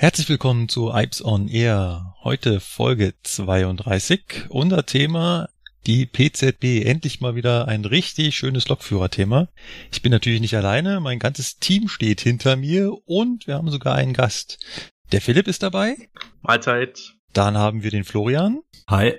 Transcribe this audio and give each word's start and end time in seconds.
Herzlich 0.00 0.28
willkommen 0.28 0.68
zu 0.68 0.92
Ipes 0.94 1.24
on 1.24 1.48
Air. 1.48 2.14
Heute 2.22 2.60
Folge 2.60 3.14
32. 3.24 4.44
Unser 4.48 4.86
Thema 4.86 5.48
die 5.88 6.06
PZB. 6.06 6.86
Endlich 6.86 7.20
mal 7.20 7.34
wieder 7.34 7.66
ein 7.66 7.84
richtig 7.84 8.36
schönes 8.36 8.68
Lokführerthema. 8.68 9.48
Ich 9.90 10.00
bin 10.00 10.12
natürlich 10.12 10.40
nicht 10.40 10.56
alleine. 10.56 11.00
Mein 11.00 11.18
ganzes 11.18 11.58
Team 11.58 11.88
steht 11.88 12.20
hinter 12.20 12.54
mir 12.54 12.92
und 13.06 13.48
wir 13.48 13.56
haben 13.56 13.72
sogar 13.72 13.96
einen 13.96 14.12
Gast. 14.12 14.60
Der 15.10 15.20
Philipp 15.20 15.48
ist 15.48 15.64
dabei. 15.64 15.96
Mahlzeit. 16.42 17.14
Dann 17.32 17.58
haben 17.58 17.82
wir 17.82 17.90
den 17.90 18.04
Florian. 18.04 18.60
Hi. 18.86 19.14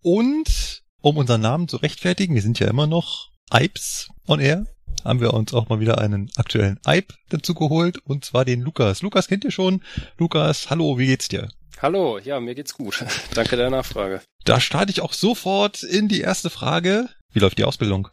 Und 0.00 0.82
um 1.00 1.16
unseren 1.16 1.42
Namen 1.42 1.68
zu 1.68 1.76
rechtfertigen, 1.76 2.34
wir 2.34 2.42
sind 2.42 2.58
ja 2.58 2.66
immer 2.66 2.88
noch 2.88 3.30
Ipes 3.52 4.08
on 4.26 4.40
Air 4.40 4.66
haben 5.04 5.20
wir 5.20 5.34
uns 5.34 5.54
auch 5.54 5.68
mal 5.68 5.80
wieder 5.80 5.98
einen 5.98 6.30
aktuellen 6.36 6.78
Hype 6.86 7.12
dazu 7.28 7.54
geholt 7.54 7.98
und 7.98 8.24
zwar 8.24 8.44
den 8.44 8.60
Lukas. 8.60 9.02
Lukas 9.02 9.28
kennt 9.28 9.44
ihr 9.44 9.50
schon. 9.50 9.82
Lukas, 10.16 10.70
hallo, 10.70 10.98
wie 10.98 11.06
geht's 11.06 11.28
dir? 11.28 11.48
Hallo, 11.80 12.18
ja, 12.18 12.40
mir 12.40 12.54
geht's 12.54 12.74
gut. 12.74 13.04
Danke 13.34 13.56
der 13.56 13.70
Nachfrage. 13.70 14.20
Da 14.44 14.60
starte 14.60 14.90
ich 14.90 15.00
auch 15.00 15.12
sofort 15.12 15.82
in 15.82 16.08
die 16.08 16.20
erste 16.20 16.50
Frage. 16.50 17.08
Wie 17.32 17.38
läuft 17.38 17.58
die 17.58 17.64
Ausbildung? 17.64 18.08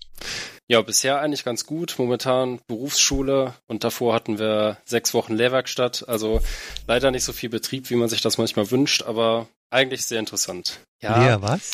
Ja, 0.68 0.82
bisher 0.82 1.22
eigentlich 1.22 1.44
ganz 1.44 1.66
gut. 1.66 1.96
Momentan 1.98 2.60
Berufsschule 2.68 3.54
und 3.68 3.84
davor 3.84 4.14
hatten 4.14 4.40
wir 4.40 4.78
sechs 4.86 5.14
Wochen 5.14 5.36
Lehrwerkstatt. 5.36 6.08
Also 6.08 6.42
leider 6.88 7.12
nicht 7.12 7.24
so 7.24 7.34
viel 7.34 7.50
Betrieb, 7.50 7.90
wie 7.90 7.96
man 7.96 8.10
sich 8.10 8.22
das 8.22 8.38
manchmal 8.38 8.72
wünscht, 8.72 9.04
aber 9.04 9.48
eigentlich 9.70 10.06
sehr 10.06 10.20
interessant. 10.20 10.80
Ja. 11.02 11.20
Lehr 11.20 11.42
was? 11.42 11.72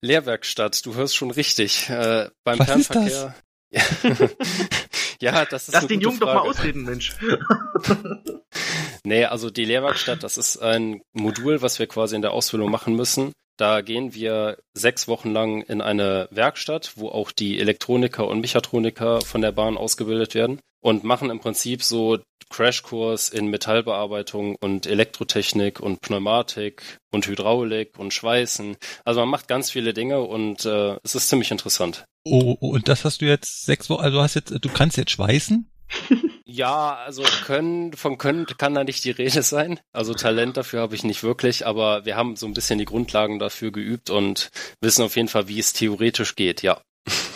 Lehrwerkstatt, 0.00 0.84
du 0.84 0.94
hörst 0.94 1.16
schon 1.16 1.30
richtig. 1.30 1.88
Äh, 1.88 2.30
beim 2.44 2.58
was 2.58 2.66
Fernverkehr. 2.66 3.34
ja, 5.20 5.44
das 5.44 5.68
ist 5.68 5.74
Lass 5.74 5.86
den 5.86 6.00
Jungen 6.00 6.18
Frage. 6.18 6.32
doch 6.32 6.44
mal 6.44 6.50
ausreden, 6.50 6.84
Mensch. 6.84 7.16
nee, 9.04 9.24
also 9.24 9.50
die 9.50 9.64
Lehrwerkstatt, 9.64 10.22
das 10.22 10.38
ist 10.38 10.58
ein 10.58 11.02
Modul, 11.12 11.62
was 11.62 11.78
wir 11.78 11.86
quasi 11.86 12.16
in 12.16 12.22
der 12.22 12.32
Ausbildung 12.32 12.70
machen 12.70 12.94
müssen. 12.94 13.32
Da 13.58 13.80
gehen 13.80 14.14
wir 14.14 14.58
sechs 14.74 15.08
Wochen 15.08 15.30
lang 15.30 15.62
in 15.62 15.80
eine 15.80 16.28
Werkstatt, 16.30 16.92
wo 16.96 17.08
auch 17.08 17.32
die 17.32 17.58
Elektroniker 17.58 18.28
und 18.28 18.40
Mechatroniker 18.40 19.22
von 19.22 19.40
der 19.40 19.52
Bahn 19.52 19.78
ausgebildet 19.78 20.34
werden 20.34 20.60
und 20.82 21.04
machen 21.04 21.30
im 21.30 21.40
Prinzip 21.40 21.82
so 21.82 22.18
Crashkurs 22.50 23.28
in 23.28 23.48
Metallbearbeitung 23.48 24.56
und 24.56 24.86
Elektrotechnik 24.86 25.80
und 25.80 26.00
Pneumatik 26.00 26.98
und 27.12 27.26
Hydraulik 27.26 27.98
und 27.98 28.14
Schweißen. 28.14 28.76
Also 29.04 29.20
man 29.20 29.28
macht 29.28 29.48
ganz 29.48 29.70
viele 29.70 29.94
Dinge 29.94 30.20
und 30.20 30.64
äh, 30.64 30.96
es 31.02 31.14
ist 31.14 31.28
ziemlich 31.28 31.50
interessant. 31.50 32.04
Oh, 32.24 32.56
oh, 32.60 32.70
und 32.70 32.88
das 32.88 33.04
hast 33.04 33.20
du 33.20 33.26
jetzt 33.26 33.64
sechs 33.66 33.88
Wochen, 33.90 34.02
also 34.02 34.20
hast 34.20 34.34
jetzt, 34.34 34.50
du 34.50 34.68
kannst 34.68 34.96
jetzt 34.96 35.12
schweißen? 35.12 35.70
Ja, 36.48 36.94
also 36.94 37.24
können, 37.44 37.92
von 37.92 38.18
können 38.18 38.46
kann 38.46 38.72
da 38.74 38.84
nicht 38.84 39.04
die 39.04 39.10
Rede 39.10 39.42
sein. 39.42 39.80
Also 39.92 40.14
Talent 40.14 40.56
dafür 40.56 40.80
habe 40.80 40.94
ich 40.94 41.02
nicht 41.02 41.24
wirklich, 41.24 41.66
aber 41.66 42.06
wir 42.06 42.16
haben 42.16 42.36
so 42.36 42.46
ein 42.46 42.54
bisschen 42.54 42.78
die 42.78 42.84
Grundlagen 42.84 43.40
dafür 43.40 43.72
geübt 43.72 44.10
und 44.10 44.50
wissen 44.80 45.02
auf 45.02 45.16
jeden 45.16 45.28
Fall, 45.28 45.48
wie 45.48 45.58
es 45.58 45.72
theoretisch 45.72 46.36
geht, 46.36 46.62
ja. 46.62 46.80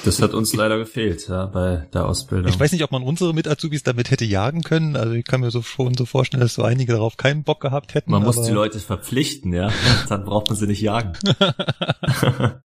Das 0.04 0.22
hat 0.22 0.32
uns 0.32 0.54
leider 0.54 0.78
gefehlt, 0.78 1.28
ja, 1.28 1.46
bei 1.46 1.86
der 1.92 2.06
Ausbildung. 2.06 2.50
Ich 2.50 2.58
weiß 2.58 2.72
nicht, 2.72 2.82
ob 2.84 2.90
man 2.90 3.02
unsere 3.02 3.34
Mit-Azubis 3.34 3.82
damit 3.82 4.10
hätte 4.10 4.24
jagen 4.24 4.62
können. 4.62 4.96
Also 4.96 5.12
ich 5.12 5.24
kann 5.24 5.40
mir 5.40 5.50
so 5.50 5.62
schon 5.62 5.94
so 5.94 6.06
vorstellen, 6.06 6.40
dass 6.40 6.54
so 6.54 6.62
einige 6.62 6.92
darauf 6.92 7.16
keinen 7.16 7.44
Bock 7.44 7.60
gehabt 7.60 7.94
hätten. 7.94 8.10
Man 8.10 8.22
muss 8.22 8.40
die 8.42 8.52
Leute 8.52 8.80
verpflichten, 8.80 9.52
ja. 9.52 9.70
Dann 10.08 10.24
braucht 10.24 10.48
man 10.48 10.56
sie 10.56 10.66
nicht 10.66 10.80
jagen. 10.80 11.12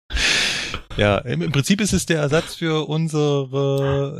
Ja, 0.98 1.18
im, 1.18 1.42
im, 1.42 1.52
Prinzip 1.52 1.80
ist 1.80 1.92
es 1.92 2.06
der 2.06 2.18
Ersatz 2.18 2.56
für 2.56 2.88
unsere 2.88 3.48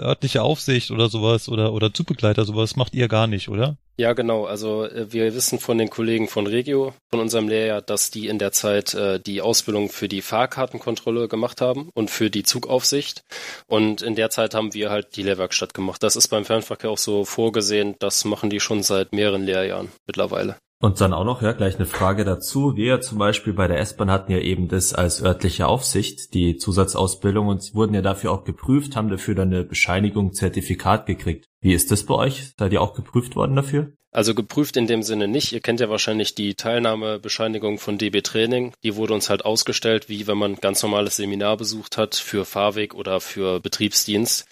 örtliche 0.00 0.42
Aufsicht 0.42 0.92
oder 0.92 1.08
sowas 1.08 1.48
oder, 1.48 1.72
oder 1.72 1.92
Zugbegleiter, 1.92 2.44
sowas 2.44 2.76
macht 2.76 2.94
ihr 2.94 3.08
gar 3.08 3.26
nicht, 3.26 3.48
oder? 3.48 3.76
Ja, 3.96 4.12
genau. 4.12 4.44
Also 4.44 4.84
äh, 4.84 5.12
wir 5.12 5.34
wissen 5.34 5.58
von 5.58 5.76
den 5.76 5.90
Kollegen 5.90 6.28
von 6.28 6.46
Regio, 6.46 6.94
von 7.10 7.18
unserem 7.18 7.48
Lehrjahr, 7.48 7.82
dass 7.82 8.12
die 8.12 8.28
in 8.28 8.38
der 8.38 8.52
Zeit 8.52 8.94
äh, 8.94 9.18
die 9.18 9.40
Ausbildung 9.42 9.88
für 9.88 10.06
die 10.06 10.22
Fahrkartenkontrolle 10.22 11.26
gemacht 11.26 11.60
haben 11.60 11.90
und 11.94 12.08
für 12.08 12.30
die 12.30 12.44
Zugaufsicht. 12.44 13.24
Und 13.66 14.00
in 14.02 14.14
der 14.14 14.30
Zeit 14.30 14.54
haben 14.54 14.72
wir 14.72 14.90
halt 14.90 15.16
die 15.16 15.24
Lehrwerkstatt 15.24 15.74
gemacht. 15.74 16.00
Das 16.04 16.14
ist 16.14 16.28
beim 16.28 16.44
Fernverkehr 16.44 16.90
auch 16.90 16.98
so 16.98 17.24
vorgesehen. 17.24 17.96
Das 17.98 18.24
machen 18.24 18.50
die 18.50 18.60
schon 18.60 18.84
seit 18.84 19.12
mehreren 19.12 19.42
Lehrjahren 19.42 19.88
mittlerweile. 20.06 20.56
Und 20.80 21.00
dann 21.00 21.12
auch 21.12 21.24
noch, 21.24 21.42
ja, 21.42 21.52
gleich 21.52 21.74
eine 21.74 21.86
Frage 21.86 22.24
dazu. 22.24 22.76
Wir 22.76 23.00
zum 23.00 23.18
Beispiel 23.18 23.52
bei 23.52 23.66
der 23.66 23.80
S-Bahn 23.80 24.12
hatten 24.12 24.30
ja 24.30 24.38
eben 24.38 24.68
das 24.68 24.94
als 24.94 25.20
örtliche 25.20 25.66
Aufsicht, 25.66 26.34
die 26.34 26.56
Zusatzausbildung 26.56 27.48
und 27.48 27.74
wurden 27.74 27.94
ja 27.94 28.02
dafür 28.02 28.30
auch 28.30 28.44
geprüft, 28.44 28.94
haben 28.94 29.08
dafür 29.08 29.34
dann 29.34 29.52
eine 29.52 29.64
Bescheinigung, 29.64 30.32
Zertifikat 30.32 31.06
gekriegt. 31.06 31.46
Wie 31.60 31.72
ist 31.72 31.90
das 31.90 32.04
bei 32.04 32.14
euch? 32.14 32.52
Seid 32.56 32.72
ihr 32.72 32.80
auch 32.80 32.94
geprüft 32.94 33.34
worden 33.34 33.56
dafür? 33.56 33.92
Also 34.10 34.34
geprüft 34.34 34.76
in 34.76 34.86
dem 34.86 35.02
Sinne 35.02 35.28
nicht. 35.28 35.52
Ihr 35.52 35.60
kennt 35.60 35.80
ja 35.80 35.90
wahrscheinlich 35.90 36.34
die 36.34 36.54
Teilnahmebescheinigung 36.54 37.78
von 37.78 37.98
DB 37.98 38.22
Training. 38.22 38.72
Die 38.82 38.96
wurde 38.96 39.14
uns 39.14 39.28
halt 39.28 39.44
ausgestellt, 39.44 40.08
wie 40.08 40.26
wenn 40.26 40.38
man 40.38 40.56
ganz 40.56 40.82
normales 40.82 41.16
Seminar 41.16 41.56
besucht 41.56 41.98
hat 41.98 42.14
für 42.14 42.44
Fahrweg 42.44 42.94
oder 42.94 43.20
für 43.20 43.60
Betriebsdienst. 43.60 44.46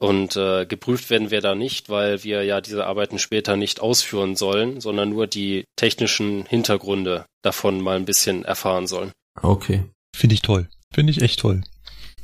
Und 0.00 0.34
äh, 0.34 0.64
geprüft 0.64 1.10
werden 1.10 1.30
wir 1.30 1.42
da 1.42 1.54
nicht, 1.54 1.90
weil 1.90 2.24
wir 2.24 2.42
ja 2.42 2.62
diese 2.62 2.86
Arbeiten 2.86 3.18
später 3.18 3.56
nicht 3.56 3.80
ausführen 3.80 4.34
sollen, 4.34 4.80
sondern 4.80 5.10
nur 5.10 5.26
die 5.26 5.64
technischen 5.76 6.46
Hintergründe 6.46 7.26
davon 7.42 7.82
mal 7.82 7.96
ein 7.96 8.06
bisschen 8.06 8.44
erfahren 8.44 8.86
sollen. 8.86 9.12
Okay. 9.42 9.84
Finde 10.16 10.34
ich 10.34 10.42
toll. 10.42 10.68
Finde 10.92 11.10
ich 11.10 11.20
echt 11.20 11.40
toll. 11.40 11.62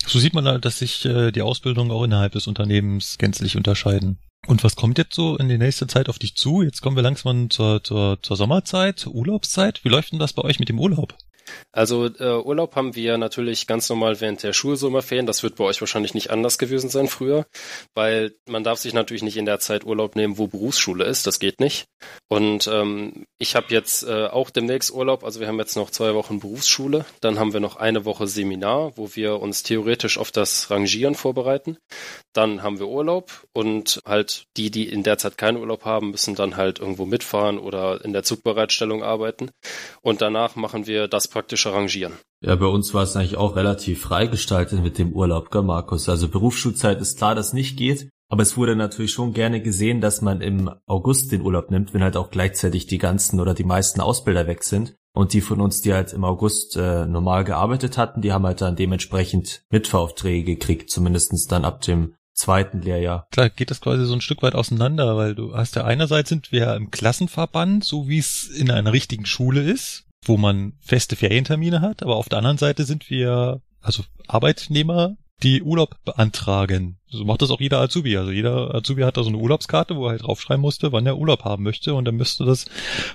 So 0.07 0.19
sieht 0.19 0.33
man 0.33 0.47
halt, 0.47 0.65
dass 0.65 0.79
sich 0.79 1.05
äh, 1.05 1.33
die 1.33 1.43
Ausbildung 1.43 1.91
auch 1.91 2.05
innerhalb 2.05 2.33
des 2.33 2.47
Unternehmens 2.47 3.19
gänzlich 3.19 3.57
unterscheiden. 3.57 4.19
Und 4.47 4.65
was 4.65 4.77
kommt 4.77 4.97
jetzt 4.97 5.15
so 5.15 5.37
in 5.37 5.49
die 5.49 5.59
nächste 5.59 5.87
Zeit 5.87 6.09
auf 6.09 6.19
dich 6.19 6.37
zu? 6.37 6.63
Jetzt 6.63 6.81
kommen 6.81 6.97
wir 6.97 7.03
langsam 7.03 7.51
zur, 7.51 7.83
zur, 7.83 8.23
zur 8.23 8.37
Sommerzeit, 8.37 9.07
Urlaubszeit. 9.07 9.85
Wie 9.85 9.89
läuft 9.89 10.13
denn 10.13 10.19
das 10.19 10.33
bei 10.33 10.43
euch 10.43 10.61
mit 10.61 10.69
dem 10.69 10.79
Urlaub? 10.79 11.15
Also 11.73 12.07
äh, 12.07 12.43
Urlaub 12.43 12.77
haben 12.77 12.95
wir 12.95 13.19
natürlich 13.19 13.67
ganz 13.67 13.89
normal 13.89 14.21
während 14.21 14.43
der 14.43 14.53
Schulsommerferien. 14.53 15.27
Das 15.27 15.43
wird 15.43 15.57
bei 15.57 15.65
euch 15.65 15.81
wahrscheinlich 15.81 16.15
nicht 16.15 16.31
anders 16.31 16.59
gewesen 16.59 16.91
sein 16.91 17.09
früher, 17.09 17.47
weil 17.95 18.35
man 18.49 18.65
darf 18.65 18.79
sich 18.79 18.95
natürlich 18.95 19.23
nicht 19.23 19.37
in 19.37 19.47
der 19.47 19.59
Zeit 19.59 19.85
Urlaub 19.85 20.17
nehmen, 20.17 20.39
wo 20.39 20.47
Berufsschule 20.47 21.05
ist. 21.05 21.27
Das 21.27 21.39
geht 21.39 21.61
nicht. 21.61 21.87
Und 22.29 22.67
ähm, 22.67 23.27
ich 23.39 23.55
habe 23.55 23.67
jetzt 23.71 24.05
äh, 24.05 24.27
auch 24.27 24.51
demnächst 24.51 24.91
Urlaub. 24.93 25.25
Also 25.25 25.41
wir 25.41 25.49
haben 25.49 25.59
jetzt 25.59 25.77
noch 25.77 25.91
zwei 25.91 26.15
Wochen 26.15 26.41
Berufsschule. 26.41 27.05
Dann 27.21 27.39
haben 27.39 27.53
wir 27.53 27.61
noch 27.61 27.77
eine 27.77 28.05
Woche 28.05 28.27
Seminar, 28.27 28.97
wo 28.97 29.15
wir 29.15 29.41
uns 29.41 29.63
theoretisch 29.63 30.19
auf 30.19 30.31
das 30.31 30.71
Rangieren 30.71 31.15
vorbereiten. 31.15 31.79
Dann 32.33 32.63
haben 32.63 32.79
wir 32.79 32.89
Urlaub 32.89 33.47
und 33.53 34.01
halt 34.07 34.47
die, 34.57 34.71
die 34.71 34.89
in 34.89 35.03
der 35.03 35.19
Zeit 35.19 35.39
keinen 35.39 35.59
Urlaub 35.59 35.85
haben, 35.85 36.11
müssen 36.11 36.35
dann 36.35 36.57
halt 36.57 36.79
irgendwo 36.79 37.07
mitfahren 37.07 37.59
oder 37.59 38.05
in 38.05 38.13
der 38.13 38.23
Zugbereitstellung 38.23 39.03
arbeiten. 39.03 39.51
Und 40.03 40.21
danach 40.23 40.57
machen 40.57 40.87
wir 40.87 41.09
das 41.09 41.29
praktisch 41.37 41.67
arrangieren. 41.67 42.15
Ja, 42.41 42.57
bei 42.57 42.65
uns 42.65 42.95
war 42.95 43.03
es 43.03 43.15
eigentlich 43.15 43.37
auch 43.37 43.57
relativ 43.57 44.01
freigestaltet 44.01 44.83
mit 44.83 44.97
dem 44.97 45.13
Urlaub, 45.13 45.51
gell, 45.51 45.61
Markus? 45.61 46.09
Also 46.09 46.29
Berufsschulzeit 46.29 46.99
ist 46.99 47.19
klar, 47.19 47.35
dass 47.35 47.53
nicht 47.53 47.77
geht. 47.77 48.09
Aber 48.31 48.43
es 48.43 48.57
wurde 48.57 48.75
natürlich 48.75 49.13
schon 49.13 49.35
gerne 49.35 49.61
gesehen, 49.61 50.01
dass 50.01 50.23
man 50.23 50.41
im 50.41 50.71
August 50.87 51.31
den 51.33 51.43
Urlaub 51.43 51.71
nimmt, 51.71 51.93
wenn 51.93 52.03
halt 52.03 52.17
auch 52.17 52.31
gleichzeitig 52.31 52.87
die 52.87 52.97
ganzen 52.97 53.39
oder 53.39 53.53
die 53.53 53.65
meisten 53.65 54.01
Ausbilder 54.01 54.47
weg 54.47 54.65
sind. 54.65 54.97
Und 55.13 55.35
die 55.35 55.43
von 55.43 55.61
uns, 55.61 55.83
die 55.83 55.93
halt 55.93 56.15
im 56.15 56.25
August 56.25 56.75
äh, 56.77 57.05
normal 57.05 57.45
gearbeitet 57.45 57.99
hatten, 57.99 58.23
die 58.23 58.33
haben 58.33 58.47
halt 58.47 58.63
dann 58.63 58.77
dementsprechend 58.77 59.63
Mitfahraufträge 59.71 60.57
gekriegt, 60.57 60.91
zumindestens 60.91 61.47
dann 61.47 61.67
ab 61.67 61.83
dem 61.83 62.15
zweiten 62.33 62.81
Lehrjahr. 62.81 63.27
Klar, 63.31 63.51
geht 63.51 63.71
das 63.71 63.83
quasi 63.83 64.07
so 64.07 64.15
ein 64.15 64.23
Stück 64.23 64.43
weit 64.43 64.55
auseinander, 64.55 65.19
weil 65.19 65.35
du 65.35 65.55
hast 65.55 65.77
ja 65.77 65.85
einerseits 65.85 66.31
sind 66.31 66.51
wir 66.51 66.75
im 66.75 66.91
Klassenverband, 66.91 67.85
so 67.85 68.09
wie 68.09 68.19
es 68.19 68.49
in 68.49 68.71
einer 68.71 68.95
richtigen 68.95 69.27
Schule 69.27 69.61
ist, 69.61 70.06
wo 70.29 70.37
man 70.37 70.75
feste 70.81 71.17
Ferientermine 71.17 71.81
hat, 71.81 72.03
aber 72.03 72.17
auf 72.17 72.29
der 72.29 72.39
anderen 72.39 72.59
Seite 72.59 72.85
sind 72.85 73.11
wir, 73.11 73.61
also 73.81 74.05
Arbeitnehmer, 74.27 75.17
die 75.43 75.63
Urlaub 75.63 76.03
beantragen. 76.05 76.99
So 77.09 77.25
macht 77.25 77.43
das 77.43 77.51
auch 77.51 77.61
jeder 77.61 77.81
Azubi. 77.81 78.17
Also 78.17 78.31
jeder 78.31 78.75
Azubi 78.75 79.03
hat 79.03 79.17
da 79.17 79.23
so 79.23 79.29
eine 79.29 79.39
Urlaubskarte, 79.39 79.95
wo 79.97 80.07
er 80.07 80.13
halt 80.13 80.23
draufschreiben 80.23 80.63
musste, 80.63 80.93
wann 80.93 81.07
er 81.07 81.19
Urlaub 81.19 81.45
haben 81.45 81.63
möchte 81.63 81.95
und 81.95 82.07
dann 82.07 82.17
müsste 82.17 82.45
das 82.45 82.67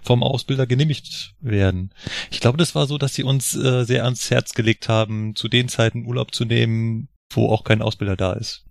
vom 0.04 0.24
Ausbilder 0.24 0.68
genehmigt 0.68 1.34
werden. 1.40 1.92
Ich 2.30 2.40
glaube, 2.40 2.58
das 2.58 2.76
war 2.76 2.86
so, 2.86 2.98
dass 2.98 3.16
sie 3.16 3.24
uns 3.24 3.56
äh, 3.56 3.86
sehr 3.86 4.04
ans 4.06 4.30
Herz 4.30 4.54
gelegt 4.54 4.88
haben, 4.88 5.36
zu 5.36 5.48
den 5.48 5.68
Zeiten 5.68 6.06
Urlaub 6.06 6.34
zu 6.34 6.46
nehmen, 6.46 7.10
wo 7.36 7.48
auch 7.48 7.64
kein 7.64 7.82
Ausbilder 7.82 8.16
da 8.16 8.34
ist. 8.34 8.66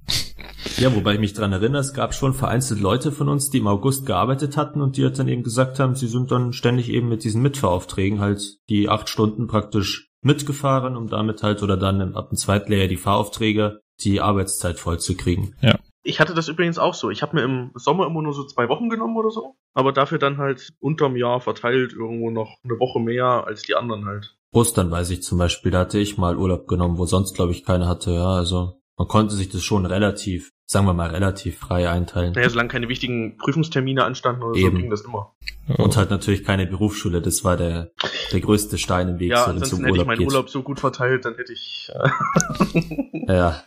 Ja, 0.79 0.95
wobei 0.95 1.15
ich 1.15 1.21
mich 1.21 1.33
dran 1.33 1.53
erinnere, 1.53 1.81
es 1.81 1.95
gab 1.95 2.15
schon 2.15 2.35
vereinzelt 2.35 2.81
Leute 2.81 3.13
von 3.13 3.29
uns, 3.29 3.51
die 3.51 3.59
im 3.59 3.67
August 3.67 4.07
gearbeitet 4.07 4.57
hatten 4.57 4.81
und 4.81 4.97
die 4.97 5.05
halt 5.05 5.19
dann 5.19 5.29
eben 5.29 5.43
gesagt 5.43 5.79
haben, 5.79 5.95
sie 5.95 6.07
sind 6.07 6.31
dann 6.31 6.53
ständig 6.53 6.91
eben 6.91 7.09
mit 7.09 7.25
diesen 7.25 7.43
Mitfahraufträgen 7.43 8.21
halt 8.21 8.59
die 8.69 8.89
acht 8.89 9.09
Stunden 9.09 9.47
praktisch 9.47 10.09
mitgefahren, 10.23 10.97
um 10.97 11.09
damit 11.09 11.43
halt 11.43 11.63
oder 11.63 11.77
dann 11.77 12.15
ab 12.15 12.31
dem 12.31 12.37
zweiten 12.37 12.71
Lehrjahr 12.71 12.89
die 12.89 12.97
Fahraufträge 12.97 13.81
die 14.03 14.21
Arbeitszeit 14.21 14.79
voll 14.79 14.99
zu 14.99 15.17
kriegen. 15.17 15.55
Ja. 15.61 15.79
Ich 16.03 16.19
hatte 16.19 16.35
das 16.35 16.49
übrigens 16.49 16.79
auch 16.79 16.95
so. 16.95 17.11
Ich 17.11 17.21
habe 17.21 17.37
mir 17.37 17.43
im 17.43 17.73
Sommer 17.75 18.07
immer 18.07 18.23
nur 18.23 18.33
so 18.33 18.45
zwei 18.45 18.69
Wochen 18.69 18.89
genommen 18.89 19.17
oder 19.17 19.31
so, 19.31 19.57
aber 19.75 19.93
dafür 19.93 20.19
dann 20.19 20.39
halt 20.39 20.71
unterm 20.81 21.17
Jahr 21.17 21.41
verteilt 21.41 21.93
irgendwo 21.93 22.31
noch 22.31 22.57
eine 22.65 22.79
Woche 22.79 23.01
mehr 23.01 23.45
als 23.47 23.63
die 23.63 23.75
anderen 23.75 24.07
halt. 24.07 24.35
Ostern 24.53 24.91
weiß 24.91 25.11
ich 25.11 25.23
zum 25.23 25.39
Beispiel, 25.39 25.71
da 25.71 25.81
hatte 25.81 25.99
ich 25.99 26.19
mal 26.19 26.37
Urlaub 26.37 26.67
genommen, 26.67 26.99
wo 26.99 27.07
sonst 27.07 27.35
glaube 27.35 27.53
ich 27.53 27.65
keiner 27.65 27.87
hatte, 27.89 28.13
ja, 28.13 28.27
also 28.35 28.81
man 28.97 29.09
konnte 29.09 29.35
sich 29.35 29.49
das 29.49 29.63
schon 29.63 29.87
relativ, 29.87 30.51
sagen 30.67 30.87
wir 30.87 30.93
mal, 30.93 31.09
relativ 31.11 31.59
frei 31.59 31.89
einteilen. 31.89 32.33
Naja, 32.35 32.51
solange 32.51 32.69
keine 32.69 32.89
wichtigen 32.89 33.37
Prüfungstermine 33.39 34.05
anstanden 34.05 34.43
oder 34.43 34.59
Eben. 34.59 34.77
so, 34.77 34.83
ging 34.83 34.91
das 34.91 35.01
immer. 35.03 35.35
Und 35.79 35.97
halt 35.97 36.11
natürlich 36.11 36.45
keine 36.45 36.67
Berufsschule, 36.67 37.23
das 37.23 37.45
war 37.45 37.57
der, 37.57 37.93
der 38.33 38.41
größte 38.41 38.77
Stein 38.77 39.09
im 39.09 39.19
Weg, 39.21 39.31
Ja, 39.31 39.45
so, 39.45 39.51
ansonsten 39.53 39.85
hätte 39.85 39.99
ich 39.99 40.05
meinen 40.07 40.19
geht. 40.19 40.27
Urlaub 40.27 40.51
so 40.51 40.63
gut 40.63 40.81
verteilt, 40.81 41.25
dann 41.25 41.37
hätte 41.37 41.53
ich. 41.53 41.91
Äh, 41.95 43.33
Ja, 43.33 43.63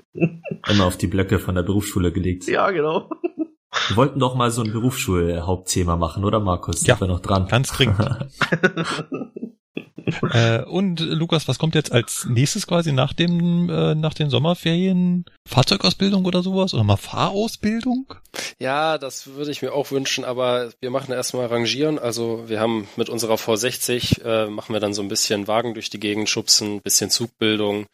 immer 0.70 0.86
auf 0.86 0.98
die 0.98 1.08
Blöcke 1.08 1.40
von 1.40 1.56
der 1.56 1.64
Berufsschule 1.64 2.12
gelegt. 2.12 2.48
ja, 2.48 2.70
genau. 2.72 3.10
Wir 3.88 3.98
wollten 3.98 4.20
doch 4.20 4.36
mal 4.36 4.52
so 4.52 4.62
ein 4.62 4.72
Berufsschul-Hauptthema 4.72 5.96
machen, 5.96 6.26
oder 6.26 6.40
Markus? 6.42 6.86
Ja. 6.86 6.96
Sind 6.96 7.08
wir 7.08 7.14
noch 7.14 7.22
dran? 7.22 7.48
Ganz 7.48 7.70
dringend. 7.70 7.98
äh, 10.32 10.64
und 10.64 11.00
Lukas, 11.00 11.48
was 11.48 11.60
kommt 11.60 11.76
jetzt 11.76 11.92
als 11.92 12.26
nächstes 12.30 12.68
quasi 12.68 12.92
nach 12.92 13.14
dem 13.14 13.70
äh, 13.70 13.96
nach 13.96 14.14
den 14.14 14.30
Sommerferien? 14.30 15.26
Fahrzeugausbildung 15.46 16.26
oder 16.26 16.42
sowas 16.42 16.74
oder 16.74 16.84
mal 16.84 16.98
Fahrausbildung? 16.98 18.14
Ja, 18.60 18.98
das 18.98 19.28
würde 19.28 19.52
ich 19.52 19.62
mir 19.62 19.74
auch 19.74 19.92
wünschen, 19.92 20.24
aber 20.24 20.72
wir 20.80 20.90
machen 20.90 21.14
erstmal 21.14 21.48
Rangieren. 21.48 22.00
Also 22.00 22.46
wir 22.48 22.60
haben 22.60 22.88
mit 22.96 23.10
unserer 23.10 23.36
V60 23.36 24.24
äh, 24.24 24.50
machen 24.50 24.74
wir 24.74 24.80
dann 24.80 24.94
so 24.94 25.02
ein 25.02 25.08
bisschen 25.08 25.48
Wagen 25.48 25.74
durch 25.74 25.90
die 25.90 26.00
Gegend 26.00 26.30
schubsen, 26.30 26.82
bisschen 26.82 27.10
Zugbildung. 27.10 27.86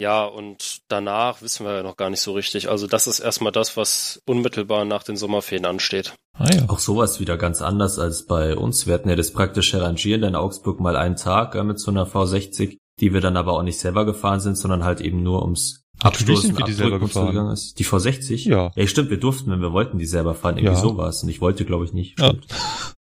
Ja, 0.00 0.24
und 0.24 0.82
danach 0.88 1.42
wissen 1.42 1.66
wir 1.66 1.74
ja 1.74 1.82
noch 1.82 1.96
gar 1.96 2.08
nicht 2.10 2.20
so 2.20 2.32
richtig. 2.32 2.68
Also 2.68 2.86
das 2.86 3.06
ist 3.08 3.18
erstmal 3.18 3.50
das, 3.50 3.76
was 3.76 4.22
unmittelbar 4.26 4.84
nach 4.84 5.02
den 5.02 5.16
Sommerferien 5.16 5.66
ansteht. 5.66 6.14
Ah 6.34 6.48
ja. 6.54 6.68
Auch 6.68 6.78
sowas 6.78 7.18
wieder 7.18 7.36
ganz 7.36 7.62
anders 7.62 7.98
als 7.98 8.24
bei 8.26 8.56
uns. 8.56 8.86
Wir 8.86 8.94
hatten 8.94 9.08
ja 9.08 9.16
das 9.16 9.32
praktische 9.32 9.82
Rangieren 9.82 10.22
in 10.22 10.36
Augsburg 10.36 10.78
mal 10.78 10.96
einen 10.96 11.16
Tag 11.16 11.56
äh, 11.56 11.64
mit 11.64 11.80
so 11.80 11.90
einer 11.90 12.06
V60, 12.06 12.78
die 13.00 13.12
wir 13.12 13.20
dann 13.20 13.36
aber 13.36 13.54
auch 13.54 13.62
nicht 13.64 13.80
selber 13.80 14.04
gefahren 14.04 14.38
sind, 14.38 14.56
sondern 14.56 14.84
halt 14.84 15.00
eben 15.00 15.24
nur 15.24 15.42
ums 15.42 15.82
Abstoßen, 16.00 16.54
die 16.64 16.72
selber 16.72 17.00
gefahren. 17.00 17.50
ist. 17.50 17.80
Die 17.80 17.84
V60? 17.84 18.48
Ja. 18.48 18.70
Ja, 18.76 18.86
stimmt, 18.86 19.10
wir 19.10 19.18
durften, 19.18 19.50
wenn 19.50 19.60
wir 19.60 19.72
wollten, 19.72 19.98
die 19.98 20.06
selber 20.06 20.36
fahren. 20.36 20.58
Irgendwie 20.58 20.74
Ja. 20.76 20.80
so 20.80 20.96
war 20.96 21.08
es. 21.08 21.24
Und 21.24 21.28
ich 21.28 21.40
wollte, 21.40 21.64
glaube 21.64 21.84
ich, 21.86 21.92
nicht. 21.92 22.20
Ja. 22.20 22.34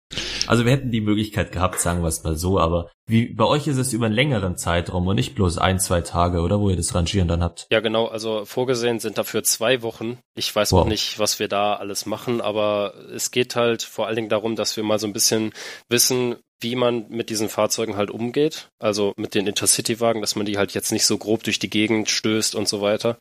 Also 0.46 0.64
wir 0.64 0.72
hätten 0.72 0.90
die 0.90 1.00
Möglichkeit 1.00 1.52
gehabt, 1.52 1.80
sagen 1.80 2.02
wir 2.02 2.08
es 2.08 2.22
mal 2.24 2.36
so, 2.36 2.58
aber 2.58 2.90
wie 3.06 3.26
bei 3.26 3.44
euch 3.44 3.66
ist 3.66 3.76
es 3.76 3.92
über 3.92 4.06
einen 4.06 4.14
längeren 4.14 4.56
Zeitraum 4.56 5.06
und 5.06 5.16
nicht 5.16 5.34
bloß 5.34 5.58
ein, 5.58 5.78
zwei 5.78 6.00
Tage, 6.00 6.40
oder 6.40 6.60
wo 6.60 6.70
ihr 6.70 6.76
das 6.76 6.94
Rangieren 6.94 7.28
dann 7.28 7.42
habt. 7.42 7.66
Ja, 7.70 7.80
genau. 7.80 8.06
Also 8.06 8.44
vorgesehen 8.44 8.98
sind 8.98 9.18
dafür 9.18 9.42
zwei 9.42 9.82
Wochen. 9.82 10.18
Ich 10.34 10.54
weiß 10.54 10.72
Wow. 10.72 10.82
auch 10.82 10.86
nicht, 10.86 11.18
was 11.18 11.38
wir 11.38 11.48
da 11.48 11.74
alles 11.74 12.06
machen, 12.06 12.40
aber 12.40 12.94
es 13.14 13.30
geht 13.30 13.56
halt 13.56 13.82
vor 13.82 14.06
allen 14.06 14.16
Dingen 14.16 14.28
darum, 14.28 14.56
dass 14.56 14.76
wir 14.76 14.84
mal 14.84 14.98
so 14.98 15.06
ein 15.06 15.12
bisschen 15.12 15.52
wissen, 15.88 16.36
wie 16.60 16.76
man 16.76 17.06
mit 17.10 17.28
diesen 17.30 17.48
Fahrzeugen 17.50 17.96
halt 17.96 18.10
umgeht. 18.10 18.68
Also 18.78 19.12
mit 19.16 19.34
den 19.34 19.46
Intercity-Wagen, 19.46 20.20
dass 20.22 20.36
man 20.36 20.46
die 20.46 20.56
halt 20.56 20.72
jetzt 20.72 20.92
nicht 20.92 21.04
so 21.04 21.18
grob 21.18 21.42
durch 21.42 21.58
die 21.58 21.68
Gegend 21.70 22.08
stößt 22.10 22.54
und 22.54 22.68
so 22.68 22.80
weiter. 22.80 23.18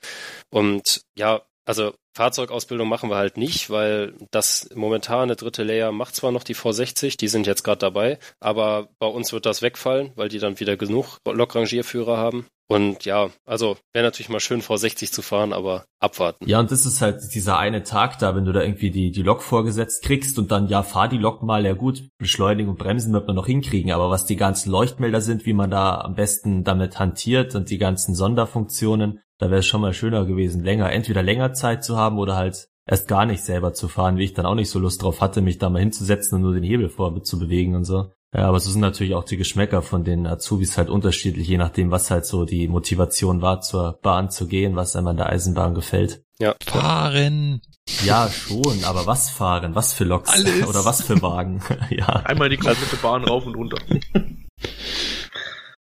Und 0.50 1.02
ja, 1.18 1.42
also 1.66 1.94
Fahrzeugausbildung 2.16 2.88
machen 2.88 3.10
wir 3.10 3.16
halt 3.16 3.38
nicht, 3.38 3.70
weil 3.70 4.14
das 4.32 4.70
momentane 4.76 5.36
dritte 5.36 5.64
Layer 5.64 5.92
macht 5.92 6.16
zwar 6.16 6.32
noch 6.32 6.44
die 6.44 6.56
V60, 6.56 7.18
die 7.18 7.28
sind 7.28 7.48
jetzt 7.48 7.64
gerade 7.64 7.80
dabei, 7.80 8.20
aber 8.40 8.90
bei 9.00 9.08
uns 9.08 9.34
wird 9.34 9.46
das 9.46 9.62
wegfallen, 9.62 10.12
weil 10.16 10.30
die 10.30 10.40
dann 10.40 10.60
wieder 10.60 10.78
genug 10.78 11.18
Lokrangierführer 11.26 12.18
haben. 12.18 12.46
Und 12.68 13.06
ja, 13.06 13.30
also 13.46 13.78
wäre 13.92 14.06
natürlich 14.06 14.30
mal 14.30 14.40
schön 14.40 14.62
V60 14.62 15.12
zu 15.12 15.22
fahren, 15.22 15.54
aber 15.54 15.86
abwarten. 16.00 16.48
Ja, 16.48 16.60
und 16.60 16.72
das 16.72 16.86
ist 16.86 17.02
halt 17.02 17.22
dieser 17.34 17.58
eine 17.58 17.84
Tag 17.84 18.20
da, 18.20 18.36
wenn 18.36 18.46
du 18.46 18.54
da 18.54 18.62
irgendwie 18.62 18.90
die, 18.90 19.12
die 19.12 19.22
Lok 19.22 19.44
vorgesetzt 19.44 20.04
kriegst 20.04 20.40
und 20.40 20.52
dann, 20.52 20.68
ja, 20.68 20.82
fahr 20.82 21.10
die 21.10 21.18
Lok 21.18 21.44
mal, 21.44 21.66
ja 21.66 21.74
gut, 21.74 22.10
Beschleunigen 22.18 22.70
und 22.70 22.80
Bremsen 22.80 23.14
wird 23.14 23.28
man 23.28 23.36
noch 23.36 23.48
hinkriegen, 23.48 23.92
aber 23.92 24.10
was 24.10 24.26
die 24.26 24.38
ganzen 24.38 24.72
Leuchtmelder 24.72 25.22
sind, 25.22 25.46
wie 25.46 25.54
man 25.54 25.70
da 25.70 26.00
am 26.00 26.16
besten 26.16 26.64
damit 26.64 27.00
hantiert 27.00 27.54
und 27.54 27.70
die 27.70 27.78
ganzen 27.78 28.16
Sonderfunktionen, 28.16 29.20
da 29.40 29.50
wäre 29.50 29.60
es 29.60 29.66
schon 29.66 29.82
mal 29.82 29.94
schöner 29.94 30.26
gewesen, 30.26 30.64
länger, 30.64 30.92
entweder 30.92 31.24
länger 31.24 31.54
Zeit 31.54 31.84
zu 31.84 31.98
haben 31.98 32.18
oder 32.18 32.36
halt 32.36 32.70
erst 32.86 33.08
gar 33.08 33.26
nicht 33.26 33.44
selber 33.44 33.74
zu 33.74 33.88
fahren, 33.88 34.18
wie 34.18 34.26
ich 34.26 34.34
dann 34.34 34.46
auch 34.46 34.56
nicht 34.56 34.70
so 34.70 34.80
Lust 34.80 35.02
drauf 35.02 35.22
hatte, 35.22 35.42
mich 35.42 35.58
da 35.58 35.70
mal 35.70 35.80
hinzusetzen 35.80 36.36
und 36.36 36.42
nur 36.42 36.54
den 36.54 36.64
Hebel 36.64 36.90
vor 36.90 37.24
zu 37.24 37.40
bewegen 37.40 37.76
und 37.76 37.86
so. 37.86 38.12
Ja, 38.36 38.48
aber 38.48 38.60
so 38.60 38.72
sind 38.72 38.82
natürlich 38.82 39.14
auch 39.14 39.26
die 39.26 39.38
Geschmäcker 39.38 39.84
von 39.84 40.04
den 40.04 40.26
Azubis 40.26 40.78
halt 40.78 40.90
unterschiedlich, 40.90 41.48
je 41.48 41.58
nachdem, 41.58 41.92
was 41.92 42.10
halt 42.10 42.26
so 42.26 42.46
die 42.46 42.68
Motivation 42.68 43.44
war, 43.44 43.62
zur 43.62 44.00
Bahn 44.02 44.32
zu 44.32 44.48
gehen, 44.48 44.76
was 44.76 44.96
einem 44.96 45.08
an 45.08 45.18
der 45.18 45.30
Eisenbahn 45.30 45.76
gefällt. 45.76 46.24
Ja, 46.40 46.56
Fahren. 46.66 47.62
Ja, 48.04 48.30
schon, 48.30 48.84
aber 48.86 49.06
was 49.06 49.30
fahren? 49.30 49.76
Was 49.76 49.94
für 49.94 50.04
Loks? 50.04 50.32
Alles. 50.32 50.68
Oder 50.68 50.84
was 50.84 51.04
für 51.04 51.22
Wagen? 51.22 51.62
ja. 51.92 52.08
Einmal 52.08 52.50
die 52.50 52.58
komplette 52.58 52.96
Bahn 52.96 53.24
rauf 53.24 53.46
und 53.46 53.56
runter. 53.56 53.78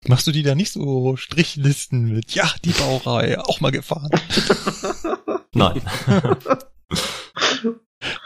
Machst 0.08 0.28
du 0.28 0.32
die 0.32 0.44
da 0.44 0.56
nicht 0.56 0.72
so 0.72 1.16
Strichlisten 1.18 2.14
mit? 2.14 2.34
Ja, 2.34 2.50
die 2.64 2.72
Baureihe, 2.72 3.46
auch 3.46 3.60
mal 3.60 3.72
gefahren. 3.72 4.10
Nein. 5.54 5.82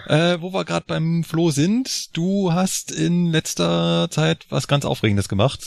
Äh, 0.08 0.40
wo 0.40 0.54
wir 0.54 0.66
gerade 0.66 0.86
beim 0.88 1.24
Flo 1.24 1.50
sind, 1.50 2.16
du 2.16 2.54
hast 2.54 2.92
in 2.92 3.26
letzter 3.28 4.08
Zeit 4.12 4.46
was 4.50 4.68
ganz 4.68 4.86
Aufregendes 4.86 5.28
gemacht. 5.28 5.62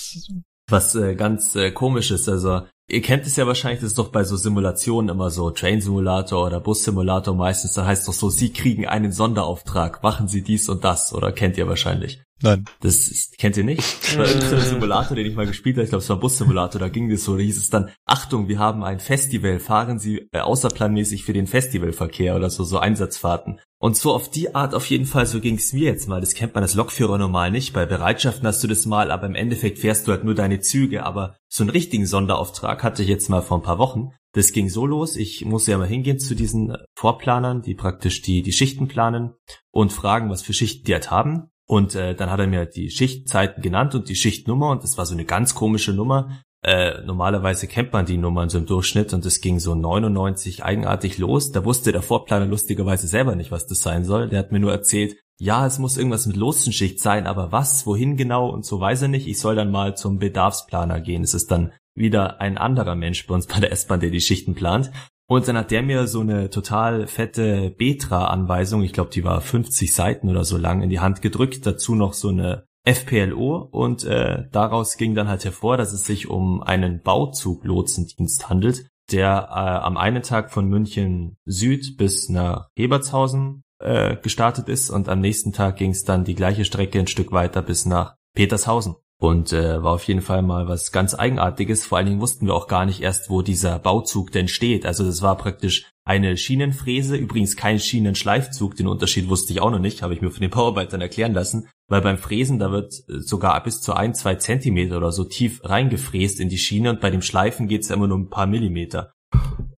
Was 0.68 0.94
äh, 0.94 1.16
ganz 1.16 1.56
äh, 1.56 1.72
komisch 1.72 2.12
ist, 2.12 2.28
also 2.28 2.62
ihr 2.88 3.02
kennt 3.02 3.26
es 3.26 3.34
ja 3.34 3.48
wahrscheinlich, 3.48 3.80
das 3.80 3.90
ist 3.90 3.98
doch 3.98 4.12
bei 4.12 4.22
so 4.22 4.36
Simulationen 4.36 5.08
immer 5.08 5.30
so, 5.30 5.50
Train 5.50 5.80
Simulator 5.80 6.46
oder 6.46 6.60
Bus 6.60 6.84
Simulator 6.84 7.34
meistens, 7.34 7.72
da 7.72 7.84
heißt 7.84 8.06
doch 8.06 8.12
so, 8.12 8.30
sie 8.30 8.52
kriegen 8.52 8.86
einen 8.86 9.10
Sonderauftrag, 9.10 10.02
machen 10.02 10.28
sie 10.28 10.42
dies 10.42 10.68
und 10.68 10.84
das, 10.84 11.12
oder 11.12 11.32
kennt 11.32 11.56
ihr 11.56 11.66
wahrscheinlich. 11.66 12.22
Nein. 12.42 12.66
Das 12.80 13.08
ist, 13.08 13.38
kennt 13.38 13.56
ihr 13.56 13.64
nicht? 13.64 13.82
Das 14.06 14.18
war 14.18 14.26
irgendein 14.26 14.60
Simulator, 14.60 15.16
den 15.16 15.26
ich 15.26 15.34
mal 15.34 15.46
gespielt 15.46 15.76
habe. 15.76 15.84
Ich 15.84 15.90
glaube, 15.90 16.02
es 16.02 16.08
war 16.08 16.18
Bus-Simulator. 16.18 16.80
Da 16.80 16.88
ging 16.88 17.10
das 17.10 17.24
so. 17.24 17.36
Da 17.36 17.42
hieß 17.42 17.58
es 17.58 17.70
dann, 17.70 17.90
Achtung, 18.04 18.48
wir 18.48 18.58
haben 18.58 18.84
ein 18.84 19.00
Festival. 19.00 19.58
Fahren 19.58 19.98
Sie 19.98 20.28
äh, 20.32 20.40
außerplanmäßig 20.40 21.24
für 21.24 21.32
den 21.32 21.46
Festivalverkehr 21.46 22.36
oder 22.36 22.48
so, 22.48 22.64
so 22.64 22.78
Einsatzfahrten. 22.78 23.60
Und 23.78 23.96
so 23.96 24.12
auf 24.12 24.30
die 24.30 24.54
Art 24.54 24.74
auf 24.74 24.86
jeden 24.86 25.04
Fall, 25.04 25.26
so 25.26 25.40
ging 25.40 25.56
es 25.56 25.72
mir 25.72 25.84
jetzt 25.84 26.08
mal. 26.08 26.20
Das 26.20 26.34
kennt 26.34 26.54
man 26.54 26.62
als 26.62 26.74
Lokführer 26.74 27.18
normal 27.18 27.50
nicht. 27.50 27.74
Bei 27.74 27.84
Bereitschaften 27.84 28.46
hast 28.46 28.62
du 28.62 28.68
das 28.68 28.86
mal, 28.86 29.10
aber 29.10 29.26
im 29.26 29.34
Endeffekt 29.34 29.78
fährst 29.78 30.06
du 30.06 30.12
halt 30.12 30.24
nur 30.24 30.34
deine 30.34 30.60
Züge. 30.60 31.04
Aber 31.04 31.36
so 31.48 31.62
einen 31.62 31.70
richtigen 31.70 32.06
Sonderauftrag 32.06 32.82
hatte 32.82 33.02
ich 33.02 33.08
jetzt 33.08 33.28
mal 33.28 33.42
vor 33.42 33.58
ein 33.58 33.64
paar 33.64 33.78
Wochen. 33.78 34.12
Das 34.32 34.52
ging 34.52 34.68
so 34.68 34.86
los. 34.86 35.16
Ich 35.16 35.44
musste 35.44 35.72
ja 35.72 35.78
mal 35.78 35.88
hingehen 35.88 36.18
zu 36.18 36.34
diesen 36.34 36.76
Vorplanern, 36.94 37.62
die 37.62 37.74
praktisch 37.74 38.22
die, 38.22 38.42
die 38.42 38.52
Schichten 38.52 38.88
planen 38.88 39.34
und 39.70 39.92
fragen, 39.92 40.30
was 40.30 40.42
für 40.42 40.52
Schichten 40.52 40.84
die 40.86 40.92
halt 40.92 41.10
haben. 41.10 41.50
Und 41.68 41.94
äh, 41.94 42.14
dann 42.14 42.30
hat 42.30 42.40
er 42.40 42.46
mir 42.46 42.66
die 42.66 42.90
Schichtzeiten 42.90 43.62
genannt 43.62 43.94
und 43.94 44.08
die 44.08 44.14
Schichtnummer 44.14 44.70
und 44.70 44.84
das 44.84 44.96
war 44.98 45.06
so 45.06 45.14
eine 45.14 45.24
ganz 45.24 45.54
komische 45.54 45.92
Nummer. 45.92 46.40
Äh, 46.62 47.02
normalerweise 47.04 47.66
kennt 47.66 47.92
man 47.92 48.06
die 48.06 48.16
Nummern 48.16 48.48
so 48.48 48.58
im 48.58 48.66
Durchschnitt 48.66 49.12
und 49.12 49.24
es 49.26 49.40
ging 49.40 49.58
so 49.58 49.74
99 49.74 50.64
eigenartig 50.64 51.18
los. 51.18 51.52
Da 51.52 51.64
wusste 51.64 51.92
der 51.92 52.02
Vorplaner 52.02 52.46
lustigerweise 52.46 53.06
selber 53.06 53.36
nicht, 53.36 53.50
was 53.50 53.66
das 53.66 53.80
sein 53.80 54.04
soll. 54.04 54.28
Der 54.28 54.38
hat 54.38 54.52
mir 54.52 54.60
nur 54.60 54.72
erzählt, 54.72 55.16
ja, 55.38 55.66
es 55.66 55.78
muss 55.78 55.98
irgendwas 55.98 56.26
mit 56.26 56.36
Lotssenschicht 56.36 57.00
sein, 57.00 57.26
aber 57.26 57.52
was, 57.52 57.86
wohin 57.86 58.16
genau 58.16 58.48
und 58.48 58.64
so 58.64 58.80
weiß 58.80 59.02
er 59.02 59.08
nicht. 59.08 59.26
Ich 59.26 59.38
soll 59.38 59.54
dann 59.54 59.70
mal 59.70 59.96
zum 59.96 60.18
Bedarfsplaner 60.18 61.00
gehen. 61.00 61.22
Es 61.22 61.34
ist 61.34 61.50
dann 61.50 61.72
wieder 61.94 62.40
ein 62.40 62.58
anderer 62.58 62.94
Mensch 62.94 63.26
bei 63.26 63.34
uns 63.34 63.46
bei 63.46 63.60
der 63.60 63.72
S-Bahn, 63.72 64.00
der 64.00 64.10
die 64.10 64.20
Schichten 64.20 64.54
plant. 64.54 64.90
Und 65.28 65.48
dann 65.48 65.56
hat 65.56 65.72
der 65.72 65.82
mir 65.82 66.06
so 66.06 66.20
eine 66.20 66.50
total 66.50 67.06
fette 67.08 67.70
Betra-Anweisung, 67.70 68.82
ich 68.82 68.92
glaube, 68.92 69.10
die 69.10 69.24
war 69.24 69.40
50 69.40 69.92
Seiten 69.92 70.28
oder 70.28 70.44
so 70.44 70.56
lang, 70.56 70.82
in 70.82 70.90
die 70.90 71.00
Hand 71.00 71.20
gedrückt. 71.20 71.66
Dazu 71.66 71.94
noch 71.96 72.12
so 72.12 72.28
eine 72.28 72.64
FPLO 72.84 73.68
und 73.72 74.04
äh, 74.04 74.44
daraus 74.52 74.96
ging 74.96 75.16
dann 75.16 75.28
halt 75.28 75.44
hervor, 75.44 75.76
dass 75.76 75.92
es 75.92 76.04
sich 76.04 76.30
um 76.30 76.62
einen 76.62 77.02
Bauzug-Lotsendienst 77.02 78.48
handelt, 78.48 78.86
der 79.10 79.48
äh, 79.50 79.84
am 79.84 79.96
einen 79.96 80.22
Tag 80.22 80.52
von 80.52 80.68
München 80.68 81.36
Süd 81.44 81.96
bis 81.96 82.28
nach 82.28 82.68
Hebertshausen 82.76 83.64
äh, 83.80 84.16
gestartet 84.16 84.68
ist 84.68 84.90
und 84.90 85.08
am 85.08 85.20
nächsten 85.20 85.52
Tag 85.52 85.76
ging 85.76 85.90
es 85.90 86.04
dann 86.04 86.24
die 86.24 86.36
gleiche 86.36 86.64
Strecke 86.64 87.00
ein 87.00 87.08
Stück 87.08 87.32
weiter 87.32 87.60
bis 87.60 87.86
nach 87.86 88.14
Petershausen. 88.34 88.94
Und 89.18 89.52
äh, 89.52 89.82
war 89.82 89.94
auf 89.94 90.04
jeden 90.04 90.20
Fall 90.20 90.42
mal 90.42 90.68
was 90.68 90.92
ganz 90.92 91.14
Eigenartiges. 91.14 91.86
Vor 91.86 91.96
allen 91.96 92.06
Dingen 92.06 92.20
wussten 92.20 92.46
wir 92.46 92.54
auch 92.54 92.68
gar 92.68 92.84
nicht 92.84 93.00
erst, 93.00 93.30
wo 93.30 93.40
dieser 93.40 93.78
Bauzug 93.78 94.30
denn 94.30 94.46
steht. 94.46 94.84
Also 94.84 95.04
das 95.04 95.22
war 95.22 95.36
praktisch 95.38 95.90
eine 96.04 96.36
Schienenfräse, 96.36 97.16
übrigens 97.16 97.56
kein 97.56 97.78
Schienenschleifzug. 97.78 98.76
Den 98.76 98.88
Unterschied 98.88 99.28
wusste 99.28 99.54
ich 99.54 99.62
auch 99.62 99.70
noch 99.70 99.78
nicht, 99.78 100.02
habe 100.02 100.12
ich 100.12 100.20
mir 100.20 100.30
von 100.30 100.42
den 100.42 100.50
Bauarbeitern 100.50 101.00
erklären 101.00 101.32
lassen. 101.32 101.68
Weil 101.88 102.02
beim 102.02 102.18
Fräsen, 102.18 102.58
da 102.58 102.70
wird 102.70 102.92
äh, 103.08 103.20
sogar 103.20 103.62
bis 103.62 103.80
zu 103.80 103.94
ein, 103.94 104.14
zwei 104.14 104.34
Zentimeter 104.34 104.98
oder 104.98 105.12
so 105.12 105.24
tief 105.24 105.60
reingefräst 105.64 106.38
in 106.38 106.50
die 106.50 106.58
Schiene 106.58 106.90
und 106.90 107.00
bei 107.00 107.10
dem 107.10 107.22
Schleifen 107.22 107.68
geht's 107.68 107.88
ja 107.88 107.96
immer 107.96 108.08
nur 108.08 108.18
ein 108.18 108.28
paar 108.28 108.46
Millimeter. 108.46 109.12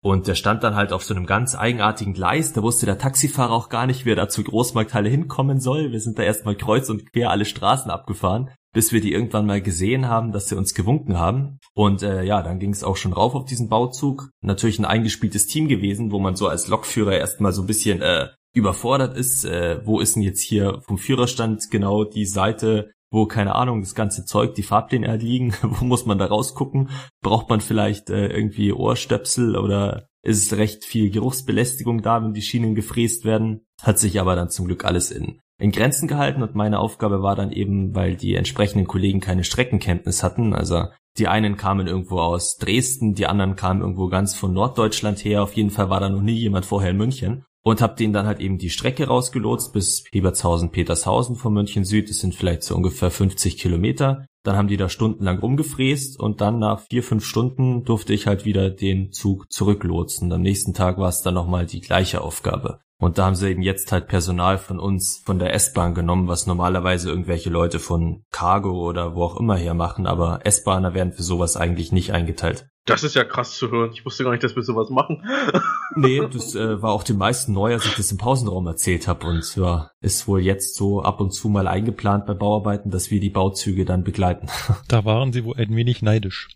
Und 0.01 0.29
der 0.29 0.37
stand 0.37 0.63
dann 0.63 0.77
halt 0.77 0.93
auf 0.93 1.05
so 1.05 1.15
einem 1.15 1.27
ganz 1.27 1.55
eigenartigen 1.55 2.15
Gleis. 2.15 2.53
Da 2.53 2.63
wusste 2.63 2.87
der 2.87 2.99
Taxifahrer 2.99 3.53
auch 3.53 3.69
gar 3.69 3.87
nicht, 3.87 4.05
wie 4.05 4.13
er 4.13 4.17
da 4.17 4.29
zur 4.29 4.45
Großmarkthalle 4.45 5.09
hinkommen 5.09 5.61
soll. 5.61 5.93
Wir 5.93 6.01
sind 6.01 6.19
da 6.19 6.23
erstmal 6.23 6.57
kreuz 6.57 6.89
und 6.89 7.13
quer 7.13 7.31
alle 7.31 7.45
Straßen 7.45 7.91
abgefahren, 7.91 8.51
bis 8.73 8.93
wir 8.93 9.01
die 9.01 9.13
irgendwann 9.13 9.47
mal 9.47 9.61
gesehen 9.61 10.09
haben, 10.09 10.33
dass 10.33 10.49
sie 10.49 10.57
uns 10.57 10.73
gewunken 10.73 11.19
haben. 11.19 11.59
Und 11.75 12.03
äh, 12.03 12.23
ja, 12.23 12.43
dann 12.43 12.59
ging 12.59 12.71
es 12.71 12.85
auch 12.85 12.97
schon 12.97 13.13
rauf 13.13 13.35
auf 13.35 13.45
diesen 13.45 13.69
Bauzug. 13.69 14.31
Natürlich 14.41 14.79
ein 14.79 14.85
eingespieltes 14.85 15.47
Team 15.47 15.69
gewesen, 15.69 16.13
wo 16.13 16.21
man 16.21 16.37
so 16.37 16.49
als 16.49 16.69
Lokführer 16.69 17.19
erstmal 17.19 17.53
so 17.53 17.63
ein 17.63 17.67
bisschen 17.67 18.01
äh, 18.01 18.29
überfordert 18.55 19.17
ist. 19.17 19.45
Äh, 19.45 19.81
wo 19.85 20.01
ist 20.01 20.15
denn 20.15 20.23
jetzt 20.23 20.43
hier 20.43 20.81
vom 20.87 20.99
Führerstand 20.99 21.71
genau 21.71 22.05
die 22.05 22.27
Seite, 22.27 22.93
wo, 23.11 23.27
keine 23.27 23.55
Ahnung, 23.55 23.81
das 23.81 23.95
ganze 23.95 24.25
Zeug, 24.25 24.55
die 24.55 24.63
Fahrpläne 24.63 25.17
liegen, 25.17 25.55
wo 25.63 25.85
muss 25.85 26.07
man 26.07 26.19
da 26.19 26.27
rausgucken? 26.27 26.91
Braucht 27.23 27.49
man 27.49 27.61
vielleicht 27.61 28.11
äh, 28.11 28.29
irgendwie 28.29 28.73
Ohrstöpsel 28.73 29.57
oder 29.57 30.09
ist 30.23 30.45
es 30.45 30.59
recht 30.59 30.85
viel 30.85 31.11
Geruchsbelästigung 31.11 32.03
da, 32.03 32.23
wenn 32.23 32.35
die 32.35 32.43
Schienen 32.43 32.75
gefräst 32.75 33.25
werden? 33.25 33.67
Hat 33.83 33.99
sich 33.99 34.21
aber 34.21 34.37
dann 34.37 34.51
zum 34.51 34.67
Glück 34.67 34.85
alles 34.85 35.11
in, 35.11 35.41
in 35.59 35.71
Grenzen 35.71 36.09
gehalten 36.09 36.43
und 36.43 36.55
meine 36.55 36.81
Aufgabe 36.81 37.23
war 37.23 37.37
dann 37.37 37.53
eben, 37.53 37.95
weil 37.95 38.17
die 38.17 38.35
entsprechenden 38.35 38.87
Kollegen 38.87 39.21
keine 39.21 39.45
Streckenkenntnis 39.45 40.23
hatten, 40.23 40.55
also 40.55 40.87
die 41.17 41.29
einen 41.29 41.57
kamen 41.57 41.87
irgendwo 41.89 42.21
aus 42.21 42.59
Dresden, 42.59 43.15
die 43.15 43.27
anderen 43.27 43.57
kamen 43.57 43.81
irgendwo 43.81 44.09
ganz 44.09 44.35
von 44.35 44.53
Norddeutschland 44.53 45.25
her, 45.25 45.43
auf 45.43 45.55
jeden 45.55 45.71
Fall 45.71 45.91
war 45.91 46.01
da 46.01 46.09
noch 46.09 46.23
nie 46.23 46.37
jemand 46.37 46.65
vorher 46.65 46.91
in 46.91 46.97
München 46.97 47.45
und 47.63 47.83
hab 47.83 47.97
denen 47.97 48.13
dann 48.13 48.27
halt 48.27 48.41
eben 48.41 48.59
die 48.59 48.71
Strecke 48.71 49.07
rausgelotst 49.07 49.73
bis 49.73 50.05
Hebertshausen, 50.13 50.71
Petershausen 50.71 51.37
von 51.37 51.53
München 51.53 51.85
Süd. 51.85 52.09
Das 52.09 52.19
sind 52.19 52.35
vielleicht 52.35 52.63
so 52.63 52.75
ungefähr 52.75 53.11
50 53.11 53.59
Kilometer. 53.59 54.27
Dann 54.43 54.57
haben 54.57 54.69
die 54.69 54.77
da 54.77 54.89
stundenlang 54.89 55.39
rumgefräst 55.39 56.19
und 56.19 56.41
dann 56.41 56.59
nach 56.59 56.81
vier, 56.81 57.03
fünf 57.03 57.25
Stunden 57.25 57.85
durfte 57.85 58.15
ich 58.15 58.27
halt 58.27 58.45
wieder 58.45 58.71
den 58.71 59.13
Zug 59.13 59.53
zurücklotsen. 59.53 60.33
Am 60.33 60.41
nächsten 60.43 60.75
Tag 60.75 60.99
war 60.99 61.09
es 61.09 61.23
dann 61.23 61.35
nochmal 61.35 61.67
die 61.67 61.81
gleiche 61.81 62.23
Aufgabe. 62.23 62.81
Und 63.01 63.19
da 63.19 63.27
haben 63.27 63.37
sie 63.37 63.51
eben 63.51 63.63
jetzt 63.63 63.93
halt 63.93 64.09
Personal 64.09 64.59
von 64.59 64.81
uns 64.81 65.23
von 65.25 65.39
der 65.39 65.55
S-Bahn 65.55 65.95
genommen, 65.95 66.27
was 66.27 66.47
normalerweise 66.47 67.09
irgendwelche 67.09 67.49
Leute 67.49 67.79
von 67.79 68.25
Cargo 68.33 68.89
oder 68.89 69.15
wo 69.15 69.23
auch 69.23 69.39
immer 69.39 69.57
her 69.57 69.75
machen, 69.75 70.07
aber 70.07 70.41
S-Bahner 70.45 70.95
werden 70.95 71.13
für 71.13 71.23
sowas 71.23 71.57
eigentlich 71.57 71.93
nicht 71.93 72.13
eingeteilt. 72.13 72.67
Das 72.89 73.05
ist 73.05 73.15
ja 73.15 73.23
krass 73.23 73.57
zu 73.57 73.71
hören. 73.71 73.91
Ich 73.93 74.07
wusste 74.07 74.25
gar 74.25 74.31
nicht, 74.31 74.43
dass 74.43 74.57
wir 74.57 74.63
sowas 74.63 74.89
machen. 74.89 75.23
nee, 75.95 76.27
das 76.27 76.55
äh, 76.55 76.81
war 76.81 76.93
auch 76.93 77.03
den 77.03 77.19
meisten 77.19 77.53
neu, 77.53 77.75
als 77.75 77.85
ich 77.85 77.95
das 77.95 78.11
im 78.11 78.17
Pausenraum 78.17 78.67
erzählt 78.67 79.07
habe. 79.07 79.27
Und 79.27 79.57
ja, 79.57 79.91
ist 80.01 80.27
wohl 80.27 80.41
jetzt 80.41 80.75
so 80.75 81.03
ab 81.03 81.21
und 81.21 81.33
zu 81.33 81.51
mal 81.51 81.69
eingeplant 81.69 82.25
bei 82.25 82.33
Bauarbeiten, 82.33 82.91
dass 82.91 83.11
wir 83.11 83.21
die 83.21 83.31
Bauzüge 83.31 83.85
dann 83.85 84.05
begleiten. 84.05 84.49
Da 84.89 85.05
waren 85.05 85.35
sie 85.35 85.45
wohl 85.45 85.57
ein 85.57 85.77
wenig 85.77 86.01
neidisch. 86.01 86.49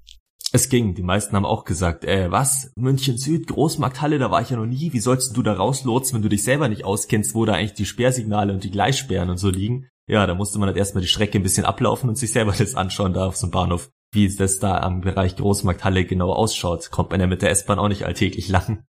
Es 0.54 0.68
ging. 0.68 0.94
Die 0.94 1.02
meisten 1.02 1.34
haben 1.34 1.46
auch 1.46 1.64
gesagt, 1.64 2.04
äh, 2.04 2.30
was? 2.30 2.72
München 2.76 3.16
Süd, 3.16 3.46
Großmarkthalle, 3.46 4.18
da 4.18 4.30
war 4.30 4.42
ich 4.42 4.50
ja 4.50 4.56
noch 4.58 4.66
nie. 4.66 4.92
Wie 4.92 5.00
sollst 5.00 5.34
du 5.34 5.42
da 5.42 5.54
rauslotsen, 5.54 6.14
wenn 6.14 6.22
du 6.22 6.28
dich 6.28 6.44
selber 6.44 6.68
nicht 6.68 6.84
auskennst, 6.84 7.34
wo 7.34 7.46
da 7.46 7.54
eigentlich 7.54 7.72
die 7.72 7.86
Sperrsignale 7.86 8.52
und 8.52 8.62
die 8.62 8.70
Gleissperren 8.70 9.30
und 9.30 9.38
so 9.38 9.48
liegen? 9.48 9.88
Ja, 10.06 10.26
da 10.26 10.34
musste 10.34 10.58
man 10.58 10.66
halt 10.66 10.76
erstmal 10.76 11.00
die 11.00 11.08
Strecke 11.08 11.38
ein 11.38 11.42
bisschen 11.42 11.64
ablaufen 11.64 12.10
und 12.10 12.18
sich 12.18 12.32
selber 12.32 12.52
das 12.58 12.74
anschauen 12.74 13.14
da 13.14 13.26
auf 13.26 13.36
so 13.36 13.46
einem 13.46 13.52
Bahnhof. 13.52 13.90
Wie 14.14 14.28
das 14.28 14.58
da 14.58 14.78
am 14.80 15.00
Bereich 15.00 15.36
Großmarkthalle 15.36 16.04
genau 16.04 16.32
ausschaut, 16.32 16.90
kommt 16.90 17.12
man 17.12 17.20
ja 17.20 17.26
mit 17.26 17.40
der 17.40 17.50
S-Bahn 17.50 17.78
auch 17.78 17.88
nicht 17.88 18.04
alltäglich 18.04 18.48
lang. 18.48 18.84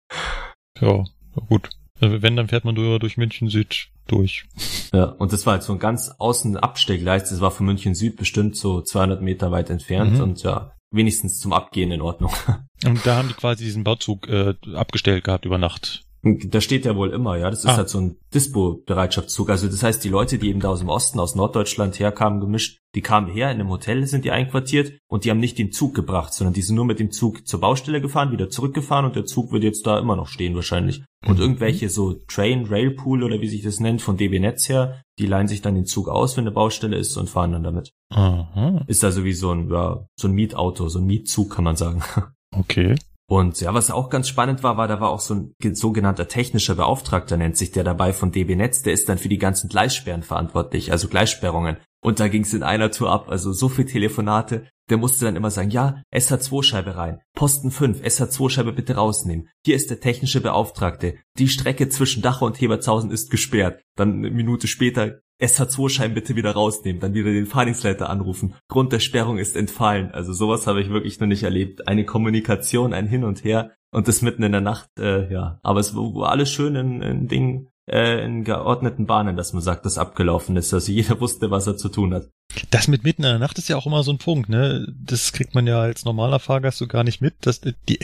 Ja, 0.80 1.02
gut. 1.48 1.70
Wenn, 1.98 2.36
dann 2.36 2.46
fährt 2.46 2.64
man 2.64 2.76
durch, 2.76 3.00
durch 3.00 3.16
München 3.16 3.48
Süd 3.48 3.88
durch. 4.06 4.46
Ja, 4.92 5.06
und 5.06 5.32
das 5.32 5.44
war 5.44 5.54
halt 5.54 5.64
so 5.64 5.72
ein 5.72 5.80
ganz 5.80 6.14
außen 6.16 6.56
Abstellgleis. 6.56 7.30
Das 7.30 7.40
war 7.40 7.50
von 7.50 7.66
München 7.66 7.96
Süd 7.96 8.16
bestimmt 8.16 8.56
so 8.56 8.80
200 8.80 9.20
Meter 9.20 9.50
weit 9.50 9.70
entfernt 9.70 10.14
mhm. 10.14 10.22
und 10.22 10.42
ja, 10.44 10.77
wenigstens 10.90 11.38
zum 11.38 11.52
Abgehen 11.52 11.90
in 11.90 12.02
Ordnung. 12.02 12.32
Und 12.84 13.04
da 13.06 13.16
haben 13.16 13.28
die 13.28 13.34
quasi 13.34 13.64
diesen 13.64 13.84
Bauzug 13.84 14.28
äh, 14.28 14.54
abgestellt 14.74 15.24
gehabt 15.24 15.44
über 15.44 15.58
Nacht. 15.58 16.04
Da 16.22 16.60
steht 16.60 16.84
ja 16.84 16.96
wohl 16.96 17.10
immer, 17.10 17.36
ja. 17.36 17.48
Das 17.48 17.60
ist 17.60 17.70
ah. 17.70 17.76
halt 17.76 17.88
so 17.88 18.00
ein 18.00 18.16
Dispo-Bereitschaftszug. 18.34 19.50
Also 19.50 19.68
das 19.68 19.82
heißt, 19.82 20.02
die 20.02 20.08
Leute, 20.08 20.38
die 20.38 20.48
eben 20.48 20.60
da 20.60 20.70
aus 20.70 20.80
dem 20.80 20.88
Osten, 20.88 21.20
aus 21.20 21.36
Norddeutschland 21.36 21.98
herkamen, 21.98 22.40
gemischt, 22.40 22.80
die 22.94 23.02
kamen 23.02 23.30
her, 23.30 23.50
in 23.52 23.60
einem 23.60 23.68
Hotel 23.68 24.04
sind 24.06 24.24
die 24.24 24.32
einquartiert 24.32 24.98
und 25.06 25.24
die 25.24 25.30
haben 25.30 25.38
nicht 25.38 25.58
den 25.58 25.70
Zug 25.70 25.94
gebracht, 25.94 26.34
sondern 26.34 26.54
die 26.54 26.62
sind 26.62 26.74
nur 26.74 26.86
mit 26.86 26.98
dem 26.98 27.12
Zug 27.12 27.46
zur 27.46 27.60
Baustelle 27.60 28.00
gefahren, 28.00 28.32
wieder 28.32 28.50
zurückgefahren 28.50 29.06
und 29.06 29.14
der 29.14 29.26
Zug 29.26 29.52
wird 29.52 29.62
jetzt 29.62 29.86
da 29.86 29.98
immer 29.98 30.16
noch 30.16 30.26
stehen 30.26 30.56
wahrscheinlich. 30.56 31.04
Und 31.24 31.36
mhm. 31.36 31.42
irgendwelche 31.42 31.88
so 31.88 32.14
Train, 32.26 32.66
Rail 32.66 32.90
Pool 32.90 33.22
oder 33.22 33.40
wie 33.40 33.48
sich 33.48 33.62
das 33.62 33.78
nennt, 33.78 34.02
von 34.02 34.16
DB 34.16 34.40
Netz 34.40 34.68
her, 34.68 35.02
die 35.18 35.26
leihen 35.26 35.48
sich 35.48 35.62
dann 35.62 35.74
den 35.74 35.86
Zug 35.86 36.08
aus, 36.08 36.36
wenn 36.36 36.44
eine 36.44 36.52
Baustelle 36.52 36.96
ist 36.96 37.16
und 37.16 37.28
fahren 37.28 37.52
dann 37.52 37.64
damit. 37.64 37.92
Aha. 38.10 38.82
Ist 38.86 39.04
also 39.04 39.24
wie 39.24 39.32
so 39.32 39.52
ein, 39.52 39.70
ja, 39.70 40.06
so 40.16 40.28
ein 40.28 40.32
Mietauto, 40.32 40.88
so 40.88 40.98
ein 40.98 41.06
Mietzug 41.06 41.50
kann 41.54 41.64
man 41.64 41.76
sagen. 41.76 42.02
Okay. 42.50 42.96
Und 43.30 43.60
ja, 43.60 43.74
was 43.74 43.90
auch 43.90 44.08
ganz 44.08 44.26
spannend 44.26 44.62
war, 44.62 44.78
war, 44.78 44.88
da 44.88 45.02
war 45.02 45.10
auch 45.10 45.20
so 45.20 45.34
ein 45.34 45.74
sogenannter 45.74 46.28
technischer 46.28 46.74
Beauftragter, 46.74 47.36
nennt 47.36 47.58
sich 47.58 47.70
der 47.70 47.84
dabei 47.84 48.14
von 48.14 48.32
DB 48.32 48.56
Netz, 48.56 48.82
der 48.82 48.94
ist 48.94 49.06
dann 49.10 49.18
für 49.18 49.28
die 49.28 49.36
ganzen 49.36 49.68
Gleissperren 49.68 50.22
verantwortlich, 50.22 50.92
also 50.92 51.08
Gleissperrungen. 51.08 51.76
Und 52.00 52.20
da 52.20 52.28
ging 52.28 52.42
es 52.42 52.54
in 52.54 52.62
einer 52.62 52.90
Tour 52.90 53.10
ab, 53.10 53.28
also 53.28 53.52
so 53.52 53.68
viel 53.68 53.84
Telefonate, 53.84 54.68
der 54.88 54.96
musste 54.96 55.24
dann 55.24 55.36
immer 55.36 55.50
sagen, 55.50 55.70
ja, 55.70 56.02
SH2-Scheibe 56.14 56.96
rein, 56.96 57.20
Posten 57.34 57.70
5, 57.70 58.02
SH2-Scheibe 58.02 58.72
bitte 58.72 58.94
rausnehmen. 58.94 59.48
Hier 59.64 59.76
ist 59.76 59.90
der 59.90 60.00
technische 60.00 60.40
Beauftragte. 60.40 61.16
Die 61.38 61.48
Strecke 61.48 61.88
zwischen 61.88 62.22
Dachau 62.22 62.46
und 62.46 62.60
Hebertshausen 62.60 63.10
ist 63.10 63.30
gesperrt. 63.30 63.82
Dann 63.96 64.14
eine 64.14 64.30
Minute 64.30 64.66
später, 64.66 65.20
SH2-Schein 65.40 66.14
bitte 66.14 66.36
wieder 66.36 66.52
rausnehmen, 66.52 67.00
dann 67.00 67.14
wieder 67.14 67.30
den 67.30 67.46
Fahrdienstleiter 67.46 68.10
anrufen. 68.10 68.54
Grund 68.68 68.92
der 68.92 69.00
Sperrung 69.00 69.38
ist 69.38 69.56
entfallen. 69.56 70.10
Also 70.10 70.32
sowas 70.32 70.66
habe 70.66 70.80
ich 70.80 70.90
wirklich 70.90 71.20
noch 71.20 71.28
nicht 71.28 71.44
erlebt. 71.44 71.86
Eine 71.86 72.04
Kommunikation, 72.04 72.92
ein 72.92 73.06
Hin 73.06 73.24
und 73.24 73.44
Her 73.44 73.72
und 73.92 74.08
das 74.08 74.22
mitten 74.22 74.42
in 74.42 74.52
der 74.52 74.60
Nacht, 74.60 74.90
äh, 74.98 75.32
ja. 75.32 75.60
Aber 75.62 75.80
es 75.80 75.94
war 75.94 76.30
alles 76.30 76.50
schön 76.50 76.74
in, 76.74 77.02
in 77.02 77.28
Dingen, 77.28 77.68
äh, 77.90 78.24
in 78.24 78.44
geordneten 78.44 79.06
Bahnen, 79.06 79.36
dass 79.36 79.52
man 79.52 79.62
sagt, 79.62 79.84
dass 79.84 79.98
abgelaufen 79.98 80.56
ist. 80.56 80.72
Also 80.72 80.92
jeder 80.92 81.20
wusste, 81.20 81.50
was 81.50 81.66
er 81.66 81.76
zu 81.76 81.88
tun 81.88 82.14
hat. 82.14 82.28
Das 82.70 82.88
mit 82.88 83.04
mitten 83.04 83.22
in 83.22 83.30
der 83.30 83.38
Nacht 83.38 83.58
ist 83.58 83.68
ja 83.68 83.76
auch 83.76 83.86
immer 83.86 84.02
so 84.02 84.12
ein 84.12 84.18
Punkt, 84.18 84.48
ne? 84.48 84.86
Das 84.98 85.32
kriegt 85.32 85.54
man 85.54 85.66
ja 85.66 85.80
als 85.80 86.04
normaler 86.04 86.38
Fahrgast 86.38 86.78
so 86.78 86.86
gar 86.86 87.04
nicht 87.04 87.20
mit, 87.20 87.34
dass 87.46 87.60
die 87.60 87.98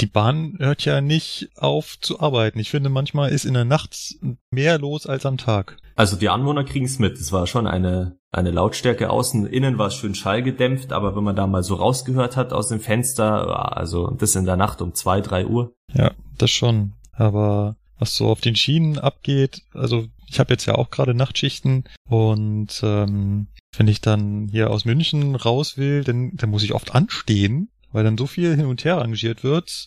die 0.00 0.06
Bahn 0.06 0.54
hört 0.58 0.84
ja 0.84 1.00
nicht 1.00 1.50
auf 1.56 1.98
zu 2.00 2.20
arbeiten. 2.20 2.58
Ich 2.58 2.70
finde, 2.70 2.88
manchmal 2.88 3.30
ist 3.30 3.44
in 3.44 3.54
der 3.54 3.64
Nacht 3.64 4.16
mehr 4.50 4.78
los 4.78 5.06
als 5.06 5.24
am 5.24 5.38
Tag. 5.38 5.76
Also 5.96 6.16
die 6.16 6.28
Anwohner 6.28 6.64
kriegen 6.64 6.86
es 6.86 6.98
mit. 6.98 7.18
Es 7.18 7.30
war 7.30 7.46
schon 7.46 7.66
eine, 7.66 8.16
eine 8.32 8.50
Lautstärke 8.50 9.10
außen. 9.10 9.46
Innen 9.46 9.78
war 9.78 9.88
es 9.88 9.94
schön 9.94 10.14
schallgedämpft, 10.14 10.92
aber 10.92 11.14
wenn 11.14 11.22
man 11.22 11.36
da 11.36 11.46
mal 11.46 11.62
so 11.62 11.76
rausgehört 11.76 12.36
hat 12.36 12.52
aus 12.52 12.68
dem 12.68 12.80
Fenster, 12.80 13.76
also 13.76 14.10
das 14.10 14.34
in 14.34 14.44
der 14.44 14.56
Nacht 14.56 14.82
um 14.82 14.94
zwei, 14.94 15.20
drei 15.20 15.46
Uhr. 15.46 15.74
Ja, 15.92 16.10
das 16.36 16.50
schon. 16.50 16.94
Aber 17.12 17.76
was 18.04 18.16
so 18.16 18.28
auf 18.28 18.40
den 18.40 18.56
Schienen 18.56 18.98
abgeht, 18.98 19.62
also 19.72 20.06
ich 20.28 20.38
habe 20.38 20.52
jetzt 20.52 20.66
ja 20.66 20.74
auch 20.74 20.90
gerade 20.90 21.14
Nachtschichten 21.14 21.84
und 22.08 22.80
ähm, 22.82 23.46
wenn 23.76 23.88
ich 23.88 24.00
dann 24.00 24.48
hier 24.50 24.70
aus 24.70 24.84
München 24.84 25.34
raus 25.34 25.76
will, 25.76 26.04
dann, 26.04 26.36
dann 26.36 26.50
muss 26.50 26.62
ich 26.62 26.74
oft 26.74 26.94
anstehen 26.94 27.70
weil 27.94 28.04
dann 28.04 28.18
so 28.18 28.26
viel 28.26 28.56
hin 28.56 28.66
und 28.66 28.84
her 28.84 28.96
arrangiert 28.96 29.44
wird, 29.44 29.86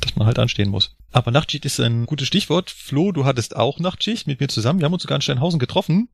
dass 0.00 0.16
man 0.16 0.26
halt 0.26 0.38
anstehen 0.38 0.70
muss. 0.70 0.96
Aber 1.12 1.30
Nachtschicht 1.30 1.64
ist 1.64 1.78
ein 1.78 2.04
gutes 2.04 2.26
Stichwort. 2.26 2.68
Flo, 2.68 3.12
du 3.12 3.24
hattest 3.24 3.54
auch 3.54 3.78
Nachtschicht 3.78 4.26
mit 4.26 4.40
mir 4.40 4.48
zusammen. 4.48 4.80
Wir 4.80 4.86
haben 4.86 4.92
uns 4.92 5.04
sogar 5.04 5.16
in 5.16 5.22
Steinhausen 5.22 5.60
getroffen. 5.60 6.08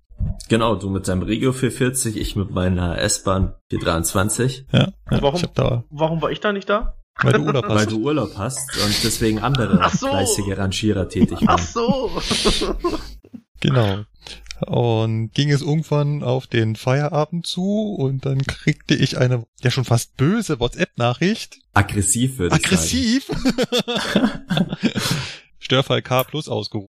Genau, 0.50 0.74
du 0.74 0.90
mit 0.90 1.08
deinem 1.08 1.22
Regio 1.22 1.52
440, 1.52 2.18
ich 2.18 2.36
mit 2.36 2.50
meiner 2.50 2.98
S-Bahn 2.98 3.54
423. 3.70 4.66
Ja, 4.70 4.92
ja 5.10 5.22
warum, 5.22 5.42
da, 5.54 5.84
warum 5.88 6.20
war 6.20 6.30
ich 6.30 6.40
da 6.40 6.52
nicht 6.52 6.68
da? 6.68 6.99
Weil 7.22 7.32
du 7.34 7.44
Urlaub 7.44 7.64
hast. 7.64 7.74
Weil 7.74 7.86
du 7.86 7.98
Urlaub 7.98 8.32
hast 8.36 8.76
und 8.84 9.04
deswegen 9.04 9.38
andere 9.40 9.90
so. 9.90 10.08
fleißige 10.08 10.56
Rangierer 10.56 11.08
tätig 11.08 11.40
waren. 11.42 11.48
Ach 11.48 11.58
so. 11.58 12.10
genau. 13.60 14.04
Und 14.66 15.32
ging 15.32 15.50
es 15.50 15.62
irgendwann 15.62 16.22
auf 16.22 16.46
den 16.46 16.76
Feierabend 16.76 17.46
zu 17.46 17.94
und 17.94 18.26
dann 18.26 18.42
kriegte 18.42 18.94
ich 18.94 19.16
eine 19.16 19.44
ja 19.62 19.70
schon 19.70 19.84
fast 19.84 20.16
böse 20.16 20.60
WhatsApp-Nachricht. 20.60 21.60
Aggressiv 21.72 22.38
würde 22.38 22.56
ich 22.56 22.64
Aggressiv? 22.64 23.26
sagen. 23.26 24.46
Störfall 25.58 26.02
K 26.02 26.24
plus 26.24 26.48
ausgerufen. 26.48 26.90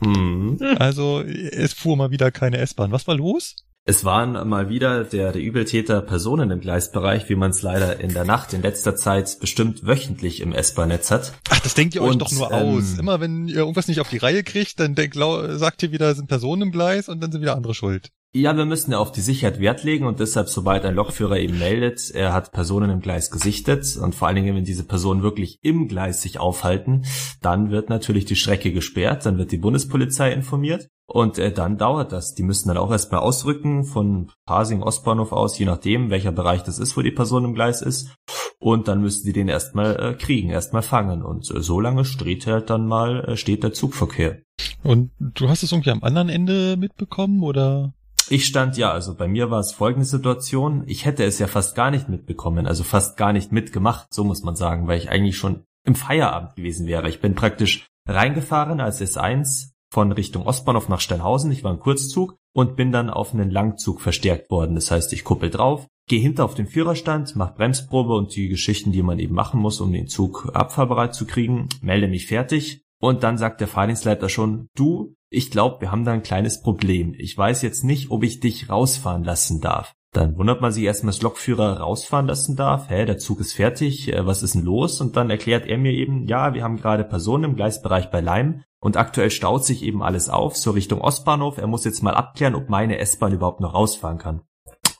Mhm. 0.00 0.58
Also 0.78 1.22
es 1.22 1.72
fuhr 1.72 1.96
mal 1.96 2.10
wieder 2.10 2.30
keine 2.30 2.58
S-Bahn. 2.58 2.92
Was 2.92 3.06
war 3.06 3.14
los? 3.14 3.56
Es 3.88 4.04
waren 4.04 4.48
mal 4.48 4.68
wieder 4.68 5.04
der, 5.04 5.30
der 5.30 5.40
Übeltäter 5.40 6.02
Personen 6.02 6.50
im 6.50 6.58
Gleisbereich, 6.58 7.28
wie 7.28 7.36
man 7.36 7.52
es 7.52 7.62
leider 7.62 8.00
in 8.00 8.12
der 8.12 8.24
Nacht 8.24 8.52
in 8.52 8.60
letzter 8.60 8.96
Zeit 8.96 9.38
bestimmt 9.38 9.86
wöchentlich 9.86 10.40
im 10.40 10.52
S-Bahn-Netz 10.52 11.12
hat. 11.12 11.34
Ach, 11.50 11.60
das 11.60 11.74
denkt 11.74 11.94
ihr 11.94 12.02
euch 12.02 12.10
und, 12.10 12.18
doch 12.20 12.32
nur 12.32 12.50
ähm, 12.50 12.78
aus. 12.78 12.98
Immer 12.98 13.20
wenn 13.20 13.46
ihr 13.46 13.58
irgendwas 13.58 13.86
nicht 13.86 14.00
auf 14.00 14.08
die 14.08 14.16
Reihe 14.16 14.42
kriegt, 14.42 14.80
dann 14.80 14.96
denkt, 14.96 15.14
sagt 15.14 15.84
ihr 15.84 15.92
wieder, 15.92 16.12
sind 16.16 16.26
Personen 16.26 16.62
im 16.62 16.72
Gleis 16.72 17.08
und 17.08 17.22
dann 17.22 17.30
sind 17.30 17.42
wieder 17.42 17.54
andere 17.54 17.74
schuld. 17.74 18.10
Ja, 18.34 18.56
wir 18.56 18.64
müssen 18.64 18.90
ja 18.90 18.98
auf 18.98 19.12
die 19.12 19.20
Sicherheit 19.20 19.60
Wert 19.60 19.84
legen 19.84 20.04
und 20.04 20.18
deshalb, 20.18 20.48
sobald 20.48 20.84
ein 20.84 20.96
Lokführer 20.96 21.38
eben 21.38 21.60
meldet, 21.60 22.10
er 22.10 22.32
hat 22.32 22.50
Personen 22.50 22.90
im 22.90 23.00
Gleis 23.00 23.30
gesichtet 23.30 23.96
und 23.96 24.16
vor 24.16 24.26
allen 24.26 24.34
Dingen, 24.34 24.56
wenn 24.56 24.64
diese 24.64 24.84
Personen 24.84 25.22
wirklich 25.22 25.60
im 25.62 25.86
Gleis 25.86 26.22
sich 26.22 26.40
aufhalten, 26.40 27.04
dann 27.40 27.70
wird 27.70 27.88
natürlich 27.88 28.24
die 28.24 28.34
Strecke 28.34 28.72
gesperrt, 28.72 29.24
dann 29.24 29.38
wird 29.38 29.52
die 29.52 29.58
Bundespolizei 29.58 30.32
informiert 30.32 30.88
und 31.06 31.38
äh, 31.38 31.52
dann 31.52 31.78
dauert 31.78 32.12
das. 32.12 32.34
Die 32.34 32.42
müssen 32.42 32.68
dann 32.68 32.76
auch 32.76 32.90
erstmal 32.90 33.20
ausrücken 33.20 33.84
von 33.84 34.30
Pasing, 34.44 34.82
Ostbahnhof 34.82 35.32
aus, 35.32 35.58
je 35.58 35.64
nachdem, 35.64 36.10
welcher 36.10 36.32
Bereich 36.32 36.62
das 36.62 36.78
ist, 36.78 36.96
wo 36.96 37.02
die 37.02 37.12
Person 37.12 37.44
im 37.44 37.54
Gleis 37.54 37.80
ist. 37.80 38.10
Und 38.58 38.88
dann 38.88 39.00
müssen 39.00 39.24
die 39.24 39.32
den 39.32 39.48
erstmal 39.48 39.96
äh, 39.96 40.14
kriegen, 40.14 40.50
erstmal 40.50 40.82
fangen. 40.82 41.22
Und 41.22 41.50
äh, 41.50 41.62
so 41.62 41.80
lange 41.80 42.04
steht 42.04 42.46
halt 42.46 42.70
dann 42.70 42.86
mal, 42.86 43.24
äh, 43.24 43.36
steht 43.36 43.62
der 43.62 43.72
Zugverkehr. 43.72 44.40
Und 44.82 45.10
du 45.20 45.48
hast 45.48 45.62
es 45.62 45.72
irgendwie 45.72 45.90
am 45.90 46.02
anderen 46.02 46.28
Ende 46.28 46.76
mitbekommen, 46.76 47.42
oder? 47.42 47.92
Ich 48.28 48.46
stand 48.46 48.76
ja, 48.76 48.90
also 48.90 49.14
bei 49.14 49.28
mir 49.28 49.50
war 49.50 49.60
es 49.60 49.72
folgende 49.72 50.06
Situation. 50.06 50.82
Ich 50.86 51.04
hätte 51.04 51.22
es 51.22 51.38
ja 51.38 51.46
fast 51.46 51.76
gar 51.76 51.92
nicht 51.92 52.08
mitbekommen, 52.08 52.66
also 52.66 52.82
fast 52.82 53.16
gar 53.16 53.32
nicht 53.32 53.52
mitgemacht, 53.52 54.12
so 54.12 54.24
muss 54.24 54.42
man 54.42 54.56
sagen, 54.56 54.88
weil 54.88 54.98
ich 54.98 55.10
eigentlich 55.10 55.36
schon 55.36 55.62
im 55.84 55.94
Feierabend 55.94 56.56
gewesen 56.56 56.88
wäre. 56.88 57.08
Ich 57.08 57.20
bin 57.20 57.36
praktisch 57.36 57.86
reingefahren 58.08 58.80
als 58.80 59.00
S1 59.00 59.75
von 59.90 60.12
Richtung 60.12 60.46
Ostbahnhof 60.46 60.88
nach 60.88 61.00
Steinhausen. 61.00 61.52
Ich 61.52 61.64
war 61.64 61.72
im 61.72 61.80
Kurzzug 61.80 62.36
und 62.52 62.76
bin 62.76 62.92
dann 62.92 63.10
auf 63.10 63.34
einen 63.34 63.50
Langzug 63.50 64.00
verstärkt 64.00 64.50
worden. 64.50 64.74
Das 64.74 64.90
heißt, 64.90 65.12
ich 65.12 65.24
kuppel 65.24 65.50
drauf, 65.50 65.86
gehe 66.08 66.20
hinter 66.20 66.44
auf 66.44 66.54
den 66.54 66.66
Führerstand, 66.66 67.36
mache 67.36 67.54
Bremsprobe 67.54 68.14
und 68.14 68.34
die 68.34 68.48
Geschichten, 68.48 68.92
die 68.92 69.02
man 69.02 69.18
eben 69.18 69.34
machen 69.34 69.60
muss, 69.60 69.80
um 69.80 69.92
den 69.92 70.08
Zug 70.08 70.50
abfahrbereit 70.54 71.14
zu 71.14 71.26
kriegen, 71.26 71.68
melde 71.80 72.08
mich 72.08 72.26
fertig 72.26 72.82
und 73.00 73.22
dann 73.22 73.38
sagt 73.38 73.60
der 73.60 73.68
Fahrdienstleiter 73.68 74.28
schon, 74.28 74.68
du, 74.74 75.14
ich 75.28 75.50
glaube, 75.50 75.80
wir 75.80 75.90
haben 75.90 76.04
da 76.04 76.12
ein 76.12 76.22
kleines 76.22 76.62
Problem. 76.62 77.14
Ich 77.18 77.36
weiß 77.36 77.62
jetzt 77.62 77.84
nicht, 77.84 78.10
ob 78.10 78.22
ich 78.22 78.40
dich 78.40 78.70
rausfahren 78.70 79.24
lassen 79.24 79.60
darf. 79.60 79.92
Dann 80.16 80.38
wundert 80.38 80.62
man 80.62 80.72
sich 80.72 80.84
erstmal, 80.84 81.12
dass 81.12 81.20
Lokführer 81.20 81.78
rausfahren 81.78 82.26
lassen 82.26 82.56
darf. 82.56 82.88
Hä, 82.88 83.04
der 83.04 83.18
Zug 83.18 83.38
ist 83.38 83.52
fertig, 83.52 84.10
äh, 84.10 84.26
was 84.26 84.42
ist 84.42 84.54
denn 84.54 84.62
los? 84.62 85.02
Und 85.02 85.14
dann 85.14 85.28
erklärt 85.28 85.66
er 85.66 85.76
mir 85.76 85.92
eben, 85.92 86.26
ja, 86.26 86.54
wir 86.54 86.64
haben 86.64 86.78
gerade 86.78 87.04
Personen 87.04 87.44
im 87.44 87.54
Gleisbereich 87.54 88.10
bei 88.10 88.22
Leim 88.22 88.62
und 88.80 88.96
aktuell 88.96 89.30
staut 89.30 89.66
sich 89.66 89.82
eben 89.82 90.02
alles 90.02 90.30
auf, 90.30 90.56
so 90.56 90.70
Richtung 90.70 91.02
Ostbahnhof. 91.02 91.58
Er 91.58 91.66
muss 91.66 91.84
jetzt 91.84 92.02
mal 92.02 92.14
abklären, 92.14 92.54
ob 92.54 92.70
meine 92.70 92.98
S-Bahn 92.98 93.34
überhaupt 93.34 93.60
noch 93.60 93.74
rausfahren 93.74 94.16
kann. 94.16 94.40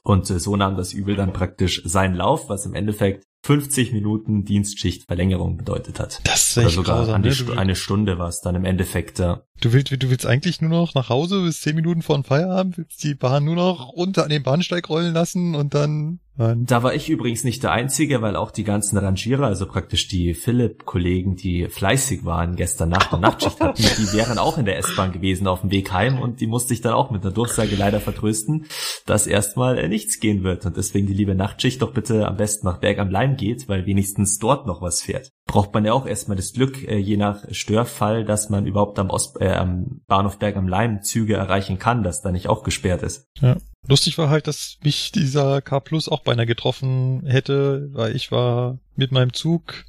Und 0.03 0.29
äh, 0.29 0.39
so 0.39 0.55
nahm 0.55 0.77
das 0.77 0.93
Übel 0.93 1.17
dann 1.17 1.33
praktisch 1.33 1.83
seinen 1.87 2.15
Lauf, 2.15 2.51
was 2.51 2.67
im 2.67 2.75
Endeffekt 2.75 3.25
50 3.47 3.93
Minuten 3.93 4.45
Dienstschichtverlängerung 4.45 5.57
bedeutet 5.57 6.01
hat. 6.01 6.21
Das 6.25 6.49
ist 6.49 6.59
Oder 6.59 6.71
sogar 6.71 6.97
grausam, 6.97 7.15
eine, 7.15 7.29
ne? 7.29 7.35
Du, 7.35 7.53
eine 7.53 7.77
Stunde 7.77 8.19
war 8.19 8.29
es 8.29 8.41
dann 8.41 8.57
im 8.57 8.65
Endeffekt. 8.65 9.21
Äh, 9.21 9.37
du, 9.61 9.73
willst, 9.73 9.93
du 9.93 10.11
willst 10.11 10.27
eigentlich 10.27 10.61
nur 10.61 10.71
noch 10.71 10.95
nach 10.95 11.11
Hause, 11.11 11.43
bis 11.43 11.61
10 11.61 11.77
Minuten 11.77 12.03
vor 12.03 12.17
dem 12.17 12.25
Feierabend, 12.25 12.77
willst 12.77 13.05
die 13.05 13.15
Bahn 13.15 13.45
nur 13.45 13.55
noch 13.55 13.93
runter 13.93 14.25
an 14.25 14.31
den 14.31 14.43
Bahnsteig 14.43 14.89
rollen 14.89 15.15
lassen 15.15 15.55
und 15.55 15.75
dann... 15.75 16.19
Nein. 16.39 16.67
Da 16.67 16.83
war 16.83 16.93
ich 16.93 17.09
übrigens 17.09 17.45
nicht 17.45 17.63
der 17.63 17.73
Einzige, 17.73 18.21
weil 18.21 18.37
auch 18.37 18.51
die 18.51 18.65
ganzen 18.65 18.99
Rangierer, 18.99 19.47
also 19.47 19.65
praktisch 19.65 20.07
die 20.07 20.35
Philipp-Kollegen, 20.35 21.37
die 21.37 21.67
fleißig 21.69 22.27
waren, 22.27 22.57
gestern 22.57 22.91
Nacht 22.91 23.11
und 23.15 23.23
Nachtschicht 23.23 23.59
hatten, 23.59 23.83
die 23.99 24.13
wären 24.13 24.37
auch 24.37 24.59
in 24.59 24.67
der 24.67 24.77
S-Bahn 24.77 25.13
gewesen 25.13 25.47
auf 25.47 25.63
dem 25.63 25.71
Weg 25.71 25.93
heim 25.93 26.21
und 26.21 26.43
die 26.43 26.47
musste 26.47 26.75
ich 26.75 26.83
dann 26.83 26.93
auch 26.93 27.11
mit 27.11 27.23
einer 27.23 27.33
Durchsage 27.33 27.75
leider 27.75 28.01
vertrösten, 28.01 28.67
dass 29.07 29.27
erstmal 29.27 29.79
äh, 29.79 29.89
nichts 29.89 30.21
gehen 30.21 30.43
wird 30.43 30.67
und 30.67 30.77
deswegen 30.77 31.07
die 31.07 31.15
liebe 31.15 31.35
Nachtschicht 31.35 31.81
doch 31.81 31.95
bitte 31.95 32.29
am 32.29 32.37
besten 32.37 32.67
nach 32.67 32.81
Berg 32.81 32.99
am 32.99 33.09
Leim 33.09 33.36
geht, 33.37 33.69
weil 33.69 33.87
wenigstens 33.87 34.39
dort 34.39 34.67
noch 34.67 34.83
was 34.83 35.03
fährt. 35.03 35.31
Braucht 35.47 35.73
man 35.73 35.85
ja 35.85 35.93
auch 35.93 36.07
erstmal 36.07 36.37
das 36.37 36.53
Glück, 36.53 36.83
äh, 36.87 36.97
je 36.97 37.17
nach 37.17 37.45
Störfall, 37.51 38.25
dass 38.25 38.51
man 38.51 38.67
überhaupt 38.67 38.99
am, 38.99 39.11
Ost 39.11 39.41
äh, 39.41 39.53
am 39.53 40.01
Bahnhof 40.07 40.39
Berg 40.39 40.57
am 40.57 40.69
Leim 40.69 41.03
Züge 41.03 41.35
erreichen 41.35 41.79
kann, 41.79 42.03
dass 42.03 42.23
da 42.23 42.33
nicht 42.33 42.49
auch 42.49 42.63
gesperrt 42.63 43.03
ist. 43.03 43.29
Ja. 43.41 43.57
Lustig 43.89 44.19
war 44.19 44.31
halt, 44.31 44.49
dass 44.49 44.79
mich 44.83 45.13
dieser 45.13 45.63
K 45.63 45.79
Plus 45.79 46.09
auch 46.09 46.23
beinahe 46.23 46.47
getroffen 46.47 47.23
hätte, 47.27 47.89
weil 47.93 48.17
ich 48.17 48.33
war 48.33 48.79
mit 48.97 49.13
meinem 49.13 49.33
Zug 49.33 49.85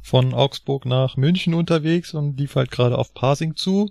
von 0.00 0.32
Augsburg 0.32 0.86
nach 0.86 1.16
München 1.16 1.52
unterwegs 1.52 2.14
und 2.14 2.38
lief 2.38 2.56
halt 2.56 2.70
gerade 2.70 2.96
auf 2.96 3.12
Pasing 3.12 3.56
zu. 3.56 3.90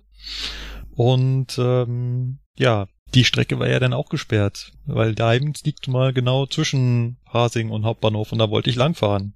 Und 0.96 1.58
ähm, 1.60 2.40
ja, 2.58 2.88
die 3.14 3.24
Strecke 3.24 3.60
war 3.60 3.68
ja 3.68 3.80
dann 3.80 3.94
auch 3.94 4.10
gesperrt, 4.10 4.72
weil 4.86 5.14
Leibniz 5.18 5.64
liegt 5.64 5.88
mal 5.88 6.14
genau 6.14 6.46
zwischen 6.46 7.18
Pasing 7.26 7.70
und 7.70 7.86
Hauptbahnhof 7.86 8.32
und 8.32 8.40
da 8.40 8.50
wollte 8.50 8.70
ich 8.70 8.76
langfahren. 8.76 9.34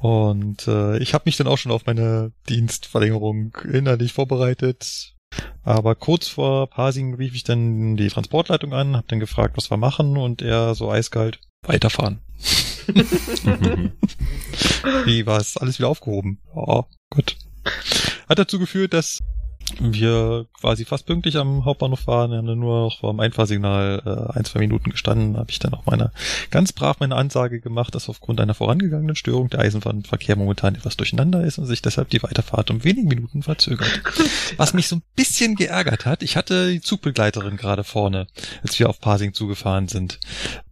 Und 0.00 0.66
äh, 0.66 0.98
ich 0.98 1.12
habe 1.12 1.24
mich 1.26 1.36
dann 1.36 1.46
auch 1.46 1.58
schon 1.58 1.72
auf 1.72 1.86
meine 1.86 2.32
Dienstverlängerung 2.48 3.56
innerlich 3.70 4.12
vorbereitet. 4.12 5.14
Aber 5.62 5.94
kurz 5.94 6.28
vor 6.28 6.68
Pasing 6.68 7.14
rief 7.14 7.34
ich 7.34 7.44
dann 7.44 7.96
die 7.96 8.08
Transportleitung 8.08 8.72
an, 8.72 8.96
habe 8.96 9.06
dann 9.08 9.20
gefragt, 9.20 9.56
was 9.56 9.70
wir 9.70 9.76
machen 9.76 10.16
und 10.16 10.42
er 10.42 10.74
so 10.74 10.90
eiskalt 10.90 11.38
weiterfahren. 11.66 12.20
Wie 15.04 15.26
war 15.26 15.38
es 15.38 15.56
alles 15.56 15.78
wieder 15.78 15.88
aufgehoben? 15.88 16.40
Ja, 16.56 16.86
gut. 17.10 17.36
Hat 18.28 18.38
dazu 18.38 18.58
geführt, 18.58 18.94
dass 18.94 19.20
wir 19.78 20.46
quasi 20.58 20.84
fast 20.84 21.06
pünktlich 21.06 21.36
am 21.36 21.64
Hauptbahnhof 21.64 22.06
waren. 22.06 22.30
Wir 22.30 22.38
haben 22.38 22.46
dann 22.46 22.58
nur 22.58 22.86
noch 22.86 22.98
vor 22.98 23.12
dem 23.12 23.20
Einfahrsignal 23.20 24.02
äh, 24.04 24.38
ein, 24.38 24.44
zwei 24.44 24.60
Minuten 24.60 24.90
gestanden. 24.90 25.36
habe 25.36 25.50
ich 25.50 25.58
dann 25.58 25.74
auch 25.74 25.86
meine 25.86 26.12
ganz 26.50 26.72
brav 26.72 27.00
meine 27.00 27.16
Ansage 27.16 27.60
gemacht, 27.60 27.94
dass 27.94 28.08
aufgrund 28.08 28.40
einer 28.40 28.54
vorangegangenen 28.54 29.16
Störung 29.16 29.48
der 29.48 29.60
Eisenbahnverkehr 29.60 30.36
momentan 30.36 30.74
etwas 30.74 30.96
durcheinander 30.96 31.44
ist 31.44 31.58
und 31.58 31.66
sich 31.66 31.82
deshalb 31.82 32.10
die 32.10 32.22
Weiterfahrt 32.22 32.70
um 32.70 32.84
wenige 32.84 33.08
Minuten 33.08 33.42
verzögert. 33.42 34.02
Was 34.56 34.74
mich 34.74 34.88
so 34.88 34.96
ein 34.96 35.02
bisschen 35.14 35.54
geärgert 35.54 36.04
hat, 36.04 36.22
ich 36.22 36.36
hatte 36.36 36.70
die 36.70 36.80
Zugbegleiterin 36.80 37.56
gerade 37.56 37.84
vorne, 37.84 38.26
als 38.62 38.78
wir 38.78 38.88
auf 38.88 39.00
Pasing 39.00 39.34
zugefahren 39.34 39.88
sind. 39.88 40.20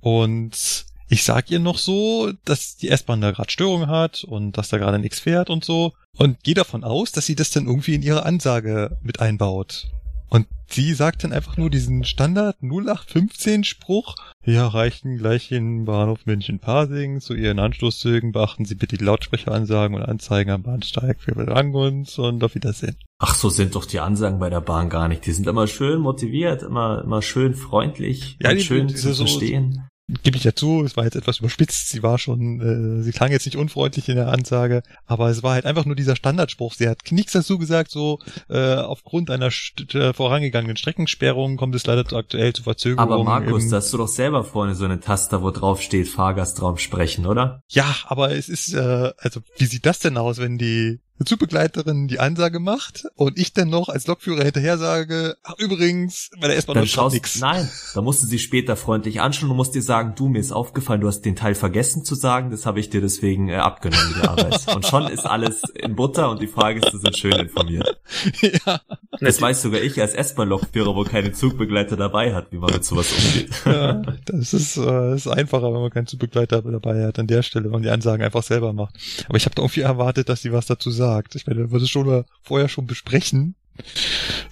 Und 0.00 0.86
ich 1.08 1.24
sag 1.24 1.50
ihr 1.50 1.58
noch 1.58 1.78
so, 1.78 2.32
dass 2.44 2.76
die 2.76 2.88
S-Bahn 2.88 3.20
da 3.20 3.30
gerade 3.30 3.50
Störungen 3.50 3.88
hat 3.88 4.24
und 4.24 4.58
dass 4.58 4.68
da 4.68 4.78
gerade 4.78 4.98
nichts 4.98 5.20
fährt 5.20 5.50
und 5.50 5.64
so. 5.64 5.92
Und 6.16 6.42
gehe 6.42 6.54
davon 6.54 6.84
aus, 6.84 7.12
dass 7.12 7.26
sie 7.26 7.36
das 7.36 7.50
dann 7.50 7.66
irgendwie 7.66 7.94
in 7.94 8.02
ihre 8.02 8.24
Ansage 8.26 8.98
mit 9.02 9.20
einbaut. 9.20 9.86
Und 10.30 10.46
sie 10.68 10.92
sagt 10.92 11.24
dann 11.24 11.32
einfach 11.32 11.56
nur 11.56 11.70
diesen 11.70 12.04
Standard 12.04 12.56
0815 12.60 13.64
Spruch. 13.64 14.14
Wir 14.42 14.58
erreichen 14.58 15.16
gleich 15.16 15.50
in 15.52 15.86
Bahnhof 15.86 16.26
München-Pasing. 16.26 17.20
Zu 17.20 17.32
Ihren 17.34 17.58
Anschlusszügen 17.58 18.32
beachten 18.32 18.66
Sie 18.66 18.74
bitte 18.74 18.98
die 18.98 19.04
Lautsprecheransagen 19.04 19.96
und 19.96 20.02
Anzeigen 20.02 20.50
am 20.50 20.62
Bahnsteig. 20.62 21.16
Wir 21.26 21.34
bedanken 21.34 21.74
uns 21.74 22.18
und 22.18 22.44
auf 22.44 22.54
Wiedersehen. 22.54 22.96
Ach, 23.20 23.34
so 23.34 23.48
sind 23.48 23.74
doch 23.74 23.86
die 23.86 24.00
Ansagen 24.00 24.38
bei 24.38 24.50
der 24.50 24.60
Bahn 24.60 24.90
gar 24.90 25.08
nicht. 25.08 25.24
Die 25.24 25.32
sind 25.32 25.46
immer 25.46 25.66
schön 25.66 26.00
motiviert, 26.00 26.62
immer, 26.62 27.02
immer 27.02 27.22
schön 27.22 27.54
freundlich 27.54 28.36
Ja, 28.42 28.50
und 28.50 28.56
die- 28.56 28.62
schön 28.64 28.88
die- 28.88 28.94
zu 28.96 29.14
so- 29.14 29.24
verstehen. 29.24 29.86
Gebe 30.22 30.36
ich 30.36 30.44
ja 30.44 30.54
zu, 30.54 30.82
es 30.84 30.96
war 30.96 31.04
jetzt 31.04 31.16
etwas 31.16 31.38
überspitzt, 31.38 31.90
sie 31.90 32.02
war 32.02 32.18
schon, 32.18 33.00
äh, 33.00 33.02
sie 33.02 33.12
klang 33.12 33.30
jetzt 33.30 33.44
nicht 33.44 33.56
unfreundlich 33.56 34.08
in 34.08 34.16
der 34.16 34.28
Ansage, 34.28 34.82
aber 35.06 35.28
es 35.28 35.42
war 35.42 35.52
halt 35.52 35.66
einfach 35.66 35.84
nur 35.84 35.96
dieser 35.96 36.16
Standardspruch. 36.16 36.74
Sie 36.74 36.88
hat 36.88 37.00
nichts 37.10 37.32
dazu 37.32 37.58
gesagt, 37.58 37.90
so 37.90 38.18
äh, 38.48 38.74
aufgrund 38.74 39.30
einer 39.30 39.50
äh, 39.92 40.12
vorangegangenen 40.14 40.76
Streckensperrung 40.76 41.56
kommt 41.56 41.74
es 41.74 41.86
leider 41.86 42.06
zu 42.06 42.16
aktuell 42.16 42.54
zu 42.54 42.62
Verzögerungen. 42.62 43.12
Aber 43.12 43.22
Markus, 43.22 43.68
da 43.68 43.76
hast 43.76 43.92
du 43.92 43.98
doch 43.98 44.08
selber 44.08 44.44
vorne 44.44 44.74
so 44.74 44.86
eine 44.86 45.00
Taste, 45.00 45.42
wo 45.42 45.50
drauf 45.50 45.82
steht 45.82 46.08
Fahrgastraum 46.08 46.78
sprechen, 46.78 47.26
oder? 47.26 47.62
Ja, 47.68 47.94
aber 48.06 48.32
es 48.32 48.48
ist, 48.48 48.72
äh, 48.72 49.12
also 49.18 49.40
wie 49.58 49.66
sieht 49.66 49.84
das 49.84 49.98
denn 49.98 50.16
aus, 50.16 50.38
wenn 50.38 50.56
die 50.56 51.00
Zugbegleiterin 51.26 52.08
die 52.08 52.20
Ansage 52.20 52.60
macht 52.60 53.04
und 53.16 53.38
ich 53.38 53.52
dann 53.52 53.68
noch 53.68 53.88
als 53.88 54.06
Lokführer 54.06 54.44
hinterher 54.44 54.78
sage, 54.78 55.36
ach 55.42 55.54
übrigens, 55.58 56.30
bei 56.40 56.48
der 56.48 56.56
S-Bahn 56.56 56.86
schaust, 56.86 57.14
nix. 57.14 57.40
nein, 57.40 57.68
da 57.94 58.02
musst 58.02 58.22
du 58.22 58.26
sie 58.26 58.38
später 58.38 58.76
freundlich 58.76 59.20
anschauen 59.20 59.50
und 59.50 59.56
musst 59.56 59.74
dir 59.74 59.82
sagen, 59.82 60.14
du, 60.16 60.28
mir 60.28 60.38
ist 60.38 60.52
aufgefallen, 60.52 61.00
du 61.00 61.08
hast 61.08 61.22
den 61.22 61.36
Teil 61.36 61.54
vergessen 61.54 62.04
zu 62.04 62.14
sagen, 62.14 62.50
das 62.50 62.66
habe 62.66 62.80
ich 62.80 62.90
dir 62.90 63.00
deswegen 63.00 63.48
äh, 63.48 63.56
abgenommen, 63.56 64.14
die 64.16 64.26
Arbeit. 64.26 64.66
Und 64.74 64.86
schon 64.86 65.06
ist 65.08 65.26
alles 65.26 65.62
in 65.74 65.96
Butter 65.96 66.30
und 66.30 66.40
die 66.40 66.46
Fahrgäste 66.46 66.98
sind 66.98 67.16
schön 67.16 67.32
informiert. 67.32 68.00
ja, 68.40 68.80
Das 69.20 69.40
weiß 69.40 69.62
sogar 69.62 69.80
ich 69.80 70.00
als 70.00 70.14
S-Bahn-Lokführer, 70.14 70.94
wo 70.94 71.04
keine 71.04 71.32
Zugbegleiter 71.32 71.96
dabei 71.96 72.34
hat, 72.34 72.52
wie 72.52 72.58
man 72.58 72.72
mit 72.72 72.84
sowas 72.84 73.12
umgeht. 73.12 73.50
ja, 73.64 74.02
das 74.26 74.52
ist, 74.52 74.76
äh, 74.76 74.82
das 74.84 75.26
ist 75.26 75.28
einfacher, 75.28 75.72
wenn 75.72 75.80
man 75.80 75.90
keinen 75.90 76.06
Zugbegleiter 76.06 76.62
dabei 76.62 77.06
hat 77.06 77.18
an 77.18 77.26
der 77.26 77.42
Stelle, 77.42 77.66
wenn 77.66 77.72
man 77.72 77.82
die 77.82 77.90
Ansagen 77.90 78.24
einfach 78.24 78.42
selber 78.42 78.72
macht. 78.72 78.94
Aber 79.28 79.36
ich 79.36 79.44
habe 79.44 79.54
da 79.54 79.62
irgendwie 79.62 79.80
erwartet, 79.80 80.28
dass 80.28 80.42
sie 80.42 80.52
was 80.52 80.66
dazu 80.66 80.90
sagt. 81.08 81.34
Ich 81.34 81.46
meine, 81.46 81.70
wir 81.70 81.80
es 81.80 81.88
schon 81.90 82.06
mal 82.06 82.24
vorher 82.42 82.68
schon 82.68 82.86
besprechen. 82.86 83.54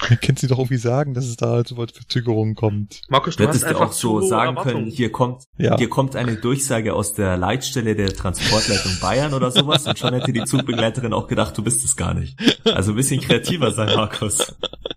Dann 0.08 0.20
kennt 0.20 0.38
sie 0.38 0.46
doch 0.46 0.58
irgendwie 0.58 0.76
sagen, 0.76 1.14
dass 1.14 1.24
es 1.24 1.36
da 1.36 1.48
halt 1.50 1.66
so 1.66 1.76
weit 1.76 1.90
Verzögerungen 1.90 2.54
kommt. 2.54 3.00
Markus, 3.08 3.34
du 3.34 3.42
hättest 3.42 3.64
hast 3.64 3.70
ja 3.72 3.76
einfach 3.76 3.88
auch 3.90 3.92
so 3.92 4.20
sagen 4.20 4.54
können, 4.56 4.86
hier 4.86 5.10
kommt, 5.10 5.42
Ja. 5.58 5.76
hier 5.76 5.88
kommt 5.88 6.14
eine 6.14 6.36
Durchsage 6.36 6.94
aus 6.94 7.12
der 7.14 7.36
Leitstelle 7.36 7.96
der 7.96 8.12
Transportleitung 8.14 8.92
Bayern 9.00 9.34
oder 9.34 9.50
sowas 9.50 9.84
und 9.86 9.98
schon 9.98 10.14
hätte 10.14 10.32
die 10.32 10.44
Zugbegleiterin 10.44 11.12
auch 11.12 11.26
gedacht, 11.26 11.58
du 11.58 11.64
bist 11.64 11.84
es 11.84 11.96
gar 11.96 12.14
nicht. 12.14 12.36
Also 12.64 12.92
ein 12.92 12.96
bisschen 12.96 13.20
kreativer 13.20 13.72
sein, 13.72 13.88
Markus. 13.96 14.54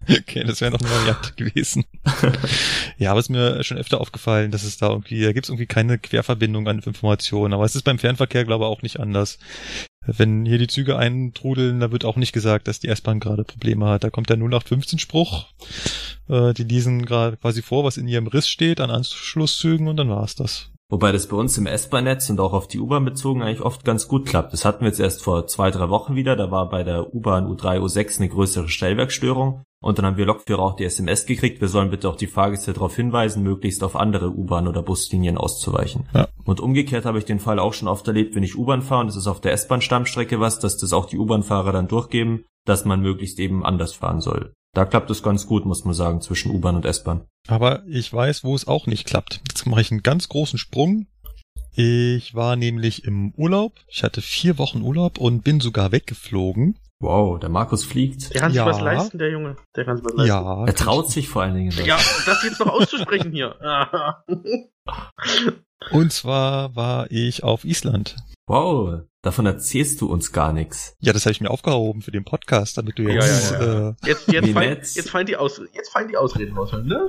Okay, 0.08 0.44
das 0.44 0.62
wäre 0.62 0.72
noch 0.72 0.80
eine 0.82 0.90
Variante 0.90 1.34
gewesen. 1.36 1.86
ja, 2.98 3.12
aber 3.12 3.20
es 3.20 3.26
ist 3.28 3.30
mir 3.30 3.64
schon 3.64 3.78
öfter 3.78 4.02
aufgefallen, 4.02 4.52
dass 4.52 4.64
es 4.64 4.78
da 4.78 4.90
irgendwie, 4.90 5.24
da 5.24 5.34
gibt 5.34 5.46
es 5.46 5.50
irgendwie 5.50 5.68
keine 5.68 5.98
Querverbindung 5.98 6.68
an 6.68 6.80
Informationen. 6.80 7.54
Aber 7.54 7.64
es 7.66 7.76
ist 7.76 7.84
beim 7.84 8.00
Fernverkehr, 8.00 8.46
glaube 8.46 8.66
ich, 8.66 8.70
auch 8.70 8.82
nicht 8.82 9.00
anders. 9.00 9.40
Wenn 10.06 10.46
hier 10.46 10.58
die 10.58 10.68
Züge 10.68 10.98
eintrudeln, 10.98 11.80
da 11.80 11.92
wird 11.92 12.06
auch 12.06 12.16
nicht 12.16 12.32
gesagt, 12.32 12.68
dass 12.68 12.80
die 12.80 12.88
S-Bahn 12.88 13.20
gerade 13.20 13.44
Probleme 13.44 13.88
hat. 13.88 14.04
Da 14.04 14.10
kommt 14.10 14.30
der 14.30 14.38
0815-Spruch. 14.38 15.46
Äh, 16.30 16.54
die 16.54 16.64
lesen 16.64 17.06
gerade 17.06 17.38
quasi 17.38 17.62
vor, 17.62 17.84
was 17.84 17.98
in 17.98 18.08
ihrem 18.08 18.28
Riss 18.28 18.48
steht 18.48 18.80
an 18.80 18.92
Anschlusszügen 18.92 19.88
und 19.88 19.98
dann 19.98 20.10
war's 20.10 20.36
das. 20.36 20.72
Wobei 20.92 21.12
das 21.12 21.28
bei 21.28 21.38
uns 21.38 21.56
im 21.58 21.68
S-Bahn-Netz 21.68 22.32
und 22.32 22.40
auch 22.40 22.54
auf 22.54 22.68
die 22.68 22.80
U-Bahn 22.80 23.06
bezogen 23.06 23.44
eigentlich 23.44 23.62
oft 23.62 23.86
ganz 23.86 24.08
gut 24.08 24.26
klappt. 24.26 24.54
Das 24.54 24.66
hatten 24.66 24.82
wir 24.82 24.88
jetzt 24.88 25.00
erst 25.00 25.22
vor 25.22 25.46
zwei, 25.46 25.70
drei 25.70 25.90
Wochen 25.90 26.16
wieder. 26.16 26.36
Da 26.36 26.50
war 26.50 26.68
bei 26.68 26.84
der 26.84 27.14
U-Bahn 27.14 27.46
U3, 27.46 27.80
U6 27.80 28.18
eine 28.18 28.30
größere 28.30 28.70
Stellwerkstörung. 28.70 29.64
Und 29.82 29.98
dann 29.98 30.06
haben 30.06 30.18
wir 30.18 30.26
Lokführer 30.26 30.62
auch 30.62 30.76
die 30.76 30.84
SMS 30.84 31.26
gekriegt, 31.26 31.62
wir 31.62 31.70
sollen 31.70 31.90
bitte 31.90 32.10
auch 32.10 32.18
die 32.18 32.28
Fahrgäste 32.28 32.74
darauf 32.74 32.96
hinweisen, 32.96 33.44
möglichst 33.44 33.84
auf 33.84 33.96
andere 33.96 34.30
U-Bahn- 34.30 34.68
oder 34.68 34.82
Buslinien 34.82 35.38
auszuweichen. 35.38 36.08
Ja. 36.14 36.28
Und 36.44 36.60
umgekehrt 36.60 37.06
habe 37.06 37.18
ich 37.18 37.26
den 37.26 37.40
Fall 37.40 37.60
auch 37.60 37.74
schon 37.74 37.88
oft 37.88 38.08
erlebt, 38.08 38.36
wenn 38.36 38.44
ich 38.44 38.58
U-Bahn 38.58 38.82
fahre 38.82 39.02
und 39.02 39.08
es 39.08 39.16
ist 39.16 39.28
auf 39.28 39.40
der 39.40 39.54
S-Bahn-Stammstrecke 39.54 40.40
was, 40.40 40.60
dass 40.60 40.78
das 40.78 40.92
auch 40.92 41.06
die 41.06 41.18
U-Bahn-Fahrer 41.18 41.72
dann 41.72 41.88
durchgeben, 41.88 42.44
dass 42.66 42.84
man 42.84 43.02
möglichst 43.02 43.40
eben 43.40 43.66
anders 43.66 43.94
fahren 43.94 44.20
soll. 44.20 44.54
Da 44.74 44.86
klappt 44.86 45.10
es 45.10 45.24
ganz 45.24 45.48
gut, 45.48 45.66
muss 45.66 45.86
man 45.86 45.94
sagen, 45.94 46.22
zwischen 46.22 46.52
U-Bahn 46.52 46.76
und 46.76 46.86
S-Bahn. 46.86 47.26
Aber 47.48 47.84
ich 47.88 48.12
weiß, 48.12 48.44
wo 48.44 48.56
es 48.56 48.68
auch 48.68 48.86
nicht 48.86 49.08
klappt. 49.08 49.42
Jetzt 49.48 49.66
mache 49.66 49.82
ich 49.82 49.92
einen 49.92 50.04
ganz 50.04 50.28
großen 50.30 50.60
Sprung. 50.60 51.08
Ich 51.74 52.36
war 52.36 52.56
nämlich 52.56 53.06
im 53.06 53.34
Urlaub. 53.36 53.74
Ich 53.88 54.04
hatte 54.04 54.22
vier 54.22 54.58
Wochen 54.58 54.82
Urlaub 54.82 55.18
und 55.18 55.44
bin 55.44 55.60
sogar 55.60 55.92
weggeflogen. 55.92 56.78
Wow, 57.02 57.40
der 57.40 57.48
Markus 57.50 57.86
fliegt. 57.86 58.34
Der 58.34 58.42
kann 58.42 58.52
sich 58.52 58.58
Ja. 58.58 58.66
was 58.66 58.82
leisten, 58.82 59.18
der 59.20 59.30
Junge. 59.32 59.56
Der 59.76 59.86
kann 59.86 59.96
sich 59.96 60.06
was 60.06 60.14
leisten. 60.16 60.28
Ja. 60.28 60.66
Er 60.66 60.76
traut 60.76 61.10
sich 61.10 61.30
vor 61.30 61.44
allen 61.44 61.56
Dingen. 61.56 61.72
was. 61.78 61.86
Ja, 61.86 61.98
das 62.26 62.44
jetzt 62.44 62.60
noch 62.60 62.68
auszusprechen 62.68 63.32
hier. 63.32 63.56
Und 65.92 66.12
zwar 66.12 66.76
war 66.76 67.10
ich 67.10 67.44
auf 67.44 67.64
Island. 67.64 68.18
Wow, 68.48 69.02
davon 69.22 69.46
erzählst 69.46 70.02
du 70.02 70.08
uns 70.12 70.34
gar 70.34 70.52
nichts. 70.52 70.96
Ja, 71.00 71.14
das 71.14 71.24
habe 71.26 71.32
ich 71.32 71.40
mir 71.40 71.52
aufgehoben 71.52 72.02
für 72.02 72.12
den 72.12 72.26
Podcast, 72.26 72.78
damit 72.78 72.98
du 73.00 73.04
Ja, 73.04 73.12
jetzt 73.24 73.52
ja, 73.52 73.64
ja. 73.64 73.90
Äh, 73.90 73.94
Jetzt, 74.06 74.28
jetzt, 74.32 74.50
fallen, 74.50 74.78
jetzt, 74.80 75.10
fallen 75.10 75.26
die 75.28 75.38
Aus, 75.38 75.62
jetzt 75.74 75.92
fallen 75.94 76.08
die 76.10 76.18
Ausreden 76.18 76.58
raus. 76.58 76.72
Ne? 76.74 77.08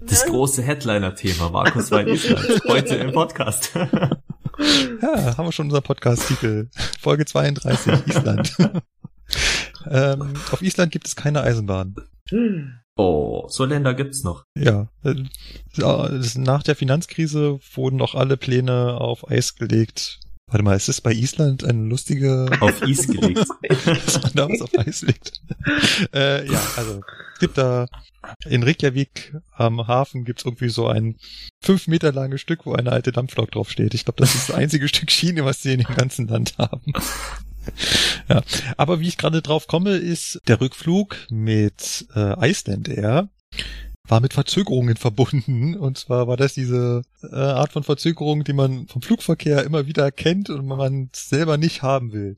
Das 0.00 0.24
große 0.24 0.62
Headliner-Thema, 0.62 1.50
Markus 1.50 1.90
war 1.90 2.00
in 2.00 2.08
Island. 2.08 2.62
Heute 2.68 2.94
im 2.96 3.12
Podcast. 3.12 3.72
Ja, 3.74 5.36
haben 5.36 5.44
wir 5.44 5.52
schon 5.52 5.66
unser 5.66 5.82
Podcast-Titel. 5.82 6.68
Folge 7.00 7.26
32, 7.26 7.92
Island. 8.06 8.56
ähm, 9.90 10.34
auf 10.50 10.62
Island 10.62 10.92
gibt 10.92 11.06
es 11.06 11.16
keine 11.16 11.42
Eisenbahn. 11.42 11.94
Oh, 12.96 13.46
so 13.48 13.64
Länder 13.64 13.94
gibt's 13.94 14.24
noch. 14.24 14.44
Ja, 14.56 14.88
äh, 15.04 15.14
nach 16.36 16.62
der 16.62 16.76
Finanzkrise 16.76 17.58
wurden 17.74 17.96
noch 17.96 18.14
alle 18.14 18.36
Pläne 18.36 18.98
auf 19.00 19.30
Eis 19.30 19.54
gelegt. 19.54 20.20
Warte 20.48 20.62
mal, 20.62 20.76
ist 20.76 20.88
das 20.88 21.00
bei 21.00 21.12
Island 21.12 21.64
eine 21.64 21.88
lustige, 21.88 22.48
Auf 22.60 22.80
Eis 22.80 23.08
gelegt. 23.08 23.46
dass 23.84 24.22
man 24.22 24.32
da 24.34 24.48
was 24.48 24.62
auf 24.62 24.78
Eis 24.78 25.02
legt? 25.02 25.42
äh, 26.14 26.48
ja, 26.50 26.60
also 26.76 27.00
es 27.34 27.40
gibt 27.40 27.58
da 27.58 27.86
in 28.48 28.62
Reykjavik 28.62 29.36
am 29.52 29.86
Hafen 29.88 30.24
gibt's 30.24 30.44
irgendwie 30.44 30.68
so 30.68 30.86
ein 30.86 31.16
fünf 31.60 31.88
Meter 31.88 32.12
langes 32.12 32.40
Stück, 32.40 32.64
wo 32.64 32.74
eine 32.74 32.92
alte 32.92 33.10
Dampflok 33.12 33.50
drauf 33.50 33.70
steht. 33.70 33.92
Ich 33.94 34.04
glaube, 34.04 34.20
das 34.20 34.34
ist 34.36 34.48
das 34.48 34.56
einzige 34.56 34.86
Stück 34.88 35.10
Schiene, 35.10 35.44
was 35.44 35.62
sie 35.62 35.72
in 35.74 35.80
dem 35.80 35.94
ganzen 35.96 36.28
Land 36.28 36.56
haben. 36.58 36.92
ja, 38.34 38.42
aber 38.76 39.00
wie 39.00 39.08
ich 39.08 39.18
gerade 39.18 39.42
drauf 39.42 39.66
komme, 39.66 39.90
ist 39.90 40.40
der 40.48 40.60
Rückflug 40.60 41.16
mit 41.30 42.06
äh, 42.14 42.50
Iceland 42.50 42.88
Air 42.88 43.28
war 44.08 44.20
mit 44.20 44.34
Verzögerungen 44.34 44.96
verbunden. 44.96 45.76
Und 45.76 45.98
zwar 45.98 46.26
war 46.28 46.36
das 46.36 46.54
diese 46.54 47.02
äh, 47.22 47.34
Art 47.34 47.72
von 47.72 47.82
Verzögerung, 47.82 48.44
die 48.44 48.52
man 48.52 48.86
vom 48.88 49.02
Flugverkehr 49.02 49.64
immer 49.64 49.86
wieder 49.86 50.10
kennt 50.10 50.50
und 50.50 50.66
man 50.66 51.10
selber 51.12 51.56
nicht 51.56 51.82
haben 51.82 52.12
will. 52.12 52.36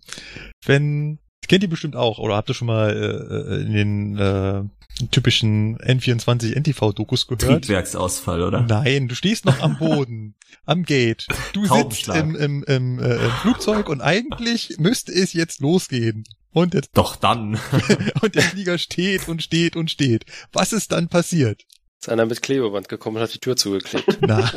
Wenn, 0.64 1.18
kennt 1.49 1.63
ihr 1.63 1.71
bestimmt 1.71 1.97
auch, 1.97 2.19
oder 2.19 2.37
habt 2.37 2.51
ihr 2.51 2.55
schon 2.55 2.67
mal 2.67 2.91
äh, 2.91 3.63
in 3.63 3.73
den 3.73 4.19
äh, 4.19 4.63
typischen 5.11 5.79
N24 5.79 6.55
NTV-Dokus 6.55 7.27
gehört? 7.27 7.43
Triebwerksausfall, 7.43 8.43
oder? 8.43 8.63
Nein, 8.63 9.09
du 9.09 9.15
stehst 9.15 9.45
noch 9.45 9.61
am 9.61 9.79
Boden, 9.79 10.35
am 10.67 10.85
Gate. 10.85 11.27
Du 11.53 11.67
sitzt 11.67 12.09
im, 12.09 12.37
im, 12.37 12.65
im, 12.65 12.99
äh, 12.99 13.17
im 13.17 13.31
Flugzeug 13.43 13.89
und 13.89 14.01
eigentlich 14.01 14.77
müsste 14.79 15.13
es 15.13 15.33
jetzt 15.33 15.61
losgehen. 15.61 16.25
Und 16.51 16.75
der, 16.75 16.83
Doch 16.95 17.17
dann. 17.17 17.59
und 18.23 18.35
der 18.35 18.43
Flieger 18.43 18.79
steht 18.79 19.29
und 19.29 19.43
steht 19.43 19.77
und 19.77 19.91
steht. 19.91 20.25
Was 20.53 20.73
ist 20.73 20.93
dann 20.93 21.09
passiert? 21.09 21.65
Ist 22.01 22.09
einer 22.09 22.27
mit 22.27 22.43
Klebeband 22.43 22.89
gekommen 22.89 23.17
und 23.17 23.23
hat 23.23 23.35
die 23.35 23.39
Tür 23.39 23.57
zugeklebt. 23.57 24.19
Na, 24.21 24.51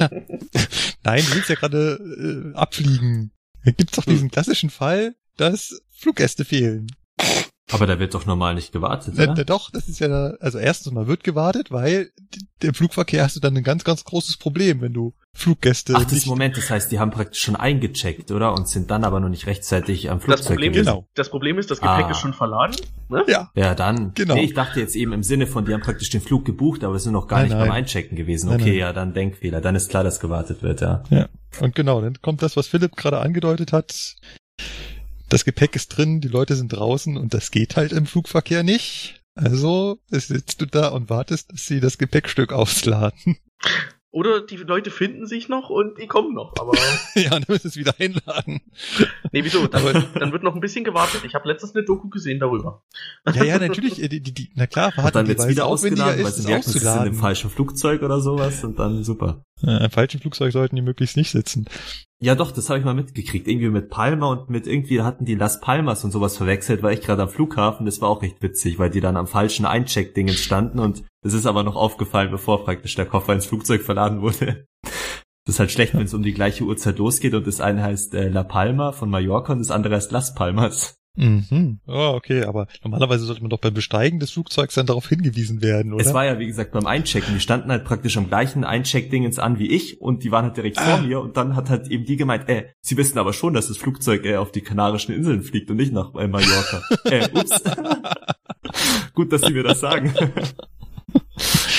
nein, 1.04 1.24
du 1.26 1.36
willst 1.36 1.50
ja 1.50 1.56
gerade 1.56 2.54
äh, 2.54 2.58
abfliegen. 2.58 3.32
Da 3.66 3.72
gibt's 3.72 3.96
doch 3.96 4.06
diesen 4.06 4.32
klassischen 4.32 4.70
Fall, 4.70 5.16
dass 5.38 5.82
Fluggäste 6.02 6.44
fehlen. 6.46 6.88
Aber 7.74 7.88
da 7.88 8.00
wird 8.00 8.14
doch 8.16 8.26
normal 8.26 8.54
nicht 8.56 8.74
gewartet, 8.74 9.14
Na, 9.16 9.24
oder? 9.24 9.34
na 9.38 9.44
doch, 9.46 9.72
das 9.72 9.88
ist 9.88 10.00
ja, 10.00 10.10
da- 10.10 10.36
also 10.42 10.58
erstens 10.58 10.92
mal 10.92 11.08
wird 11.08 11.24
gewartet, 11.24 11.72
weil 11.72 12.10
der 12.62 12.74
Flugverkehr 12.74 13.24
hast 13.24 13.38
du 13.38 13.40
dann 13.40 13.56
ein 13.56 13.64
ganz, 13.64 13.86
ganz 13.86 14.04
großes 14.04 14.36
Problem, 14.38 14.82
wenn 14.82 14.92
du 14.92 15.14
Fluggäste 15.34 15.94
Ach, 15.96 16.04
das 16.04 16.12
nicht 16.12 16.28
Moment, 16.28 16.58
das 16.58 16.70
heißt, 16.70 16.92
die 16.92 17.00
haben 17.00 17.12
praktisch 17.12 17.42
schon 17.42 17.56
eingecheckt, 17.56 18.30
oder? 18.32 18.54
Und 18.54 18.68
sind 18.68 18.92
dann 18.92 19.06
aber 19.06 19.22
noch 19.22 19.30
nicht 19.30 19.46
rechtzeitig 19.48 20.10
am 20.10 20.18
Das 20.18 20.26
Flugzeug 20.26 20.48
Problem, 20.48 20.74
gewesen. 20.74 20.86
Genau. 20.88 21.00
ist, 21.08 21.08
das 21.18 21.30
Problem 21.30 21.58
ist, 21.60 21.72
das 21.72 21.80
Gepäck 21.80 22.06
Ah. 22.08 22.12
ist 22.12 22.18
schon 22.20 22.34
verladen. 22.34 22.76
Ne? 23.08 23.24
Ja, 23.30 23.50
Ja, 23.56 23.74
dann. 23.74 24.14
Genau. 24.16 24.34
Nee, 24.34 24.44
ich 24.44 24.54
dachte 24.54 24.82
jetzt 24.82 24.98
eben 24.98 25.14
im 25.14 25.24
Sinne 25.24 25.48
von, 25.48 25.64
die 25.64 25.74
haben 25.74 25.80
praktisch 25.82 26.10
den 26.10 26.20
Flug 26.20 26.44
gebucht, 26.44 26.84
aber 26.84 27.00
sind 27.00 27.14
noch 27.14 27.30
gar 27.30 27.38
Nein, 27.40 27.46
nicht 27.48 27.54
nein. 27.58 27.68
beim 27.70 27.72
Einchecken 27.72 28.18
gewesen. 28.18 28.50
Nein, 28.50 28.60
okay, 28.60 28.70
nein. 28.72 28.80
ja, 28.80 28.92
dann 28.92 29.14
Denkfehler. 29.14 29.62
Dann 29.62 29.76
ist 29.76 29.90
klar, 29.90 30.04
dass 30.04 30.20
gewartet 30.20 30.62
wird, 30.62 30.82
ja. 30.82 31.04
Und 31.62 31.74
genau, 31.74 32.02
dann 32.02 32.22
kommt 32.22 32.42
das, 32.42 32.58
was 32.58 32.68
Philipp 32.68 32.98
gerade 32.98 33.20
angedeutet 33.20 33.72
hat. 33.72 34.16
Das 35.32 35.46
Gepäck 35.46 35.78
ist 35.78 35.88
drin, 35.88 36.20
die 36.20 36.28
Leute 36.28 36.58
sind 36.58 36.74
draußen 36.74 37.16
und 37.16 37.34
das 37.34 37.52
geht 37.52 37.78
halt 37.78 37.94
im 37.94 38.06
Flugverkehr 38.06 38.64
nicht. 38.64 39.22
Also 39.34 39.98
sitzt 40.10 40.60
du 40.60 40.66
da 40.66 40.90
und 40.90 41.10
wartest, 41.10 41.54
dass 41.54 41.66
sie 41.66 41.80
das 41.80 41.98
Gepäckstück 41.98 42.52
ausladen. 42.52 43.38
Oder 44.14 44.42
die 44.42 44.58
Leute 44.58 44.92
finden 44.92 45.26
sich 45.26 45.48
noch 45.48 45.70
und 45.70 45.98
die 46.02 46.08
kommen 46.08 46.34
noch. 46.34 46.54
Aber 46.60 46.74
ja, 47.16 47.30
dann 47.30 47.46
müssen 47.48 47.62
sie 47.62 47.68
es 47.70 47.76
wieder 47.78 47.96
einladen. 47.98 48.60
nee, 49.32 49.42
wieso? 49.46 49.68
Dann, 49.68 50.06
dann 50.20 50.34
wird 50.34 50.44
noch 50.44 50.54
ein 50.54 50.60
bisschen 50.60 50.84
gewartet. 50.84 51.22
Ich 51.24 51.34
habe 51.34 51.48
letztens 51.48 51.74
eine 51.76 51.86
Doku 51.86 52.10
gesehen 52.10 52.42
darüber. 52.42 52.84
Ja, 53.34 53.46
ja, 53.46 53.58
natürlich. 53.58 53.94
Die, 53.94 54.10
die, 54.10 54.34
die, 54.34 54.52
na 54.56 54.68
klar, 54.68 54.92
Und 54.98 54.98
warten 54.98 55.14
dann 55.14 55.26
die, 55.28 55.30
wird's 55.30 55.48
wieder 55.48 55.64
es 55.64 55.70
aufwendiger 55.70 56.08
ausgeladen, 56.08 56.24
weil 56.26 56.30
ist, 56.30 56.36
sie 56.36 56.42
es 56.42 56.48
merken, 56.50 56.64
sie 56.64 56.72
sind 56.72 56.82
im 56.82 56.88
auszuladen. 56.90 57.14
falschen 57.14 57.50
Flugzeug 57.50 58.02
oder 58.02 58.20
sowas 58.20 58.62
und 58.66 58.78
dann 58.78 59.02
super. 59.06 59.46
Äh, 59.64 59.86
Im 59.86 59.92
falschen 59.92 60.20
Flugzeug 60.20 60.52
sollten 60.52 60.76
die 60.76 60.82
möglichst 60.82 61.18
nicht 61.18 61.32
sitzen. 61.32 61.66
Ja 62.20 62.36
doch, 62.36 62.52
das 62.52 62.70
habe 62.70 62.80
ich 62.80 62.86
mal 62.86 62.94
mitgekriegt. 62.94 63.48
Irgendwie 63.48 63.70
mit 63.70 63.90
Palma 63.90 64.28
und 64.28 64.50
mit 64.50 64.68
irgendwie 64.68 65.02
hatten 65.02 65.26
die 65.26 65.36
Las 65.36 65.60
Palmas 65.60 66.04
und 66.04 66.12
sowas 66.12 66.38
verwechselt, 66.38 66.84
war 66.84 66.92
ich 66.92 67.02
gerade 67.02 67.24
am 67.24 67.30
Flughafen. 67.30 67.86
Das 67.86 68.02
war 68.02 68.10
auch 68.10 68.22
recht 68.22 68.42
witzig, 68.42 68.78
weil 68.78 68.90
die 68.90 69.02
dann 69.02 69.18
am 69.18 69.28
falschen 69.28 69.66
Eincheck-Dingen 69.66 70.36
standen 70.36 70.80
und 70.80 71.04
es 71.24 71.34
ist 71.34 71.46
aber 71.46 71.64
noch 71.64 71.76
aufgefallen, 71.76 72.32
bevor 72.32 72.64
praktisch 72.64 72.96
der 72.96 73.06
Koffer 73.06 73.34
ins 73.34 73.46
Flugzeug 73.48 73.82
verladen 73.82 74.22
wurde. 74.22 74.66
Das 75.46 75.56
ist 75.56 75.60
halt 75.60 75.72
schlecht, 75.72 75.96
wenn 75.96 76.04
es 76.04 76.14
um 76.14 76.22
die 76.22 76.34
gleiche 76.34 76.64
Uhrzeit 76.64 77.00
losgeht 77.00 77.34
und 77.34 77.48
das 77.48 77.62
eine 77.62 77.82
heißt 77.82 78.14
äh, 78.14 78.30
La 78.30 78.44
Palma 78.44 78.92
von 78.92 79.10
Mallorca 79.10 79.54
und 79.54 79.60
das 79.60 79.72
andere 79.72 79.96
heißt 79.96 80.12
Las 80.12 80.36
Palmas. 80.36 81.01
Mhm. 81.16 81.80
Oh, 81.88 82.14
okay, 82.16 82.44
aber 82.44 82.68
normalerweise 82.84 83.26
sollte 83.26 83.42
man 83.42 83.50
doch 83.50 83.60
beim 83.60 83.74
Besteigen 83.74 84.20
des 84.20 84.32
Flugzeugs 84.32 84.76
dann 84.76 84.86
darauf 84.86 85.10
hingewiesen 85.10 85.62
werden, 85.62 85.92
oder? 85.94 86.06
Es 86.06 86.14
war 86.14 86.26
ja, 86.26 86.40
wie 86.40 86.48
gesagt, 86.48 86.72
beim 86.72 86.88
Einchecken. 86.88 87.34
Die 87.34 87.42
standen 87.42 87.70
halt 87.70 87.84
praktisch 87.84 88.16
am 88.18 88.28
gleichen 88.30 88.64
Eincheck-Dingens 88.64 89.38
an 89.38 89.60
wie 89.60 89.68
ich 89.68 90.00
und 90.02 90.24
die 90.24 90.32
waren 90.32 90.46
halt 90.46 90.58
direkt 90.58 90.80
vor 90.80 90.94
Ah. 90.94 91.02
mir 91.02 91.20
und 91.20 91.36
dann 91.36 91.56
hat 91.56 91.70
halt 91.70 91.88
eben 91.90 92.06
die 92.06 92.16
gemeint, 92.16 92.48
äh, 92.48 92.68
sie 92.80 92.96
wissen 92.96 93.18
aber 93.18 93.34
schon, 93.34 93.54
dass 93.54 93.68
das 93.68 93.78
Flugzeug 93.78 94.26
äh, 94.26 94.38
auf 94.38 94.52
die 94.54 94.62
Kanarischen 94.62 95.14
Inseln 95.14 95.44
fliegt 95.44 95.70
und 95.70 95.78
nicht 95.78 95.92
nach 95.92 96.16
äh, 96.16 96.28
Mallorca. 96.28 96.82
äh, 97.06 97.28
ups. 97.34 97.62
Gut, 99.14 99.34
dass 99.34 99.42
sie 99.42 99.54
mir 99.54 99.64
das 99.64 99.80
sagen. 99.82 100.14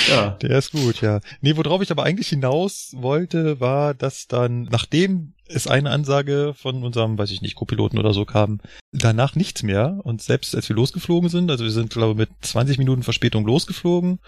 ja. 0.09 0.31
Der 0.43 0.59
ist 0.59 0.73
gut, 0.73 1.01
ja. 1.01 1.21
Nee, 1.41 1.57
worauf 1.57 1.83
ich 1.83 1.91
aber 1.91 2.05
eigentlich 2.05 2.29
hinaus 2.29 2.93
wollte, 2.97 3.61
war, 3.61 3.95
dass 3.95 4.27
dann, 4.27 4.65
nachdem 4.65 5.35
es 5.55 5.67
eine 5.67 5.91
Ansage 5.91 6.55
von 6.57 6.83
unserem, 6.83 7.19
weiß 7.19 7.31
ich 7.31 7.43
nicht, 7.43 7.57
Co-Piloten 7.57 7.99
oder 7.99 8.15
so 8.15 8.25
kam, 8.25 8.61
danach 8.93 9.35
nichts 9.35 9.63
mehr. 9.63 10.01
Und 10.03 10.23
selbst 10.23 10.55
als 10.55 10.69
wir 10.69 10.77
losgeflogen 10.77 11.29
sind, 11.29 11.51
also 11.51 11.65
wir 11.65 11.71
sind, 11.71 11.91
glaube 11.91 12.13
ich, 12.13 12.29
mit 12.29 12.31
20 12.41 12.79
Minuten 12.79 13.03
Verspätung 13.03 13.47
losgeflogen, 13.47 14.19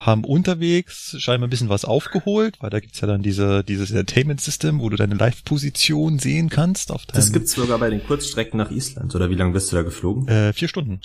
haben 0.00 0.24
unterwegs 0.24 1.16
scheinbar 1.18 1.48
ein 1.48 1.50
bisschen 1.50 1.68
was 1.68 1.84
aufgeholt, 1.84 2.56
weil 2.60 2.70
da 2.70 2.80
gibt's 2.80 3.00
ja 3.00 3.08
dann 3.08 3.22
diese, 3.22 3.64
dieses 3.64 3.90
Entertainment 3.90 4.40
System, 4.40 4.80
wo 4.80 4.88
du 4.88 4.96
deine 4.96 5.14
Live-Position 5.14 6.18
sehen 6.18 6.48
kannst 6.48 6.92
auf 6.92 7.06
deinem, 7.06 7.16
Das 7.16 7.32
gibt's 7.32 7.52
sogar 7.52 7.78
bei 7.78 7.90
den 7.90 8.04
Kurzstrecken 8.04 8.58
nach 8.58 8.70
Island. 8.70 9.14
Oder 9.14 9.30
wie 9.30 9.34
lange 9.34 9.52
bist 9.52 9.72
du 9.72 9.76
da 9.76 9.82
geflogen? 9.82 10.28
äh, 10.28 10.52
vier 10.52 10.68
Stunden. 10.68 11.00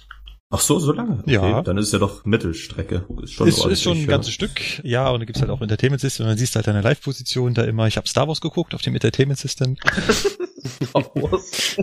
Ach 0.50 0.60
so, 0.60 0.78
so 0.80 0.92
lange? 0.92 1.20
Okay, 1.20 1.34
Ja. 1.34 1.62
Dann 1.62 1.78
ist 1.78 1.88
es 1.88 1.92
ja 1.94 2.00
doch 2.00 2.26
Mittelstrecke. 2.26 3.08
Ist 3.24 3.34
schon, 3.34 3.48
ist, 3.48 3.66
ist 3.66 3.82
schon 3.82 3.98
ein 3.98 4.02
ja. 4.02 4.08
ganzes 4.08 4.34
Stück, 4.34 4.84
ja, 4.84 5.10
und 5.10 5.20
da 5.20 5.26
gibt's 5.26 5.42
halt 5.42 5.50
auch 5.50 5.62
Entertainment 5.62 6.02
System, 6.02 6.26
und 6.26 6.30
dann 6.30 6.38
siehst 6.38 6.54
du 6.54 6.58
halt 6.58 6.68
deine 6.68 6.82
Live-Position 6.82 7.54
da 7.54 7.64
immer. 7.64 7.88
Ich 7.88 7.98
habe 7.98 8.08
Star 8.08 8.28
Wars 8.28 8.40
geguckt 8.40 8.76
auf 8.76 8.82
dem 8.82 8.94
Entertainment 8.94 9.40
System. 9.40 9.78
Star 10.66 11.10
Wars. 11.16 11.76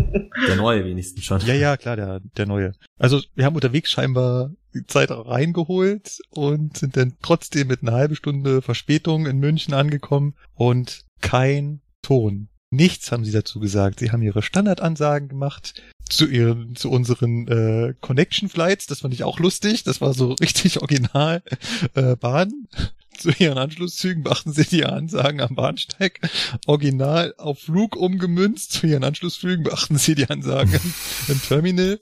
Der 0.46 0.56
neue 0.56 0.84
wenigstens 0.84 1.24
schon. 1.24 1.40
Ja, 1.40 1.54
ja, 1.54 1.76
klar, 1.76 1.96
der, 1.96 2.20
der 2.20 2.46
neue. 2.46 2.72
Also 2.98 3.20
wir 3.34 3.44
haben 3.44 3.56
unterwegs 3.56 3.90
scheinbar 3.90 4.50
die 4.74 4.86
Zeit 4.86 5.10
reingeholt 5.10 6.18
und 6.30 6.76
sind 6.76 6.96
dann 6.96 7.14
trotzdem 7.22 7.68
mit 7.68 7.82
einer 7.82 7.92
halben 7.92 8.14
Stunde 8.14 8.62
Verspätung 8.62 9.26
in 9.26 9.38
München 9.38 9.74
angekommen 9.74 10.34
und 10.54 11.04
kein 11.20 11.80
Ton. 12.02 12.48
Nichts 12.70 13.10
haben 13.10 13.24
sie 13.24 13.32
dazu 13.32 13.58
gesagt. 13.58 13.98
Sie 14.00 14.12
haben 14.12 14.22
ihre 14.22 14.42
Standardansagen 14.42 15.28
gemacht 15.28 15.74
zu 16.08 16.26
ihren, 16.28 16.76
zu 16.76 16.90
unseren 16.90 17.48
äh, 17.48 17.94
Connection 18.00 18.48
Flights. 18.48 18.86
Das 18.86 19.00
fand 19.00 19.12
ich 19.12 19.24
auch 19.24 19.38
lustig. 19.40 19.82
Das 19.84 20.00
war 20.00 20.14
so 20.14 20.32
richtig 20.34 20.80
original 20.80 21.42
äh, 21.94 22.14
Bahn. 22.16 22.52
Zu 23.18 23.30
ihren 23.38 23.58
Anschlusszügen 23.58 24.22
beachten 24.22 24.52
Sie 24.52 24.64
die 24.64 24.86
Ansagen 24.86 25.40
am 25.42 25.54
Bahnsteig. 25.54 26.20
Original 26.66 27.34
auf 27.36 27.58
Flug 27.58 27.94
umgemünzt. 27.96 28.72
Zu 28.72 28.86
Ihren 28.86 29.04
Anschlussflügen 29.04 29.62
beachten 29.62 29.98
Sie 29.98 30.14
die 30.14 30.30
Ansagen 30.30 30.72
im, 30.72 30.94
im 31.34 31.42
Terminal. 31.42 31.98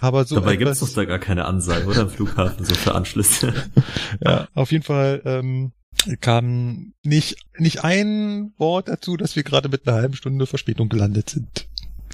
Aber 0.00 0.24
so 0.24 0.34
Dabei 0.36 0.54
etwas- 0.54 0.80
gibt's 0.80 0.94
doch 0.94 1.02
da 1.02 1.04
gar 1.04 1.20
keine 1.20 1.44
Ansage, 1.44 1.86
oder? 1.86 2.00
Am 2.00 2.10
Flughafen, 2.10 2.64
so 2.64 2.74
für 2.74 2.94
Anschlüsse. 2.96 3.52
Ja, 4.24 4.48
auf 4.54 4.72
jeden 4.72 4.82
Fall 4.82 5.22
ähm, 5.24 5.70
kam 6.20 6.92
nicht, 7.02 7.36
nicht 7.58 7.84
ein 7.84 8.52
Wort 8.58 8.88
dazu, 8.88 9.16
dass 9.16 9.36
wir 9.36 9.42
gerade 9.42 9.68
mit 9.68 9.86
einer 9.86 9.96
halben 9.96 10.14
Stunde 10.14 10.46
Verspätung 10.46 10.88
gelandet 10.88 11.30
sind. 11.30 11.66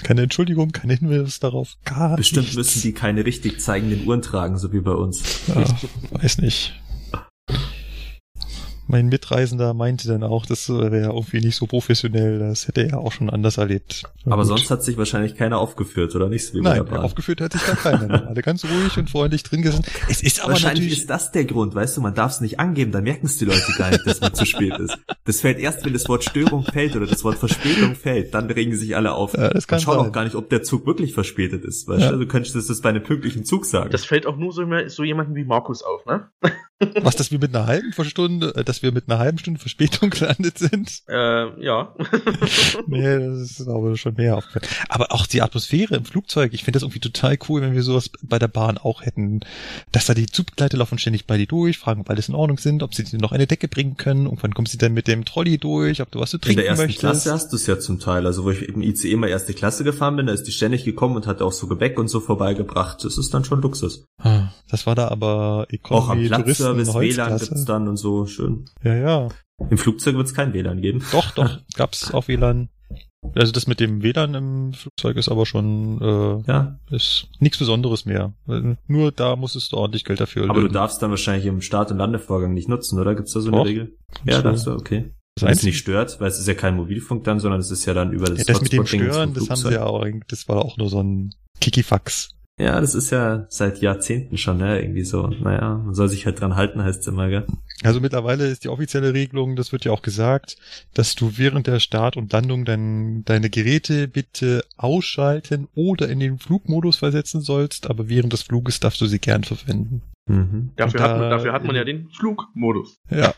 Keine 0.02 0.22
Entschuldigung, 0.22 0.72
kein 0.72 0.90
Hinweis 0.90 1.40
darauf, 1.40 1.76
gar 1.84 2.16
Bestimmt 2.16 2.42
nichts. 2.46 2.56
müssen 2.56 2.82
die 2.82 2.92
keine 2.92 3.24
richtig 3.24 3.60
zeigenden 3.60 4.06
Uhren 4.06 4.20
tragen, 4.20 4.58
so 4.58 4.72
wie 4.72 4.80
bei 4.80 4.92
uns. 4.92 5.22
Ja, 5.46 5.64
weiß 6.10 6.38
nicht. 6.38 6.74
Mein 8.88 9.07
Mitreisender 9.09 9.75
meinte 9.75 10.07
dann 10.07 10.22
auch, 10.22 10.46
das 10.46 10.68
wäre 10.68 11.01
ja 11.01 11.07
irgendwie 11.11 11.40
nicht 11.40 11.57
so 11.57 11.66
professionell, 11.66 12.38
das 12.38 12.68
hätte 12.68 12.83
er 12.88 12.99
auch 13.01 13.11
schon 13.12 13.29
anders 13.31 13.59
erlebt. 13.59 14.05
Aber 14.25 14.37
Gut. 14.42 14.46
sonst 14.46 14.70
hat 14.70 14.83
sich 14.85 14.96
wahrscheinlich 14.96 15.35
keiner 15.35 15.59
aufgeführt, 15.59 16.14
oder 16.14 16.29
nicht? 16.29 16.46
So 16.46 16.55
wie 16.55 16.61
Nein, 16.62 16.88
aufgeführt 16.88 17.40
hat 17.40 17.53
sich 17.53 17.62
da 17.62 17.75
keiner. 17.75 18.29
Alle 18.29 18.42
ganz 18.42 18.64
ruhig 18.64 18.96
und 18.96 19.11
freundlich 19.11 19.42
drin 19.42 19.62
gesessen. 19.62 19.85
Es 20.09 20.22
ist 20.22 20.40
aber 20.40 20.53
Wahrscheinlich 20.53 20.83
natürlich, 20.85 21.01
ist 21.01 21.11
das 21.11 21.33
der 21.33 21.44
Grund, 21.46 21.75
weißt 21.75 21.96
du, 21.96 22.01
man 22.01 22.14
darf 22.14 22.33
es 22.33 22.40
nicht 22.40 22.61
angeben, 22.61 22.92
dann 22.92 23.05
merken 23.05 23.27
es 23.27 23.38
die 23.38 23.44
Leute 23.44 23.72
gar 23.77 23.90
nicht, 23.90 24.07
dass 24.07 24.20
man 24.20 24.35
zu 24.35 24.46
spät 24.46 24.79
ist. 24.79 24.96
Das 25.25 25.40
fällt 25.40 25.59
erst, 25.59 25.85
wenn 25.85 25.92
das 25.92 26.09
Wort 26.09 26.22
Störung 26.25 26.62
fällt 26.64 26.94
oder 26.94 27.07
das 27.07 27.25
Wort 27.25 27.38
Verspätung 27.38 27.94
fällt, 27.96 28.35
dann 28.35 28.46
regen 28.51 28.77
sich 28.77 28.94
alle 28.96 29.12
auf. 29.12 29.35
Ja, 29.37 29.51
das 29.51 29.66
kann 29.66 29.77
man 29.79 29.85
schaut 29.85 29.99
sein. 29.99 30.07
auch 30.09 30.12
gar 30.12 30.25
nicht, 30.25 30.37
ob 30.37 30.49
der 30.49 30.62
Zug 30.62 30.87
wirklich 30.87 31.12
verspätet 31.12 31.64
ist, 31.64 31.88
weißt 31.88 32.03
Ja. 32.03 32.12
du, 32.12 32.18
du 32.18 32.27
könntest 32.27 32.55
das 32.55 32.81
bei 32.81 32.90
einem 32.90 33.03
pünktlichen 33.03 33.44
Zug 33.44 33.64
sagen. 33.64 33.90
Das 33.90 34.05
fällt 34.05 34.27
auch 34.27 34.37
nur 34.37 34.53
so, 34.53 34.62
so 34.87 35.03
jemanden 35.03 35.35
wie 35.35 35.44
Markus 35.44 35.83
auf, 35.83 36.07
ne? 36.07 36.29
was, 37.03 37.16
dass 37.16 37.31
wir 37.31 37.38
mit 37.38 37.55
einer 37.55 37.66
halben 37.66 37.92
Stunde, 38.05 38.55
äh, 38.55 38.62
dass 38.76 38.82
wir 38.82 38.92
mit 38.92 39.08
einer 39.08 39.18
halben 39.18 39.38
Stunde 39.38 39.58
Verspätung 39.58 40.10
gelandet 40.10 40.58
sind. 40.58 41.02
Äh, 41.08 41.64
ja. 41.64 41.94
Nee, 42.86 43.18
das 43.18 43.58
ist 43.60 43.68
aber 43.68 43.96
schon 43.96 44.14
mehr 44.14 44.36
aufgefallen. 44.36 44.66
Aber 44.88 45.12
auch 45.12 45.26
die 45.26 45.42
Atmosphäre 45.42 45.96
im 45.96 46.04
Flugzeug, 46.04 46.52
ich 46.52 46.62
finde 46.64 46.76
das 46.76 46.82
irgendwie 46.82 47.00
total 47.00 47.38
cool, 47.48 47.62
wenn 47.62 47.74
wir 47.74 47.82
sowas 47.82 48.10
bei 48.22 48.38
der 48.38 48.48
Bahn 48.48 48.78
auch 48.78 49.02
hätten. 49.02 49.40
Dass 49.92 50.06
da 50.06 50.14
die 50.14 50.26
Zugbegleiter 50.26 50.76
laufen 50.76 50.98
ständig 50.98 51.26
bei 51.26 51.36
dir 51.36 51.46
durch, 51.46 51.78
fragen, 51.78 52.00
ob 52.02 52.10
alles 52.10 52.28
in 52.28 52.34
Ordnung 52.34 52.58
sind, 52.58 52.82
ob 52.82 52.94
sie 52.94 53.04
dir 53.04 53.18
noch 53.18 53.32
eine 53.32 53.46
Decke 53.46 53.68
bringen 53.68 53.96
können, 53.96 54.26
irgendwann 54.26 54.54
kommst 54.54 54.74
du 54.74 54.78
dann 54.78 54.92
mit 54.92 55.08
dem 55.08 55.24
Trolley 55.24 55.58
durch, 55.58 56.00
ob 56.02 56.10
du 56.10 56.20
was 56.20 56.30
zu 56.30 56.36
In 56.36 56.40
trinken 56.42 56.60
der 56.60 56.68
ersten 56.68 56.84
möchtest. 56.86 57.00
Klasse 57.00 57.32
hast 57.32 57.52
du 57.52 57.56
es 57.56 57.66
ja 57.66 57.78
zum 57.78 57.98
Teil. 57.98 58.26
Also 58.26 58.44
wo 58.44 58.50
ich 58.50 58.62
im 58.62 58.82
ICE 58.82 59.16
mal 59.16 59.28
erste 59.28 59.54
Klasse 59.54 59.84
gefahren 59.84 60.16
bin, 60.16 60.26
da 60.26 60.32
ist 60.32 60.44
die 60.44 60.52
ständig 60.52 60.84
gekommen 60.84 61.16
und 61.16 61.26
hat 61.26 61.42
auch 61.42 61.52
so 61.52 61.66
Gebäck 61.66 61.98
und 61.98 62.08
so 62.08 62.20
vorbeigebracht. 62.20 63.04
Das 63.04 63.18
ist 63.18 63.32
dann 63.32 63.44
schon 63.44 63.62
Luxus. 63.62 64.04
Ah, 64.18 64.48
Das 64.70 64.86
war 64.86 64.94
da 64.94 65.08
aber 65.08 65.66
auch 65.90 66.08
am 66.08 66.18
Economy, 66.18 66.28
Platzservice, 66.28 66.94
WLAN 66.94 67.38
gibt's 67.38 67.64
dann 67.64 67.88
und 67.88 67.96
so 67.96 68.26
schön. 68.26 68.65
Ja, 68.83 68.94
ja. 68.94 69.29
Im 69.70 69.79
Flugzeug 69.79 70.16
wird's 70.16 70.35
kein 70.35 70.52
WLAN 70.52 70.81
geben. 70.83 71.02
Doch, 71.12 71.31
doch, 71.33 71.59
gab's 71.76 72.12
auch 72.12 72.29
WLAN. 72.29 72.68
Also 73.35 73.50
das 73.52 73.66
mit 73.66 73.81
dem 73.81 74.02
WLAN 74.02 74.35
im 74.35 74.72
Flugzeug 74.72 75.16
ist 75.16 75.29
aber 75.29 75.46
schon 75.46 76.00
äh, 76.00 76.50
Ja, 76.50 76.79
ist 76.90 77.29
nichts 77.40 77.59
Besonderes 77.59 78.05
mehr. 78.05 78.35
Nur 78.87 79.11
da 79.12 79.35
musstest 79.37 79.72
du 79.72 79.79
ordentlich 79.79 80.05
Geld 80.05 80.20
dafür 80.20 80.44
aber 80.44 80.55
du 80.55 80.61
lösen. 80.62 80.74
darfst 80.74 81.02
dann 81.02 81.11
wahrscheinlich 81.11 81.46
im 81.46 81.61
Start- 81.61 81.90
und 81.90 81.98
Landevorgang 81.98 82.55
nicht 82.55 82.68
nutzen, 82.68 83.00
oder? 83.00 83.14
Gibt's 83.14 83.33
da 83.33 83.40
so 83.40 83.48
eine 83.48 83.57
Doch. 83.59 83.66
Regel? 83.66 83.96
Ja, 84.24 84.42
darfst 84.42 84.66
du, 84.66 84.72
okay. 84.72 85.11
das 85.35 85.44
Wenn 85.44 85.52
es 85.55 85.62
nicht 85.64 85.79
stört, 85.79 86.20
weil 86.20 86.29
es 86.29 86.38
ist 86.38 86.46
ja 86.46 86.55
kein 86.55 86.76
Mobilfunk 86.76 87.24
dann, 87.24 87.40
sondern 87.40 87.61
es 87.61 87.70
ist 87.70 87.85
ja 87.87 87.94
dann 87.94 88.12
über 88.12 88.26
das 88.26 88.38
ja, 88.38 88.44
das 88.44 88.61
mit 88.61 88.72
dem 88.72 88.87
Stören, 88.87 89.35
das 89.35 89.50
haben 89.50 89.57
sie 89.57 89.72
ja 89.72 89.85
auch, 89.85 90.07
das 90.29 90.48
war 90.48 90.64
auch 90.64 90.76
nur 90.76 90.88
so 90.88 91.02
ein 91.02 91.35
Kikifax. 91.61 92.31
Ja, 92.59 92.81
das 92.81 92.94
ist 92.94 93.11
ja 93.11 93.46
seit 93.50 93.83
Jahrzehnten 93.83 94.38
schon, 94.38 94.57
ne? 94.57 94.81
Irgendwie 94.81 95.05
so. 95.05 95.26
Naja, 95.26 95.83
man 95.85 95.94
soll 95.94 96.09
sich 96.09 96.24
halt 96.24 96.40
dran 96.40 96.57
halten, 96.57 96.83
heißt 96.83 97.00
es 97.00 97.07
immer, 97.07 97.29
gell? 97.29 97.46
Also 97.82 98.00
mittlerweile 98.00 98.46
ist 98.46 98.64
die 98.64 98.68
offizielle 98.68 99.12
Regelung, 99.12 99.54
das 99.54 99.70
wird 99.70 99.84
ja 99.84 99.92
auch 99.92 100.00
gesagt, 100.02 100.56
dass 100.94 101.14
du 101.14 101.32
während 101.36 101.66
der 101.66 101.78
Start 101.78 102.16
und 102.16 102.32
Landung 102.32 102.64
dein, 102.64 103.22
deine 103.26 103.50
Geräte 103.50 104.08
bitte 104.08 104.64
ausschalten 104.78 105.68
oder 105.74 106.08
in 106.08 106.18
den 106.20 106.38
Flugmodus 106.38 106.96
versetzen 106.96 107.42
sollst, 107.42 107.88
aber 107.90 108.08
während 108.08 108.32
des 108.32 108.42
Fluges 108.42 108.80
darfst 108.80 109.00
du 109.02 109.06
sie 109.06 109.18
gern 109.18 109.44
verwenden. 109.44 110.02
Mhm. 110.26 110.70
Dafür, 110.76 111.00
Und 111.00 111.04
hat, 111.06 111.10
man, 111.12 111.20
da- 111.20 111.30
dafür 111.36 111.52
hat 111.52 111.64
man 111.64 111.76
ja 111.76 111.84
den 111.84 112.08
Flugmodus. 112.10 112.96
Ja. 113.10 113.34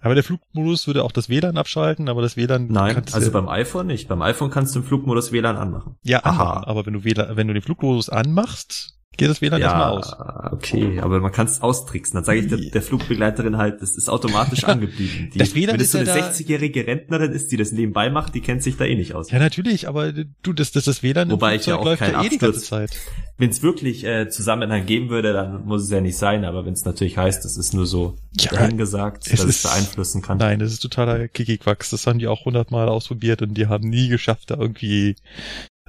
Aber 0.00 0.14
der 0.14 0.24
Flugmodus 0.24 0.86
würde 0.88 1.04
auch 1.04 1.12
das 1.12 1.28
WLAN 1.28 1.56
abschalten, 1.56 2.08
aber 2.08 2.22
das 2.22 2.36
WLAN 2.36 2.66
Nein, 2.68 2.94
kannst 2.94 3.14
also 3.14 3.28
du, 3.28 3.32
beim 3.32 3.48
iPhone 3.48 3.86
nicht. 3.86 4.08
Beim 4.08 4.20
iPhone 4.20 4.50
kannst 4.50 4.74
du 4.74 4.80
im 4.80 4.84
Flugmodus 4.84 5.32
WLAN 5.32 5.56
anmachen. 5.56 5.94
ja 6.02 6.24
Aha. 6.24 6.30
anmachen, 6.54 6.64
aber 6.64 6.84
wenn 6.86 6.92
du 6.92 7.04
WLAN, 7.04 7.36
wenn 7.36 7.46
du 7.48 7.54
den 7.54 7.62
Flugmodus 7.62 8.08
anmachst, 8.10 8.98
geht 9.16 9.28
das 9.28 9.40
WLAN 9.42 9.60
erstmal 9.60 9.90
aus. 9.90 10.16
okay, 10.52 11.00
aber 11.00 11.20
man 11.20 11.30
kann 11.32 11.46
es 11.46 11.60
austricksen. 11.60 12.14
Dann 12.14 12.24
sage 12.24 12.38
ich 12.40 12.48
der, 12.48 12.58
der 12.58 12.82
Flugbegleiterin 12.82 13.58
halt, 13.58 13.82
das 13.82 13.96
ist 13.96 14.08
automatisch 14.08 14.64
angeblieben. 14.64 15.30
Die, 15.34 15.38
Das 15.38 15.54
WLAN 15.54 15.74
wenn 15.74 15.80
es 15.82 15.92
so 15.92 15.98
ja 15.98 16.04
eine 16.12 16.20
da- 16.20 16.28
60-jährige 16.30 16.86
Rentnerin 16.86 17.32
ist, 17.32 17.52
die 17.52 17.56
das 17.58 17.72
nebenbei 17.72 18.08
macht, 18.10 18.34
die 18.34 18.40
kennt 18.40 18.62
sich 18.62 18.76
da 18.76 18.84
eh 18.84 18.94
nicht 18.96 19.14
aus. 19.14 19.30
Ja, 19.30 19.38
natürlich, 19.38 19.86
aber 19.88 20.12
du, 20.12 20.52
das, 20.52 20.72
das, 20.72 20.84
das 20.84 21.02
WLAN 21.02 21.30
Wobei 21.30 21.56
ich 21.56 21.66
ja 21.66 21.76
auch 21.76 21.84
läuft 21.84 22.00
keinen 22.02 22.14
ja 22.14 22.24
eh 22.24 22.28
die 22.30 22.38
ganze 22.38 22.60
Zeit. 22.62 22.90
Wenn 23.38 23.50
es 23.50 23.62
wirklich 23.62 24.04
äh, 24.04 24.28
Zusammenhang 24.28 24.86
geben 24.86 25.08
würde, 25.10 25.32
dann 25.32 25.64
muss 25.66 25.82
es 25.82 25.90
ja 25.90 26.00
nicht 26.00 26.16
sein, 26.16 26.44
aber 26.44 26.64
wenn 26.64 26.72
es 26.74 26.84
natürlich 26.84 27.16
heißt, 27.18 27.44
das 27.44 27.56
ist 27.56 27.74
nur 27.74 27.86
so 27.86 28.16
Ja, 28.40 28.52
dahingesagt, 28.52 29.26
es 29.26 29.32
dass 29.40 29.44
ist- 29.48 29.64
es 29.64 29.70
beeinflussen 29.70 30.22
kann. 30.22 30.38
Nein, 30.38 30.58
das 30.58 30.72
ist 30.72 30.80
totaler 30.80 31.28
Kikiquacks. 31.28 31.90
Das 31.90 32.06
haben 32.06 32.18
die 32.18 32.28
auch 32.28 32.44
hundertmal 32.44 32.88
ausprobiert 32.88 33.42
und 33.42 33.54
die 33.54 33.66
haben 33.66 33.88
nie 33.88 34.08
geschafft, 34.08 34.50
da 34.50 34.56
irgendwie 34.56 35.16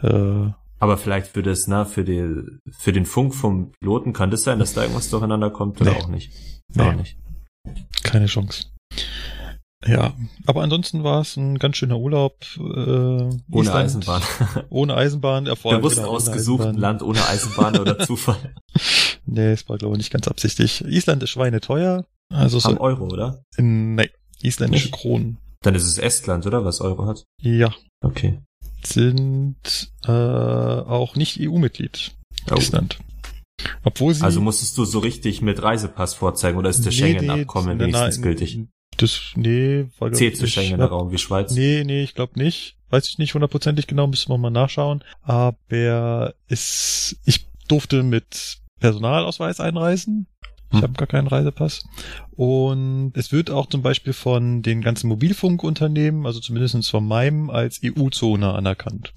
äh, 0.01 0.47
Aber 0.83 0.97
vielleicht 0.97 1.27
für 1.27 1.43
das, 1.43 1.65
na, 1.67 1.85
für 1.85 2.03
die, 2.03 2.43
für 2.77 2.91
den 2.91 3.05
Funk 3.05 3.33
vom 3.33 3.71
Piloten 3.71 4.11
kann 4.11 4.31
das 4.31 4.43
sein, 4.43 4.59
dass 4.59 4.73
da 4.73 4.81
irgendwas 4.81 5.09
durcheinander 5.09 5.49
kommt 5.49 5.79
oder 5.79 5.91
Nee. 5.91 5.97
auch 6.01 6.07
nicht. 6.09 6.31
Nee. 6.75 6.83
Auch 6.83 6.93
nicht. 6.93 7.17
keine 8.03 8.25
Chance. 8.25 8.65
Ja, 9.85 10.13
aber 10.45 10.61
ansonsten 10.61 11.03
war 11.05 11.21
es 11.21 11.37
ein 11.37 11.57
ganz 11.57 11.77
schöner 11.77 11.97
Urlaub. 11.99 12.37
Äh, 12.57 12.59
Ohne 12.61 13.39
Island, 13.51 13.75
Eisenbahn. 13.85 14.21
Ohne 14.69 14.95
Eisenbahn. 14.95 15.47
Allem, 15.47 15.61
Bewusst 15.81 15.95
genau, 15.97 16.09
ausgesucht, 16.09 16.61
ein 16.63 16.67
Eisenbahn. 16.69 16.81
Land 16.81 17.01
ohne 17.03 17.25
Eisenbahn 17.27 17.77
oder 17.79 17.99
Zufall. 18.05 18.55
Nee, 19.25 19.51
es 19.51 19.67
war 19.69 19.77
glaube 19.77 19.95
ich 19.95 19.99
nicht 19.99 20.11
ganz 20.11 20.27
absichtlich. 20.27 20.83
Island 20.85 21.23
ist 21.23 21.29
schweineteuer. 21.29 22.05
Also 22.29 22.57
Am 22.67 22.75
so 22.75 22.81
Euro, 22.81 23.05
oder? 23.05 23.41
nee, 23.57 24.09
isländische 24.41 24.87
Nicht? 24.87 24.95
Kronen. 25.01 25.37
Dann 25.61 25.75
ist 25.75 25.83
es 25.85 25.97
Estland, 25.97 26.45
oder? 26.45 26.65
Was 26.65 26.81
Euro 26.81 27.05
hat? 27.05 27.23
Ja, 27.41 27.73
Okay. 28.03 28.39
Sind 28.87 29.91
äh, 30.05 30.11
auch 30.11 31.15
nicht 31.15 31.39
EU-Mitglied. 31.39 32.11
Oh. 32.51 32.55
Island. 32.55 32.99
Obwohl 33.83 34.13
sie 34.13 34.23
Also 34.23 34.41
musstest 34.41 34.77
du 34.77 34.85
so 34.85 34.99
richtig 34.99 35.41
mit 35.41 35.61
Reisepass 35.61 36.13
vorzeigen 36.13 36.57
oder 36.57 36.69
ist 36.69 36.85
das 36.85 36.93
Nee, 36.95 36.99
Schengen-Abkommen 36.99 37.77
nee, 37.77 37.83
wenigstens 37.83 38.15
nein, 38.17 38.23
gültig? 38.23 38.59
Das, 38.97 39.19
nee, 39.35 39.85
war 39.99 40.11
Zählt 40.11 40.37
zu 40.37 40.43
nicht. 40.43 40.53
Schengener 40.53 40.85
Raum 40.85 41.11
wie 41.11 41.17
Schweiz? 41.17 41.51
Nee, 41.51 41.83
nee, 41.85 42.03
ich 42.03 42.13
glaube 42.13 42.39
nicht. 42.39 42.77
Weiß 42.89 43.07
ich 43.07 43.17
nicht 43.17 43.33
hundertprozentig 43.33 43.87
genau, 43.87 44.07
müssen 44.07 44.29
wir 44.29 44.37
mal 44.37 44.51
nachschauen. 44.51 45.03
Aber 45.21 46.35
es, 46.47 47.15
ich 47.25 47.47
durfte 47.67 48.03
mit 48.03 48.59
Personalausweis 48.79 49.59
einreisen. 49.59 50.27
Ich 50.73 50.79
Hm. 50.79 50.83
habe 50.83 50.93
gar 50.93 51.07
keinen 51.07 51.27
Reisepass. 51.27 51.83
Und 52.35 53.13
es 53.15 53.31
wird 53.31 53.51
auch 53.51 53.67
zum 53.67 53.81
Beispiel 53.81 54.13
von 54.13 54.61
den 54.63 54.81
ganzen 54.81 55.07
Mobilfunkunternehmen, 55.07 56.25
also 56.25 56.39
zumindest 56.39 56.89
von 56.89 57.07
meinem, 57.07 57.49
als 57.49 57.79
EU-Zone 57.83 58.53
anerkannt. 58.53 59.13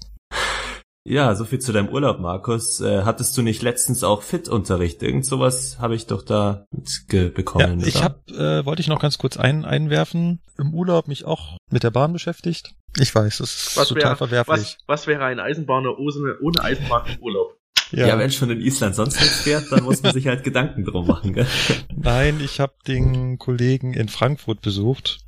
Ja, 1.09 1.33
so 1.35 1.45
viel 1.45 1.59
zu 1.59 1.71
deinem 1.71 1.87
Urlaub, 1.87 2.19
Markus. 2.19 2.81
Äh, 2.81 3.03
hattest 3.03 3.37
du 3.37 3.41
nicht 3.41 3.61
letztens 3.61 4.03
auch 4.03 4.21
Fit-Unterricht? 4.23 5.01
Irgend 5.01 5.25
sowas 5.25 5.77
habe 5.79 5.95
ich 5.95 6.05
doch 6.05 6.21
da 6.21 6.65
mitge- 6.75 7.27
Ja, 7.27 7.29
bekommen. 7.29 7.81
ich 7.85 8.03
habe, 8.03 8.19
äh, 8.33 8.65
wollte 8.65 8.81
ich 8.81 8.89
noch 8.89 8.99
ganz 8.99 9.17
kurz 9.17 9.37
ein, 9.37 9.63
einwerfen, 9.63 10.41
im 10.57 10.73
Urlaub 10.73 11.07
mich 11.07 11.23
auch 11.23 11.57
mit 11.71 11.83
der 11.83 11.91
Bahn 11.91 12.11
beschäftigt. 12.11 12.73
Ich 12.99 13.15
weiß, 13.15 13.37
das 13.37 13.53
ist 13.69 13.77
Was 13.77 13.87
total 13.87 14.03
wäre, 14.03 14.15
verwerflich. 14.17 14.57
was, 14.59 14.77
was 14.85 15.07
wäre 15.07 15.23
ein 15.23 15.39
Eisenbahner 15.39 15.97
ohne, 15.97 16.35
ohne 16.41 16.61
Eisenbahn 16.61 17.03
im 17.07 17.23
Urlaub? 17.23 17.56
Ja. 17.91 18.17
wenn 18.17 18.31
schon 18.31 18.49
in 18.49 18.61
Island 18.61 18.95
sonst 18.95 19.19
nichts 19.19 19.41
fährt, 19.41 19.71
dann 19.71 19.83
muss 19.83 20.03
man 20.03 20.13
sich 20.13 20.27
halt 20.27 20.43
Gedanken 20.43 20.83
drum 20.83 21.07
machen, 21.07 21.33
gell? 21.33 21.47
Nein, 21.95 22.39
ich 22.43 22.59
habe 22.59 22.73
den 22.87 23.37
Kollegen 23.37 23.93
in 23.93 24.09
Frankfurt 24.09 24.61
besucht 24.61 25.19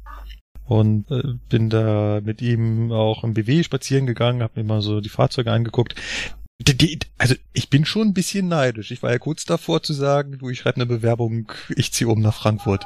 und 0.65 1.10
äh, 1.10 1.24
bin 1.50 1.69
da 1.69 2.22
mit 2.24 2.41
ihm 2.41 2.91
auch 2.91 3.24
im 3.24 3.34
BW 3.34 3.63
spazieren 3.63 4.06
gegangen, 4.06 4.43
habe 4.43 4.62
mir 4.62 4.67
mal 4.67 4.82
so 4.82 5.02
die 5.02 5.10
Fahrzeuge 5.10 5.52
angeguckt. 5.52 5.95
Die, 6.62 6.78
die, 6.78 7.00
also 7.17 7.36
ich 7.54 7.69
bin 7.69 7.86
schon 7.86 8.10
ein 8.10 8.13
bisschen 8.13 8.50
neidisch. 8.50 8.91
Ich 8.91 9.02
war 9.02 9.12
ja 9.12 9.17
kurz 9.17 9.45
davor 9.45 9.82
zu 9.82 9.93
sagen, 9.93 10.38
du, 10.38 10.50
ich 10.50 10.60
schreibe 10.60 10.76
eine 10.76 10.86
Bewerbung, 10.86 11.52
ich 11.76 11.93
ziehe 11.93 12.10
um 12.10 12.22
nach 12.22 12.36
Frankfurt. 12.36 12.86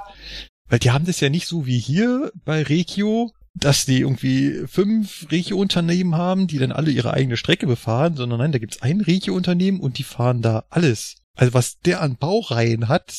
Weil 0.70 0.80
die 0.80 0.92
haben 0.92 1.06
das 1.06 1.20
ja 1.20 1.30
nicht 1.30 1.48
so 1.48 1.66
wie 1.66 1.80
hier 1.80 2.32
bei 2.46 2.64
Regio, 2.64 3.32
dass 3.56 3.86
die 3.86 4.00
irgendwie 4.00 4.66
fünf 4.68 5.28
Regio-Unternehmen 5.32 6.16
haben, 6.16 6.48
die 6.48 6.58
dann 6.58 6.72
alle 6.72 6.92
ihre 6.92 7.14
eigene 7.14 7.38
Strecke 7.38 7.68
befahren, 7.68 8.16
sondern 8.16 8.40
nein, 8.40 8.52
da 8.52 8.58
gibt's 8.58 8.82
ein 8.82 9.02
Regio-Unternehmen 9.02 9.80
und 9.80 9.98
die 9.98 10.04
fahren 10.04 10.42
da 10.42 10.66
alles. 10.70 11.16
Also 11.36 11.54
was 11.54 11.80
der 11.80 12.02
an 12.02 12.18
Baureihen 12.18 12.88
hat, 12.88 13.14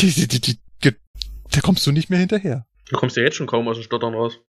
die, 0.00 0.10
die, 0.10 0.40
die, 0.40 0.58
da 1.50 1.60
kommst 1.60 1.86
du 1.86 1.92
nicht 1.92 2.10
mehr 2.10 2.18
hinterher. 2.18 2.66
Du 2.90 2.96
kommst 2.96 3.16
ja 3.16 3.22
jetzt 3.22 3.36
schon 3.36 3.46
kaum 3.46 3.66
aus 3.68 3.76
dem 3.76 3.84
Stottern 3.84 4.14
raus. 4.14 4.40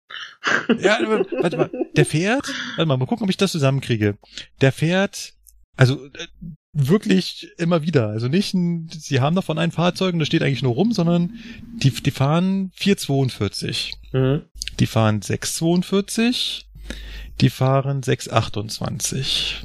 Ja, 0.79 0.99
warte 1.41 1.57
mal, 1.57 1.71
der 1.95 2.05
fährt, 2.05 2.47
warte 2.75 2.85
mal, 2.85 2.97
mal 2.97 3.05
gucken, 3.05 3.23
ob 3.23 3.29
ich 3.29 3.37
das 3.37 3.51
zusammenkriege. 3.51 4.17
Der 4.61 4.71
fährt, 4.71 5.33
also 5.77 6.05
äh, 6.05 6.27
wirklich 6.75 7.49
immer 7.57 7.81
wieder. 7.81 8.09
Also 8.09 8.27
nicht, 8.27 8.53
ein, 8.53 8.89
sie 8.91 9.21
haben 9.21 9.35
davon 9.35 9.57
ein 9.57 9.71
Fahrzeug 9.71 10.13
und 10.13 10.19
das 10.19 10.27
steht 10.27 10.43
eigentlich 10.43 10.61
nur 10.61 10.73
rum, 10.73 10.91
sondern 10.91 11.39
die, 11.81 11.89
die 11.89 12.11
fahren 12.11 12.71
442. 12.75 13.93
Mhm. 14.11 14.41
Die 14.79 14.85
fahren 14.85 15.21
642. 15.21 16.67
Die 17.41 17.49
fahren 17.49 18.03
628. 18.03 19.63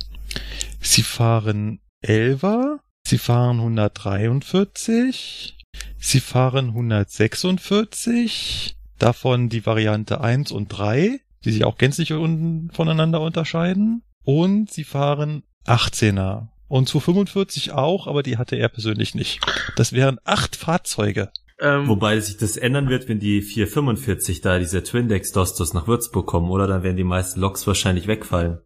Sie 0.81 1.03
fahren 1.03 1.81
11er. 2.05 2.79
Sie 3.05 3.19
fahren 3.19 3.59
143. 3.59 5.57
Sie 5.99 6.21
fahren 6.21 6.69
146. 6.69 8.77
Davon 8.99 9.49
die 9.49 9.67
Variante 9.67 10.21
1 10.21 10.53
und 10.53 10.69
3, 10.69 11.21
die 11.45 11.53
sich 11.53 11.65
auch 11.65 11.77
gänzlich 11.77 12.13
un 12.13 12.71
voneinander 12.73 13.21
unterscheiden. 13.21 14.03
Und 14.25 14.71
sie 14.71 14.85
fahren 14.85 15.43
18er. 15.67 16.49
Und 16.71 16.89
245 16.89 17.73
auch, 17.73 18.07
aber 18.07 18.23
die 18.23 18.39
hatte 18.39 18.55
er 18.55 18.69
persönlich 18.69 19.17
nicht. 19.17 19.41
Das 19.75 19.93
wären 19.93 20.21
acht 20.25 20.55
Fahrzeuge. 20.55 21.33
Ähm, 21.59 21.89
Wobei 21.89 22.21
sich 22.21 22.37
das 22.37 22.57
ändern 22.57 22.89
wird, 22.89 23.09
wenn 23.09 23.19
die 23.19 23.43
445 23.43 24.41
da, 24.41 24.61
diese 24.61 24.81
Twindex-Dostos 24.85 25.75
nach 25.75 25.89
Würzburg 25.89 26.27
kommen, 26.29 26.49
oder? 26.49 26.69
Dann 26.69 26.85
werden 26.85 26.97
die 26.97 27.03
meisten 27.03 27.41
Loks 27.41 27.67
wahrscheinlich 27.67 28.07
wegfallen. 28.07 28.61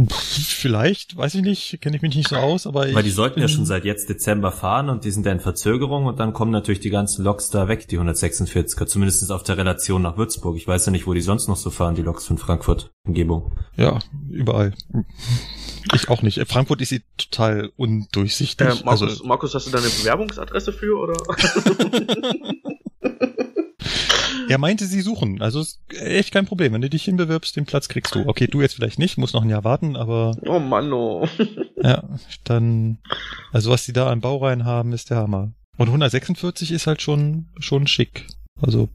Vielleicht, 0.00 1.18
weiß 1.18 1.34
ich 1.34 1.42
nicht, 1.42 1.82
kenne 1.82 1.96
ich 1.96 2.02
mich 2.02 2.16
nicht 2.16 2.28
so 2.28 2.36
aus, 2.36 2.66
aber 2.66 2.88
ich 2.88 2.94
Weil 2.94 3.02
die 3.02 3.10
sollten 3.10 3.40
ja 3.40 3.46
schon 3.46 3.66
seit 3.66 3.84
jetzt 3.84 4.08
Dezember 4.08 4.52
fahren 4.52 4.88
und 4.88 5.04
die 5.04 5.10
sind 5.10 5.26
ja 5.26 5.32
in 5.32 5.38
Verzögerung 5.38 6.06
und 6.06 6.18
dann 6.18 6.32
kommen 6.32 6.50
natürlich 6.50 6.80
die 6.80 6.90
ganzen 6.90 7.24
Loks 7.24 7.50
da 7.50 7.68
weg, 7.68 7.86
die 7.88 8.00
146er, 8.00 8.86
zumindest 8.86 9.30
auf 9.30 9.42
der 9.42 9.58
Relation 9.58 10.00
nach 10.00 10.16
Würzburg. 10.16 10.56
Ich 10.56 10.66
weiß 10.66 10.86
ja 10.86 10.92
nicht, 10.92 11.06
wo 11.06 11.12
die 11.12 11.20
sonst 11.20 11.46
noch 11.46 11.56
so 11.56 11.68
fahren, 11.68 11.94
die 11.94 12.02
Loks 12.02 12.26
von 12.26 12.38
Frankfurt, 12.38 12.90
Umgebung. 13.06 13.52
Ja, 13.76 13.98
überall. 14.30 14.72
Ich 15.94 16.08
auch 16.08 16.22
nicht. 16.22 16.40
Frankfurt 16.48 16.80
ist 16.80 16.90
sie 16.90 17.02
total 17.16 17.70
undurchsichtig. 17.76 18.66
äh, 18.66 18.74
Markus, 18.84 19.02
also, 19.02 19.24
Markus, 19.24 19.54
hast 19.54 19.66
du 19.66 19.70
da 19.70 19.78
eine 19.78 19.88
Bewerbungsadresse 19.88 20.72
für 20.72 20.98
oder? 20.98 21.14
er 24.48 24.58
meinte, 24.58 24.86
sie 24.86 25.00
suchen. 25.00 25.40
Also 25.40 25.60
ist 25.60 25.80
echt 25.90 26.32
kein 26.32 26.46
Problem. 26.46 26.72
Wenn 26.72 26.80
du 26.80 26.90
dich 26.90 27.04
hinbewirbst, 27.04 27.56
den 27.56 27.66
Platz 27.66 27.88
kriegst 27.88 28.14
du. 28.14 28.26
Okay, 28.26 28.46
du 28.46 28.60
jetzt 28.60 28.74
vielleicht 28.74 28.98
nicht, 28.98 29.16
musst 29.18 29.34
noch 29.34 29.42
ein 29.42 29.50
Jahr 29.50 29.64
warten, 29.64 29.96
aber 29.96 30.36
oh 30.46 30.58
Mann, 30.58 30.92
oh. 30.92 31.26
ja, 31.82 32.02
dann, 32.44 32.98
also 33.52 33.70
was 33.70 33.84
die 33.84 33.92
da 33.92 34.10
an 34.10 34.20
Baureihen 34.20 34.64
haben, 34.64 34.92
ist 34.92 35.10
der 35.10 35.18
Hammer. 35.18 35.52
Und 35.76 35.86
146 35.86 36.72
ist 36.72 36.86
halt 36.86 37.00
schon, 37.00 37.48
schon 37.58 37.86
schick. 37.86 38.26
Also, 38.60 38.88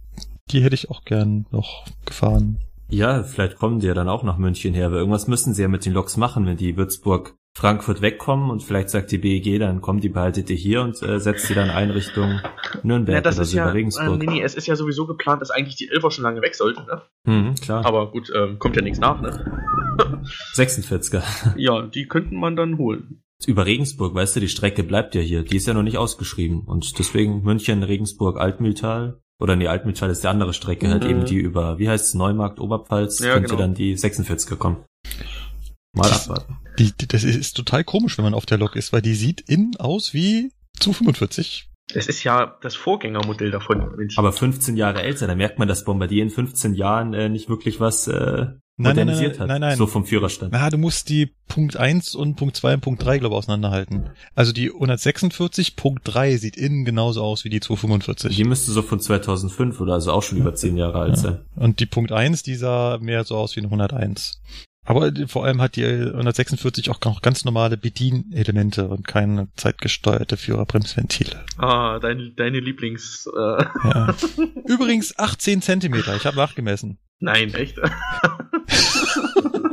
die 0.51 0.61
hätte 0.63 0.75
ich 0.75 0.91
auch 0.91 1.03
gern 1.03 1.47
noch 1.51 1.85
gefahren. 2.05 2.59
Ja, 2.89 3.23
vielleicht 3.23 3.57
kommen 3.57 3.79
die 3.79 3.87
ja 3.87 3.93
dann 3.93 4.09
auch 4.09 4.23
nach 4.23 4.37
München 4.37 4.73
her, 4.73 4.91
weil 4.91 4.99
irgendwas 4.99 5.27
müssen 5.27 5.53
sie 5.53 5.61
ja 5.63 5.67
mit 5.67 5.85
den 5.85 5.93
Loks 5.93 6.17
machen, 6.17 6.45
wenn 6.45 6.57
die 6.57 6.77
Würzburg 6.77 7.35
Frankfurt 7.57 8.01
wegkommen 8.01 8.49
und 8.49 8.63
vielleicht 8.63 8.89
sagt 8.89 9.11
die 9.11 9.17
BEG, 9.17 9.59
dann 9.59 9.81
kommen 9.81 10.01
die 10.01 10.09
behaltet 10.09 10.49
ihr 10.49 10.57
hier 10.57 10.81
und 10.81 11.01
äh, 11.01 11.19
setzt 11.19 11.49
die 11.49 11.53
dann 11.53 11.69
ein 11.69 11.89
Richtung 11.89 12.41
Nürnberg 12.83 13.15
Ja, 13.15 13.21
das 13.21 13.35
oder 13.35 13.43
ist 13.43 13.53
ja, 13.53 13.63
über 13.63 13.71
äh, 13.71 13.75
Regensburg. 13.75 14.19
nee, 14.19 14.25
nee, 14.25 14.41
es 14.43 14.55
ist 14.55 14.67
ja 14.67 14.75
sowieso 14.75 15.07
geplant, 15.07 15.41
dass 15.41 15.51
eigentlich 15.51 15.77
die 15.77 15.89
Elfer 15.89 16.11
schon 16.11 16.23
lange 16.25 16.41
weg 16.41 16.53
sollte, 16.53 16.81
ne? 16.83 17.01
Mhm, 17.25 17.55
klar. 17.55 17.85
Aber 17.85 18.11
gut, 18.11 18.29
ähm, 18.35 18.59
kommt 18.59 18.75
ja 18.75 18.81
nichts 18.81 18.99
nach, 18.99 19.21
ne? 19.21 19.61
46er. 20.55 21.23
Ja, 21.55 21.83
die 21.83 22.07
könnten 22.07 22.35
man 22.35 22.55
dann 22.57 22.77
holen. 22.77 23.21
Über 23.47 23.65
Regensburg, 23.65 24.13
weißt 24.13 24.35
du, 24.35 24.39
die 24.39 24.47
Strecke 24.47 24.83
bleibt 24.83 25.15
ja 25.15 25.21
hier. 25.21 25.43
Die 25.43 25.57
ist 25.57 25.67
ja 25.67 25.73
noch 25.73 25.83
nicht 25.83 25.97
ausgeschrieben. 25.97 26.61
Und 26.61 26.97
deswegen 26.99 27.43
München, 27.43 27.83
Regensburg, 27.83 28.37
Altmühltal. 28.39 29.21
Oder 29.41 29.55
nee, 29.55 29.67
Altmühltal 29.67 30.09
ist 30.09 30.23
die 30.23 30.27
andere 30.27 30.53
Strecke, 30.53 30.89
halt 30.89 31.03
Mhm. 31.03 31.09
eben 31.09 31.25
die 31.25 31.35
über, 31.35 31.77
wie 31.77 31.89
heißt 31.89 32.05
es, 32.05 32.13
Neumarkt, 32.13 32.59
Oberpfalz, 32.59 33.19
Ja, 33.19 33.33
könnte 33.33 33.49
genau. 33.49 33.61
dann 33.61 33.73
die 33.73 33.97
46er 33.97 34.55
kommen. 34.55 34.77
Mal 35.93 36.11
abwarten. 36.11 36.57
Die, 36.79 36.91
die, 36.91 37.07
das 37.07 37.23
ist 37.23 37.53
total 37.53 37.83
komisch, 37.83 38.17
wenn 38.17 38.25
man 38.25 38.33
auf 38.33 38.45
der 38.45 38.57
Lok 38.57 38.75
ist, 38.75 38.91
weil 38.93 39.01
die 39.01 39.15
sieht 39.15 39.41
innen 39.41 39.75
aus 39.77 40.13
wie 40.13 40.51
zu 40.79 40.91
45. 40.93 41.69
Es 41.93 42.07
ist 42.07 42.23
ja 42.23 42.57
das 42.61 42.75
Vorgängermodell 42.75 43.51
davon, 43.51 43.95
Mensch. 43.95 44.17
Aber 44.17 44.31
15 44.31 44.75
Jahre 44.75 45.03
älter, 45.03 45.27
da 45.27 45.35
merkt 45.35 45.59
man, 45.59 45.67
dass 45.67 45.83
Bombardier 45.85 46.23
in 46.23 46.29
15 46.31 46.73
Jahren 46.73 47.13
äh, 47.13 47.29
nicht 47.29 47.47
wirklich 47.47 47.79
was 47.79 48.07
äh, 48.07 48.11
Nein, 48.77 48.95
nein, 48.95 49.05
modernisiert 49.05 49.33
nein, 49.33 49.39
hat. 49.39 49.47
nein, 49.47 49.61
nein. 49.61 49.77
So 49.77 49.87
vom 49.87 50.05
Führerstand. 50.05 50.51
Na, 50.51 50.69
du 50.69 50.77
musst 50.77 51.07
die 51.09 51.33
Punkt 51.47 51.77
1 51.77 52.15
und 52.15 52.35
Punkt 52.35 52.57
2 52.57 52.73
und 52.73 52.81
Punkt 52.81 53.05
3, 53.05 53.19
glaube 53.19 53.35
ich, 53.35 53.37
auseinanderhalten. 53.37 54.09
Also 54.33 54.51
die 54.51 54.69
146 54.71 55.75
Punkt 55.75 56.01
3 56.05 56.35
sieht 56.37 56.57
innen 56.57 56.83
genauso 56.85 57.21
aus 57.23 57.45
wie 57.45 57.49
die 57.49 57.59
245. 57.61 58.35
Die 58.35 58.43
müsste 58.43 58.71
so 58.71 58.81
von 58.81 58.99
2005 58.99 59.79
oder 59.79 59.93
also 59.93 60.11
auch 60.11 60.23
schon 60.23 60.39
über 60.39 60.53
10 60.55 60.75
Jahre 60.77 60.99
alt 60.99 61.15
Ja. 61.15 61.21
sein. 61.21 61.39
Und 61.55 61.79
die 61.79 61.85
Punkt 61.85 62.11
1, 62.11 62.43
die 62.43 62.55
sah 62.55 62.97
mehr 62.99 63.23
so 63.23 63.37
aus 63.37 63.55
wie 63.55 63.59
eine 63.61 63.67
101. 63.67 64.41
Aber 64.85 65.11
vor 65.27 65.45
allem 65.45 65.61
hat 65.61 65.75
die 65.75 65.85
146 65.85 66.89
auch 66.91 67.01
noch 67.03 67.21
ganz 67.21 67.43
normale 67.43 67.75
Bedienelemente 67.75 68.87
und 68.87 69.07
keine 69.07 69.47
zeitgesteuerte 69.55 70.37
Führerbremsventile. 70.37 71.43
ah, 71.57 71.99
dein, 71.99 72.33
deine 72.35 72.59
Lieblings... 72.59 73.27
Äh, 73.35 73.65
Ja. 73.83 74.15
Übrigens 74.65 75.17
18 75.17 75.61
Zentimeter, 75.61 76.15
ich 76.15 76.25
habe 76.25 76.37
nachgemessen. 76.37 76.97
nein, 77.19 77.53
echt? 77.53 77.77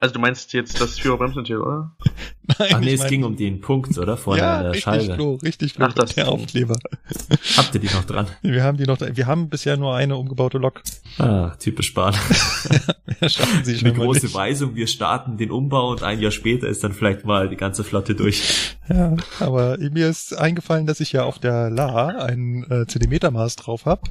also 0.00 0.14
du 0.14 0.20
meinst 0.20 0.52
jetzt 0.52 0.80
das 0.80 0.98
Führerbremsventil, 0.98 1.58
oder? 1.58 1.96
Nein, 2.58 2.68
Ach 2.74 2.80
nee, 2.80 2.94
es 2.94 3.00
mein- 3.00 3.08
ging 3.10 3.24
um 3.24 3.36
den 3.36 3.60
Punkt, 3.60 3.96
oder? 3.98 4.16
Vorne 4.16 4.40
ja, 4.40 4.62
der 4.62 4.70
richtig, 4.72 4.84
Scheibe. 4.84 5.14
Flo, 5.14 5.34
richtig, 5.36 5.74
Flo. 5.74 5.86
Ach, 5.86 5.92
das 5.92 6.14
der 6.14 6.24
Ding. 6.24 6.32
Aufkleber. 6.34 6.78
Habt 7.56 7.74
ihr 7.74 7.80
die 7.80 7.86
noch 7.86 8.04
dran? 8.04 8.26
Wir 8.42 8.64
haben 8.64 8.78
die 8.78 8.84
noch, 8.84 8.98
wir 9.00 9.26
haben 9.26 9.48
bisher 9.48 9.76
nur 9.76 9.94
eine 9.94 10.16
umgebaute 10.16 10.58
Lok. 10.58 10.82
Ah, 11.18 11.50
typisch 11.58 11.94
Bahn. 11.94 12.14
Schaffen 13.28 13.64
sie 13.64 13.72
Eine 13.72 13.78
schon 13.78 13.96
mal 13.96 14.06
große 14.06 14.26
nicht. 14.26 14.34
Weisung, 14.34 14.74
wir 14.74 14.86
starten 14.86 15.36
den 15.36 15.50
Umbau 15.50 15.90
und 15.90 16.02
ein 16.02 16.20
Jahr 16.20 16.30
später 16.32 16.66
ist 16.68 16.82
dann 16.82 16.92
vielleicht 16.92 17.24
mal 17.24 17.48
die 17.48 17.56
ganze 17.56 17.84
Flotte 17.84 18.14
durch. 18.14 18.76
Ja, 18.88 19.14
aber 19.40 19.76
mir 19.78 20.08
ist 20.08 20.36
eingefallen, 20.36 20.86
dass 20.86 21.00
ich 21.00 21.12
ja 21.12 21.24
auf 21.24 21.38
der 21.38 21.70
La 21.70 22.08
ein 22.08 22.64
äh, 22.70 22.86
Zentimetermaß 22.86 23.56
drauf 23.56 23.84
habe. 23.86 24.02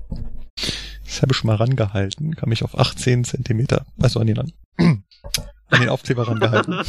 Das 1.06 1.22
habe 1.22 1.32
ich 1.32 1.38
schon 1.38 1.48
mal 1.48 1.56
rangehalten, 1.56 2.36
kam 2.36 2.52
ich 2.52 2.64
auf 2.64 2.78
18 2.78 3.24
Zentimeter. 3.24 3.86
Also 4.00 4.20
an 4.20 4.28
den, 4.28 4.54
an, 4.78 5.04
den 5.72 5.90
Aufkleber 5.90 6.28
rangehalten. 6.28 6.82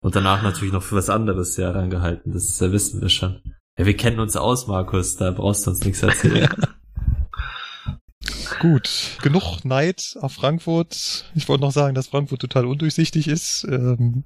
Und 0.00 0.16
danach 0.16 0.42
natürlich 0.42 0.72
noch 0.72 0.82
für 0.82 0.96
was 0.96 1.10
anderes 1.10 1.56
ja 1.56 1.70
rangehalten. 1.70 2.32
Das 2.32 2.44
ist, 2.44 2.60
ja, 2.60 2.72
wissen 2.72 3.00
wir 3.00 3.08
schon. 3.08 3.42
Ja, 3.78 3.86
wir 3.86 3.96
kennen 3.96 4.20
uns 4.20 4.36
aus, 4.36 4.66
Markus, 4.66 5.16
da 5.16 5.30
brauchst 5.30 5.66
du 5.66 5.70
uns 5.70 5.84
nichts 5.84 6.02
erzählen. 6.02 6.48
Gut, 8.60 9.18
genug 9.22 9.64
Neid 9.64 10.16
auf 10.20 10.32
Frankfurt. 10.32 11.30
Ich 11.34 11.48
wollte 11.48 11.62
noch 11.62 11.72
sagen, 11.72 11.94
dass 11.94 12.08
Frankfurt 12.08 12.40
total 12.40 12.66
undurchsichtig 12.66 13.28
ist. 13.28 13.66
Ähm, 13.70 14.24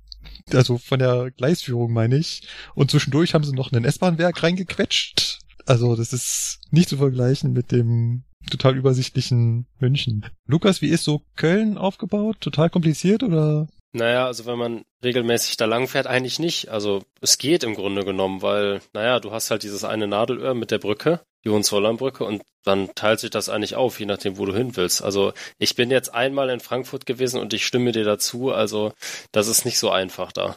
also 0.52 0.78
von 0.78 0.98
der 0.98 1.30
Gleisführung 1.30 1.92
meine 1.92 2.16
ich. 2.16 2.48
Und 2.74 2.90
zwischendurch 2.90 3.35
haben 3.35 3.44
sie 3.44 3.52
noch 3.52 3.72
ein 3.72 3.85
S-Bahn-Werk 3.85 4.42
reingequetscht. 4.42 5.40
Also 5.66 5.96
das 5.96 6.12
ist 6.12 6.61
nicht 6.70 6.88
zu 6.88 6.96
vergleichen 6.96 7.52
mit 7.52 7.72
dem 7.72 8.24
total 8.50 8.76
übersichtlichen 8.76 9.66
München. 9.78 10.26
Lukas, 10.46 10.83
wie 10.83 10.88
ist 10.88 11.05
so 11.05 11.22
Köln 11.37 11.78
aufgebaut? 11.78 12.37
Total 12.40 12.70
kompliziert 12.70 13.22
oder? 13.22 13.68
Naja, 13.94 14.26
also 14.26 14.46
wenn 14.46 14.59
man 14.59 14.83
regelmäßig 15.05 15.59
da 15.59 15.66
lang 15.66 15.87
fährt, 15.87 16.07
eigentlich 16.07 16.38
nicht. 16.38 16.70
Also 16.70 17.02
es 17.20 17.37
geht 17.37 17.62
im 17.62 17.74
Grunde 17.74 18.05
genommen, 18.05 18.40
weil, 18.40 18.81
naja, 18.94 19.20
du 19.20 19.33
hast 19.33 19.50
halt 19.50 19.62
dieses 19.62 19.85
eine 19.85 20.07
Nadelöhr 20.07 20.55
mit 20.55 20.70
der 20.70 20.78
Brücke, 20.78 21.20
die 21.44 21.50
Hohenzollernbrücke, 21.50 22.24
und 22.24 22.42
dann 22.64 22.88
teilt 22.94 23.20
sich 23.20 23.31
das 23.31 23.50
eigentlich 23.50 23.74
auf, 23.74 24.00
je 24.00 24.07
nachdem, 24.07 24.38
wo 24.38 24.46
du 24.46 24.55
hin 24.55 24.76
willst. 24.76 25.02
Also 25.02 25.35
ich 25.59 25.74
bin 25.74 25.90
jetzt 25.90 26.14
einmal 26.14 26.48
in 26.48 26.61
Frankfurt 26.61 27.05
gewesen 27.05 27.38
und 27.38 27.52
ich 27.52 27.66
stimme 27.66 27.92
dir 27.92 28.05
dazu, 28.05 28.50
also 28.50 28.92
das 29.31 29.48
ist 29.48 29.66
nicht 29.66 29.78
so 29.78 29.90
einfach 29.90 30.33
da. 30.33 30.57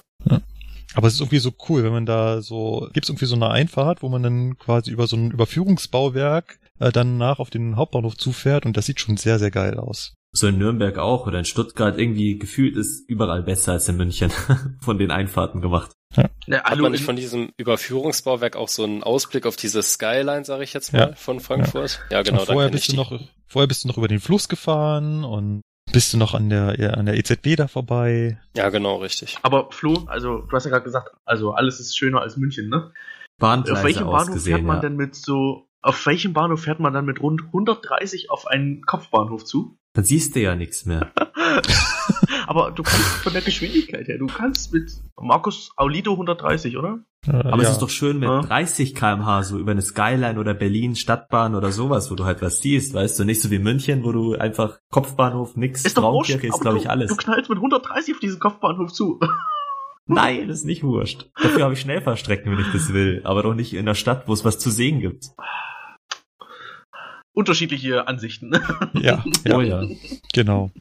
Aber 0.93 1.07
es 1.07 1.15
ist 1.15 1.19
irgendwie 1.19 1.39
so 1.39 1.51
cool, 1.67 1.83
wenn 1.83 1.91
man 1.91 2.05
da 2.05 2.41
so, 2.41 2.87
gibt 2.93 3.05
es 3.05 3.09
irgendwie 3.09 3.25
so 3.25 3.35
eine 3.35 3.49
Einfahrt, 3.49 4.01
wo 4.01 4.07
man 4.07 4.23
dann 4.23 4.57
quasi 4.57 4.91
über 4.91 5.07
so 5.07 5.17
ein 5.17 5.31
Überführungsbauwerk 5.31 6.57
äh, 6.79 6.91
dann 6.91 7.17
nach 7.17 7.39
auf 7.39 7.49
den 7.49 7.75
Hauptbahnhof 7.75 8.17
zufährt 8.17 8.65
und 8.65 8.77
das 8.77 8.85
sieht 8.85 8.99
schon 8.99 9.17
sehr, 9.17 9.39
sehr 9.39 9.51
geil 9.51 9.79
aus. 9.79 10.13
So 10.33 10.47
in 10.47 10.57
Nürnberg 10.57 10.97
auch 10.97 11.27
oder 11.27 11.39
in 11.39 11.45
Stuttgart 11.45 11.97
irgendwie 11.97 12.37
gefühlt 12.37 12.75
ist 12.75 13.09
überall 13.09 13.43
besser 13.43 13.71
als 13.73 13.87
in 13.87 13.95
München 13.97 14.31
von 14.81 14.97
den 14.97 15.11
Einfahrten 15.11 15.61
gemacht. 15.61 15.91
Na, 16.47 16.63
Hat 16.63 16.79
man 16.79 16.91
nicht 16.91 17.03
von 17.03 17.15
diesem 17.15 17.51
Überführungsbauwerk 17.57 18.55
auch 18.55 18.69
so 18.69 18.83
einen 18.83 19.03
Ausblick 19.03 19.45
auf 19.45 19.55
diese 19.55 19.81
Skyline, 19.81 20.45
sag 20.45 20.61
ich 20.61 20.73
jetzt 20.73 20.93
mal, 20.93 20.99
Ja. 21.09 21.13
von 21.15 21.39
Frankfurt? 21.39 22.01
Ja, 22.09 22.19
und 22.19 22.27
genau. 22.27 22.45
vorher 22.45 22.69
bist 22.69 22.91
du 22.91 22.95
noch, 22.95 23.19
vorher 23.47 23.67
bist 23.67 23.83
du 23.83 23.87
noch 23.87 23.97
über 23.97 24.07
den 24.07 24.19
Fluss 24.19 24.47
gefahren 24.47 25.23
und 25.23 25.61
bist 25.91 26.13
du 26.13 26.17
noch 26.17 26.33
an 26.33 26.49
der, 26.49 26.79
ja, 26.79 26.89
an 26.91 27.05
der 27.05 27.15
EZB 27.15 27.55
da 27.55 27.67
vorbei. 27.67 28.39
Ja, 28.55 28.69
genau, 28.69 28.97
richtig. 28.97 29.37
aber 29.43 29.71
Flo, 29.71 30.03
also 30.07 30.39
du 30.39 30.51
hast 30.51 30.65
ja 30.65 30.71
gerade 30.71 30.83
gesagt, 30.83 31.11
also 31.25 31.51
alles 31.53 31.79
ist 31.79 31.97
schöner 31.97 32.21
als 32.21 32.37
München, 32.37 32.69
ne? 32.69 32.91
Bahngleise 33.37 33.73
Auf 33.79 33.83
welchem 33.83 34.05
Bahnhof 34.05 34.19
ausgesehen, 34.21 34.57
fährt 34.57 34.67
man 34.67 34.77
ja. 34.77 34.81
denn 34.81 34.95
mit 34.95 35.15
so, 35.15 35.64
auf 35.85 36.03
welchem 36.07 36.33
Bahnhof 36.33 36.63
fährt 36.63 36.79
man 36.79 36.93
dann 36.93 37.05
mit 37.05 37.21
rund 37.21 37.43
130 37.43 38.31
auf 38.31 38.47
einen 38.47 38.81
Kopfbahnhof 38.81 39.45
zu? 39.45 39.77
Dann 39.93 40.03
siehst 40.03 40.35
du 40.35 40.41
ja 40.41 40.55
nichts 40.55 40.85
mehr. 40.85 41.11
Aber 42.47 42.71
du 42.71 42.83
kannst 42.83 43.23
von 43.23 43.33
der 43.33 43.41
Geschwindigkeit 43.43 44.07
her, 44.07 44.17
du 44.17 44.25
kannst 44.27 44.73
mit 44.73 44.91
Markus 45.15 45.71
Aulido 45.77 46.11
130, 46.13 46.77
oder? 46.77 46.99
Äh, 47.27 47.31
Aber 47.31 47.61
ja. 47.61 47.63
es 47.63 47.69
ist 47.71 47.81
doch 47.81 47.89
schön 47.89 48.17
mit 48.19 48.27
Ja. 48.27 48.41
30 48.41 48.95
kmh 48.95 49.43
so 49.43 49.59
über 49.59 49.71
eine 49.71 49.81
Skyline 49.83 50.39
oder 50.39 50.53
Berlin 50.55 50.95
Stadtbahn 50.95 51.53
oder 51.55 51.71
sowas, 51.71 52.09
wo 52.09 52.15
du 52.15 52.25
halt 52.25 52.41
was 52.41 52.59
siehst, 52.59 52.93
weißt 52.95 53.19
du, 53.19 53.23
nicht 53.23 53.41
so 53.41 53.51
wie 53.51 53.59
München, 53.59 54.03
wo 54.03 54.11
du 54.11 54.33
einfach 54.35 54.79
Kopfbahnhof, 54.89 55.55
nix, 55.55 55.85
Ist 55.85 55.95
Traumkirche 55.97 56.47
ist 56.47 56.61
glaube 56.61 56.79
ich 56.79 56.89
alles. 56.89 57.09
Du 57.09 57.15
knallst 57.15 57.49
mit 57.49 57.59
130 57.59 58.15
auf 58.15 58.19
diesen 58.19 58.39
Kopfbahnhof 58.39 58.91
zu. 58.91 59.19
Nein, 60.07 60.47
das 60.47 60.59
ist 60.59 60.65
nicht 60.65 60.83
wurscht. 60.83 61.29
Dafür 61.41 61.63
habe 61.63 61.73
ich 61.73 61.79
Schnellfahrstrecken, 61.79 62.51
wenn 62.51 62.59
ich 62.59 62.71
das 62.71 62.93
will, 62.93 63.21
aber 63.23 63.43
doch 63.43 63.55
nicht 63.55 63.73
in 63.73 63.85
der 63.85 63.95
Stadt, 63.95 64.27
wo 64.27 64.33
es 64.33 64.45
was 64.45 64.59
zu 64.59 64.69
sehen 64.69 64.99
gibt. 64.99 65.29
Unterschiedliche 67.35 68.07
Ansichten. 68.07 68.53
ja, 68.93 69.23
ja, 69.45 69.57
Oh 69.57 69.61
ja. 69.61 69.83
genau. 70.33 70.71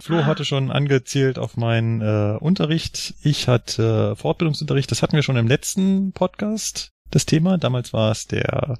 Flo 0.00 0.24
hatte 0.24 0.44
schon 0.44 0.70
angezielt 0.70 1.38
auf 1.38 1.56
meinen 1.56 2.00
äh, 2.00 2.36
Unterricht. 2.38 3.14
Ich 3.22 3.48
hatte 3.48 4.12
äh, 4.12 4.16
Fortbildungsunterricht. 4.16 4.90
Das 4.90 5.02
hatten 5.02 5.14
wir 5.14 5.22
schon 5.22 5.36
im 5.36 5.46
letzten 5.46 6.12
Podcast, 6.12 6.90
das 7.10 7.26
Thema. 7.26 7.58
Damals 7.58 7.92
war 7.92 8.10
es 8.10 8.26
der 8.26 8.76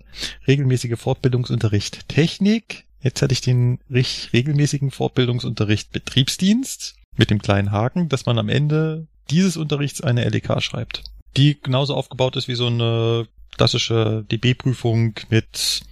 regelmäßige 0.46 0.98
Fortbildungsunterricht 0.98 2.08
Technik. 2.08 2.84
Jetzt 3.00 3.22
hatte 3.22 3.32
ich 3.32 3.40
den 3.40 3.78
regelmäßigen 3.88 4.90
Fortbildungsunterricht 4.90 5.92
Betriebsdienst 5.92 6.96
mit 7.16 7.30
dem 7.30 7.40
kleinen 7.40 7.70
Haken, 7.70 8.08
dass 8.08 8.26
man 8.26 8.38
am 8.38 8.48
Ende 8.48 9.06
dieses 9.30 9.56
Unterrichts 9.56 10.00
eine 10.00 10.28
LEK 10.28 10.60
schreibt. 10.60 11.04
Die 11.36 11.60
genauso 11.60 11.94
aufgebaut 11.94 12.36
ist 12.36 12.48
wie 12.48 12.54
so 12.54 12.66
eine 12.66 13.28
klassische 13.56 14.24
DB-Prüfung 14.30 15.14
mit 15.30 15.82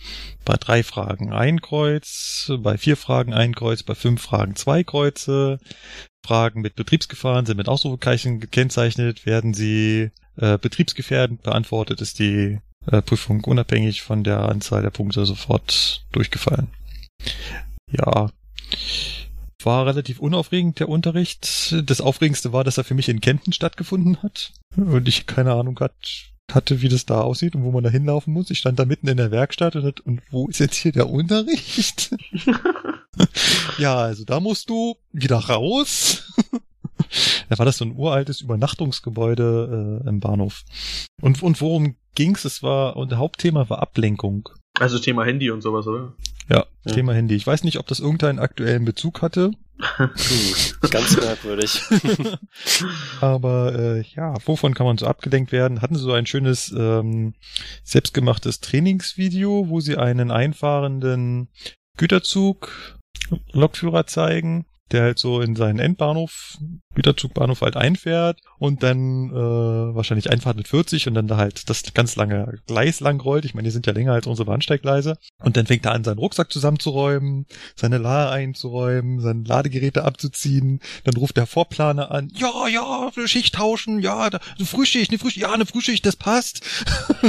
bei 0.45 0.55
drei 0.55 0.83
Fragen 0.83 1.33
ein 1.33 1.61
Kreuz, 1.61 2.53
bei 2.59 2.77
vier 2.77 2.97
Fragen 2.97 3.33
ein 3.33 3.55
Kreuz, 3.55 3.83
bei 3.83 3.95
fünf 3.95 4.23
Fragen 4.23 4.57
zwei 4.57 4.85
Kreuze. 4.85 5.59
Fragen 6.25 6.63
mit 6.63 6.75
Betriebsgefahren 6.75 7.47
sind 7.47 7.57
mit 7.57 7.69
Ausrufezeichen 7.69 8.41
gekennzeichnet. 8.41 9.27
Werden 9.27 9.55
sie 9.55 10.11
äh, 10.37 10.59
betriebsgefährdend 10.59 11.43
beantwortet, 11.43 12.01
ist 12.01 12.19
die 12.19 12.61
äh, 12.87 13.03
Prüfung 13.03 13.45
unabhängig 13.45 14.03
von 14.03 14.25
der 14.25 14.41
Anzahl 14.41 14.83
der 14.83 14.91
Punkte 14.91 15.25
sofort 15.27 16.05
durchgefallen. 16.13 16.69
Ja, 17.91 18.31
war 19.65 19.87
relativ 19.87 20.19
unaufregend, 20.21 20.81
der 20.81 20.89
Unterricht. 20.89 21.75
Das 21.87 22.01
Aufregendste 22.01 22.53
war, 22.53 22.65
dass 22.65 22.79
er 22.79 22.85
für 22.85 22.95
mich 22.95 23.09
in 23.09 23.21
Kempten 23.21 23.53
stattgefunden 23.53 24.23
hat. 24.23 24.53
Und 24.77 25.09
ich 25.09 25.27
keine 25.27 25.53
Ahnung 25.53 25.79
hat, 25.81 25.95
hatte, 26.53 26.83
wie 26.83 26.89
das 26.89 27.07
da 27.07 27.21
aussieht 27.21 27.55
und 27.55 27.65
wo 27.65 27.73
man 27.73 27.85
da 27.85 27.91
hinlaufen 27.91 28.33
muss. 28.33 28.51
Ich 28.51 28.59
stand 28.59 28.79
da 28.79 28.85
mitten 28.85 29.09
in 29.09 29.17
der 29.17 29.31
Werkstatt 29.31 29.77
und, 29.77 30.01
und 30.01 30.23
wo 30.31 30.49
ist 30.49 30.61
jetzt 30.61 30.77
hier 30.77 30.93
der 30.93 31.09
Unterricht? 31.09 32.15
ja, 33.79 33.97
also 33.97 34.25
da 34.25 34.41
musst 34.41 34.69
du 34.71 34.97
wieder 35.13 35.39
raus. 35.39 36.33
da 37.49 37.59
war 37.59 37.67
das 37.67 37.79
so 37.79 37.85
ein 37.85 37.97
uraltes 37.97 38.41
Übernachtungsgebäude 38.41 40.03
äh, 40.05 40.09
im 40.09 40.21
Bahnhof. 40.21 40.65
Und, 41.21 41.43
und 41.43 41.61
worum 41.61 41.97
ging's? 42.15 42.45
Es 42.45 42.63
war, 42.63 42.97
und 42.97 43.15
Hauptthema 43.15 43.69
war 43.69 43.81
Ablenkung. 43.81 44.49
Also 44.79 44.99
Thema 44.99 45.25
Handy 45.25 45.51
und 45.51 45.61
sowas, 45.61 45.87
oder? 45.87 46.15
Ja, 46.49 46.67
ja, 46.85 46.93
Thema 46.93 47.15
Handy. 47.15 47.35
Ich 47.35 47.47
weiß 47.47 47.65
nicht, 47.65 47.79
ob 47.79 47.87
das 47.87 48.01
irgendeinen 48.01 48.39
aktuellen 48.39 48.85
Bezug 48.85 49.23
hatte. 49.23 49.53
Ganz 50.91 51.17
merkwürdig. 51.17 51.83
Aber 53.21 53.75
äh, 53.75 54.05
ja, 54.15 54.35
wovon 54.47 54.75
kann 54.75 54.87
man 54.87 54.99
so 54.99 55.07
abgelenkt 55.07 55.53
werden? 55.53 55.83
Hatten 55.83 55.97
sie 55.97 56.03
so 56.03 56.13
ein 56.13 56.27
schönes 56.27 56.73
ähm, 56.77 57.35
selbstgemachtes 57.83 58.61
Trainingsvideo, 58.61 59.69
wo 59.69 59.81
sie 59.81 59.97
einen 59.97 60.31
einfahrenden 60.31 61.49
Güterzug 61.97 62.99
Lokführer 63.53 64.07
zeigen 64.07 64.67
der 64.93 65.03
halt 65.03 65.19
so 65.19 65.41
in 65.41 65.57
seinen 65.57 65.79
Endbahnhof, 65.79 66.59
Güterzugbahnhof 66.95 67.63
halt 67.63 67.77
einfährt 67.77 68.39
und 68.59 68.83
dann 68.83 69.31
äh, 69.31 69.35
wahrscheinlich 69.95 70.31
einfahrt 70.31 70.57
mit 70.57 70.69
40 70.69 71.09
und 71.09 71.15
dann 71.15 71.27
da 71.27 71.37
halt 71.37 71.69
das 71.69 71.83
ganz 71.95 72.17
lange 72.17 72.59
Gleis 72.67 73.01
lang 73.01 73.21
rollt. 73.21 73.45
Ich 73.45 73.55
meine, 73.55 73.67
die 73.67 73.73
sind 73.73 73.87
ja 73.87 73.93
länger 73.93 74.13
als 74.13 74.27
unsere 74.27 74.47
Bahnsteiggleise. 74.47 75.17
Und 75.43 75.57
dann 75.57 75.67
fängt 75.67 75.87
er 75.87 75.93
an, 75.93 76.05
seinen 76.05 76.19
Rucksack 76.19 76.53
zusammenzuräumen, 76.53 77.47
seine 77.77 77.99
Lahe 77.99 78.31
einzuräumen, 78.31 79.21
seine 79.21 79.43
Ladegeräte 79.45 80.05
abzuziehen. 80.05 80.81
Dann 81.05 81.17
ruft 81.17 81.37
der 81.37 81.47
Vorplaner 81.47 82.11
an, 82.11 82.31
ja, 82.35 82.69
ja, 82.69 83.11
Schicht 83.27 83.55
tauschen, 83.55 84.01
ja, 84.01 84.31
da, 84.31 84.39
eine 84.57 84.67
Frühschicht, 84.67 85.11
eine 85.11 85.19
Frühschicht, 85.19 85.43
ja, 85.43 85.53
eine 85.53 85.67
Frühschicht, 85.67 86.05
das 86.07 86.17
passt. 86.17 86.63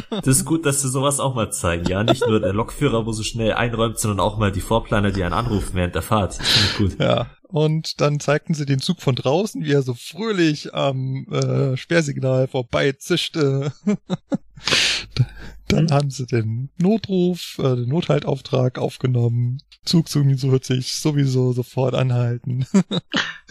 Das 0.09 0.27
ist 0.27 0.45
gut, 0.45 0.65
dass 0.65 0.81
sie 0.81 0.89
sowas 0.89 1.19
auch 1.19 1.35
mal 1.35 1.51
zeigen, 1.51 1.85
ja. 1.87 2.03
Nicht 2.03 2.25
nur 2.27 2.39
der 2.39 2.53
Lokführer, 2.53 3.05
wo 3.05 3.11
so 3.11 3.23
schnell 3.23 3.53
einräumt, 3.53 3.99
sondern 3.99 4.19
auch 4.19 4.37
mal 4.37 4.51
die 4.51 4.61
Vorplaner, 4.61 5.11
die 5.11 5.23
einen 5.23 5.33
anrufen 5.33 5.71
während 5.73 5.95
der 5.95 6.01
Fahrt. 6.01 6.37
Gut. 6.77 6.97
Ja, 6.99 7.27
und 7.55 8.01
dann 8.01 8.19
zeigten 8.19 8.53
sie 8.53 8.65
den 8.65 8.79
Zug 8.79 9.01
von 9.01 9.15
draußen, 9.15 9.63
wie 9.63 9.71
er 9.71 9.81
so 9.81 9.93
fröhlich 9.93 10.73
am 10.73 11.25
äh, 11.31 11.77
Sperrsignal 11.77 12.49
vorbei 12.49 12.91
zischte. 12.91 13.71
dann 15.69 15.89
haben 15.89 16.09
sie 16.09 16.25
den 16.25 16.69
Notruf, 16.77 17.57
äh, 17.59 17.77
den 17.77 17.87
Nothaltauftrag 17.87 18.77
aufgenommen. 18.77 19.59
Zug 19.85 20.09
sowieso 20.09 20.51
wird 20.51 20.65
sich 20.65 20.95
sowieso 20.95 21.53
sofort 21.53 21.95
anhalten. 21.95 22.65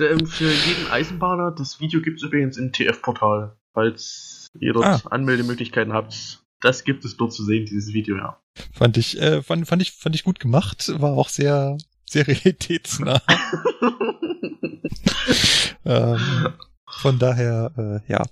Ähm, 0.00 0.26
für 0.26 0.50
jeden 0.50 0.90
Eisenbahner, 0.90 1.54
das 1.56 1.78
Video 1.78 2.02
gibt 2.02 2.16
es 2.16 2.24
übrigens 2.24 2.56
im 2.56 2.72
TF-Portal. 2.72 3.56
Falls 3.74 4.48
ihr 4.58 4.72
dort 4.72 4.84
ah. 4.84 5.00
Anmeldemöglichkeiten 5.08 5.92
habt, 5.92 6.42
das 6.60 6.82
gibt 6.82 7.04
es 7.04 7.16
dort 7.16 7.32
zu 7.32 7.44
sehen, 7.44 7.64
dieses 7.64 7.94
Video, 7.94 8.16
ja. 8.16 8.42
Fand 8.72 8.96
ich, 8.96 9.20
äh, 9.20 9.40
fand, 9.40 9.68
fand 9.68 9.82
ich, 9.82 9.92
fand 9.92 10.16
ich 10.16 10.24
gut 10.24 10.40
gemacht, 10.40 10.92
war 11.00 11.12
auch 11.12 11.28
sehr, 11.28 11.78
sehr 12.08 12.26
realitätsnah. 12.26 13.20
ähm, 15.84 16.18
von 17.00 17.18
daher, 17.18 17.72
äh, 17.76 18.12
ja. 18.12 18.22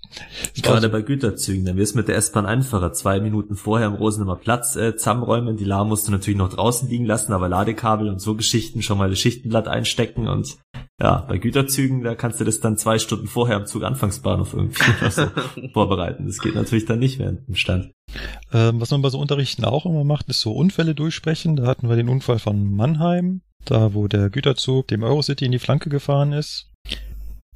Gerade 0.63 0.89
bei 0.89 1.03
Güterzügen, 1.03 1.65
dann 1.65 1.77
wirst 1.77 1.95
du 1.95 1.99
mit 1.99 2.09
der 2.09 2.17
S-Bahn 2.17 2.47
einfacher. 2.47 2.93
Zwei 2.93 3.21
Minuten 3.21 3.57
vorher 3.57 3.89
am 3.89 3.95
Rosenemer 3.95 4.37
Platz 4.37 4.77
äh, 4.77 4.97
zusammenräumen. 4.97 5.57
Die 5.57 5.65
La 5.65 5.85
musst 5.85 6.07
du 6.07 6.13
natürlich 6.13 6.39
noch 6.39 6.51
draußen 6.51 6.89
liegen 6.89 7.05
lassen, 7.05 7.33
aber 7.33 7.49
Ladekabel 7.49 8.09
und 8.09 8.21
so 8.21 8.35
Geschichten 8.35 8.83
schon 8.83 8.99
mal 8.99 9.11
das 9.11 9.19
Schichtenblatt 9.19 9.69
einstecken 9.69 10.29
und 10.29 10.57
ja, 11.01 11.25
bei 11.29 11.39
Güterzügen, 11.39 12.05
da 12.05 12.15
kannst 12.15 12.41
du 12.41 12.45
das 12.45 12.61
dann 12.61 12.77
zwei 12.77 12.99
Stunden 12.99 13.27
vorher 13.27 13.57
am 13.57 13.67
Zug 13.67 13.83
Anfangsbahnhof 13.83 14.55
irgendwie 14.55 15.11
so 15.11 15.27
vorbereiten. 15.73 16.27
Das 16.27 16.39
geht 16.39 16.55
natürlich 16.55 16.85
dann 16.85 17.01
nicht 17.01 17.19
während 17.19 17.49
dem 17.49 17.57
Stand. 17.57 17.91
Ähm, 18.53 18.81
was 18.81 18.93
man 18.93 19.03
bei 19.03 19.09
so 19.09 19.19
Unterrichten 19.19 19.65
auch 19.65 19.85
immer 19.85 20.05
macht, 20.05 20.29
ist 20.29 20.41
so 20.41 20.53
Unfälle 20.53 20.95
durchsprechen. 20.95 21.57
Da 21.57 21.67
hatten 21.67 21.89
wir 21.89 21.97
den 21.97 22.09
Unfall 22.09 22.39
von 22.39 22.73
Mannheim 22.73 23.41
da 23.65 23.95
wo 23.95 24.09
der 24.09 24.31
Güterzug 24.31 24.89
dem 24.89 25.03
Eurocity 25.03 25.45
in 25.45 25.53
die 25.53 25.59
Flanke 25.59 25.89
gefahren 25.89 26.33
ist. 26.33 26.69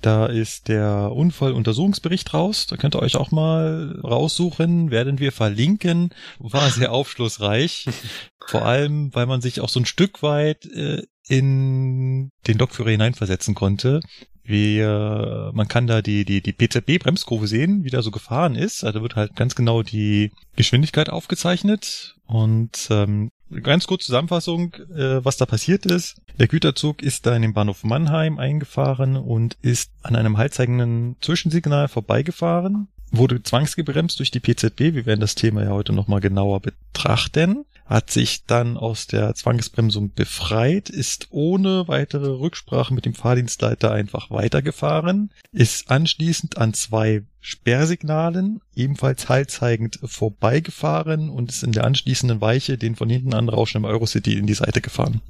Da 0.02 0.26
ist 0.26 0.68
der 0.68 1.10
Unfalluntersuchungsbericht 1.12 2.34
raus. 2.34 2.66
Da 2.66 2.76
könnt 2.76 2.94
ihr 2.94 3.02
euch 3.02 3.16
auch 3.16 3.30
mal 3.30 3.98
raussuchen. 4.04 4.90
Werden 4.90 5.18
wir 5.18 5.32
verlinken. 5.32 6.10
War 6.38 6.70
sehr 6.70 6.92
aufschlussreich. 6.92 7.86
Vor 8.46 8.64
allem, 8.64 9.14
weil 9.14 9.26
man 9.26 9.40
sich 9.40 9.60
auch 9.60 9.68
so 9.68 9.80
ein 9.80 9.86
Stück 9.86 10.22
weit 10.22 10.66
äh, 10.66 11.02
in 11.28 12.30
den 12.46 12.58
Lokführer 12.58 12.90
hineinversetzen 12.90 13.54
konnte. 13.54 14.00
Wie, 14.44 14.78
äh, 14.78 15.50
man 15.52 15.66
kann 15.66 15.88
da 15.88 16.02
die, 16.02 16.24
die, 16.24 16.40
die 16.40 16.52
PZB-Bremskurve 16.52 17.48
sehen, 17.48 17.82
wie 17.82 17.90
da 17.90 18.02
so 18.02 18.12
gefahren 18.12 18.54
ist. 18.54 18.84
Also 18.84 19.02
wird 19.02 19.16
halt 19.16 19.34
ganz 19.34 19.56
genau 19.56 19.82
die 19.82 20.30
Geschwindigkeit 20.54 21.08
aufgezeichnet. 21.10 22.14
Und 22.26 22.86
ähm, 22.90 23.30
Ganz 23.62 23.86
kurz 23.86 24.06
Zusammenfassung, 24.06 24.74
äh, 24.94 25.24
was 25.24 25.36
da 25.36 25.46
passiert 25.46 25.86
ist. 25.86 26.20
Der 26.38 26.48
Güterzug 26.48 27.02
ist 27.02 27.26
da 27.26 27.36
in 27.36 27.42
den 27.42 27.54
Bahnhof 27.54 27.84
Mannheim 27.84 28.38
eingefahren 28.38 29.16
und 29.16 29.56
ist 29.62 29.92
an 30.02 30.16
einem 30.16 30.36
haltzeigenden 30.36 31.16
Zwischensignal 31.20 31.88
vorbeigefahren, 31.88 32.88
wurde 33.12 33.42
zwangsgebremst 33.42 34.18
durch 34.18 34.32
die 34.32 34.40
PZB. 34.40 34.94
Wir 34.94 35.06
werden 35.06 35.20
das 35.20 35.36
Thema 35.36 35.62
ja 35.62 35.70
heute 35.70 35.92
nochmal 35.92 36.20
genauer 36.20 36.60
betrachten 36.60 37.64
hat 37.86 38.10
sich 38.10 38.44
dann 38.44 38.76
aus 38.76 39.06
der 39.06 39.34
Zwangsbremsung 39.34 40.12
befreit, 40.12 40.90
ist 40.90 41.28
ohne 41.30 41.88
weitere 41.88 42.28
Rücksprache 42.28 42.92
mit 42.92 43.04
dem 43.04 43.14
Fahrdienstleiter 43.14 43.92
einfach 43.92 44.30
weitergefahren, 44.30 45.30
ist 45.52 45.90
anschließend 45.90 46.58
an 46.58 46.74
zwei 46.74 47.22
Sperrsignalen 47.40 48.60
ebenfalls 48.74 49.28
heilzeigend 49.28 50.00
vorbeigefahren 50.02 51.30
und 51.30 51.50
ist 51.50 51.62
in 51.62 51.72
der 51.72 51.84
anschließenden 51.84 52.40
Weiche 52.40 52.76
den 52.76 52.96
von 52.96 53.08
hinten 53.08 53.34
anrauschenden 53.34 53.88
Eurocity 53.88 54.36
in 54.36 54.46
die 54.46 54.54
Seite 54.54 54.80
gefahren. 54.80 55.20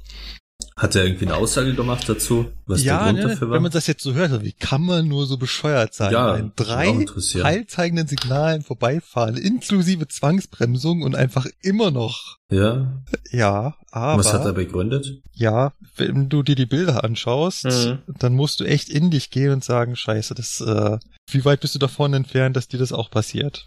Hat 0.77 0.95
er 0.95 1.05
irgendwie 1.05 1.25
eine 1.25 1.35
Aussage 1.35 1.73
gemacht 1.73 2.07
dazu, 2.07 2.51
was 2.67 2.83
ja, 2.83 2.97
der 2.97 3.05
Grund 3.05 3.17
ne, 3.17 3.29
dafür 3.29 3.49
war? 3.49 3.55
Wenn 3.55 3.63
man 3.63 3.71
das 3.71 3.87
jetzt 3.87 4.03
so 4.03 4.13
hört, 4.13 4.43
wie 4.43 4.51
kann 4.51 4.83
man 4.83 5.07
nur 5.07 5.25
so 5.25 5.37
bescheuert 5.37 5.95
sein? 5.95 6.13
Ja, 6.13 6.35
in 6.35 6.51
drei 6.55 6.93
heilzeigenden 6.93 8.07
Signalen 8.07 8.61
vorbeifahren, 8.61 9.37
inklusive 9.37 10.07
Zwangsbremsung 10.07 11.01
und 11.01 11.15
einfach 11.15 11.47
immer 11.63 11.89
noch. 11.89 12.37
Ja. 12.51 12.93
Ja, 13.31 13.75
aber. 13.89 14.19
Was 14.19 14.31
hat 14.31 14.45
er 14.45 14.53
begründet? 14.53 15.19
Ja, 15.33 15.73
wenn 15.95 16.29
du 16.29 16.43
dir 16.43 16.55
die 16.55 16.67
Bilder 16.67 17.03
anschaust, 17.03 17.65
mhm. 17.65 17.97
dann 18.19 18.35
musst 18.35 18.59
du 18.59 18.63
echt 18.63 18.89
in 18.89 19.09
dich 19.09 19.31
gehen 19.31 19.51
und 19.51 19.63
sagen, 19.63 19.95
scheiße, 19.95 20.35
das, 20.35 20.61
äh, 20.61 20.99
wie 21.31 21.43
weit 21.43 21.61
bist 21.61 21.73
du 21.73 21.79
davon 21.79 22.13
entfernt, 22.13 22.55
dass 22.55 22.67
dir 22.67 22.77
das 22.77 22.91
auch 22.91 23.09
passiert? 23.09 23.65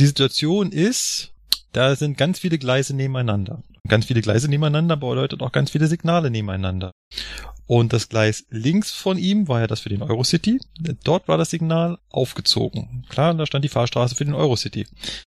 Die 0.00 0.06
Situation 0.06 0.72
ist, 0.72 1.30
da 1.72 1.94
sind 1.94 2.18
ganz 2.18 2.40
viele 2.40 2.58
Gleise 2.58 2.96
nebeneinander. 2.96 3.62
Ganz 3.88 4.06
viele 4.06 4.20
Gleise 4.20 4.48
nebeneinander 4.48 4.96
bedeutet 4.96 5.42
auch 5.42 5.52
ganz 5.52 5.70
viele 5.70 5.86
Signale 5.86 6.30
nebeneinander. 6.30 6.92
Und 7.66 7.92
das 7.92 8.08
Gleis 8.08 8.46
links 8.48 8.92
von 8.92 9.18
ihm 9.18 9.48
war 9.48 9.60
ja 9.60 9.66
das 9.66 9.80
für 9.80 9.88
den 9.88 10.02
Eurocity. 10.02 10.60
Dort 11.02 11.28
war 11.28 11.36
das 11.36 11.50
Signal 11.50 11.98
aufgezogen. 12.10 13.04
Klar, 13.08 13.34
da 13.34 13.46
stand 13.46 13.64
die 13.64 13.70
Fahrstraße 13.70 14.14
für 14.14 14.24
den 14.24 14.34
Eurocity. 14.34 14.86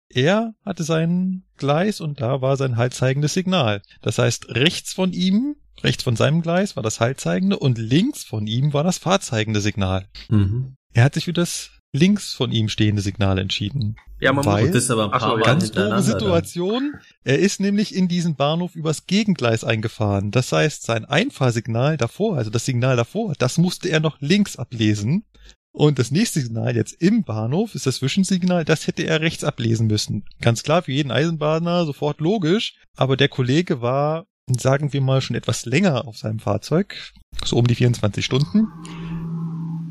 Er 0.09 0.53
hatte 0.63 0.83
sein 0.83 1.43
Gleis 1.57 2.01
und 2.01 2.21
da 2.21 2.41
war 2.41 2.57
sein 2.57 2.77
haltzeigendes 2.77 3.33
Signal. 3.33 3.81
Das 4.01 4.17
heißt, 4.19 4.49
rechts 4.49 4.93
von 4.93 5.11
ihm, 5.11 5.55
rechts 5.83 6.03
von 6.03 6.15
seinem 6.15 6.41
Gleis 6.41 6.75
war 6.75 6.83
das 6.83 6.99
haltzeigende 6.99 7.57
und 7.57 7.77
links 7.77 8.23
von 8.23 8.47
ihm 8.47 8.73
war 8.73 8.83
das 8.83 8.97
fahrzeigende 8.97 9.61
Signal. 9.61 10.07
Mhm. 10.29 10.75
Er 10.93 11.03
hat 11.05 11.15
sich 11.15 11.25
für 11.25 11.33
das 11.33 11.71
links 11.93 12.33
von 12.33 12.51
ihm 12.51 12.69
stehende 12.69 13.01
Signal 13.01 13.37
entschieden. 13.37 13.95
Ja, 14.19 14.33
man 14.33 14.45
Weil, 14.45 14.65
muss 14.65 14.73
das 14.73 14.91
aber 14.91 15.05
ein 15.05 15.11
paar 15.11 15.37
Mal 15.37 15.43
ganz 15.43 15.71
doofe 15.71 16.01
Situation. 16.01 16.91
Dann. 16.93 17.01
Er 17.23 17.39
ist 17.39 17.59
nämlich 17.59 17.95
in 17.95 18.07
diesen 18.07 18.35
Bahnhof 18.35 18.75
übers 18.75 19.05
Gegengleis 19.05 19.63
eingefahren. 19.63 20.31
Das 20.31 20.51
heißt, 20.51 20.83
sein 20.83 21.05
Einfahrsignal 21.05 21.97
davor, 21.97 22.37
also 22.37 22.49
das 22.49 22.65
Signal 22.65 22.97
davor, 22.97 23.33
das 23.37 23.57
musste 23.57 23.89
er 23.89 23.99
noch 23.99 24.19
links 24.19 24.55
ablesen. 24.55 25.23
Und 25.71 25.97
das 25.97 26.11
nächste 26.11 26.41
Signal 26.41 26.75
jetzt 26.75 26.93
im 27.01 27.23
Bahnhof 27.23 27.73
ist 27.73 27.87
das 27.87 27.97
Zwischensignal, 27.97 28.63
das 28.63 28.85
hätte 28.85 29.03
er 29.03 29.21
rechts 29.21 29.43
ablesen 29.43 29.87
müssen. 29.87 30.23
Ganz 30.39 30.61
klar, 30.61 30.83
für 30.83 30.91
jeden 30.91 31.11
Eisenbahner 31.11 31.85
sofort 31.85 32.21
logisch, 32.21 32.75
aber 32.95 33.17
der 33.17 33.27
Kollege 33.27 33.81
war, 33.81 34.27
sagen 34.47 34.93
wir 34.93 35.01
mal, 35.01 35.21
schon 35.21 35.35
etwas 35.35 35.65
länger 35.65 36.07
auf 36.07 36.17
seinem 36.17 36.39
Fahrzeug, 36.39 36.95
so 37.43 37.57
um 37.57 37.65
die 37.65 37.75
24 37.75 38.23
Stunden 38.23 38.67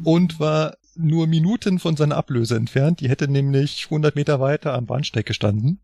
und 0.05 0.41
war 0.41 0.77
nur 0.97 1.27
Minuten 1.27 1.79
von 1.79 1.97
seiner 1.97 2.17
Ablöse 2.17 2.57
entfernt. 2.57 3.01
Die 3.01 3.09
hätte 3.09 3.29
nämlich 3.29 3.85
100 3.85 4.15
Meter 4.17 4.41
weiter 4.41 4.75
am 4.75 4.87
Bahnsteig 4.87 5.27
gestanden. 5.27 5.81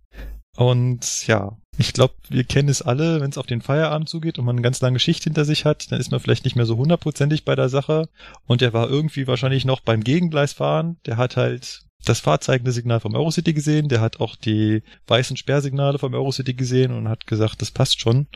Und 0.56 1.26
ja, 1.26 1.56
ich 1.76 1.92
glaube, 1.92 2.14
wir 2.28 2.42
kennen 2.42 2.68
es 2.68 2.82
alle, 2.82 3.20
wenn 3.20 3.30
es 3.30 3.38
auf 3.38 3.46
den 3.46 3.62
Feierabend 3.62 4.08
zugeht 4.08 4.38
und 4.38 4.44
man 4.44 4.56
eine 4.56 4.62
ganz 4.62 4.80
lange 4.80 4.98
Schicht 4.98 5.22
hinter 5.22 5.44
sich 5.44 5.64
hat, 5.64 5.92
dann 5.92 6.00
ist 6.00 6.10
man 6.10 6.18
vielleicht 6.18 6.44
nicht 6.44 6.56
mehr 6.56 6.66
so 6.66 6.76
hundertprozentig 6.76 7.44
bei 7.44 7.54
der 7.54 7.68
Sache. 7.68 8.08
Und 8.46 8.60
er 8.62 8.72
war 8.72 8.90
irgendwie 8.90 9.28
wahrscheinlich 9.28 9.64
noch 9.64 9.80
beim 9.80 10.02
Gegengleis 10.02 10.52
fahren. 10.52 10.96
Der 11.06 11.16
hat 11.16 11.36
halt 11.36 11.84
das 12.04 12.20
fahrzeugende 12.20 12.72
Signal 12.72 13.00
vom 13.00 13.14
Eurocity 13.14 13.52
gesehen, 13.52 13.88
der 13.88 14.00
hat 14.00 14.20
auch 14.20 14.36
die 14.36 14.82
weißen 15.06 15.36
Sperrsignale 15.36 15.98
vom 15.98 16.14
Eurocity 16.14 16.54
gesehen 16.54 16.92
und 16.92 17.08
hat 17.08 17.26
gesagt, 17.26 17.60
das 17.60 17.70
passt 17.70 18.00
schon. 18.00 18.28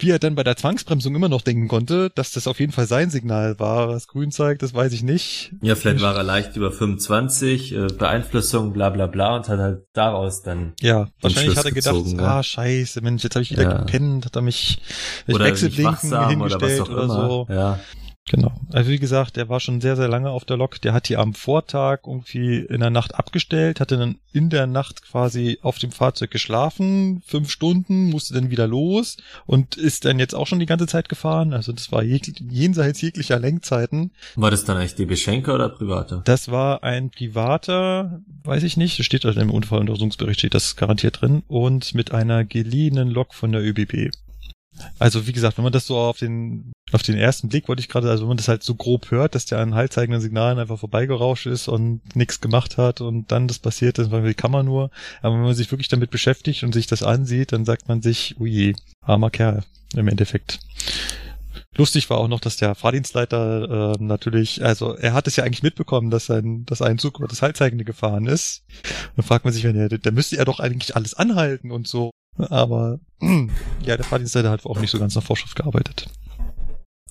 Wie 0.00 0.10
er 0.10 0.18
dann 0.18 0.34
bei 0.34 0.42
der 0.42 0.56
Zwangsbremsung 0.56 1.14
immer 1.14 1.28
noch 1.28 1.42
denken 1.42 1.68
konnte, 1.68 2.10
dass 2.14 2.32
das 2.32 2.46
auf 2.46 2.58
jeden 2.58 2.72
Fall 2.72 2.86
sein 2.86 3.10
Signal 3.10 3.58
war, 3.58 3.88
was 3.88 4.08
grün 4.08 4.30
zeigt, 4.30 4.62
das 4.62 4.72
weiß 4.72 4.92
ich 4.94 5.02
nicht. 5.02 5.52
Ja, 5.60 5.74
vielleicht 5.74 6.00
war 6.00 6.16
er 6.16 6.22
leicht 6.22 6.56
über 6.56 6.72
25, 6.72 7.72
äh, 7.72 7.86
Beeinflussung, 7.86 8.72
bla 8.72 8.88
bla 8.88 9.06
bla 9.06 9.36
und 9.36 9.48
hat 9.48 9.58
halt 9.58 9.82
daraus 9.92 10.42
dann. 10.42 10.72
Ja, 10.80 11.08
wahrscheinlich 11.20 11.56
hat 11.56 11.66
er 11.66 11.72
gedacht, 11.72 11.94
gezogen, 11.94 12.20
ah, 12.20 12.36
ja. 12.36 12.42
scheiße, 12.42 13.02
Mensch, 13.02 13.22
jetzt 13.24 13.34
habe 13.34 13.42
ich 13.42 13.50
wieder 13.50 13.64
ja. 13.64 13.78
gepennt, 13.78 14.24
hat 14.24 14.36
er 14.36 14.42
mich, 14.42 14.80
mich 15.26 15.38
Wechselblinken 15.38 16.28
hingestellt 16.28 16.80
oder, 16.88 17.04
oder 17.04 17.08
so. 17.08 17.46
Ja. 17.50 17.78
Genau. 18.30 18.52
Also 18.70 18.90
wie 18.90 19.00
gesagt, 19.00 19.36
der 19.36 19.48
war 19.48 19.58
schon 19.58 19.80
sehr, 19.80 19.96
sehr 19.96 20.06
lange 20.06 20.30
auf 20.30 20.44
der 20.44 20.56
Lok. 20.56 20.80
Der 20.80 20.92
hat 20.92 21.08
die 21.08 21.16
am 21.16 21.34
Vortag 21.34 22.02
irgendwie 22.06 22.60
in 22.60 22.78
der 22.78 22.90
Nacht 22.90 23.16
abgestellt, 23.16 23.80
hatte 23.80 23.96
dann 23.96 24.20
in 24.32 24.50
der 24.50 24.68
Nacht 24.68 25.02
quasi 25.02 25.58
auf 25.62 25.78
dem 25.78 25.90
Fahrzeug 25.90 26.30
geschlafen, 26.30 27.22
fünf 27.26 27.50
Stunden, 27.50 28.08
musste 28.08 28.34
dann 28.34 28.52
wieder 28.52 28.68
los 28.68 29.16
und 29.46 29.76
ist 29.76 30.04
dann 30.04 30.20
jetzt 30.20 30.36
auch 30.36 30.46
schon 30.46 30.60
die 30.60 30.66
ganze 30.66 30.86
Zeit 30.86 31.08
gefahren. 31.08 31.52
Also 31.52 31.72
das 31.72 31.90
war 31.90 32.04
jenseits 32.04 33.00
jeglicher 33.00 33.40
Lenkzeiten. 33.40 34.12
War 34.36 34.52
das 34.52 34.64
dann 34.64 34.76
eigentlich 34.76 34.94
die 34.94 35.06
Beschenker 35.06 35.56
oder 35.56 35.68
privater? 35.68 36.22
Das 36.24 36.52
war 36.52 36.84
ein 36.84 37.10
privater, 37.10 38.20
weiß 38.44 38.62
ich 38.62 38.76
nicht, 38.76 39.04
steht 39.04 39.24
da 39.24 39.30
im 39.32 39.50
Unfalluntersuchungsbericht, 39.50 40.38
steht 40.38 40.54
das 40.54 40.76
garantiert 40.76 41.20
drin, 41.20 41.42
und 41.48 41.96
mit 41.96 42.12
einer 42.12 42.44
geliehenen 42.44 43.10
Lok 43.10 43.34
von 43.34 43.50
der 43.50 43.60
ÖBB. 43.60 44.12
Also 44.98 45.26
wie 45.26 45.32
gesagt, 45.32 45.56
wenn 45.58 45.64
man 45.64 45.72
das 45.72 45.86
so 45.86 45.96
auf 45.96 46.18
den 46.18 46.72
auf 46.92 47.02
den 47.02 47.16
ersten 47.16 47.48
Blick 47.48 47.68
wollte 47.68 47.80
ich 47.80 47.88
gerade, 47.88 48.10
also 48.10 48.22
wenn 48.24 48.28
man 48.28 48.36
das 48.36 48.48
halt 48.48 48.62
so 48.62 48.74
grob 48.74 49.10
hört, 49.10 49.34
dass 49.34 49.46
der 49.46 49.58
an 49.58 49.74
haltzeigenden 49.74 50.20
Signalen 50.20 50.58
einfach 50.58 50.78
vorbeigerauscht 50.78 51.46
ist 51.46 51.68
und 51.68 52.00
nichts 52.16 52.40
gemacht 52.40 52.78
hat 52.78 53.00
und 53.00 53.30
dann 53.30 53.46
das 53.46 53.60
passiert 53.60 53.98
ist, 53.98 54.10
wie 54.10 54.34
kann 54.34 54.50
man 54.50 54.66
nur. 54.66 54.90
Aber 55.22 55.36
wenn 55.36 55.42
man 55.42 55.54
sich 55.54 55.70
wirklich 55.70 55.88
damit 55.88 56.10
beschäftigt 56.10 56.64
und 56.64 56.72
sich 56.72 56.86
das 56.86 57.02
ansieht, 57.02 57.52
dann 57.52 57.64
sagt 57.64 57.88
man 57.88 58.02
sich, 58.02 58.40
ui, 58.40 58.74
armer 59.02 59.30
Kerl 59.30 59.62
im 59.94 60.08
Endeffekt. 60.08 60.58
Lustig 61.76 62.10
war 62.10 62.18
auch 62.18 62.28
noch, 62.28 62.40
dass 62.40 62.56
der 62.56 62.74
Fahrdienstleiter 62.74 63.94
äh, 63.94 64.02
natürlich, 64.02 64.64
also 64.64 64.96
er 64.96 65.14
hat 65.14 65.28
es 65.28 65.36
ja 65.36 65.44
eigentlich 65.44 65.62
mitbekommen, 65.62 66.10
dass 66.10 66.30
ein, 66.30 66.64
dass 66.66 66.82
ein 66.82 66.98
Zug 66.98 67.18
über 67.18 67.28
das 67.28 67.42
Haltzeigende 67.42 67.84
gefahren 67.84 68.26
ist. 68.26 68.64
Dann 69.16 69.24
fragt 69.24 69.44
man 69.44 69.54
sich, 69.54 69.64
wenn 69.64 69.76
er, 69.76 69.88
da 69.88 70.10
müsste 70.10 70.36
er 70.36 70.44
doch 70.44 70.58
eigentlich 70.58 70.96
alles 70.96 71.14
anhalten 71.14 71.70
und 71.70 71.86
so. 71.86 72.10
Aber 72.38 73.00
ja, 73.20 73.96
der 73.96 74.04
Fahrdienstleiter 74.04 74.50
hat 74.50 74.66
auch 74.66 74.80
nicht 74.80 74.90
so 74.90 74.98
ganz 74.98 75.14
nach 75.14 75.22
Vorschrift 75.22 75.56
gearbeitet. 75.56 76.08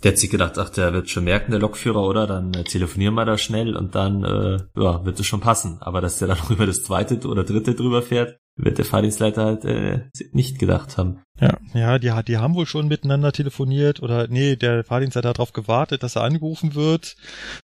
Der 0.04 0.12
hat 0.12 0.18
sich 0.18 0.30
gedacht, 0.30 0.58
ach, 0.58 0.70
der 0.70 0.94
wird 0.94 1.10
schon 1.10 1.26
merken, 1.26 1.52
der 1.52 1.60
Lokführer, 1.60 2.04
oder? 2.04 2.26
Dann 2.26 2.54
äh, 2.54 2.64
telefonieren 2.64 3.16
wir 3.16 3.26
da 3.26 3.38
schnell 3.38 3.76
und 3.76 3.96
dann 3.96 4.24
äh, 4.24 4.60
ja, 4.78 5.04
wird 5.04 5.20
es 5.20 5.26
schon 5.26 5.42
passen. 5.42 5.78
Aber 5.82 6.00
dass 6.00 6.20
der 6.20 6.30
dann 6.30 6.38
noch 6.40 6.52
über 6.52 6.66
das 6.66 6.84
zweite 6.84 7.28
oder 7.28 7.44
dritte 7.44 7.76
drüber 7.76 8.02
fährt, 8.02 8.40
wird 8.56 8.78
der 8.78 8.86
Fahrdienstleiter 8.86 9.44
halt 9.44 9.66
äh, 9.66 10.10
nicht 10.32 10.58
gedacht 10.60 10.98
haben. 10.98 11.22
Ja, 11.40 11.58
ja, 11.74 12.00
die, 12.00 12.14
die 12.28 12.38
haben 12.38 12.56
wohl 12.56 12.66
schon 12.66 12.88
miteinander 12.88 13.32
telefoniert 13.32 14.02
oder 14.02 14.28
nee, 14.28 14.56
der 14.56 14.84
Fahrdienstleiter 14.84 15.30
hat 15.30 15.38
darauf 15.38 15.54
gewartet, 15.54 16.04
dass 16.04 16.16
er 16.16 16.24
angerufen 16.24 16.76
wird. 16.76 17.16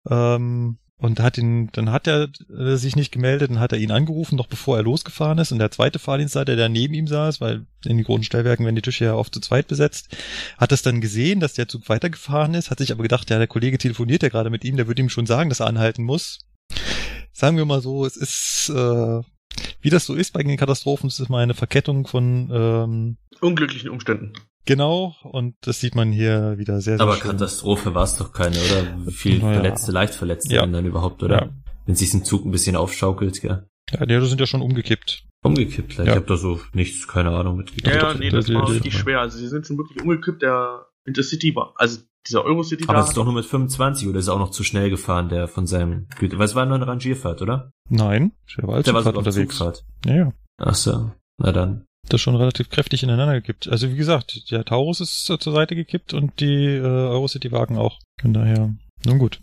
Ähm, 0.09 0.79
und 0.99 1.21
hat 1.21 1.39
ihn, 1.39 1.71
dann 1.73 1.93
hat 1.93 2.09
er 2.09 2.29
äh, 2.51 2.77
sich 2.77 2.97
nicht 2.97 3.13
gemeldet, 3.13 3.51
dann 3.51 3.61
hat 3.61 3.73
er 3.73 3.79
ihn 3.79 3.93
angerufen, 3.93 4.37
noch 4.37 4.49
bevor 4.49 4.77
er 4.77 4.83
losgefahren 4.83 5.39
ist. 5.39 5.53
Und 5.53 5.61
der 5.61 5.71
zweite 5.71 6.01
Fahrdienstleiter, 6.01 6.57
der 6.57 6.69
neben 6.69 6.95
ihm 6.95 7.07
saß, 7.07 7.41
weil 7.41 7.67
in 7.85 7.97
den 7.97 8.05
großen 8.05 8.25
Stellwerken 8.25 8.65
werden 8.65 8.75
die 8.75 8.83
Tische 8.83 9.05
ja 9.05 9.15
oft 9.15 9.33
zu 9.33 9.41
zweit 9.41 9.69
besetzt, 9.69 10.17
hat 10.59 10.73
es 10.73 10.83
dann 10.83 11.01
gesehen, 11.01 11.39
dass 11.39 11.55
der 11.55 11.69
Zug 11.69 11.89
weitergefahren 11.89 12.55
ist, 12.55 12.71
hat 12.71 12.79
sich 12.79 12.91
aber 12.91 13.03
gedacht, 13.03 13.31
ja, 13.31 13.39
der 13.39 13.47
Kollege 13.47 13.79
telefoniert 13.79 14.25
ja 14.25 14.29
gerade 14.29 14.51
mit 14.51 14.65
ihm, 14.65 14.77
der 14.77 14.89
würde 14.89 15.01
ihm 15.01 15.09
schon 15.09 15.27
sagen, 15.27 15.51
dass 15.51 15.61
er 15.61 15.69
anhalten 15.69 16.03
muss. 16.03 16.41
Sagen 17.33 17.57
wir 17.57 17.65
mal 17.65 17.81
so, 17.81 18.05
es 18.05 18.17
ist, 18.17 18.69
äh, 18.75 19.21
wie 19.81 19.91
das 19.91 20.05
so 20.05 20.15
ist 20.15 20.33
bei 20.33 20.43
den 20.43 20.57
Katastrophen, 20.57 21.07
es 21.07 21.21
ist 21.21 21.29
mal 21.29 21.45
eine 21.45 21.55
Verkettung 21.55 22.09
von 22.09 22.51
ähm, 22.53 23.17
unglücklichen 23.41 23.91
Umständen. 23.91 24.33
Genau, 24.69 25.15
und 25.23 25.55
das 25.63 25.81
sieht 25.81 25.95
man 25.95 26.13
hier 26.13 26.59
wieder 26.59 26.83
sehr, 26.83 26.99
sehr 26.99 27.01
Aber 27.01 27.15
schön. 27.15 27.31
Katastrophe 27.31 27.95
war 27.95 28.05
es 28.05 28.17
doch 28.17 28.35
keine, 28.35 28.59
oder? 28.59 29.07
Wie 29.07 29.13
viel 29.13 29.39
naja. 29.39 29.55
Verletzte, 29.55 29.93
leicht 29.93 30.15
Verletzte 30.15 30.55
ja. 30.57 30.67
dann 30.67 30.85
überhaupt, 30.85 31.23
oder? 31.23 31.47
Ja. 31.47 31.49
Wenn 31.87 31.95
sich 31.95 32.13
ein 32.13 32.23
Zug 32.23 32.45
ein 32.45 32.51
bisschen 32.51 32.77
aufschaukelt, 32.77 33.41
gell? 33.41 33.67
Ja, 33.91 34.05
die 34.05 34.27
sind 34.27 34.39
ja 34.39 34.47
schon 34.47 34.61
umgekippt. 34.61 35.25
Umgekippt, 35.43 35.95
ja. 35.95 36.05
ich 36.05 36.11
habe 36.11 36.27
da 36.27 36.37
so 36.37 36.61
nichts, 36.75 37.09
keine 37.09 37.31
Ahnung 37.31 37.57
mitgekriegt. 37.57 37.97
Ja, 37.97 38.13
ja, 38.13 38.15
nee, 38.15 38.29
das 38.29 38.53
war 38.53 38.69
wirklich 38.69 38.93
schwer. 38.93 39.21
Also 39.21 39.39
sie 39.39 39.49
sind 39.49 39.67
schon 39.67 39.79
wirklich 39.79 40.03
umgekippt, 40.03 40.43
der 40.43 40.85
Intercity 41.07 41.57
war, 41.57 41.73
also 41.77 42.01
dieser 42.27 42.45
Eurocity 42.45 42.85
Aber 42.89 42.99
es 42.99 43.09
ist 43.09 43.17
doch 43.17 43.25
nur 43.25 43.33
mit 43.33 43.47
25 43.47 44.07
oder 44.07 44.19
ist 44.19 44.29
er 44.29 44.35
auch 44.35 44.39
noch 44.39 44.51
zu 44.51 44.65
schnell 44.65 44.91
gefahren, 44.91 45.31
der 45.31 45.49
von 45.49 45.67
seinem 45.67 46.09
Güte. 46.19 46.39
Weil 46.39 46.45
es 46.45 46.55
war 46.55 46.67
nur 46.67 46.75
eine 46.75 46.87
Rangierfahrt, 46.87 47.41
oder? 47.41 47.73
Nein, 47.89 48.33
der 48.59 48.69
war 48.69 48.75
als 48.75 48.85
der 48.85 48.93
war 48.93 49.07
unterwegs. 49.17 49.57
Zugfahrt. 49.57 49.87
Ja, 50.05 50.15
ja. 50.15 50.33
Ach 50.59 50.75
so, 50.75 51.11
na 51.39 51.53
dann 51.53 51.88
das 52.09 52.21
schon 52.21 52.37
relativ 52.37 52.71
kräftig 52.71 53.03
ineinander 53.03 53.35
gekippt. 53.35 53.69
Also 53.69 53.91
wie 53.91 53.97
gesagt, 53.97 54.51
der 54.51 54.65
Taurus 54.65 55.01
ist 55.01 55.25
zur 55.25 55.39
Seite 55.39 55.75
gekippt 55.75 56.15
und 56.15 56.41
die 56.41 56.65
äh, 56.65 56.81
Eurocity-Wagen 56.81 57.77
auch. 57.77 57.99
Von 58.21 58.33
daher, 58.33 58.75
nun 59.07 59.19
gut. 59.19 59.41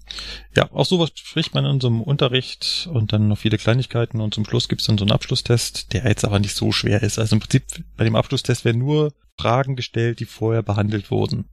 Ja, 0.56 0.70
auch 0.72 0.86
sowas 0.86 1.12
spricht 1.14 1.53
man 1.53 1.66
in 1.66 1.80
einem 1.82 2.01
Unterricht 2.01 2.89
und 2.91 3.14
dann 3.14 3.28
noch 3.28 3.38
viele 3.38 3.58
Kleinigkeiten 3.58 4.20
und 4.20 4.34
zum 4.34 4.45
Schluss 4.45 4.68
gibt's 4.68 4.86
dann 4.86 4.97
so 4.97 5.06
einen 5.06 5.12
Abschlusstest, 5.12 5.93
der 5.93 6.06
jetzt 6.06 6.26
aber 6.26 6.39
nicht 6.39 6.56
so 6.56 6.72
schwer 6.72 7.03
ist. 7.03 7.20
Also 7.20 7.36
im 7.36 7.39
Prinzip 7.39 7.64
bei 7.97 8.03
dem 8.03 8.16
Abschlusstest 8.16 8.66
werden 8.66 8.80
nur 8.80 9.14
Fragen 9.39 9.76
gestellt, 9.76 10.20
die 10.20 10.26
vorher 10.26 10.64
behandelt 10.64 11.12
wurden. 11.12 11.45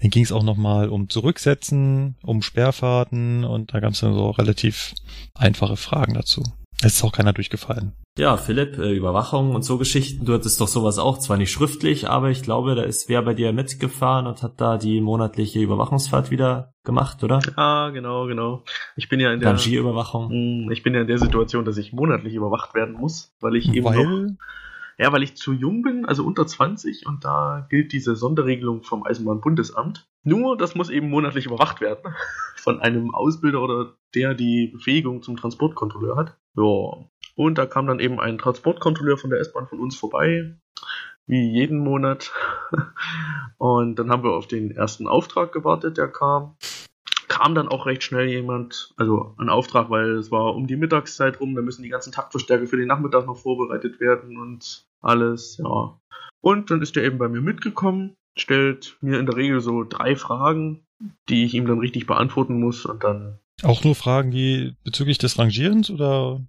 Dann 0.00 0.10
ging 0.10 0.24
es 0.24 0.32
auch 0.32 0.42
nochmal 0.42 0.88
um 0.88 1.08
Zurücksetzen, 1.10 2.16
um 2.22 2.42
Sperrfahrten 2.42 3.44
und 3.44 3.74
da 3.74 3.80
gab 3.80 3.92
es 3.92 4.00
dann 4.00 4.14
so 4.14 4.30
relativ 4.30 4.94
einfache 5.34 5.76
Fragen 5.76 6.14
dazu. 6.14 6.42
Es 6.82 6.94
ist 6.94 7.04
auch 7.04 7.12
keiner 7.12 7.34
durchgefallen. 7.34 7.92
Ja, 8.16 8.36
Philipp, 8.38 8.78
äh, 8.78 8.92
Überwachung 8.94 9.54
und 9.54 9.62
so 9.62 9.76
Geschichten. 9.76 10.24
Du 10.24 10.32
hattest 10.32 10.60
doch 10.60 10.68
sowas 10.68 10.98
auch, 10.98 11.18
zwar 11.18 11.36
nicht 11.36 11.50
schriftlich, 11.50 12.08
aber 12.08 12.30
ich 12.30 12.42
glaube, 12.42 12.74
da 12.74 12.82
ist 12.82 13.08
wer 13.08 13.20
bei 13.22 13.34
dir 13.34 13.52
mitgefahren 13.52 14.26
und 14.26 14.42
hat 14.42 14.60
da 14.60 14.78
die 14.78 15.00
monatliche 15.00 15.60
Überwachungsfahrt 15.60 16.30
wieder 16.30 16.72
gemacht, 16.82 17.22
oder? 17.22 17.40
Ah, 17.56 17.90
genau, 17.90 18.26
genau. 18.26 18.64
Ich 18.96 19.08
bin 19.10 19.20
ja 19.20 19.32
in 19.32 19.40
der 19.40 19.50
Rangierüberwachung. 19.50 20.30
Hm, 20.30 20.70
ich 20.70 20.82
bin 20.82 20.94
ja 20.94 21.02
in 21.02 21.06
der 21.06 21.18
Situation, 21.18 21.66
dass 21.66 21.76
ich 21.76 21.92
monatlich 21.92 22.34
überwacht 22.34 22.74
werden 22.74 22.94
muss, 22.94 23.34
weil 23.40 23.56
ich 23.56 23.68
eben 23.72 23.84
weil? 23.84 24.04
noch 24.04 24.36
ja, 25.00 25.10
weil 25.12 25.22
ich 25.22 25.34
zu 25.34 25.54
jung 25.54 25.80
bin, 25.80 26.04
also 26.04 26.24
unter 26.24 26.46
20 26.46 27.06
und 27.06 27.24
da 27.24 27.66
gilt 27.70 27.92
diese 27.92 28.16
Sonderregelung 28.16 28.82
vom 28.82 29.02
Eisenbahnbundesamt. 29.02 30.06
Nur, 30.24 30.58
das 30.58 30.74
muss 30.74 30.90
eben 30.90 31.08
monatlich 31.08 31.46
überwacht 31.46 31.80
werden 31.80 32.14
von 32.56 32.80
einem 32.80 33.14
Ausbilder 33.14 33.62
oder 33.62 33.94
der 34.14 34.34
die 34.34 34.66
Befähigung 34.66 35.22
zum 35.22 35.38
Transportkontrolleur 35.38 36.16
hat. 36.16 36.36
Ja. 36.56 37.06
Und 37.36 37.58
da 37.58 37.66
kam 37.66 37.86
dann 37.86 38.00
eben 38.00 38.20
ein 38.20 38.38
Transportkontrolleur 38.38 39.16
von 39.16 39.30
der 39.30 39.40
S-Bahn 39.40 39.66
von 39.66 39.80
uns 39.80 39.96
vorbei, 39.96 40.56
wie 41.26 41.50
jeden 41.50 41.78
Monat. 41.78 42.32
Und 43.58 43.98
dann 43.98 44.10
haben 44.10 44.24
wir 44.24 44.32
auf 44.32 44.46
den 44.46 44.70
ersten 44.70 45.06
Auftrag 45.06 45.52
gewartet, 45.52 45.96
der 45.96 46.08
kam 46.08 46.56
kam 47.40 47.54
dann 47.54 47.68
auch 47.68 47.86
recht 47.86 48.02
schnell 48.02 48.28
jemand, 48.28 48.92
also 48.98 49.34
ein 49.38 49.48
Auftrag, 49.48 49.88
weil 49.88 50.16
es 50.16 50.30
war 50.30 50.54
um 50.54 50.66
die 50.66 50.76
Mittagszeit 50.76 51.40
rum, 51.40 51.54
da 51.54 51.62
müssen 51.62 51.82
die 51.82 51.88
ganzen 51.88 52.12
Taktverstärker 52.12 52.66
für 52.66 52.76
den 52.76 52.88
Nachmittag 52.88 53.24
noch 53.24 53.38
vorbereitet 53.38 53.98
werden 53.98 54.36
und 54.36 54.84
alles, 55.00 55.56
ja. 55.56 55.98
Und 56.42 56.70
dann 56.70 56.82
ist 56.82 56.96
er 56.98 57.04
eben 57.04 57.16
bei 57.16 57.28
mir 57.28 57.40
mitgekommen, 57.40 58.14
stellt 58.36 58.98
mir 59.00 59.18
in 59.18 59.24
der 59.24 59.36
Regel 59.36 59.60
so 59.60 59.84
drei 59.84 60.16
Fragen, 60.16 60.84
die 61.30 61.44
ich 61.46 61.54
ihm 61.54 61.66
dann 61.66 61.78
richtig 61.78 62.06
beantworten 62.06 62.60
muss 62.60 62.84
und 62.84 63.04
dann. 63.04 63.38
Auch 63.62 63.84
nur 63.84 63.94
Fragen, 63.94 64.30
die 64.30 64.74
bezüglich 64.84 65.18
des 65.18 65.38
Rangierens 65.38 65.90
oder 65.90 66.40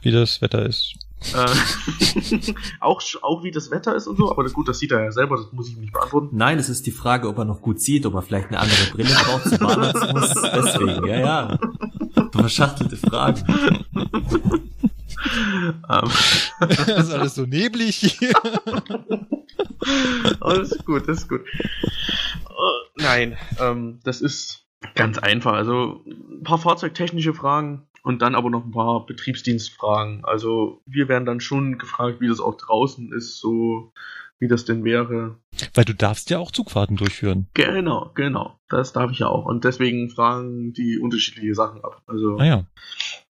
wie 0.00 0.10
das 0.10 0.42
Wetter 0.42 0.64
ist? 0.64 0.94
Äh, 1.34 1.46
auch, 2.80 3.02
auch 3.22 3.42
wie 3.42 3.50
das 3.50 3.70
Wetter 3.70 3.96
ist 3.96 4.06
und 4.06 4.16
so, 4.16 4.30
aber 4.30 4.44
gut, 4.50 4.68
das 4.68 4.78
sieht 4.78 4.92
er 4.92 5.02
ja 5.02 5.12
selber, 5.12 5.36
das 5.36 5.52
muss 5.52 5.68
ich 5.68 5.76
nicht 5.76 5.92
beantworten. 5.92 6.28
Nein, 6.32 6.58
es 6.58 6.68
ist 6.68 6.86
die 6.86 6.92
Frage, 6.92 7.28
ob 7.28 7.38
er 7.38 7.44
noch 7.44 7.62
gut 7.62 7.80
sieht, 7.80 8.06
ob 8.06 8.14
er 8.14 8.22
vielleicht 8.22 8.48
eine 8.48 8.60
andere 8.60 8.86
Brille 8.92 9.14
braucht 9.14 9.48
zum 9.48 9.66
muss. 10.12 10.34
Deswegen, 10.34 11.06
ja, 11.06 11.20
ja. 11.20 11.58
Verschachtelte 12.32 12.96
Fragen. 12.96 13.42
Um. 15.88 16.10
das 16.68 16.88
ist 16.88 17.12
alles 17.12 17.34
so 17.34 17.42
neblig 17.42 17.96
hier. 17.96 18.32
alles 20.40 20.78
gut, 20.84 21.08
das 21.08 21.18
ist 21.18 21.28
gut. 21.28 21.42
Uh, 22.44 22.86
nein, 22.96 23.36
ähm, 23.58 24.00
das 24.04 24.20
ist 24.20 24.65
ganz 24.94 25.18
einfach. 25.18 25.52
Also 25.52 26.02
ein 26.06 26.42
paar 26.42 26.58
fahrzeugtechnische 26.58 27.34
Fragen, 27.34 27.86
und 28.06 28.22
dann 28.22 28.36
aber 28.36 28.50
noch 28.50 28.64
ein 28.64 28.70
paar 28.70 29.04
Betriebsdienstfragen. 29.04 30.24
Also 30.24 30.80
wir 30.86 31.08
werden 31.08 31.26
dann 31.26 31.40
schon 31.40 31.76
gefragt, 31.76 32.20
wie 32.20 32.28
das 32.28 32.38
auch 32.38 32.56
draußen 32.56 33.12
ist, 33.12 33.40
so 33.40 33.92
wie 34.38 34.46
das 34.46 34.64
denn 34.64 34.84
wäre. 34.84 35.40
Weil 35.74 35.84
du 35.84 35.92
darfst 35.92 36.30
ja 36.30 36.38
auch 36.38 36.52
Zugfahrten 36.52 36.94
durchführen. 36.96 37.48
Genau, 37.54 38.12
genau. 38.14 38.60
Das 38.68 38.92
darf 38.92 39.10
ich 39.10 39.18
ja 39.18 39.26
auch. 39.26 39.44
Und 39.44 39.64
deswegen 39.64 40.08
fragen 40.08 40.72
die 40.72 41.00
unterschiedliche 41.00 41.56
Sachen 41.56 41.82
ab. 41.82 42.00
Also, 42.06 42.36
Ah 42.38 42.44
ja. 42.44 42.64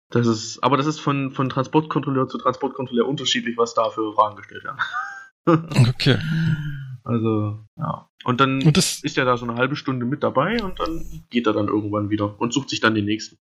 das 0.10 0.26
ist, 0.26 0.64
aber 0.64 0.78
das 0.78 0.88
ist 0.88 1.00
von, 1.00 1.30
von 1.30 1.50
Transportkontrolleur 1.50 2.28
zu 2.28 2.40
Transportkontrolleur 2.40 3.08
unterschiedlich, 3.08 3.56
was 3.58 3.76
da 3.76 3.92
für 3.92 4.12
Fragen 4.14 4.38
gestellt 4.38 4.64
werden. 4.64 4.80
Okay. 5.88 6.18
Also, 7.04 7.60
ja. 7.78 8.10
Und 8.24 8.40
dann 8.40 8.64
Und 8.64 8.78
das, 8.78 9.00
ist 9.04 9.18
er 9.18 9.26
da 9.26 9.38
so 9.38 9.46
eine 9.46 9.56
halbe 9.56 9.76
Stunde 9.76 10.06
mit 10.06 10.24
dabei 10.24 10.64
und 10.64 10.80
dann 10.80 11.24
geht 11.30 11.48
er 11.48 11.54
dann 11.54 11.68
irgendwann 11.68 12.10
wieder 12.10 12.40
und 12.40 12.54
sucht 12.54 12.70
sich 12.70 12.80
dann 12.80 12.96
den 12.96 13.06
nächsten. 13.06 13.38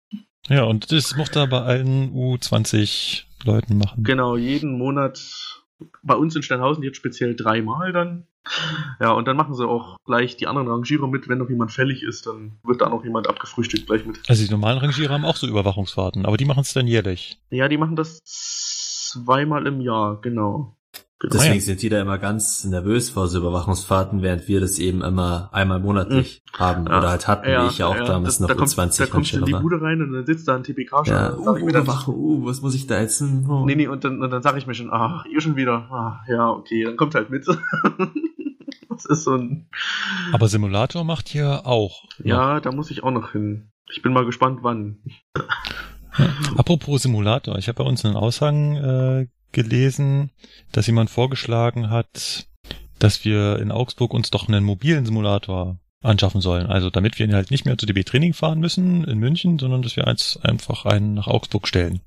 ja, 0.48 0.64
und 0.64 0.92
das 0.92 1.16
mochte 1.16 1.40
er 1.40 1.48
bei 1.48 1.62
allen 1.62 2.12
U20 2.14 3.24
Leuten 3.44 3.78
machen. 3.78 4.04
Genau, 4.04 4.36
jeden 4.36 4.78
Monat. 4.78 5.22
Bei 6.04 6.16
uns 6.16 6.36
in 6.36 6.44
Steinhausen 6.44 6.84
jetzt 6.84 6.98
speziell 6.98 7.36
dreimal 7.36 7.92
dann. 7.92 8.28
Ja, 9.00 9.12
und 9.12 9.28
dann 9.28 9.38
machen 9.38 9.54
sie 9.54 9.68
auch 9.68 9.98
gleich 10.06 10.36
die 10.36 10.48
anderen 10.48 10.68
Rangierer 10.68 11.08
mit. 11.08 11.28
Wenn 11.28 11.38
noch 11.38 11.50
jemand 11.50 11.72
fällig 11.72 12.04
ist, 12.04 12.26
dann 12.26 12.60
wird 12.64 12.82
da 12.82 12.90
noch 12.90 13.04
jemand 13.04 13.28
abgefrühstückt 13.28 13.88
gleich 13.88 14.06
mit. 14.06 14.20
Also 14.28 14.44
die 14.44 14.52
normalen 14.52 14.80
Rangierer 14.80 15.14
haben 15.14 15.26
auch 15.26 15.36
so 15.36 15.48
Überwachungsfahrten, 15.48 16.26
aber 16.26 16.38
die 16.38 16.46
machen 16.46 16.62
es 16.62 16.74
dann 16.74 16.88
jährlich. 16.88 17.40
Ja, 17.50 17.68
die 17.68 17.78
machen 17.78 17.96
das 17.96 18.20
zweimal 18.24 19.68
im 19.68 19.82
Jahr, 19.82 20.20
genau. 20.22 20.76
Genau. 21.22 21.34
Deswegen 21.34 21.56
ja. 21.56 21.62
sind 21.62 21.82
die 21.82 21.90
da 21.90 22.02
immer 22.02 22.18
ganz 22.18 22.66
nervös 22.66 23.10
vor 23.10 23.28
so 23.28 23.38
Überwachungsfahrten, 23.38 24.22
während 24.22 24.48
wir 24.48 24.60
das 24.60 24.80
eben 24.80 25.02
immer 25.02 25.50
einmal 25.52 25.80
monatlich 25.80 26.44
haben 26.58 26.88
Ja. 26.88 26.98
oder 26.98 27.10
halt 27.10 27.28
hatten, 27.28 27.48
wie 27.48 27.68
ich 27.68 27.78
ja 27.78 27.88
auch 27.88 27.96
damals 27.96 28.38
das, 28.38 28.40
noch 28.42 28.48
da 28.50 28.56
kommt, 28.56 28.70
U20 28.70 28.98
Da 28.98 29.06
kommst 29.06 29.34
du 29.34 29.38
in 29.38 29.46
die. 29.46 29.54
Bude 29.54 29.82
rein 29.82 30.02
und 30.02 30.14
dann 30.14 30.26
sitzt 30.26 30.48
da 30.48 30.56
ein 30.56 30.64
TPK 30.64 31.06
schon. 31.06 31.14
Ja, 31.14 31.30
und 31.30 31.34
dann 31.34 31.40
uh, 31.40 31.46
sag 31.46 31.58
ich 31.58 31.66
mir 31.66 31.72
dann, 31.72 31.84
Überwachung, 31.84 32.16
uh, 32.16 32.46
was 32.46 32.62
muss 32.62 32.76
ich 32.76 32.88
da 32.88 33.00
jetzt? 33.00 33.22
Oh. 33.22 33.66
nee, 33.66 33.76
nee, 33.76 33.88
und 33.88 34.04
dann, 34.04 34.22
und 34.22 34.30
dann 34.30 34.42
sage 34.42 34.58
ich 34.58 34.68
mir 34.68 34.74
schon, 34.74 34.90
ach, 34.92 35.26
ihr 35.26 35.42
schon 35.42 35.56
wieder. 35.56 35.88
Ah, 35.92 36.22
ja, 36.28 36.50
okay, 36.50 36.84
dann 36.84 36.98
kommt 36.98 37.16
halt 37.16 37.30
mit. 37.30 37.46
das 38.90 39.06
ist 39.06 39.24
so 39.24 39.36
ein. 39.36 39.68
Aber 40.34 40.48
Simulator 40.48 41.04
macht 41.04 41.30
hier 41.30 41.66
auch. 41.66 42.04
Ja, 42.24 42.60
da 42.60 42.72
muss 42.72 42.92
ich 42.92 43.04
auch 43.04 43.12
noch 43.12 43.32
hin. 43.32 43.72
Ich 43.92 44.02
bin 44.02 44.14
mal 44.14 44.26
gespannt, 44.26 44.60
wann. 44.62 45.00
Apropos 46.58 47.04
Simulator, 47.04 47.58
ich 47.58 47.68
habe 47.68 47.84
bei 47.84 47.90
uns 47.90 48.04
einen 48.06 48.16
Aushang 48.16 48.76
äh, 48.76 49.28
gelesen, 49.52 50.32
dass 50.72 50.88
jemand 50.88 51.10
vorgeschlagen 51.10 51.90
hat, 51.90 52.48
dass 53.00 53.26
wir 53.26 53.60
in 53.60 53.72
Augsburg 53.72 54.14
uns 54.14 54.30
doch 54.30 54.48
einen 54.48 54.64
mobilen 54.64 55.06
Simulator 55.06 55.80
anschaffen 56.02 56.42
sollen. 56.42 56.68
Also 56.68 56.90
damit 56.90 57.20
wir 57.20 57.28
halt 57.34 57.52
nicht 57.52 57.66
mehr 57.66 57.78
zu 57.78 57.86
DB 57.86 58.04
Training 58.04 58.34
fahren 58.34 58.60
müssen 58.60 59.04
in 59.04 59.20
München, 59.20 59.60
sondern 59.60 59.82
dass 59.82 59.96
wir 59.96 60.08
eins 60.08 60.38
einfach 60.42 60.86
einen 60.86 61.14
nach 61.14 61.28
Augsburg 61.28 61.68
stellen. 61.68 62.02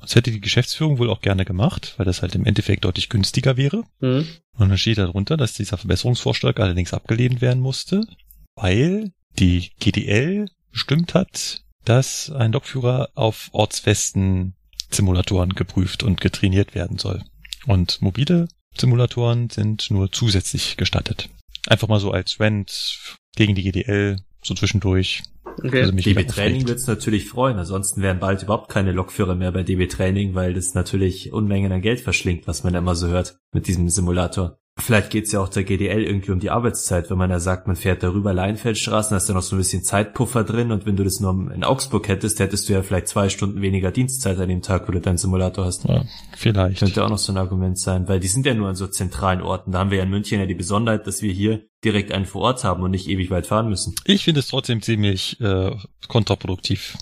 Das 0.00 0.14
hätte 0.14 0.30
die 0.30 0.40
Geschäftsführung 0.40 0.98
wohl 0.98 1.10
auch 1.10 1.20
gerne 1.20 1.44
gemacht, 1.44 1.94
weil 1.96 2.06
das 2.06 2.22
halt 2.22 2.34
im 2.36 2.44
Endeffekt 2.44 2.84
deutlich 2.84 3.08
günstiger 3.08 3.56
wäre. 3.56 3.82
Hm? 4.00 4.26
Und 4.56 4.68
dann 4.68 4.78
steht 4.78 4.98
darunter, 4.98 5.36
dass 5.36 5.54
dieser 5.54 5.78
Verbesserungsvorschlag 5.78 6.60
allerdings 6.60 6.94
abgelehnt 6.94 7.40
werden 7.40 7.60
musste, 7.60 8.06
weil 8.54 9.12
die 9.38 9.70
GDL 9.80 10.46
bestimmt 10.70 11.14
hat, 11.14 11.62
dass 11.84 12.30
ein 12.30 12.52
Lokführer 12.52 13.10
auf 13.14 13.48
ortsfesten 13.52 14.55
Simulatoren 14.90 15.50
geprüft 15.50 16.02
und 16.02 16.20
getrainiert 16.20 16.74
werden 16.74 16.98
soll. 16.98 17.22
Und 17.66 18.00
mobile 18.00 18.48
Simulatoren 18.76 19.50
sind 19.50 19.90
nur 19.90 20.12
zusätzlich 20.12 20.76
gestattet. 20.76 21.28
Einfach 21.66 21.88
mal 21.88 22.00
so 22.00 22.10
als 22.10 22.38
Rent 22.40 22.98
gegen 23.34 23.54
die 23.54 23.62
GDL, 23.62 24.18
so 24.42 24.54
zwischendurch. 24.54 25.22
Okay. 25.64 25.82
Also 25.82 25.92
DB 25.92 26.24
Training 26.24 26.68
wird 26.68 26.78
es 26.78 26.86
natürlich 26.86 27.28
freuen, 27.28 27.58
ansonsten 27.58 28.02
wären 28.02 28.20
bald 28.20 28.42
überhaupt 28.42 28.70
keine 28.70 28.92
Lokführer 28.92 29.34
mehr 29.34 29.52
bei 29.52 29.62
DB 29.62 29.86
Training, 29.86 30.34
weil 30.34 30.52
das 30.52 30.74
natürlich 30.74 31.32
Unmengen 31.32 31.72
an 31.72 31.80
Geld 31.80 32.00
verschlingt, 32.00 32.46
was 32.46 32.62
man 32.62 32.74
immer 32.74 32.94
so 32.94 33.08
hört 33.08 33.38
mit 33.52 33.66
diesem 33.66 33.88
Simulator. 33.88 34.58
Vielleicht 34.78 35.08
geht's 35.08 35.32
ja 35.32 35.40
auch 35.40 35.48
der 35.48 35.64
GDL 35.64 36.02
irgendwie 36.02 36.32
um 36.32 36.38
die 36.38 36.50
Arbeitszeit, 36.50 37.08
wenn 37.08 37.16
man 37.16 37.30
da 37.30 37.40
sagt, 37.40 37.66
man 37.66 37.76
fährt 37.76 38.02
darüber 38.02 38.34
Leinfeldstraßen, 38.34 39.10
da 39.10 39.16
ist 39.16 39.26
da 39.26 39.32
noch 39.32 39.42
so 39.42 39.56
ein 39.56 39.58
bisschen 39.58 39.82
Zeitpuffer 39.82 40.44
drin 40.44 40.70
und 40.70 40.84
wenn 40.84 40.96
du 40.96 41.02
das 41.02 41.18
nur 41.18 41.50
in 41.50 41.64
Augsburg 41.64 42.08
hättest, 42.08 42.40
hättest 42.40 42.68
du 42.68 42.74
ja 42.74 42.82
vielleicht 42.82 43.08
zwei 43.08 43.30
Stunden 43.30 43.62
weniger 43.62 43.90
Dienstzeit 43.90 44.38
an 44.38 44.50
dem 44.50 44.60
Tag, 44.60 44.86
wo 44.86 44.92
du 44.92 45.00
deinen 45.00 45.16
Simulator 45.16 45.64
hast. 45.64 45.84
Ja, 45.84 46.04
vielleicht. 46.36 46.80
Könnte 46.80 47.04
auch 47.04 47.08
noch 47.08 47.18
so 47.18 47.32
ein 47.32 47.38
Argument 47.38 47.78
sein, 47.78 48.06
weil 48.06 48.20
die 48.20 48.28
sind 48.28 48.44
ja 48.44 48.52
nur 48.52 48.68
an 48.68 48.76
so 48.76 48.86
zentralen 48.86 49.40
Orten. 49.40 49.72
Da 49.72 49.78
haben 49.78 49.90
wir 49.90 49.96
ja 49.96 50.04
in 50.04 50.10
München 50.10 50.40
ja 50.40 50.46
die 50.46 50.54
Besonderheit, 50.54 51.06
dass 51.06 51.22
wir 51.22 51.32
hier 51.32 51.64
direkt 51.82 52.12
einen 52.12 52.26
vor 52.26 52.42
Ort 52.42 52.62
haben 52.62 52.82
und 52.82 52.90
nicht 52.90 53.08
ewig 53.08 53.30
weit 53.30 53.46
fahren 53.46 53.70
müssen. 53.70 53.94
Ich 54.04 54.24
finde 54.24 54.40
es 54.40 54.48
trotzdem 54.48 54.82
ziemlich 54.82 55.40
äh, 55.40 55.74
kontraproduktiv. 56.06 56.98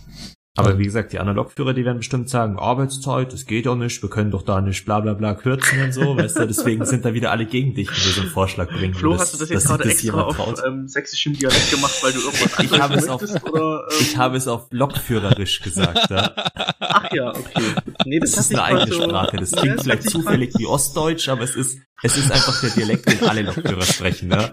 Aber 0.56 0.78
wie 0.78 0.84
gesagt, 0.84 1.12
die 1.12 1.18
anderen 1.18 1.36
Lokführer, 1.38 1.74
die 1.74 1.84
werden 1.84 1.96
bestimmt 1.98 2.30
sagen, 2.30 2.60
Arbeitszeit, 2.60 3.32
das 3.32 3.44
geht 3.44 3.66
doch 3.66 3.74
nicht, 3.74 4.00
wir 4.02 4.08
können 4.08 4.30
doch 4.30 4.42
da 4.42 4.60
nicht 4.60 4.84
bla 4.84 5.00
bla 5.00 5.12
bla 5.14 5.34
kürzen 5.34 5.82
und 5.82 5.92
so, 5.92 6.16
weißt 6.16 6.38
du, 6.38 6.46
deswegen 6.46 6.84
sind 6.84 7.04
da 7.04 7.12
wieder 7.12 7.32
alle 7.32 7.44
gegen 7.46 7.74
dich, 7.74 7.88
wenn 7.88 7.96
du 7.96 8.08
so 8.10 8.20
einen 8.20 8.30
Vorschlag 8.30 8.68
bringen 8.68 8.94
Flo, 8.94 9.10
würdest, 9.10 9.22
hast 9.22 9.34
du 9.34 9.38
das 9.38 9.48
jetzt 9.48 9.66
gerade 9.66 9.82
das 9.82 9.92
extra 9.94 10.22
auf 10.22 10.36
traut. 10.36 10.62
ähm, 10.64 10.86
sächsischem 10.86 11.32
Dialekt 11.32 11.70
gemacht, 11.72 11.94
weil 12.02 12.12
du 12.12 12.20
irgendwas 12.20 12.58
Ich 12.60 12.80
habe 12.80 12.94
es 12.94 13.08
auf-? 13.08 13.22
Oder, 13.52 13.80
ähm, 13.90 13.96
Ich 14.00 14.16
habe 14.16 14.36
es 14.36 14.46
auf 14.46 14.68
Lokführerisch 14.70 15.60
gesagt, 15.60 16.08
ja. 16.10 16.32
Ach 16.78 17.12
ja, 17.12 17.30
okay. 17.30 17.62
Nee, 18.04 18.20
Das 18.20 18.34
hat 18.34 18.38
ist 18.40 18.52
eine 18.52 18.62
eigene 18.62 18.92
so- 18.94 19.02
Sprache. 19.02 19.36
Das 19.38 19.50
Ja, 19.50 19.58
klingt 19.58 19.78
hat 19.78 19.82
vielleicht 19.82 20.08
zufällig 20.10 20.52
wie 20.56 20.66
Ostdeutsch, 20.66 21.28
aber 21.28 21.42
es 21.42 21.56
ist, 21.56 21.78
es 22.04 22.16
ist 22.16 22.30
einfach 22.30 22.60
der 22.60 22.70
Dialekt, 22.70 23.10
den 23.10 23.28
alle 23.28 23.42
Lokführer 23.42 23.82
sprechen, 23.82 24.30
ja. 24.30 24.52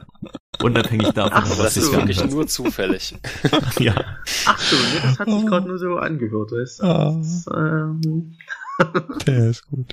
Unabhängig 0.63 1.09
davon, 1.11 1.31
Ach, 1.33 1.49
was 1.49 1.57
Das 1.57 1.77
ist 1.77 1.91
wirklich 1.91 2.17
anhört. 2.19 2.33
nur 2.33 2.47
zufällig. 2.47 3.15
Ja. 3.79 3.95
Ach 4.45 4.59
so, 4.59 4.75
nee, 4.75 4.99
das 5.03 5.19
hat 5.19 5.29
sich 5.29 5.45
gerade 5.45 5.67
nur 5.67 5.77
so 5.79 5.95
angehört. 5.97 6.51
Weißt 6.51 6.79
du? 6.79 6.83
Ah. 6.83 7.15
Das, 7.17 7.45
ähm, 7.55 8.35
Der 9.27 9.49
ist 9.49 9.67
gut. 9.67 9.87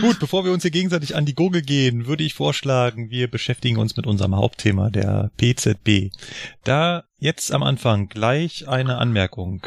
Gut, 0.00 0.18
bevor 0.18 0.44
wir 0.44 0.52
uns 0.52 0.62
hier 0.62 0.70
gegenseitig 0.70 1.14
an 1.14 1.24
die 1.24 1.34
Gurgel 1.34 1.62
gehen, 1.62 2.06
würde 2.06 2.24
ich 2.24 2.34
vorschlagen, 2.34 3.10
wir 3.10 3.30
beschäftigen 3.30 3.78
uns 3.78 3.96
mit 3.96 4.06
unserem 4.06 4.34
Hauptthema, 4.36 4.90
der 4.90 5.30
PZB. 5.36 6.10
Da 6.64 7.04
jetzt 7.18 7.52
am 7.52 7.62
Anfang 7.62 8.08
gleich 8.08 8.68
eine 8.68 8.98
Anmerkung. 8.98 9.66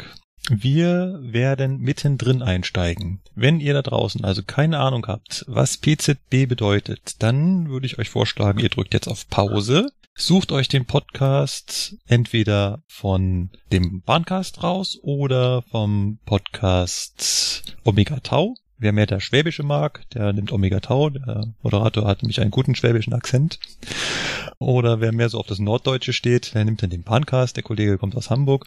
Wir 0.50 1.18
werden 1.22 1.78
mittendrin 1.80 2.42
einsteigen. 2.42 3.20
Wenn 3.34 3.60
ihr 3.60 3.74
da 3.74 3.82
draußen 3.82 4.24
also 4.24 4.42
keine 4.46 4.78
Ahnung 4.80 5.06
habt, 5.06 5.44
was 5.46 5.76
PZB 5.78 6.46
bedeutet, 6.48 7.22
dann 7.22 7.68
würde 7.68 7.86
ich 7.86 7.98
euch 7.98 8.08
vorschlagen, 8.08 8.58
ihr 8.60 8.70
drückt 8.70 8.94
jetzt 8.94 9.08
auf 9.08 9.28
Pause, 9.28 9.90
sucht 10.18 10.50
euch 10.50 10.66
den 10.66 10.84
Podcast 10.84 11.96
entweder 12.06 12.82
von 12.88 13.50
dem 13.72 14.02
Bahncast 14.02 14.64
raus 14.64 14.98
oder 15.00 15.62
vom 15.62 16.18
Podcast 16.26 17.76
Omega 17.84 18.18
Tau. 18.20 18.56
Wer 18.78 18.92
mehr 18.92 19.06
der 19.06 19.20
Schwäbische 19.20 19.62
mag, 19.62 20.08
der 20.10 20.32
nimmt 20.32 20.52
Omega 20.52 20.80
Tau. 20.80 21.10
Der 21.10 21.54
Moderator 21.62 22.04
hat 22.04 22.22
nämlich 22.22 22.40
einen 22.40 22.50
guten 22.50 22.74
schwäbischen 22.74 23.14
Akzent. 23.14 23.60
Oder 24.58 25.00
wer 25.00 25.12
mehr 25.12 25.28
so 25.28 25.38
auf 25.38 25.46
das 25.46 25.60
Norddeutsche 25.60 26.12
steht, 26.12 26.52
der 26.54 26.64
nimmt 26.64 26.82
dann 26.82 26.90
den 26.90 27.04
Pancast. 27.04 27.56
Der 27.56 27.62
Kollege 27.62 27.96
kommt 27.96 28.16
aus 28.16 28.28
Hamburg. 28.28 28.66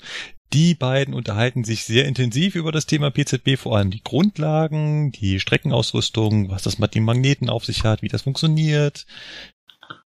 Die 0.54 0.74
beiden 0.74 1.14
unterhalten 1.14 1.64
sich 1.66 1.84
sehr 1.84 2.06
intensiv 2.06 2.56
über 2.56 2.72
das 2.72 2.86
Thema 2.86 3.12
PZB, 3.12 3.58
vor 3.58 3.78
allem 3.78 3.92
die 3.92 4.04
Grundlagen, 4.04 5.12
die 5.12 5.40
Streckenausrüstung, 5.40 6.50
was 6.50 6.64
das 6.64 6.80
mit 6.80 6.96
den 6.96 7.04
Magneten 7.04 7.50
auf 7.50 7.66
sich 7.66 7.84
hat, 7.84 8.02
wie 8.02 8.10
das 8.10 8.24
funktioniert. 8.24 9.06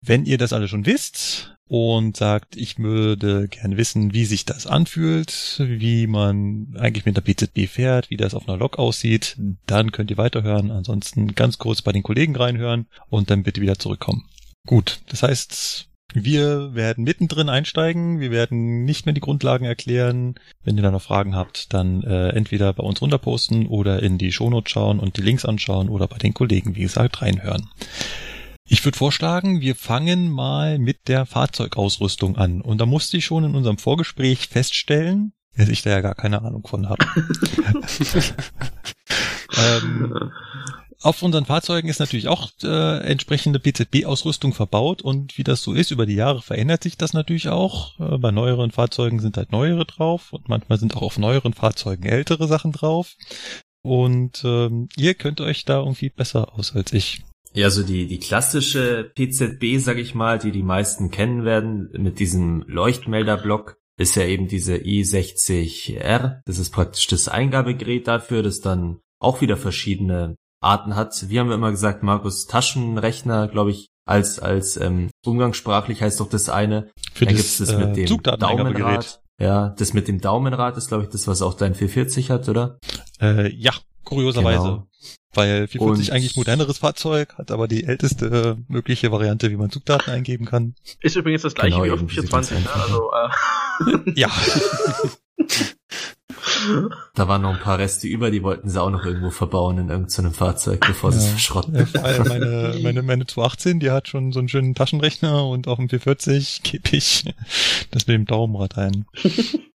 Wenn 0.01 0.24
ihr 0.24 0.39
das 0.39 0.53
alle 0.53 0.68
schon 0.68 0.87
wisst 0.87 1.57
und 1.66 2.16
sagt, 2.16 2.57
ich 2.57 2.78
würde 2.78 3.49
gerne 3.49 3.76
wissen, 3.76 4.12
wie 4.12 4.24
sich 4.24 4.45
das 4.45 4.66
anfühlt, 4.66 5.57
wie 5.59 6.07
man 6.07 6.74
eigentlich 6.78 7.07
mit 7.07 7.16
der 7.16 7.22
PZB 7.22 7.68
fährt, 7.68 8.11
wie 8.11 8.16
das 8.16 8.35
auf 8.35 8.49
einer 8.49 8.59
Lok 8.59 8.78
aussieht, 8.78 9.37
dann 9.66 9.93
könnt 9.93 10.11
ihr 10.11 10.18
weiterhören. 10.18 10.70
Ansonsten 10.70 11.35
ganz 11.35 11.59
kurz 11.59 11.82
bei 11.82 11.93
den 11.93 12.03
Kollegen 12.03 12.37
reinhören 12.37 12.87
und 13.09 13.30
dann 13.30 13.43
bitte 13.43 13.61
wieder 13.61 13.78
zurückkommen. 13.78 14.24
Gut, 14.66 15.01
das 15.09 15.22
heißt, 15.22 15.89
wir 16.14 16.74
werden 16.74 17.03
mittendrin 17.03 17.49
einsteigen. 17.49 18.20
Wir 18.20 18.30
werden 18.30 18.85
nicht 18.85 19.05
mehr 19.05 19.14
die 19.14 19.20
Grundlagen 19.20 19.64
erklären. 19.64 20.37
Wenn 20.62 20.76
ihr 20.76 20.82
da 20.82 20.93
noch 20.93 21.03
Fragen 21.03 21.35
habt, 21.35 21.74
dann 21.74 22.03
äh, 22.05 22.28
entweder 22.28 22.72
bei 22.72 22.85
uns 22.85 23.03
runterposten 23.03 23.66
oder 23.66 24.01
in 24.01 24.16
die 24.16 24.30
Shownotes 24.30 24.70
schauen 24.70 25.01
und 25.01 25.16
die 25.16 25.22
Links 25.22 25.45
anschauen 25.45 25.89
oder 25.89 26.07
bei 26.07 26.18
den 26.18 26.32
Kollegen, 26.32 26.76
wie 26.76 26.82
gesagt, 26.82 27.20
reinhören. 27.20 27.68
Ich 28.66 28.84
würde 28.84 28.96
vorschlagen, 28.96 29.60
wir 29.60 29.76
fangen 29.76 30.30
mal 30.30 30.78
mit 30.78 31.08
der 31.08 31.26
Fahrzeugausrüstung 31.26 32.36
an. 32.36 32.62
Und 32.62 32.78
da 32.78 32.86
musste 32.86 33.18
ich 33.18 33.26
schon 33.26 33.44
in 33.44 33.54
unserem 33.54 33.76
Vorgespräch 33.76 34.48
feststellen, 34.48 35.34
dass 35.56 35.68
ich 35.68 35.82
da 35.82 35.90
ja 35.90 36.00
gar 36.00 36.14
keine 36.14 36.42
Ahnung 36.42 36.66
von 36.66 36.88
habe. 36.88 37.04
ähm, 39.56 40.32
auf 41.02 41.22
unseren 41.22 41.44
Fahrzeugen 41.44 41.88
ist 41.88 42.00
natürlich 42.00 42.28
auch 42.28 42.50
äh, 42.62 43.00
entsprechende 43.00 43.60
PZB-Ausrüstung 43.60 44.54
verbaut 44.54 45.02
und 45.02 45.36
wie 45.36 45.44
das 45.44 45.62
so 45.62 45.74
ist, 45.74 45.90
über 45.90 46.06
die 46.06 46.14
Jahre 46.14 46.40
verändert 46.40 46.82
sich 46.82 46.96
das 46.96 47.12
natürlich 47.12 47.48
auch. 47.50 48.00
Äh, 48.00 48.16
bei 48.16 48.30
neueren 48.30 48.70
Fahrzeugen 48.70 49.20
sind 49.20 49.36
halt 49.36 49.52
neuere 49.52 49.84
drauf 49.84 50.32
und 50.32 50.48
manchmal 50.48 50.78
sind 50.78 50.96
auch 50.96 51.02
auf 51.02 51.18
neueren 51.18 51.52
Fahrzeugen 51.52 52.04
ältere 52.04 52.48
Sachen 52.48 52.72
drauf. 52.72 53.16
Und 53.82 54.42
ähm, 54.46 54.88
ihr 54.96 55.12
könnt 55.12 55.42
euch 55.42 55.66
da 55.66 55.80
irgendwie 55.80 56.08
besser 56.08 56.54
aus 56.54 56.74
als 56.74 56.94
ich. 56.94 57.22
Ja, 57.55 57.70
so 57.70 57.84
die, 57.84 58.07
die 58.09 58.18
klassische 58.18 59.12
PZB, 59.14 59.78
sag 59.78 59.98
ich 59.98 60.14
mal, 60.14 60.38
die 60.38 60.50
die 60.50 60.64
meisten 60.64 61.11
kennen 61.11 61.44
werden, 61.44 61.88
mit 61.92 62.18
diesem 62.18 62.64
Leuchtmelderblock, 62.66 63.76
ist 63.96 64.16
ja 64.16 64.24
eben 64.24 64.48
diese 64.48 64.74
i60R. 64.74 66.40
Das 66.44 66.59
ist 66.59 66.70
praktisch 66.70 67.07
das 67.07 67.28
Eingabegerät 67.28 68.09
dafür, 68.09 68.42
das 68.42 68.61
dann 68.61 68.98
auch 69.20 69.40
wieder 69.40 69.57
verschiedene 69.57 70.36
Arten 70.61 70.96
hat. 70.96 71.28
Wir 71.28 71.40
haben 71.40 71.52
immer 71.52 71.70
gesagt, 71.70 72.02
Markus, 72.02 72.46
Taschenrechner, 72.46 73.46
glaube 73.46 73.70
ich, 73.70 73.88
als 74.07 74.38
als 74.38 74.76
ähm, 74.76 75.11
umgangssprachlich 75.24 76.02
heißt 76.02 76.20
doch 76.20 76.28
das 76.28 76.48
eine. 76.48 76.90
Für 77.12 77.24
dann 77.24 77.36
das, 77.36 77.42
gibt's 77.42 77.59
das 77.59 77.70
äh, 77.70 77.86
mit 77.86 77.96
dem 77.96 78.22
Daumenrad. 78.22 79.20
Ja, 79.40 79.70
das 79.70 79.94
mit 79.94 80.09
dem 80.09 80.20
Daumenrad 80.20 80.76
ist, 80.76 80.88
glaube 80.88 81.05
ich, 81.05 81.11
das, 81.11 81.26
was 81.26 81.42
auch 81.42 81.55
dein 81.55 81.74
440 81.74 82.30
hat, 82.30 82.48
oder? 82.48 82.78
Äh, 83.20 83.52
ja, 83.55 83.72
kurioserweise. 84.05 84.62
Genau. 84.62 84.88
Weil 85.35 85.68
440 85.68 86.11
und 86.11 86.14
eigentlich 86.14 86.37
moderneres 86.37 86.78
Fahrzeug, 86.78 87.35
hat 87.39 87.51
aber 87.51 87.68
die 87.68 87.85
älteste 87.85 88.59
mögliche 88.68 89.11
Variante, 89.12 89.51
wie 89.51 89.57
man 89.57 89.70
Zugdaten 89.70 90.12
eingeben 90.12 90.47
kann. 90.47 90.74
Ist 91.01 91.16
übrigens 91.16 91.43
das 91.43 91.55
gleiche 91.55 91.76
genau, 91.76 91.85
wie 91.85 91.91
auf 91.91 91.99
dem 91.99 92.09
420, 92.09 92.64
ne? 92.64 92.70
Also, 92.74 93.11
äh. 93.12 94.12
ja. 94.14 94.30
Da 97.14 97.28
waren 97.28 97.43
noch 97.43 97.55
ein 97.55 97.61
paar 97.61 97.78
Reste 97.78 98.07
über, 98.07 98.30
die 98.30 98.43
wollten 98.43 98.68
sie 98.68 98.80
auch 98.80 98.91
noch 98.91 99.05
irgendwo 99.05 99.30
verbauen 99.30 99.78
in 99.78 99.89
irgendeinem 99.89 100.32
Fahrzeug, 100.32 100.80
bevor 100.87 101.11
ja. 101.11 101.18
sie 101.18 101.26
es 101.26 101.30
verschrotten. 101.32 101.74
Ja, 101.74 101.87
vor 101.87 102.05
allem 102.05 102.28
meine, 102.28 102.78
meine, 102.82 103.03
meine 103.03 103.26
218, 103.26 103.80
die 103.80 103.91
hat 103.91 104.09
schon 104.09 104.32
so 104.32 104.39
einen 104.39 104.49
schönen 104.49 104.74
Taschenrechner 104.74 105.47
und 105.47 105.68
auf 105.68 105.76
dem 105.76 105.89
440 105.89 106.62
gebe 106.62 106.97
ich 106.97 107.24
das 107.91 108.07
mit 108.07 108.14
dem 108.14 108.24
Daumenrad 108.26 108.78
ein. 108.78 109.07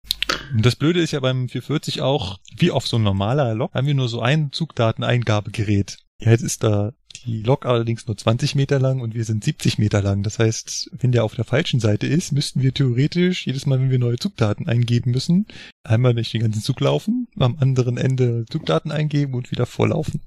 Das 0.57 0.77
Blöde 0.77 1.01
ist 1.01 1.13
ja 1.13 1.21
beim 1.21 1.49
440 1.49 2.01
auch, 2.01 2.39
wie 2.57 2.71
auf 2.71 2.87
so 2.87 2.97
ein 2.97 3.03
normaler 3.03 3.55
Lok, 3.55 3.75
haben 3.75 3.87
wir 3.87 3.95
nur 3.95 4.09
so 4.09 4.21
ein 4.21 4.53
Zugdateneingabegerät. 4.53 5.99
Ja, 6.21 6.31
jetzt 6.33 6.43
ist 6.43 6.65
da 6.65 6.93
die 7.25 7.43
Lok 7.43 7.67
allerdings 7.67 8.07
nur 8.07 8.17
20 8.17 8.55
Meter 8.55 8.79
lang 8.79 9.01
und 9.01 9.15
wir 9.15 9.25
sind 9.25 9.45
70 9.45 9.79
Meter 9.79 10.03
lang. 10.03 10.23
Das 10.23 10.39
heißt, 10.39 10.91
wenn 10.99 11.13
der 11.13 11.25
auf 11.25 11.35
der 11.35 11.45
falschen 11.45 11.81
Seite 11.81 12.07
ist, 12.07 12.33
müssten 12.33 12.63
wir 12.63 12.73
theoretisch 12.73 13.47
jedes 13.47 13.67
Mal, 13.67 13.81
wenn 13.81 13.91
wir 13.91 13.99
neue 13.99 14.19
Zugdaten 14.19 14.69
eingeben 14.69 15.11
müssen, 15.11 15.47
einmal 15.85 16.15
durch 16.15 16.31
den 16.31 16.43
ganzen 16.43 16.63
Zug 16.63 16.81
laufen, 16.81 17.29
am 17.39 17.57
anderen 17.59 17.97
Ende 17.97 18.45
Zugdaten 18.51 18.93
eingeben 18.93 19.35
und 19.35 19.51
wieder 19.51 19.67
vorlaufen. 19.67 20.23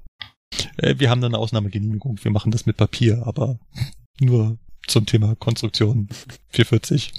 Äh, 0.76 0.96
wir 0.98 1.10
haben 1.10 1.20
dann 1.20 1.34
eine 1.34 1.42
Ausnahmegenehmigung. 1.42 2.18
Wir 2.22 2.30
machen 2.30 2.52
das 2.52 2.66
mit 2.66 2.76
Papier, 2.76 3.22
aber 3.26 3.58
nur 4.20 4.58
zum 4.86 5.06
Thema 5.06 5.34
Konstruktion 5.36 6.08
440. 6.50 7.12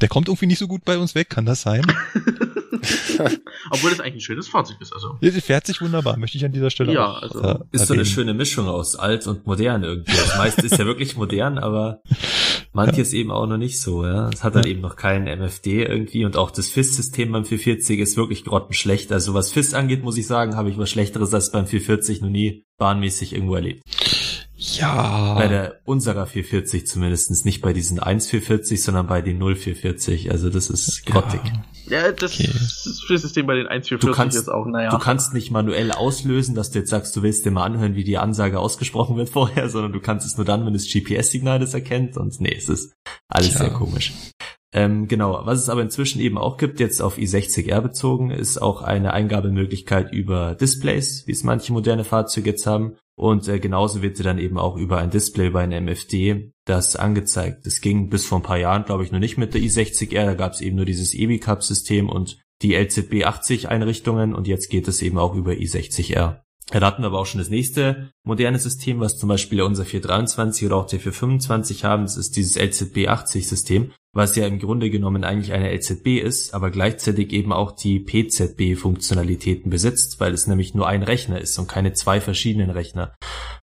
Der 0.00 0.08
kommt 0.08 0.28
irgendwie 0.28 0.46
nicht 0.46 0.58
so 0.58 0.68
gut 0.68 0.84
bei 0.84 0.98
uns 0.98 1.14
weg, 1.14 1.28
kann 1.30 1.46
das 1.46 1.62
sein? 1.62 1.84
Obwohl 3.70 3.90
das 3.90 4.00
eigentlich 4.00 4.16
ein 4.16 4.20
schönes 4.20 4.48
Fahrzeug 4.48 4.80
ist. 4.80 4.92
Also. 4.92 5.16
Ja, 5.20 5.30
fährt 5.30 5.66
sich 5.66 5.80
wunderbar, 5.80 6.16
möchte 6.18 6.38
ich 6.38 6.44
an 6.44 6.52
dieser 6.52 6.70
Stelle 6.70 6.92
ja, 6.92 7.06
auch 7.06 7.22
also 7.22 7.40
äh, 7.40 7.58
Ist 7.72 7.86
so 7.86 7.94
eine 7.94 8.04
schöne 8.04 8.34
Mischung 8.34 8.68
aus 8.68 8.96
alt 8.96 9.26
und 9.26 9.46
modern 9.46 9.82
irgendwie. 9.82 10.16
Das 10.16 10.36
meiste 10.36 10.66
ist 10.66 10.78
ja 10.78 10.86
wirklich 10.86 11.16
modern, 11.16 11.58
aber 11.58 12.00
manches 12.72 13.12
ja. 13.12 13.20
eben 13.20 13.30
auch 13.30 13.46
noch 13.46 13.56
nicht 13.56 13.80
so. 13.80 14.04
Ja, 14.04 14.28
Es 14.28 14.44
hat 14.44 14.54
dann 14.54 14.64
ja. 14.64 14.70
eben 14.70 14.80
noch 14.80 14.96
keinen 14.96 15.26
MFD 15.26 15.84
irgendwie 15.84 16.24
und 16.24 16.36
auch 16.36 16.50
das 16.50 16.68
FIS-System 16.68 17.32
beim 17.32 17.44
440 17.44 18.00
ist 18.00 18.16
wirklich 18.16 18.44
grottenschlecht. 18.44 19.12
Also 19.12 19.34
was 19.34 19.52
FIS 19.52 19.74
angeht, 19.74 20.02
muss 20.02 20.16
ich 20.16 20.26
sagen, 20.26 20.56
habe 20.56 20.70
ich 20.70 20.78
was 20.78 20.90
Schlechteres 20.90 21.32
als 21.32 21.50
beim 21.50 21.66
440 21.66 22.22
noch 22.22 22.30
nie 22.30 22.64
bahnmäßig 22.78 23.32
irgendwo 23.32 23.54
erlebt. 23.54 23.82
Ja. 24.72 25.34
Bei 25.34 25.48
der 25.48 25.80
unserer 25.84 26.26
440 26.26 26.86
zumindestens 26.86 27.44
nicht 27.44 27.60
bei 27.60 27.72
diesen 27.72 27.98
1440, 27.98 28.82
sondern 28.82 29.06
bei 29.06 29.20
den 29.20 29.38
0440. 29.38 30.30
Also 30.30 30.48
das 30.48 30.70
ist 30.70 31.04
grottig. 31.06 31.40
Ja, 31.86 32.06
ja 32.06 32.12
das 32.12 32.32
okay. 32.32 32.48
System 33.16 33.46
bei 33.46 33.54
den 33.54 33.66
1440 33.66 34.16
kannst, 34.16 34.36
ist 34.36 34.48
auch, 34.48 34.66
naja. 34.66 34.90
Du 34.90 34.98
kannst 34.98 35.34
nicht 35.34 35.50
manuell 35.50 35.92
auslösen, 35.92 36.54
dass 36.54 36.70
du 36.70 36.78
jetzt 36.78 36.90
sagst, 36.90 37.14
du 37.16 37.22
willst 37.22 37.44
dir 37.44 37.50
mal 37.50 37.64
anhören, 37.64 37.94
wie 37.94 38.04
die 38.04 38.18
Ansage 38.18 38.58
ausgesprochen 38.58 39.16
wird 39.16 39.28
vorher, 39.30 39.68
sondern 39.68 39.92
du 39.92 40.00
kannst 40.00 40.26
es 40.26 40.36
nur 40.36 40.46
dann, 40.46 40.64
wenn 40.64 40.72
das 40.72 40.88
GPS-Signal 40.90 41.58
das 41.58 41.74
erkennt. 41.74 42.16
Und 42.16 42.40
nee, 42.40 42.54
es 42.56 42.68
ist 42.68 42.94
alles 43.28 43.50
Tja. 43.50 43.58
sehr 43.58 43.70
komisch. 43.70 44.12
Ähm, 44.74 45.06
genau, 45.06 45.40
was 45.44 45.60
es 45.60 45.68
aber 45.68 45.82
inzwischen 45.82 46.20
eben 46.20 46.36
auch 46.36 46.56
gibt, 46.56 46.80
jetzt 46.80 47.00
auf 47.00 47.16
i60R 47.16 47.80
bezogen, 47.80 48.30
ist 48.30 48.60
auch 48.60 48.82
eine 48.82 49.12
Eingabemöglichkeit 49.12 50.12
über 50.12 50.56
Displays, 50.56 51.28
wie 51.28 51.32
es 51.32 51.44
manche 51.44 51.72
moderne 51.72 52.02
Fahrzeuge 52.02 52.50
jetzt 52.50 52.66
haben. 52.66 52.96
Und 53.16 53.46
äh, 53.48 53.60
genauso 53.60 54.02
wird 54.02 54.16
sie 54.16 54.22
dann 54.22 54.38
eben 54.38 54.58
auch 54.58 54.76
über 54.76 54.98
ein 54.98 55.10
Display 55.10 55.50
bei 55.50 55.62
einem 55.62 55.84
MFD 55.84 56.52
das 56.64 56.96
angezeigt. 56.96 57.64
Das 57.64 57.80
ging 57.80 58.08
bis 58.08 58.26
vor 58.26 58.38
ein 58.38 58.42
paar 58.42 58.58
Jahren, 58.58 58.84
glaube 58.84 59.04
ich, 59.04 59.12
noch 59.12 59.20
nicht 59.20 59.38
mit 59.38 59.54
der 59.54 59.60
i60R. 59.60 60.24
Da 60.24 60.34
gab 60.34 60.52
es 60.52 60.60
eben 60.60 60.76
nur 60.76 60.84
dieses 60.84 61.14
EBI-Cup-System 61.14 62.08
und 62.08 62.38
die 62.62 62.74
LZB 62.74 63.24
80 63.24 63.68
Einrichtungen 63.68 64.34
und 64.34 64.46
jetzt 64.46 64.70
geht 64.70 64.88
es 64.88 65.02
eben 65.02 65.18
auch 65.18 65.34
über 65.34 65.52
i60R. 65.52 66.43
Da 66.70 66.80
hatten 66.80 67.02
wir 67.02 67.08
aber 67.08 67.20
auch 67.20 67.26
schon 67.26 67.40
das 67.40 67.50
nächste 67.50 68.10
moderne 68.24 68.58
System, 68.58 68.98
was 69.00 69.18
zum 69.18 69.28
Beispiel 69.28 69.60
unser 69.62 69.84
423 69.84 70.66
oder 70.66 70.76
auch 70.76 70.86
der 70.86 70.98
425 70.98 71.84
haben. 71.84 72.04
Das 72.04 72.16
ist 72.16 72.36
dieses 72.36 72.56
LZB 72.56 73.06
80 73.08 73.46
System, 73.46 73.92
was 74.14 74.34
ja 74.34 74.46
im 74.46 74.58
Grunde 74.58 74.88
genommen 74.90 75.24
eigentlich 75.24 75.52
eine 75.52 75.70
LZB 75.70 76.20
ist, 76.22 76.54
aber 76.54 76.70
gleichzeitig 76.70 77.32
eben 77.32 77.52
auch 77.52 77.72
die 77.72 78.00
PZB-Funktionalitäten 78.00 79.70
besitzt, 79.70 80.20
weil 80.20 80.32
es 80.32 80.46
nämlich 80.46 80.74
nur 80.74 80.88
ein 80.88 81.02
Rechner 81.02 81.38
ist 81.38 81.58
und 81.58 81.68
keine 81.68 81.92
zwei 81.92 82.20
verschiedenen 82.20 82.70
Rechner. 82.70 83.14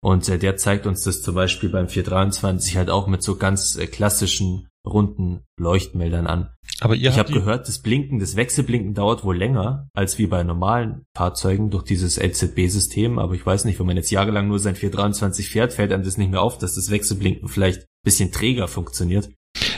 Und 0.05 0.29
äh, 0.29 0.39
der 0.39 0.57
zeigt 0.57 0.87
uns 0.87 1.03
das 1.03 1.23
zum 1.23 1.35
Beispiel 1.35 1.71
beim 1.71 1.89
423 1.89 2.77
halt 2.77 2.91
auch 2.91 3.07
mit 3.07 3.23
so 3.23 3.37
ganz 3.37 3.77
äh, 3.77 3.87
klassischen 3.87 4.69
runden 4.85 5.45
Leuchtmeldern 5.59 6.27
an. 6.27 6.51
Aber 6.83 6.97
ihr 6.97 7.11
ich 7.11 7.19
habe 7.19 7.33
gehört, 7.33 7.69
das 7.69 7.79
Blinken, 7.79 8.19
das 8.19 8.35
Wechselblinken 8.35 8.93
dauert 8.93 9.23
wohl 9.23 9.39
länger 9.39 9.89
als 9.95 10.19
wie 10.19 10.27
bei 10.27 10.43
normalen 10.43 11.07
Fahrzeugen 11.15 11.71
durch 11.71 11.85
dieses 11.85 12.19
LZB-System. 12.19 13.21
Aber 13.21 13.35
ich 13.35 13.47
weiß 13.47 13.67
nicht, 13.67 13.79
wenn 13.79 13.87
man 13.87 13.97
jetzt 13.97 14.11
jahrelang 14.11 14.49
nur 14.49 14.59
sein 14.59 14.75
423 14.75 15.49
fährt, 15.49 15.73
fällt 15.73 15.93
einem 15.93 16.03
das 16.03 16.19
nicht 16.19 16.33
mehr 16.33 16.43
auf, 16.43 16.59
dass 16.59 16.75
das 16.75 16.91
Wechselblinken 16.91 17.49
vielleicht 17.49 17.87
bisschen 18.03 18.33
träger 18.33 18.67
funktioniert. 18.67 19.31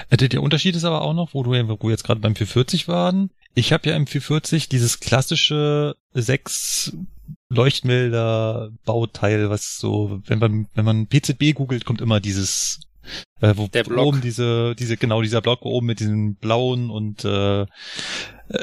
Äh, 0.08 0.16
der 0.16 0.42
Unterschied 0.42 0.76
ist 0.76 0.84
aber 0.84 1.02
auch 1.02 1.12
noch, 1.12 1.34
wo 1.34 1.42
du 1.42 1.52
jetzt 1.52 2.04
gerade 2.04 2.20
beim 2.20 2.36
440 2.36 2.88
waren. 2.88 3.30
Ich 3.54 3.74
habe 3.74 3.90
ja 3.90 3.96
im 3.96 4.06
440 4.06 4.70
dieses 4.70 4.98
klassische 4.98 5.96
sechs 6.14 6.96
Leuchtmelder 7.50 8.70
Bauteil, 8.86 9.50
was 9.50 9.76
so, 9.76 10.22
wenn 10.24 10.38
man 10.38 10.68
wenn 10.74 10.86
man 10.86 11.06
PZB 11.06 11.54
googelt, 11.54 11.84
kommt 11.84 12.00
immer 12.00 12.20
dieses 12.20 12.80
äh, 13.40 13.54
wo 13.56 13.68
der 13.68 13.84
Block. 13.84 14.06
oben 14.06 14.20
diese 14.20 14.74
diese 14.74 14.96
genau 14.96 15.22
dieser 15.22 15.40
Block 15.40 15.62
oben 15.62 15.86
mit 15.86 16.00
diesen 16.00 16.36
blauen 16.36 16.90
und 16.90 17.24
äh, 17.24 17.66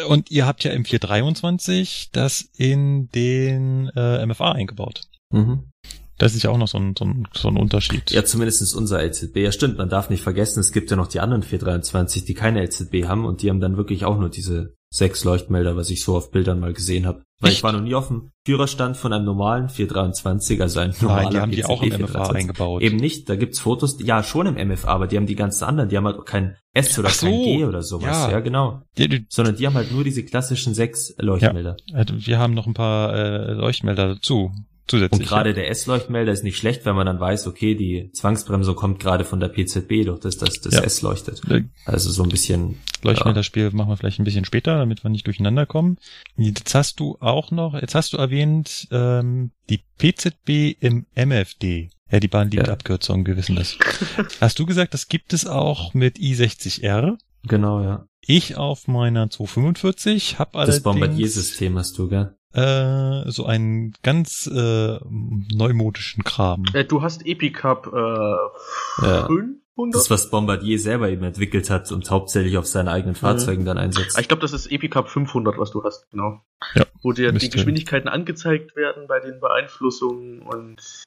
und 0.07 0.29
ihr 0.29 0.45
habt 0.45 0.63
ja 0.63 0.71
im 0.71 0.85
423 0.85 2.09
das 2.11 2.49
in 2.55 3.09
den 3.09 3.89
äh, 3.95 4.25
MFA 4.25 4.51
eingebaut. 4.51 5.01
Mhm. 5.31 5.71
Das 6.17 6.35
ist 6.35 6.43
ja 6.43 6.51
auch 6.51 6.57
noch 6.59 6.67
so 6.67 6.77
ein, 6.77 6.93
so 6.95 7.03
ein, 7.03 7.27
so 7.33 7.47
ein 7.47 7.57
Unterschied. 7.57 8.11
Ja, 8.11 8.23
zumindest 8.23 8.61
ist 8.61 8.75
unser 8.75 9.01
LZB. 9.03 9.37
Ja, 9.37 9.51
stimmt. 9.51 9.79
Man 9.79 9.89
darf 9.89 10.11
nicht 10.11 10.21
vergessen, 10.21 10.59
es 10.59 10.71
gibt 10.71 10.91
ja 10.91 10.95
noch 10.95 11.07
die 11.07 11.19
anderen 11.19 11.41
423, 11.41 12.25
die 12.25 12.35
keine 12.35 12.63
LZB 12.63 13.05
haben 13.07 13.25
und 13.25 13.41
die 13.41 13.49
haben 13.49 13.59
dann 13.59 13.75
wirklich 13.75 14.05
auch 14.05 14.19
nur 14.19 14.29
diese 14.29 14.75
sechs 14.93 15.23
Leuchtmelder, 15.23 15.77
was 15.77 15.89
ich 15.89 16.03
so 16.03 16.17
auf 16.17 16.31
Bildern 16.31 16.59
mal 16.59 16.73
gesehen 16.73 17.05
habe. 17.05 17.23
Weil 17.39 17.49
Echt? 17.49 17.59
ich 17.59 17.63
war 17.63 17.71
noch 17.71 17.81
nie 17.81 17.95
auf 17.95 18.09
dem 18.09 18.31
Führerstand 18.45 18.97
von 18.97 19.13
einem 19.13 19.25
normalen 19.25 19.69
423, 19.69 20.61
also 20.61 20.79
ein 20.81 20.93
normaler 21.01 21.23
Nein, 21.23 21.31
die 21.31 21.39
haben 21.39 21.51
die 21.51 21.65
auch 21.65 21.81
im 21.81 22.01
MFA 22.01 22.29
eingebaut. 22.31 22.81
Eben 22.81 22.97
nicht, 22.97 23.29
da 23.29 23.35
gibt's 23.35 23.59
Fotos, 23.59 23.97
ja 24.03 24.21
schon 24.21 24.45
im 24.45 24.67
MFA, 24.67 24.89
aber 24.89 25.07
die 25.07 25.15
haben 25.15 25.25
die 25.25 25.35
ganzen 25.35 25.63
anderen, 25.63 25.89
die 25.89 25.97
haben 25.97 26.05
halt 26.05 26.25
kein 26.25 26.57
S 26.73 26.99
oder 26.99 27.09
so, 27.09 27.25
kein 27.25 27.43
G 27.43 27.65
oder 27.65 27.81
sowas, 27.81 28.25
ja, 28.25 28.31
ja 28.31 28.39
genau. 28.41 28.81
Die, 28.97 29.07
die, 29.07 29.25
Sondern 29.29 29.55
die 29.55 29.65
haben 29.65 29.73
halt 29.73 29.91
nur 29.91 30.03
diese 30.03 30.23
klassischen 30.23 30.73
sechs 30.73 31.15
Leuchtmelder. 31.17 31.77
Ja, 31.85 31.95
also 31.95 32.13
wir 32.17 32.37
haben 32.37 32.53
noch 32.53 32.67
ein 32.67 32.73
paar 32.73 33.13
äh, 33.15 33.53
Leuchtmelder 33.53 34.15
dazu 34.15 34.51
zusätzlich. 34.87 35.21
Und 35.21 35.27
gerade 35.27 35.49
ja. 35.49 35.55
der 35.55 35.69
S-Leuchtmelder 35.69 36.31
ist 36.31 36.43
nicht 36.43 36.57
schlecht, 36.57 36.85
wenn 36.85 36.95
man 36.95 37.05
dann 37.05 37.19
weiß, 37.19 37.47
okay, 37.47 37.75
die 37.75 38.11
Zwangsbremsung 38.13 38.75
kommt 38.75 38.99
gerade 38.99 39.23
von 39.23 39.39
der 39.39 39.47
PZB, 39.47 40.05
durch 40.05 40.19
das 40.19 40.37
das, 40.37 40.61
das 40.61 40.73
ja. 40.73 40.81
S 40.81 41.01
leuchtet. 41.01 41.41
Also 41.85 42.09
so 42.09 42.23
ein 42.23 42.29
bisschen. 42.29 42.79
Leuchtmelderspiel 43.03 43.63
ja. 43.63 43.69
machen 43.71 43.89
wir 43.89 43.97
vielleicht 43.97 44.19
ein 44.19 44.25
bisschen 44.25 44.45
später, 44.45 44.77
damit 44.77 45.03
wir 45.03 45.09
nicht 45.09 45.25
durcheinander 45.25 45.65
kommen. 45.65 45.97
Jetzt 46.37 46.75
hast 46.75 46.99
du 46.99 47.17
auch 47.19 47.51
noch, 47.51 47.73
jetzt 47.73 47.95
hast 47.95 48.13
du 48.13 48.17
erwähnt, 48.17 48.87
ähm, 48.91 49.51
die 49.69 49.79
PZB 49.97 50.77
im 50.79 51.05
MFD. 51.15 51.89
Ja, 52.11 52.19
die 52.19 52.27
Bahn 52.27 52.51
liebt 52.51 52.67
ja. 52.67 52.73
Abkürzungen, 52.73 53.25
wir 53.25 53.37
wissen 53.37 53.55
das. 53.55 53.77
Hast 54.41 54.59
du 54.59 54.65
gesagt, 54.65 54.93
das 54.93 55.07
gibt 55.07 55.33
es 55.33 55.47
auch 55.47 55.93
mit 55.93 56.17
i60R? 56.17 57.17
Genau, 57.43 57.81
ja. 57.81 58.05
Ich 58.19 58.57
auf 58.57 58.87
meiner 58.87 59.29
245 59.29 60.37
habe 60.37 60.59
allerdings... 60.59 60.75
Das 60.77 60.83
Bombardier-System 60.83 61.77
hast 61.77 61.97
du, 61.97 62.07
gell? 62.07 62.35
Äh, 62.53 63.29
so 63.29 63.45
einen 63.45 63.93
ganz 64.03 64.47
äh, 64.47 64.99
neumodischen 65.53 66.23
Kram. 66.23 66.65
Äh, 66.73 66.85
du 66.85 67.01
hast 67.01 67.25
Epicup 67.25 67.91
äh, 67.93 69.05
ja. 69.05 69.25
500? 69.27 69.61
Das, 69.93 70.09
was 70.09 70.29
Bombardier 70.29 70.77
selber 70.79 71.09
eben 71.09 71.23
entwickelt 71.23 71.69
hat 71.69 71.91
und 71.91 72.09
hauptsächlich 72.11 72.57
auf 72.57 72.67
seinen 72.67 72.87
eigenen 72.87 73.15
Fahrzeugen 73.15 73.61
mhm. 73.61 73.65
dann 73.65 73.77
einsetzt. 73.77 74.19
Ich 74.19 74.27
glaube, 74.27 74.41
das 74.41 74.53
ist 74.53 74.71
Epicup 74.71 75.07
500, 75.07 75.57
was 75.57 75.71
du 75.71 75.83
hast, 75.83 76.09
genau. 76.11 76.41
Ja, 76.75 76.85
Wo 77.01 77.13
dir 77.13 77.31
die 77.31 77.49
Geschwindigkeiten 77.49 78.07
angezeigt 78.07 78.75
werden 78.75 79.07
bei 79.07 79.19
den 79.19 79.39
Beeinflussungen 79.39 80.41
und 80.41 81.03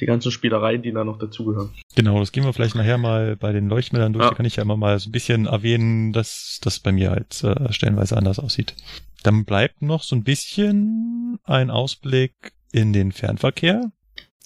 die 0.00 0.06
ganzen 0.06 0.32
Spielereien, 0.32 0.82
die 0.82 0.92
da 0.92 1.04
noch 1.04 1.18
dazugehören. 1.18 1.70
Genau, 1.94 2.18
das 2.18 2.32
gehen 2.32 2.44
wir 2.44 2.52
vielleicht 2.52 2.74
nachher 2.74 2.98
mal 2.98 3.36
bei 3.36 3.52
den 3.52 3.68
Leuchtmeldern 3.68 4.12
durch. 4.12 4.24
Ja. 4.24 4.30
Da 4.30 4.36
kann 4.36 4.46
ich 4.46 4.56
ja 4.56 4.62
immer 4.62 4.76
mal 4.76 4.98
so 4.98 5.08
ein 5.08 5.12
bisschen 5.12 5.46
erwähnen, 5.46 6.12
dass 6.12 6.58
das 6.62 6.80
bei 6.80 6.92
mir 6.92 7.10
halt 7.10 7.42
äh, 7.44 7.72
stellenweise 7.72 8.16
anders 8.16 8.38
aussieht. 8.38 8.74
Dann 9.22 9.44
bleibt 9.44 9.82
noch 9.82 10.02
so 10.02 10.16
ein 10.16 10.24
bisschen 10.24 11.38
ein 11.44 11.70
Ausblick 11.70 12.52
in 12.72 12.92
den 12.92 13.12
Fernverkehr. 13.12 13.92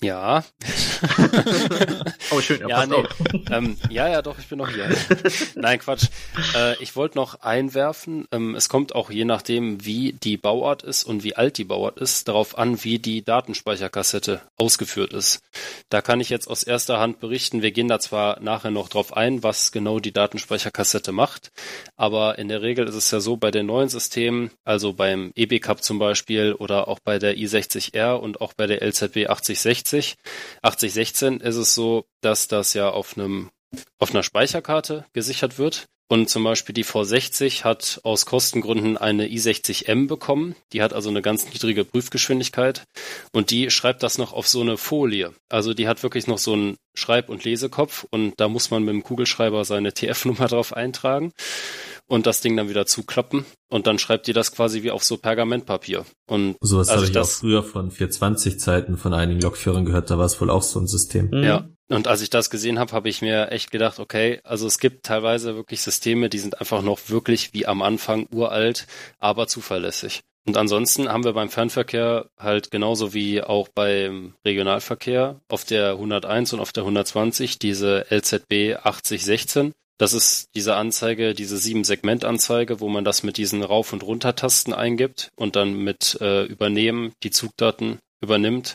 Ja. 0.00 0.44
oh, 2.30 2.40
schön, 2.40 2.60
er 2.60 2.68
ja, 2.68 2.86
nee. 2.86 3.02
ähm, 3.50 3.76
ja, 3.90 4.08
ja, 4.08 4.22
doch, 4.22 4.38
ich 4.38 4.46
bin 4.46 4.58
noch 4.58 4.68
hier. 4.68 4.88
Nein, 5.56 5.80
Quatsch. 5.80 6.06
Äh, 6.54 6.80
ich 6.80 6.94
wollte 6.94 7.18
noch 7.18 7.40
einwerfen, 7.40 8.28
ähm, 8.30 8.54
es 8.54 8.68
kommt 8.68 8.94
auch 8.94 9.10
je 9.10 9.24
nachdem, 9.24 9.84
wie 9.84 10.12
die 10.12 10.36
Bauart 10.36 10.84
ist 10.84 11.02
und 11.02 11.24
wie 11.24 11.34
alt 11.34 11.58
die 11.58 11.64
Bauart 11.64 11.98
ist, 11.98 12.28
darauf 12.28 12.56
an, 12.56 12.84
wie 12.84 13.00
die 13.00 13.24
Datenspeicherkassette 13.24 14.40
ausgeführt 14.56 15.12
ist. 15.12 15.42
Da 15.88 16.00
kann 16.00 16.20
ich 16.20 16.30
jetzt 16.30 16.46
aus 16.48 16.62
erster 16.62 17.00
Hand 17.00 17.18
berichten, 17.18 17.62
wir 17.62 17.72
gehen 17.72 17.88
da 17.88 17.98
zwar 17.98 18.40
nachher 18.40 18.70
noch 18.70 18.88
drauf 18.88 19.16
ein, 19.16 19.42
was 19.42 19.72
genau 19.72 19.98
die 19.98 20.12
Datenspeicherkassette 20.12 21.10
macht, 21.10 21.50
aber 21.96 22.38
in 22.38 22.46
der 22.46 22.62
Regel 22.62 22.86
ist 22.86 22.94
es 22.94 23.10
ja 23.10 23.18
so 23.18 23.36
bei 23.36 23.50
den 23.50 23.66
neuen 23.66 23.88
Systemen, 23.88 24.52
also 24.64 24.92
beim 24.92 25.32
EB-Cup 25.34 25.82
zum 25.82 25.98
Beispiel 25.98 26.52
oder 26.52 26.86
auch 26.86 27.00
bei 27.00 27.18
der 27.18 27.36
i60R 27.36 28.12
und 28.12 28.40
auch 28.40 28.52
bei 28.52 28.68
der 28.68 28.80
LZB 28.82 29.28
8060, 29.28 29.87
80, 29.88 30.16
8016 30.62 31.40
ist 31.40 31.56
es 31.56 31.74
so, 31.74 32.04
dass 32.20 32.48
das 32.48 32.74
ja 32.74 32.90
auf 32.90 33.16
einem 33.16 33.50
auf 33.98 34.10
einer 34.10 34.22
Speicherkarte 34.22 35.04
gesichert 35.12 35.58
wird. 35.58 35.86
Und 36.10 36.30
zum 36.30 36.42
Beispiel 36.42 36.72
die 36.72 36.86
V60 36.86 37.64
hat 37.64 38.00
aus 38.02 38.24
Kostengründen 38.24 38.96
eine 38.96 39.26
i60M 39.26 40.08
bekommen. 40.08 40.54
Die 40.72 40.80
hat 40.80 40.94
also 40.94 41.10
eine 41.10 41.20
ganz 41.20 41.52
niedrige 41.52 41.84
Prüfgeschwindigkeit. 41.84 42.84
Und 43.32 43.50
die 43.50 43.70
schreibt 43.70 44.02
das 44.02 44.16
noch 44.16 44.32
auf 44.32 44.48
so 44.48 44.62
eine 44.62 44.78
Folie. 44.78 45.34
Also 45.50 45.74
die 45.74 45.86
hat 45.86 46.02
wirklich 46.02 46.26
noch 46.26 46.38
so 46.38 46.54
einen 46.54 46.78
Schreib- 46.94 47.28
und 47.28 47.44
Lesekopf. 47.44 48.06
Und 48.08 48.32
da 48.38 48.48
muss 48.48 48.70
man 48.70 48.84
mit 48.84 48.94
dem 48.94 49.02
Kugelschreiber 49.02 49.66
seine 49.66 49.92
TF-Nummer 49.92 50.46
drauf 50.48 50.72
eintragen 50.72 51.34
und 52.08 52.26
das 52.26 52.40
Ding 52.40 52.56
dann 52.56 52.68
wieder 52.68 52.86
zuklappen 52.86 53.44
und 53.70 53.86
dann 53.86 53.98
schreibt 53.98 54.26
ihr 54.28 54.34
das 54.34 54.52
quasi 54.52 54.82
wie 54.82 54.90
auf 54.90 55.04
so 55.04 55.16
Pergamentpapier. 55.16 56.04
Und 56.26 56.56
sowas 56.60 56.90
habe 56.90 57.04
ich 57.04 57.12
das, 57.12 57.36
auch 57.36 57.40
früher 57.40 57.62
von 57.62 57.90
420 57.90 58.58
Zeiten 58.58 58.96
von 58.96 59.14
einigen 59.14 59.40
Lokführern 59.40 59.84
gehört, 59.84 60.10
da 60.10 60.18
war 60.18 60.24
es 60.24 60.40
wohl 60.40 60.50
auch 60.50 60.62
so 60.62 60.80
ein 60.80 60.86
System. 60.86 61.28
Mhm. 61.30 61.44
Ja. 61.44 61.68
Und 61.90 62.06
als 62.06 62.20
ich 62.20 62.28
das 62.28 62.50
gesehen 62.50 62.78
habe, 62.78 62.92
habe 62.92 63.08
ich 63.08 63.22
mir 63.22 63.50
echt 63.50 63.70
gedacht, 63.70 63.98
okay, 63.98 64.40
also 64.44 64.66
es 64.66 64.78
gibt 64.78 65.06
teilweise 65.06 65.54
wirklich 65.54 65.80
Systeme, 65.80 66.28
die 66.28 66.38
sind 66.38 66.60
einfach 66.60 66.82
noch 66.82 67.08
wirklich 67.08 67.54
wie 67.54 67.66
am 67.66 67.80
Anfang 67.80 68.26
uralt, 68.30 68.86
aber 69.18 69.46
zuverlässig. 69.46 70.20
Und 70.46 70.56
ansonsten 70.56 71.10
haben 71.10 71.24
wir 71.24 71.34
beim 71.34 71.50
Fernverkehr 71.50 72.30
halt 72.38 72.70
genauso 72.70 73.12
wie 73.12 73.42
auch 73.42 73.68
beim 73.68 74.34
Regionalverkehr 74.46 75.40
auf 75.48 75.64
der 75.64 75.90
101 75.92 76.54
und 76.54 76.60
auf 76.60 76.72
der 76.72 76.84
120 76.84 77.58
diese 77.58 78.06
LZB 78.10 78.76
8016. 78.82 79.72
Das 79.98 80.12
ist 80.12 80.46
diese 80.54 80.76
Anzeige, 80.76 81.34
diese 81.34 81.58
Sieben-Segment-Anzeige, 81.58 82.80
wo 82.80 82.88
man 82.88 83.04
das 83.04 83.24
mit 83.24 83.36
diesen 83.36 83.64
Rauf- 83.64 83.92
und 83.92 84.04
Runtertasten 84.04 84.72
eingibt 84.72 85.30
und 85.36 85.56
dann 85.56 85.74
mit 85.74 86.18
äh, 86.20 86.44
Übernehmen 86.44 87.12
die 87.24 87.30
Zugdaten 87.30 87.98
übernimmt. 88.22 88.74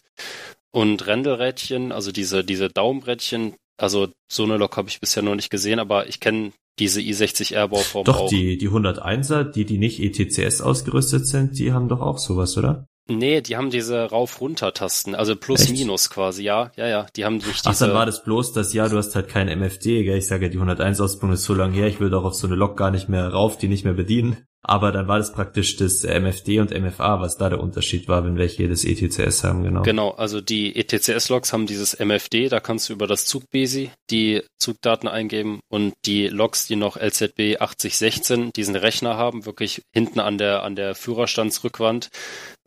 Und 0.72 1.08
Rändelrädchen, 1.08 1.92
also 1.92 2.12
diese, 2.12 2.44
diese 2.44 2.68
Daumenrädchen, 2.68 3.56
also 3.78 4.10
so 4.30 4.44
eine 4.44 4.58
Lok 4.58 4.76
habe 4.76 4.90
ich 4.90 5.00
bisher 5.00 5.24
noch 5.24 5.36
nicht 5.36 5.50
gesehen, 5.50 5.80
aber 5.80 6.08
ich 6.08 6.20
kenne 6.20 6.52
diese 6.80 7.00
i60R-Bauform 7.00 8.08
auch. 8.08 8.22
Doch, 8.22 8.30
die, 8.30 8.58
die 8.58 8.70
101er, 8.70 9.44
die, 9.44 9.66
die 9.66 9.78
nicht 9.78 10.00
ETCS 10.00 10.62
ausgerüstet 10.62 11.28
sind, 11.28 11.58
die 11.58 11.72
haben 11.72 11.88
doch 11.88 12.02
auch 12.02 12.18
sowas, 12.18 12.58
oder? 12.58 12.86
Nee, 13.10 13.42
die 13.42 13.58
haben 13.58 13.70
diese 13.70 14.06
Rauf-Runter-Tasten, 14.06 15.14
also 15.14 15.36
Plus-Minus 15.36 16.10
quasi, 16.10 16.44
ja, 16.44 16.72
ja, 16.78 16.88
ja, 16.88 17.06
die 17.16 17.26
haben 17.26 17.36
nicht 17.36 17.66
diese... 17.66 17.70
Ach, 17.70 17.78
dann 17.78 17.94
war 17.94 18.06
das 18.06 18.24
bloß 18.24 18.54
das, 18.54 18.74
ja, 18.74 18.88
du 18.88 18.98
hast 18.98 19.14
halt 19.14 19.28
kein 19.28 19.50
MFD, 19.50 20.06
gell, 20.06 20.18
ich 20.18 20.28
sage 20.28 20.46
ja, 20.46 20.50
die 20.50 20.58
101-Ausbildung 20.58 21.34
ist 21.34 21.44
so 21.44 21.54
lange 21.54 21.76
her, 21.76 21.88
ich 21.88 22.00
will 22.00 22.10
doch 22.10 22.24
auf 22.24 22.34
so 22.34 22.48
eine 22.48 22.56
Lok 22.56 22.78
gar 22.78 22.92
nicht 22.92 23.10
mehr 23.10 23.28
rauf, 23.28 23.58
die 23.58 23.68
nicht 23.68 23.84
mehr 23.84 23.94
bedienen. 23.94 24.48
Aber 24.66 24.94
dann 24.94 25.10
war 25.10 25.18
das 25.18 25.34
praktisch 25.34 25.76
das 25.76 26.06
MFD 26.06 26.62
und 26.62 26.72
MFA, 26.72 27.20
was 27.20 27.38
da 27.38 27.50
der 27.50 27.60
Unterschied 27.60 28.08
war, 28.08 28.24
wenn 28.24 28.38
welche 28.38 28.70
das 28.70 28.86
ETCS 28.86 29.44
haben, 29.44 29.64
genau. 29.64 29.82
Genau, 29.82 30.12
also 30.12 30.40
die 30.40 30.76
ETCS-Logs 30.78 31.52
haben 31.52 31.68
dieses 31.68 32.00
MFD, 32.00 32.48
da 32.48 32.62
kannst 32.62 32.88
du 32.88 32.94
über 32.94 33.06
das 33.06 33.26
Zugbesi 33.26 33.92
die 34.10 34.42
Zugdaten 34.60 35.10
eingeben 35.10 35.60
und 35.68 35.94
die 36.06 36.28
Logs, 36.28 36.66
die 36.66 36.78
noch 36.78 36.96
LZB 36.96 37.60
8016, 37.60 38.52
diesen 38.56 38.78
Rechner 38.78 39.18
haben, 39.18 39.46
wirklich 39.46 39.82
hinten 39.92 40.22
an 40.22 40.38
der, 40.38 40.64
an 40.64 40.78
der 40.78 40.96
Führerstandsrückwand, 40.96 42.10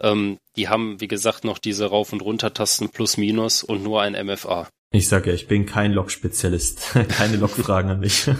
ähm, 0.02 0.36
die 0.56 0.68
haben, 0.68 1.00
wie 1.00 1.08
gesagt, 1.08 1.44
noch 1.44 1.58
diese 1.58 1.86
Rauf- 1.86 2.12
und 2.12 2.20
Runter-Tasten 2.20 2.90
plus 2.90 3.16
minus 3.16 3.62
und 3.62 3.82
nur 3.82 4.02
ein 4.02 4.12
MFA. 4.12 4.68
Ich 4.92 5.08
sage 5.08 5.30
ja, 5.30 5.34
ich 5.34 5.48
bin 5.48 5.64
kein 5.64 5.92
Log-Spezialist. 5.92 6.94
Keine 7.08 7.36
Log-Fragen 7.36 7.90
an 7.90 8.00
mich. 8.00 8.30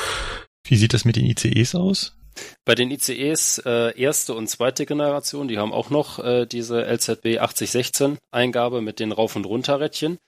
Wie 0.68 0.76
sieht 0.76 0.94
das 0.94 1.04
mit 1.04 1.16
den 1.16 1.26
ICEs 1.26 1.74
aus? 1.74 2.15
Bei 2.64 2.74
den 2.74 2.90
ICEs 2.90 3.58
äh, 3.64 3.98
erste 3.98 4.34
und 4.34 4.48
zweite 4.48 4.86
Generation, 4.86 5.48
die 5.48 5.58
haben 5.58 5.72
auch 5.72 5.90
noch 5.90 6.18
äh, 6.18 6.46
diese 6.46 6.80
LZB 6.80 7.38
8016 7.38 8.18
Eingabe 8.30 8.80
mit 8.80 9.00
den 9.00 9.12
Rauf- 9.12 9.36
und 9.36 9.46
Runterrädchen. 9.46 10.18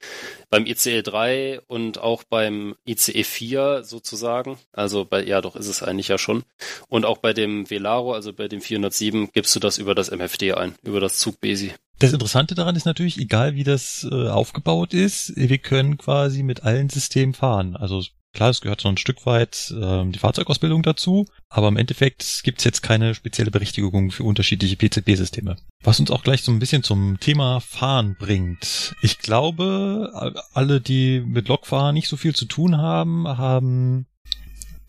Beim 0.49 0.65
ICE 0.65 1.01
3 1.01 1.61
und 1.67 1.99
auch 1.99 2.23
beim 2.23 2.75
ICE 2.85 3.23
4 3.23 3.83
sozusagen, 3.83 4.57
also 4.71 5.05
bei, 5.05 5.23
ja 5.23 5.41
doch 5.41 5.55
ist 5.55 5.67
es 5.67 5.83
eigentlich 5.83 6.07
ja 6.07 6.17
schon. 6.17 6.43
Und 6.87 7.05
auch 7.05 7.17
bei 7.17 7.33
dem 7.33 7.69
Velaro, 7.69 8.13
also 8.13 8.33
bei 8.33 8.47
dem 8.47 8.61
407, 8.61 9.29
gibst 9.33 9.55
du 9.55 9.59
das 9.59 9.77
über 9.77 9.95
das 9.95 10.09
MFD 10.09 10.53
ein, 10.53 10.75
über 10.83 10.99
das 10.99 11.17
Zugbesi. 11.17 11.73
Das 11.99 12.13
Interessante 12.13 12.55
daran 12.55 12.77
ist 12.77 12.85
natürlich, 12.85 13.17
egal 13.17 13.55
wie 13.55 13.65
das 13.65 14.07
äh, 14.09 14.29
aufgebaut 14.29 14.93
ist, 14.93 15.33
wir 15.35 15.57
können 15.57 15.97
quasi 15.97 16.43
mit 16.43 16.63
allen 16.63 16.89
Systemen 16.89 17.33
fahren. 17.33 17.75
Also 17.75 18.01
Klar, 18.33 18.51
es 18.51 18.61
gehört 18.61 18.81
so 18.81 18.89
ein 18.89 18.97
Stück 18.97 19.25
weit 19.25 19.73
äh, 19.75 20.05
die 20.05 20.19
Fahrzeugausbildung 20.19 20.83
dazu, 20.83 21.25
aber 21.49 21.67
im 21.67 21.77
Endeffekt 21.77 22.41
gibt 22.43 22.59
es 22.59 22.65
jetzt 22.65 22.83
keine 22.83 23.15
spezielle 23.15 23.49
Berechtigung 23.49 24.11
für 24.11 24.23
unterschiedliche 24.23 24.75
PCB-Systeme. 24.75 25.57
Was 25.83 25.99
uns 25.99 26.11
auch 26.11 26.23
gleich 26.23 26.43
so 26.43 26.51
ein 26.51 26.59
bisschen 26.59 26.83
zum 26.83 27.19
Thema 27.19 27.59
Fahren 27.59 28.15
bringt. 28.19 28.95
Ich 29.01 29.17
glaube, 29.17 30.35
alle, 30.53 30.79
die 30.79 31.21
mit 31.25 31.47
Lokfahren 31.47 31.95
nicht 31.95 32.07
so 32.07 32.17
viel 32.17 32.35
zu 32.35 32.45
tun 32.45 32.77
haben, 32.77 33.27
haben 33.27 34.05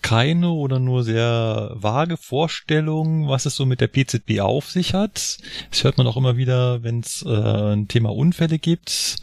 keine 0.02 0.50
oder 0.50 0.78
nur 0.78 1.04
sehr 1.04 1.72
vage 1.74 2.16
Vorstellung, 2.16 3.28
was 3.28 3.46
es 3.46 3.54
so 3.54 3.66
mit 3.66 3.80
der 3.80 3.88
PZB 3.88 4.40
auf 4.40 4.70
sich 4.70 4.94
hat. 4.94 5.38
Das 5.70 5.84
hört 5.84 5.98
man 5.98 6.06
auch 6.06 6.16
immer 6.16 6.36
wieder, 6.36 6.82
wenn 6.82 7.00
es 7.00 7.22
äh, 7.22 7.28
ein 7.28 7.88
Thema 7.88 8.14
Unfälle 8.14 8.58
gibt, 8.58 9.16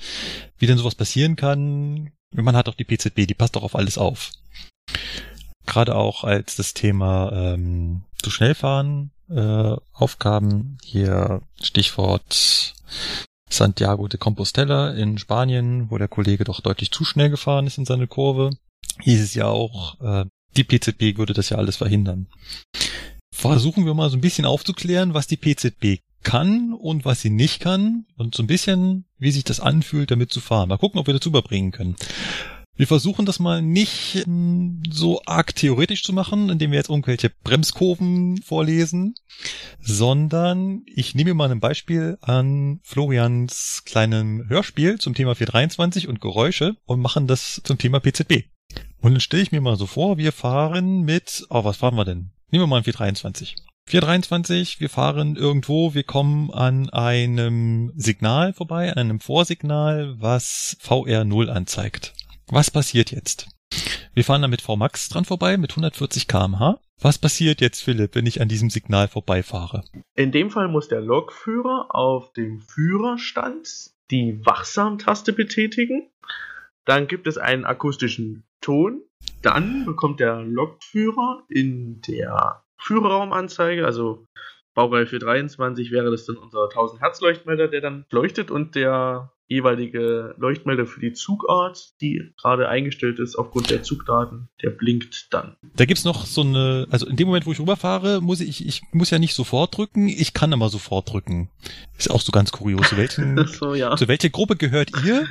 wie 0.57 0.65
denn 0.65 0.77
sowas 0.77 0.95
passieren 0.95 1.35
kann. 1.35 2.11
Man 2.35 2.55
hat 2.55 2.69
auch 2.69 2.75
die 2.75 2.85
PZB, 2.85 3.27
die 3.27 3.33
passt 3.33 3.55
doch 3.55 3.63
auf 3.63 3.75
alles 3.75 3.97
auf. 3.97 4.31
Gerade 5.65 5.95
auch 5.95 6.23
als 6.23 6.55
das 6.55 6.73
Thema 6.73 7.31
ähm, 7.33 8.03
zu 8.21 8.29
schnell 8.29 8.55
fahren 8.55 9.11
äh, 9.29 9.75
Aufgaben, 9.93 10.77
hier 10.83 11.41
Stichwort 11.61 12.73
Santiago 13.49 14.07
de 14.07 14.19
Compostela 14.19 14.91
in 14.91 15.17
Spanien, 15.17 15.89
wo 15.89 15.97
der 15.97 16.07
Kollege 16.07 16.43
doch 16.43 16.61
deutlich 16.61 16.91
zu 16.91 17.05
schnell 17.05 17.29
gefahren 17.29 17.67
ist 17.67 17.77
in 17.77 17.85
seine 17.85 18.07
Kurve, 18.07 18.51
hieß 19.01 19.21
es 19.21 19.33
ja 19.33 19.47
auch, 19.47 19.99
äh, 20.01 20.25
die 20.55 20.63
PZB 20.63 21.17
würde 21.17 21.33
das 21.33 21.49
ja 21.49 21.57
alles 21.57 21.77
verhindern. 21.77 22.27
Versuchen 23.33 23.85
wir 23.85 23.93
mal 23.93 24.09
so 24.09 24.17
ein 24.17 24.21
bisschen 24.21 24.45
aufzuklären, 24.45 25.13
was 25.13 25.27
die 25.27 25.37
PZB 25.37 26.01
kann 26.27 26.73
und 26.73 27.05
was 27.05 27.21
sie 27.21 27.29
nicht 27.29 27.61
kann 27.61 28.05
und 28.17 28.35
so 28.35 28.43
ein 28.43 28.47
bisschen, 28.47 29.05
wie 29.17 29.31
sich 29.31 29.45
das 29.45 29.61
anfühlt, 29.61 30.11
damit 30.11 30.29
zu 30.29 30.41
fahren. 30.41 30.67
Mal 30.67 30.77
gucken, 30.77 30.99
ob 30.99 31.07
wir 31.07 31.13
das 31.13 31.25
überbringen 31.25 31.71
können. 31.71 31.95
Wir 32.75 32.85
versuchen 32.85 33.25
das 33.25 33.39
mal 33.39 33.61
nicht 33.61 34.25
ähm, 34.27 34.83
so 34.89 35.21
arg 35.25 35.55
theoretisch 35.55 36.03
zu 36.03 36.11
machen, 36.11 36.49
indem 36.49 36.71
wir 36.71 36.79
jetzt 36.79 36.89
irgendwelche 36.89 37.31
Bremskurven 37.43 38.41
vorlesen, 38.41 39.15
sondern 39.79 40.81
ich 40.85 41.15
nehme 41.15 41.33
mal 41.33 41.49
ein 41.49 41.61
Beispiel 41.61 42.17
an 42.19 42.81
Florians 42.83 43.83
kleinen 43.85 44.49
Hörspiel 44.49 44.99
zum 44.99 45.15
Thema 45.15 45.33
423 45.33 46.09
und 46.09 46.19
Geräusche 46.19 46.75
und 46.85 46.99
machen 46.99 47.27
das 47.27 47.61
zum 47.63 47.77
Thema 47.77 48.01
PZB. 48.01 48.43
Und 48.99 49.13
dann 49.13 49.21
stelle 49.21 49.43
ich 49.43 49.53
mir 49.53 49.61
mal 49.61 49.77
so 49.77 49.87
vor, 49.87 50.17
wir 50.17 50.33
fahren 50.33 51.03
mit, 51.03 51.47
oh, 51.49 51.63
was 51.63 51.77
fahren 51.77 51.95
wir 51.95 52.05
denn? 52.05 52.31
Nehmen 52.51 52.63
wir 52.63 52.67
mal 52.67 52.77
ein 52.77 52.83
423. 52.83 53.55
423, 53.89 54.81
wir 54.81 54.89
fahren 54.89 55.37
irgendwo, 55.37 55.93
wir 55.93 56.03
kommen 56.03 56.51
an 56.51 56.89
einem 56.89 57.93
Signal 57.95 58.51
vorbei, 58.51 58.91
an 58.91 58.97
einem 58.97 59.21
Vorsignal, 59.21 60.15
was 60.19 60.75
VR0 60.81 61.47
anzeigt. 61.47 62.13
Was 62.47 62.69
passiert 62.69 63.11
jetzt? 63.11 63.47
Wir 64.13 64.25
fahren 64.25 64.41
da 64.41 64.49
mit 64.49 64.61
VMAX 64.61 65.07
dran 65.07 65.23
vorbei 65.23 65.55
mit 65.55 65.71
140 65.71 66.27
kmh. 66.27 66.81
Was 66.99 67.17
passiert 67.17 67.61
jetzt, 67.61 67.81
Philipp, 67.81 68.15
wenn 68.15 68.25
ich 68.25 68.41
an 68.41 68.49
diesem 68.49 68.69
Signal 68.69 69.07
vorbeifahre? 69.07 69.85
In 70.15 70.33
dem 70.33 70.49
Fall 70.49 70.67
muss 70.67 70.89
der 70.89 70.99
Lokführer 70.99 71.87
auf 71.95 72.33
dem 72.33 72.59
Führerstand 72.59 73.69
die 74.11 74.45
Wachsamtaste 74.45 75.31
betätigen. 75.31 76.09
Dann 76.83 77.07
gibt 77.07 77.25
es 77.25 77.37
einen 77.37 77.63
akustischen 77.63 78.43
Ton. 78.59 79.01
Dann 79.41 79.85
bekommt 79.85 80.19
der 80.19 80.41
Lokführer 80.41 81.43
in 81.47 82.01
der 82.01 82.63
Führerraumanzeige, 82.79 83.85
also 83.85 84.25
Baureihe 84.73 85.07
für 85.07 85.19
23 85.19 85.91
wäre 85.91 86.11
das 86.11 86.25
dann 86.25 86.37
unser 86.37 86.65
1000 86.65 87.01
Hertz 87.01 87.19
Leuchtmelder, 87.19 87.67
der 87.67 87.81
dann 87.81 88.05
leuchtet 88.11 88.51
und 88.51 88.75
der 88.75 89.31
jeweilige 89.47 90.35
Leuchtmelder 90.37 90.85
für 90.85 90.99
die 90.99 91.13
Zugart, 91.13 91.93
die 92.01 92.31
gerade 92.39 92.67
eingestellt 92.67 93.17
ist 93.19 93.37
aufgrund 93.37 93.69
der 93.69 93.81
Zugdaten, 93.81 94.49
der 94.61 94.71
blinkt 94.71 95.33
dann. 95.33 95.55
Da 95.75 95.85
gibt's 95.85 96.03
noch 96.03 96.25
so 96.25 96.41
eine, 96.41 96.85
also 96.91 97.07
in 97.07 97.15
dem 97.15 97.27
Moment, 97.27 97.45
wo 97.45 97.51
ich 97.51 97.59
rüberfahre, 97.59 98.21
muss 98.21 98.41
ich, 98.41 98.67
ich 98.67 98.81
muss 98.91 99.09
ja 99.09 99.19
nicht 99.19 99.33
sofort 99.33 99.75
drücken, 99.75 100.09
ich 100.09 100.33
kann 100.33 100.53
aber 100.53 100.69
sofort 100.69 101.11
drücken. 101.11 101.49
Ist 101.97 102.11
auch 102.11 102.21
so 102.21 102.31
ganz 102.31 102.51
kurios. 102.51 102.89
Zu, 102.89 102.97
welchen, 102.97 103.47
so, 103.47 103.73
ja. 103.73 103.95
zu 103.95 104.07
welcher 104.07 104.29
Gruppe 104.29 104.57
gehört 104.57 104.91
ihr? 105.05 105.25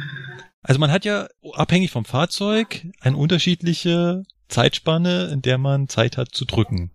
Also 0.63 0.81
man 0.81 0.91
hat 0.91 1.05
ja 1.05 1.29
abhängig 1.53 1.91
vom 1.91 2.05
Fahrzeug 2.05 2.87
eine 3.01 3.17
unterschiedliche 3.17 4.25
Zeitspanne, 4.49 5.31
in 5.33 5.43
der 5.43 5.59
man 5.59 5.89
Zeit 5.89 6.17
hat 6.17 6.35
zu 6.35 6.47
drücken. 6.47 6.91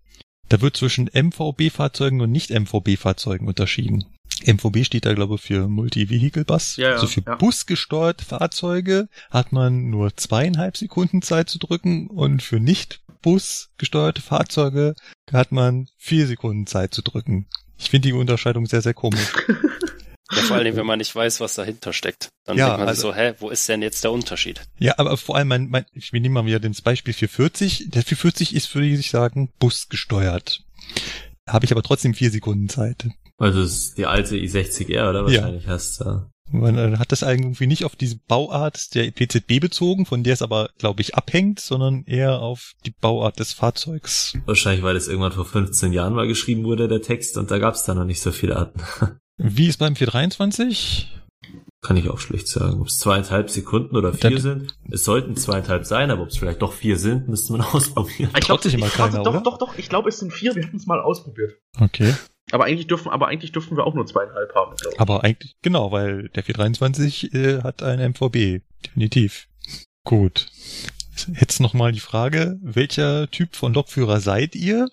Da 0.52 0.60
wird 0.60 0.76
zwischen 0.76 1.10
MVB-Fahrzeugen 1.14 2.20
und 2.20 2.30
Nicht-MVB-Fahrzeugen 2.30 3.48
unterschieden. 3.48 4.04
MVB 4.46 4.84
steht 4.84 5.06
da, 5.06 5.14
glaube 5.14 5.36
ich, 5.36 5.42
für 5.42 5.70
Multi-Vehicle 5.70 6.44
Bus. 6.44 6.76
Ja, 6.76 6.90
ja, 6.90 6.96
also 6.96 7.08
für 7.08 7.22
ja. 7.26 7.36
busgesteuerte 7.36 8.26
Fahrzeuge 8.26 9.08
hat 9.30 9.54
man 9.54 9.90
nur 9.90 10.18
zweieinhalb 10.18 10.76
Sekunden 10.76 11.22
Zeit 11.22 11.48
zu 11.48 11.58
drücken 11.58 12.08
und 12.08 12.44
für 12.44 12.60
nicht 12.60 13.00
busgesteuerte 13.22 14.22
Fahrzeuge 14.22 14.96
hat 15.32 15.54
man 15.54 15.88
vier 15.98 16.28
Sekunden 16.28 16.68
Zeit 16.68 16.94
zu 16.94 17.02
drücken. 17.02 17.48
Ich 17.78 17.90
finde 17.90 18.10
die 18.10 18.14
Unterscheidung 18.14 18.66
sehr, 18.66 18.82
sehr 18.82 18.94
komisch. 18.94 19.32
Ja, 20.36 20.42
vor 20.44 20.58
allem, 20.58 20.76
wenn 20.76 20.86
man 20.86 21.00
nicht 21.00 21.16
weiß, 21.16 21.40
was 21.40 21.56
dahinter 21.56 21.94
steckt. 21.94 22.30
Dann 22.46 22.58
ja, 22.58 22.68
denkt 22.68 22.80
man 22.80 22.88
also, 22.88 23.10
so, 23.10 23.16
hä, 23.16 23.34
wo 23.40 23.50
ist 23.50 23.68
denn 23.68 23.82
jetzt 23.82 24.04
der 24.04 24.12
Unterschied? 24.12 24.62
Ja, 24.80 24.96
aber 24.98 25.18
vor 25.18 25.36
allem, 25.36 25.50
mein, 25.50 25.70
mein, 25.70 25.86
ich 25.94 26.12
nehme 26.14 26.30
mal 26.30 26.46
wieder 26.46 26.60
das 26.60 26.82
Beispiel 26.82 27.14
440. 27.14 27.90
Der 27.90 28.04
440 28.04 28.56
ist, 28.56 28.74
würde 28.74 28.88
ich 28.88 29.10
sagen, 29.10 29.52
busgesteuert. 29.60 30.64
Habe 31.48 31.66
ich 31.66 31.72
aber 31.72 31.84
trotzdem 31.84 32.14
vier 32.14 32.32
Sekunden 32.32 32.70
Zeit. 32.70 33.08
Also 33.38 33.64
das 33.64 33.72
ist 33.72 33.98
die 33.98 34.06
alte 34.06 34.36
i60R, 34.36 35.10
oder 35.10 35.26
wahrscheinlich 35.26 35.66
ja. 35.66 35.70
hast 35.72 36.02
du. 36.02 36.32
Man 36.54 37.00
hat 37.00 37.14
das 37.14 37.22
irgendwie 37.22 37.68
nicht 37.68 37.86
auf 37.86 37.96
diese 37.96 38.18
Bauart 38.28 38.94
der 38.94 39.10
PZB 39.12 39.62
bezogen, 39.62 40.06
von 40.06 40.24
der 40.24 40.34
es 40.34 40.42
aber, 40.42 40.70
glaube 40.78 41.02
ich, 41.02 41.16
abhängt, 41.16 41.62
sondern 41.62 42.04
eher 42.04 42.42
auf 42.42 42.74
die 42.86 42.92
Bauart 42.92 43.40
des 43.40 43.54
Fahrzeugs. 43.54 44.38
Wahrscheinlich, 44.46 44.84
weil 44.84 44.98
es 44.98 45.08
irgendwann 45.08 45.32
vor 45.32 45.46
15 45.46 45.94
Jahren 45.94 46.14
mal 46.14 46.28
geschrieben 46.28 46.66
wurde, 46.66 46.90
der 46.90 47.02
Text, 47.02 47.38
und 47.38 47.52
da 47.52 47.58
gab 47.58 47.76
es 47.76 47.84
da 47.84 47.94
noch 47.94 48.06
nicht 48.06 48.22
so 48.22 48.32
viele 48.32 48.58
Arten. 48.58 48.82
Wie 49.38 49.68
ist 49.68 49.78
beim 49.78 49.96
423? 49.96 51.08
Kann 51.82 51.98
ich 51.98 52.10
auch 52.10 52.20
schlecht 52.20 52.48
sagen. 52.48 52.80
Ob 52.80 52.88
es 52.88 53.00
zweieinhalb 53.00 53.50
Sekunden 53.50 53.98
oder 53.98 54.14
vier 54.14 54.30
das 54.32 54.44
sind. 54.44 54.78
Es 54.92 55.04
sollten 55.04 55.36
zweieinhalb 55.36 55.86
sein, 55.86 56.12
aber 56.12 56.22
ob 56.22 56.30
es 56.30 56.38
vielleicht 56.38 56.62
doch 56.62 56.74
vier 56.74 56.98
sind, 56.98 57.28
müsste 57.28 57.54
man 57.54 57.62
ausprobieren. 57.74 58.30
Ich 58.38 58.46
glaube 58.46 58.62
sich 58.62 58.76
immer 58.76 58.90
keiner, 58.90 59.24
doch, 59.24 59.34
oder? 59.34 59.42
doch, 59.42 59.58
doch, 59.58 59.78
ich 59.78 59.90
glaube, 59.90 60.10
es 60.10 60.20
sind 60.20 60.32
vier. 60.32 60.56
Wir 60.56 60.64
hatten 60.64 60.78
es 60.78 60.86
mal 60.86 61.02
ausprobiert. 61.02 61.56
Okay. 61.80 62.14
Aber 62.52 62.66
eigentlich 62.66 62.88
dürfen, 62.88 63.10
aber 63.10 63.28
eigentlich 63.28 63.52
dürfen 63.52 63.78
wir 63.78 63.86
auch 63.86 63.96
nur 63.96 64.06
zweieinhalb 64.06 64.54
haben. 64.54 64.76
Aber 64.98 65.24
eigentlich, 65.24 65.56
genau, 65.64 65.92
weil 65.92 66.30
der 66.30 66.44
423 66.44 67.34
äh, 67.34 67.64
hat 67.64 67.82
ein 67.82 68.12
MVB. 68.12 68.62
Definitiv. 68.86 69.48
Gut. 70.04 70.48
Jetzt 71.40 71.60
nochmal 71.60 71.92
die 71.92 72.00
Frage, 72.00 72.60
welcher 72.62 73.30
Typ 73.30 73.56
von 73.56 73.74
Lokführer 73.74 74.20
seid 74.20 74.56
ihr? 74.56 74.90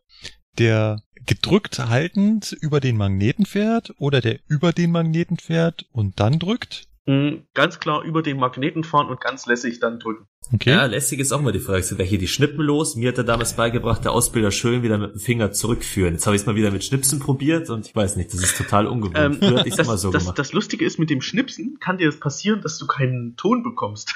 Der 0.58 1.02
gedrückt 1.28 1.78
haltend 1.78 2.56
über 2.60 2.80
den 2.80 2.96
Magneten 2.96 3.46
fährt 3.46 3.94
oder 3.98 4.20
der 4.20 4.40
über 4.48 4.72
den 4.72 4.90
Magneten 4.90 5.36
fährt 5.36 5.86
und 5.92 6.18
dann 6.18 6.40
drückt? 6.40 6.88
Mhm, 7.06 7.44
ganz 7.54 7.78
klar 7.80 8.02
über 8.02 8.22
den 8.22 8.38
Magneten 8.38 8.82
fahren 8.82 9.08
und 9.08 9.20
ganz 9.20 9.46
lässig 9.46 9.78
dann 9.80 9.98
drücken. 9.98 10.26
Okay. 10.52 10.70
Ja, 10.70 10.86
lässig 10.86 11.20
ist 11.20 11.32
auch 11.32 11.40
mal 11.40 11.52
die 11.52 11.58
Frage. 11.58 11.82
Sind 11.82 11.98
wir 11.98 12.04
hier 12.04 12.18
die 12.18 12.28
Schnippen 12.28 12.62
los? 12.62 12.96
Mir 12.96 13.08
hat 13.10 13.18
er 13.18 13.24
damals 13.24 13.54
beigebracht, 13.54 14.04
der 14.04 14.12
Ausbilder 14.12 14.50
schön 14.50 14.82
wieder 14.82 14.98
mit 14.98 15.12
dem 15.12 15.20
Finger 15.20 15.52
zurückführen. 15.52 16.14
Jetzt 16.14 16.26
habe 16.26 16.36
ich 16.36 16.42
es 16.42 16.46
mal 16.46 16.54
wieder 16.54 16.70
mit 16.70 16.84
Schnipsen 16.84 17.18
probiert 17.18 17.70
und 17.70 17.86
ich 17.86 17.96
weiß 17.96 18.16
nicht, 18.16 18.32
das 18.32 18.42
ist 18.42 18.56
total 18.56 18.86
ungewohnt. 18.86 19.16
Ähm, 19.16 19.38
immer 19.40 19.96
so 19.96 20.10
das, 20.10 20.22
gemacht. 20.22 20.38
Das 20.38 20.52
Lustige 20.52 20.84
ist, 20.84 20.98
mit 20.98 21.10
dem 21.10 21.20
Schnipsen 21.20 21.78
kann 21.80 21.98
dir 21.98 22.06
das 22.06 22.20
passieren, 22.20 22.60
dass 22.62 22.78
du 22.78 22.86
keinen 22.86 23.36
Ton 23.36 23.62
bekommst. 23.62 24.14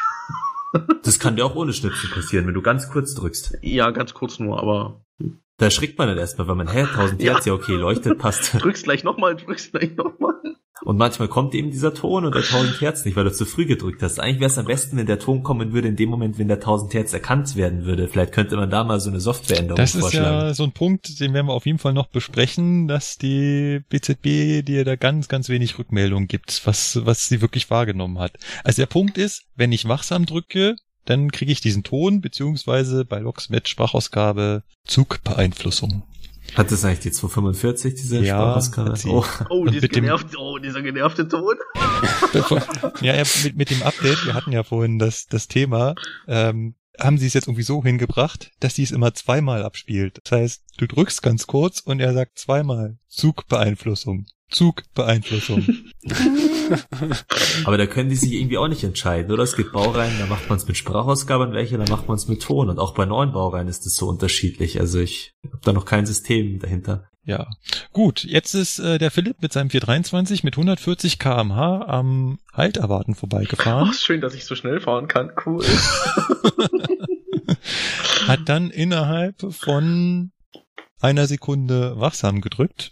das 1.03 1.19
kann 1.19 1.37
dir 1.37 1.45
auch 1.45 1.55
ohne 1.55 1.73
Schnipsen 1.73 2.11
passieren, 2.11 2.47
wenn 2.47 2.55
du 2.55 2.63
ganz 2.63 2.91
kurz 2.91 3.15
drückst. 3.15 3.59
Ja, 3.63 3.91
ganz 3.91 4.15
kurz 4.15 4.39
nur, 4.39 4.59
aber 4.59 5.03
da 5.59 5.67
erschrickt 5.67 5.99
man 5.99 6.09
dann 6.09 6.19
erstmal, 6.19 6.49
weil 6.49 6.57
man, 6.57 6.69
hä, 6.69 6.83
1000 6.83 7.23
Hertz, 7.23 7.47
ja. 7.47 7.53
ja 7.53 7.59
okay, 7.59 7.75
leuchtet, 7.75 8.19
passt. 8.19 8.55
drückst 8.61 8.85
gleich 8.85 9.05
nochmal, 9.05 9.37
drückst 9.37 9.73
gleich 9.73 9.97
nochmal. 9.97 10.35
Und 10.85 10.97
manchmal 10.97 11.29
kommt 11.29 11.55
eben 11.55 11.71
dieser 11.71 11.95
Ton 11.95 12.25
und 12.25 12.35
der 12.35 12.43
1000 12.43 12.81
Hertz 12.81 13.05
nicht, 13.05 13.17
weil 13.17 13.25
du 13.25 13.33
zu 13.33 13.45
früh 13.45 13.67
gedrückt 13.67 14.03
hast. 14.03 14.19
Eigentlich 14.19 14.41
wäre 14.41 14.51
es 14.51 14.59
am 14.59 14.67
besten, 14.67 14.97
wenn 14.97 15.07
der 15.07 15.21
Ton 15.21 15.45
kommen 15.45 15.73
würde 15.73 15.87
in 15.87 15.95
dem 15.95 16.09
Moment, 16.09 16.39
wenn 16.39 16.49
der 16.49 16.57
1000 16.57 16.93
Hertz 16.95 17.13
erkannt 17.13 17.55
werden 17.55 17.85
würde. 17.85 18.09
Vielleicht 18.09 18.33
könnte 18.33 18.57
man 18.57 18.69
da 18.69 18.83
mal 18.83 18.99
so 18.99 19.09
eine 19.09 19.21
Softwareänderung 19.21 19.77
das 19.77 19.93
vorschlagen. 19.93 20.25
Das 20.25 20.43
ist 20.43 20.49
ja 20.49 20.55
so 20.55 20.65
ein 20.65 20.73
Punkt, 20.73 21.21
den 21.21 21.35
werden 21.35 21.47
wir 21.47 21.53
auf 21.53 21.67
jeden 21.67 21.79
Fall 21.79 21.93
noch 21.93 22.09
besprechen, 22.09 22.89
dass 22.89 23.17
die 23.17 23.81
BZB 23.89 24.67
dir 24.67 24.85
da 24.85 24.97
ganz, 24.97 25.29
ganz 25.29 25.49
wenig 25.49 25.79
Rückmeldung 25.79 26.27
gibt, 26.27 26.67
was, 26.67 26.99
was 27.05 27.29
sie 27.29 27.41
wirklich 27.41 27.71
wahrgenommen 27.71 28.19
hat. 28.19 28.33
Also 28.65 28.83
der 28.83 28.87
Punkt 28.87 29.19
ist, 29.19 29.45
wenn 29.55 29.71
ich 29.71 29.87
wachsam 29.87 30.27
drücke, 30.27 30.75
dann 31.05 31.31
kriege 31.31 31.53
ich 31.53 31.61
diesen 31.61 31.83
Ton, 31.83 32.21
beziehungsweise 32.21 33.05
bei 33.05 33.19
Logs 33.19 33.49
mit 33.49 33.69
Sprachausgabe 33.69 34.63
Zugbeeinflussung. 34.85 36.03
Hat 36.55 36.71
das 36.71 36.85
eigentlich 36.85 37.01
die 37.01 37.13
245, 37.13 37.95
diese 37.95 38.21
ja, 38.21 38.35
Sprachausgabe? 38.37 38.95
Oh, 39.07 39.25
oh, 39.49 39.67
die 39.67 39.81
genervt, 39.89 40.37
oh, 40.37 40.59
dieser 40.59 40.83
genervte 40.83 41.27
Ton. 41.27 41.57
ja, 43.01 43.15
ja 43.15 43.25
mit, 43.45 43.57
mit 43.57 43.71
dem 43.71 43.83
Update, 43.83 44.27
wir 44.27 44.35
hatten 44.35 44.53
ja 44.53 44.63
vorhin 44.63 44.99
das, 44.99 45.27
das 45.27 45.49
Thema, 45.49 45.95
ähm, 46.29 46.75
haben 47.01 47.17
sie 47.17 47.27
es 47.27 47.35
jetzt 47.35 47.47
irgendwie 47.47 47.63
so 47.63 47.83
hingebracht, 47.83 48.51
dass 48.61 48.75
sie 48.75 48.83
es 48.83 48.91
immer 48.91 49.15
zweimal 49.15 49.63
abspielt. 49.63 50.21
Das 50.25 50.39
heißt, 50.39 50.63
du 50.77 50.87
drückst 50.87 51.23
ganz 51.23 51.47
kurz 51.47 51.81
und 51.81 52.01
er 52.01 52.13
sagt 52.13 52.39
zweimal 52.39 52.99
Zugbeeinflussung. 53.09 54.27
Zugbeeinflussung. 54.53 55.67
Aber 57.65 57.77
da 57.79 57.87
können 57.87 58.11
die 58.11 58.17
sich 58.17 58.33
irgendwie 58.33 58.59
auch 58.59 58.69
nicht 58.69 58.85
entscheiden, 58.85 59.33
oder? 59.33 59.43
Es 59.43 59.57
gibt 59.57 59.73
Baureihen, 59.73 60.19
da 60.19 60.27
macht 60.27 60.49
man 60.49 60.59
es 60.59 60.67
mit 60.69 60.77
Sprachausgabe 60.77 61.45
und 61.45 61.53
welche, 61.53 61.79
da 61.79 61.91
macht 61.91 62.09
man 62.09 62.17
es 62.17 62.29
mit 62.29 62.43
Ton. 62.43 62.69
Und 62.71 62.79
auch 62.79 62.95
bei 62.95 63.05
neuen 63.05 63.33
Baureihen 63.33 63.69
ist 63.69 63.87
es 63.87 63.97
so 63.97 64.09
unterschiedlich. 64.09 64.81
Also 64.81 65.01
ich 65.01 65.35
habe 65.45 65.61
da 65.65 65.73
noch 65.73 65.85
kein 65.85 66.07
System 66.07 66.59
dahinter. 66.59 67.09
Ja, 67.25 67.47
gut. 67.93 68.25
Jetzt 68.25 68.55
ist 68.55 68.81
äh, 68.81 68.99
der 68.99 69.13
Philipp 69.13 69.41
mit 69.43 69.53
seinem 69.53 69.71
423 69.71 70.43
mit 70.43 70.55
140 70.55 71.19
kmh 71.19 71.85
am 71.87 72.39
Halterwarten 72.53 73.15
vorbeigefahren. 73.15 73.91
Ach, 73.93 73.99
schön, 73.99 74.21
dass 74.21 74.35
ich 74.35 74.45
so 74.45 74.57
schnell 74.57 74.81
fahren 74.81 75.07
kann. 75.07 75.31
Cool. 75.47 75.65
Hat 78.27 78.41
dann 78.47 78.71
innerhalb 78.71 79.37
von 79.53 80.33
einer 81.01 81.27
Sekunde 81.27 81.99
wachsam 81.99 82.41
gedrückt 82.41 82.91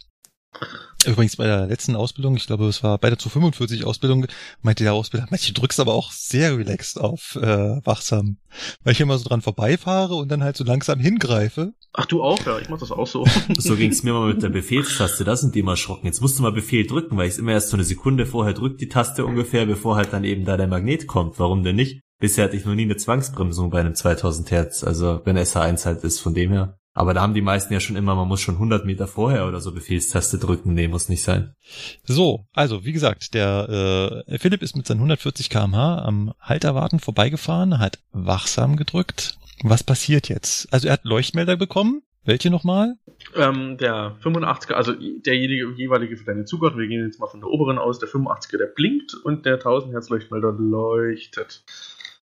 Übrigens 1.05 1.35
bei 1.35 1.45
der 1.45 1.67
letzten 1.67 1.95
Ausbildung, 1.95 2.35
ich 2.35 2.45
glaube, 2.45 2.67
es 2.67 2.83
war 2.83 2.97
bei 2.97 3.09
der 3.09 3.17
245 3.17 3.85
Ausbildung, 3.85 4.27
meinte 4.61 4.83
der 4.83 4.93
Ausbilder, 4.93 5.27
du 5.29 5.53
drückst 5.53 5.79
aber 5.79 5.93
auch 5.93 6.11
sehr 6.11 6.57
relaxed 6.57 6.99
auf 6.99 7.35
äh, 7.41 7.85
wachsam, 7.85 8.37
weil 8.83 8.93
ich 8.93 9.01
immer 9.01 9.17
so 9.17 9.27
dran 9.27 9.41
vorbeifahre 9.41 10.15
und 10.15 10.29
dann 10.29 10.43
halt 10.43 10.57
so 10.57 10.63
langsam 10.63 10.99
hingreife. 10.99 11.73
Ach 11.93 12.05
du 12.05 12.23
auch, 12.23 12.45
ja, 12.45 12.59
ich 12.59 12.69
mach 12.69 12.79
das 12.79 12.91
auch 12.91 13.07
so. 13.07 13.25
so 13.57 13.75
ging's 13.75 14.03
mir 14.03 14.13
mal 14.13 14.33
mit 14.33 14.43
der 14.43 14.49
Befehlstaste, 14.49 15.23
da 15.23 15.35
sind 15.35 15.55
die 15.55 15.59
immer 15.59 15.71
erschrocken. 15.71 16.05
Jetzt 16.05 16.21
musst 16.21 16.37
du 16.37 16.43
mal 16.43 16.51
Befehl 16.51 16.85
drücken, 16.85 17.17
weil 17.17 17.27
ich 17.27 17.37
immer 17.37 17.51
erst 17.53 17.69
so 17.69 17.77
eine 17.77 17.83
Sekunde 17.83 18.25
vorher 18.25 18.53
drückt 18.53 18.81
die 18.81 18.89
Taste 18.89 19.25
ungefähr, 19.25 19.65
bevor 19.65 19.95
halt 19.95 20.13
dann 20.13 20.23
eben 20.23 20.45
da 20.45 20.57
der 20.57 20.67
Magnet 20.67 21.07
kommt. 21.07 21.39
Warum 21.39 21.63
denn 21.63 21.75
nicht? 21.75 22.01
Bisher 22.19 22.45
hatte 22.45 22.55
ich 22.55 22.65
noch 22.65 22.75
nie 22.75 22.83
eine 22.83 22.97
Zwangsbremsung 22.97 23.71
bei 23.71 23.79
einem 23.79 23.95
2000 23.95 24.51
Hertz, 24.51 24.83
also 24.83 25.21
wenn 25.25 25.37
SH1 25.37 25.85
halt 25.85 26.03
ist, 26.03 26.19
von 26.19 26.35
dem 26.35 26.51
her. 26.51 26.77
Aber 26.93 27.13
da 27.13 27.21
haben 27.21 27.33
die 27.33 27.41
meisten 27.41 27.71
ja 27.73 27.79
schon 27.79 27.95
immer, 27.95 28.15
man 28.15 28.27
muss 28.27 28.41
schon 28.41 28.55
100 28.55 28.85
Meter 28.85 29.07
vorher 29.07 29.47
oder 29.47 29.61
so 29.61 29.73
Befehlstaste 29.73 30.37
drücken. 30.37 30.73
Nee, 30.73 30.89
muss 30.89 31.07
nicht 31.07 31.23
sein. 31.23 31.55
So, 32.03 32.45
also 32.53 32.83
wie 32.83 32.91
gesagt, 32.91 33.33
der 33.33 34.23
äh, 34.27 34.37
Philipp 34.39 34.61
ist 34.61 34.75
mit 34.75 34.85
seinen 34.85 34.97
140 34.97 35.49
kmh 35.49 36.03
am 36.03 36.33
Halterwarten 36.39 36.99
vorbeigefahren, 36.99 37.79
hat 37.79 37.99
wachsam 38.11 38.75
gedrückt. 38.75 39.37
Was 39.63 39.83
passiert 39.83 40.27
jetzt? 40.27 40.71
Also 40.73 40.87
er 40.87 40.93
hat 40.93 41.05
Leuchtmelder 41.05 41.55
bekommen. 41.55 42.01
Welche 42.23 42.51
nochmal? 42.51 42.97
Ähm, 43.35 43.77
der 43.77 44.15
85er, 44.21 44.73
also 44.73 44.93
derjenige 44.93 45.73
jeweilige 45.75 46.17
für 46.17 46.25
deine 46.25 46.45
Zugart, 46.45 46.77
wir 46.77 46.87
gehen 46.87 47.03
jetzt 47.03 47.19
mal 47.19 47.25
von 47.25 47.39
der 47.39 47.49
oberen 47.49 47.79
aus, 47.79 47.97
der 47.97 48.09
85er, 48.09 48.57
der 48.57 48.67
blinkt 48.67 49.15
und 49.23 49.45
der 49.45 49.55
1000 49.55 49.93
Hertz 49.93 50.09
Leuchtmelder 50.09 50.51
leuchtet. 50.51 51.63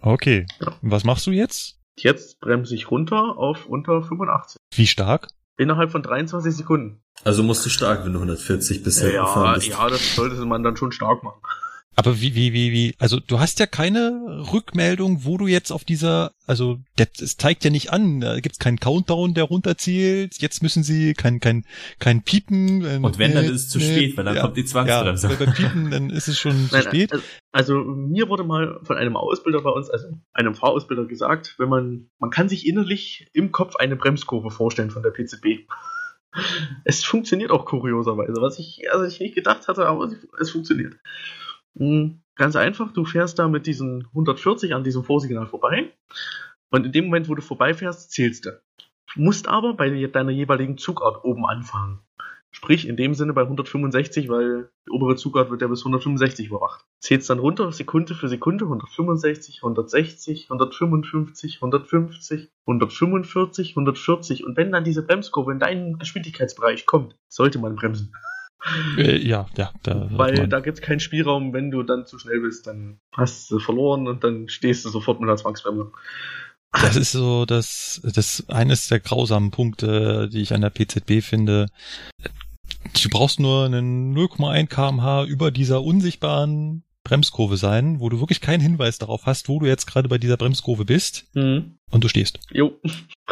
Okay. 0.01 0.47
Ja. 0.61 0.75
Was 0.83 1.05
machst 1.05 1.27
du 1.27 1.31
jetzt? 1.31 1.79
Jetzt 1.99 2.41
bremse 2.41 2.75
ich 2.75 2.91
runter 2.91 3.39
auf 3.39 3.67
unter 3.67 4.03
85. 4.03 4.57
Wie 4.75 4.87
stark? 4.87 5.29
Innerhalb 5.57 5.91
von 5.91 6.03
23 6.03 6.55
Sekunden. 6.55 7.03
Also 7.25 7.43
musst 7.43 7.65
du 7.65 7.71
stark, 7.71 8.05
wenn 8.05 8.13
du 8.13 8.19
140 8.19 8.83
bisher 8.83 9.13
ja, 9.13 9.23
gefahren 9.23 9.55
bist. 9.55 9.69
Ja, 9.69 9.89
das 9.89 10.15
sollte 10.15 10.45
man 10.45 10.63
dann 10.63 10.77
schon 10.77 10.93
stark 10.93 11.23
machen. 11.23 11.41
Aber 11.99 12.21
wie, 12.21 12.35
wie, 12.35 12.53
wie, 12.53 12.73
wie, 12.73 12.95
also 12.99 13.19
du 13.19 13.41
hast 13.41 13.59
ja 13.59 13.65
keine 13.65 14.45
Rückmeldung, 14.53 15.25
wo 15.25 15.39
du 15.39 15.47
jetzt 15.47 15.71
auf 15.71 15.83
dieser, 15.83 16.33
also 16.47 16.79
das 16.97 17.39
zeigt 17.39 17.65
ja 17.65 17.71
nicht 17.71 17.91
an, 17.91 18.21
da 18.21 18.39
gibt's 18.39 18.59
keinen 18.59 18.79
Countdown, 18.79 19.33
der 19.33 19.45
runterzählt, 19.45 20.37
jetzt 20.37 20.63
müssen 20.63 20.83
sie 20.83 21.15
kein, 21.15 21.41
kein, 21.41 21.65
kein 21.99 22.23
Piepen. 22.23 22.85
Äh, 22.85 22.99
Und 23.01 23.19
wenn, 23.19 23.33
dann 23.33 23.47
ist 23.47 23.51
es 23.53 23.69
zu 23.71 23.81
spät, 23.81 24.15
weil 24.19 24.27
dann 24.27 24.37
ja, 24.37 24.43
kommt 24.43 24.59
die 24.59 24.67
Zwangsbremse. 24.67 25.29
Ja, 25.29 25.35
bei 25.37 25.47
Piepen, 25.47 25.91
dann 25.91 26.11
ist 26.11 26.29
es 26.29 26.39
schon 26.39 26.69
zu 26.71 26.83
spät. 26.83 27.13
Also, 27.13 27.25
also 27.53 27.75
mir 27.79 28.29
wurde 28.29 28.45
mal 28.45 28.79
von 28.83 28.99
einem 28.99 29.17
Ausbilder 29.17 29.63
bei 29.63 29.71
uns, 29.71 29.89
also 29.89 30.09
einem 30.35 30.55
Fahrausbilder 30.55 31.07
gesagt, 31.07 31.55
wenn 31.57 31.71
man, 31.71 32.11
man 32.19 32.29
kann 32.29 32.51
sich 32.51 32.67
innerlich 32.67 33.31
im 33.33 33.53
Kopf 33.53 33.77
eine 33.77 33.97
Bremskurve 33.97 34.51
vorstellen 34.51 34.91
von 34.91 35.03
der 35.03 35.13
PCB. 35.13 35.67
Es 36.85 37.03
funktioniert 37.03 37.51
auch 37.51 37.65
kurioserweise, 37.65 38.43
was 38.43 38.59
ich, 38.59 38.93
also 38.93 39.07
ich 39.07 39.21
nicht 39.21 39.35
gedacht 39.35 39.69
hatte, 39.69 39.87
aber 39.87 40.13
es 40.39 40.51
funktioniert. 40.51 40.93
Hm, 41.79 42.23
ganz 42.35 42.57
einfach, 42.57 42.93
du 42.93 43.05
fährst 43.05 43.39
da 43.39 43.49
mit 43.49 43.67
diesen 43.67 44.07
140 44.09 44.75
an 44.75 44.85
diesem 44.85 45.05
Vorsignal 45.05 45.47
vorbei 45.47 45.93
und 46.71 46.87
in 46.87 46.93
dem 46.93 47.07
Moment, 47.07 47.29
wo 47.29 47.35
du 47.35 47.43
vorbeifährst, 47.43 48.11
zählst 48.11 48.47
du. 48.47 48.51
Du 49.15 49.21
musst 49.23 49.49
aber 49.49 49.75
bei 49.75 50.07
deiner 50.07 50.33
jeweiligen 50.33 50.79
Zugart 50.79 51.25
oben 51.25 51.47
anfangen. 51.47 52.01
Sprich, 52.51 52.89
in 52.89 52.97
dem 52.97 53.13
Sinne 53.13 53.35
bei 53.35 53.43
165, 53.43 54.31
weil 54.31 54.71
die 54.87 54.91
obere 54.91 55.17
Zugart 55.17 55.51
wird 55.51 55.61
ja 55.61 55.69
bis 55.69 55.81
165 55.81 56.47
überwacht. 56.47 56.87
Zählst 57.01 57.29
dann 57.29 57.39
runter, 57.39 57.71
Sekunde 57.71 58.15
für 58.15 58.29
Sekunde, 58.29 58.65
165, 58.65 59.59
160, 59.63 60.47
155, 60.51 61.57
150, 61.61 62.51
145, 62.67 63.71
140. 63.77 64.47
Und 64.47 64.57
wenn 64.57 64.73
dann 64.73 64.85
diese 64.85 65.03
Bremskurve 65.03 65.53
in 65.53 65.59
deinen 65.59 65.99
Geschwindigkeitsbereich 65.99 66.87
kommt, 66.87 67.15
sollte 67.29 67.59
man 67.59 67.77
bremsen. 67.77 68.15
Äh, 68.97 69.19
ja, 69.19 69.47
ja. 69.57 69.73
Da 69.83 70.09
Weil 70.11 70.49
da 70.49 70.61
gibt 70.61 70.79
es 70.79 70.83
keinen 70.83 71.01
Spielraum, 71.01 71.53
wenn 71.53 71.71
du 71.71 71.83
dann 71.83 72.07
zu 72.07 72.19
schnell 72.19 72.41
bist, 72.41 72.67
dann 72.67 72.99
hast 73.13 73.51
du 73.51 73.59
verloren 73.59 74.09
und 74.09 74.25
dann 74.25 74.49
stehst 74.49 74.85
du 74.85 74.89
sofort 74.89 75.21
mit 75.21 75.29
der 75.29 75.37
Zwangsbremse. 75.37 75.93
Das 76.73 76.97
ist 76.97 77.13
so 77.13 77.47
das, 77.47 78.01
das 78.03 78.45
eines 78.49 78.89
der 78.89 79.01
grausamen 79.01 79.51
Punkte, 79.51 80.29
die 80.31 80.43
ich 80.43 80.53
an 80.53 80.61
der 80.61 80.71
PZB 80.71 81.23
finde. 81.23 81.69
Du 83.03 83.09
brauchst 83.09 83.41
nur 83.41 83.65
einen 83.65 84.17
0,1 84.17 84.67
kmh 84.67 85.25
über 85.25 85.51
dieser 85.51 85.83
unsichtbaren 85.83 86.83
Bremskurve 87.07 87.57
sein, 87.57 88.01
wo 88.01 88.09
du 88.09 88.21
wirklich 88.21 88.41
keinen 88.41 88.61
Hinweis 88.61 88.99
darauf 88.99 89.27
hast, 89.27 89.49
wo 89.49 89.61
du 89.61 89.67
jetzt 89.67 89.87
gerade 89.87 90.09
bei 90.09 90.19
dieser 90.19 90.37
Bremskurve 90.37 90.85
bist 90.85 91.27
mhm. 91.35 91.79
und 91.91 92.05
du 92.05 92.09
stehst. 92.09 92.41
Jo. 92.53 92.73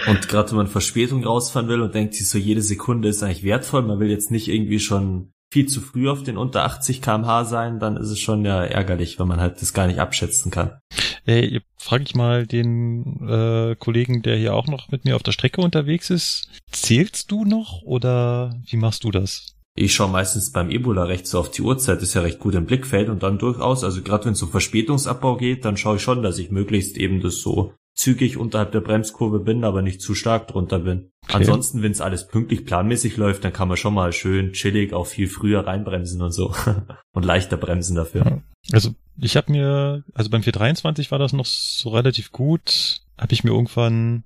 Und 0.06 0.28
gerade 0.28 0.50
wenn 0.50 0.58
man 0.58 0.66
Verspätung 0.68 1.24
rausfahren 1.24 1.68
will 1.68 1.80
und 1.80 1.94
denkt 1.94 2.14
sich 2.14 2.28
so, 2.28 2.38
jede 2.38 2.62
Sekunde 2.62 3.08
ist 3.08 3.22
eigentlich 3.22 3.42
wertvoll, 3.42 3.82
man 3.82 3.98
will 3.98 4.10
jetzt 4.10 4.30
nicht 4.30 4.48
irgendwie 4.48 4.80
schon 4.80 5.32
viel 5.52 5.66
zu 5.66 5.80
früh 5.80 6.08
auf 6.08 6.22
den 6.22 6.36
unter 6.36 6.64
80 6.64 7.00
kmh 7.00 7.44
sein, 7.44 7.78
dann 7.78 7.96
ist 7.96 8.10
es 8.10 8.18
schon 8.18 8.44
ja 8.44 8.64
ärgerlich, 8.64 9.18
wenn 9.20 9.28
man 9.28 9.40
halt 9.40 9.62
das 9.62 9.72
gar 9.72 9.86
nicht 9.86 10.00
abschätzen 10.00 10.50
kann. 10.50 10.78
Ey, 11.26 11.60
frage 11.78 12.02
ich 12.02 12.14
mal 12.14 12.46
den 12.46 13.28
äh, 13.28 13.76
Kollegen, 13.76 14.22
der 14.22 14.36
hier 14.36 14.54
auch 14.54 14.66
noch 14.66 14.90
mit 14.90 15.04
mir 15.04 15.16
auf 15.16 15.22
der 15.22 15.32
Strecke 15.32 15.60
unterwegs 15.60 16.10
ist. 16.10 16.48
Zählst 16.72 17.30
du 17.30 17.44
noch 17.44 17.82
oder 17.82 18.60
wie 18.66 18.76
machst 18.76 19.04
du 19.04 19.10
das? 19.10 19.53
Ich 19.76 19.92
schaue 19.92 20.10
meistens 20.10 20.52
beim 20.52 20.70
Ebola 20.70 21.04
recht 21.04 21.26
so 21.26 21.40
auf 21.40 21.50
die 21.50 21.62
Uhrzeit, 21.62 22.00
ist 22.00 22.14
ja 22.14 22.22
recht 22.22 22.38
gut 22.38 22.54
im 22.54 22.66
Blickfeld 22.66 23.08
und 23.08 23.24
dann 23.24 23.38
durchaus, 23.38 23.82
also 23.82 24.02
gerade 24.02 24.26
wenn 24.26 24.34
es 24.34 24.42
um 24.42 24.50
Verspätungsabbau 24.50 25.36
geht, 25.36 25.64
dann 25.64 25.76
schaue 25.76 25.96
ich 25.96 26.02
schon, 26.02 26.22
dass 26.22 26.38
ich 26.38 26.52
möglichst 26.52 26.96
eben 26.96 27.20
das 27.20 27.40
so 27.40 27.74
zügig 27.94 28.36
unterhalb 28.36 28.72
der 28.72 28.80
Bremskurve 28.80 29.40
bin, 29.40 29.64
aber 29.64 29.82
nicht 29.82 30.00
zu 30.00 30.14
stark 30.14 30.48
drunter 30.48 30.80
bin. 30.80 31.10
Okay. 31.24 31.38
Ansonsten, 31.38 31.82
wenn 31.82 31.92
es 31.92 32.00
alles 32.00 32.28
pünktlich 32.28 32.64
planmäßig 32.64 33.16
läuft, 33.16 33.44
dann 33.44 33.52
kann 33.52 33.68
man 33.68 33.76
schon 33.76 33.94
mal 33.94 34.12
schön 34.12 34.52
chillig 34.52 34.92
auch 34.92 35.06
viel 35.06 35.28
früher 35.28 35.66
reinbremsen 35.66 36.22
und 36.22 36.32
so 36.32 36.54
und 37.12 37.24
leichter 37.24 37.56
bremsen 37.56 37.96
dafür. 37.96 38.42
Also 38.72 38.94
ich 39.18 39.36
habe 39.36 39.50
mir, 39.52 40.04
also 40.12 40.30
beim 40.30 40.42
423 40.42 41.10
war 41.10 41.18
das 41.18 41.32
noch 41.32 41.46
so 41.46 41.90
relativ 41.90 42.30
gut, 42.32 43.00
habe 43.16 43.32
ich 43.32 43.44
mir 43.44 43.50
irgendwann, 43.50 44.24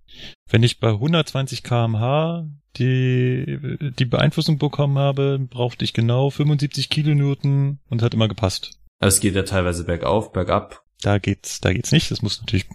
wenn 0.49 0.63
ich 0.63 0.81
bei 0.81 0.91
120 0.91 1.63
kmh 1.63 2.47
die, 2.79 3.79
die 3.99 4.05
Beeinflussung 4.05 4.59
bekommen 4.59 4.99
habe, 4.99 5.39
brauchte 5.39 5.85
ich 5.85 5.93
genau 5.93 6.31
75 6.31 6.89
Kilonewton 6.89 7.79
und 7.89 8.03
hat 8.03 8.15
immer 8.15 8.29
gepasst. 8.29 8.79
Also 9.01 9.17
es 9.17 9.21
geht 9.21 9.35
ja 9.35 9.43
teilweise 9.43 9.85
bergauf, 9.85 10.33
bergab. 10.33 10.83
Da 11.01 11.19
geht's, 11.19 11.61
da 11.61 11.73
geht's 11.73 11.93
nicht. 11.93 12.11
Das 12.11 12.23
muss 12.23 12.41
natürlich 12.41 12.67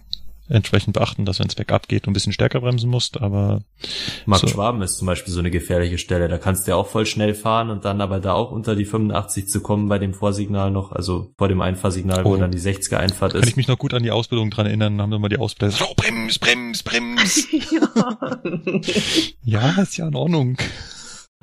entsprechend 0.48 0.94
beachten, 0.94 1.24
dass 1.24 1.38
wenn 1.38 1.48
es 1.48 1.54
bergab 1.54 1.88
geht, 1.88 2.06
du 2.06 2.10
ein 2.10 2.12
bisschen 2.12 2.32
stärker 2.32 2.60
bremsen 2.60 2.90
musst, 2.90 3.20
aber. 3.20 3.62
Markt 4.26 4.42
so. 4.42 4.48
Schwaben 4.48 4.82
ist 4.82 4.98
zum 4.98 5.06
Beispiel 5.06 5.32
so 5.32 5.40
eine 5.40 5.50
gefährliche 5.50 5.98
Stelle. 5.98 6.28
Da 6.28 6.38
kannst 6.38 6.66
du 6.66 6.72
ja 6.72 6.76
auch 6.76 6.86
voll 6.86 7.06
schnell 7.06 7.34
fahren 7.34 7.70
und 7.70 7.84
dann 7.84 8.00
aber 8.00 8.20
da 8.20 8.34
auch 8.34 8.50
unter 8.50 8.76
die 8.76 8.84
85 8.84 9.48
zu 9.48 9.60
kommen 9.60 9.88
bei 9.88 9.98
dem 9.98 10.14
Vorsignal 10.14 10.70
noch, 10.70 10.92
also 10.92 11.32
vor 11.38 11.48
dem 11.48 11.60
Einfahrsignal, 11.60 12.24
oh. 12.24 12.30
wo 12.30 12.36
dann 12.36 12.50
die 12.50 12.58
60er 12.58 12.96
Einfahrt 12.96 13.34
ist. 13.34 13.40
Kann 13.40 13.48
ich 13.48 13.56
mich 13.56 13.68
noch 13.68 13.78
gut 13.78 13.94
an 13.94 14.02
die 14.02 14.10
Ausbildung 14.10 14.50
dran 14.50 14.66
erinnern, 14.66 15.00
haben 15.00 15.10
wir 15.10 15.18
mal 15.18 15.28
die 15.28 15.38
Ausbilder 15.38 15.72
gesagt, 15.72 15.90
oh, 15.90 15.94
brems, 15.94 16.38
brems, 16.38 16.82
brems. 16.82 17.46
ja. 17.70 18.30
ja, 19.74 19.82
ist 19.82 19.96
ja 19.96 20.08
in 20.08 20.14
Ordnung. 20.14 20.56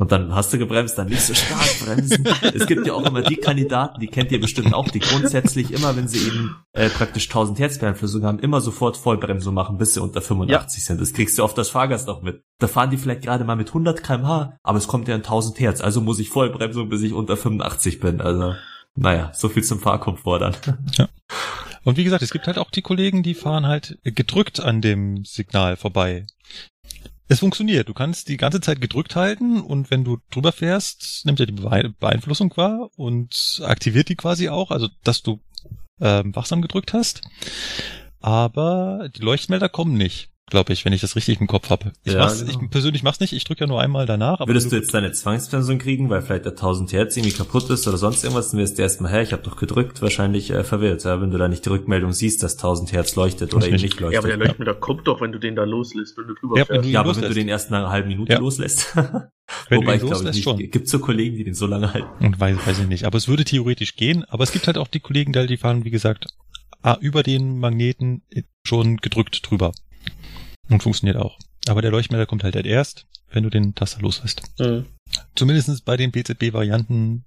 Und 0.02 0.12
dann 0.12 0.34
hast 0.34 0.52
du 0.52 0.58
gebremst, 0.58 0.98
dann 0.98 1.10
nicht 1.10 1.22
so 1.22 1.36
stark 1.36 1.80
bremsen. 1.86 2.28
es 2.56 2.66
gibt 2.66 2.88
ja 2.88 2.94
auch 2.94 3.06
immer 3.06 3.22
die 3.22 3.36
Kandidaten, 3.36 4.00
die 4.00 4.08
kennt 4.08 4.32
ihr 4.32 4.42
bestimmt 4.42 4.74
auch, 4.74 4.90
die 4.90 4.98
grundsätzlich 4.98 5.70
immer, 5.70 5.96
wenn 5.96 6.08
sie 6.08 6.26
eben 6.26 6.56
äh, 6.74 6.90
praktisch 6.90 7.28
1000 7.28 7.60
Hertz 7.60 7.78
Beeinflussung 7.78 8.24
haben, 8.24 8.40
immer 8.40 8.62
sofort 8.62 8.98
Vollbremsung 8.98 9.54
machen, 9.54 9.78
bis 9.78 9.94
sie 9.94 10.02
unter 10.02 10.24
85 10.24 10.82
ja. 10.82 10.88
sind. 10.88 11.02
Das 11.02 11.14
kriegst 11.14 11.38
du 11.38 11.44
oft 11.44 11.56
das 11.56 11.70
Fahrgast 11.70 12.10
auch 12.10 12.24
mit. 12.24 12.42
Da 12.58 12.68
fahren 12.68 12.90
die 12.90 12.98
vielleicht 12.98 13.22
gerade 13.22 13.44
mal 13.44 13.56
mit 13.56 13.68
100 13.68 14.02
kmh, 14.02 14.58
aber 14.64 14.78
es 14.80 14.88
kommt 14.88 15.08
ja 15.08 15.14
in 15.14 15.22
1000 15.22 15.60
Hertz, 15.60 15.82
also 15.82 16.02
muss 16.02 16.18
ich 16.18 16.30
Vollbremsung, 16.30 16.90
bis 16.90 17.04
ich 17.04 17.14
unter 17.14 17.38
85 17.38 18.00
bin. 18.00 18.22
Also, 18.22 18.56
naja, 18.96 19.30
so 19.36 19.50
viel 19.50 19.64
zum 19.64 19.80
Fahrkomfort 19.80 20.40
dann. 20.40 20.56
Ja. 20.98 21.10
Und 21.84 21.98
wie 21.98 22.04
gesagt, 22.04 22.24
es 22.24 22.32
gibt 22.32 22.48
halt 22.48 22.58
auch 22.58 22.72
die 22.72 22.82
Kollegen, 22.82 23.22
die 23.22 23.34
fahren 23.36 23.68
halt 23.68 24.00
gedrückt 24.04 24.60
an 24.60 24.82
dem 24.82 25.26
Signal 25.26 25.78
vorbei. 25.78 26.26
Es 27.32 27.40
funktioniert. 27.40 27.88
Du 27.88 27.94
kannst 27.94 28.28
die 28.28 28.36
ganze 28.36 28.60
Zeit 28.60 28.82
gedrückt 28.82 29.16
halten 29.16 29.62
und 29.62 29.90
wenn 29.90 30.04
du 30.04 30.18
drüber 30.32 30.52
fährst, 30.52 31.26
nimmt 31.26 31.40
er 31.40 31.46
die 31.46 31.54
Beeinflussung 31.54 32.52
wahr 32.58 32.90
und 32.98 33.62
aktiviert 33.64 34.10
die 34.10 34.18
quasi 34.18 34.50
auch, 34.50 34.70
also 34.70 34.90
dass 35.06 35.22
du 35.22 35.40
ähm, 36.02 36.36
wachsam 36.36 36.62
gedrückt 36.62 36.92
hast. 36.92 37.22
Aber 38.20 39.08
die 39.16 39.22
Leuchtmelder 39.22 39.70
kommen 39.70 39.94
nicht 39.94 40.31
glaube 40.52 40.74
ich, 40.74 40.86
wenn 40.86 40.94
ich 40.94 41.02
das 41.02 41.16
richtig 41.16 41.42
im 41.42 41.48
Kopf 41.48 41.70
habe. 41.72 41.94
Ich, 42.04 42.14
ja, 42.14 42.28
genau. 42.28 42.62
ich 42.64 42.70
persönlich 42.70 43.02
mach's 43.02 43.20
nicht, 43.20 43.34
ich 43.34 43.44
drücke 43.44 43.62
ja 43.62 43.68
nur 43.68 43.82
einmal 43.82 44.06
danach. 44.06 44.46
Würdest 44.46 44.72
du 44.72 44.76
jetzt 44.76 44.94
deine 44.94 45.12
Zwangsbremsung 45.12 45.80
kriegen, 45.80 46.10
weil 46.10 46.22
vielleicht 46.22 46.46
der 46.46 46.52
1000 46.52 46.94
Hertz 46.94 47.18
irgendwie 47.18 47.36
kaputt 47.36 47.70
ist 47.70 47.88
oder 47.88 47.98
sonst 47.98 48.24
irgendwas, 48.24 48.52
dann 48.52 48.60
wirst 48.60 48.78
du 48.78 48.84
erstmal, 48.84 49.12
hä, 49.12 49.24
ich 49.24 49.34
habe 49.34 49.42
doch 49.42 49.58
gedrückt, 49.58 50.02
wahrscheinlich 50.02 50.52
äh, 50.52 50.64
verwirrt, 50.64 51.04
ja, 51.04 51.20
wenn 51.20 51.32
du 51.32 51.38
da 51.38 51.48
nicht 51.48 51.66
die 51.66 51.70
Rückmeldung 51.70 52.12
siehst, 52.12 52.44
dass 52.44 52.58
1000 52.58 52.92
Hertz 52.92 53.16
leuchtet 53.16 53.56
oder 53.56 53.66
eben 53.66 53.78
nicht 53.78 54.00
leuchtet. 54.00 54.14
Ja, 54.14 54.20
aber 54.20 54.28
der 54.28 54.38
Leuchtmelder 54.38 54.74
ja. 54.74 54.80
kommt 54.80 55.08
doch, 55.08 55.22
wenn 55.22 55.32
du 55.32 55.40
den 55.40 55.56
da 55.56 55.64
loslässt, 55.64 56.18
wenn 56.18 56.28
du 56.28 56.36
drüber 56.36 56.58
ja, 56.58 56.66
fährst. 56.66 56.88
Ja, 56.88 57.00
aber 57.00 57.16
wenn 57.16 57.24
du 57.24 57.34
den 57.34 57.48
erst 57.48 57.72
nach 57.72 57.80
einer 57.80 57.90
halben 57.90 58.10
Minute 58.10 58.34
ja. 58.34 58.40
loslässt. 58.40 58.96
Wenn 59.68 59.80
Wobei 59.80 59.96
ich 59.96 60.02
glaube 60.02 60.24
nicht, 60.24 60.44
schon. 60.44 60.58
gibt 60.58 60.88
so 60.88 61.00
Kollegen, 61.00 61.36
die 61.36 61.44
den 61.44 61.56
so 61.56 61.66
lange 61.66 61.94
halten. 61.94 62.26
Und 62.26 62.40
weiß, 62.40 62.56
weiß 62.66 62.80
ich 62.80 62.88
nicht. 62.88 63.04
Aber 63.04 63.18
es 63.18 63.28
würde 63.28 63.44
theoretisch 63.44 63.98
gehen. 63.98 64.24
Aber 64.30 64.46
es 64.46 64.54
gibt 64.54 64.68
halt 64.68 64.78
auch 64.78 64.88
die 64.88 65.02
Kollegen, 65.02 65.34
die 65.34 65.58
fahren, 65.58 65.84
wie 65.84 65.90
gesagt, 65.90 66.28
über 67.02 67.22
den 67.22 67.60
Magneten 67.60 68.24
schon 68.66 68.98
gedrückt 68.98 69.42
drüber. 69.50 69.74
Und 70.70 70.84
funktioniert 70.84 71.18
auch. 71.18 71.38
Aber 71.68 71.82
der 71.82 71.92
Leuchtmelder 71.92 72.26
kommt 72.26 72.44
halt 72.44 72.56
erst, 72.56 73.08
wenn 73.32 73.44
du 73.44 73.50
den 73.50 73.76
Taster 73.76 74.02
loslässt. 74.02 74.44
Mhm. 74.60 74.86
Zumindest 75.36 75.86
bei 75.86 75.98
den 75.98 76.12
PZB-Varianten, 76.12 77.26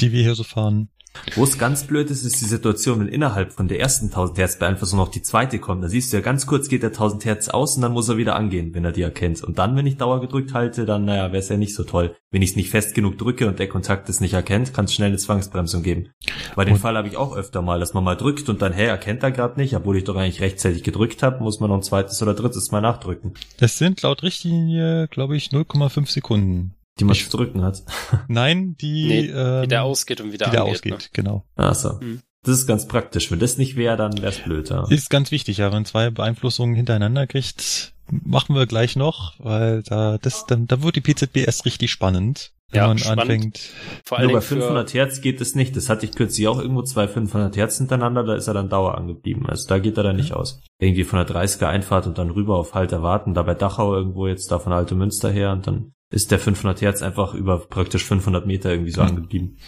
die 0.00 0.12
wir 0.12 0.22
hier 0.22 0.34
so 0.34 0.44
fahren, 0.44 0.88
wo 1.36 1.44
es 1.44 1.58
ganz 1.58 1.84
blöd 1.84 2.10
ist, 2.10 2.24
ist 2.24 2.40
die 2.40 2.44
Situation, 2.44 3.00
wenn 3.00 3.08
innerhalb 3.08 3.52
von 3.52 3.68
der 3.68 3.80
ersten 3.80 4.06
1000 4.06 4.38
Hertz 4.38 4.58
Beeinflussung 4.58 4.98
noch 4.98 5.08
die 5.08 5.22
zweite 5.22 5.58
kommt. 5.58 5.82
Da 5.82 5.88
siehst 5.88 6.12
du 6.12 6.16
ja 6.16 6.22
ganz 6.22 6.46
kurz 6.46 6.68
geht 6.68 6.82
der 6.82 6.90
1000 6.90 7.24
Hertz 7.24 7.48
aus 7.48 7.76
und 7.76 7.82
dann 7.82 7.92
muss 7.92 8.08
er 8.08 8.16
wieder 8.16 8.36
angehen, 8.36 8.74
wenn 8.74 8.84
er 8.84 8.92
die 8.92 9.02
erkennt. 9.02 9.42
Und 9.42 9.58
dann, 9.58 9.76
wenn 9.76 9.86
ich 9.86 9.96
Dauer 9.96 10.20
gedrückt 10.20 10.54
halte, 10.54 10.84
dann, 10.84 11.04
naja, 11.04 11.28
wäre 11.28 11.38
es 11.38 11.48
ja 11.48 11.56
nicht 11.56 11.74
so 11.74 11.84
toll. 11.84 12.14
Wenn 12.30 12.42
ich 12.42 12.50
es 12.50 12.56
nicht 12.56 12.70
fest 12.70 12.94
genug 12.94 13.18
drücke 13.18 13.48
und 13.48 13.58
der 13.58 13.68
Kontakt 13.68 14.08
es 14.08 14.20
nicht 14.20 14.34
erkennt, 14.34 14.74
kann 14.74 14.86
es 14.86 14.94
schnell 14.94 15.08
eine 15.08 15.18
Zwangsbremsung 15.18 15.82
geben. 15.82 16.10
Bei 16.56 16.64
den 16.64 16.76
Fall 16.76 16.96
habe 16.96 17.08
ich 17.08 17.16
auch 17.16 17.36
öfter 17.36 17.62
mal, 17.62 17.80
dass 17.80 17.94
man 17.94 18.04
mal 18.04 18.16
drückt 18.16 18.48
und 18.48 18.60
dann, 18.60 18.72
hey, 18.72 18.86
erkennt 18.86 19.22
er 19.22 19.30
gerade 19.30 19.58
nicht, 19.60 19.74
obwohl 19.74 19.96
ich 19.96 20.04
doch 20.04 20.16
eigentlich 20.16 20.40
rechtzeitig 20.40 20.82
gedrückt 20.82 21.22
habe, 21.22 21.42
muss 21.42 21.60
man 21.60 21.70
noch 21.70 21.76
ein 21.76 21.82
zweites 21.82 22.20
oder 22.22 22.34
drittes 22.34 22.70
Mal 22.70 22.80
nachdrücken. 22.80 23.34
Das 23.58 23.78
sind 23.78 24.02
laut 24.02 24.22
Richtlinie, 24.22 25.08
glaube 25.08 25.36
ich, 25.36 25.48
0,5 25.48 26.10
Sekunden. 26.10 26.74
Die 27.00 27.04
man 27.04 27.14
ich, 27.14 27.28
zu 27.28 27.36
drücken 27.36 27.62
hat. 27.62 27.82
Nein, 28.28 28.76
die, 28.80 29.06
nee, 29.06 29.26
ähm, 29.26 29.62
wie 29.62 29.68
der 29.68 29.82
ausgeht 29.82 30.20
und 30.20 30.32
wieder 30.32 30.46
wie 30.46 30.50
der 30.50 30.60
angeht, 30.60 30.74
ausgeht, 30.74 30.92
ne? 30.92 30.98
genau. 31.12 31.44
Ach 31.56 31.74
so. 31.74 32.00
Hm. 32.00 32.20
Das 32.44 32.58
ist 32.58 32.66
ganz 32.66 32.86
praktisch. 32.86 33.30
Wenn 33.30 33.38
das 33.38 33.56
nicht 33.56 33.74
wäre, 33.76 33.96
dann 33.96 34.16
wäre 34.18 34.28
es 34.28 34.38
blöd. 34.38 34.68
Ja. 34.68 34.86
Ist 34.88 35.10
ganz 35.10 35.30
wichtig, 35.30 35.58
ja. 35.58 35.72
Wenn 35.72 35.86
zwei 35.86 36.10
Beeinflussungen 36.10 36.74
hintereinander 36.74 37.26
kriegt, 37.26 37.94
machen 38.10 38.54
wir 38.54 38.66
gleich 38.66 38.96
noch, 38.96 39.34
weil 39.38 39.82
da 39.82 40.18
das 40.18 40.44
dann 40.46 40.66
da 40.66 40.82
wird 40.82 40.96
die 40.96 41.00
PZB 41.00 41.38
erst 41.38 41.64
richtig 41.64 41.90
spannend. 41.90 42.52
Wenn 42.70 42.82
ja, 42.82 42.88
man 42.88 42.98
spannend. 42.98 43.20
anfängt. 43.20 43.60
Vor 44.04 44.18
allem 44.18 44.30
Nur 44.30 44.40
bei 44.40 44.46
500 44.46 44.94
Hertz 44.94 45.20
geht 45.20 45.40
es 45.40 45.54
nicht. 45.54 45.76
Das 45.76 45.88
hatte 45.88 46.06
ich 46.06 46.12
kürzlich 46.12 46.48
auch 46.48 46.58
irgendwo 46.58 46.82
zwei 46.82 47.06
500 47.06 47.56
Hertz 47.56 47.78
hintereinander. 47.78 48.24
Da 48.24 48.34
ist 48.34 48.48
er 48.48 48.54
dann 48.54 48.68
Dauer 48.68 48.96
angeblieben. 48.96 49.46
Also 49.48 49.68
da 49.68 49.78
geht 49.78 49.96
er 49.96 50.02
dann 50.02 50.16
nicht 50.16 50.30
mhm. 50.30 50.36
aus. 50.36 50.60
Irgendwie 50.80 51.04
von 51.04 51.24
der 51.24 51.28
30er 51.28 51.66
Einfahrt 51.66 52.06
und 52.06 52.18
dann 52.18 52.30
rüber 52.30 52.56
auf 52.56 52.74
Halt 52.74 52.92
erwarten. 52.92 53.32
Da 53.32 53.42
bei 53.42 53.54
Dachau 53.54 53.94
irgendwo 53.94 54.26
jetzt 54.26 54.50
da 54.50 54.58
von 54.58 54.72
Alte 54.72 54.96
Münster 54.96 55.30
her 55.30 55.52
und 55.52 55.66
dann 55.66 55.93
ist 56.10 56.30
der 56.30 56.38
500 56.38 56.80
Hertz 56.80 57.02
einfach 57.02 57.34
über 57.34 57.58
praktisch 57.58 58.04
500 58.04 58.46
Meter 58.46 58.70
irgendwie 58.70 58.92
so 58.92 59.02
mhm. 59.02 59.08
angeblieben. 59.08 59.58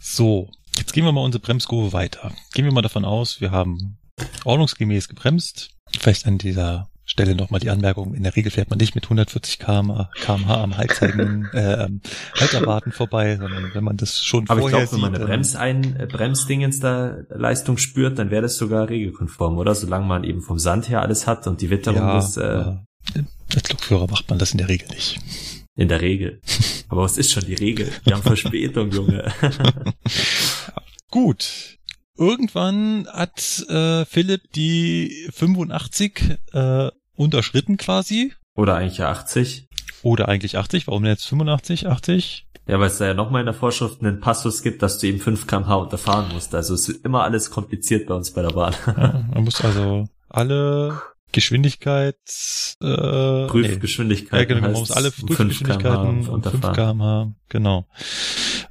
So, 0.00 0.50
jetzt 0.76 0.92
gehen 0.92 1.04
wir 1.04 1.12
mal 1.12 1.24
unsere 1.24 1.42
Bremskurve 1.42 1.92
weiter. 1.92 2.32
Gehen 2.52 2.64
wir 2.64 2.72
mal 2.72 2.82
davon 2.82 3.04
aus, 3.04 3.40
wir 3.40 3.50
haben 3.50 3.98
ordnungsgemäß 4.44 5.08
gebremst. 5.08 5.70
Vielleicht 5.98 6.26
an 6.26 6.38
dieser 6.38 6.88
Stelle 7.06 7.34
nochmal 7.34 7.60
die 7.60 7.68
Anmerkung, 7.68 8.14
in 8.14 8.22
der 8.22 8.34
Regel 8.34 8.50
fährt 8.50 8.70
man 8.70 8.78
nicht 8.78 8.94
mit 8.94 9.04
140 9.04 9.58
km/h 9.58 10.08
am 10.26 10.76
halbzeigenden 10.76 11.48
äh, 11.52 11.84
ähm, 11.84 12.00
Halterwarten 12.38 12.92
vorbei, 12.92 13.36
sondern 13.36 13.74
wenn 13.74 13.84
man 13.84 13.98
das 13.98 14.24
schon 14.24 14.48
Aber 14.48 14.62
vorher 14.62 14.84
ich 14.84 14.88
glaube, 14.88 15.02
wenn 15.02 15.12
man 15.12 15.14
eine 15.14 15.24
Bremsein, 15.26 15.96
äh, 16.00 16.06
Bremsdingens 16.06 16.80
da 16.80 17.18
Leistung 17.28 17.76
spürt, 17.76 18.18
dann 18.18 18.30
wäre 18.30 18.42
das 18.42 18.56
sogar 18.56 18.88
regelkonform, 18.88 19.58
oder? 19.58 19.74
Solange 19.74 20.06
man 20.06 20.24
eben 20.24 20.40
vom 20.40 20.58
Sand 20.58 20.88
her 20.88 21.02
alles 21.02 21.26
hat 21.26 21.46
und 21.46 21.60
die 21.60 21.68
Witterung 21.68 22.00
ja, 22.00 22.18
ist. 22.18 22.38
Äh, 22.38 22.72
als 23.54 23.70
Lokführer 23.70 24.08
macht 24.10 24.30
man 24.30 24.38
das 24.38 24.52
in 24.52 24.58
der 24.58 24.68
Regel 24.68 24.88
nicht. 24.88 25.20
In 25.76 25.88
der 25.88 26.00
Regel. 26.00 26.40
Aber 26.88 27.02
was 27.02 27.18
ist 27.18 27.32
schon 27.32 27.44
die 27.44 27.54
Regel? 27.54 27.90
Wir 28.04 28.14
haben 28.14 28.22
Verspätung, 28.22 28.90
Junge. 28.90 29.32
Gut. 31.10 31.78
Irgendwann 32.16 33.08
hat 33.12 33.64
äh, 33.68 34.04
Philipp 34.04 34.52
die 34.52 35.28
85 35.32 36.38
äh, 36.52 36.90
unterschritten 37.16 37.76
quasi. 37.76 38.32
Oder 38.54 38.76
eigentlich 38.76 38.98
ja 38.98 39.10
80. 39.10 39.68
Oder 40.02 40.28
eigentlich 40.28 40.56
80. 40.56 40.86
Warum 40.86 41.04
jetzt 41.04 41.26
85, 41.26 41.88
80? 41.88 42.46
Ja, 42.66 42.78
weil 42.78 42.86
es 42.86 42.98
da 42.98 43.06
ja 43.06 43.14
nochmal 43.14 43.40
in 43.40 43.46
der 43.46 43.54
Vorschrift 43.54 44.00
einen 44.00 44.20
Passus 44.20 44.62
gibt, 44.62 44.82
dass 44.82 44.98
du 44.98 45.06
eben 45.06 45.18
5 45.18 45.46
kmh 45.46 45.74
unterfahren 45.74 46.32
musst. 46.32 46.54
Also 46.54 46.74
es 46.74 46.88
wird 46.88 47.04
immer 47.04 47.24
alles 47.24 47.50
kompliziert 47.50 48.06
bei 48.06 48.14
uns 48.14 48.30
bei 48.30 48.42
der 48.42 48.50
Bahn. 48.50 48.74
Ja, 48.86 49.24
man 49.34 49.44
muss 49.44 49.60
also 49.60 50.08
alle 50.28 51.00
Geschwindigkeit 51.34 52.16
äh, 52.80 53.46
Prüfgeschwindigkeiten. 53.48 54.36
Nee. 54.36 54.38
Ja, 54.38 54.44
genau, 54.44 54.60
man 54.60 54.72
muss 54.72 54.92
alle 54.92 55.10
Prüfgeschwindigkeiten 55.10 56.28
und 56.28 56.46
5 56.46 56.72
kmh, 56.72 57.34
genau. 57.48 57.88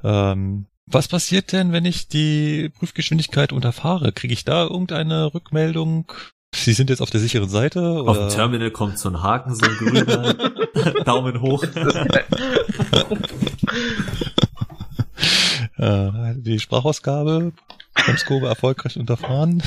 Ähm, 0.04 0.68
was 0.86 1.10
passiert 1.10 1.52
denn, 1.52 1.74
wenn 1.74 1.86
ich 1.86 2.08
die 2.08 2.70
Prüfgeschwindigkeit 2.70 3.52
unterfahre? 3.52 4.14
Kriege 4.14 4.34
ich 4.34 4.46
da 4.46 4.64
irgendeine 4.64 5.34
Rückmeldung? 5.34 6.14
Sie 6.56 6.72
sind 6.72 6.90
jetzt 6.90 7.02
auf 7.02 7.10
der 7.10 7.20
sicheren 7.20 7.50
Seite? 7.50 7.82
Oder? 7.82 8.12
Auf 8.12 8.18
dem 8.18 8.30
Terminal 8.30 8.72
kommt 8.72 8.98
so 8.98 9.10
ein 9.10 9.22
Haken, 9.22 9.56
so 9.56 9.66
ein 9.66 9.76
grüner 9.76 10.34
Daumen 11.04 11.42
hoch. 11.42 11.64
äh, 15.78 16.12
die 16.36 16.60
Sprachausgabe, 16.60 17.52
Bremskurve 17.94 18.48
erfolgreich 18.48 18.98
unterfahren. 18.98 19.62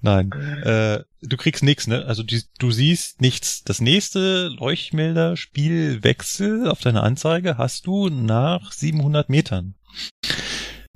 Nein, 0.00 0.32
äh, 0.62 1.00
du 1.22 1.36
kriegst 1.36 1.62
nichts, 1.62 1.86
ne? 1.86 2.04
Also 2.06 2.22
die, 2.22 2.42
du 2.58 2.70
siehst 2.70 3.20
nichts. 3.20 3.64
Das 3.64 3.80
nächste 3.80 4.48
Leuchtmelder 4.48 5.36
Spielwechsel 5.36 6.68
auf 6.68 6.80
deiner 6.80 7.02
Anzeige 7.02 7.58
hast 7.58 7.86
du 7.86 8.08
nach 8.08 8.72
700 8.72 9.28
Metern. 9.28 9.74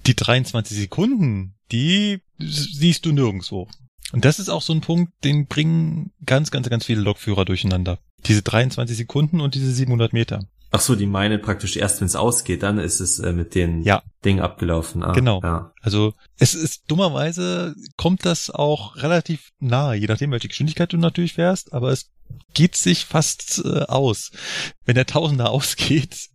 Die 0.06 0.16
23 0.16 0.76
Sekunden, 0.76 1.54
die 1.70 2.20
siehst 2.38 3.04
du 3.04 3.12
nirgendwo. 3.12 3.68
Und 4.12 4.24
das 4.24 4.38
ist 4.38 4.48
auch 4.48 4.62
so 4.62 4.72
ein 4.72 4.80
Punkt, 4.80 5.12
den 5.24 5.46
bringen 5.46 6.12
ganz, 6.24 6.50
ganz, 6.50 6.70
ganz 6.70 6.86
viele 6.86 7.02
Lokführer 7.02 7.44
durcheinander. 7.44 7.98
Diese 8.24 8.42
23 8.42 8.96
Sekunden 8.96 9.40
und 9.40 9.54
diese 9.54 9.70
700 9.70 10.12
Meter. 10.12 10.46
Ach 10.70 10.80
so, 10.80 10.94
die 10.94 11.06
meinen 11.06 11.40
praktisch 11.40 11.76
erst, 11.76 12.00
wenn 12.00 12.06
es 12.06 12.16
ausgeht, 12.16 12.62
dann 12.62 12.78
ist 12.78 13.00
es 13.00 13.18
äh, 13.18 13.32
mit 13.32 13.54
den 13.54 13.82
ja. 13.82 14.02
Dingen 14.24 14.40
abgelaufen. 14.40 15.02
Ah, 15.02 15.12
genau. 15.12 15.40
Ja. 15.42 15.72
Also 15.80 16.14
es 16.38 16.54
ist 16.54 16.90
dummerweise 16.90 17.74
kommt 17.96 18.26
das 18.26 18.50
auch 18.50 18.96
relativ 18.96 19.50
nahe, 19.60 19.96
je 19.96 20.06
nachdem, 20.06 20.30
welche 20.30 20.48
Geschwindigkeit 20.48 20.92
du 20.92 20.98
natürlich 20.98 21.34
fährst, 21.34 21.72
aber 21.72 21.90
es 21.90 22.10
geht 22.52 22.76
sich 22.76 23.06
fast 23.06 23.62
äh, 23.64 23.84
aus. 23.84 24.30
Wenn 24.84 24.94
der 24.94 25.06
Tausender 25.06 25.50
ausgeht 25.50 26.28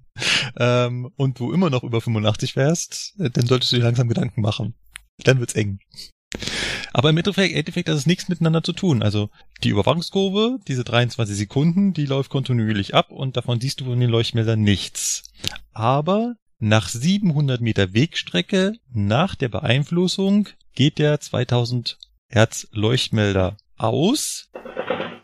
ähm, 0.58 1.12
und 1.16 1.40
du 1.40 1.52
immer 1.52 1.70
noch 1.70 1.84
über 1.84 2.02
85 2.02 2.54
fährst, 2.54 3.14
äh, 3.20 3.30
dann 3.30 3.46
solltest 3.46 3.72
du 3.72 3.76
dir 3.76 3.84
langsam 3.84 4.08
Gedanken 4.08 4.42
machen. 4.42 4.74
Dann 5.24 5.40
wird's 5.40 5.54
eng. 5.54 5.80
Aber 6.94 7.10
im 7.10 7.18
Endeffekt, 7.18 7.56
Endeffekt 7.56 7.90
hat 7.90 7.96
es 7.96 8.06
nichts 8.06 8.30
miteinander 8.30 8.64
zu 8.64 8.74
tun. 8.74 9.02
Also 9.02 9.30
die 9.64 9.70
Überwachungskurve, 9.70 10.60
diese 10.68 10.84
23 10.84 11.36
Sekunden, 11.36 11.94
die 11.94 12.06
läuft 12.06 12.30
kontinuierlich 12.30 12.94
ab 12.94 13.12
und 13.12 13.38
davon 13.38 13.60
siehst 13.60 13.82
du 13.82 13.86
von 13.86 14.00
den 14.00 14.10
Leuchtmeldern 14.10 14.62
nichts. 14.62 15.24
Aber 15.72 16.36
nach 16.60 16.88
700 16.88 17.62
Meter 17.62 17.94
Wegstrecke 17.94 18.74
nach 18.92 19.36
der 19.36 19.50
Beeinflussung 19.50 20.50
geht 20.76 21.00
der 21.00 21.20
2000 21.20 21.98
Hertz 22.28 22.68
Leuchtmelder 22.72 23.58
aus 23.78 24.50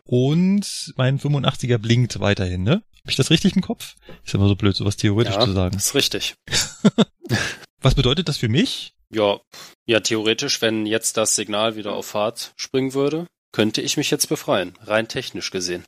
und 0.04 0.94
mein 0.98 1.20
85er 1.20 1.78
blinkt 1.78 2.20
weiterhin, 2.20 2.64
ne? 2.64 2.84
Hab 3.02 3.10
ich 3.10 3.16
das 3.16 3.30
richtig 3.30 3.56
im 3.56 3.62
Kopf? 3.62 3.96
Ist 4.26 4.36
immer 4.36 4.48
so 4.48 4.56
blöd, 4.56 4.76
sowas 4.76 4.98
theoretisch 4.98 5.36
ja, 5.36 5.46
zu 5.46 5.54
sagen. 5.54 5.78
ist 5.78 5.96
richtig. 5.96 6.36
Was 7.82 7.96
bedeutet 7.96 8.28
das 8.28 8.38
für 8.38 8.50
mich? 8.50 8.94
Ja, 9.10 9.40
ja, 9.86 10.02
theoretisch, 10.02 10.62
wenn 10.62 10.86
jetzt 10.86 11.18
das 11.18 11.36
Signal 11.36 11.76
wieder 11.76 11.94
auf 11.94 12.08
Fahrt 12.08 12.54
springen 12.58 12.94
würde, 12.94 13.26
könnte 13.52 13.82
ich 13.82 13.98
mich 13.98 14.12
jetzt 14.12 14.28
befreien, 14.28 14.74
rein 14.82 15.08
technisch 15.08 15.50
gesehen. 15.50 15.86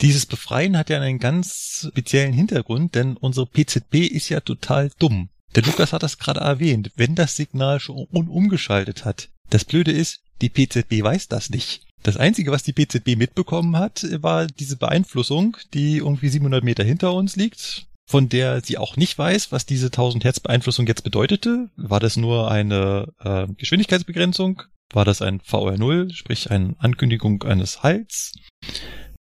Dieses 0.00 0.26
Befreien 0.26 0.76
hat 0.76 0.90
ja 0.90 1.00
einen 1.00 1.20
ganz 1.20 1.86
speziellen 1.88 2.32
Hintergrund, 2.32 2.94
denn 2.94 3.16
unsere 3.16 3.46
PZB 3.46 4.06
ist 4.10 4.28
ja 4.28 4.40
total 4.40 4.90
dumm. 4.98 5.30
Der 5.54 5.62
Lukas 5.62 5.92
hat 5.92 6.02
das 6.02 6.18
gerade 6.18 6.40
erwähnt, 6.40 6.90
wenn 6.96 7.14
das 7.14 7.36
Signal 7.36 7.78
schon 7.78 8.06
umgeschaltet 8.10 9.04
hat. 9.04 9.28
Das 9.50 9.64
Blöde 9.64 9.92
ist, 9.92 10.20
die 10.42 10.50
PZB 10.50 11.02
weiß 11.02 11.28
das 11.28 11.48
nicht. 11.48 11.86
Das 12.02 12.16
Einzige, 12.16 12.50
was 12.50 12.64
die 12.64 12.72
PZB 12.72 13.16
mitbekommen 13.16 13.78
hat, 13.78 14.04
war 14.20 14.46
diese 14.46 14.76
Beeinflussung, 14.76 15.56
die 15.72 15.98
irgendwie 15.98 16.28
700 16.28 16.62
Meter 16.64 16.82
hinter 16.82 17.14
uns 17.14 17.36
liegt 17.36 17.86
von 18.06 18.28
der 18.28 18.60
sie 18.60 18.78
auch 18.78 18.96
nicht 18.96 19.16
weiß, 19.16 19.52
was 19.52 19.66
diese 19.66 19.86
1000 19.86 20.24
Hertz 20.24 20.40
Beeinflussung 20.40 20.86
jetzt 20.86 21.04
bedeutete. 21.04 21.70
War 21.76 22.00
das 22.00 22.16
nur 22.16 22.50
eine 22.50 23.12
äh, 23.20 23.46
Geschwindigkeitsbegrenzung? 23.56 24.62
War 24.92 25.04
das 25.04 25.22
ein 25.22 25.40
VR0, 25.40 26.12
sprich 26.14 26.50
eine 26.50 26.76
Ankündigung 26.78 27.42
eines 27.42 27.82
Halts? 27.82 28.32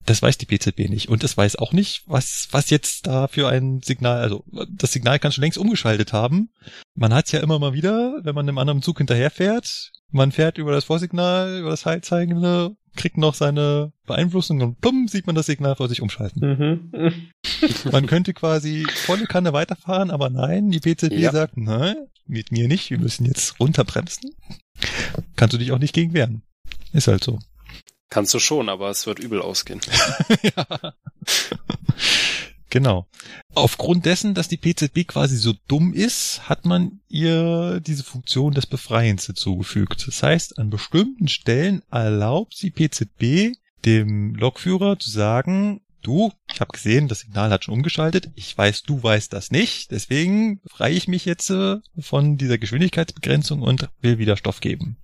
Das 0.05 0.21
weiß 0.21 0.37
die 0.39 0.47
PZB 0.47 0.89
nicht. 0.89 1.09
Und 1.09 1.23
es 1.23 1.37
weiß 1.37 1.57
auch 1.57 1.73
nicht, 1.73 2.03
was, 2.07 2.47
was 2.51 2.71
jetzt 2.71 3.05
da 3.05 3.27
für 3.27 3.47
ein 3.49 3.81
Signal, 3.83 4.21
also 4.21 4.43
das 4.69 4.91
Signal 4.91 5.19
kann 5.19 5.31
schon 5.31 5.43
längst 5.43 5.59
umgeschaltet 5.59 6.11
haben. 6.11 6.49
Man 6.95 7.13
hat 7.13 7.27
es 7.27 7.31
ja 7.31 7.39
immer 7.39 7.59
mal 7.59 7.73
wieder, 7.73 8.19
wenn 8.23 8.33
man 8.33 8.49
einem 8.49 8.57
anderen 8.57 8.81
Zug 8.81 8.97
hinterherfährt. 8.97 9.91
Man 10.11 10.31
fährt 10.31 10.57
über 10.57 10.71
das 10.71 10.85
Vorsignal, 10.85 11.59
über 11.59 11.69
das 11.69 11.85
Haltzeigende 11.85 12.75
kriegt 12.95 13.17
noch 13.17 13.33
seine 13.33 13.93
Beeinflussung 14.05 14.61
und 14.61 14.81
bumm, 14.81 15.07
sieht 15.07 15.25
man 15.25 15.35
das 15.35 15.45
Signal 15.45 15.75
vor 15.75 15.87
sich 15.87 16.01
umschalten. 16.01 16.91
Mhm. 16.91 17.31
man 17.91 18.05
könnte 18.07 18.33
quasi 18.33 18.85
volle 19.05 19.25
Kanne 19.25 19.53
weiterfahren, 19.53 20.11
aber 20.11 20.29
nein, 20.29 20.71
die 20.71 20.79
PZB 20.79 21.13
ja. 21.13 21.31
sagt, 21.31 21.57
nein, 21.57 21.95
mit 22.27 22.51
mir 22.51 22.67
nicht, 22.67 22.89
wir 22.89 22.99
müssen 22.99 23.25
jetzt 23.25 23.59
runterbremsen. 23.59 24.31
Kannst 25.35 25.53
du 25.53 25.57
dich 25.57 25.71
auch 25.71 25.79
nicht 25.79 25.93
gegen 25.93 26.13
wehren. 26.13 26.43
Ist 26.93 27.07
halt 27.07 27.23
so. 27.23 27.39
Kannst 28.09 28.33
du 28.33 28.39
schon, 28.39 28.67
aber 28.67 28.89
es 28.89 29.07
wird 29.07 29.19
übel 29.19 29.41
ausgehen. 29.41 29.79
ja. 30.43 30.93
Genau. 32.71 33.05
Aufgrund 33.53 34.05
dessen, 34.05 34.33
dass 34.33 34.47
die 34.47 34.57
PZB 34.57 35.05
quasi 35.05 35.35
so 35.35 35.53
dumm 35.67 35.93
ist, 35.93 36.47
hat 36.47 36.65
man 36.65 37.01
ihr 37.09 37.81
diese 37.81 38.03
Funktion 38.03 38.53
des 38.53 38.65
Befreiens 38.65 39.25
hinzugefügt. 39.25 40.07
Das 40.07 40.23
heißt, 40.23 40.57
an 40.57 40.69
bestimmten 40.69 41.27
Stellen 41.27 41.83
erlaubt 41.91 42.59
die 42.61 42.71
PZB 42.71 43.57
dem 43.83 44.35
Lokführer 44.35 44.97
zu 44.97 45.09
sagen, 45.09 45.81
du, 46.01 46.31
ich 46.53 46.61
habe 46.61 46.71
gesehen, 46.71 47.09
das 47.09 47.19
Signal 47.19 47.51
hat 47.51 47.65
schon 47.65 47.73
umgeschaltet, 47.73 48.31
ich 48.35 48.57
weiß, 48.57 48.83
du 48.83 49.03
weißt 49.03 49.33
das 49.33 49.51
nicht, 49.51 49.91
deswegen 49.91 50.61
befreie 50.61 50.93
ich 50.93 51.09
mich 51.09 51.25
jetzt 51.25 51.49
äh, 51.49 51.77
von 51.99 52.37
dieser 52.37 52.57
Geschwindigkeitsbegrenzung 52.57 53.63
und 53.63 53.89
will 54.01 54.17
wieder 54.17 54.37
Stoff 54.37 54.61
geben. 54.61 54.95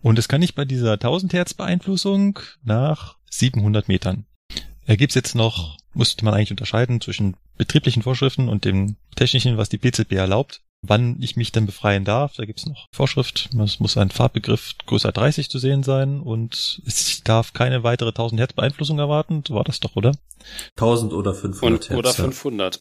Und 0.00 0.16
das 0.16 0.28
kann 0.28 0.42
ich 0.42 0.54
bei 0.54 0.64
dieser 0.64 0.92
1000 0.92 1.32
Hertz 1.32 1.54
Beeinflussung 1.54 2.38
nach 2.62 3.16
700 3.30 3.88
Metern. 3.88 4.26
Da 4.86 4.96
gibt's 4.96 5.14
jetzt 5.14 5.34
noch, 5.34 5.76
musste 5.94 6.24
man 6.24 6.34
eigentlich 6.34 6.50
unterscheiden 6.50 7.00
zwischen 7.00 7.36
betrieblichen 7.56 8.02
Vorschriften 8.02 8.48
und 8.48 8.64
dem 8.64 8.96
technischen, 9.16 9.56
was 9.56 9.68
die 9.68 9.78
PZB 9.78 10.12
erlaubt. 10.12 10.60
Wann 10.86 11.16
ich 11.20 11.36
mich 11.36 11.50
denn 11.50 11.64
befreien 11.64 12.04
darf, 12.04 12.34
da 12.34 12.44
gibt's 12.44 12.66
noch 12.66 12.88
Vorschrift. 12.92 13.48
Es 13.58 13.80
muss 13.80 13.96
ein 13.96 14.10
Farbbegriff 14.10 14.74
größer 14.84 15.12
30 15.12 15.48
zu 15.48 15.58
sehen 15.58 15.82
sein 15.82 16.20
und 16.20 16.82
ich 16.84 17.24
darf 17.24 17.54
keine 17.54 17.82
weitere 17.82 18.10
1000 18.10 18.38
Hertz 18.38 18.52
Beeinflussung 18.52 18.98
erwarten. 18.98 19.42
So 19.48 19.54
war 19.54 19.64
das 19.64 19.80
doch, 19.80 19.96
oder? 19.96 20.12
1000 20.76 21.14
oder 21.14 21.32
500 21.32 21.72
und, 21.72 21.88
Hertz. 21.88 21.98
Oder 21.98 22.12
500. 22.12 22.80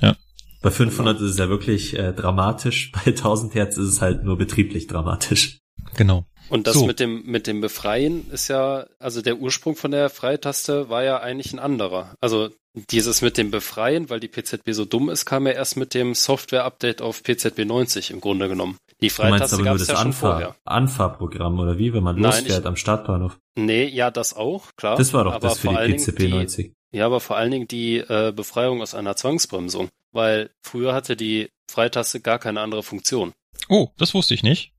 Ja. 0.00 0.16
Bei 0.62 0.70
500 0.72 1.20
ist 1.20 1.30
es 1.30 1.38
ja 1.38 1.48
wirklich 1.48 1.96
äh, 1.96 2.12
dramatisch. 2.12 2.90
Bei 3.04 3.12
1000 3.12 3.54
Hertz 3.54 3.76
ist 3.76 3.86
es 3.86 4.00
halt 4.00 4.24
nur 4.24 4.36
betrieblich 4.36 4.88
dramatisch. 4.88 5.60
Genau. 5.94 6.26
Und 6.48 6.66
das 6.66 6.74
so. 6.74 6.86
mit 6.86 7.00
dem 7.00 7.24
mit 7.24 7.46
dem 7.46 7.60
Befreien 7.60 8.30
ist 8.30 8.48
ja, 8.48 8.86
also 8.98 9.22
der 9.22 9.38
Ursprung 9.38 9.76
von 9.76 9.90
der 9.90 10.10
Freitaste 10.10 10.88
war 10.88 11.02
ja 11.02 11.20
eigentlich 11.20 11.52
ein 11.52 11.58
anderer. 11.58 12.14
Also 12.20 12.50
dieses 12.90 13.22
mit 13.22 13.38
dem 13.38 13.50
Befreien, 13.50 14.10
weil 14.10 14.20
die 14.20 14.28
PZB 14.28 14.72
so 14.72 14.84
dumm 14.84 15.08
ist, 15.08 15.26
kam 15.26 15.46
ja 15.46 15.52
erst 15.52 15.76
mit 15.76 15.94
dem 15.94 16.14
Software-Update 16.14 17.02
auf 17.02 17.22
PZB 17.22 17.64
90 17.64 18.10
im 18.10 18.20
Grunde 18.20 18.48
genommen. 18.48 18.76
Die 19.00 19.10
Freitaste 19.10 19.62
gab 19.62 19.76
es 19.76 19.86
ja 19.86 19.96
schon 19.96 20.06
Anfahr 20.08 20.32
vorher. 20.32 20.56
Anfahrprogramm 20.64 21.58
oder 21.60 21.78
wie, 21.78 21.92
wenn 21.92 22.02
man 22.02 22.16
Nein, 22.16 22.32
losfährt 22.32 22.60
ich, 22.60 22.66
am 22.66 22.76
Startbahnhof? 22.76 23.38
Nee, 23.56 23.86
ja, 23.86 24.10
das 24.10 24.34
auch, 24.34 24.74
klar. 24.76 24.96
Das 24.96 25.12
war 25.12 25.24
doch 25.24 25.38
das 25.38 25.58
für 25.58 25.68
die 25.68 25.94
PZB 25.94 26.28
90. 26.28 26.72
Ja, 26.92 27.06
aber 27.06 27.20
vor 27.20 27.36
allen 27.36 27.50
Dingen 27.50 27.68
die 27.68 27.98
äh, 27.98 28.32
Befreiung 28.34 28.82
aus 28.82 28.94
einer 28.94 29.16
Zwangsbremsung, 29.16 29.88
weil 30.12 30.50
früher 30.62 30.94
hatte 30.94 31.16
die 31.16 31.48
Freitaste 31.70 32.20
gar 32.20 32.38
keine 32.38 32.60
andere 32.60 32.82
Funktion. 32.82 33.32
Oh, 33.68 33.88
das 33.96 34.14
wusste 34.14 34.34
ich 34.34 34.42
nicht. 34.42 34.73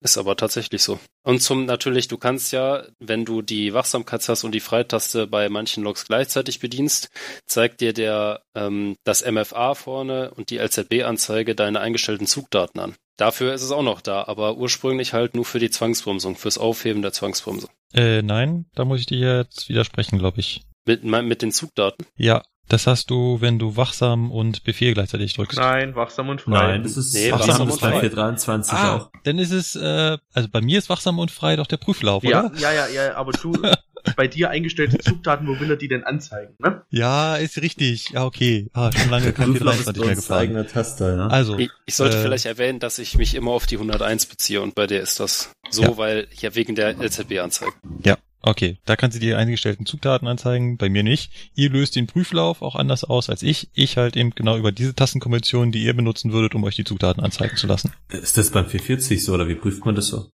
Ist 0.00 0.18
aber 0.18 0.36
tatsächlich 0.36 0.82
so. 0.82 0.98
Und 1.22 1.40
zum 1.40 1.64
natürlich, 1.64 2.08
du 2.08 2.18
kannst 2.18 2.52
ja, 2.52 2.84
wenn 2.98 3.24
du 3.24 3.40
die 3.40 3.72
Wachsamkeit 3.72 4.28
hast 4.28 4.44
und 4.44 4.52
die 4.52 4.60
Freitaste 4.60 5.26
bei 5.26 5.48
manchen 5.48 5.82
Logs 5.82 6.04
gleichzeitig 6.06 6.60
bedienst, 6.60 7.10
zeigt 7.46 7.80
dir 7.80 7.92
der 7.94 8.42
ähm, 8.54 8.96
das 9.04 9.24
MFA 9.24 9.74
vorne 9.74 10.32
und 10.34 10.50
die 10.50 10.58
LZB-Anzeige 10.58 11.54
deine 11.54 11.80
eingestellten 11.80 12.26
Zugdaten 12.26 12.80
an. 12.80 12.94
Dafür 13.16 13.54
ist 13.54 13.62
es 13.62 13.70
auch 13.70 13.82
noch 13.82 14.00
da, 14.00 14.24
aber 14.24 14.56
ursprünglich 14.56 15.12
halt 15.12 15.34
nur 15.34 15.44
für 15.44 15.60
die 15.60 15.70
Zwangsbremsung, 15.70 16.36
fürs 16.36 16.58
Aufheben 16.58 17.00
der 17.00 17.12
Zwangsbremsung. 17.12 17.70
Äh, 17.94 18.22
nein, 18.22 18.66
da 18.74 18.84
muss 18.84 19.00
ich 19.00 19.06
dir 19.06 19.38
jetzt 19.38 19.68
widersprechen, 19.68 20.18
glaube 20.18 20.40
ich. 20.40 20.62
Mit, 20.84 21.04
mit 21.04 21.40
den 21.40 21.52
Zugdaten? 21.52 22.06
Ja, 22.16 22.42
das 22.68 22.86
hast 22.86 23.10
du, 23.10 23.40
wenn 23.40 23.58
du 23.58 23.76
wachsam 23.76 24.30
und 24.30 24.64
Befehl 24.64 24.94
gleichzeitig 24.94 25.34
drückst. 25.34 25.58
Nein, 25.58 25.94
wachsam 25.94 26.28
und 26.30 26.40
frei. 26.40 26.50
Nein, 26.52 26.82
das 26.82 26.96
ist 26.96 27.14
Nee, 27.14 27.30
wachsam, 27.32 27.48
wachsam 27.48 27.68
ist 27.68 27.74
und 27.74 27.80
bei 27.82 27.90
frei. 27.90 28.00
423 28.00 28.72
Ah, 28.74 28.96
auch. 28.96 29.10
dann 29.24 29.38
ist 29.38 29.50
es, 29.52 29.76
äh, 29.76 30.18
also 30.32 30.48
bei 30.50 30.60
mir 30.60 30.78
ist 30.78 30.88
wachsam 30.88 31.18
und 31.18 31.30
frei 31.30 31.56
doch 31.56 31.66
der 31.66 31.76
Prüflauf, 31.76 32.24
Ja, 32.24 32.46
oder? 32.46 32.58
ja, 32.58 32.72
ja, 32.72 32.86
ja, 32.88 33.14
aber 33.16 33.32
du, 33.32 33.52
bei 34.16 34.28
dir 34.28 34.50
eingestellte 34.50 34.98
Zugdaten, 34.98 35.46
wo 35.46 35.58
will 35.60 35.70
er 35.70 35.76
die 35.76 35.88
denn 35.88 36.04
anzeigen, 36.04 36.54
ne? 36.58 36.82
Ja, 36.90 37.36
ist 37.36 37.60
richtig. 37.60 38.10
Ja, 38.10 38.24
okay. 38.24 38.68
Ah, 38.74 38.90
schon 38.92 39.10
lange 39.10 39.32
kein 39.32 39.52
Prüflauf 39.52 39.74
ist 39.80 39.84
423 39.84 40.00
bei 40.00 40.06
mehr 40.06 40.14
gefahren. 40.16 40.38
eigener 40.40 40.66
Taster, 40.66 41.16
ja. 41.16 41.26
Also, 41.28 41.58
Ich, 41.58 41.70
ich 41.86 41.94
sollte 41.94 42.18
äh, 42.18 42.22
vielleicht 42.22 42.46
erwähnen, 42.46 42.80
dass 42.80 42.98
ich 42.98 43.16
mich 43.16 43.34
immer 43.34 43.50
auf 43.52 43.66
die 43.66 43.76
101 43.76 44.26
beziehe 44.26 44.60
und 44.60 44.74
bei 44.74 44.86
der 44.86 45.00
ist 45.02 45.20
das 45.20 45.50
so, 45.70 45.82
Ja. 45.82 45.96
weil 45.96 46.28
ja 46.38 46.54
wegen 46.54 46.74
der 46.74 46.94
LZB-Anzeige. 46.98 47.72
Ja, 48.04 48.16
okay. 48.46 48.78
Da 48.84 48.96
kann 48.96 49.10
sie 49.10 49.20
die 49.20 49.34
eingestellten 49.34 49.86
Zugdaten 49.86 50.28
anzeigen, 50.28 50.76
bei 50.76 50.88
mir 50.88 51.02
nicht. 51.02 51.32
Ihr 51.54 51.70
löst 51.70 51.96
den 51.96 52.06
Prüflauf 52.06 52.62
auch 52.62 52.74
anders 52.74 53.04
aus 53.04 53.30
als 53.30 53.42
ich. 53.42 53.70
Ich 53.74 53.96
halt 53.96 54.16
eben 54.16 54.30
genau 54.34 54.56
über 54.56 54.72
diese 54.72 54.94
Tastenkombination, 54.94 55.72
die 55.72 55.84
ihr 55.84 55.94
benutzen 55.94 56.32
würdet, 56.32 56.54
um 56.54 56.64
euch 56.64 56.76
die 56.76 56.84
Zugdaten 56.84 57.22
anzeigen 57.22 57.56
zu 57.56 57.66
lassen. 57.66 57.92
Ist 58.10 58.38
das 58.38 58.50
beim 58.50 58.66
440 58.66 59.24
so 59.24 59.34
oder 59.34 59.48
wie 59.48 59.54
prüft 59.54 59.84
man 59.84 59.94
das 59.94 60.08
so? 60.08 60.28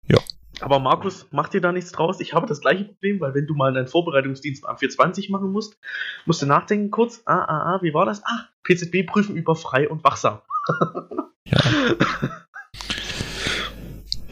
Aber 0.60 0.80
Markus, 0.80 1.26
mach 1.30 1.48
dir 1.48 1.60
da 1.60 1.72
nichts 1.72 1.92
draus. 1.92 2.20
Ich 2.20 2.34
habe 2.34 2.46
das 2.46 2.60
gleiche 2.60 2.84
Problem, 2.84 3.20
weil 3.20 3.34
wenn 3.34 3.46
du 3.46 3.54
mal 3.54 3.76
einen 3.76 3.86
Vorbereitungsdienst 3.86 4.66
am 4.66 4.76
420 4.76 5.30
machen 5.30 5.52
musst, 5.52 5.78
musst 6.26 6.42
du 6.42 6.46
nachdenken 6.46 6.90
kurz, 6.90 7.22
ah, 7.26 7.38
ah, 7.38 7.74
ah, 7.74 7.78
wie 7.82 7.94
war 7.94 8.06
das? 8.06 8.22
Ah, 8.24 8.48
PZB 8.64 9.06
prüfen 9.06 9.36
über 9.36 9.54
frei 9.54 9.88
und 9.88 10.02
wachsam. 10.04 10.40
Ja. 11.44 11.58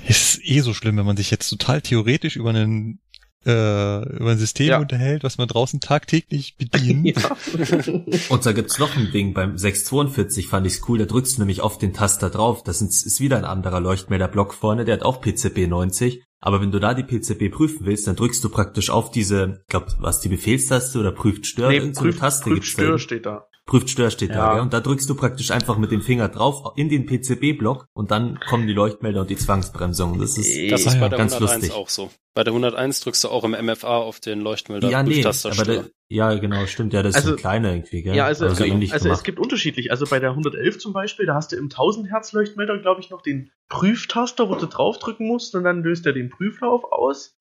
ist 0.09 0.41
eh 0.45 0.61
so 0.61 0.75
schlimm, 0.75 0.97
wenn 0.97 1.07
man 1.07 1.17
sich 1.17 1.31
jetzt 1.31 1.49
total 1.49 1.81
theoretisch 1.81 2.37
über 2.37 2.51
einen 2.51 3.01
äh, 3.47 4.17
über 4.19 4.31
ein 4.33 4.39
System 4.39 4.67
Ja. 4.69 4.79
unterhält, 4.81 5.23
was 5.25 5.39
man 5.39 5.47
draußen 5.49 5.81
tagtäglich 5.81 6.57
bedient. 6.57 7.17
Ja. 7.23 7.37
Und 8.29 8.45
da 8.45 8.53
gibt's 8.53 8.79
noch 8.79 8.97
ein 8.97 9.11
Ding, 9.13 9.33
beim 9.35 9.57
642 9.57 10.49
fand 10.49 10.67
ich's 10.67 10.83
cool, 10.89 10.99
da 10.99 11.05
drückst 11.05 11.37
du 11.37 11.43
nämlich 11.43 11.61
auf 11.61 11.79
den 11.79 11.93
Taster 11.95 12.31
drauf, 12.31 12.63
das 12.65 12.83
ist, 12.83 13.21
wieder 13.21 13.37
ein 13.39 13.45
anderer 13.45 13.81
Leuchtmelderblock 13.81 14.53
vorne, 14.55 14.85
der 14.85 14.95
hat 14.97 15.03
auch 15.03 15.21
PCB 15.21 15.67
90, 15.69 16.23
aber 16.41 16.61
wenn 16.61 16.71
du 16.73 16.79
da 16.81 16.95
die 16.95 17.03
PCB 17.05 17.51
prüfen 17.53 17.87
willst, 17.87 18.07
dann 18.07 18.17
drückst 18.17 18.43
du 18.45 18.49
praktisch 18.49 18.91
auf 18.91 19.11
diese, 19.11 19.61
ich 19.63 19.67
glaube, 19.69 19.87
was 20.01 20.21
die 20.21 20.29
Befehlstaste 20.29 20.99
oder 20.99 21.13
prüft 21.13 21.47
Stör, 21.47 21.69
nee, 21.71 21.77
irgend 21.77 21.95
so 21.97 22.03
eine 22.03 22.11
prüft, 22.11 22.21
Taste 22.21 22.51
prüft. 22.51 22.67
Stör 22.67 22.99
steht 22.99 23.27
da. 23.27 23.47
Prüft 23.67 23.91
Stör 23.91 24.11
steht 24.11 24.31
Ja. 24.31 24.37
da, 24.37 24.53
gell? 24.55 24.63
und 24.63 24.73
da 24.73 24.81
drückst 24.81 25.09
du 25.11 25.15
praktisch 25.17 25.51
einfach 25.51 25.77
mit 25.79 25.91
dem 25.91 26.03
Finger 26.03 26.29
drauf 26.29 26.73
in 26.77 26.89
den 26.89 27.07
PCB-Block 27.07 27.87
und 27.95 28.11
dann 28.13 28.39
kommen 28.49 28.67
die 28.69 28.73
Leuchtmelder 28.75 29.23
und 29.23 29.31
die 29.31 29.37
Zwangsbremsung. 29.37 30.21
Das 30.21 30.39
ist 30.39 30.71
Das 30.71 30.87
Ah, 30.87 30.91
ist 30.91 30.95
ja, 30.95 31.01
bei 31.01 31.09
der 31.09 31.19
ganz 31.19 31.33
101 31.35 31.41
lustig. 31.63 31.73
auch 31.73 31.89
so. 31.89 32.11
Bei 32.37 32.45
der 32.45 32.53
101 32.53 33.01
drückst 33.01 33.25
du 33.25 33.29
auch 33.31 33.45
im 33.45 33.53
MFA 33.53 33.97
auf 33.97 34.21
den 34.21 34.43
Leuchtmelder 34.43 34.91
ja, 34.91 35.03
nee, 35.03 35.15
Prüftaster 35.15 35.53
aber 35.53 35.65
der, 35.65 35.85
ja, 36.11 36.35
genau, 36.35 36.67
stimmt, 36.67 36.93
ja, 36.93 37.03
das 37.03 37.13
ist 37.13 37.17
Also- 37.17 37.29
so 37.29 37.35
ein 37.37 37.39
kleiner 37.39 37.73
irgendwie, 37.73 38.03
gell? 38.03 38.15
Ja, 38.15 38.27
also, 38.27 38.45
Aber 38.45 38.55
so 38.55 38.63
genau. 38.63 38.75
ähnlich 38.75 38.93
also 38.93 39.09
es 39.09 39.23
gibt 39.23 39.39
unterschiedlich. 39.39 39.91
Also 39.91 40.05
bei 40.05 40.21
der 40.21 40.35
111 40.35 40.79
zum 40.79 40.93
Beispiel, 40.93 41.25
da 41.25 41.35
hast 41.35 41.53
du 41.53 41.57
im 41.57 41.71
1000 41.71 42.11
Hertz 42.11 42.35
Leuchtmelder, 42.35 42.77
glaube 42.77 43.01
ich, 43.01 43.09
noch 43.09 43.23
den 43.23 43.51
Prüftaster, 43.71 44.51
wo 44.51 44.55
du 44.55 44.67
draufdrücken 44.67 45.27
musst 45.27 45.55
und 45.55 45.65
dann 45.65 45.83
löst 45.83 46.05
er 46.05 46.13
den 46.13 46.29
Prüflauf 46.29 46.85
aus. 46.93 47.39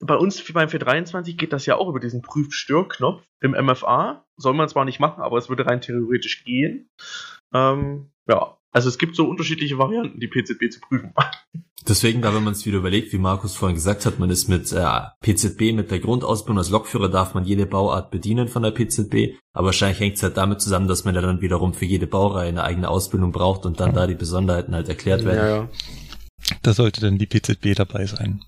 Bei 0.00 0.16
uns 0.16 0.42
beim 0.50 0.70
423 0.70 1.36
geht 1.36 1.52
das 1.52 1.66
ja 1.66 1.76
auch 1.76 1.90
über 1.90 2.00
diesen 2.00 2.22
Prüfstörknopf 2.22 3.22
im 3.42 3.50
MFA. 3.50 4.24
Soll 4.38 4.54
man 4.54 4.66
zwar 4.66 4.86
nicht 4.86 4.98
machen, 4.98 5.20
aber 5.22 5.36
es 5.36 5.50
würde 5.50 5.66
rein 5.66 5.82
theoretisch 5.82 6.42
gehen. 6.44 6.88
Ähm, 7.52 8.10
ja, 8.26 8.56
also 8.72 8.88
es 8.88 8.98
gibt 8.98 9.16
so 9.16 9.26
unterschiedliche 9.26 9.78
Varianten, 9.78 10.18
die 10.18 10.28
PZB 10.28 10.70
zu 10.70 10.80
prüfen. 10.80 11.12
Deswegen, 11.86 12.22
da 12.22 12.32
wenn 12.34 12.44
man 12.44 12.52
es 12.52 12.64
wieder 12.64 12.78
überlegt, 12.78 13.12
wie 13.12 13.18
Markus 13.18 13.56
vorhin 13.56 13.74
gesagt 13.74 14.06
hat, 14.06 14.18
man 14.20 14.30
ist 14.30 14.48
mit 14.48 14.72
äh, 14.72 15.00
PZB, 15.20 15.72
mit 15.74 15.90
der 15.90 15.98
Grundausbildung 15.98 16.58
als 16.58 16.70
Lokführer 16.70 17.08
darf 17.08 17.34
man 17.34 17.44
jede 17.44 17.66
Bauart 17.66 18.10
bedienen 18.12 18.46
von 18.46 18.62
der 18.62 18.70
PZB, 18.70 19.36
aber 19.52 19.66
wahrscheinlich 19.66 19.98
hängt 19.98 20.16
es 20.16 20.22
halt 20.22 20.36
damit 20.36 20.60
zusammen, 20.60 20.86
dass 20.86 21.04
man 21.04 21.14
ja 21.14 21.20
dann 21.20 21.40
wiederum 21.40 21.74
für 21.74 21.84
jede 21.84 22.06
Baureihe 22.06 22.48
eine 22.48 22.62
eigene 22.62 22.88
Ausbildung 22.88 23.32
braucht 23.32 23.66
und 23.66 23.80
dann 23.80 23.94
da 23.94 24.06
die 24.06 24.14
Besonderheiten 24.14 24.74
halt 24.74 24.88
erklärt 24.88 25.24
werden. 25.24 25.48
ja. 25.48 25.68
Da 26.62 26.72
sollte 26.72 27.00
dann 27.00 27.18
die 27.18 27.26
PZB 27.26 27.74
dabei 27.74 28.06
sein. 28.06 28.42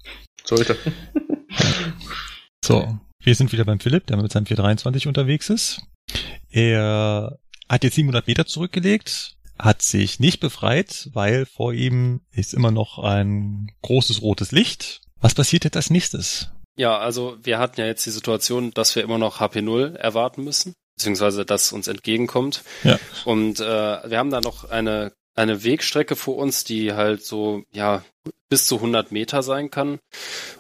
Sollte. 0.45 0.77
So, 2.65 2.99
wir 3.23 3.35
sind 3.35 3.53
wieder 3.53 3.67
beim 3.67 3.79
Philipp, 3.79 4.07
der 4.07 4.17
mit 4.17 4.33
seinem 4.33 4.47
423 4.47 5.07
unterwegs 5.07 5.51
ist. 5.51 5.83
Er 6.49 7.39
hat 7.69 7.85
jetzt 7.85 7.97
700 7.97 8.27
Meter 8.27 8.47
zurückgelegt, 8.47 9.37
hat 9.59 9.83
sich 9.83 10.21
nicht 10.21 10.41
befreit, 10.41 11.09
weil 11.13 11.47
vor 11.47 11.73
ihm 11.73 12.23
ist 12.33 12.55
immer 12.55 12.71
noch 12.71 12.99
ein 12.99 13.71
großes 13.83 14.23
rotes 14.23 14.53
Licht. 14.53 15.01
Was 15.21 15.35
passiert 15.35 15.65
jetzt 15.65 15.77
als 15.77 15.91
nächstes? 15.91 16.51
Ja, 16.77 16.99
also 16.99 17.37
wir 17.43 17.59
hatten 17.59 17.81
ja 17.81 17.87
jetzt 17.87 18.05
die 18.05 18.11
Situation, 18.11 18.73
dass 18.73 18.97
wir 18.97 19.05
immer 19.05 19.19
noch 19.19 19.41
HP0 19.41 19.95
erwarten 19.95 20.43
müssen, 20.43 20.75
beziehungsweise 20.97 21.45
dass 21.45 21.73
uns 21.73 21.87
entgegenkommt. 21.87 22.65
Ja. 22.83 22.99
Und 23.25 23.61
äh, 23.61 23.65
wir 24.11 24.19
haben 24.19 24.31
da 24.31 24.41
noch 24.41 24.69
eine 24.71 25.13
eine 25.35 25.65
Wegstrecke 25.65 26.17
vor 26.17 26.37
uns, 26.37 26.65
die 26.65 26.93
halt 26.93 27.25
so 27.25 27.65
ja 27.73 28.05
bis 28.49 28.67
zu 28.67 28.77
100 28.77 29.13
Meter 29.13 29.43
sein 29.43 29.71
kann. 29.71 29.99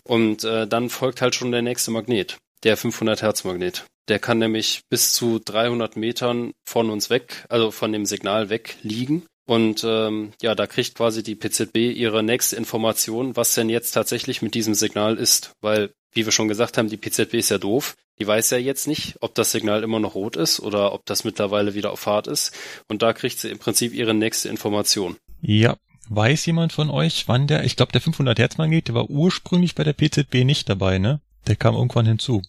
Und 0.02 0.44
äh, 0.44 0.66
dann 0.66 0.90
folgt 0.90 1.20
halt 1.20 1.34
schon 1.34 1.52
der 1.52 1.62
nächste 1.62 1.90
Magnet, 1.90 2.38
der 2.64 2.76
500 2.76 3.22
Hertz 3.22 3.44
Magnet. 3.44 3.84
Der 4.08 4.18
kann 4.18 4.38
nämlich 4.38 4.82
bis 4.90 5.14
zu 5.14 5.38
300 5.38 5.96
Metern 5.96 6.52
von 6.64 6.90
uns 6.90 7.10
weg, 7.10 7.46
also 7.48 7.70
von 7.70 7.92
dem 7.92 8.04
Signal 8.04 8.50
weg 8.50 8.76
liegen. 8.82 9.24
Und 9.46 9.84
ähm, 9.84 10.32
ja, 10.40 10.54
da 10.54 10.66
kriegt 10.66 10.94
quasi 10.94 11.22
die 11.22 11.34
PZB 11.34 11.76
ihre 11.76 12.22
nächste 12.22 12.56
Information, 12.56 13.36
was 13.36 13.54
denn 13.54 13.68
jetzt 13.68 13.92
tatsächlich 13.92 14.42
mit 14.42 14.54
diesem 14.54 14.74
Signal 14.74 15.16
ist. 15.16 15.52
Weil, 15.60 15.90
wie 16.12 16.24
wir 16.24 16.32
schon 16.32 16.48
gesagt 16.48 16.78
haben, 16.78 16.88
die 16.88 16.96
PZB 16.96 17.34
ist 17.34 17.50
ja 17.50 17.58
doof. 17.58 17.94
Die 18.18 18.26
weiß 18.26 18.50
ja 18.50 18.58
jetzt 18.58 18.86
nicht, 18.86 19.16
ob 19.20 19.34
das 19.34 19.52
Signal 19.52 19.82
immer 19.82 20.00
noch 20.00 20.14
rot 20.14 20.36
ist 20.36 20.60
oder 20.60 20.92
ob 20.92 21.04
das 21.04 21.24
mittlerweile 21.24 21.74
wieder 21.74 21.90
auf 21.90 22.00
Fahrt 22.00 22.26
ist. 22.26 22.56
Und 22.88 23.02
da 23.02 23.12
kriegt 23.12 23.38
sie 23.40 23.50
im 23.50 23.58
Prinzip 23.58 23.92
ihre 23.92 24.14
nächste 24.14 24.48
Information. 24.48 25.16
Ja, 25.42 25.76
weiß 26.08 26.46
jemand 26.46 26.72
von 26.72 26.90
euch, 26.90 27.28
wann 27.28 27.46
der, 27.46 27.64
ich 27.64 27.76
glaube 27.76 27.92
der 27.92 28.00
500 28.00 28.38
Hertz 28.38 28.56
Magnet, 28.56 28.88
der 28.88 28.94
war 28.94 29.10
ursprünglich 29.10 29.74
bei 29.74 29.84
der 29.84 29.94
PZB 29.94 30.44
nicht 30.44 30.68
dabei, 30.68 30.98
ne? 30.98 31.20
Der 31.46 31.56
kam 31.56 31.74
irgendwann 31.74 32.06
hinzu. 32.06 32.42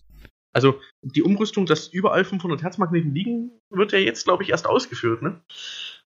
Also 0.55 0.79
die 1.01 1.21
Umrüstung, 1.21 1.65
dass 1.65 1.89
überall 1.89 2.23
500 2.23 2.63
Hertz 2.63 2.77
Magneten 2.77 3.13
liegen, 3.13 3.51
wird 3.69 3.91
ja 3.91 3.99
jetzt, 3.99 4.23
glaube 4.23 4.41
ich, 4.41 4.49
erst 4.49 4.67
ausgeführt, 4.67 5.21
ne? 5.21 5.41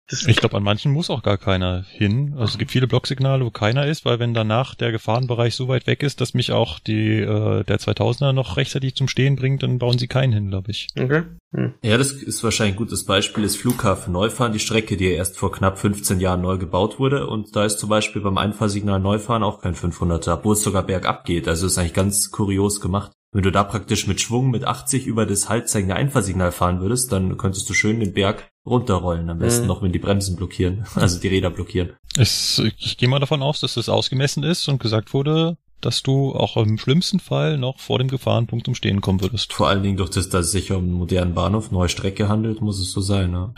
Das, 0.08 0.24
Ich 0.24 0.36
glaube, 0.36 0.56
an 0.56 0.62
manchen 0.62 0.92
muss 0.92 1.10
auch 1.10 1.24
gar 1.24 1.36
keiner 1.36 1.82
hin. 1.82 2.34
Also 2.34 2.52
es 2.52 2.58
gibt 2.58 2.70
viele 2.70 2.86
Blocksignale, 2.86 3.44
wo 3.44 3.50
keiner 3.50 3.86
ist, 3.86 4.04
weil 4.04 4.20
wenn 4.20 4.34
danach 4.34 4.76
der 4.76 4.92
Gefahrenbereich 4.92 5.56
so 5.56 5.66
weit 5.66 5.88
weg 5.88 6.04
ist, 6.04 6.20
dass 6.20 6.32
mich 6.32 6.52
auch 6.52 6.78
die 6.78 7.18
äh, 7.18 7.64
der 7.64 7.80
2000er 7.80 8.32
noch 8.32 8.56
rechtzeitig 8.56 8.94
zum 8.94 9.08
Stehen 9.08 9.34
bringt, 9.34 9.64
dann 9.64 9.80
bauen 9.80 9.98
sie 9.98 10.06
keinen 10.06 10.32
hin, 10.32 10.48
glaube 10.48 10.70
ich. 10.70 10.86
okay. 10.96 11.24
Hm. 11.52 11.74
Ja, 11.82 11.98
das 11.98 12.12
ist 12.12 12.44
wahrscheinlich 12.44 12.76
ein 12.76 12.78
gutes 12.78 13.04
Beispiel, 13.04 13.42
ist 13.42 13.56
Flughafen 13.56 14.12
Neufahren, 14.12 14.52
die 14.52 14.60
Strecke, 14.60 14.96
die 14.96 15.06
ja 15.06 15.16
erst 15.16 15.36
vor 15.38 15.50
knapp 15.50 15.76
15 15.76 16.20
Jahren 16.20 16.40
neu 16.40 16.56
gebaut 16.56 17.00
wurde. 17.00 17.26
Und 17.26 17.56
da 17.56 17.64
ist 17.64 17.80
zum 17.80 17.88
Beispiel 17.88 18.22
beim 18.22 18.38
Einfahrsignal 18.38 19.00
Neufahren 19.00 19.42
auch 19.42 19.60
kein 19.60 19.74
500er, 19.74 20.34
obwohl 20.34 20.52
es 20.52 20.62
sogar 20.62 20.84
bergab 20.84 21.24
geht. 21.24 21.48
Also 21.48 21.66
ist 21.66 21.78
eigentlich 21.78 21.94
ganz 21.94 22.30
kurios 22.30 22.80
gemacht. 22.80 23.10
Wenn 23.36 23.42
du 23.42 23.52
da 23.52 23.64
praktisch 23.64 24.06
mit 24.06 24.18
Schwung 24.22 24.50
mit 24.50 24.64
80 24.64 25.04
über 25.04 25.26
das 25.26 25.50
haltzeigende 25.50 25.94
Einfahrsignal 25.94 26.52
fahren 26.52 26.80
würdest, 26.80 27.12
dann 27.12 27.36
könntest 27.36 27.68
du 27.68 27.74
schön 27.74 28.00
den 28.00 28.14
Berg 28.14 28.48
runterrollen. 28.64 29.28
Am 29.28 29.38
besten 29.38 29.64
Mhm. 29.64 29.68
noch, 29.68 29.82
wenn 29.82 29.92
die 29.92 29.98
Bremsen 29.98 30.36
blockieren, 30.36 30.86
also 30.94 31.20
die 31.20 31.28
Räder 31.28 31.50
blockieren. 31.50 31.90
Es, 32.16 32.62
ich 32.78 32.96
gehe 32.96 33.10
mal 33.10 33.18
davon 33.18 33.42
aus, 33.42 33.60
dass 33.60 33.74
das 33.74 33.90
ausgemessen 33.90 34.42
ist 34.42 34.66
und 34.68 34.80
gesagt 34.80 35.12
wurde, 35.12 35.58
dass 35.82 36.02
du 36.02 36.32
auch 36.34 36.56
im 36.56 36.78
schlimmsten 36.78 37.20
Fall 37.20 37.58
noch 37.58 37.78
vor 37.78 37.98
dem 37.98 38.08
Gefahrenpunkt 38.08 38.64
zum 38.64 38.74
Stehen 38.74 39.02
kommen 39.02 39.20
würdest. 39.20 39.52
Vor 39.52 39.68
allen 39.68 39.82
Dingen 39.82 39.98
durch 39.98 40.08
das, 40.08 40.30
dass 40.30 40.46
es 40.46 40.52
sich 40.52 40.72
um 40.72 40.84
einen 40.84 40.92
modernen 40.94 41.34
Bahnhof, 41.34 41.70
neue 41.70 41.90
Strecke 41.90 42.30
handelt, 42.30 42.62
muss 42.62 42.80
es 42.80 42.90
so 42.90 43.02
sein. 43.02 43.32
Ne? 43.32 43.52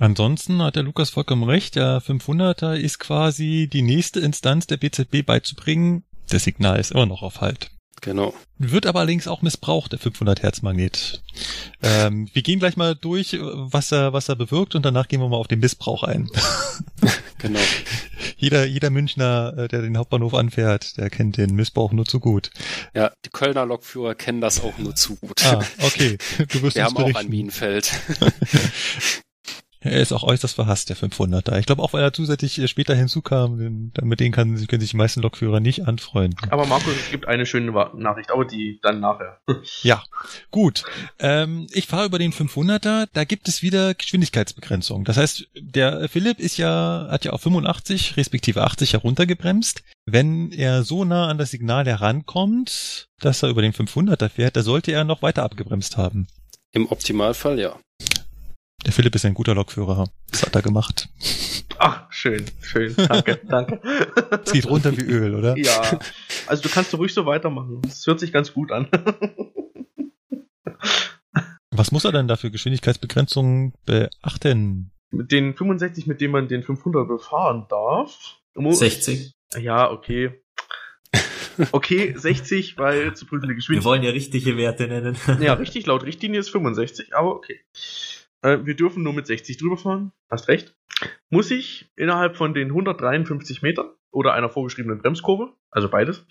Ansonsten 0.00 0.60
hat 0.62 0.74
der 0.74 0.82
Lukas 0.82 1.10
vollkommen 1.10 1.44
recht, 1.44 1.76
der 1.76 2.02
500er 2.02 2.74
ist 2.74 2.98
quasi 2.98 3.68
die 3.72 3.82
nächste 3.82 4.18
Instanz 4.18 4.66
der 4.66 4.78
BZB 4.78 5.24
beizubringen. 5.24 6.02
Das 6.28 6.42
Signal 6.42 6.80
ist 6.80 6.90
immer 6.90 7.06
noch 7.06 7.22
auf 7.22 7.40
Halt. 7.40 7.70
Genau. 8.02 8.34
Wird 8.58 8.86
aber 8.86 9.00
allerdings 9.00 9.26
auch 9.26 9.42
missbraucht, 9.42 9.92
der 9.92 9.98
500 9.98 10.42
Hertz 10.42 10.62
Magnet. 10.62 11.22
Ähm, 11.82 12.28
wir 12.32 12.42
gehen 12.42 12.58
gleich 12.58 12.76
mal 12.76 12.94
durch, 12.94 13.36
was 13.40 13.92
er, 13.92 14.12
was 14.12 14.28
er 14.28 14.36
bewirkt 14.36 14.74
und 14.74 14.84
danach 14.84 15.08
gehen 15.08 15.20
wir 15.20 15.28
mal 15.28 15.36
auf 15.36 15.48
den 15.48 15.60
Missbrauch 15.60 16.02
ein. 16.02 16.30
Genau. 17.38 17.60
jeder, 18.38 18.64
jeder 18.64 18.88
Münchner, 18.88 19.52
äh, 19.58 19.68
der 19.68 19.82
den 19.82 19.98
Hauptbahnhof 19.98 20.32
anfährt, 20.32 20.96
der 20.96 21.10
kennt 21.10 21.36
den 21.36 21.54
Missbrauch 21.54 21.92
nur 21.92 22.06
zu 22.06 22.18
gut. 22.18 22.50
Ja, 22.94 23.12
die 23.26 23.28
Kölner 23.30 23.66
Lokführer 23.66 24.14
kennen 24.14 24.40
das 24.40 24.62
auch 24.62 24.78
nur 24.78 24.94
zu 24.94 25.16
gut. 25.16 25.44
Ah, 25.44 25.62
okay. 25.82 26.16
Du 26.48 26.62
wirst 26.62 26.76
Wir 26.76 26.84
haben 26.84 26.96
auch 26.96 27.00
berichten. 27.02 27.26
ein 27.26 27.28
Minenfeld. 27.28 27.92
Er 29.80 30.00
ist 30.00 30.12
auch 30.12 30.22
äußerst 30.22 30.54
verhasst, 30.54 30.88
der 30.88 30.96
500er. 30.96 31.58
Ich 31.58 31.66
glaube 31.66 31.82
auch, 31.82 31.92
weil 31.92 32.02
er 32.02 32.12
zusätzlich 32.12 32.58
äh, 32.58 32.68
später 32.68 32.94
hinzukam, 32.94 33.58
denn 33.58 33.92
mit 34.02 34.20
denen 34.20 34.32
kann, 34.32 34.54
können 34.66 34.80
sich 34.80 34.90
die 34.90 34.96
meisten 34.96 35.20
Lokführer 35.22 35.60
nicht 35.60 35.86
anfreunden. 35.86 36.50
Aber 36.50 36.66
Markus, 36.66 36.94
es 36.94 37.10
gibt 37.10 37.28
eine 37.28 37.46
schöne 37.46 37.70
Nachricht, 37.94 38.30
aber 38.30 38.44
die 38.44 38.78
dann 38.82 39.00
nachher. 39.00 39.40
ja, 39.82 40.02
gut. 40.50 40.84
Ähm, 41.18 41.66
ich 41.72 41.86
fahre 41.86 42.06
über 42.06 42.18
den 42.18 42.32
500er, 42.32 43.08
da 43.12 43.24
gibt 43.24 43.48
es 43.48 43.62
wieder 43.62 43.94
Geschwindigkeitsbegrenzung. 43.94 45.04
Das 45.04 45.16
heißt, 45.16 45.48
der 45.54 46.08
Philipp 46.08 46.40
ist 46.40 46.56
ja, 46.56 47.08
hat 47.10 47.24
ja 47.24 47.32
auf 47.32 47.42
85 47.42 48.16
respektive 48.16 48.64
80 48.64 48.94
heruntergebremst. 48.94 49.82
Wenn 50.06 50.52
er 50.52 50.84
so 50.84 51.04
nah 51.04 51.28
an 51.28 51.38
das 51.38 51.50
Signal 51.50 51.86
herankommt, 51.86 53.08
dass 53.20 53.42
er 53.42 53.50
über 53.50 53.62
den 53.62 53.72
500er 53.72 54.28
fährt, 54.28 54.56
da 54.56 54.62
sollte 54.62 54.92
er 54.92 55.04
noch 55.04 55.22
weiter 55.22 55.42
abgebremst 55.42 55.96
haben. 55.96 56.26
Im 56.72 56.90
Optimalfall 56.90 57.58
ja. 57.58 57.78
Der 58.84 58.92
Philipp 58.92 59.14
ist 59.14 59.24
ein 59.24 59.34
guter 59.34 59.54
Lokführer. 59.54 60.08
Das 60.30 60.42
hat 60.42 60.54
er 60.54 60.62
gemacht. 60.62 61.08
Ach, 61.78 62.10
schön, 62.10 62.44
schön. 62.62 62.94
Danke, 62.96 63.40
danke. 63.48 63.80
Es 64.44 64.52
geht 64.52 64.68
runter 64.68 64.96
wie 64.96 65.02
Öl, 65.02 65.34
oder? 65.34 65.56
Ja. 65.56 65.98
Also 66.46 66.62
du 66.62 66.68
kannst 66.68 66.94
ruhig 66.94 67.12
so 67.12 67.26
weitermachen. 67.26 67.82
Das 67.82 68.06
hört 68.06 68.20
sich 68.20 68.32
ganz 68.32 68.52
gut 68.52 68.70
an. 68.72 68.88
Was 71.70 71.92
muss 71.92 72.04
er 72.04 72.12
denn 72.12 72.28
da 72.28 72.36
für 72.36 72.50
Geschwindigkeitsbegrenzungen 72.50 73.74
beachten? 73.84 74.92
Mit 75.10 75.30
den 75.32 75.54
65, 75.54 76.06
mit 76.06 76.20
denen 76.20 76.32
man 76.32 76.48
den 76.48 76.62
500 76.62 77.06
befahren 77.06 77.66
darf. 77.68 78.38
60. 78.54 79.34
Ja, 79.58 79.90
okay. 79.90 80.40
Okay, 81.72 82.14
60, 82.16 82.78
weil 82.78 83.14
zu 83.14 83.26
prüfende 83.26 83.54
Geschwindigkeit. 83.54 83.84
Wir 83.84 83.90
wollen 83.90 84.02
ja 84.02 84.10
richtige 84.10 84.56
Werte 84.56 84.88
nennen. 84.88 85.16
ja, 85.40 85.54
richtig, 85.54 85.86
laut 85.86 86.04
Richtlinie 86.04 86.40
ist 86.40 86.50
65, 86.50 87.14
aber 87.14 87.34
okay. 87.34 87.60
Äh, 88.42 88.58
wir 88.64 88.74
dürfen 88.74 89.02
nur 89.02 89.12
mit 89.12 89.26
60 89.26 89.56
drüber 89.58 89.76
fahren. 89.76 90.12
Hast 90.30 90.48
recht. 90.48 90.74
Muss 91.30 91.50
ich 91.50 91.90
innerhalb 91.96 92.36
von 92.36 92.54
den 92.54 92.68
153 92.68 93.62
Metern 93.62 93.90
oder 94.10 94.32
einer 94.32 94.48
vorgeschriebenen 94.48 94.98
Bremskurve, 94.98 95.52
also 95.70 95.90
beides, 95.90 96.26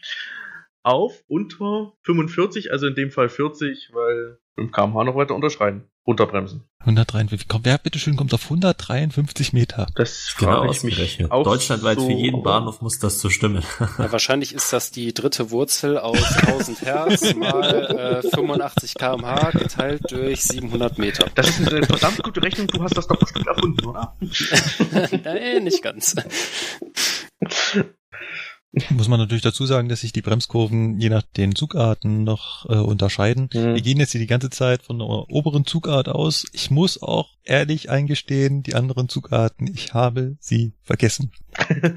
auf 0.86 1.24
unter 1.28 1.94
45, 2.04 2.72
also 2.72 2.88
in 2.88 2.96
dem 2.96 3.12
Fall 3.12 3.30
40, 3.30 3.90
weil 3.94 4.38
5 4.56 4.72
kmh 4.72 5.04
noch 5.04 5.16
weiter 5.16 5.34
unterschreiten, 5.34 5.90
runterbremsen. 6.06 6.64
153, 6.80 7.48
komm, 7.48 7.62
wer 7.64 7.80
bitteschön 7.80 8.16
kommt 8.16 8.34
auf 8.36 8.44
153 8.44 9.54
Meter? 9.54 9.88
Das 9.96 10.36
genau 10.38 10.70
ich 10.70 10.84
mich 10.84 11.32
auch 11.32 11.44
Deutschlandweit 11.44 12.00
so 12.00 12.06
für 12.06 12.14
jeden 12.14 12.44
Bahnhof 12.44 12.82
muss 12.82 13.00
das 13.00 13.20
so 13.20 13.30
stimmen. 13.30 13.64
Ja, 13.98 14.12
wahrscheinlich 14.12 14.54
ist 14.54 14.72
das 14.72 14.92
die 14.92 15.14
dritte 15.14 15.50
Wurzel 15.50 15.98
aus 15.98 16.38
1000 16.38 16.82
Hertz 16.84 17.34
mal 17.36 18.22
äh, 18.24 18.30
85 18.30 18.94
kmh 18.94 19.52
geteilt 19.52 20.04
durch 20.12 20.44
700 20.44 21.00
Meter. 21.00 21.28
Das 21.34 21.60
ist 21.60 21.68
eine 21.68 21.84
verdammt 21.86 22.22
gute 22.22 22.44
Rechnung, 22.44 22.68
du 22.68 22.84
hast 22.84 22.96
das 22.96 23.08
doch 23.08 23.18
bestimmt 23.18 23.48
erfunden, 23.48 23.86
oder? 23.86 24.16
Nein, 25.24 25.64
nicht 25.64 25.82
ganz. 25.82 26.16
Muss 28.90 29.08
man 29.08 29.20
natürlich 29.20 29.44
dazu 29.44 29.66
sagen, 29.66 29.90
dass 29.90 30.02
sich 30.02 30.14
die 30.14 30.22
Bremskurven 30.22 31.00
je 31.00 31.10
nach 31.10 31.24
den 31.24 31.56
Zugarten 31.56 32.24
noch 32.24 32.70
äh, 32.70 32.76
unterscheiden. 32.76 33.50
Mhm. 33.54 33.76
Wir 33.76 33.82
gehen 33.82 34.00
jetzt 34.00 34.12
hier 34.12 34.22
die 34.22 34.28
ganze 34.28 34.50
Zeit 34.50 34.84
von 34.84 35.00
der 35.00 35.08
oberen 35.08 35.66
Zugart 35.66 36.10
aus. 36.10 36.46
Ich 36.52 36.72
muss 36.72 37.02
auch 37.02 37.30
ehrlich 37.44 37.90
eingestehen, 37.90 38.64
die 38.64 38.76
anderen 38.76 39.08
Zugarten, 39.08 39.68
ich 39.74 39.94
habe 39.94 40.36
sie 40.40 40.74
vergessen. 40.84 41.32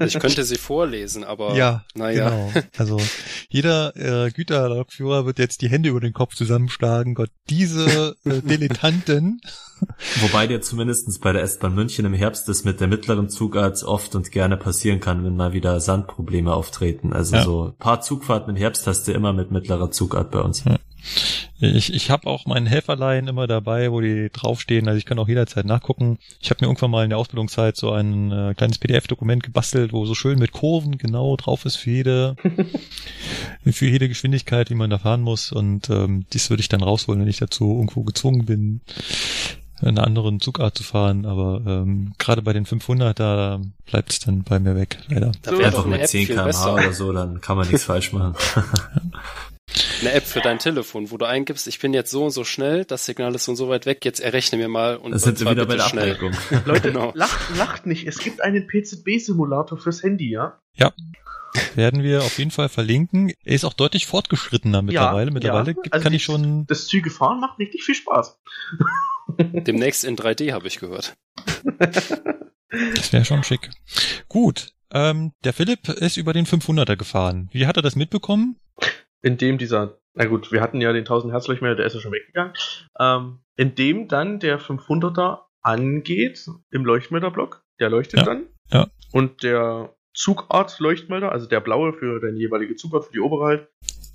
Ich 0.05 0.19
könnte 0.19 0.43
sie 0.43 0.57
vorlesen, 0.57 1.23
aber 1.23 1.55
ja, 1.55 1.83
naja. 1.93 2.29
Genau. 2.29 2.51
Also 2.77 3.01
jeder 3.49 3.95
äh, 3.95 4.31
Güterlokführer 4.31 5.25
wird 5.25 5.39
jetzt 5.39 5.61
die 5.61 5.69
Hände 5.69 5.89
über 5.89 5.99
den 5.99 6.13
Kopf 6.13 6.35
zusammenschlagen. 6.35 7.13
Gott, 7.13 7.31
diese 7.49 8.15
äh, 8.25 8.41
Dilettanten. 8.43 9.41
Wobei 10.21 10.47
dir 10.47 10.61
zumindestens 10.61 11.19
bei 11.19 11.33
der 11.33 11.43
S-Bahn 11.43 11.73
München 11.73 12.05
im 12.05 12.13
Herbst 12.13 12.49
das 12.49 12.63
mit 12.63 12.79
der 12.79 12.87
mittleren 12.87 13.29
Zugart 13.29 13.81
oft 13.83 14.15
und 14.15 14.31
gerne 14.31 14.57
passieren 14.57 14.99
kann, 14.99 15.23
wenn 15.23 15.35
mal 15.35 15.53
wieder 15.53 15.79
Sandprobleme 15.79 16.53
auftreten. 16.53 17.13
Also 17.13 17.35
ja. 17.35 17.43
so 17.43 17.73
paar 17.77 18.01
Zugfahrten 18.01 18.49
im 18.49 18.55
Herbst 18.55 18.87
hast 18.87 19.07
du 19.07 19.13
immer 19.13 19.33
mit 19.33 19.51
mittlerer 19.51 19.91
Zugart 19.91 20.31
bei 20.31 20.39
uns. 20.39 20.63
Ja. 20.63 20.77
Ich, 21.61 21.93
ich 21.93 22.09
habe 22.09 22.27
auch 22.27 22.45
meinen 22.45 22.67
Helferlein 22.67 23.27
immer 23.27 23.45
dabei, 23.45 23.91
wo 23.91 23.99
die 23.99 24.29
draufstehen. 24.31 24.87
Also 24.87 24.97
ich 24.97 25.05
kann 25.05 25.19
auch 25.19 25.27
jederzeit 25.27 25.65
nachgucken. 25.65 26.17
Ich 26.39 26.49
habe 26.49 26.59
mir 26.61 26.67
irgendwann 26.67 26.91
mal 26.91 27.03
in 27.03 27.09
der 27.09 27.19
Ausbildungszeit 27.19 27.75
so 27.75 27.91
ein 27.91 28.31
äh, 28.31 28.53
kleines 28.55 28.77
PDF-Dokument 28.77 29.43
gebastelt, 29.43 29.91
wo 29.91 30.05
so 30.05 30.15
schön 30.15 30.39
mit 30.39 30.53
Kurven 30.53 30.97
genau 30.97 31.35
drauf 31.35 31.65
ist 31.65 31.75
für 31.75 31.91
jede, 31.91 32.35
für 33.65 33.87
jede 33.87 34.07
Geschwindigkeit, 34.07 34.69
wie 34.69 34.75
man 34.75 34.89
da 34.89 34.99
fahren 34.99 35.21
muss. 35.21 35.51
Und 35.51 35.89
ähm, 35.89 36.25
dies 36.31 36.49
würde 36.49 36.61
ich 36.61 36.69
dann 36.69 36.81
rausholen, 36.81 37.21
wenn 37.21 37.27
ich 37.27 37.39
dazu 37.39 37.75
irgendwo 37.75 38.03
gezwungen 38.03 38.45
bin, 38.45 38.79
eine 39.81 40.03
anderen 40.03 40.39
Zugart 40.39 40.77
zu 40.77 40.83
fahren. 40.83 41.25
Aber 41.25 41.61
ähm, 41.65 42.13
gerade 42.17 42.41
bei 42.41 42.53
den 42.53 42.65
500 42.65 43.19
da 43.19 43.59
bleibt 43.85 44.13
es 44.13 44.19
dann 44.19 44.43
bei 44.43 44.59
mir 44.59 44.75
weg, 44.75 44.99
leider. 45.09 45.33
Da 45.41 45.51
Einfach 45.51 45.85
mit 45.85 46.07
10 46.07 46.27
km/h 46.27 46.73
oder 46.73 46.93
so, 46.93 47.11
dann 47.11 47.41
kann 47.41 47.57
man 47.57 47.67
nichts 47.67 47.83
falsch 47.83 48.13
machen. 48.13 48.35
eine 50.01 50.11
App 50.13 50.25
für 50.25 50.41
dein 50.41 50.59
Telefon, 50.59 51.11
wo 51.11 51.17
du 51.17 51.25
eingibst, 51.25 51.67
ich 51.67 51.79
bin 51.79 51.93
jetzt 51.93 52.11
so 52.11 52.25
und 52.25 52.31
so 52.31 52.43
schnell, 52.43 52.85
das 52.85 53.05
Signal 53.05 53.35
ist 53.35 53.45
so 53.45 53.51
und 53.51 53.55
so 53.55 53.69
weit 53.69 53.85
weg, 53.85 54.03
jetzt 54.05 54.19
errechne 54.19 54.57
mir 54.57 54.67
mal 54.67 54.95
und 54.97 55.11
das 55.11 55.23
sind 55.23 55.39
wir 55.39 55.51
wieder 55.51 55.65
bei 55.65 55.75
der 55.75 55.83
schnell. 55.83 56.17
Leute, 56.65 56.91
genau. 56.91 57.11
lacht, 57.15 57.57
lacht 57.57 57.85
nicht, 57.85 58.07
es 58.07 58.19
gibt 58.19 58.41
einen 58.41 58.67
PZB-Simulator 58.67 59.77
fürs 59.77 60.03
Handy, 60.03 60.29
ja? 60.29 60.59
Ja. 60.75 60.93
Werden 61.75 62.03
wir 62.03 62.21
auf 62.21 62.37
jeden 62.37 62.51
Fall 62.51 62.69
verlinken. 62.69 63.33
Er 63.43 63.55
ist 63.55 63.65
auch 63.65 63.73
deutlich 63.73 64.05
fortgeschrittener 64.05 64.83
mittlerweile. 64.83 65.29
Ja, 65.29 65.33
mittlerweile 65.33 65.71
ja. 65.71 65.77
Also 65.89 66.03
kann 66.03 66.13
ich 66.13 66.23
schon. 66.23 66.67
Das 66.67 66.85
Züge 66.85 67.09
fahren 67.09 67.39
macht 67.39 67.57
richtig 67.57 67.83
viel 67.83 67.95
Spaß. 67.95 68.37
Demnächst 69.37 70.03
in 70.03 70.15
3D 70.15 70.53
habe 70.53 70.67
ich 70.67 70.79
gehört. 70.79 71.17
Das 71.79 73.11
wäre 73.11 73.25
schon 73.25 73.43
schick. 73.43 73.71
Gut. 74.27 74.73
Ähm, 74.91 75.33
der 75.43 75.53
Philipp 75.53 75.89
ist 75.89 76.17
über 76.17 76.33
den 76.33 76.45
500er 76.45 76.95
gefahren. 76.95 77.49
Wie 77.51 77.65
hat 77.65 77.77
er 77.77 77.83
das 77.83 77.95
mitbekommen? 77.95 78.57
In 79.21 79.37
dem 79.37 79.57
dieser, 79.57 79.99
na 80.13 80.25
gut, 80.25 80.51
wir 80.51 80.61
hatten 80.61 80.81
ja 80.81 80.93
den 80.93 81.01
1000 81.01 81.33
Hertz 81.33 81.47
Leuchtmelder, 81.47 81.75
der 81.75 81.85
ist 81.85 81.93
ja 81.93 82.01
schon 82.01 82.11
weggegangen, 82.11 82.53
ähm, 82.99 83.39
in 83.55 83.75
dem 83.75 84.07
dann 84.07 84.39
der 84.39 84.59
500er 84.59 85.41
angeht 85.61 86.47
im 86.71 86.85
Leuchtmelderblock, 86.85 87.63
der 87.79 87.89
leuchtet 87.89 88.19
ja, 88.19 88.25
dann. 88.25 88.47
Ja. 88.71 88.87
Und 89.11 89.43
der 89.43 89.95
Zugart 90.13 90.79
Leuchtmelder, 90.79 91.31
also 91.31 91.47
der 91.47 91.59
blaue 91.59 91.93
für 91.93 92.19
deine 92.19 92.37
jeweilige 92.37 92.75
Zugart, 92.75 93.05
für 93.05 93.11
die 93.11 93.19
obere 93.19 93.45
halt, 93.45 93.67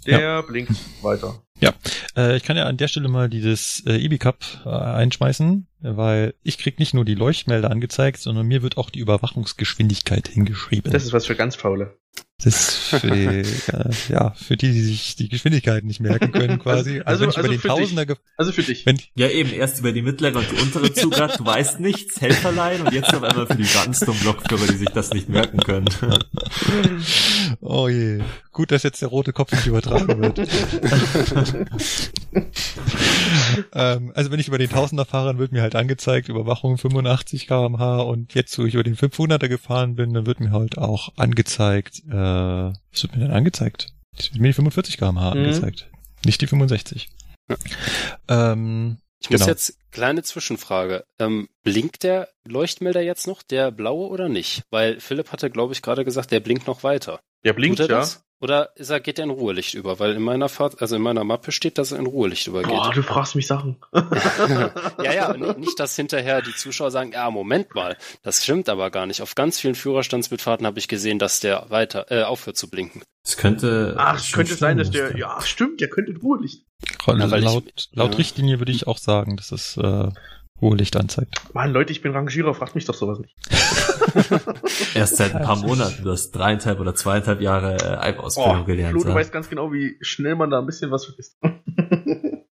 der 0.07 0.21
ja. 0.21 0.41
blinkt 0.43 0.73
weiter. 1.03 1.43
Ja, 1.61 1.73
äh, 2.17 2.37
ich 2.37 2.43
kann 2.43 2.57
ja 2.57 2.65
an 2.65 2.77
der 2.77 2.89
Stelle 2.89 3.09
mal 3.09 3.29
dieses 3.29 3.83
äh, 3.87 3.97
EBI-Cup 3.97 4.45
äh, 4.65 4.69
einschmeißen, 4.69 5.67
weil 5.81 6.35
ich 6.43 6.59
krieg 6.59 6.79
nicht 6.79 6.95
nur 6.95 7.05
die 7.05 7.15
Leuchtmelder 7.15 7.71
angezeigt, 7.71 8.19
sondern 8.19 8.47
mir 8.47 8.63
wird 8.63 8.77
auch 8.77 8.91
die 8.91 8.99
Überwachungsgeschwindigkeit 8.99 10.29
hingeschrieben. 10.29 10.93
Das 10.93 11.05
ist 11.05 11.13
was 11.13 11.27
für 11.27 11.37
ganz 11.37 11.57
Faule. 11.57 11.97
Das 12.45 12.69
ist 12.69 13.01
für 13.01 13.11
die, 13.11 13.27
äh, 13.73 13.91
ja, 14.11 14.33
für 14.33 14.57
die, 14.59 14.71
die 14.73 14.83
sich 14.83 15.17
die 15.17 15.31
Geschwindigkeit 15.31 15.83
nicht 15.83 16.01
merken 16.01 16.31
können, 16.31 16.59
quasi. 16.59 17.01
Also, 17.01 17.25
also, 17.25 17.39
also, 17.39 17.49
also 17.49 17.59
für 17.59 17.69
Tausender 17.69 18.05
dich. 18.05 18.19
Also 18.37 18.53
für 18.53 18.63
dich. 18.63 18.85
Wenn, 18.85 18.99
ja, 19.15 19.29
eben, 19.29 19.51
erst 19.51 19.79
über 19.81 19.93
die 19.93 20.03
mittlere 20.03 20.37
und 20.37 20.51
die 20.51 20.61
untere 20.61 20.93
Zugrat, 20.93 21.41
du 21.41 21.47
weißt 21.47 21.81
nichts, 21.81 22.21
Helferlein, 22.21 22.83
und 22.83 22.93
jetzt 22.93 23.15
auf 23.15 23.23
einmal 23.23 23.47
für 23.47 23.57
die 23.57 23.65
ganz 23.65 24.01
dummen 24.01 24.21
Blockführer, 24.21 24.67
die 24.67 24.77
sich 24.77 24.91
das 24.91 25.11
nicht 25.11 25.31
merken 25.31 25.59
können. 25.59 25.89
oh 27.61 27.89
je. 27.89 28.21
Gut, 28.53 28.71
dass 28.71 28.85
jetzt 28.85 29.03
der 29.03 29.09
rote 29.09 29.33
Kopf 29.33 29.51
nicht 29.51 29.67
übertragen 29.67 30.21
wird. 30.23 30.39
ähm, 33.73 34.13
also 34.15 34.31
wenn 34.31 34.39
ich 34.39 34.47
über 34.47 34.59
den 34.59 34.71
Tausender 34.71 35.05
fahre, 35.05 35.27
dann 35.27 35.39
wird 35.39 35.51
mir 35.51 35.63
halt 35.63 35.75
angezeigt, 35.75 36.29
Überwachung 36.29 36.79
85 36.79 37.49
kmh 37.49 38.03
und 38.03 38.35
jetzt, 38.35 38.57
wo 38.57 38.65
ich 38.65 38.75
über 38.75 38.85
den 38.85 38.95
500er 38.95 39.49
gefahren 39.49 39.97
bin, 39.97 40.15
dann 40.15 40.27
wird 40.27 40.39
mir 40.39 40.53
halt 40.53 40.79
auch 40.79 41.09
angezeigt, 41.17 42.05
äh, 42.09 42.15
was 42.35 43.03
wird 43.03 43.15
mir 43.15 43.23
denn 43.23 43.31
angezeigt? 43.31 43.89
Das 44.17 44.33
wird 44.33 44.41
mir 44.41 44.49
die 44.49 44.55
45 44.55 44.99
kmh 44.99 45.13
mhm. 45.13 45.41
angezeigt, 45.41 45.91
nicht 46.25 46.41
die 46.41 46.47
65. 46.47 47.09
Ja. 47.49 47.57
Ähm, 48.29 48.99
ich 49.21 49.31
muss 49.31 49.41
genau. 49.41 49.51
jetzt 49.51 49.79
kleine 49.91 50.23
Zwischenfrage. 50.23 51.05
Ähm, 51.19 51.49
blinkt 51.63 52.03
der 52.03 52.29
Leuchtmelder 52.45 53.01
jetzt 53.01 53.27
noch, 53.27 53.43
der 53.43 53.71
blaue 53.71 54.09
oder 54.09 54.29
nicht? 54.29 54.65
Weil 54.71 55.01
Philipp 55.01 55.33
hatte, 55.33 55.51
glaube 55.51 55.73
ich, 55.73 55.83
gerade 55.83 56.05
gesagt, 56.05 56.31
der 56.31 56.41
blinkt 56.41 56.67
noch 56.67 56.83
weiter. 56.83 57.21
Der 57.45 57.55
blinkt, 57.55 57.79
ja. 57.79 57.87
Das? 57.87 58.24
Oder 58.41 58.71
ist 58.77 58.91
er, 58.91 59.01
geht 59.01 59.19
er 59.19 59.25
in 59.25 59.31
Ruhelicht 59.31 59.75
über? 59.75 59.99
Weil 59.99 60.17
in 60.17 60.23
meiner 60.23 60.49
Fahrt, 60.49 60.83
also 60.83 60.97
in 60.97 61.03
meiner 61.03 61.25
Mappe 61.25 61.53
steht, 61.53 61.79
dass 61.79 61.93
er 61.93 61.99
in 61.99 62.07
Ruhelicht 62.07 62.47
übergeht. 62.47 62.71
Boah, 62.71 62.93
du 62.93 63.03
fragst 63.03 63.37
mich 63.37 63.47
Sachen. 63.47 63.77
ja, 65.03 65.13
ja, 65.13 65.33
nicht, 65.57 65.79
dass 65.81 65.97
hinterher 65.97 66.43
die 66.43 66.55
Zuschauer 66.55 66.91
sagen, 66.91 67.13
ja, 67.13 67.31
Moment 67.31 67.75
mal, 67.75 67.97
das 68.23 68.43
stimmt 68.43 68.69
aber 68.69 68.91
gar 68.91 69.07
nicht. 69.07 69.23
Auf 69.23 69.35
ganz 69.35 69.61
vielen 69.61 69.75
Führerstandsmitfahrten 69.75 70.67
habe 70.67 70.79
ich 70.79 70.89
gesehen, 70.89 71.19
dass 71.19 71.41
der 71.41 71.71
weiter, 71.71 72.11
äh, 72.11 72.25
aufhört 72.25 72.57
zu 72.57 72.69
blinken. 72.69 73.03
Es 73.25 73.37
könnte. 73.39 73.95
Ach, 73.97 74.19
es 74.19 74.33
könnte 74.33 74.55
sein, 74.55 74.77
dass 74.77 74.91
der, 74.91 75.17
ja, 75.17 75.41
stimmt, 75.41 75.81
der 75.81 75.89
könnte 75.89 76.13
in 76.13 76.19
Ruhelicht. 76.19 76.67
Also 77.07 77.37
laut, 77.37 77.65
ich, 77.75 77.89
laut 77.93 78.13
ja. 78.13 78.17
Richtlinie 78.19 78.59
würde 78.59 78.73
ich 78.73 78.87
auch 78.87 78.99
sagen, 78.99 79.37
dass 79.37 79.53
es, 79.53 79.79
äh, 79.79 80.09
hohe 80.61 80.77
Licht 80.77 80.97
anzeigt. 80.97 81.35
Mann, 81.53 81.73
Leute, 81.73 81.93
ich 81.93 82.03
bin 82.03 82.13
Rangierer, 82.13 82.55
fragt 82.55 82.75
mich 82.75 82.85
doch 82.85 82.95
sowas 82.95 83.19
nicht. 83.19 83.35
Erst 84.95 85.17
seit 85.17 85.35
ein 85.35 85.43
paar 85.43 85.57
Monaten, 85.57 86.05
du 86.05 86.11
hast 86.11 86.31
dreieinhalb 86.33 86.81
oder 86.81 86.95
zweieinhalb 86.95 87.41
Jahre 87.41 87.77
äh, 87.77 87.97
Alp-Ausbildung 87.97 88.63
oh, 88.63 88.65
gelernt. 88.65 88.93
Flo, 88.93 89.11
du 89.11 89.15
weißt 89.15 89.33
ganz 89.33 89.49
genau, 89.49 89.73
wie 89.73 89.97
schnell 90.01 90.37
man 90.37 90.51
da 90.51 90.61
ein 90.61 90.67
bisschen 90.67 90.91
was 90.91 91.05
vergisst. 91.05 91.39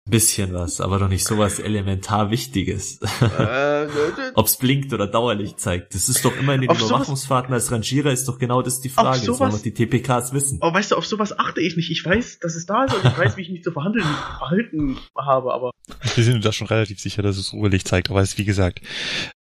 Bisschen 0.09 0.53
was, 0.53 0.81
aber 0.81 0.99
doch 0.99 1.07
nicht 1.07 1.25
sowas 1.25 1.59
elementar 1.59 2.31
Wichtiges. 2.31 2.99
äh, 3.21 3.87
Ob's 4.35 4.57
blinkt 4.57 4.93
oder 4.93 5.07
Dauerlicht 5.07 5.59
zeigt. 5.59 5.93
Das 5.93 6.09
ist 6.09 6.23
doch 6.23 6.35
immer 6.37 6.55
in 6.55 6.61
den 6.61 6.69
auf 6.69 6.79
Überwachungsfahrten 6.79 7.53
als 7.53 7.71
Rangierer 7.71 8.11
ist 8.11 8.27
doch 8.27 8.39
genau 8.39 8.61
das 8.61 8.81
die 8.81 8.89
Frage. 8.89 9.19
Sowas, 9.19 9.39
das 9.39 9.51
wollen 9.51 9.63
die 9.63 9.73
TPKs 9.73 10.33
wissen. 10.33 10.61
Aber 10.61 10.77
weißt 10.77 10.91
du, 10.91 10.95
auf 10.95 11.05
sowas 11.05 11.37
achte 11.37 11.61
ich 11.61 11.75
nicht. 11.75 11.91
Ich 11.91 12.03
weiß, 12.03 12.39
dass 12.39 12.55
es 12.55 12.65
da 12.65 12.85
ist 12.85 12.93
und 12.93 13.05
ich 13.05 13.17
weiß, 13.17 13.37
wie 13.37 13.41
ich 13.41 13.49
mich 13.49 13.63
zu 13.63 13.71
verhandeln, 13.71 14.05
verhalten 14.37 14.97
habe, 15.17 15.53
aber. 15.53 15.71
Wir 16.15 16.23
sind 16.23 16.35
uns 16.35 16.43
da 16.43 16.51
schon 16.51 16.67
relativ 16.67 16.99
sicher, 16.99 17.21
dass 17.21 17.37
es 17.37 17.53
Ruhelicht 17.53 17.87
zeigt. 17.87 18.09
Aber 18.09 18.21
es 18.21 18.29
ist, 18.29 18.37
wie 18.37 18.45
gesagt, 18.45 18.81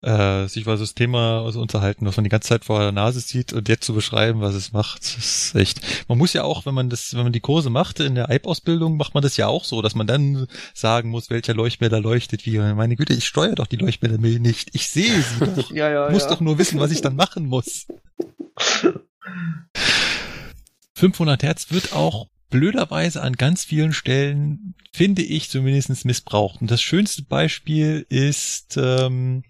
äh, 0.06 0.48
sich 0.48 0.64
über 0.64 0.78
das 0.78 0.94
Thema 0.94 1.44
also 1.44 1.60
unterhalten, 1.60 2.06
was 2.06 2.16
man 2.16 2.24
die 2.24 2.30
ganze 2.30 2.50
Zeit 2.50 2.64
vor 2.64 2.80
der 2.80 2.92
Nase 2.92 3.20
sieht 3.20 3.54
und 3.54 3.68
jetzt 3.68 3.86
zu 3.86 3.94
beschreiben, 3.94 4.40
was 4.42 4.54
es 4.54 4.72
macht, 4.72 5.02
ist 5.04 5.56
echt. 5.56 5.82
Man 6.08 6.20
muss 6.20 6.34
ja 6.34 6.44
auch, 6.44 6.66
wenn 6.66 6.76
man 6.76 6.90
das, 6.90 7.16
wenn 7.16 7.24
man 7.24 7.34
die 7.34 7.40
Kurse 7.40 7.72
macht 7.72 8.00
in 8.00 8.14
der 8.16 8.30
EIB-Ausbildung, 8.30 8.98
macht 8.98 9.16
man 9.16 9.24
das 9.24 9.36
ja 9.38 9.48
auch 9.48 9.64
so, 9.64 9.82
dass 9.82 9.96
man 9.96 10.06
dann 10.06 10.48
sagen 10.74 11.10
muss, 11.10 11.32
welcher 11.32 11.56
Leuchtmelder 11.56 12.00
leuchtet 12.00 12.46
wie. 12.46 12.58
Meine 12.60 12.96
Güte, 12.96 13.14
ich 13.14 13.26
steuere 13.26 13.56
doch 13.56 13.68
die 13.68 13.78
Leuchtmelder 13.78 14.18
nicht. 14.18 14.70
Ich 14.74 14.90
sehe 14.90 15.22
sie 15.22 15.46
doch. 15.56 15.72
ja, 15.72 15.90
ja, 15.90 16.10
muss 16.12 16.24
ja. 16.24 16.30
doch 16.30 16.40
nur 16.40 16.60
wissen, 16.60 16.80
was 16.80 16.92
ich 16.92 17.02
dann 17.02 17.16
machen 17.16 17.48
muss. 17.48 17.88
500 20.94 21.44
Hertz 21.44 21.72
wird 21.72 21.94
auch 21.94 22.28
blöderweise 22.56 23.22
an 23.22 23.34
ganz 23.34 23.66
vielen 23.66 23.92
Stellen, 23.92 24.76
finde 24.94 25.24
ich 25.24 25.50
zumindest, 25.50 26.06
missbraucht. 26.06 26.62
Und 26.62 26.72
das 26.72 26.82
schönste 26.82 27.24
Beispiel 27.24 28.06
ist 28.08 28.78
ähm, 28.82 29.44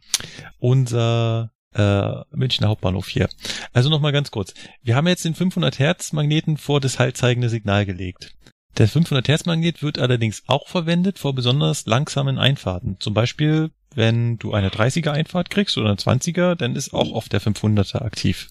unser 0.58 1.52
äh, 1.76 2.12
Münchner 2.32 2.70
Hauptbahnhof 2.70 3.08
hier. 3.08 3.30
Also 3.74 3.90
nochmal 3.90 4.12
ganz 4.12 4.32
kurz. 4.32 4.56
Wir 4.82 4.96
haben 4.96 5.08
jetzt 5.08 5.24
den 5.24 5.36
500 5.36 5.78
Hertz 5.78 6.14
Magneten 6.14 6.58
vor 6.58 6.82
das 6.82 6.98
haltzeigende 6.98 7.50
Signal 7.50 7.86
gelegt. 7.86 8.34
Der 8.80 8.88
500 8.88 9.28
Hertz 9.28 9.46
Magnet 9.46 9.84
wird 9.84 10.00
allerdings 10.00 10.42
auch 10.48 10.68
verwendet 10.68 11.20
vor 11.20 11.36
besonders 11.36 11.86
langsamen 11.86 12.40
Einfahrten. 12.40 12.98
Zum 13.00 13.14
Beispiel, 13.14 13.70
wenn 13.94 14.38
du 14.40 14.54
eine 14.54 14.70
30er 14.70 15.12
Einfahrt 15.12 15.52
kriegst 15.52 15.78
oder 15.78 15.90
eine 15.90 15.98
20er, 15.98 16.56
dann 16.56 16.76
ist 16.76 16.92
auch 16.94 17.12
oft 17.12 17.32
der 17.32 17.42
500er 17.42 18.02
aktiv. 18.02 18.50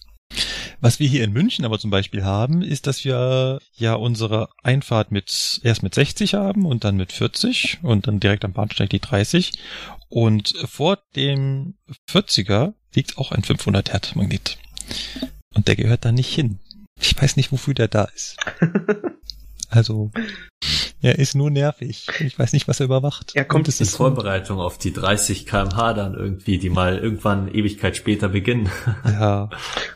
Was 0.84 0.98
wir 1.00 1.08
hier 1.08 1.24
in 1.24 1.32
München 1.32 1.64
aber 1.64 1.78
zum 1.78 1.88
Beispiel 1.88 2.24
haben, 2.24 2.60
ist, 2.60 2.86
dass 2.86 3.06
wir 3.06 3.58
ja 3.72 3.94
unsere 3.94 4.50
Einfahrt 4.62 5.12
mit 5.12 5.58
erst 5.64 5.82
mit 5.82 5.94
60 5.94 6.34
haben 6.34 6.66
und 6.66 6.84
dann 6.84 6.98
mit 6.98 7.10
40 7.10 7.78
und 7.80 8.06
dann 8.06 8.20
direkt 8.20 8.44
am 8.44 8.52
Bahnsteig 8.52 8.90
die 8.90 9.00
30. 9.00 9.52
Und 10.10 10.54
vor 10.66 10.98
dem 11.16 11.72
40er 12.10 12.74
liegt 12.94 13.16
auch 13.16 13.32
ein 13.32 13.42
500 13.42 13.94
Hertz 13.94 14.14
Magnet. 14.14 14.58
Und 15.54 15.68
der 15.68 15.76
gehört 15.76 16.04
da 16.04 16.12
nicht 16.12 16.34
hin. 16.34 16.58
Ich 17.00 17.18
weiß 17.18 17.36
nicht, 17.36 17.50
wofür 17.50 17.72
der 17.72 17.88
da 17.88 18.04
ist. 18.04 18.36
Also, 19.70 20.12
er 21.04 21.18
ist 21.18 21.34
nur 21.34 21.50
nervig. 21.50 22.06
Ich 22.20 22.38
weiß 22.38 22.54
nicht, 22.54 22.66
was 22.66 22.80
er 22.80 22.86
überwacht. 22.86 23.32
Er 23.34 23.44
kommt 23.44 23.68
in 23.68 23.86
Vorbereitung 23.86 24.58
auf 24.58 24.78
die 24.78 24.92
30 24.92 25.44
kmh 25.44 25.92
dann 25.92 26.14
irgendwie, 26.14 26.58
die 26.58 26.70
mal 26.70 26.98
irgendwann 26.98 27.48
Ewigkeit 27.48 27.96
später 27.96 28.28
beginnen. 28.28 28.70
Ja. 29.04 29.50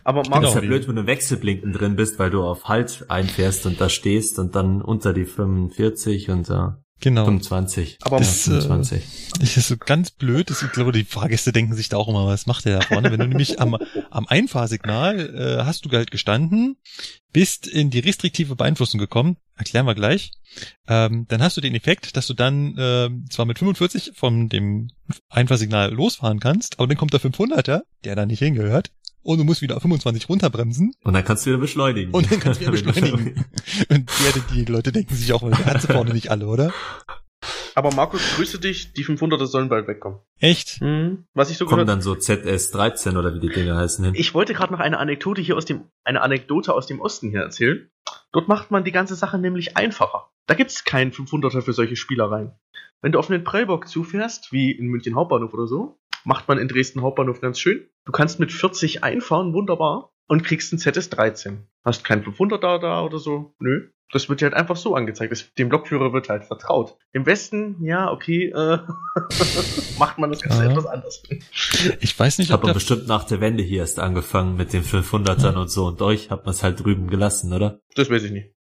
Aber 0.04 0.22
genau. 0.22 0.48
ist 0.48 0.54
ja 0.54 0.60
blöd, 0.60 0.86
wenn 0.86 0.96
du 0.96 1.06
Wechselblinken 1.06 1.72
drin 1.72 1.96
bist, 1.96 2.18
weil 2.18 2.30
du 2.30 2.42
auf 2.42 2.64
Halt 2.64 3.06
einfährst 3.08 3.66
und 3.66 3.80
da 3.80 3.88
stehst 3.88 4.38
und 4.38 4.54
dann 4.54 4.82
unter 4.82 5.12
die 5.12 5.24
45 5.24 6.30
und 6.30 6.48
da. 6.48 6.78
Genau. 7.00 7.24
25. 7.24 7.98
Aber 8.02 8.18
das, 8.18 8.46
ja, 8.46 8.60
25. 8.60 9.02
Äh, 9.02 9.38
das 9.40 9.56
ist 9.56 9.68
so 9.68 9.76
ganz 9.76 10.10
blöd. 10.10 10.50
Das, 10.50 10.62
ich 10.62 10.72
glaube, 10.72 10.92
die 10.92 11.04
Fahrgäste 11.04 11.52
denken 11.52 11.74
sich 11.74 11.88
da 11.88 11.96
auch 11.96 12.08
immer, 12.08 12.26
was 12.26 12.46
macht 12.46 12.64
der 12.64 12.80
da 12.80 12.86
vorne? 12.86 13.12
Wenn 13.12 13.20
du 13.20 13.28
nämlich 13.28 13.60
am, 13.60 13.76
am 14.10 14.26
Einfahrsignal 14.26 15.60
äh, 15.60 15.64
hast 15.64 15.84
du 15.84 15.90
halt 15.90 16.10
gestanden, 16.10 16.76
bist 17.32 17.66
in 17.66 17.90
die 17.90 18.00
restriktive 18.00 18.56
Beeinflussung 18.56 18.98
gekommen, 18.98 19.36
erklären 19.56 19.86
wir 19.86 19.94
gleich, 19.94 20.32
ähm, 20.88 21.26
dann 21.28 21.42
hast 21.42 21.56
du 21.56 21.60
den 21.60 21.74
Effekt, 21.74 22.16
dass 22.16 22.26
du 22.26 22.34
dann 22.34 22.76
äh, 22.76 23.10
zwar 23.30 23.44
mit 23.44 23.58
45 23.58 24.12
von 24.14 24.48
dem 24.48 24.90
Einfahrsignal 25.28 25.92
losfahren 25.92 26.40
kannst, 26.40 26.78
aber 26.78 26.88
dann 26.88 26.96
kommt 26.96 27.12
der 27.12 27.20
500er, 27.20 27.82
der 28.04 28.16
da 28.16 28.26
nicht 28.26 28.40
hingehört, 28.40 28.90
und 29.22 29.38
du 29.38 29.44
musst 29.44 29.62
wieder 29.62 29.76
auf 29.76 29.82
25 29.82 30.28
runterbremsen. 30.28 30.94
Und 31.02 31.14
dann 31.14 31.24
kannst 31.24 31.44
du 31.44 31.50
wieder 31.50 31.58
beschleunigen. 31.58 32.12
Und 32.12 32.30
dann 32.30 32.40
kannst 32.40 32.60
du 32.60 32.66
wieder 32.66 32.72
beschleunigen. 32.92 33.44
und 33.90 34.10
die, 34.50 34.64
die 34.64 34.72
Leute 34.72 34.92
denken 34.92 35.14
sich 35.14 35.32
auch, 35.32 35.42
der 35.48 35.66
hat 35.66 35.82
sie 35.82 35.88
vorne 35.88 36.12
nicht 36.12 36.30
alle, 36.30 36.46
oder? 36.46 36.72
Aber 37.74 37.94
Markus, 37.94 38.20
grüße 38.34 38.58
dich, 38.58 38.92
die 38.92 39.04
500er 39.04 39.46
sollen 39.46 39.68
bald 39.68 39.86
wegkommen. 39.86 40.18
Echt? 40.40 40.80
Mhm. 40.80 41.26
Was 41.34 41.50
ich 41.50 41.58
so 41.58 41.66
Kommen 41.66 41.86
dann 41.86 42.02
so 42.02 42.14
ZS13 42.14 43.16
oder 43.16 43.32
wie 43.34 43.40
die 43.40 43.50
Dinger 43.50 43.76
heißen 43.76 44.04
hin. 44.04 44.14
Ich 44.16 44.34
wollte 44.34 44.52
gerade 44.52 44.72
noch 44.72 44.80
eine 44.80 44.98
Anekdote 44.98 45.40
hier 45.40 45.56
aus 45.56 45.64
dem, 45.64 45.84
eine 46.02 46.22
Anekdote 46.22 46.74
aus 46.74 46.88
dem 46.88 47.00
Osten 47.00 47.30
hier 47.30 47.42
erzählen. 47.42 47.88
Dort 48.32 48.48
macht 48.48 48.72
man 48.72 48.82
die 48.82 48.90
ganze 48.90 49.14
Sache 49.14 49.38
nämlich 49.38 49.76
einfacher. 49.76 50.28
Da 50.46 50.54
gibt's 50.54 50.84
keinen 50.84 51.12
500er 51.12 51.62
für 51.62 51.72
solche 51.72 51.94
Spielereien. 51.94 52.52
Wenn 53.00 53.12
du 53.12 53.18
auf 53.20 53.30
einen 53.30 53.44
Prellbock 53.44 53.86
zufährst, 53.86 54.50
wie 54.50 54.72
in 54.72 54.88
München 54.88 55.14
Hauptbahnhof 55.14 55.54
oder 55.54 55.68
so, 55.68 56.00
macht 56.24 56.48
man 56.48 56.58
in 56.58 56.68
Dresden 56.68 57.02
Hauptbahnhof 57.02 57.40
ganz 57.40 57.58
schön. 57.58 57.88
Du 58.04 58.12
kannst 58.12 58.40
mit 58.40 58.52
40 58.52 59.04
einfahren, 59.04 59.52
wunderbar, 59.52 60.12
und 60.28 60.44
kriegst 60.44 60.72
ein 60.72 60.78
ZS13. 60.78 61.64
Hast 61.84 62.04
kein 62.04 62.22
500er 62.24 62.78
da 62.78 63.02
oder 63.02 63.18
so? 63.18 63.54
Nö. 63.58 63.88
Das 64.10 64.30
wird 64.30 64.40
dir 64.40 64.46
halt 64.46 64.54
einfach 64.54 64.76
so 64.76 64.94
angezeigt. 64.94 65.32
Das, 65.32 65.52
dem 65.54 65.68
Blockführer 65.68 66.14
wird 66.14 66.30
halt 66.30 66.44
vertraut. 66.46 66.96
Im 67.12 67.26
Westen, 67.26 67.76
ja, 67.84 68.10
okay, 68.10 68.46
äh, 68.46 68.78
macht 69.98 70.16
man 70.16 70.30
das 70.30 70.40
Ganze 70.40 70.64
ja. 70.64 70.70
etwas 70.70 70.86
anders. 70.86 71.22
Ich 72.00 72.18
weiß 72.18 72.38
nicht, 72.38 72.52
ob 72.52 72.62
Aber 72.62 72.72
bestimmt 72.72 73.06
nach 73.06 73.24
der 73.24 73.42
Wende 73.42 73.62
hier 73.62 73.80
erst 73.80 73.98
angefangen 73.98 74.56
mit 74.56 74.72
den 74.72 74.82
500ern 74.82 75.52
ja. 75.52 75.58
und 75.58 75.68
so. 75.68 75.86
Und 75.86 76.00
euch 76.00 76.30
hat 76.30 76.46
man 76.46 76.54
es 76.54 76.62
halt 76.62 76.82
drüben 76.82 77.08
gelassen, 77.08 77.52
oder? 77.52 77.80
Das 77.96 78.08
weiß 78.08 78.22
ich 78.24 78.32
nicht. 78.32 78.54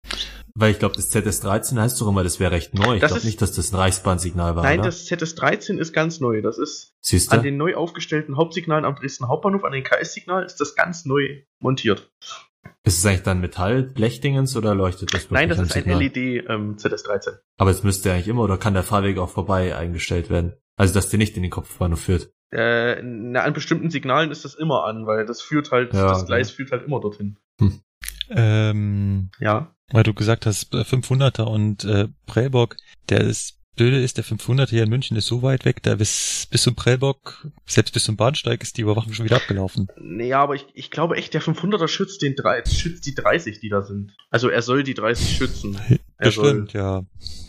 Weil 0.60 0.72
ich 0.72 0.80
glaube, 0.80 0.96
das 0.96 1.12
ZS13 1.12 1.80
heißt 1.80 2.02
doch 2.02 2.08
immer, 2.08 2.24
das 2.24 2.40
wäre 2.40 2.52
recht 2.52 2.74
neu. 2.74 2.96
Ich 2.96 3.02
glaube 3.02 3.24
nicht, 3.24 3.40
dass 3.44 3.52
das 3.52 3.72
ein 3.72 3.76
Reichsbahnsignal 3.76 4.56
war. 4.56 4.64
Nein, 4.64 4.80
oder? 4.80 4.88
das 4.88 5.06
ZS13 5.06 5.78
ist 5.78 5.94
ganz 5.94 6.20
neu. 6.20 6.42
Das 6.42 6.58
ist 6.58 6.96
Siehste? 7.00 7.38
an 7.38 7.44
den 7.44 7.58
neu 7.58 7.76
aufgestellten 7.76 8.38
Hauptsignalen 8.38 8.84
am 8.84 8.96
Dresden 8.96 9.28
Hauptbahnhof, 9.28 9.64
an 9.64 9.72
den 9.72 9.84
KS-Signal, 9.84 10.44
ist 10.44 10.60
das 10.60 10.74
ganz 10.74 11.06
neu 11.06 11.44
montiert. 11.60 12.12
Ist 12.84 12.98
es 12.98 13.06
eigentlich 13.06 13.22
dann 13.22 13.40
Metall, 13.40 13.84
Blechdingens 13.84 14.58
oder 14.58 14.74
leuchtet 14.74 15.14
das 15.14 15.30
Nein, 15.30 15.50
das 15.50 15.60
ist 15.60 15.76
ein 15.76 15.86
LED 15.88 16.18
ähm, 16.18 16.78
ZS13. 16.78 17.38
Aber 17.58 17.70
es 17.70 17.84
müsste 17.84 18.12
eigentlich 18.12 18.28
immer 18.28 18.42
oder 18.42 18.58
kann 18.58 18.74
der 18.74 18.84
Fahrweg 18.84 19.20
auch 19.20 19.30
vorbei 19.30 19.76
eingestellt 19.76 20.32
werden? 20.32 20.54
Also, 20.76 20.92
dass 20.96 21.10
der 21.10 21.20
nicht 21.20 21.38
in 21.38 21.44
den 21.44 21.52
Kopfbahnhof 21.52 22.02
führt. 22.02 22.32
Äh, 22.52 23.00
na, 23.04 23.42
an 23.42 23.54
bestimmten 23.54 23.92
Signalen 23.92 24.32
ist 24.32 24.44
das 24.44 24.56
immer 24.56 24.86
an, 24.86 25.06
weil 25.06 25.28
das 25.28 25.40
führt 25.40 25.72
halt, 25.72 25.94
ja, 25.94 26.08
das 26.08 26.26
Gleis 26.26 26.48
okay. 26.48 26.56
führt 26.56 26.72
halt 26.72 26.84
immer 26.84 27.00
dorthin. 27.00 27.38
Hm. 27.60 27.82
Ähm, 28.30 29.30
ja. 29.40 29.76
Weil 29.92 30.04
du 30.04 30.14
gesagt 30.14 30.46
hast, 30.46 30.74
500er 30.74 31.40
äh, 31.40 31.50
und 31.50 31.86
äh, 31.86 32.08
Prellbock, 32.26 32.76
der 33.10 33.22
ist 33.22 33.58
Blöde 33.78 34.02
ist, 34.02 34.18
der 34.18 34.24
500 34.24 34.72
hier 34.72 34.84
in 34.84 34.90
München 34.90 35.16
ist 35.16 35.28
so 35.28 35.44
weit 35.44 35.64
weg, 35.64 35.84
da 35.84 35.96
bis, 35.96 36.48
bis 36.50 36.64
zum 36.64 36.76
Prellbock, 36.76 37.48
selbst 37.68 37.94
bis 37.94 38.06
zum 38.06 38.18
Bahnsteig 38.18 38.64
ist 38.64 38.76
die 38.78 38.82
Überwachung 38.82 39.14
schon 39.14 39.26
wieder 39.26 39.36
abgelaufen. 39.36 39.88
Ja, 40.20 40.42
aber 40.42 40.56
ich, 40.56 40.66
ich 40.74 40.90
glaube 40.90 41.16
echt, 41.16 41.36
der 41.36 41.44
500er 41.44 41.88
schützt 41.88 42.24
den 42.24 42.36
3, 42.36 42.66
schützt 42.66 43.06
die 43.06 43.14
30, 43.14 43.60
die 43.60 43.70
da 43.70 43.84
sind. 43.84 44.14
Also 44.32 44.50
er 44.50 44.64
soll 44.64 44.84
die 44.84 44.96
30 44.96 45.38
schützen. 45.38 45.80
Er 46.20 46.30
Bestimmt, 46.30 46.72
soll. 46.72 46.82
ja. 46.82 47.06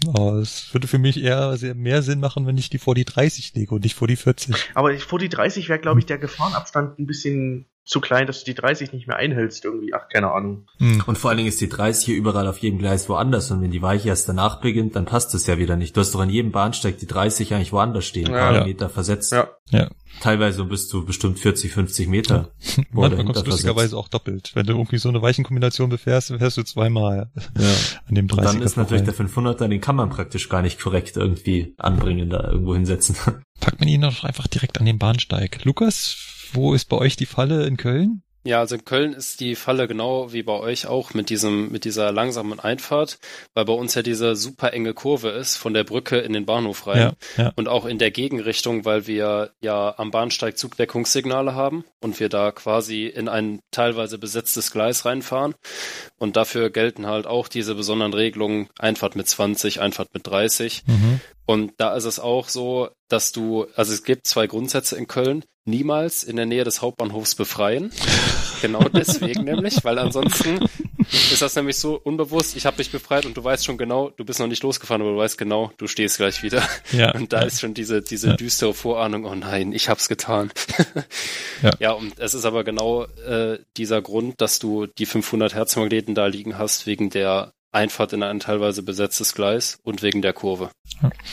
Aber 0.08 0.34
es 0.34 0.74
würde 0.74 0.86
für 0.86 0.98
mich 0.98 1.22
eher 1.22 1.56
sehr 1.56 1.74
mehr 1.74 2.02
Sinn 2.02 2.20
machen, 2.20 2.46
wenn 2.46 2.58
ich 2.58 2.68
die 2.68 2.76
vor 2.76 2.94
die 2.94 3.06
30 3.06 3.54
lege 3.54 3.74
und 3.74 3.82
nicht 3.82 3.94
vor 3.94 4.06
die 4.06 4.16
40. 4.16 4.72
Aber 4.74 4.94
vor 4.98 5.18
die 5.18 5.30
30 5.30 5.70
wäre, 5.70 5.78
glaube 5.78 6.00
ich, 6.00 6.04
der 6.04 6.18
Gefahrenabstand 6.18 6.98
ein 6.98 7.06
bisschen 7.06 7.64
zu 7.88 8.00
klein, 8.00 8.26
dass 8.26 8.40
du 8.40 8.44
die 8.44 8.54
30 8.54 8.92
nicht 8.92 9.06
mehr 9.06 9.16
einhältst 9.16 9.64
irgendwie. 9.64 9.94
Ach, 9.94 10.08
keine 10.10 10.30
Ahnung. 10.30 10.66
Hm. 10.76 11.02
Und 11.06 11.16
vor 11.16 11.30
allen 11.30 11.38
Dingen 11.38 11.48
ist 11.48 11.60
die 11.60 11.70
30 11.70 12.04
hier 12.04 12.16
überall 12.16 12.46
auf 12.46 12.58
jedem 12.58 12.78
Gleis 12.78 13.08
woanders. 13.08 13.50
Und 13.50 13.62
wenn 13.62 13.70
die 13.70 13.80
Weiche 13.80 14.08
erst 14.08 14.28
danach 14.28 14.60
beginnt, 14.60 14.94
dann 14.94 15.06
passt 15.06 15.34
es 15.34 15.46
ja 15.46 15.56
wieder 15.56 15.74
nicht. 15.76 15.96
Du 15.96 16.02
hast 16.02 16.14
doch 16.14 16.20
an 16.20 16.28
jedem 16.28 16.52
Bahnsteig 16.52 16.98
die 16.98 17.06
30 17.06 17.54
eigentlich 17.54 17.72
woanders 17.72 18.04
stehen. 18.04 18.30
Ja. 18.30 18.50
Ein 18.50 18.66
Meter 18.66 18.90
versetzt. 18.90 19.32
Ja. 19.32 19.48
ja. 19.70 19.88
Teilweise 20.20 20.64
bist 20.64 20.92
du 20.92 21.06
bestimmt 21.06 21.38
40, 21.38 21.72
50 21.72 22.08
Meter. 22.08 22.52
Ja. 22.60 22.84
Manchmal 22.92 23.24
kommst 23.24 23.46
du 23.46 23.50
lustigerweise 23.50 23.96
auch 23.96 24.08
doppelt. 24.08 24.50
Wenn 24.52 24.66
du 24.66 24.74
irgendwie 24.74 24.98
so 24.98 25.08
eine 25.08 25.22
Weichenkombination 25.22 25.88
befährst, 25.88 26.28
fährst 26.28 26.58
du 26.58 26.64
zweimal 26.64 27.30
ja. 27.58 27.68
an 28.06 28.14
dem 28.14 28.28
30 28.28 28.38
Und 28.38 28.54
dann 28.54 28.62
ist 28.66 28.76
natürlich 28.76 29.04
der 29.04 29.14
500er, 29.14 29.66
den 29.66 29.80
kann 29.80 29.96
man 29.96 30.10
praktisch 30.10 30.50
gar 30.50 30.60
nicht 30.60 30.78
korrekt 30.78 31.16
irgendwie 31.16 31.74
anbringen, 31.78 32.28
da 32.28 32.50
irgendwo 32.50 32.74
hinsetzen. 32.74 33.16
Packt 33.60 33.80
man 33.80 33.88
ihn 33.88 34.02
doch 34.02 34.24
einfach 34.24 34.46
direkt 34.46 34.78
an 34.78 34.84
den 34.84 34.98
Bahnsteig. 34.98 35.64
Lukas, 35.64 36.16
wo 36.54 36.74
ist 36.74 36.86
bei 36.86 36.96
euch 36.96 37.16
die 37.16 37.26
Falle 37.26 37.66
in 37.66 37.76
Köln? 37.76 38.22
Ja, 38.44 38.60
also 38.60 38.76
in 38.76 38.84
Köln 38.86 39.12
ist 39.12 39.40
die 39.40 39.56
Falle 39.56 39.88
genau 39.88 40.32
wie 40.32 40.42
bei 40.42 40.54
euch 40.54 40.86
auch 40.86 41.12
mit 41.12 41.28
diesem, 41.28 41.70
mit 41.70 41.84
dieser 41.84 42.12
langsamen 42.12 42.58
Einfahrt, 42.58 43.18
weil 43.52 43.66
bei 43.66 43.74
uns 43.74 43.94
ja 43.94 44.02
diese 44.02 44.36
super 44.36 44.72
enge 44.72 44.94
Kurve 44.94 45.28
ist 45.28 45.56
von 45.56 45.74
der 45.74 45.84
Brücke 45.84 46.18
in 46.18 46.32
den 46.32 46.46
Bahnhof 46.46 46.86
rein 46.86 47.14
ja, 47.36 47.44
ja. 47.44 47.52
und 47.56 47.68
auch 47.68 47.84
in 47.84 47.98
der 47.98 48.10
Gegenrichtung, 48.10 48.86
weil 48.86 49.06
wir 49.06 49.50
ja 49.60 49.92
am 49.98 50.10
Bahnsteig 50.10 50.56
Zugdeckungssignale 50.56 51.54
haben 51.54 51.84
und 52.00 52.20
wir 52.20 52.30
da 52.30 52.50
quasi 52.52 53.06
in 53.06 53.28
ein 53.28 53.60
teilweise 53.70 54.16
besetztes 54.16 54.70
Gleis 54.70 55.04
reinfahren 55.04 55.54
und 56.16 56.36
dafür 56.36 56.70
gelten 56.70 57.06
halt 57.06 57.26
auch 57.26 57.48
diese 57.48 57.74
besonderen 57.74 58.14
Regelungen 58.14 58.68
Einfahrt 58.78 59.14
mit 59.14 59.28
20, 59.28 59.80
Einfahrt 59.80 60.14
mit 60.14 60.26
30 60.26 60.84
mhm. 60.86 61.20
und 61.44 61.72
da 61.76 61.94
ist 61.94 62.04
es 62.04 62.18
auch 62.18 62.48
so, 62.48 62.88
dass 63.08 63.32
du, 63.32 63.66
also 63.74 63.92
es 63.92 64.04
gibt 64.04 64.26
zwei 64.26 64.46
Grundsätze 64.46 64.96
in 64.96 65.06
Köln 65.06 65.44
niemals 65.68 66.24
in 66.24 66.36
der 66.36 66.46
Nähe 66.46 66.64
des 66.64 66.82
Hauptbahnhofs 66.82 67.34
befreien. 67.34 67.92
genau 68.62 68.80
deswegen 68.88 69.44
nämlich, 69.44 69.84
weil 69.84 69.98
ansonsten 69.98 70.58
ist 71.10 71.40
das 71.40 71.54
nämlich 71.54 71.76
so 71.76 72.00
unbewusst, 72.02 72.56
ich 72.56 72.66
habe 72.66 72.76
dich 72.78 72.90
befreit 72.90 73.24
und 73.24 73.36
du 73.36 73.44
weißt 73.44 73.64
schon 73.64 73.78
genau, 73.78 74.10
du 74.10 74.24
bist 74.24 74.40
noch 74.40 74.46
nicht 74.46 74.62
losgefahren, 74.62 75.02
aber 75.02 75.12
du 75.12 75.18
weißt 75.18 75.38
genau, 75.38 75.72
du 75.78 75.86
stehst 75.86 76.16
gleich 76.16 76.42
wieder. 76.42 76.62
Ja, 76.92 77.14
und 77.14 77.32
da 77.32 77.40
ja. 77.40 77.46
ist 77.46 77.60
schon 77.60 77.74
diese, 77.74 78.02
diese 78.02 78.28
ja. 78.28 78.36
düstere 78.36 78.74
Vorahnung, 78.74 79.24
oh 79.24 79.34
nein, 79.34 79.72
ich 79.72 79.88
hab's 79.88 80.08
getan. 80.08 80.50
ja. 81.62 81.70
ja, 81.78 81.92
und 81.92 82.18
es 82.18 82.34
ist 82.34 82.44
aber 82.44 82.64
genau 82.64 83.04
äh, 83.04 83.58
dieser 83.76 84.02
Grund, 84.02 84.40
dass 84.40 84.58
du 84.58 84.86
die 84.86 85.06
500 85.06 85.54
Herzmagneten 85.54 86.14
da 86.14 86.26
liegen 86.26 86.58
hast, 86.58 86.86
wegen 86.86 87.10
der 87.10 87.52
Einfahrt 87.70 88.14
in 88.14 88.22
ein 88.22 88.40
teilweise 88.40 88.82
besetztes 88.82 89.34
Gleis 89.34 89.78
und 89.82 90.02
wegen 90.02 90.22
der 90.22 90.32
Kurve. 90.32 90.70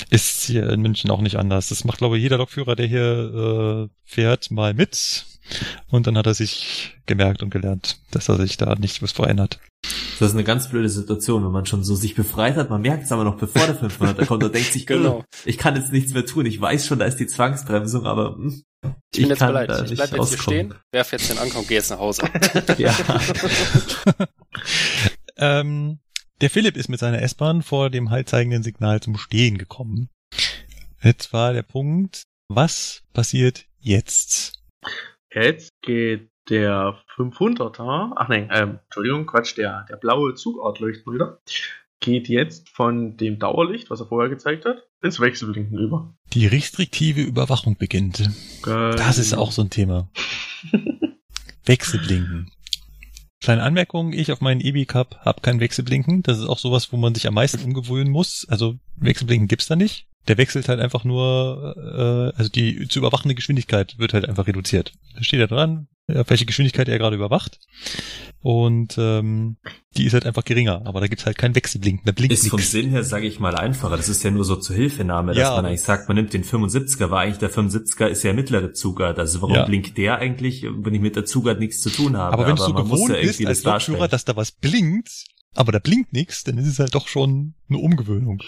Ist 0.09 0.43
hier 0.43 0.69
in 0.69 0.81
München 0.81 1.09
auch 1.09 1.21
nicht 1.21 1.37
anders. 1.37 1.69
Das 1.69 1.85
macht, 1.85 1.99
glaube 1.99 2.17
ich, 2.17 2.23
jeder 2.23 2.37
Lokführer, 2.37 2.75
der 2.75 2.87
hier 2.87 3.89
äh, 3.89 3.95
fährt, 4.03 4.51
mal 4.51 4.73
mit. 4.73 5.25
Und 5.89 6.07
dann 6.07 6.17
hat 6.17 6.25
er 6.25 6.33
sich 6.33 6.97
gemerkt 7.05 7.43
und 7.43 7.51
gelernt, 7.51 7.99
dass 8.11 8.29
er 8.29 8.37
sich 8.37 8.57
da 8.57 8.75
nicht 8.75 9.01
was 9.01 9.11
verändert. 9.11 9.59
Das 10.19 10.29
ist 10.29 10.35
eine 10.35 10.43
ganz 10.43 10.69
blöde 10.69 10.89
Situation, 10.89 11.43
wenn 11.43 11.51
man 11.51 11.65
schon 11.65 11.83
so 11.83 11.95
sich 11.95 12.15
befreit 12.15 12.55
hat. 12.55 12.69
Man 12.69 12.81
merkt 12.81 13.03
es 13.03 13.11
aber 13.11 13.23
noch, 13.23 13.37
bevor 13.37 13.67
der 13.67 13.75
500er 13.75 14.25
kommt 14.25 14.43
und 14.43 14.55
denkt 14.55 14.73
sich, 14.73 14.85
genau. 14.85 15.23
ich 15.45 15.57
kann 15.57 15.75
jetzt 15.75 15.91
nichts 15.91 16.13
mehr 16.13 16.25
tun. 16.25 16.45
Ich 16.45 16.59
weiß 16.59 16.87
schon, 16.87 16.99
da 16.99 17.05
ist 17.05 17.17
die 17.17 17.27
Zwangsbremsung, 17.27 18.05
aber 18.05 18.35
hm, 18.35 18.63
ich, 19.13 19.19
bin 19.19 19.29
jetzt 19.29 19.39
bereit. 19.39 19.91
Ich 19.91 19.97
bleib 19.97 20.13
jetzt 20.13 20.29
hier 20.29 20.37
stehen, 20.37 20.73
werf 20.91 21.11
jetzt 21.11 21.29
den 21.29 21.37
Ankommen, 21.37 21.65
geh 21.67 21.75
jetzt 21.75 21.91
nach 21.91 21.99
Hause. 21.99 22.23
ja. 22.77 22.95
ähm, 25.37 25.99
der 26.41 26.49
Philipp 26.49 26.77
ist 26.77 26.89
mit 26.89 26.99
seiner 26.99 27.21
S-Bahn 27.21 27.61
vor 27.61 27.89
dem 27.89 28.09
haltzeigenden 28.09 28.63
Signal 28.63 29.01
zum 29.01 29.17
Stehen 29.17 29.57
gekommen. 29.57 30.09
Jetzt 31.01 31.33
war 31.33 31.53
der 31.53 31.63
Punkt, 31.63 32.23
was 32.47 33.03
passiert 33.13 33.65
jetzt? 33.79 34.63
Jetzt 35.33 35.71
geht 35.81 36.29
der 36.49 36.99
500er, 37.15 38.13
ach 38.15 38.27
nein, 38.27 38.49
ähm, 38.51 38.79
Entschuldigung, 38.85 39.25
Quatsch, 39.25 39.57
der, 39.57 39.85
der 39.89 39.97
blaue 39.97 40.35
Zugartleuchtmelder 40.35 41.39
geht 41.99 42.27
jetzt 42.27 42.69
von 42.69 43.17
dem 43.17 43.39
Dauerlicht, 43.39 43.89
was 43.89 43.99
er 43.99 44.05
vorher 44.05 44.29
gezeigt 44.29 44.65
hat, 44.65 44.83
ins 45.01 45.19
Wechselblinken 45.19 45.77
über. 45.79 46.13
Die 46.33 46.45
restriktive 46.45 47.21
Überwachung 47.21 47.77
beginnt. 47.77 48.29
Genau. 48.61 48.91
Das 48.91 49.17
ist 49.17 49.33
auch 49.33 49.51
so 49.51 49.63
ein 49.63 49.69
Thema. 49.69 50.09
Wechselblinken. 51.65 52.51
Kleine 53.45 53.61
Anmerkung, 53.61 54.11
ich 54.11 54.31
auf 54.31 54.41
meinen 54.41 54.59
EB-Cup 54.59 55.19
habe 55.23 55.41
kein 55.41 55.59
Wechselblinken. 55.59 56.23
Das 56.23 56.39
ist 56.39 56.47
auch 56.47 56.57
sowas, 56.57 56.91
wo 56.91 56.97
man 56.97 57.13
sich 57.13 57.27
am 57.27 57.35
meisten 57.35 57.63
umgewöhnen 57.63 58.11
muss. 58.11 58.47
Also 58.49 58.79
Wechselblinken 58.95 59.47
gibt's 59.47 59.67
da 59.67 59.75
nicht. 59.75 60.07
Der 60.27 60.39
wechselt 60.39 60.67
halt 60.67 60.79
einfach 60.79 61.03
nur, 61.03 61.75
äh, 61.77 62.35
also 62.35 62.49
die 62.49 62.87
zu 62.87 62.97
überwachende 62.97 63.35
Geschwindigkeit 63.35 63.99
wird 63.99 64.15
halt 64.15 64.27
einfach 64.27 64.47
reduziert. 64.47 64.93
Da 65.13 65.21
steht 65.21 65.41
da 65.41 65.45
dran, 65.45 65.87
auf 66.07 66.29
welche 66.29 66.45
Geschwindigkeit 66.45 66.87
er 66.87 66.99
gerade 66.99 67.15
überwacht. 67.15 67.59
Und 68.41 68.95
ähm, 68.99 69.57
die 69.97 70.05
ist 70.05 70.13
halt 70.13 70.27
einfach 70.27 70.43
geringer, 70.43 70.83
aber 70.85 70.99
da 70.99 71.07
gibt's 71.07 71.25
halt 71.25 71.37
keinen 71.37 71.55
Wechselblinken. 71.55 72.05
Da 72.05 72.11
blinkt 72.11 72.33
Ist 72.33 72.43
nix. 72.43 72.51
vom 72.51 72.59
Sinn 72.59 72.91
her, 72.91 73.03
sage 73.03 73.25
ich 73.25 73.39
mal, 73.39 73.55
einfacher. 73.55 73.97
Das 73.97 74.07
ist 74.07 74.23
ja 74.23 74.29
nur 74.29 74.45
so 74.45 74.55
zur 74.55 74.75
Hilfenahme, 74.75 75.33
dass 75.33 75.41
ja, 75.41 75.55
man 75.55 75.65
eigentlich 75.65 75.81
sagt, 75.81 76.07
man 76.07 76.15
nimmt 76.15 76.33
den 76.33 76.43
75er, 76.43 77.09
weil 77.09 77.25
eigentlich 77.25 77.39
der 77.39 77.51
75er 77.51 78.05
ist 78.05 78.21
ja 78.23 78.33
mittlere 78.33 78.71
Zugart. 78.73 79.17
Also 79.17 79.41
warum 79.41 79.55
ja. 79.55 79.65
blinkt 79.65 79.97
der 79.97 80.19
eigentlich, 80.19 80.63
wenn 80.63 80.93
ich 80.93 81.01
mit 81.01 81.15
der 81.15 81.25
Zugart 81.25 81.59
nichts 81.59 81.81
zu 81.81 81.89
tun 81.89 82.17
habe? 82.17 82.33
Aber 82.33 82.45
wenn 82.45 82.51
aber 82.51 82.73
du 82.73 82.77
so 82.77 82.83
gewohnt 82.83 83.15
ja 83.15 83.21
bist 83.21 83.43
als 83.43 83.63
Lokführer, 83.63 84.07
dass 84.07 84.25
da 84.25 84.35
was 84.35 84.51
blinkt, 84.51 85.25
aber 85.55 85.71
da 85.71 85.79
blinkt 85.79 86.13
nichts, 86.13 86.43
dann 86.43 86.57
ist 86.57 86.67
es 86.67 86.79
halt 86.79 86.93
doch 86.93 87.07
schon 87.07 87.53
eine 87.69 87.79
Umgewöhnung. 87.79 88.43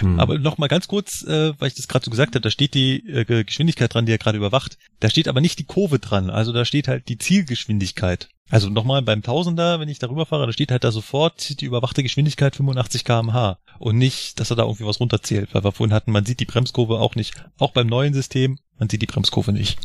Hm. 0.00 0.20
Aber 0.20 0.38
noch 0.38 0.58
mal 0.58 0.68
ganz 0.68 0.88
kurz, 0.88 1.22
äh, 1.24 1.52
weil 1.58 1.68
ich 1.68 1.74
das 1.74 1.88
gerade 1.88 2.04
so 2.04 2.10
gesagt 2.10 2.34
habe, 2.34 2.40
da 2.40 2.50
steht 2.50 2.74
die 2.74 3.06
äh, 3.08 3.44
Geschwindigkeit 3.44 3.92
dran, 3.92 4.06
die 4.06 4.12
er 4.12 4.18
gerade 4.18 4.38
überwacht. 4.38 4.78
Da 5.00 5.10
steht 5.10 5.28
aber 5.28 5.40
nicht 5.40 5.58
die 5.58 5.64
Kurve 5.64 5.98
dran. 5.98 6.30
Also 6.30 6.52
da 6.52 6.64
steht 6.64 6.88
halt 6.88 7.08
die 7.08 7.18
Zielgeschwindigkeit. 7.18 8.28
Also 8.50 8.68
nochmal 8.68 9.02
beim 9.02 9.22
Tausender, 9.22 9.80
wenn 9.80 9.88
ich 9.88 9.98
darüber 9.98 10.26
fahre, 10.26 10.46
da 10.46 10.52
steht 10.52 10.70
halt 10.70 10.84
da 10.84 10.92
sofort 10.92 11.60
die 11.60 11.64
überwachte 11.64 12.02
Geschwindigkeit 12.02 12.54
85 12.54 13.04
kmh 13.04 13.58
und 13.78 13.96
nicht, 13.96 14.38
dass 14.38 14.50
er 14.50 14.56
da 14.56 14.64
irgendwie 14.64 14.84
was 14.84 15.00
runterzählt, 15.00 15.54
weil 15.54 15.64
wir 15.64 15.72
vorhin 15.72 15.94
hatten, 15.94 16.12
man 16.12 16.26
sieht 16.26 16.40
die 16.40 16.44
Bremskurve 16.44 17.00
auch 17.00 17.14
nicht. 17.14 17.34
Auch 17.58 17.72
beim 17.72 17.86
neuen 17.86 18.14
System, 18.14 18.58
man 18.78 18.88
sieht 18.88 19.02
die 19.02 19.06
Bremskurve 19.06 19.52
nicht. 19.52 19.78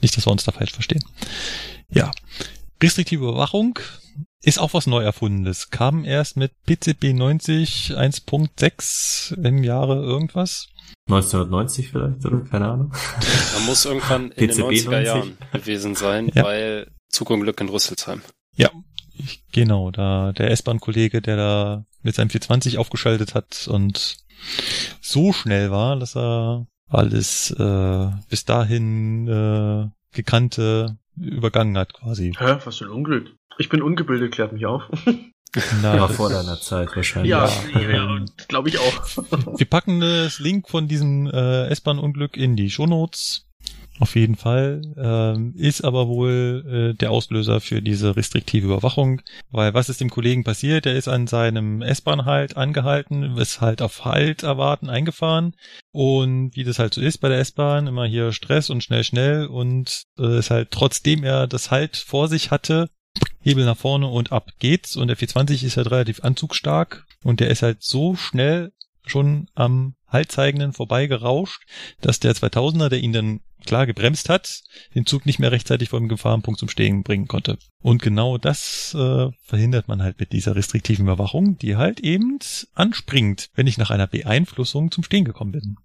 Nicht, 0.00 0.16
dass 0.16 0.26
wir 0.26 0.32
uns 0.32 0.44
da 0.44 0.52
falsch 0.52 0.72
verstehen. 0.72 1.04
Ja. 1.90 2.10
Restriktive 2.82 3.24
Überwachung 3.24 3.78
ist 4.44 4.58
auch 4.58 4.74
was 4.74 4.86
neu 4.86 5.02
erfundenes. 5.02 5.70
Kam 5.70 6.04
erst 6.04 6.36
mit 6.36 6.52
PCB 6.66 7.14
90 7.14 7.96
1.6 7.96 9.34
im 9.42 9.64
Jahre 9.64 10.02
irgendwas. 10.02 10.68
1990 11.08 11.90
vielleicht, 11.90 12.24
oder? 12.24 12.40
Keine 12.40 12.68
Ahnung. 12.68 12.92
Man 13.54 13.66
muss 13.66 13.84
irgendwann 13.84 14.30
in 14.32 14.48
den 14.48 14.56
90er 14.56 14.90
90. 14.90 15.06
Jahren 15.06 15.38
gewesen 15.52 15.94
sein, 15.94 16.30
ja. 16.34 16.44
weil 16.44 16.90
Zugunglück 17.08 17.60
in 17.60 17.68
Rüsselsheim. 17.68 18.22
Ja, 18.56 18.70
genau, 19.52 19.90
da 19.90 20.32
der 20.32 20.50
S-Bahn-Kollege, 20.50 21.20
der 21.20 21.36
da 21.36 21.84
mit 22.02 22.14
seinem 22.14 22.30
420 22.30 22.78
aufgeschaltet 22.78 23.34
hat 23.34 23.68
und 23.68 24.16
so 25.00 25.32
schnell 25.32 25.70
war, 25.70 25.96
dass 25.96 26.16
er 26.16 26.66
alles 26.88 27.50
äh, 27.50 28.10
bis 28.28 28.44
dahin 28.44 29.28
äh, 29.28 29.88
gekannte 30.14 30.98
übergangen 31.16 31.78
hat 31.78 31.94
quasi. 31.94 32.32
Hä, 32.38 32.56
was 32.64 32.78
für 32.78 32.84
ein 32.84 32.90
Unglück. 32.90 33.30
Ich 33.58 33.68
bin 33.68 33.82
ungebildet, 33.82 34.32
klärt 34.32 34.52
mich 34.52 34.66
auf. 34.66 34.82
Na, 35.82 36.00
war 36.00 36.08
vor 36.08 36.30
deiner 36.30 36.60
Zeit 36.60 36.96
wahrscheinlich. 36.96 37.30
Ja, 37.30 37.48
ja, 37.74 37.90
ja 37.90 38.24
glaube 38.48 38.68
ich 38.68 38.78
auch. 38.78 39.06
Wir 39.58 39.66
packen 39.66 40.00
das 40.00 40.40
Link 40.40 40.68
von 40.68 40.88
diesem 40.88 41.26
äh, 41.26 41.68
S-Bahn-Unglück 41.68 42.36
in 42.36 42.56
die 42.56 42.70
Shownotes. 42.70 43.46
Auf 44.00 44.16
jeden 44.16 44.34
Fall. 44.34 44.82
Ähm, 44.96 45.54
ist 45.56 45.84
aber 45.84 46.08
wohl 46.08 46.92
äh, 46.94 46.98
der 46.98 47.12
Auslöser 47.12 47.60
für 47.60 47.80
diese 47.80 48.16
restriktive 48.16 48.66
Überwachung. 48.66 49.22
Weil 49.52 49.72
was 49.72 49.88
ist 49.88 50.00
dem 50.00 50.10
Kollegen 50.10 50.42
passiert? 50.42 50.84
Der 50.84 50.96
ist 50.96 51.06
an 51.06 51.28
seinem 51.28 51.80
S-Bahn 51.80 52.24
halt 52.24 52.56
angehalten, 52.56 53.36
ist 53.36 53.60
halt 53.60 53.82
auf 53.82 54.04
Halt 54.04 54.42
erwarten 54.42 54.90
eingefahren. 54.90 55.54
Und 55.92 56.56
wie 56.56 56.64
das 56.64 56.80
halt 56.80 56.92
so 56.92 57.00
ist 57.00 57.18
bei 57.18 57.28
der 57.28 57.38
S-Bahn, 57.38 57.86
immer 57.86 58.04
hier 58.04 58.32
Stress 58.32 58.68
und 58.68 58.82
schnell, 58.82 59.04
schnell. 59.04 59.46
Und 59.46 60.02
äh, 60.18 60.40
ist 60.40 60.50
halt 60.50 60.72
trotzdem 60.72 61.22
er 61.22 61.46
das 61.46 61.70
Halt 61.70 61.96
vor 61.96 62.26
sich 62.26 62.50
hatte, 62.50 62.90
Hebel 63.44 63.64
nach 63.66 63.76
vorne 63.76 64.08
und 64.08 64.32
ab 64.32 64.50
geht's. 64.58 64.96
Und 64.96 65.08
der 65.08 65.16
420 65.16 65.64
ist 65.64 65.76
halt 65.76 65.90
relativ 65.90 66.24
anzugsstark. 66.24 67.06
Und 67.22 67.40
der 67.40 67.50
ist 67.50 67.62
halt 67.62 67.82
so 67.82 68.16
schnell 68.16 68.72
schon 69.06 69.48
am 69.54 69.94
Haltzeigenden 70.08 70.72
vorbeigerauscht, 70.72 71.62
dass 72.00 72.20
der 72.20 72.34
2000er, 72.34 72.88
der 72.88 73.00
ihn 73.00 73.12
dann 73.12 73.40
klar 73.66 73.86
gebremst 73.86 74.28
hat, 74.28 74.62
den 74.94 75.04
Zug 75.04 75.26
nicht 75.26 75.38
mehr 75.38 75.52
rechtzeitig 75.52 75.90
vor 75.90 75.98
dem 75.98 76.08
Gefahrenpunkt 76.08 76.58
zum 76.58 76.68
Stehen 76.68 77.02
bringen 77.02 77.28
konnte. 77.28 77.58
Und 77.80 78.00
genau 78.00 78.38
das 78.38 78.94
äh, 78.98 79.28
verhindert 79.42 79.88
man 79.88 80.02
halt 80.02 80.20
mit 80.20 80.32
dieser 80.32 80.56
restriktiven 80.56 81.04
Überwachung, 81.04 81.58
die 81.58 81.76
halt 81.76 82.00
eben 82.00 82.38
anspringt, 82.74 83.50
wenn 83.54 83.66
ich 83.66 83.78
nach 83.78 83.90
einer 83.90 84.06
Beeinflussung 84.06 84.90
zum 84.90 85.04
Stehen 85.04 85.24
gekommen 85.24 85.52
bin. 85.52 85.76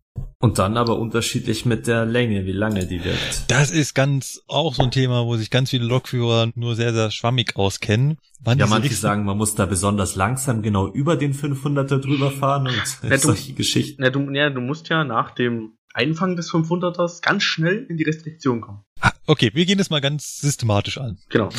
Und 0.41 0.57
dann 0.57 0.77
aber 0.77 0.97
unterschiedlich 0.97 1.65
mit 1.65 1.85
der 1.85 2.05
Länge, 2.05 2.45
wie 2.45 2.53
lange 2.53 2.85
die 2.85 3.03
wirkt. 3.03 3.43
Das 3.49 3.71
ist 3.71 3.93
ganz 3.93 4.41
auch 4.47 4.73
so 4.73 4.83
ein 4.83 4.91
Thema, 4.91 5.25
wo 5.25 5.35
sich 5.35 5.49
ganz 5.49 5.69
viele 5.69 5.85
Lokführer 5.85 6.51
nur 6.55 6.75
sehr, 6.75 6.93
sehr 6.93 7.11
schwammig 7.11 7.57
auskennen. 7.57 8.17
Wann 8.39 8.57
ja, 8.57 8.65
manche 8.65 8.93
sagen, 8.93 9.25
man 9.25 9.37
muss 9.37 9.55
da 9.55 9.65
besonders 9.65 10.15
langsam 10.15 10.61
genau 10.61 10.87
über 10.87 11.17
den 11.17 11.33
500er 11.33 11.99
drüber 11.99 12.31
fahren 12.31 12.67
und 12.67 13.09
ja, 13.09 13.17
solche 13.17 13.53
Geschichten. 13.53 14.01
Ja 14.01 14.11
du, 14.11 14.31
ja, 14.31 14.49
du 14.49 14.61
musst 14.61 14.87
ja 14.87 15.03
nach 15.03 15.31
dem 15.31 15.73
Einfang 15.93 16.37
des 16.37 16.49
500ers 16.51 17.21
ganz 17.21 17.43
schnell 17.43 17.85
in 17.89 17.97
die 17.97 18.03
Restriktion 18.03 18.61
kommen. 18.61 18.83
Ah, 19.01 19.11
okay, 19.25 19.51
wir 19.53 19.65
gehen 19.65 19.77
das 19.77 19.89
mal 19.89 19.99
ganz 19.99 20.37
systematisch 20.37 20.99
an. 20.99 21.17
Genau. 21.29 21.49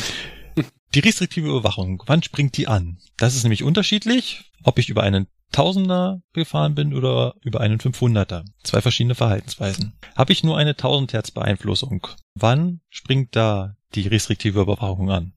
Die 0.95 0.99
restriktive 0.99 1.47
Überwachung, 1.47 2.01
wann 2.07 2.23
springt 2.23 2.57
die 2.57 2.67
an? 2.67 2.97
Das 3.17 3.35
ist 3.35 3.43
nämlich 3.43 3.63
unterschiedlich, 3.63 4.51
ob 4.63 4.79
ich 4.79 4.89
über 4.89 5.03
einen 5.03 5.27
Tausender 5.51 6.21
gefahren 6.33 6.75
bin 6.75 6.93
oder 6.93 7.35
über 7.41 7.59
einen 7.59 7.79
500er. 7.79 8.45
Zwei 8.63 8.81
verschiedene 8.81 9.15
Verhaltensweisen. 9.15 9.93
Habe 10.15 10.31
ich 10.31 10.43
nur 10.43 10.57
eine 10.57 10.71
1000 10.71 11.13
Hertz 11.13 11.31
Beeinflussung? 11.31 12.07
Wann 12.35 12.81
springt 12.89 13.35
da 13.35 13.75
die 13.93 14.07
restriktive 14.07 14.61
Überwachung 14.61 15.11
an? 15.11 15.33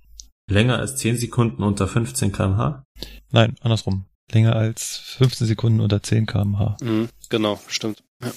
Länger 0.49 0.78
als 0.78 0.97
10 0.97 1.16
Sekunden 1.16 1.62
unter 1.62 1.89
15 1.89 2.32
kmh? 2.32 2.85
Nein, 3.31 3.57
andersrum. 3.61 4.07
Länger 4.32 4.57
als 4.57 4.99
15 5.19 5.47
Sekunden 5.47 5.81
unter 5.81 6.03
10 6.03 6.27
kmh. 6.27 6.77
Mhm, 6.82 7.09
genau, 7.28 7.59
stimmt. 7.69 8.05
Ja. 8.23 8.31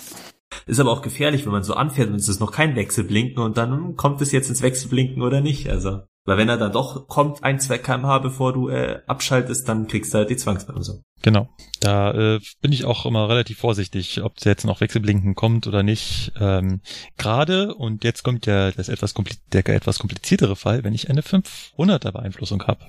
Ist 0.66 0.80
aber 0.80 0.92
auch 0.92 1.02
gefährlich, 1.02 1.46
wenn 1.46 1.52
man 1.52 1.64
so 1.64 1.76
anfährt 1.76 2.10
und 2.10 2.16
es 2.16 2.28
ist 2.28 2.40
noch 2.40 2.52
kein 2.52 2.76
Wechselblinken 2.76 3.44
und 3.44 3.58
dann 3.58 3.96
kommt 3.96 4.22
es 4.22 4.32
jetzt 4.32 4.50
ins 4.50 4.62
Wechselblinken 4.62 5.22
oder 5.22 5.42
nicht. 5.42 5.70
Also, 5.70 6.02
weil 6.28 6.38
wenn 6.38 6.50
er 6.50 6.58
dann 6.58 6.74
doch 6.74 7.08
kommt, 7.08 7.42
ein, 7.42 7.58
zwei 7.62 7.78
kmh, 7.78 8.20
bevor 8.20 8.52
du 8.52 8.68
äh, 8.68 9.00
abschaltest, 9.08 9.68
dann 9.70 9.88
kriegst 9.88 10.14
du 10.14 10.18
halt 10.18 10.30
die 10.30 10.36
Zwangsbremse. 10.36 11.02
Genau. 11.22 11.48
Da 11.80 12.12
äh, 12.12 12.42
bin 12.60 12.74
ich 12.74 12.84
auch 12.84 13.06
immer 13.06 13.30
relativ 13.30 13.60
vorsichtig, 13.60 14.22
ob 14.22 14.34
jetzt 14.44 14.66
noch 14.66 14.82
Wechselblinken 14.82 15.36
kommt 15.36 15.68
oder 15.68 15.84
nicht. 15.84 16.34
Ähm, 16.38 16.82
Gerade, 17.18 17.74
und 17.74 18.04
jetzt 18.04 18.24
kommt 18.24 18.46
ja 18.46 18.72
das 18.72 18.90
etwas 18.90 19.14
der 19.54 19.66
etwas 19.68 20.00
kompliziertere 20.00 20.58
Fall, 20.58 20.84
wenn 20.84 20.94
ich 20.94 21.10
eine 21.10 21.22
500er 21.22 22.12
Beeinflussung 22.12 22.62
habe. 22.68 22.86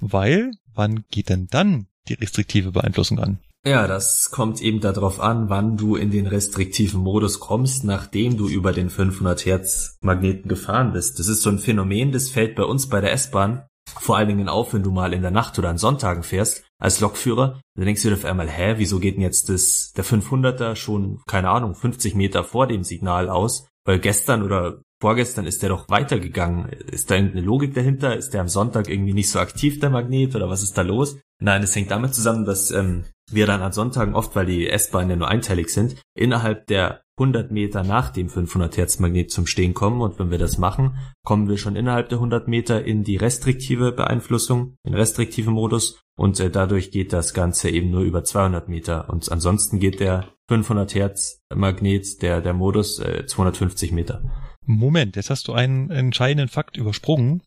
Weil, 0.00 0.52
wann 0.72 1.04
geht 1.10 1.28
denn 1.28 1.48
dann 1.48 1.88
die 2.08 2.14
restriktive 2.14 2.72
Beeinflussung 2.72 3.18
an? 3.18 3.38
Ja, 3.64 3.86
das 3.86 4.32
kommt 4.32 4.60
eben 4.60 4.80
darauf 4.80 5.20
an, 5.20 5.48
wann 5.48 5.76
du 5.76 5.94
in 5.94 6.10
den 6.10 6.26
restriktiven 6.26 7.00
Modus 7.00 7.38
kommst, 7.38 7.84
nachdem 7.84 8.36
du 8.36 8.48
über 8.48 8.72
den 8.72 8.90
500 8.90 9.46
Hertz 9.46 9.98
Magneten 10.00 10.48
gefahren 10.48 10.92
bist. 10.92 11.20
Das 11.20 11.28
ist 11.28 11.42
so 11.42 11.50
ein 11.50 11.60
Phänomen, 11.60 12.10
das 12.10 12.28
fällt 12.28 12.56
bei 12.56 12.64
uns 12.64 12.88
bei 12.88 13.00
der 13.00 13.12
S-Bahn 13.12 13.62
vor 14.00 14.16
allen 14.16 14.28
Dingen 14.28 14.48
auf, 14.48 14.72
wenn 14.74 14.82
du 14.82 14.90
mal 14.90 15.12
in 15.12 15.22
der 15.22 15.30
Nacht 15.30 15.58
oder 15.58 15.68
an 15.68 15.78
Sonntagen 15.78 16.22
fährst 16.22 16.64
als 16.78 17.00
Lokführer. 17.00 17.60
Dann 17.76 17.84
denkst 17.84 18.02
du 18.02 18.08
dir 18.08 18.14
auf 18.14 18.24
einmal, 18.24 18.48
hä, 18.48 18.74
wieso 18.78 18.98
geht 18.98 19.16
denn 19.16 19.22
jetzt 19.22 19.48
das, 19.48 19.92
der 19.96 20.04
500er 20.04 20.76
schon, 20.76 21.20
keine 21.26 21.50
Ahnung, 21.50 21.74
50 21.74 22.14
Meter 22.14 22.44
vor 22.44 22.66
dem 22.66 22.84
Signal 22.84 23.28
aus? 23.28 23.68
Weil 23.84 23.98
gestern 23.98 24.42
oder 24.42 24.80
vorgestern 25.00 25.46
ist 25.46 25.62
der 25.62 25.70
doch 25.70 25.88
weitergegangen. 25.88 26.68
Ist 26.68 27.10
da 27.10 27.16
irgendeine 27.16 27.44
Logik 27.44 27.74
dahinter? 27.74 28.16
Ist 28.16 28.30
der 28.30 28.40
am 28.40 28.48
Sonntag 28.48 28.88
irgendwie 28.88 29.14
nicht 29.14 29.30
so 29.30 29.40
aktiv, 29.40 29.80
der 29.80 29.90
Magnet, 29.90 30.34
oder 30.36 30.48
was 30.48 30.62
ist 30.62 30.78
da 30.78 30.82
los? 30.82 31.18
Nein, 31.42 31.64
es 31.64 31.74
hängt 31.74 31.90
damit 31.90 32.14
zusammen, 32.14 32.44
dass 32.44 32.70
ähm, 32.70 33.04
wir 33.28 33.46
dann 33.46 33.62
an 33.62 33.72
Sonntagen 33.72 34.14
oft, 34.14 34.36
weil 34.36 34.46
die 34.46 34.68
S-Bahnen 34.68 35.10
ja 35.10 35.16
nur 35.16 35.28
einteilig 35.28 35.70
sind, 35.70 35.96
innerhalb 36.14 36.68
der 36.68 37.02
100 37.18 37.50
Meter 37.50 37.82
nach 37.82 38.10
dem 38.10 38.28
500 38.28 38.76
Hertz 38.76 39.00
Magnet 39.00 39.32
zum 39.32 39.46
Stehen 39.46 39.74
kommen 39.74 40.00
und 40.00 40.20
wenn 40.20 40.30
wir 40.30 40.38
das 40.38 40.56
machen, 40.56 40.96
kommen 41.24 41.48
wir 41.48 41.58
schon 41.58 41.74
innerhalb 41.74 42.08
der 42.10 42.18
100 42.18 42.46
Meter 42.46 42.84
in 42.84 43.02
die 43.02 43.16
restriktive 43.16 43.90
Beeinflussung, 43.90 44.76
in 44.84 44.94
restriktiven 44.94 45.52
Modus 45.52 46.00
und 46.16 46.38
äh, 46.38 46.48
dadurch 46.48 46.92
geht 46.92 47.12
das 47.12 47.34
Ganze 47.34 47.70
eben 47.70 47.90
nur 47.90 48.02
über 48.02 48.22
200 48.22 48.68
Meter 48.68 49.10
und 49.10 49.30
ansonsten 49.30 49.80
geht 49.80 49.98
der 49.98 50.28
500 50.48 50.94
Hertz 50.94 51.40
Magnet, 51.52 52.22
der, 52.22 52.40
der 52.40 52.54
Modus, 52.54 53.00
äh, 53.00 53.26
250 53.26 53.90
Meter. 53.90 54.22
Moment, 54.64 55.16
jetzt 55.16 55.30
hast 55.30 55.48
du 55.48 55.54
einen 55.54 55.90
entscheidenden 55.90 56.48
Fakt 56.48 56.76
übersprungen. 56.76 57.42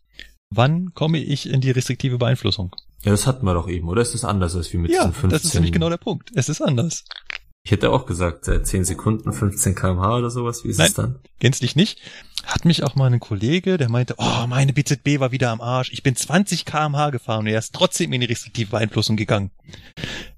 Wann 0.49 0.93
komme 0.93 1.17
ich 1.17 1.49
in 1.49 1.61
die 1.61 1.71
restriktive 1.71 2.17
Beeinflussung? 2.17 2.75
Ja, 3.05 3.11
das 3.11 3.27
hatten 3.27 3.45
wir 3.45 3.53
doch 3.53 3.69
eben, 3.69 3.87
oder 3.87 4.01
ist 4.01 4.15
das 4.15 4.25
anders 4.25 4.55
als 4.55 4.73
wie 4.73 4.77
mit 4.77 4.91
ja, 4.91 5.01
diesen 5.01 5.13
15? 5.13 5.29
das 5.29 5.45
ist 5.45 5.53
nämlich 5.53 5.71
genau 5.71 5.89
der 5.89 5.97
Punkt. 5.97 6.31
Es 6.33 6.49
ist 6.49 6.61
anders. 6.61 7.05
Ich 7.63 7.71
hätte 7.71 7.91
auch 7.91 8.05
gesagt, 8.05 8.47
äh, 8.47 8.63
10 8.63 8.83
Sekunden, 8.83 9.31
15 9.31 9.75
kmh 9.75 10.17
oder 10.17 10.29
sowas. 10.29 10.63
Wie 10.63 10.69
ist 10.69 10.77
Nein, 10.77 10.87
es 10.87 10.93
dann? 10.93 11.19
Gänzlich 11.39 11.75
nicht. 11.75 11.99
Hat 12.45 12.65
mich 12.65 12.83
auch 12.83 12.95
mal 12.95 13.11
ein 13.11 13.19
Kollege, 13.19 13.77
der 13.77 13.89
meinte, 13.89 14.15
oh, 14.17 14.47
meine 14.47 14.73
BZB 14.73 15.19
war 15.19 15.31
wieder 15.31 15.51
am 15.51 15.61
Arsch. 15.61 15.91
Ich 15.91 16.03
bin 16.03 16.15
20 16.15 16.65
kmh 16.65 17.11
gefahren 17.11 17.41
und 17.41 17.47
er 17.47 17.59
ist 17.59 17.73
trotzdem 17.73 18.11
in 18.13 18.21
die 18.21 18.27
restriktive 18.27 18.71
Beeinflussung 18.71 19.17
gegangen. 19.17 19.51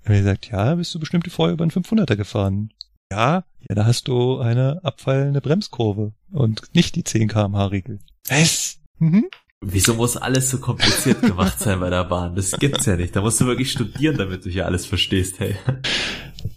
Er 0.04 0.16
hat 0.16 0.24
gesagt, 0.24 0.50
ja, 0.52 0.76
bist 0.76 0.94
du 0.94 1.00
bestimmt 1.00 1.30
vorher 1.30 1.54
über 1.54 1.64
einen 1.64 1.72
500er 1.72 2.16
gefahren. 2.16 2.72
Ja, 3.12 3.46
ja, 3.70 3.76
da 3.76 3.86
hast 3.86 4.08
du 4.08 4.40
eine 4.40 4.82
abfallende 4.84 5.42
Bremskurve 5.42 6.14
und 6.32 6.64
nicht 6.74 6.96
die 6.96 7.04
10 7.04 7.28
kmh 7.30 7.66
Regel. 7.68 8.00
Es? 8.28 8.80
Mhm. 9.00 9.28
Wieso 9.62 9.96
muss 9.96 10.18
alles 10.18 10.52
so 10.52 10.60
kompliziert 10.60 11.22
gemacht 11.22 11.60
sein 11.60 11.80
bei 11.80 11.90
der 11.90 12.04
Bahn? 12.04 12.36
Das 12.36 12.52
gibt's 12.52 12.86
ja 12.86 12.96
nicht. 12.96 13.16
Da 13.16 13.22
musst 13.22 13.42
du 13.42 13.46
wirklich 13.48 13.72
studieren, 13.72 14.18
damit 14.18 14.46
du 14.46 14.50
hier 14.50 14.66
alles 14.66 14.86
verstehst, 14.86 15.40
hey. 15.40 15.56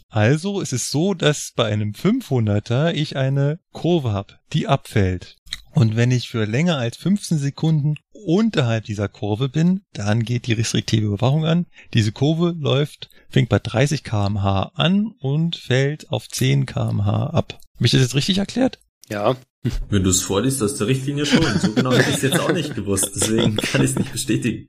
Also 0.09 0.61
es 0.61 0.73
ist 0.73 0.91
so, 0.91 1.15
dass 1.15 1.53
bei 1.55 1.67
einem 1.67 1.93
500er 1.93 2.93
ich 2.93 3.17
eine 3.17 3.61
Kurve 3.73 4.13
habe, 4.13 4.35
die 4.53 4.67
abfällt. 4.67 5.37
Und 5.73 5.97
wenn 5.97 6.11
ich 6.11 6.29
für 6.29 6.45
länger 6.45 6.79
als 6.79 6.97
15 6.97 7.39
Sekunden 7.39 7.95
unterhalb 8.13 8.85
dieser 8.85 9.09
Kurve 9.09 9.49
bin, 9.49 9.83
dann 9.93 10.25
geht 10.25 10.47
die 10.47 10.53
restriktive 10.53 11.07
Überwachung 11.07 11.47
an. 11.47 11.67
Diese 11.95 12.13
Kurve 12.13 12.55
läuft, 12.59 13.09
fängt 13.29 13.49
bei 13.49 13.61
30 13.61 14.03
kmh 14.03 14.73
an 14.75 15.13
und 15.21 15.57
fällt 15.57 16.11
auf 16.11 16.29
10 16.29 16.67
kmh 16.67 17.29
ab. 17.29 17.59
Habe 17.77 17.87
ich 17.87 17.93
das 17.93 18.01
jetzt 18.01 18.15
richtig 18.15 18.39
erklärt? 18.39 18.81
Ja. 19.09 19.37
Wenn 19.89 20.03
du 20.03 20.11
es 20.11 20.23
vorliest 20.23 20.63
aus 20.63 20.77
der 20.77 20.87
Richtlinie 20.87 21.27
schon. 21.27 21.43
So 21.59 21.73
genau 21.73 21.93
hätte 21.93 22.11
ich 22.11 22.17
es 22.17 22.23
jetzt 22.23 22.41
auch 22.41 22.53
nicht 22.53 22.75
gewusst. 22.75 23.11
Deswegen 23.15 23.57
kann 23.57 23.83
ich 23.83 23.91
es 23.91 23.99
nicht 23.99 24.13
bestätigen. 24.13 24.69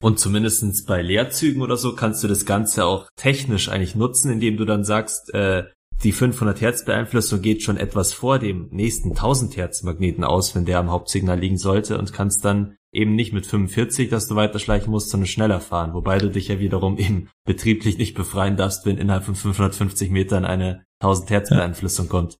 Und 0.00 0.18
zumindestens 0.18 0.84
bei 0.84 1.02
Leerzügen 1.02 1.62
oder 1.62 1.76
so 1.76 1.94
kannst 1.94 2.24
du 2.24 2.28
das 2.28 2.44
Ganze 2.44 2.84
auch 2.84 3.08
technisch 3.16 3.68
eigentlich 3.68 3.94
nutzen, 3.94 4.32
indem 4.32 4.56
du 4.56 4.64
dann 4.64 4.84
sagst, 4.84 5.32
äh, 5.34 5.64
die 6.02 6.12
500 6.12 6.60
Hertz 6.60 6.84
Beeinflussung 6.84 7.42
geht 7.42 7.62
schon 7.62 7.76
etwas 7.76 8.12
vor 8.12 8.40
dem 8.40 8.68
nächsten 8.72 9.10
1000 9.10 9.56
Hertz 9.56 9.84
Magneten 9.84 10.24
aus, 10.24 10.54
wenn 10.54 10.64
der 10.64 10.80
am 10.80 10.90
Hauptsignal 10.90 11.38
liegen 11.38 11.58
sollte 11.58 11.96
und 11.98 12.12
kannst 12.12 12.44
dann 12.44 12.76
eben 12.92 13.14
nicht 13.14 13.32
mit 13.32 13.46
45, 13.46 14.10
dass 14.10 14.26
du 14.26 14.34
weiterschleichen 14.34 14.90
musst, 14.90 15.10
sondern 15.10 15.28
schneller 15.28 15.60
fahren, 15.60 15.94
wobei 15.94 16.18
du 16.18 16.28
dich 16.28 16.48
ja 16.48 16.58
wiederum 16.58 16.98
eben 16.98 17.28
betrieblich 17.46 17.98
nicht 17.98 18.14
befreien 18.14 18.56
darfst, 18.56 18.84
wenn 18.84 18.98
innerhalb 18.98 19.24
von 19.24 19.36
550 19.36 20.10
Metern 20.10 20.44
eine 20.44 20.84
1000 21.00 21.30
Hertz 21.30 21.50
Beeinflussung 21.50 22.08
kommt. 22.08 22.38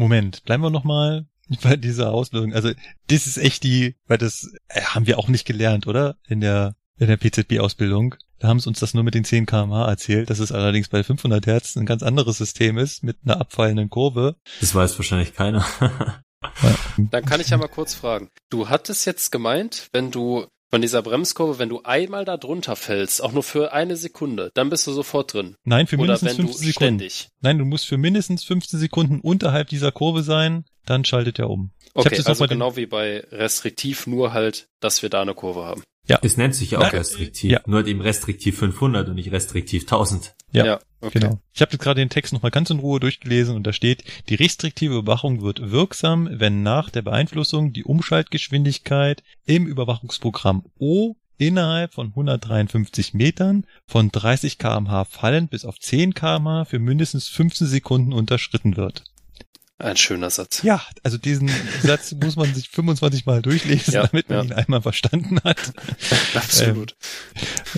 Moment, 0.00 0.44
bleiben 0.44 0.62
wir 0.62 0.70
nochmal 0.70 1.26
bei 1.62 1.76
dieser 1.76 2.12
Auslösung. 2.12 2.54
Also 2.54 2.72
das 3.08 3.26
ist 3.26 3.36
echt 3.36 3.62
die, 3.62 3.96
weil 4.06 4.18
das 4.18 4.52
äh, 4.68 4.80
haben 4.82 5.06
wir 5.06 5.18
auch 5.18 5.28
nicht 5.28 5.46
gelernt, 5.46 5.86
oder? 5.86 6.16
In 6.26 6.40
der 6.40 6.74
in 6.96 7.06
der 7.06 7.16
PZB-Ausbildung. 7.16 8.14
Da 8.38 8.48
haben 8.48 8.60
sie 8.60 8.68
uns 8.68 8.78
das 8.78 8.92
nur 8.92 9.02
mit 9.02 9.14
den 9.14 9.24
10 9.24 9.46
kmh 9.46 9.88
erzählt, 9.88 10.28
dass 10.28 10.38
es 10.38 10.52
allerdings 10.52 10.88
bei 10.88 11.02
500 11.02 11.46
Hertz 11.46 11.76
ein 11.76 11.86
ganz 11.86 12.02
anderes 12.02 12.36
System 12.36 12.76
ist 12.76 13.02
mit 13.02 13.16
einer 13.24 13.40
abfallenden 13.40 13.88
Kurve. 13.88 14.36
Das 14.60 14.74
weiß 14.74 14.98
wahrscheinlich 14.98 15.34
keiner. 15.34 15.64
Dann 16.98 17.24
kann 17.24 17.40
ich 17.40 17.50
ja 17.50 17.56
mal 17.56 17.68
kurz 17.68 17.94
fragen. 17.94 18.28
Du 18.50 18.68
hattest 18.68 19.06
jetzt 19.06 19.32
gemeint, 19.32 19.88
wenn 19.92 20.10
du 20.10 20.46
von 20.70 20.80
dieser 20.80 21.02
Bremskurve, 21.02 21.58
wenn 21.58 21.68
du 21.68 21.82
einmal 21.82 22.24
da 22.24 22.36
drunter 22.36 22.76
fällst, 22.76 23.22
auch 23.22 23.32
nur 23.32 23.42
für 23.42 23.72
eine 23.72 23.96
Sekunde, 23.96 24.50
dann 24.54 24.70
bist 24.70 24.86
du 24.86 24.92
sofort 24.92 25.34
drin. 25.34 25.56
Nein, 25.64 25.86
für 25.86 25.96
Oder 25.96 26.14
mindestens 26.14 26.38
wenn 26.38 26.46
du 26.46 26.52
15 26.52 26.66
Sekunden. 26.66 26.72
ständig. 26.72 27.28
Nein, 27.40 27.58
du 27.58 27.64
musst 27.64 27.86
für 27.86 27.98
mindestens 27.98 28.44
15 28.44 28.78
Sekunden 28.78 29.20
unterhalb 29.20 29.68
dieser 29.68 29.90
Kurve 29.92 30.22
sein, 30.22 30.64
dann 30.86 31.04
schaltet 31.04 31.38
er 31.38 31.50
um. 31.50 31.72
Okay, 31.94 32.16
das 32.16 32.26
also 32.26 32.46
genau 32.46 32.76
wie 32.76 32.86
bei 32.86 33.24
restriktiv, 33.32 34.06
nur 34.06 34.32
halt, 34.32 34.68
dass 34.80 35.02
wir 35.02 35.10
da 35.10 35.22
eine 35.22 35.34
Kurve 35.34 35.64
haben. 35.64 35.82
Es 36.22 36.36
nennt 36.36 36.54
sich 36.54 36.72
ja 36.72 36.78
auch 36.78 36.82
Nein, 36.82 36.96
restriktiv. 36.96 37.50
ja. 37.50 37.60
Nur 37.66 37.78
halt 37.78 37.88
eben 37.88 38.00
restriktiv 38.00 38.58
500 38.58 39.08
und 39.08 39.14
nicht 39.14 39.30
restriktiv 39.32 39.82
1000. 39.82 40.34
Ja, 40.52 40.80
okay. 41.00 41.20
Genau. 41.20 41.38
Ich 41.54 41.60
habe 41.60 41.72
jetzt 41.72 41.82
gerade 41.82 42.00
den 42.00 42.10
Text 42.10 42.32
nochmal 42.32 42.50
ganz 42.50 42.70
in 42.70 42.80
Ruhe 42.80 43.00
durchgelesen 43.00 43.54
und 43.54 43.66
da 43.66 43.72
steht, 43.72 44.04
die 44.28 44.34
restriktive 44.34 44.96
Überwachung 44.96 45.42
wird 45.42 45.70
wirksam, 45.70 46.28
wenn 46.32 46.62
nach 46.62 46.90
der 46.90 47.02
Beeinflussung 47.02 47.72
die 47.72 47.84
Umschaltgeschwindigkeit 47.84 49.22
im 49.46 49.66
Überwachungsprogramm 49.66 50.64
O 50.78 51.14
innerhalb 51.38 51.94
von 51.94 52.08
153 52.08 53.14
Metern 53.14 53.64
von 53.86 54.10
30 54.10 54.58
kmh 54.58 55.04
fallend 55.04 55.50
bis 55.50 55.64
auf 55.64 55.78
10 55.78 56.14
kmh 56.14 56.66
für 56.66 56.78
mindestens 56.78 57.28
15 57.28 57.66
Sekunden 57.66 58.12
unterschritten 58.12 58.76
wird. 58.76 59.04
Ein 59.80 59.96
schöner 59.96 60.30
Satz. 60.30 60.62
Ja, 60.62 60.82
also 61.02 61.16
diesen 61.16 61.50
Satz 61.82 62.12
muss 62.22 62.36
man 62.36 62.52
sich 62.54 62.68
25 62.68 63.26
Mal 63.26 63.42
durchlesen, 63.42 63.94
Ja, 63.94 64.06
damit 64.06 64.28
man 64.28 64.38
ja. 64.38 64.44
ihn 64.44 64.52
einmal 64.52 64.82
verstanden 64.82 65.40
hat. 65.42 65.72
Absolut. 66.34 66.96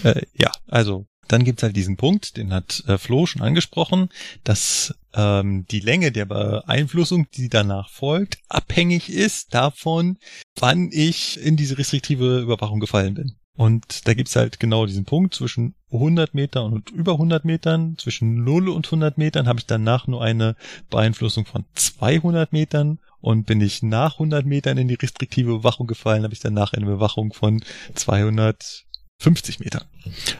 Äh, 0.02 0.22
ja, 0.34 0.50
also 0.66 1.06
dann 1.28 1.44
gibt's 1.44 1.62
halt 1.62 1.76
diesen 1.76 1.96
Punkt, 1.96 2.36
den 2.36 2.52
hat 2.52 2.82
äh, 2.88 2.98
Flo 2.98 3.26
schon 3.26 3.40
angesprochen, 3.40 4.08
dass 4.44 4.94
ähm, 5.14 5.64
die 5.70 5.80
Länge 5.80 6.12
der 6.12 6.26
Beeinflussung, 6.26 7.26
die 7.34 7.48
danach 7.48 7.88
folgt, 7.88 8.38
abhängig 8.48 9.08
ist 9.08 9.54
davon, 9.54 10.18
wann 10.58 10.90
ich 10.92 11.40
in 11.40 11.56
diese 11.56 11.78
restriktive 11.78 12.40
Überwachung 12.40 12.80
gefallen 12.80 13.14
bin. 13.14 13.36
Und 13.54 14.08
da 14.08 14.14
gibt's 14.14 14.34
halt 14.34 14.60
genau 14.60 14.86
diesen 14.86 15.04
Punkt 15.04 15.34
zwischen 15.34 15.74
100 15.92 16.32
Metern 16.32 16.72
und 16.72 16.90
über 16.90 17.12
100 17.12 17.44
Metern, 17.44 17.96
zwischen 17.98 18.44
0 18.44 18.70
und 18.70 18.86
100 18.86 19.18
Metern 19.18 19.46
habe 19.46 19.58
ich 19.58 19.66
danach 19.66 20.06
nur 20.06 20.22
eine 20.22 20.56
Beeinflussung 20.88 21.44
von 21.44 21.66
200 21.74 22.52
Metern 22.52 22.98
und 23.20 23.44
bin 23.44 23.60
ich 23.60 23.82
nach 23.82 24.14
100 24.14 24.46
Metern 24.46 24.78
in 24.78 24.88
die 24.88 24.94
restriktive 24.94 25.50
Überwachung 25.50 25.86
gefallen, 25.86 26.24
habe 26.24 26.32
ich 26.32 26.40
danach 26.40 26.72
eine 26.72 26.86
Überwachung 26.86 27.34
von 27.34 27.62
250 27.94 29.60
Metern. 29.60 29.84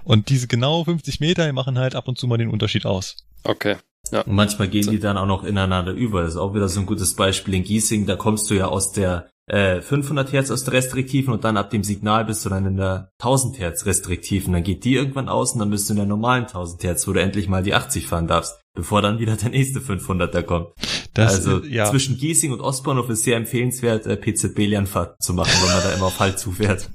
Und 0.04 0.30
diese 0.30 0.48
genau 0.48 0.84
50 0.84 1.20
Meter 1.20 1.46
die 1.46 1.52
machen 1.52 1.78
halt 1.78 1.94
ab 1.94 2.08
und 2.08 2.16
zu 2.16 2.26
mal 2.26 2.38
den 2.38 2.48
Unterschied 2.48 2.86
aus. 2.86 3.26
Okay. 3.44 3.76
Ja. 4.10 4.22
Und 4.22 4.34
manchmal 4.34 4.68
gehen 4.68 4.90
die 4.90 4.98
dann 4.98 5.16
auch 5.16 5.26
noch 5.26 5.44
ineinander 5.44 5.92
über. 5.92 6.22
Das 6.22 6.32
ist 6.32 6.36
auch 6.38 6.54
wieder 6.54 6.68
so 6.68 6.80
ein 6.80 6.86
gutes 6.86 7.14
Beispiel 7.14 7.54
in 7.54 7.62
Giesing. 7.62 8.06
Da 8.06 8.16
kommst 8.16 8.50
du 8.50 8.54
ja 8.54 8.66
aus 8.66 8.92
der 8.92 9.28
äh, 9.46 9.80
500 9.80 10.32
Hertz 10.32 10.50
aus 10.50 10.64
der 10.64 10.74
restriktiven 10.74 11.32
und 11.34 11.44
dann 11.44 11.56
ab 11.56 11.70
dem 11.70 11.82
Signal 11.84 12.24
bist 12.24 12.44
du 12.44 12.48
dann 12.48 12.64
in 12.66 12.76
der 12.76 13.10
1000 13.20 13.58
Hertz 13.58 13.86
restriktiven. 13.86 14.52
Dann 14.52 14.62
geht 14.62 14.84
die 14.84 14.94
irgendwann 14.94 15.28
aus 15.28 15.52
und 15.52 15.58
dann 15.58 15.70
bist 15.70 15.88
du 15.88 15.94
in 15.94 15.98
der 15.98 16.06
normalen 16.06 16.44
1000 16.44 16.82
Hertz, 16.84 17.06
wo 17.08 17.12
du 17.12 17.20
endlich 17.20 17.48
mal 17.48 17.62
die 17.62 17.74
80 17.74 18.06
fahren 18.06 18.28
darfst, 18.28 18.60
bevor 18.74 19.02
dann 19.02 19.18
wieder 19.18 19.36
der 19.36 19.50
nächste 19.50 19.80
500er 19.80 20.42
kommt. 20.42 20.68
Das, 21.14 21.34
also 21.34 21.62
äh, 21.62 21.68
ja, 21.68 21.90
zwischen 21.90 22.16
Giesing 22.16 22.52
und 22.52 22.60
Ostbahnhof 22.60 23.10
ist 23.10 23.24
sehr 23.24 23.36
empfehlenswert, 23.36 24.06
äh, 24.06 24.16
PZB-Lernfahrt 24.16 25.20
zu 25.22 25.34
machen, 25.34 25.52
wenn 25.62 25.74
man 25.74 25.82
da 25.82 25.92
immer 25.92 26.06
auf 26.06 26.20
Halt 26.20 26.38
zufährt. 26.38 26.88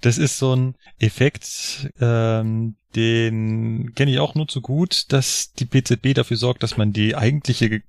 das 0.00 0.18
ist 0.18 0.38
so 0.38 0.56
ein 0.56 0.74
Effekt, 0.98 1.88
ähm, 2.00 2.76
den 2.96 3.92
kenne 3.94 4.10
ich 4.12 4.18
auch 4.18 4.34
nur 4.34 4.48
zu 4.48 4.60
gut, 4.60 5.12
dass 5.12 5.52
die 5.52 5.66
PZB 5.66 6.14
dafür 6.14 6.36
sorgt, 6.36 6.62
dass 6.62 6.76
man 6.76 6.92
die 6.92 7.14
eigentliche 7.16 7.68
Ge- 7.68 7.82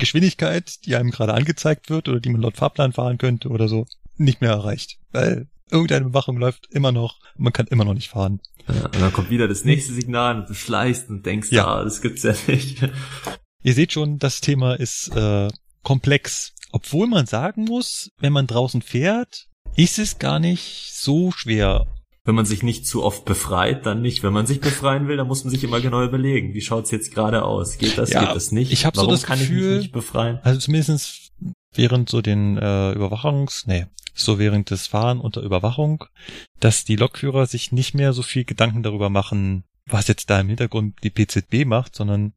Geschwindigkeit, 0.00 0.84
die 0.84 0.96
einem 0.96 1.10
gerade 1.10 1.34
angezeigt 1.34 1.88
wird 1.90 2.08
oder 2.08 2.18
die 2.20 2.30
man 2.30 2.40
laut 2.40 2.56
Fahrplan 2.56 2.92
fahren 2.92 3.18
könnte 3.18 3.48
oder 3.48 3.68
so, 3.68 3.86
nicht 4.16 4.40
mehr 4.40 4.50
erreicht. 4.50 4.98
Weil 5.12 5.46
irgendeine 5.70 6.06
Bewachung 6.06 6.36
läuft 6.36 6.66
immer 6.70 6.90
noch, 6.90 7.20
und 7.36 7.44
man 7.44 7.52
kann 7.52 7.66
immer 7.68 7.84
noch 7.84 7.94
nicht 7.94 8.08
fahren. 8.10 8.40
Ja, 8.68 8.86
und 8.86 9.00
dann 9.00 9.12
kommt 9.12 9.30
wieder 9.30 9.46
das 9.48 9.64
nächste 9.64 9.92
Signal 9.92 10.40
und 10.40 10.48
du 10.50 10.54
schleißt 10.54 11.08
und 11.10 11.24
denkst, 11.24 11.50
Ja. 11.52 11.66
ah, 11.66 11.84
das 11.84 12.00
gibt's 12.02 12.22
ja 12.24 12.34
nicht. 12.48 12.78
Ihr 13.62 13.74
seht 13.74 13.92
schon, 13.92 14.18
das 14.18 14.40
Thema 14.40 14.74
ist 14.74 15.14
äh, 15.14 15.48
komplex. 15.82 16.54
Obwohl 16.72 17.06
man 17.06 17.26
sagen 17.26 17.64
muss, 17.64 18.10
wenn 18.18 18.32
man 18.32 18.46
draußen 18.46 18.82
fährt, 18.82 19.46
ist 19.76 19.98
es 19.98 20.18
gar 20.18 20.38
nicht 20.38 20.92
so 20.94 21.30
schwer. 21.32 21.86
Wenn 22.24 22.34
man 22.34 22.44
sich 22.44 22.62
nicht 22.62 22.86
zu 22.86 23.02
oft 23.02 23.24
befreit, 23.24 23.86
dann 23.86 24.02
nicht. 24.02 24.22
Wenn 24.22 24.32
man 24.34 24.46
sich 24.46 24.60
befreien 24.60 25.08
will, 25.08 25.16
dann 25.16 25.26
muss 25.26 25.42
man 25.44 25.50
sich 25.50 25.64
immer 25.64 25.80
genau 25.80 26.04
überlegen, 26.04 26.52
wie 26.52 26.60
schaut's 26.60 26.90
jetzt 26.90 27.14
gerade 27.14 27.42
aus? 27.44 27.78
Geht 27.78 27.96
das, 27.96 28.10
Ja, 28.10 28.24
geht 28.26 28.36
das 28.36 28.52
nicht? 28.52 28.72
ich 28.72 28.84
hab 28.84 28.94
so 28.94 29.02
Warum 29.02 29.12
das 29.14 29.22
kann 29.22 29.40
ich 29.40 29.48
Gefühl- 29.48 29.70
mich 29.76 29.82
nicht 29.84 29.92
befreien? 29.92 30.38
Also 30.42 30.60
zumindest 30.60 31.32
während 31.74 32.10
so 32.10 32.20
den 32.20 32.58
äh, 32.58 32.92
Überwachungs, 32.92 33.66
nee, 33.66 33.86
so 34.14 34.38
während 34.38 34.68
des 34.70 34.86
Fahren 34.86 35.18
unter 35.20 35.40
Überwachung, 35.40 36.04
dass 36.58 36.84
die 36.84 36.96
Lokführer 36.96 37.46
sich 37.46 37.72
nicht 37.72 37.94
mehr 37.94 38.12
so 38.12 38.22
viel 38.22 38.44
Gedanken 38.44 38.82
darüber 38.82 39.08
machen, 39.08 39.64
was 39.86 40.06
jetzt 40.08 40.28
da 40.28 40.40
im 40.40 40.48
Hintergrund 40.48 40.96
die 41.02 41.10
PZB 41.10 41.64
macht, 41.64 41.96
sondern 41.96 42.34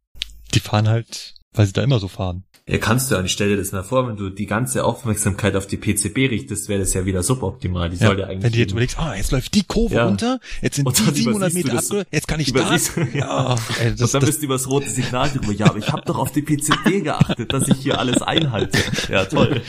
die 0.53 0.59
fahren 0.61 0.87
halt, 0.87 1.33
weil 1.53 1.65
sie 1.65 1.73
da 1.73 1.83
immer 1.83 1.99
so 1.99 2.07
fahren. 2.07 2.43
Ja, 2.65 2.77
kannst 2.77 3.11
du 3.11 3.15
ja 3.15 3.21
nicht. 3.21 3.33
Stell 3.33 3.49
dir 3.49 3.57
das 3.57 3.73
mal 3.73 3.83
vor, 3.83 4.07
wenn 4.07 4.15
du 4.15 4.29
die 4.29 4.45
ganze 4.45 4.85
Aufmerksamkeit 4.85 5.57
auf 5.57 5.67
die 5.67 5.75
PCB 5.75 6.29
richtest, 6.29 6.69
wäre 6.69 6.79
das 6.79 6.93
ja 6.93 7.05
wieder 7.05 7.21
suboptimal. 7.21 7.89
Die 7.89 7.97
ja, 7.97 8.07
soll 8.07 8.19
ja 8.19 8.27
eigentlich. 8.27 8.43
Wenn 8.43 8.51
du 8.53 8.57
jetzt 8.59 8.71
überlegst, 8.71 8.99
ah, 8.99 9.15
jetzt 9.15 9.31
läuft 9.33 9.53
die 9.53 9.63
Kurve 9.63 9.95
ja. 9.95 10.05
runter, 10.05 10.39
jetzt 10.61 10.77
sind 10.77 10.87
die 10.87 11.21
700 11.23 11.53
Meter 11.53 11.77
abge, 11.77 12.05
jetzt 12.09 12.27
kann 12.27 12.39
ich 12.39 12.53
da. 12.53 12.63
Ja, 13.13 13.55
ey, 13.79 13.91
das, 13.91 14.01
Und 14.01 14.13
dann 14.13 14.21
das, 14.21 14.29
bist 14.29 14.41
du 14.41 14.45
übers 14.45 14.69
rote 14.69 14.89
Signal 14.89 15.29
drüber. 15.29 15.51
Ja, 15.51 15.67
aber 15.67 15.79
ich 15.79 15.91
habe 15.91 16.03
doch 16.05 16.17
auf 16.17 16.31
die 16.31 16.41
PCB 16.41 17.03
geachtet, 17.03 17.51
dass 17.51 17.67
ich 17.67 17.77
hier 17.79 17.99
alles 17.99 18.21
einhalte. 18.21 18.79
Ja, 19.09 19.25
toll. 19.25 19.61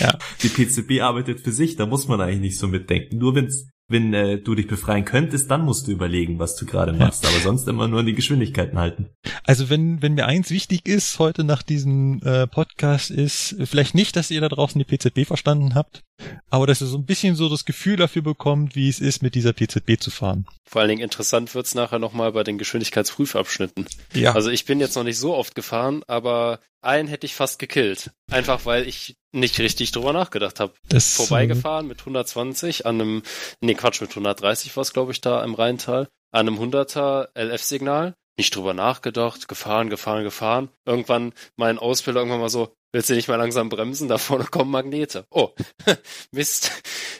Ja. 0.00 0.18
Die 0.42 0.48
PCB 0.48 1.02
arbeitet 1.02 1.40
für 1.40 1.52
sich, 1.52 1.76
da 1.76 1.86
muss 1.86 2.08
man 2.08 2.20
eigentlich 2.20 2.40
nicht 2.40 2.58
so 2.58 2.66
mitdenken. 2.66 3.18
Nur 3.18 3.36
wenn's 3.36 3.68
wenn 3.90 4.14
äh, 4.14 4.38
du 4.38 4.54
dich 4.54 4.68
befreien 4.68 5.04
könntest, 5.04 5.50
dann 5.50 5.64
musst 5.64 5.86
du 5.86 5.90
überlegen, 5.90 6.38
was 6.38 6.54
du 6.54 6.64
gerade 6.64 6.92
machst. 6.92 7.26
Aber 7.26 7.38
sonst 7.40 7.66
immer 7.66 7.88
nur 7.88 8.04
die 8.04 8.14
Geschwindigkeiten 8.14 8.78
halten. 8.78 9.10
Also 9.44 9.68
wenn, 9.68 10.00
wenn 10.00 10.14
mir 10.14 10.26
eins 10.26 10.50
wichtig 10.50 10.86
ist 10.86 11.18
heute 11.18 11.42
nach 11.42 11.62
diesem 11.62 12.22
äh, 12.22 12.46
Podcast 12.46 13.10
ist, 13.10 13.56
vielleicht 13.64 13.94
nicht, 13.94 14.14
dass 14.14 14.30
ihr 14.30 14.40
da 14.40 14.48
draußen 14.48 14.78
die 14.78 14.84
PZB 14.84 15.26
verstanden 15.26 15.74
habt, 15.74 16.02
aber 16.50 16.66
dass 16.66 16.80
ihr 16.80 16.86
so 16.86 16.98
ein 16.98 17.04
bisschen 17.04 17.34
so 17.34 17.48
das 17.48 17.64
Gefühl 17.64 17.96
dafür 17.96 18.22
bekommt, 18.22 18.76
wie 18.76 18.88
es 18.88 19.00
ist, 19.00 19.22
mit 19.22 19.34
dieser 19.34 19.52
PZB 19.52 19.98
zu 19.98 20.10
fahren. 20.10 20.46
Vor 20.64 20.80
allen 20.80 20.90
Dingen 20.90 21.02
interessant 21.02 21.52
wird's 21.54 21.74
nachher 21.74 21.98
nochmal 21.98 22.32
bei 22.32 22.44
den 22.44 22.58
Geschwindigkeitsprüfabschnitten. 22.58 23.86
Ja. 24.14 24.34
Also 24.34 24.50
ich 24.50 24.66
bin 24.66 24.78
jetzt 24.78 24.94
noch 24.94 25.04
nicht 25.04 25.18
so 25.18 25.34
oft 25.34 25.56
gefahren, 25.56 26.02
aber 26.06 26.60
einen 26.82 27.08
hätte 27.08 27.26
ich 27.26 27.34
fast 27.34 27.58
gekillt. 27.58 28.10
Einfach 28.30 28.66
weil 28.66 28.86
ich 28.86 29.16
nicht 29.32 29.58
richtig 29.58 29.92
drüber 29.92 30.12
nachgedacht 30.12 30.60
habe. 30.60 30.74
Vorbeigefahren 30.98 31.86
mit 31.86 32.00
120 32.00 32.86
an 32.86 33.00
einem, 33.00 33.22
nee 33.60 33.74
Quatsch, 33.74 34.00
mit 34.00 34.10
130 34.10 34.76
war 34.76 34.82
es 34.82 34.92
glaube 34.92 35.12
ich 35.12 35.20
da 35.20 35.44
im 35.44 35.54
Rheintal, 35.54 36.08
an 36.32 36.48
einem 36.48 36.58
100er 36.58 37.28
LF-Signal. 37.34 38.14
Nicht 38.38 38.56
drüber 38.56 38.72
nachgedacht, 38.72 39.48
gefahren, 39.48 39.90
gefahren, 39.90 40.24
gefahren. 40.24 40.70
Irgendwann 40.86 41.34
mein 41.56 41.78
Ausbilder 41.78 42.20
irgendwann 42.20 42.40
mal 42.40 42.48
so, 42.48 42.74
willst 42.92 43.10
du 43.10 43.14
nicht 43.14 43.28
mal 43.28 43.36
langsam 43.36 43.68
bremsen? 43.68 44.08
Da 44.08 44.16
vorne 44.16 44.44
kommen 44.44 44.70
Magnete. 44.70 45.26
Oh, 45.30 45.50
Mist. 46.32 46.72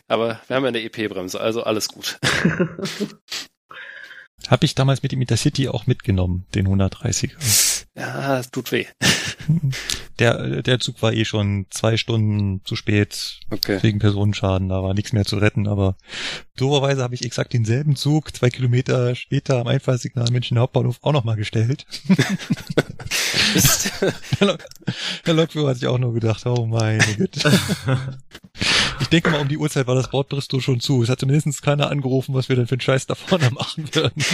Aber 0.08 0.40
wir 0.46 0.56
haben 0.56 0.64
ja 0.64 0.68
eine 0.68 0.82
EP-Bremse, 0.82 1.38
also 1.38 1.62
alles 1.62 1.88
gut. 1.88 2.18
Habe 4.50 4.66
ich 4.66 4.74
damals 4.74 5.04
mit 5.04 5.12
dem 5.12 5.20
Intercity 5.20 5.68
auch 5.68 5.86
mitgenommen, 5.86 6.44
den 6.56 6.66
130er. 6.66 7.86
Ja, 7.96 8.40
es 8.40 8.50
tut 8.50 8.72
weh. 8.72 8.86
Der, 10.18 10.60
der 10.60 10.80
Zug 10.80 11.00
war 11.00 11.14
eh 11.14 11.24
schon 11.24 11.64
zwei 11.70 11.96
Stunden 11.96 12.60
zu 12.66 12.76
spät 12.76 13.40
okay. 13.48 13.78
wegen 13.80 14.00
Personenschaden, 14.00 14.68
da 14.68 14.82
war 14.82 14.92
nichts 14.92 15.14
mehr 15.14 15.24
zu 15.24 15.38
retten, 15.38 15.66
aber 15.66 15.96
doberweise 16.58 17.02
habe 17.02 17.14
ich 17.14 17.24
exakt 17.24 17.54
denselben 17.54 17.96
Zug 17.96 18.36
zwei 18.36 18.50
Kilometer 18.50 19.14
später 19.14 19.58
am 19.58 19.66
Einfallsignal 19.66 20.30
München 20.30 20.58
Hauptbahnhof 20.58 20.98
auch 21.00 21.12
nochmal 21.12 21.36
gestellt. 21.36 21.86
der 25.26 25.34
Lokführer 25.34 25.70
hat 25.70 25.78
sich 25.78 25.88
auch 25.88 25.98
nur 25.98 26.12
gedacht, 26.12 26.44
oh 26.44 26.66
meine 26.66 27.02
Güte. 27.16 27.50
Ich 29.00 29.08
denke 29.08 29.30
mal, 29.30 29.40
um 29.40 29.48
die 29.48 29.58
Uhrzeit 29.58 29.86
war 29.86 29.94
das 29.94 30.10
Bordbristow 30.10 30.60
schon 30.60 30.80
zu. 30.80 31.02
Es 31.02 31.08
hat 31.08 31.20
zumindest 31.20 31.62
keiner 31.62 31.90
angerufen, 31.90 32.34
was 32.34 32.48
wir 32.48 32.56
denn 32.56 32.66
für 32.66 32.74
einen 32.74 32.80
Scheiß 32.80 33.06
da 33.06 33.14
vorne 33.14 33.50
machen 33.50 33.88
würden. 33.92 34.24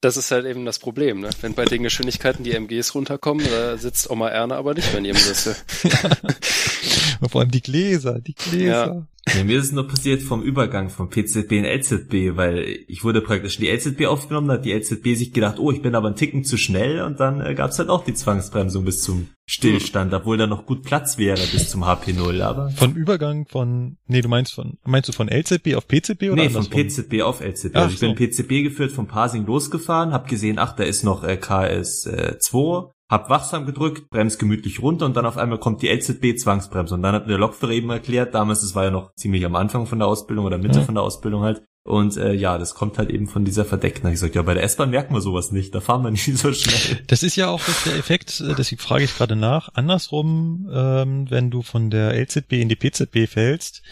Das 0.00 0.16
ist 0.16 0.30
halt 0.30 0.46
eben 0.46 0.64
das 0.64 0.78
Problem, 0.78 1.20
ne? 1.20 1.30
Wenn 1.40 1.54
bei 1.54 1.64
den 1.64 1.82
Geschwindigkeiten 1.82 2.44
die 2.44 2.52
MGs 2.52 2.94
runterkommen, 2.94 3.46
da 3.50 3.76
sitzt 3.76 4.08
Oma 4.10 4.28
Erna 4.28 4.56
aber 4.56 4.74
nicht 4.74 4.88
mehr 4.92 4.98
in 4.98 5.04
ihrem 5.06 5.16
Sessel. 5.16 5.56
Ja. 5.82 7.28
Vor 7.28 7.40
allem 7.40 7.50
die 7.50 7.62
Gläser, 7.62 8.20
die 8.20 8.34
Gläser. 8.34 8.86
Ja, 8.86 9.06
mir 9.44 9.58
ist 9.58 9.66
es 9.66 9.72
nur 9.72 9.88
passiert 9.88 10.22
vom 10.22 10.42
Übergang 10.42 10.90
vom 10.90 11.08
PZB 11.08 11.52
in 11.52 11.64
LZB, 11.64 12.36
weil 12.36 12.84
ich 12.88 13.04
wurde 13.04 13.22
praktisch 13.22 13.58
in 13.58 13.64
die 13.64 13.70
LZB 13.70 14.06
aufgenommen, 14.06 14.48
da 14.48 14.54
hat 14.54 14.64
die 14.64 14.72
LZB 14.72 15.14
sich 15.14 15.32
gedacht, 15.32 15.58
oh, 15.58 15.70
ich 15.72 15.80
bin 15.82 15.94
aber 15.94 16.08
ein 16.08 16.16
Ticken 16.16 16.44
zu 16.44 16.58
schnell 16.58 17.02
und 17.02 17.20
dann 17.20 17.40
äh, 17.40 17.54
gab's 17.54 17.78
halt 17.78 17.88
auch 17.88 18.04
die 18.04 18.14
Zwangsbremsung 18.14 18.84
bis 18.84 19.02
zum 19.02 19.28
Stillstand, 19.46 20.12
obwohl 20.14 20.36
da 20.36 20.46
noch 20.46 20.66
gut 20.66 20.82
Platz 20.82 21.18
wäre 21.18 21.40
bis 21.52 21.68
zum 21.70 21.84
HP0, 21.84 22.42
aber. 22.42 22.70
Von 22.70 22.94
Übergang 22.94 23.46
von, 23.46 23.96
nee, 24.06 24.20
du 24.20 24.28
meinst 24.28 24.54
von, 24.54 24.78
meinst 24.84 25.08
du 25.08 25.12
von 25.12 25.28
LZB 25.28 25.74
auf 25.74 25.88
PZB 25.88 26.24
oder? 26.24 26.36
Nee, 26.36 26.50
von 26.50 26.68
PZB 26.68 27.22
auf 27.22 27.40
LZB. 27.40 27.70
Ach, 27.74 27.82
also 27.82 27.94
ich 27.94 28.00
so. 28.00 28.06
bin 28.06 28.16
PZB 28.16 28.62
geführt 28.62 28.92
von 28.92 29.06
Parsing 29.06 29.46
losgefahren, 29.46 30.12
hab 30.12 30.28
gesehen, 30.28 30.58
ach, 30.58 30.74
da 30.76 30.84
ist 30.84 31.02
noch 31.02 31.24
äh, 31.24 31.34
KS2, 31.34 32.90
hab 33.10 33.28
wachsam 33.28 33.66
gedrückt, 33.66 34.08
bremst 34.10 34.38
gemütlich 34.38 34.80
runter 34.80 35.06
und 35.06 35.16
dann 35.16 35.26
auf 35.26 35.36
einmal 35.36 35.58
kommt 35.58 35.82
die 35.82 35.88
LZB 35.88 36.36
Zwangsbremse. 36.38 36.94
Und 36.94 37.02
dann 37.02 37.14
hat 37.14 37.26
mir 37.26 37.32
der 37.32 37.38
Lokführer 37.38 37.72
eben 37.72 37.90
erklärt, 37.90 38.34
damals, 38.34 38.62
das 38.62 38.74
war 38.74 38.84
ja 38.84 38.90
noch 38.90 39.14
ziemlich 39.14 39.44
am 39.44 39.56
Anfang 39.56 39.86
von 39.86 39.98
der 39.98 40.08
Ausbildung 40.08 40.46
oder 40.46 40.58
Mitte 40.58 40.78
ja. 40.78 40.84
von 40.84 40.94
der 40.94 41.04
Ausbildung 41.04 41.42
halt. 41.42 41.62
Und 41.86 42.16
äh, 42.16 42.32
ja, 42.32 42.56
das 42.56 42.74
kommt 42.74 42.96
halt 42.96 43.10
eben 43.10 43.26
von 43.26 43.44
dieser 43.44 43.66
Verdeckung. 43.66 44.10
Ich 44.10 44.18
sag, 44.18 44.34
ja, 44.34 44.40
bei 44.40 44.54
der 44.54 44.62
S-Bahn 44.62 44.88
merken 44.88 45.12
wir 45.12 45.20
sowas 45.20 45.52
nicht, 45.52 45.74
da 45.74 45.80
fahren 45.80 46.02
wir 46.02 46.10
nicht 46.12 46.38
so 46.38 46.52
schnell. 46.52 47.02
Das 47.06 47.22
ist 47.22 47.36
ja 47.36 47.48
auch 47.48 47.60
der 47.84 47.96
Effekt, 47.96 48.40
äh, 48.40 48.54
deswegen 48.54 48.80
frage 48.80 49.04
ich 49.04 49.14
gerade 49.14 49.36
nach. 49.36 49.68
Andersrum, 49.74 50.68
ähm, 50.72 51.30
wenn 51.30 51.50
du 51.50 51.62
von 51.62 51.90
der 51.90 52.14
LZB 52.14 52.52
in 52.54 52.70
die 52.70 52.76
PZB 52.76 53.28
fällst, 53.30 53.82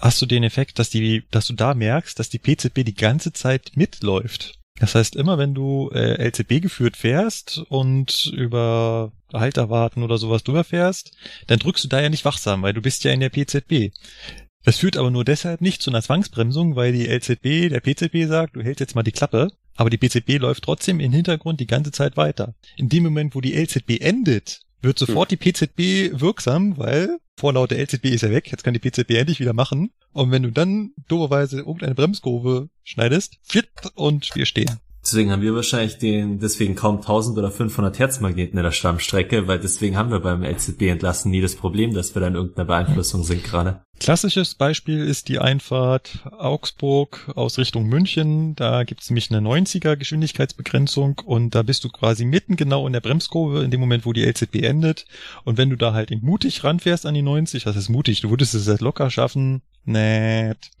hast 0.00 0.20
du 0.20 0.26
den 0.26 0.42
Effekt, 0.42 0.80
dass 0.80 0.90
die, 0.90 1.24
dass 1.30 1.46
du 1.46 1.54
da 1.54 1.74
merkst, 1.74 2.18
dass 2.18 2.28
die 2.28 2.40
PZB 2.40 2.84
die 2.84 2.94
ganze 2.94 3.32
Zeit 3.32 3.72
mitläuft. 3.76 4.58
Das 4.78 4.94
heißt, 4.94 5.16
immer 5.16 5.38
wenn 5.38 5.54
du 5.54 5.90
äh, 5.92 6.28
LZB 6.28 6.60
geführt 6.60 6.96
fährst 6.96 7.62
und 7.68 8.30
über 8.34 9.12
Halterwarten 9.32 10.02
oder 10.02 10.18
sowas 10.18 10.44
drüber 10.44 10.64
fährst, 10.64 11.12
dann 11.46 11.58
drückst 11.58 11.84
du 11.84 11.88
da 11.88 12.00
ja 12.00 12.08
nicht 12.08 12.24
wachsam, 12.24 12.62
weil 12.62 12.74
du 12.74 12.82
bist 12.82 13.04
ja 13.04 13.12
in 13.12 13.20
der 13.20 13.30
PZB. 13.30 13.94
Das 14.64 14.78
führt 14.78 14.96
aber 14.96 15.10
nur 15.10 15.24
deshalb 15.24 15.60
nicht 15.60 15.80
zu 15.80 15.90
einer 15.90 16.02
Zwangsbremsung, 16.02 16.76
weil 16.76 16.92
die 16.92 17.06
LZB, 17.06 17.70
der 17.70 17.80
PZB 17.80 18.28
sagt, 18.28 18.56
du 18.56 18.62
hältst 18.62 18.80
jetzt 18.80 18.94
mal 18.94 19.02
die 19.02 19.12
Klappe, 19.12 19.48
aber 19.76 19.90
die 19.90 19.98
PZB 19.98 20.38
läuft 20.38 20.64
trotzdem 20.64 21.00
im 21.00 21.12
Hintergrund 21.12 21.60
die 21.60 21.66
ganze 21.66 21.92
Zeit 21.92 22.16
weiter. 22.16 22.54
In 22.76 22.88
dem 22.88 23.04
Moment, 23.04 23.34
wo 23.34 23.40
die 23.40 23.54
LZB 23.54 24.00
endet, 24.00 24.62
wird 24.82 24.98
sofort 24.98 25.30
hm. 25.30 25.38
die 25.38 25.52
PZB 25.52 26.20
wirksam, 26.20 26.76
weil 26.76 27.18
Vorlaut 27.38 27.70
der 27.70 27.78
LZB 27.78 28.06
ist 28.06 28.22
ja 28.22 28.30
weg, 28.30 28.50
jetzt 28.50 28.64
kann 28.64 28.72
die 28.72 28.80
PZB 28.80 29.10
endlich 29.10 29.40
wieder 29.40 29.52
machen. 29.52 29.90
Und 30.12 30.30
wenn 30.30 30.42
du 30.42 30.50
dann 30.50 30.92
doberweise 31.06 31.58
irgendeine 31.58 31.94
Bremskurve 31.94 32.70
schneidest, 32.82 33.38
flitt 33.42 33.68
und 33.94 34.34
wir 34.34 34.46
stehen. 34.46 34.80
Deswegen 35.06 35.30
haben 35.30 35.42
wir 35.42 35.54
wahrscheinlich 35.54 35.98
den, 35.98 36.40
deswegen 36.40 36.74
kaum 36.74 36.96
1000 36.96 37.38
oder 37.38 37.52
500 37.52 37.96
Hertz 37.96 38.18
Magneten 38.18 38.58
in 38.58 38.64
der 38.64 38.72
Stammstrecke, 38.72 39.46
weil 39.46 39.60
deswegen 39.60 39.96
haben 39.96 40.10
wir 40.10 40.18
beim 40.18 40.42
LZB 40.42 40.82
entlassen 40.88 41.30
nie 41.30 41.40
das 41.40 41.54
Problem, 41.54 41.94
dass 41.94 42.16
wir 42.16 42.22
da 42.22 42.26
in 42.26 42.34
irgendeiner 42.34 42.66
Beeinflussung 42.66 43.22
sind 43.22 43.44
gerade. 43.44 43.82
Klassisches 44.00 44.56
Beispiel 44.56 45.06
ist 45.06 45.28
die 45.28 45.38
Einfahrt 45.38 46.26
Augsburg 46.36 47.30
aus 47.36 47.56
Richtung 47.56 47.86
München. 47.86 48.56
Da 48.56 48.82
gibt's 48.82 49.08
nämlich 49.08 49.30
eine 49.30 49.48
90er 49.48 49.94
Geschwindigkeitsbegrenzung 49.94 51.20
und 51.24 51.54
da 51.54 51.62
bist 51.62 51.84
du 51.84 51.88
quasi 51.88 52.24
mitten 52.24 52.56
genau 52.56 52.88
in 52.88 52.92
der 52.92 53.00
Bremskurve 53.00 53.62
in 53.62 53.70
dem 53.70 53.78
Moment, 53.78 54.06
wo 54.06 54.12
die 54.12 54.24
LZB 54.24 54.56
endet. 54.56 55.06
Und 55.44 55.56
wenn 55.56 55.70
du 55.70 55.76
da 55.76 55.94
halt 55.94 56.10
mutig 56.20 56.64
ranfährst 56.64 57.06
an 57.06 57.14
die 57.14 57.22
90, 57.22 57.62
das 57.62 57.76
ist 57.76 57.90
mutig, 57.90 58.22
du 58.22 58.30
würdest 58.30 58.54
es 58.54 58.66
halt 58.66 58.80
locker 58.80 59.08
schaffen. 59.08 59.62
Nett. 59.84 60.72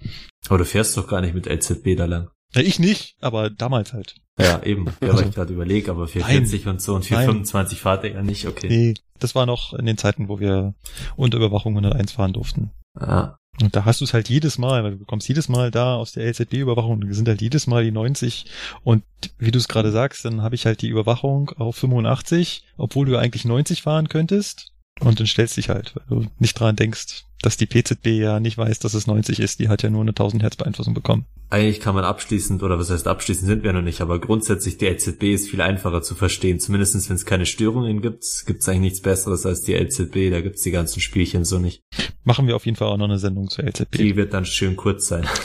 Aber 0.48 0.58
du 0.58 0.64
fährst 0.64 0.96
doch 0.96 1.06
gar 1.06 1.20
nicht 1.20 1.32
mit 1.32 1.46
LZB 1.46 1.96
da 1.96 2.06
lang. 2.06 2.30
Ja, 2.54 2.62
ich 2.62 2.78
nicht, 2.78 3.16
aber 3.20 3.50
damals 3.50 3.92
halt. 3.92 4.16
Ja, 4.38 4.62
eben. 4.62 4.86
Ja, 5.00 5.08
also, 5.08 5.18
weil 5.18 5.28
ich 5.28 5.34
gerade 5.34 5.52
überlege, 5.52 5.90
aber 5.90 6.06
440 6.06 6.64
nein, 6.64 6.74
und 6.74 6.82
so 6.82 6.94
und 6.94 7.04
425 7.04 7.80
fahrt 7.80 8.04
ja 8.04 8.22
nicht, 8.22 8.46
okay. 8.46 8.68
Nee, 8.68 8.94
das 9.18 9.34
war 9.34 9.46
noch 9.46 9.72
in 9.72 9.86
den 9.86 9.98
Zeiten, 9.98 10.28
wo 10.28 10.40
wir 10.40 10.74
unter 11.16 11.38
Überwachung 11.38 11.72
101 11.72 12.12
fahren 12.12 12.32
durften. 12.32 12.70
Ah. 12.94 13.36
Und 13.62 13.74
da 13.74 13.86
hast 13.86 14.00
du 14.00 14.04
es 14.04 14.12
halt 14.12 14.28
jedes 14.28 14.58
Mal, 14.58 14.84
weil 14.84 14.98
du 14.98 15.04
kommst 15.06 15.28
jedes 15.28 15.48
Mal 15.48 15.70
da 15.70 15.96
aus 15.96 16.12
der 16.12 16.26
LZB-Überwachung, 16.26 17.02
und 17.02 17.14
sind 17.14 17.28
halt 17.28 17.40
jedes 17.40 17.66
Mal 17.66 17.84
die 17.84 17.90
90 17.90 18.46
und 18.82 19.02
wie 19.38 19.50
du 19.50 19.58
es 19.58 19.68
gerade 19.68 19.92
sagst, 19.92 20.26
dann 20.26 20.42
habe 20.42 20.54
ich 20.54 20.66
halt 20.66 20.82
die 20.82 20.88
Überwachung 20.88 21.50
auf 21.56 21.76
85, 21.76 22.64
obwohl 22.76 23.06
du 23.06 23.16
eigentlich 23.16 23.46
90 23.46 23.80
fahren 23.80 24.08
könntest 24.08 24.72
und 25.00 25.18
dann 25.18 25.26
stellst 25.26 25.56
dich 25.56 25.70
halt, 25.70 25.94
weil 25.96 26.04
du 26.08 26.26
nicht 26.38 26.58
dran 26.60 26.76
denkst, 26.76 27.24
dass 27.42 27.56
die 27.56 27.66
PZB 27.66 28.06
ja 28.06 28.40
nicht 28.40 28.58
weiß, 28.58 28.78
dass 28.78 28.94
es 28.94 29.06
90 29.06 29.40
ist. 29.40 29.60
Die 29.60 29.68
hat 29.68 29.82
ja 29.82 29.90
nur 29.90 30.00
eine 30.00 30.10
1000 30.10 30.42
Hertz 30.42 30.56
Beeinflussung 30.56 30.94
bekommen. 30.94 31.26
Eigentlich 31.48 31.80
kann 31.80 31.94
man 31.94 32.04
abschließend, 32.04 32.62
oder 32.62 32.78
was 32.78 32.90
heißt 32.90 33.06
abschließend 33.06 33.46
sind 33.46 33.62
wir 33.62 33.72
noch 33.72 33.82
nicht, 33.82 34.00
aber 34.00 34.18
grundsätzlich 34.18 34.78
die 34.78 34.86
LZB 34.86 35.22
ist 35.34 35.48
viel 35.48 35.60
einfacher 35.60 36.02
zu 36.02 36.14
verstehen. 36.14 36.58
Zumindestens 36.58 37.08
wenn 37.08 37.16
es 37.16 37.24
keine 37.24 37.46
Störungen 37.46 38.02
gibt, 38.02 38.24
gibt 38.46 38.62
es 38.62 38.68
eigentlich 38.68 38.80
nichts 38.80 39.00
Besseres 39.00 39.46
als 39.46 39.62
die 39.62 39.74
LZB. 39.74 40.30
Da 40.30 40.40
gibt's 40.40 40.62
die 40.62 40.72
ganzen 40.72 41.00
Spielchen 41.00 41.44
so 41.44 41.58
nicht. 41.58 41.82
Machen 42.24 42.48
wir 42.48 42.56
auf 42.56 42.66
jeden 42.66 42.76
Fall 42.76 42.88
auch 42.88 42.96
noch 42.96 43.04
eine 43.04 43.18
Sendung 43.18 43.48
zur 43.48 43.64
LZB. 43.64 43.98
Die 43.98 44.16
wird 44.16 44.34
dann 44.34 44.44
schön 44.44 44.74
kurz 44.74 45.06
sein. 45.06 45.26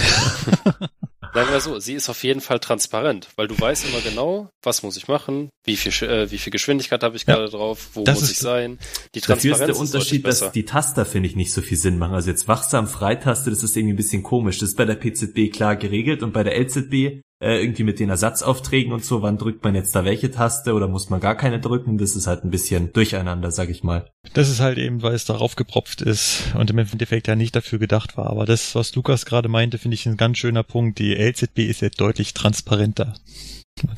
Sagen 1.33 1.49
wir 1.49 1.61
so, 1.61 1.79
sie 1.79 1.93
ist 1.93 2.09
auf 2.09 2.23
jeden 2.23 2.41
Fall 2.41 2.59
transparent, 2.59 3.29
weil 3.37 3.47
du 3.47 3.57
weißt 3.57 3.87
immer 3.87 4.01
genau, 4.01 4.49
was 4.63 4.83
muss 4.83 4.97
ich 4.97 5.07
machen, 5.07 5.49
wie 5.63 5.77
viel, 5.77 5.91
äh, 6.07 6.29
wie 6.29 6.37
viel 6.37 6.51
Geschwindigkeit 6.51 7.03
habe 7.03 7.15
ich 7.15 7.25
ja, 7.25 7.35
gerade 7.35 7.49
drauf, 7.49 7.89
wo 7.93 8.03
muss 8.03 8.29
ich 8.29 8.37
sein. 8.37 8.79
Die 9.15 9.21
Transparenz 9.21 9.59
Dafür 9.59 9.67
ist 9.67 9.93
der 9.93 9.99
Unterschied, 9.99 10.27
ist 10.27 10.41
dass 10.41 10.51
die 10.51 10.65
Taster, 10.65 11.05
finde 11.05 11.29
ich, 11.29 11.37
nicht 11.37 11.53
so 11.53 11.61
viel 11.61 11.77
Sinn 11.77 11.97
machen. 11.97 12.15
Also 12.15 12.29
jetzt 12.29 12.49
wachsam 12.49 12.87
Freitaste, 12.87 13.49
das 13.49 13.63
ist 13.63 13.77
irgendwie 13.77 13.93
ein 13.93 13.97
bisschen 13.97 14.23
komisch. 14.23 14.59
Das 14.59 14.69
ist 14.69 14.75
bei 14.75 14.85
der 14.85 14.95
PZB 14.95 15.53
klar 15.53 15.77
geregelt 15.77 16.21
und 16.21 16.33
bei 16.33 16.43
der 16.43 16.59
LZB 16.59 17.21
äh, 17.41 17.59
irgendwie 17.59 17.83
mit 17.83 17.99
den 17.99 18.09
Ersatzaufträgen 18.09 18.93
und 18.93 19.03
so, 19.03 19.21
wann 19.23 19.37
drückt 19.37 19.63
man 19.63 19.73
jetzt 19.73 19.95
da 19.95 20.05
welche 20.05 20.29
Taste 20.29 20.73
oder 20.73 20.87
muss 20.87 21.09
man 21.09 21.19
gar 21.19 21.35
keine 21.35 21.59
drücken? 21.59 21.97
Das 21.97 22.15
ist 22.15 22.27
halt 22.27 22.45
ein 22.45 22.51
bisschen 22.51 22.93
durcheinander, 22.93 23.49
sag 23.51 23.69
ich 23.69 23.83
mal. 23.83 24.09
Das 24.33 24.47
ist 24.47 24.59
halt 24.59 24.77
eben, 24.77 25.01
weil 25.01 25.15
es 25.15 25.25
darauf 25.25 25.55
gepropft 25.55 26.01
ist 26.01 26.53
und 26.55 26.69
im 26.69 26.77
Endeffekt 26.77 27.27
ja 27.27 27.35
nicht 27.35 27.55
dafür 27.55 27.79
gedacht 27.79 28.15
war. 28.15 28.27
Aber 28.27 28.45
das, 28.45 28.75
was 28.75 28.93
Lukas 28.95 29.25
gerade 29.25 29.49
meinte, 29.49 29.79
finde 29.79 29.95
ich 29.95 30.05
ein 30.05 30.17
ganz 30.17 30.37
schöner 30.37 30.63
Punkt. 30.63 30.99
Die 30.99 31.15
LZB 31.15 31.59
ist 31.59 31.81
jetzt 31.81 31.99
deutlich 31.99 32.33
transparenter. 32.33 33.15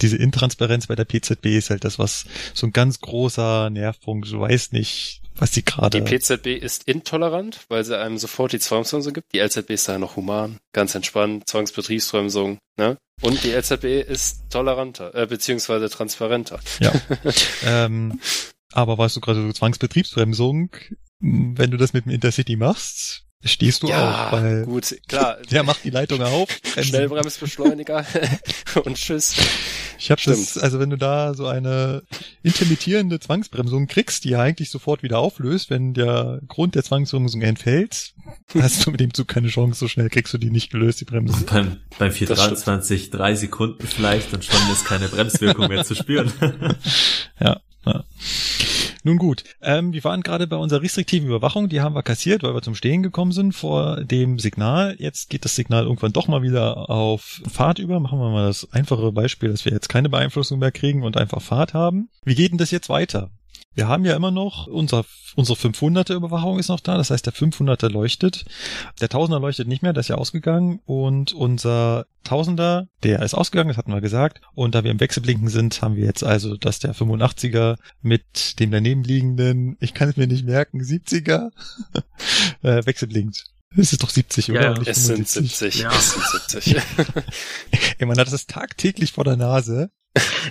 Diese 0.01 0.17
Intransparenz 0.17 0.87
bei 0.87 0.95
der 0.95 1.05
PZB 1.05 1.47
ist 1.47 1.69
halt 1.69 1.83
das, 1.83 1.99
was 1.99 2.25
so 2.53 2.65
ein 2.67 2.71
ganz 2.71 3.01
großer 3.01 3.69
Nervpunkt, 3.69 4.31
du 4.31 4.39
weißt 4.39 4.71
nicht, 4.71 5.22
was 5.35 5.51
die 5.51 5.65
gerade. 5.65 6.01
Die 6.01 6.17
PZB 6.17 6.47
ist 6.61 6.87
intolerant, 6.87 7.61
weil 7.69 7.83
sie 7.83 7.97
einem 7.97 8.17
sofort 8.17 8.53
die 8.53 8.59
Zwangsbremsung 8.59 9.13
gibt. 9.13 9.33
Die 9.33 9.39
LZB 9.39 9.71
ist 9.71 9.87
da 9.87 9.97
noch 9.97 10.15
human, 10.15 10.57
ganz 10.73 10.95
entspannt, 10.95 11.47
Zwangsbetriebsbremsung, 11.47 12.57
ne? 12.77 12.97
Und 13.21 13.43
die 13.43 13.51
LZB 13.51 14.01
ist 14.07 14.49
toleranter, 14.49 15.13
äh, 15.15 15.27
beziehungsweise 15.27 15.89
transparenter. 15.89 16.59
Ja. 16.79 16.93
ähm, 17.65 18.19
aber 18.71 18.97
weißt 18.97 19.15
du 19.15 19.21
gerade 19.21 19.41
so 19.41 19.53
Zwangsbetriebsbremsung, 19.53 20.71
wenn 21.19 21.71
du 21.71 21.77
das 21.77 21.93
mit 21.93 22.05
dem 22.05 22.11
Intercity 22.11 22.55
machst, 22.55 23.23
stehst 23.45 23.83
du 23.83 23.87
ja, 23.87 24.27
auch, 24.27 24.31
weil 24.33 24.65
gut, 24.65 24.95
klar. 25.07 25.37
der 25.51 25.63
macht 25.63 25.83
die 25.83 25.89
Leitung 25.89 26.21
auf. 26.21 26.49
Schnellbremsbeschleuniger 26.81 28.05
und 28.83 28.97
tschüss. 28.97 29.35
Ich 30.03 30.11
habe 30.11 30.21
das, 30.25 30.57
also 30.57 30.81
wenn 30.81 30.89
du 30.89 30.97
da 30.97 31.33
so 31.33 31.47
eine 31.47 32.03
intermittierende 32.41 33.21
Zwangsbremsung 33.21 33.87
kriegst, 33.87 34.25
die 34.25 34.31
ja 34.31 34.41
eigentlich 34.41 34.69
sofort 34.69 35.01
wieder 35.01 35.19
auflöst, 35.19 35.69
wenn 35.69 35.93
der 35.93 36.41
Grund 36.49 36.75
der 36.75 36.83
Zwangsbremsung 36.83 37.41
entfällt, 37.41 38.13
hast 38.53 38.85
du 38.85 38.91
mit 38.91 38.99
dem 38.99 39.13
Zug 39.13 39.29
keine 39.29 39.47
Chance, 39.47 39.79
so 39.79 39.87
schnell 39.87 40.09
kriegst 40.09 40.33
du 40.33 40.37
die 40.37 40.51
nicht 40.51 40.71
gelöst, 40.71 40.99
die 40.99 41.05
Bremse. 41.05 41.45
Beim, 41.45 41.77
beim 41.97 42.11
423 42.11 43.11
drei 43.11 43.35
Sekunden 43.35 43.87
vielleicht 43.87 44.33
und 44.33 44.43
schon 44.43 44.59
ist 44.73 44.83
keine 44.83 45.07
Bremswirkung 45.07 45.69
mehr 45.69 45.85
zu 45.85 45.95
spüren. 45.95 46.33
ja, 47.39 47.61
ja. 47.85 48.03
Nun 49.05 49.17
gut, 49.17 49.43
ähm, 49.61 49.91
wir 49.91 50.03
waren 50.05 50.21
gerade 50.21 50.47
bei 50.47 50.55
unserer 50.55 50.81
restriktiven 50.81 51.27
Überwachung, 51.27 51.67
die 51.67 51.81
haben 51.81 51.93
wir 51.93 52.03
kassiert, 52.03 52.41
weil 52.41 52.55
wir 52.55 52.61
zum 52.61 52.73
Stehen 52.73 53.03
gekommen 53.03 53.33
sind 53.33 53.51
vor 53.51 54.01
dem 54.03 54.39
Signal. 54.39 54.95
Jetzt 54.97 55.29
geht 55.29 55.43
das 55.43 55.57
Signal 55.57 55.83
irgendwann 55.83 56.13
doch 56.13 56.29
mal 56.29 56.41
wieder 56.41 56.89
auf 56.89 57.41
Fahrt 57.51 57.79
über. 57.79 57.99
Machen 57.99 58.19
wir 58.19 58.29
mal 58.29 58.47
das 58.47 58.71
einfache 58.71 59.11
Beispiel, 59.11 59.49
dass 59.49 59.65
wir 59.65 59.73
jetzt 59.73 59.89
keine 59.89 60.07
Beeinflussung 60.07 60.59
mehr 60.59 60.71
kriegen 60.71 61.03
und 61.03 61.17
einfach 61.17 61.41
Fahrt 61.41 61.73
haben. 61.73 62.09
Wie 62.23 62.35
geht 62.35 62.51
denn 62.51 62.57
das 62.57 62.71
jetzt 62.71 62.87
weiter? 62.87 63.29
Wir 63.75 63.87
haben 63.87 64.05
ja 64.05 64.15
immer 64.15 64.31
noch, 64.31 64.67
unser, 64.67 65.05
unsere 65.35 65.57
500er 65.57 66.13
Überwachung 66.13 66.59
ist 66.59 66.69
noch 66.69 66.79
da, 66.79 66.97
das 66.97 67.09
heißt 67.09 67.25
der 67.25 67.33
500er 67.33 67.89
leuchtet. 67.89 68.45
Der 69.01 69.09
1000er 69.09 69.39
leuchtet 69.39 69.67
nicht 69.67 69.81
mehr, 69.81 69.93
der 69.93 70.01
ist 70.01 70.09
ja 70.09 70.15
ausgegangen 70.15 70.79
und 70.85 71.33
unser 71.33 72.05
1000er, 72.25 72.87
der 73.03 73.21
ist 73.21 73.33
ausgegangen, 73.33 73.69
das 73.69 73.77
hatten 73.77 73.93
wir 73.93 74.01
gesagt. 74.01 74.41
Und 74.53 74.75
da 74.75 74.83
wir 74.83 74.91
im 74.91 74.99
Wechselblinken 74.99 75.49
sind, 75.49 75.81
haben 75.81 75.95
wir 75.95 76.05
jetzt 76.05 76.23
also, 76.23 76.55
dass 76.55 76.79
der 76.79 76.93
85er 76.93 77.77
mit 78.01 78.59
dem 78.59 78.71
daneben 78.71 79.03
liegenden, 79.03 79.77
ich 79.79 79.93
kann 79.93 80.09
es 80.09 80.17
mir 80.17 80.27
nicht 80.27 80.45
merken, 80.45 80.81
70er 80.81 81.49
äh, 82.61 82.85
wechselblinkt. 82.85 83.45
Es 83.75 83.91
ist 83.91 84.03
doch 84.03 84.09
70, 84.09 84.51
oder? 84.51 84.75
Ja, 84.75 84.81
es 84.85 85.05
sind 85.05 85.27
70. 85.27 85.79
Ja. 85.79 85.91
Es 85.91 86.13
sind 86.13 86.23
70. 86.51 86.75
Ey, 87.97 88.05
man 88.05 88.19
hat 88.19 88.31
das 88.31 88.45
tagtäglich 88.45 89.13
vor 89.13 89.23
der 89.23 89.35
Nase. 89.35 89.89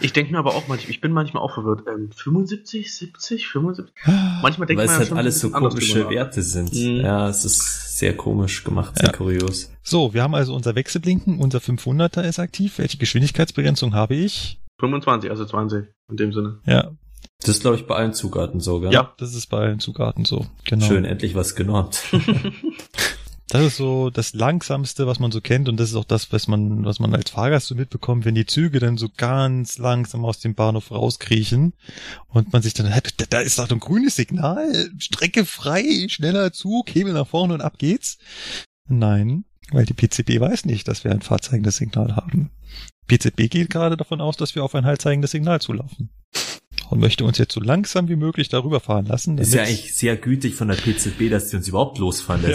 Ich 0.00 0.12
denke 0.12 0.32
mir 0.32 0.38
aber 0.38 0.54
auch 0.54 0.66
manchmal, 0.66 0.90
ich 0.90 1.00
bin 1.00 1.12
manchmal 1.12 1.42
auch 1.42 1.54
verwirrt. 1.54 1.84
Ähm, 1.86 2.10
75, 2.12 2.94
70, 2.94 3.46
75? 3.46 3.94
Manchmal 4.42 4.66
denkt 4.66 4.80
Weil 4.80 4.86
man 4.86 5.00
es 5.00 5.10
halt 5.10 5.12
alles 5.12 5.40
so 5.40 5.50
komische 5.50 6.08
Werte 6.10 6.42
sind. 6.42 6.72
Mhm. 6.72 7.00
Ja, 7.02 7.28
es 7.28 7.44
ist 7.44 7.98
sehr 7.98 8.16
komisch 8.16 8.64
gemacht, 8.64 8.96
sehr 8.96 9.10
ja. 9.10 9.12
kurios. 9.12 9.70
So, 9.82 10.14
wir 10.14 10.22
haben 10.22 10.34
also 10.34 10.54
unser 10.54 10.74
Wechselblinken, 10.74 11.38
unser 11.38 11.58
500er 11.58 12.22
ist 12.22 12.40
aktiv. 12.40 12.78
Welche 12.78 12.98
Geschwindigkeitsbegrenzung 12.98 13.94
habe 13.94 14.16
ich? 14.16 14.60
25, 14.80 15.30
also 15.30 15.44
20 15.44 15.86
in 16.10 16.16
dem 16.16 16.32
Sinne. 16.32 16.58
Ja. 16.66 16.90
Das 17.40 17.50
ist, 17.50 17.62
glaube 17.62 17.76
ich, 17.76 17.86
bei 17.86 17.94
allen 17.96 18.14
Zugarten 18.14 18.60
so, 18.60 18.80
gell? 18.80 18.92
Ja, 18.92 19.12
das 19.18 19.34
ist 19.34 19.46
bei 19.46 19.58
allen 19.58 19.80
Zugarten 19.80 20.24
so, 20.24 20.46
genau. 20.64 20.86
Schön, 20.86 21.04
endlich 21.04 21.34
was 21.34 21.54
genormt. 21.54 22.02
Das 23.52 23.60
ist 23.60 23.76
so 23.76 24.08
das 24.08 24.32
langsamste, 24.32 25.06
was 25.06 25.18
man 25.18 25.30
so 25.30 25.42
kennt 25.42 25.68
und 25.68 25.76
das 25.78 25.90
ist 25.90 25.96
auch 25.96 26.06
das, 26.06 26.32
was 26.32 26.48
man, 26.48 26.86
was 26.86 27.00
man 27.00 27.14
als 27.14 27.28
Fahrgast 27.28 27.66
so 27.66 27.74
mitbekommt, 27.74 28.24
wenn 28.24 28.34
die 28.34 28.46
Züge 28.46 28.78
dann 28.78 28.96
so 28.96 29.10
ganz 29.14 29.76
langsam 29.76 30.24
aus 30.24 30.40
dem 30.40 30.54
Bahnhof 30.54 30.90
rauskriechen 30.90 31.74
und 32.28 32.54
man 32.54 32.62
sich 32.62 32.72
dann, 32.72 32.90
da 33.28 33.40
ist 33.40 33.58
doch 33.58 33.70
ein 33.70 33.78
grünes 33.78 34.16
Signal, 34.16 34.90
Strecke 34.96 35.44
frei, 35.44 36.06
schneller 36.08 36.54
Zug, 36.54 36.94
Hebel 36.94 37.12
nach 37.12 37.26
vorne 37.26 37.52
und 37.52 37.60
ab 37.60 37.76
geht's. 37.76 38.16
Nein, 38.88 39.44
weil 39.70 39.84
die 39.84 39.92
PCB 39.92 40.40
weiß 40.40 40.64
nicht, 40.64 40.88
dass 40.88 41.04
wir 41.04 41.10
ein 41.10 41.20
fahrzeigendes 41.20 41.76
Signal 41.76 42.16
haben. 42.16 42.52
PCB 43.06 43.50
geht 43.50 43.68
gerade 43.68 43.98
davon 43.98 44.22
aus, 44.22 44.38
dass 44.38 44.54
wir 44.54 44.64
auf 44.64 44.74
ein 44.74 44.86
haltzeigendes 44.86 45.32
Signal 45.32 45.60
zulaufen 45.60 46.08
und 46.92 47.00
möchte 47.00 47.24
uns 47.24 47.38
jetzt 47.38 47.54
so 47.54 47.60
langsam 47.60 48.08
wie 48.08 48.16
möglich 48.16 48.50
darüber 48.50 48.78
fahren 48.78 49.06
lassen. 49.06 49.38
Ist 49.38 49.54
ja 49.54 49.62
eigentlich 49.62 49.94
sehr 49.94 50.14
gütig 50.14 50.54
von 50.54 50.68
der 50.68 50.74
PZB, 50.74 51.30
dass 51.30 51.48
sie 51.48 51.56
uns 51.56 51.66
überhaupt 51.66 51.96
losfahren 51.96 52.42
lässt. 52.42 52.52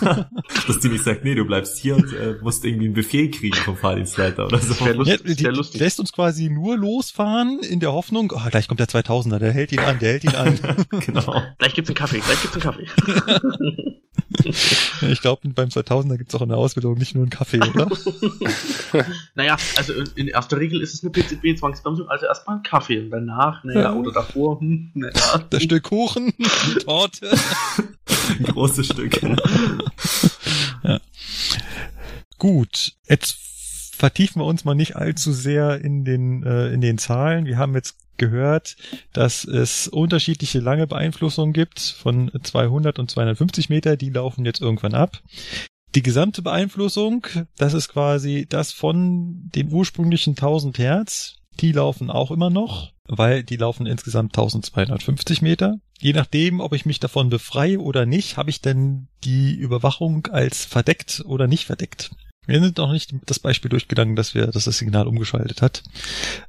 Ja. 0.00 0.30
dass 0.66 0.80
die 0.80 0.88
nicht 0.88 1.04
sagt, 1.04 1.24
nee, 1.24 1.34
du 1.34 1.44
bleibst 1.44 1.76
hier 1.76 1.96
und 1.96 2.10
äh, 2.14 2.36
musst 2.40 2.64
irgendwie 2.64 2.86
einen 2.86 2.94
Befehl 2.94 3.30
kriegen 3.30 3.56
vom 3.56 3.76
Fahrdienstleiter 3.76 4.46
oder 4.46 4.58
so. 4.60 4.82
Ja, 4.82 4.94
die, 5.18 5.36
die 5.36 5.78
lässt 5.78 6.00
uns 6.00 6.10
quasi 6.10 6.48
nur 6.48 6.78
losfahren 6.78 7.60
in 7.60 7.80
der 7.80 7.92
Hoffnung, 7.92 8.32
oh, 8.34 8.48
gleich 8.50 8.66
kommt 8.66 8.80
der 8.80 8.88
2000er, 8.88 9.38
der 9.38 9.52
hält 9.52 9.72
ihn 9.72 9.80
an, 9.80 9.98
der 9.98 10.12
hält 10.12 10.24
ihn 10.24 10.34
an. 10.34 10.58
genau. 11.04 11.42
Gleich 11.58 11.74
gibt's 11.74 11.90
einen 11.90 11.96
Kaffee, 11.96 12.20
gleich 12.20 12.40
gibt's 12.40 12.56
einen 12.56 12.62
Kaffee. 12.62 12.86
ich 15.02 15.20
glaube, 15.20 15.48
beim 15.48 15.68
2000er 15.68 16.16
gibt's 16.16 16.34
auch 16.34 16.42
in 16.42 16.48
der 16.48 16.58
Ausbildung 16.58 16.98
nicht 16.98 17.14
nur 17.14 17.24
einen 17.24 17.30
Kaffee, 17.30 17.60
oder? 17.60 17.88
naja, 19.34 19.56
also 19.76 19.92
in 20.14 20.28
erster 20.28 20.58
Regel 20.58 20.80
ist 20.80 20.94
es 20.94 21.02
eine 21.02 21.10
PZB-Zwangsbremsung, 21.10 22.08
also 22.08 22.26
erstmal 22.26 22.56
ein 22.56 22.62
Kaffee 22.62 23.00
und 23.00 23.10
danach, 23.10 23.64
naja, 23.64 23.80
ja. 23.80 23.92
oder 23.94 24.12
davor, 24.12 24.60
hm, 24.60 24.90
naja. 24.94 25.12
Das 25.50 25.62
Stück 25.62 25.84
Kuchen, 25.84 26.32
die 26.38 26.78
Torte. 26.84 27.30
ein 28.38 28.44
großes 28.44 28.86
Stück. 28.86 29.20
ja. 30.82 31.00
Gut, 32.38 32.92
jetzt 33.08 33.36
vertiefen 33.96 34.40
wir 34.40 34.46
uns 34.46 34.64
mal 34.64 34.74
nicht 34.74 34.96
allzu 34.96 35.32
sehr 35.32 35.80
in 35.80 36.04
den, 36.04 36.42
äh, 36.42 36.68
in 36.72 36.80
den 36.80 36.98
Zahlen. 36.98 37.44
Wir 37.46 37.58
haben 37.58 37.74
jetzt 37.74 37.96
gehört, 38.20 38.76
dass 39.12 39.44
es 39.44 39.88
unterschiedliche 39.88 40.60
lange 40.60 40.86
Beeinflussungen 40.86 41.52
gibt 41.52 41.80
von 41.80 42.30
200 42.40 43.00
und 43.00 43.10
250 43.10 43.68
Meter. 43.68 43.96
Die 43.96 44.10
laufen 44.10 44.44
jetzt 44.44 44.60
irgendwann 44.60 44.94
ab. 44.94 45.20
Die 45.96 46.02
gesamte 46.02 46.42
Beeinflussung, 46.42 47.26
das 47.56 47.74
ist 47.74 47.88
quasi 47.88 48.46
das 48.48 48.70
von 48.70 49.50
den 49.56 49.72
ursprünglichen 49.72 50.30
1000 50.30 50.78
Hertz. 50.78 51.38
Die 51.58 51.72
laufen 51.72 52.10
auch 52.10 52.30
immer 52.30 52.48
noch, 52.48 52.92
weil 53.08 53.42
die 53.42 53.56
laufen 53.56 53.86
insgesamt 53.86 54.36
1250 54.38 55.42
Meter. 55.42 55.78
Je 55.98 56.12
nachdem, 56.12 56.60
ob 56.60 56.72
ich 56.74 56.86
mich 56.86 57.00
davon 57.00 57.28
befreie 57.28 57.80
oder 57.80 58.06
nicht, 58.06 58.36
habe 58.36 58.50
ich 58.50 58.60
denn 58.60 59.08
die 59.24 59.54
Überwachung 59.54 60.28
als 60.28 60.64
verdeckt 60.64 61.22
oder 61.26 61.48
nicht 61.48 61.66
verdeckt. 61.66 62.10
Wir 62.46 62.60
sind 62.60 62.78
noch 62.78 62.92
nicht 62.92 63.14
das 63.26 63.38
Beispiel 63.38 63.68
durchgegangen, 63.68 64.16
dass 64.16 64.34
wir, 64.34 64.46
dass 64.46 64.64
das 64.64 64.78
Signal 64.78 65.06
umgeschaltet 65.06 65.62
hat. 65.62 65.82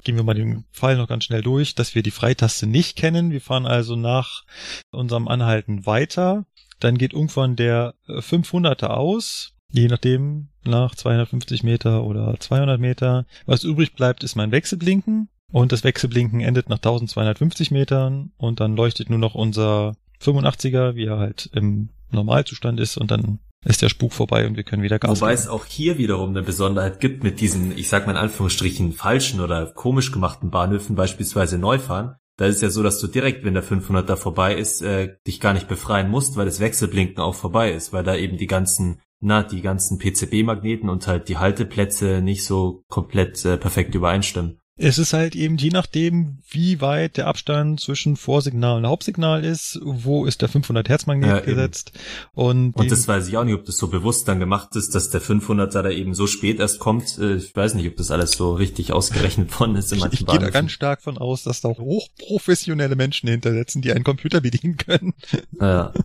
Gehen 0.04 0.16
wir 0.16 0.24
mal 0.24 0.34
den 0.34 0.64
Fall 0.72 0.98
noch 0.98 1.08
ganz 1.08 1.26
schnell 1.26 1.42
durch, 1.42 1.76
dass 1.76 1.96
wir 1.96 2.02
die 2.02 2.12
Freitaste 2.12 2.66
nicht 2.66 2.96
kennen. 2.96 3.32
Wir 3.32 3.42
fahren 3.42 3.66
also 3.66 3.96
nach 3.96 4.44
unserem 4.92 5.28
Anhalten 5.28 5.86
weiter. 5.86 6.46
Dann 6.80 6.98
geht 6.98 7.14
irgendwann 7.14 7.56
der 7.56 7.94
500er 8.08 8.88
aus. 8.88 9.54
Je 9.70 9.88
nachdem, 9.88 10.50
nach 10.64 10.96
250 10.96 11.64
Meter 11.64 12.04
oder 12.04 12.36
200 12.40 12.80
Meter. 12.80 13.26
Was 13.46 13.64
übrig 13.64 13.94
bleibt, 13.94 14.24
ist 14.24 14.36
mein 14.36 14.52
Wechselblinken. 14.52 15.30
Und 15.52 15.72
das 15.72 15.84
Wechselblinken 15.84 16.40
endet 16.40 16.70
nach 16.70 16.78
1250 16.78 17.72
Metern 17.72 18.32
und 18.38 18.60
dann 18.60 18.76
leuchtet 18.76 19.10
nur 19.10 19.20
noch 19.20 19.36
unser 19.36 19.96
85er, 20.22 20.96
wie 20.96 21.06
er 21.06 21.20
halt 21.20 21.50
im 21.54 21.90
Normalzustand 22.12 22.80
ist 22.80 22.98
und 22.98 23.12
dann 23.12 23.40
ist 23.66 23.82
der 23.82 23.90
Spuk 23.90 24.14
vorbei 24.14 24.48
und 24.48 24.58
wir 24.58 24.64
können 24.64 24.82
wieder 24.82 24.98
Gas 24.98 25.22
Wobei 25.22 25.34
es 25.34 25.48
auch 25.48 25.66
hier 25.66 25.98
wiederum 25.98 26.32
eine 26.32 26.42
Besonderheit 26.42 27.00
gibt 27.00 27.24
mit 27.24 27.40
diesen, 27.40 27.78
ich 27.78 27.90
sag 27.90 28.08
mal 28.08 28.14
in 28.14 28.18
Anführungsstrichen, 28.18 28.94
falschen 28.94 29.40
oder 29.40 29.68
komisch 29.68 30.12
gemachten 30.12 30.50
Bahnhöfen, 30.50 30.96
beispielsweise 30.96 31.58
Neufahren. 31.58 32.16
Da 32.38 32.46
ist 32.48 32.56
es 32.56 32.62
ja 32.62 32.70
so, 32.72 32.82
dass 32.82 33.00
du 33.00 33.08
direkt, 33.08 33.44
wenn 33.44 33.54
der 33.54 33.64
500er 33.64 34.16
vorbei 34.16 34.56
ist, 34.56 34.82
äh, 34.82 35.16
dich 35.28 35.40
gar 35.40 35.54
nicht 35.54 35.68
befreien 35.68 36.10
musst, 36.10 36.38
weil 36.38 36.46
das 36.46 36.60
Wechselblinken 36.60 37.20
auch 37.20 37.36
vorbei 37.36 37.72
ist, 37.72 37.94
weil 37.94 38.04
da 38.04 38.16
eben 38.16 38.38
die 38.38 38.48
ganzen, 38.48 39.00
na, 39.20 39.44
die 39.44 39.62
ganzen 39.62 40.00
PCB-Magneten 40.00 40.90
und 40.90 41.06
halt 41.06 41.30
die 41.30 41.38
Halteplätze 41.38 42.22
nicht 42.22 42.44
so 42.44 42.84
komplett 42.90 43.46
äh, 43.46 43.58
perfekt 43.58 43.94
übereinstimmen. 43.94 44.61
Es 44.78 44.98
ist 44.98 45.14
halt 45.14 45.36
eben 45.36 45.58
je 45.58 45.70
nachdem, 45.70 46.40
wie 46.50 46.82
weit 46.82 47.18
der 47.18 47.28
Abstand 47.28 47.80
zwischen 47.80 48.16
Vorsignal 48.16 48.78
und 48.78 48.88
Hauptsignal 48.88 49.44
ist, 49.44 49.80
wo 49.84 50.26
ist 50.26 50.42
der 50.42 50.50
500 50.50 50.90
Hertz 50.90 51.06
Magnet 51.06 51.30
ja, 51.30 51.40
gesetzt. 51.42 51.92
Und, 52.34 52.76
und 52.76 52.90
das 52.90 53.08
weiß 53.08 53.28
ich 53.28 53.38
auch 53.38 53.44
nicht, 53.44 53.54
ob 53.54 53.66
das 53.66 53.78
so 53.78 53.88
bewusst 53.88 54.28
dann 54.28 54.40
gemacht 54.40 54.76
ist, 54.76 54.96
dass 54.96 55.10
der 55.10 55.22
500er 55.22 55.82
da 55.82 55.90
eben 55.90 56.16
so 56.16 56.26
spät 56.26 56.60
erst 56.60 56.80
kommt. 56.80 57.18
Äh, 57.20 57.36
ich 57.36 57.56
weiß 57.56 57.76
nicht, 57.76 57.88
ob 57.88 57.98
das 57.98 58.12
alles 58.12 58.32
so 58.32 58.54
richtig 58.54 58.92
ausgerechnet 58.94 59.60
worden 59.60 59.76
ist. 59.76 59.92
In 59.92 60.00
ich 60.00 60.06
ich 60.14 60.26
gehe 60.26 60.40
da 60.40 60.50
ganz 60.50 60.72
stark 60.72 61.02
von 61.02 61.18
aus, 61.18 61.44
dass 61.44 61.62
da 61.62 61.70
hochprofessionelle 61.70 62.96
Menschen 62.96 63.30
hintersetzen, 63.30 63.82
die 63.82 63.92
einen 63.92 64.04
Computer 64.04 64.42
bedienen 64.42 64.78
können. 64.78 65.14
Ja. 65.60 65.94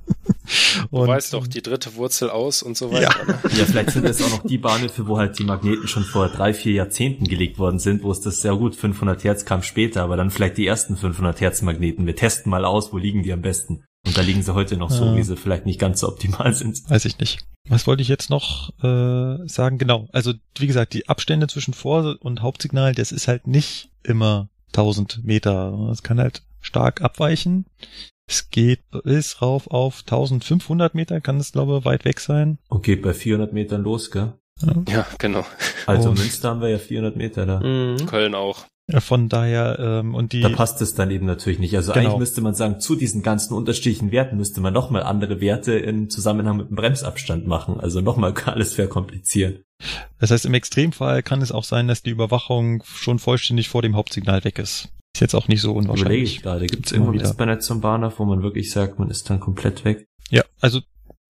Du 0.90 0.98
und, 0.98 1.08
weißt 1.08 1.32
doch 1.32 1.46
die 1.46 1.62
dritte 1.62 1.94
Wurzel 1.96 2.30
aus 2.30 2.62
und 2.62 2.76
so 2.76 2.92
weiter. 2.92 3.14
Ja. 3.18 3.24
Ne? 3.24 3.38
ja, 3.56 3.64
vielleicht 3.64 3.90
sind 3.90 4.06
das 4.06 4.22
auch 4.22 4.30
noch 4.30 4.44
die 4.44 4.58
Bahnhöfe, 4.58 5.06
wo 5.06 5.18
halt 5.18 5.38
die 5.38 5.44
Magneten 5.44 5.88
schon 5.88 6.04
vor 6.04 6.28
drei, 6.28 6.54
vier 6.54 6.72
Jahrzehnten 6.72 7.26
gelegt 7.26 7.58
worden 7.58 7.78
sind, 7.78 8.02
wo 8.02 8.10
es 8.10 8.20
das 8.20 8.40
sehr 8.40 8.54
gut, 8.56 8.76
500 8.76 9.24
Hertz 9.24 9.44
kam 9.44 9.62
später, 9.62 10.02
aber 10.02 10.16
dann 10.16 10.30
vielleicht 10.30 10.58
die 10.58 10.66
ersten 10.66 10.96
500 10.96 11.40
Hertz 11.40 11.62
Magneten. 11.62 12.06
Wir 12.06 12.16
testen 12.16 12.50
mal 12.50 12.64
aus, 12.64 12.92
wo 12.92 12.98
liegen 12.98 13.22
die 13.22 13.32
am 13.32 13.42
besten. 13.42 13.84
Und 14.06 14.16
da 14.16 14.22
liegen 14.22 14.42
sie 14.42 14.54
heute 14.54 14.76
noch 14.76 14.90
so, 14.90 15.04
äh, 15.04 15.16
wie 15.16 15.22
sie 15.24 15.36
vielleicht 15.36 15.66
nicht 15.66 15.80
ganz 15.80 16.00
so 16.00 16.08
optimal 16.08 16.54
sind. 16.54 16.88
Weiß 16.88 17.04
ich 17.04 17.18
nicht. 17.18 17.40
Was 17.68 17.88
wollte 17.88 18.02
ich 18.02 18.08
jetzt 18.08 18.30
noch 18.30 18.70
äh, 18.82 19.48
sagen? 19.48 19.78
Genau, 19.78 20.08
also 20.12 20.32
wie 20.56 20.68
gesagt, 20.68 20.94
die 20.94 21.08
Abstände 21.08 21.48
zwischen 21.48 21.74
Vor- 21.74 22.16
und 22.20 22.42
Hauptsignal, 22.42 22.94
das 22.94 23.10
ist 23.10 23.26
halt 23.26 23.48
nicht 23.48 23.90
immer 24.04 24.48
1000 24.68 25.24
Meter. 25.24 25.88
Es 25.90 26.04
kann 26.04 26.20
halt 26.20 26.42
stark 26.60 27.02
abweichen. 27.02 27.66
Es 28.28 28.50
geht 28.50 28.80
bis 29.04 29.40
rauf 29.40 29.68
auf 29.68 30.00
1500 30.00 30.94
Meter, 30.94 31.20
kann 31.20 31.38
es 31.38 31.52
glaube 31.52 31.78
ich 31.78 31.84
weit 31.84 32.04
weg 32.04 32.20
sein. 32.20 32.58
Und 32.68 32.82
geht 32.82 33.02
bei 33.02 33.14
400 33.14 33.52
Metern 33.52 33.82
los, 33.82 34.10
gell? 34.10 34.32
Ja, 34.62 34.74
ja 34.88 35.06
genau. 35.18 35.44
Also 35.86 36.10
und 36.10 36.18
Münster 36.18 36.50
haben 36.50 36.60
wir 36.60 36.68
ja 36.68 36.78
400 36.78 37.16
Meter 37.16 37.46
da. 37.46 37.60
Mhm. 37.60 38.06
Köln 38.06 38.34
auch. 38.34 38.66
Ja, 38.88 39.00
von 39.00 39.28
daher 39.28 39.78
ähm, 39.80 40.14
und 40.14 40.32
die. 40.32 40.42
Da 40.42 40.48
passt 40.48 40.80
es 40.80 40.94
dann 40.94 41.10
eben 41.10 41.26
natürlich 41.26 41.58
nicht. 41.58 41.74
Also 41.74 41.92
genau. 41.92 42.06
eigentlich 42.06 42.18
müsste 42.20 42.40
man 42.40 42.54
sagen, 42.54 42.78
zu 42.78 42.94
diesen 42.94 43.22
ganzen 43.22 43.54
unterschiedlichen 43.54 44.12
Werten 44.12 44.36
müsste 44.36 44.60
man 44.60 44.72
nochmal 44.72 45.02
andere 45.02 45.40
Werte 45.40 45.76
im 45.76 46.08
Zusammenhang 46.08 46.56
mit 46.56 46.70
dem 46.70 46.76
Bremsabstand 46.76 47.48
machen. 47.48 47.80
Also 47.80 48.00
nochmal 48.00 48.32
alles 48.46 48.74
verkomplizieren. 48.74 49.62
Das 50.18 50.30
heißt, 50.30 50.46
im 50.46 50.54
Extremfall 50.54 51.22
kann 51.22 51.42
es 51.42 51.50
auch 51.52 51.64
sein, 51.64 51.88
dass 51.88 52.02
die 52.02 52.10
Überwachung 52.10 52.82
schon 52.84 53.18
vollständig 53.18 53.68
vor 53.68 53.82
dem 53.82 53.96
Hauptsignal 53.96 54.44
weg 54.44 54.58
ist. 54.58 54.88
Ist 55.16 55.20
jetzt 55.20 55.34
auch 55.34 55.48
nicht 55.48 55.62
so 55.62 55.72
unwahrscheinlich. 55.72 56.02
Überlege 56.02 56.24
ich 56.24 56.42
gerade. 56.42 56.66
Gibt 56.66 56.84
es 56.84 56.92
irgendwo 56.92 57.12
ein 57.12 57.20
S-Bahn 57.20 57.58
zum 57.62 57.80
Bahnhof, 57.80 58.18
wo 58.18 58.26
man 58.26 58.42
wirklich 58.42 58.70
sagt, 58.70 58.98
man 58.98 59.08
ist 59.08 59.30
dann 59.30 59.40
komplett 59.40 59.82
weg? 59.86 60.08
Ja, 60.28 60.42
also 60.60 60.82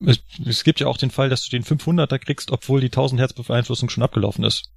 es, 0.05 0.19
es 0.45 0.65
gibt 0.65 0.81
ja 0.81 0.89
auch 0.89 0.97
den 0.97 1.13
Fall, 1.13 1.29
dass 1.29 1.45
du 1.45 1.51
den 1.51 1.63
500er 1.63 2.19
kriegst, 2.19 2.51
obwohl 2.51 2.81
die 2.81 2.89
1000 2.89 3.21
Hertz 3.21 3.35
Beeinflussung 3.35 3.89
schon 3.89 4.03
abgelaufen 4.03 4.43
ist. 4.43 4.73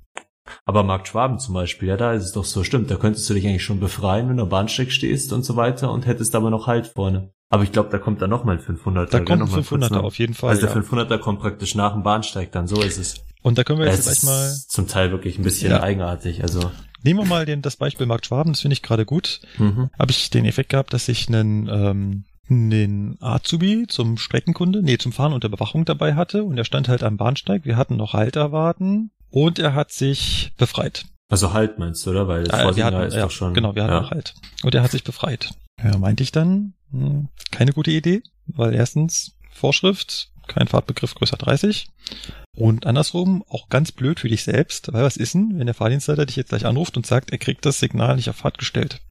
Aber 0.64 0.84
Markt 0.84 1.08
Schwaben 1.08 1.40
zum 1.40 1.56
Beispiel, 1.56 1.90
ja, 1.90 1.98
da 1.98 2.14
ist 2.14 2.24
es 2.24 2.34
doch 2.34 2.46
so, 2.46 2.64
stimmt, 2.64 2.92
da 2.92 2.98
könntest 2.98 3.28
du 3.28 3.34
dich 3.34 3.48
eigentlich 3.48 3.64
schon 3.64 3.80
befreien, 3.80 4.30
wenn 4.30 4.38
du 4.38 4.44
am 4.44 4.50
Bahnsteig 4.50 4.92
stehst 4.92 5.34
und 5.34 5.44
so 5.44 5.56
weiter 5.56 5.92
und 5.92 6.06
hättest 6.06 6.36
aber 6.36 6.52
noch 6.52 6.68
Halt 6.68 6.86
vorne. 6.86 7.34
Aber 7.50 7.64
ich 7.64 7.72
glaube, 7.72 7.90
da 7.90 7.98
kommt 7.98 8.22
dann 8.22 8.30
nochmal 8.30 8.60
ein 8.60 8.64
500er. 8.64 9.10
Da 9.10 9.22
kommt 9.22 9.42
ein 9.42 9.48
500er 9.48 10.02
auf 10.02 10.20
jeden 10.20 10.36
Fall. 10.36 10.52
Also 10.52 10.68
der 10.68 10.76
ja. 10.76 10.82
500er 10.82 11.18
kommt 11.18 11.40
praktisch 11.40 11.74
nach 11.74 11.94
dem 11.94 12.04
Bahnsteig 12.04 12.52
dann, 12.52 12.68
so 12.68 12.80
ist 12.80 13.00
es. 13.00 13.24
Und 13.42 13.58
da 13.58 13.64
können 13.64 13.80
wir 13.80 13.88
jetzt 13.88 14.04
gleich 14.04 14.22
mal... 14.22 14.54
Zum 14.68 14.88
Teil 14.88 15.10
wirklich 15.10 15.40
ein 15.40 15.44
bisschen 15.44 15.72
ja. 15.72 15.82
eigenartig, 15.82 16.44
also... 16.44 16.70
Nehmen 17.04 17.20
wir 17.20 17.26
mal 17.26 17.46
den, 17.46 17.62
das 17.62 17.78
Beispiel 17.78 18.06
Markt 18.06 18.26
Schwaben, 18.26 18.54
das 18.54 18.62
finde 18.62 18.74
ich 18.74 18.82
gerade 18.82 19.06
gut. 19.06 19.42
Mhm. 19.58 19.90
Habe 19.98 20.12
ich 20.12 20.30
den 20.30 20.46
Effekt 20.46 20.70
gehabt, 20.70 20.94
dass 20.94 21.08
ich 21.08 21.28
einen, 21.28 21.68
ähm, 21.68 22.24
einen 22.50 23.18
Azubi 23.22 23.86
zum 23.88 24.18
Streckenkunde, 24.18 24.82
nee, 24.82 24.98
zum 24.98 25.12
Fahren 25.12 25.34
unter 25.34 25.50
Bewachung 25.50 25.86
dabei 25.86 26.16
hatte 26.16 26.44
und 26.44 26.58
er 26.58 26.66
stand 26.66 26.90
halt 26.90 27.04
am 27.04 27.18
Bahnsteig. 27.18 27.66
Wir 27.66 27.78
hatten 27.78 27.96
noch 27.96 28.14
Halt 28.14 28.36
erwarten 28.36 29.12
und 29.30 29.60
er 29.60 29.74
hat 29.74 29.92
sich 29.92 30.52
befreit. 30.58 31.06
Also 31.30 31.54
Halt 31.54 31.78
meinst 31.78 32.06
du, 32.06 32.10
oder? 32.10 32.28
Weil 32.28 32.44
das 32.44 32.60
äh, 32.60 32.76
wir 32.76 32.86
hatten, 32.86 33.02
ist 33.02 33.14
ja, 33.14 33.22
doch 33.22 33.32
schon. 33.32 33.54
Genau, 33.54 33.76
wir 33.76 33.84
hatten 33.84 33.94
ja. 33.94 34.02
noch 34.02 34.12
Halt. 34.12 34.34
Und 34.64 34.74
er 34.74 34.82
hat 34.82 34.92
sich 34.92 35.04
befreit. 35.04 35.52
Ja, 35.82 35.98
meinte 35.98 36.24
ich 36.24 36.32
dann, 36.32 36.74
hm, 36.92 37.30
keine 37.52 37.72
gute 37.72 37.92
Idee, 37.92 38.24
weil 38.48 38.74
erstens 38.74 39.38
Vorschrift, 39.52 40.32
kein 40.48 40.68
Fahrtbegriff 40.68 41.14
größer 41.14 41.38
30. 41.38 41.88
Und 42.60 42.86
andersrum, 42.86 43.42
auch 43.48 43.70
ganz 43.70 43.94
blöd 43.94 44.20
für 44.20 44.28
dich 44.28 44.44
selbst, 44.44 44.92
weil 44.92 45.04
was 45.04 45.16
ist 45.16 45.34
denn, 45.34 45.58
wenn 45.58 45.66
der 45.66 45.74
Fahrdienstleiter 45.74 46.26
dich 46.26 46.36
jetzt 46.36 46.50
gleich 46.50 46.66
anruft 46.66 46.98
und 46.98 47.06
sagt, 47.06 47.32
er 47.32 47.38
kriegt 47.38 47.66
das 47.66 47.80
Signal 47.80 48.18
nicht 48.18 48.30
auf 48.30 48.36
Fahrt 48.36 48.58
gestellt? 48.58 49.02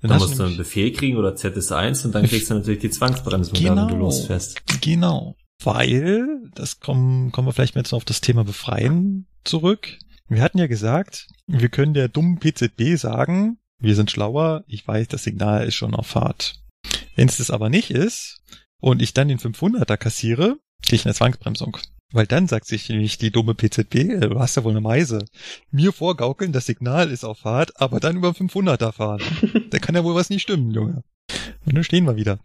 Dann, 0.00 0.10
dann 0.10 0.18
musst 0.18 0.36
du 0.36 0.42
einen 0.42 0.56
Befehl 0.56 0.92
kriegen 0.92 1.18
oder 1.18 1.34
ZS1 1.34 2.04
und 2.04 2.14
dann 2.16 2.26
kriegst 2.26 2.50
du 2.50 2.54
natürlich 2.54 2.80
die 2.80 2.90
Zwangsbremsung, 2.90 3.54
genau, 3.54 3.82
wenn 3.82 3.88
du 3.88 3.96
losfährst. 3.96 4.60
Genau. 4.80 5.36
Weil, 5.62 6.26
das 6.56 6.80
kommen, 6.80 7.30
kommen 7.30 7.46
wir 7.46 7.52
vielleicht 7.52 7.76
jetzt 7.76 7.92
auf 7.92 8.04
das 8.04 8.20
Thema 8.20 8.44
Befreien 8.44 9.28
zurück. 9.44 9.96
Wir 10.28 10.42
hatten 10.42 10.58
ja 10.58 10.66
gesagt, 10.66 11.28
wir 11.46 11.68
können 11.68 11.94
der 11.94 12.08
dummen 12.08 12.40
PZB 12.40 12.96
sagen, 12.96 13.58
wir 13.78 13.94
sind 13.94 14.10
schlauer, 14.10 14.64
ich 14.66 14.86
weiß, 14.86 15.06
das 15.06 15.22
Signal 15.22 15.64
ist 15.64 15.76
schon 15.76 15.94
auf 15.94 16.08
Fahrt. 16.08 16.60
Wenn 17.14 17.28
es 17.28 17.36
das 17.36 17.52
aber 17.52 17.70
nicht 17.70 17.92
ist 17.92 18.42
und 18.80 19.00
ich 19.00 19.14
dann 19.14 19.28
den 19.28 19.38
500er 19.38 19.96
kassiere, 19.96 20.58
kriege 20.82 20.96
ich 20.96 21.04
eine 21.06 21.14
Zwangsbremsung. 21.14 21.78
Weil 22.12 22.26
dann 22.26 22.46
sagt 22.46 22.66
sich 22.66 22.88
nämlich 22.88 23.18
die 23.18 23.32
dumme 23.32 23.54
PZB, 23.54 23.94
äh, 23.94 24.28
du 24.28 24.38
hast 24.38 24.56
ja 24.56 24.64
wohl 24.64 24.70
eine 24.70 24.80
Meise. 24.80 25.24
Mir 25.70 25.92
vorgaukeln, 25.92 26.52
das 26.52 26.66
Signal 26.66 27.10
ist 27.10 27.24
auf 27.24 27.40
Fahrt, 27.40 27.80
aber 27.80 28.00
dann 28.00 28.16
über 28.16 28.30
500er 28.30 28.92
fahren. 28.92 29.22
da 29.70 29.78
kann 29.78 29.94
ja 29.94 30.04
wohl 30.04 30.14
was 30.14 30.30
nicht 30.30 30.42
stimmen, 30.42 30.70
Junge. 30.70 31.02
Und 31.64 31.76
dann 31.76 31.84
stehen 31.84 32.06
wir 32.06 32.16
wieder. 32.16 32.38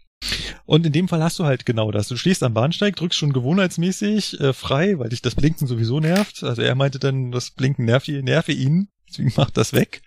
Und 0.64 0.86
in 0.86 0.92
dem 0.92 1.08
Fall 1.08 1.22
hast 1.22 1.38
du 1.38 1.44
halt 1.44 1.66
genau 1.66 1.90
das. 1.90 2.08
Du 2.08 2.16
stehst 2.16 2.42
am 2.42 2.54
Bahnsteig, 2.54 2.96
drückst 2.96 3.18
schon 3.18 3.32
gewohnheitsmäßig 3.32 4.40
äh, 4.40 4.52
frei, 4.52 4.98
weil 4.98 5.10
dich 5.10 5.22
das 5.22 5.34
Blinken 5.34 5.66
sowieso 5.66 6.00
nervt. 6.00 6.42
Also 6.42 6.62
er 6.62 6.74
meinte 6.74 6.98
dann, 6.98 7.32
das 7.32 7.50
Blinken 7.50 7.84
nervt, 7.84 8.08
nerve 8.08 8.52
ihn, 8.52 8.88
deswegen 9.08 9.32
macht 9.36 9.56
das 9.56 9.72
weg. 9.72 10.02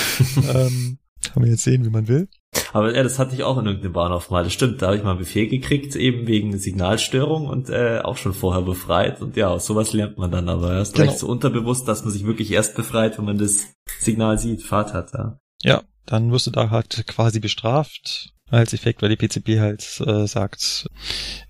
ähm, 0.54 0.98
kann 1.22 1.42
man 1.42 1.50
jetzt 1.50 1.64
sehen, 1.64 1.84
wie 1.84 1.90
man 1.90 2.08
will. 2.08 2.28
Aber 2.72 2.94
ja, 2.94 3.02
das 3.02 3.18
hatte 3.18 3.34
ich 3.34 3.44
auch 3.44 3.58
in 3.58 3.66
irgendeinem 3.66 3.92
Bahnhof 3.92 4.30
mal. 4.30 4.44
Das 4.44 4.52
stimmt, 4.52 4.82
da 4.82 4.86
habe 4.86 4.96
ich 4.96 5.02
mal 5.02 5.10
einen 5.10 5.18
Befehl 5.18 5.48
gekriegt, 5.48 5.94
eben 5.96 6.26
wegen 6.26 6.58
Signalstörung 6.58 7.46
und 7.46 7.70
äh, 7.70 8.00
auch 8.02 8.16
schon 8.16 8.34
vorher 8.34 8.62
befreit. 8.62 9.20
Und 9.20 9.36
ja, 9.36 9.58
sowas 9.58 9.92
lernt 9.92 10.18
man 10.18 10.30
dann 10.30 10.48
aber 10.48 10.74
erst 10.74 10.94
genau. 10.94 11.08
recht 11.08 11.18
so 11.18 11.28
unterbewusst, 11.28 11.88
dass 11.88 12.04
man 12.04 12.12
sich 12.12 12.24
wirklich 12.24 12.50
erst 12.50 12.74
befreit, 12.74 13.18
wenn 13.18 13.24
man 13.24 13.38
das 13.38 13.66
Signal 13.98 14.38
sieht, 14.38 14.62
Fahrt 14.62 14.92
hat. 14.92 15.12
Ja, 15.14 15.38
ja 15.62 15.82
dann 16.06 16.32
wirst 16.32 16.46
du 16.46 16.50
da 16.50 16.70
halt 16.70 17.06
quasi 17.06 17.40
bestraft 17.40 18.32
als 18.50 18.72
Effekt, 18.72 19.02
weil 19.02 19.14
die 19.14 19.16
PCB 19.16 19.60
halt 19.60 20.00
äh, 20.06 20.26
sagt, 20.26 20.88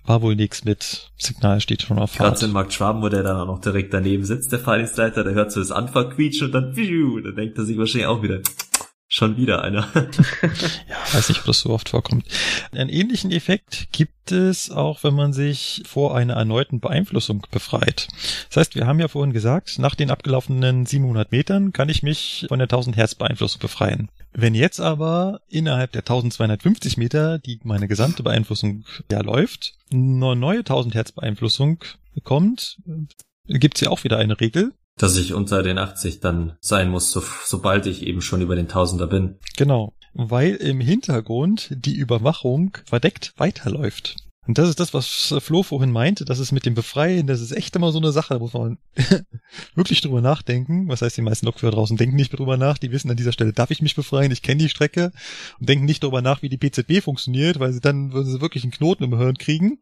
war 0.05 0.21
wohl 0.21 0.35
nichts 0.35 0.65
mit 0.65 1.11
Signal 1.17 1.61
steht 1.61 1.81
schon 1.81 1.97
auf 1.97 2.11
Fahrt. 2.11 2.35
Gerade 2.35 2.45
in 2.45 2.51
Markt 2.51 2.73
Schwaben, 2.73 3.01
wo 3.01 3.07
der 3.07 3.23
dann 3.23 3.37
auch 3.37 3.45
noch 3.45 3.61
direkt 3.61 3.93
daneben 3.93 4.25
sitzt, 4.25 4.51
der 4.51 4.59
Fahrdienstleiter, 4.59 5.23
der 5.23 5.33
hört 5.33 5.51
so 5.51 5.61
das 5.61 5.71
Anfang 5.71 6.09
quietschen 6.09 6.47
und 6.47 6.51
dann, 6.53 6.75
dann 6.75 7.35
denkt 7.35 7.57
er 7.57 7.63
sich 7.63 7.77
wahrscheinlich 7.77 8.07
auch 8.07 8.21
wieder, 8.21 8.41
Schon 9.11 9.37
wieder 9.37 9.63
einer. 9.63 9.87
ja, 9.95 11.13
weiß 11.13 11.29
nicht, 11.29 11.39
ob 11.39 11.47
das 11.47 11.61
so 11.61 11.71
oft 11.71 11.89
vorkommt. 11.89 12.25
Einen 12.71 12.91
ähnlichen 12.91 13.31
Effekt 13.31 13.87
gibt 13.91 14.31
es 14.31 14.69
auch, 14.69 15.03
wenn 15.03 15.15
man 15.15 15.33
sich 15.33 15.81
vor 15.87 16.15
einer 16.15 16.35
erneuten 16.35 16.79
Beeinflussung 16.79 17.43
befreit. 17.49 18.07
Das 18.49 18.57
heißt, 18.57 18.75
wir 18.75 18.85
haben 18.85 18.99
ja 18.99 19.07
vorhin 19.07 19.33
gesagt, 19.33 19.79
nach 19.79 19.95
den 19.95 20.11
abgelaufenen 20.11 20.85
700 20.85 21.31
Metern 21.31 21.73
kann 21.73 21.89
ich 21.89 22.03
mich 22.03 22.45
von 22.49 22.59
der 22.59 22.67
1000 22.67 22.97
Hertz 22.97 23.15
Beeinflussung 23.15 23.59
befreien. 23.59 24.09
Wenn 24.31 24.53
jetzt 24.53 24.79
aber 24.79 25.41
innerhalb 25.49 25.91
der 25.91 26.01
1250 26.01 26.97
Meter, 26.97 27.39
die 27.39 27.59
meine 27.63 27.87
gesamte 27.87 28.21
Beeinflussung 28.21 28.85
ja 29.11 29.21
läuft, 29.21 29.73
eine 29.91 30.35
neue 30.35 30.59
1000 30.59 30.93
Hertz 30.93 31.13
Beeinflussung 31.13 31.83
kommt, 32.23 32.77
gibt 33.47 33.77
es 33.77 33.81
ja 33.81 33.89
auch 33.89 34.03
wieder 34.03 34.19
eine 34.19 34.39
Regel, 34.39 34.73
dass 34.99 35.15
ich 35.15 35.33
unter 35.33 35.63
den 35.63 35.79
80 35.79 36.19
dann 36.19 36.57
sein 36.59 36.89
muss, 36.89 37.11
so, 37.11 37.23
sobald 37.45 37.87
ich 37.87 38.05
eben 38.05 38.21
schon 38.21 38.41
über 38.41 38.55
den 38.55 38.67
Tausender 38.67 39.07
bin. 39.07 39.39
Genau, 39.57 39.93
weil 40.13 40.55
im 40.55 40.79
Hintergrund 40.79 41.69
die 41.71 41.95
Überwachung 41.95 42.77
verdeckt 42.85 43.33
weiterläuft. 43.37 44.17
Und 44.49 44.57
das 44.57 44.67
ist 44.67 44.79
das, 44.79 44.95
was 44.95 45.35
Flo 45.41 45.61
vorhin 45.61 45.91
meinte, 45.91 46.25
dass 46.25 46.39
es 46.39 46.51
mit 46.51 46.65
dem 46.65 46.73
Befreien, 46.73 47.27
das 47.27 47.39
ist 47.39 47.51
echt 47.51 47.75
immer 47.75 47.91
so 47.91 47.99
eine 47.99 48.11
Sache, 48.11 48.33
da 48.33 48.39
muss 48.39 48.53
man 48.53 48.79
wirklich 49.75 50.01
drüber 50.01 50.21
nachdenken. 50.21 50.87
Was 50.87 51.03
heißt, 51.03 51.15
die 51.17 51.21
meisten 51.21 51.45
Lokführer 51.45 51.71
draußen 51.71 51.97
denken 51.97 52.15
nicht 52.15 52.31
drüber 52.31 52.57
nach, 52.57 52.79
die 52.79 52.91
wissen 52.91 53.11
an 53.11 53.15
dieser 53.15 53.31
Stelle, 53.31 53.53
darf 53.53 53.69
ich 53.69 53.83
mich 53.83 53.95
befreien, 53.95 54.31
ich 54.31 54.41
kenne 54.41 54.63
die 54.63 54.69
Strecke 54.69 55.11
und 55.59 55.69
denken 55.69 55.85
nicht 55.85 56.01
darüber 56.01 56.23
nach, 56.23 56.41
wie 56.41 56.49
die 56.49 56.57
PZB 56.57 57.03
funktioniert, 57.03 57.59
weil 57.59 57.73
sie 57.73 57.79
dann 57.79 58.11
würden 58.11 58.25
sie 58.25 58.41
wirklich 58.41 58.63
einen 58.63 58.71
Knoten 58.71 59.03
im 59.03 59.15
Hirn 59.15 59.37
kriegen. 59.37 59.77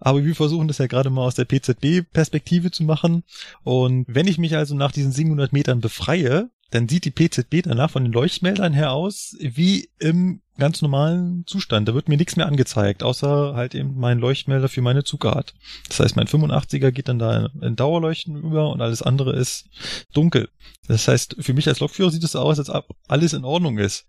Aber 0.00 0.24
wir 0.24 0.34
versuchen 0.34 0.66
das 0.66 0.78
ja 0.78 0.88
gerade 0.88 1.08
mal 1.08 1.24
aus 1.24 1.36
der 1.36 1.44
PZB-Perspektive 1.44 2.72
zu 2.72 2.82
machen. 2.82 3.22
Und 3.62 4.06
wenn 4.08 4.26
ich 4.26 4.36
mich 4.36 4.56
also 4.56 4.74
nach 4.74 4.90
diesen 4.90 5.12
700 5.12 5.52
Metern 5.52 5.80
befreie, 5.80 6.50
dann 6.72 6.88
sieht 6.88 7.04
die 7.04 7.10
PZB 7.10 7.62
danach 7.62 7.90
von 7.90 8.02
den 8.02 8.12
Leuchtmeldern 8.12 8.72
her 8.72 8.92
aus 8.92 9.36
wie 9.38 9.90
im 9.98 10.40
ganz 10.58 10.80
normalen 10.80 11.44
Zustand. 11.46 11.86
Da 11.86 11.94
wird 11.94 12.08
mir 12.08 12.16
nichts 12.16 12.36
mehr 12.36 12.46
angezeigt, 12.46 13.02
außer 13.02 13.54
halt 13.54 13.74
eben 13.74 13.98
mein 13.98 14.18
Leuchtmelder 14.18 14.68
für 14.68 14.80
meine 14.80 15.04
Zugart. 15.04 15.54
Das 15.88 16.00
heißt, 16.00 16.16
mein 16.16 16.26
85er 16.26 16.90
geht 16.90 17.08
dann 17.08 17.18
da 17.18 17.50
in 17.60 17.76
Dauerleuchten 17.76 18.36
über 18.36 18.70
und 18.70 18.80
alles 18.80 19.02
andere 19.02 19.34
ist 19.36 19.68
dunkel. 20.14 20.48
Das 20.88 21.08
heißt, 21.08 21.36
für 21.40 21.52
mich 21.52 21.68
als 21.68 21.80
Lokführer 21.80 22.10
sieht 22.10 22.24
es 22.24 22.36
aus, 22.36 22.58
als 22.58 22.70
ob 22.70 22.96
alles 23.06 23.34
in 23.34 23.44
Ordnung 23.44 23.78
ist. 23.78 24.06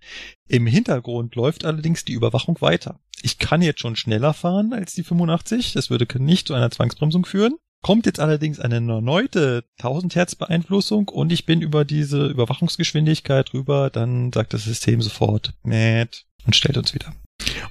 Im 0.48 0.66
Hintergrund 0.66 1.36
läuft 1.36 1.66
allerdings 1.66 2.06
die 2.06 2.14
Überwachung 2.14 2.60
weiter. 2.62 3.00
Ich 3.22 3.40
kann 3.40 3.62
jetzt 3.62 3.82
schon 3.82 3.98
schneller 3.98 4.34
fahren 4.34 4.72
als 4.72 4.94
die 4.94 5.04
85. 5.04 5.74
Das 5.74 5.90
würde 5.90 6.08
nicht 6.22 6.48
zu 6.48 6.54
einer 6.54 6.72
Zwangsbremsung 6.72 7.26
führen. 7.26 7.56
Kommt 7.84 8.06
jetzt 8.06 8.22
allerdings 8.22 8.62
eine 8.62 8.76
erneute 8.76 9.66
1000 9.78 10.16
Hertz 10.16 10.36
Beeinflussung 10.36 11.10
und 11.10 11.34
ich 11.34 11.46
bin 11.46 11.62
über 11.62 11.84
diese 11.84 12.28
Überwachungsgeschwindigkeit 12.28 13.54
rüber, 13.54 13.90
dann 13.90 14.32
sagt 14.32 14.54
das 14.54 14.64
System 14.64 15.02
sofort, 15.02 15.54
mad, 15.64 16.10
und 16.46 16.56
stellt 16.56 16.78
uns 16.78 16.94
wieder. 16.94 17.14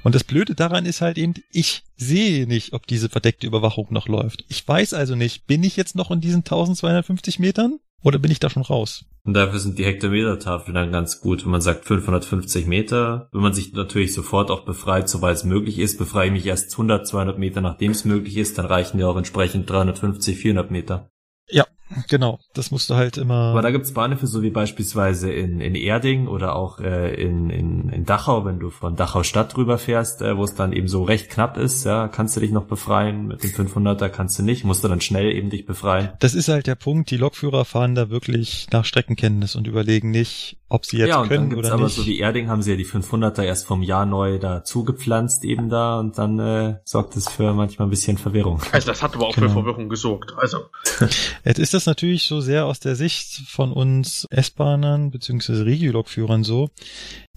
Und 0.03 0.15
das 0.15 0.24
Blöde 0.24 0.55
daran 0.55 0.87
ist 0.87 1.01
halt 1.01 1.19
eben, 1.19 1.35
ich 1.51 1.85
sehe 1.97 2.47
nicht, 2.47 2.73
ob 2.73 2.87
diese 2.87 3.09
verdeckte 3.09 3.47
Überwachung 3.47 3.89
noch 3.91 4.09
läuft. 4.09 4.45
Ich 4.49 4.66
weiß 4.66 4.95
also 4.95 5.15
nicht, 5.15 5.47
bin 5.47 5.62
ich 5.62 5.77
jetzt 5.77 5.95
noch 5.95 6.11
in 6.11 6.20
diesen 6.20 6.41
1250 6.41 7.39
Metern 7.39 7.79
oder 8.03 8.19
bin 8.19 8.31
ich 8.31 8.41
da 8.41 8.51
schon 8.51 8.62
raus? 8.62 9.05
Und 9.24 9.35
dafür 9.35 9.61
sind 9.61 9.79
die 9.79 9.85
Hektometertafeln 9.85 10.74
dann 10.74 10.91
ganz 10.91 11.20
gut. 11.20 11.45
Wenn 11.45 11.53
man 11.53 11.61
sagt 11.61 11.85
550 11.85 12.66
Meter, 12.66 13.29
wenn 13.33 13.43
man 13.43 13.55
sich 13.55 13.73
natürlich 13.73 14.12
sofort 14.12 14.51
auch 14.51 14.65
befreit, 14.65 15.09
soweit 15.09 15.37
es 15.37 15.45
möglich 15.45 15.79
ist, 15.79 15.99
befreie 15.99 16.27
ich 16.27 16.33
mich 16.33 16.47
erst 16.47 16.73
100, 16.73 17.07
200 17.07 17.39
Meter, 17.39 17.61
nachdem 17.61 17.93
es 17.93 18.05
möglich 18.05 18.37
ist, 18.37 18.59
dann 18.59 18.66
reichen 18.66 18.99
ja 18.99 19.07
auch 19.07 19.16
entsprechend 19.16 19.70
350, 19.70 20.37
400 20.37 20.73
Meter. 20.73 21.11
Ja, 21.49 21.66
genau. 22.09 22.39
Das 22.55 22.70
musst 22.70 22.90
du 22.90 22.94
halt 22.94 23.16
immer. 23.16 23.51
Aber 23.51 23.62
da 23.62 23.70
gibt's 23.70 23.93
Bahnhöfe, 23.93 24.27
so 24.27 24.43
wie 24.43 24.51
beispielsweise 24.51 25.32
in, 25.32 25.60
in 25.60 25.74
Erding 25.74 26.28
oder 26.28 26.56
auch 26.56 26.81
äh, 26.81 27.14
in, 27.14 27.51
in, 27.51 27.89
in 27.89 28.05
Dachau, 28.05 28.44
wenn 28.44 28.59
du 28.59 28.70
von 28.70 28.97
Dachau 28.97 29.23
Stadt 29.23 29.56
drüber 29.56 29.78
fährst, 29.78 30.23
äh, 30.23 30.36
wo 30.36 30.44
es 30.44 30.55
dann 30.55 30.73
eben 30.73 30.89
so 30.89 31.02
recht 31.02 31.31
knapp 31.31 31.56
ist, 31.56 31.85
ja, 31.85 32.09
kannst 32.09 32.36
du 32.36 32.40
dich 32.40 32.51
noch 32.51 32.64
befreien. 32.64 33.27
Mit 33.28 33.43
dem 33.43 33.51
500er 33.51 34.09
kannst 34.09 34.39
du 34.39 34.43
nicht, 34.43 34.64
musst 34.64 34.85
du 34.85 34.89
dann 34.89 35.01
schnell 35.01 35.32
eben 35.32 35.51
dich 35.51 35.66
befreien. 35.66 36.10
Das 36.20 36.35
ist 36.35 36.48
halt 36.48 36.66
der 36.66 36.74
Punkt. 36.74 37.10
Die 37.10 37.16
Lokführer 37.16 37.64
fahren 37.64 37.94
da 37.94 38.10
wirklich 38.10 38.66
nach 38.73 38.85
Streckenkenntnis 38.85 39.56
und 39.56 39.66
überlegen 39.66 40.10
nicht, 40.10 40.56
ob 40.69 40.86
sie 40.86 40.98
jetzt 40.98 41.09
ja, 41.09 41.20
und 41.20 41.28
können 41.28 41.51
dann 41.51 41.51
gibt's 41.51 41.66
oder 41.69 41.74
aber 41.74 41.85
nicht. 41.85 41.97
so 41.97 42.06
wie 42.06 42.19
Erding 42.19 42.48
haben 42.48 42.62
sie 42.62 42.70
ja 42.70 42.77
die 42.77 42.86
500er 42.86 43.43
erst 43.43 43.66
vom 43.66 43.82
Jahr 43.82 44.06
neu 44.06 44.39
da 44.39 44.64
zugepflanzt 44.64 45.44
eben 45.44 45.69
da 45.69 45.98
und 45.98 46.16
dann 46.19 46.39
äh, 46.39 46.77
sorgt 46.85 47.16
es 47.16 47.28
für 47.28 47.52
manchmal 47.52 47.89
ein 47.89 47.90
bisschen 47.90 48.16
Verwirrung. 48.16 48.60
Also 48.73 48.86
das 48.86 49.02
hat 49.02 49.14
aber 49.14 49.27
auch 49.27 49.35
genau. 49.35 49.48
für 49.48 49.52
Verwirrung 49.52 49.89
gesorgt. 49.89 50.32
Also 50.36 50.59
jetzt 51.44 51.59
ist 51.59 51.74
das 51.74 51.82
natürlich 51.87 52.25
so 52.25 52.41
sehr 52.41 52.67
aus 52.67 52.81
der 52.81 52.97
Sicht 52.97 53.49
von 53.49 53.73
uns 53.73 54.27
S-Bahnern 54.31 55.11
beziehungsweise 55.11 55.65
Regiolokführern 55.65 56.45
so. 56.45 56.71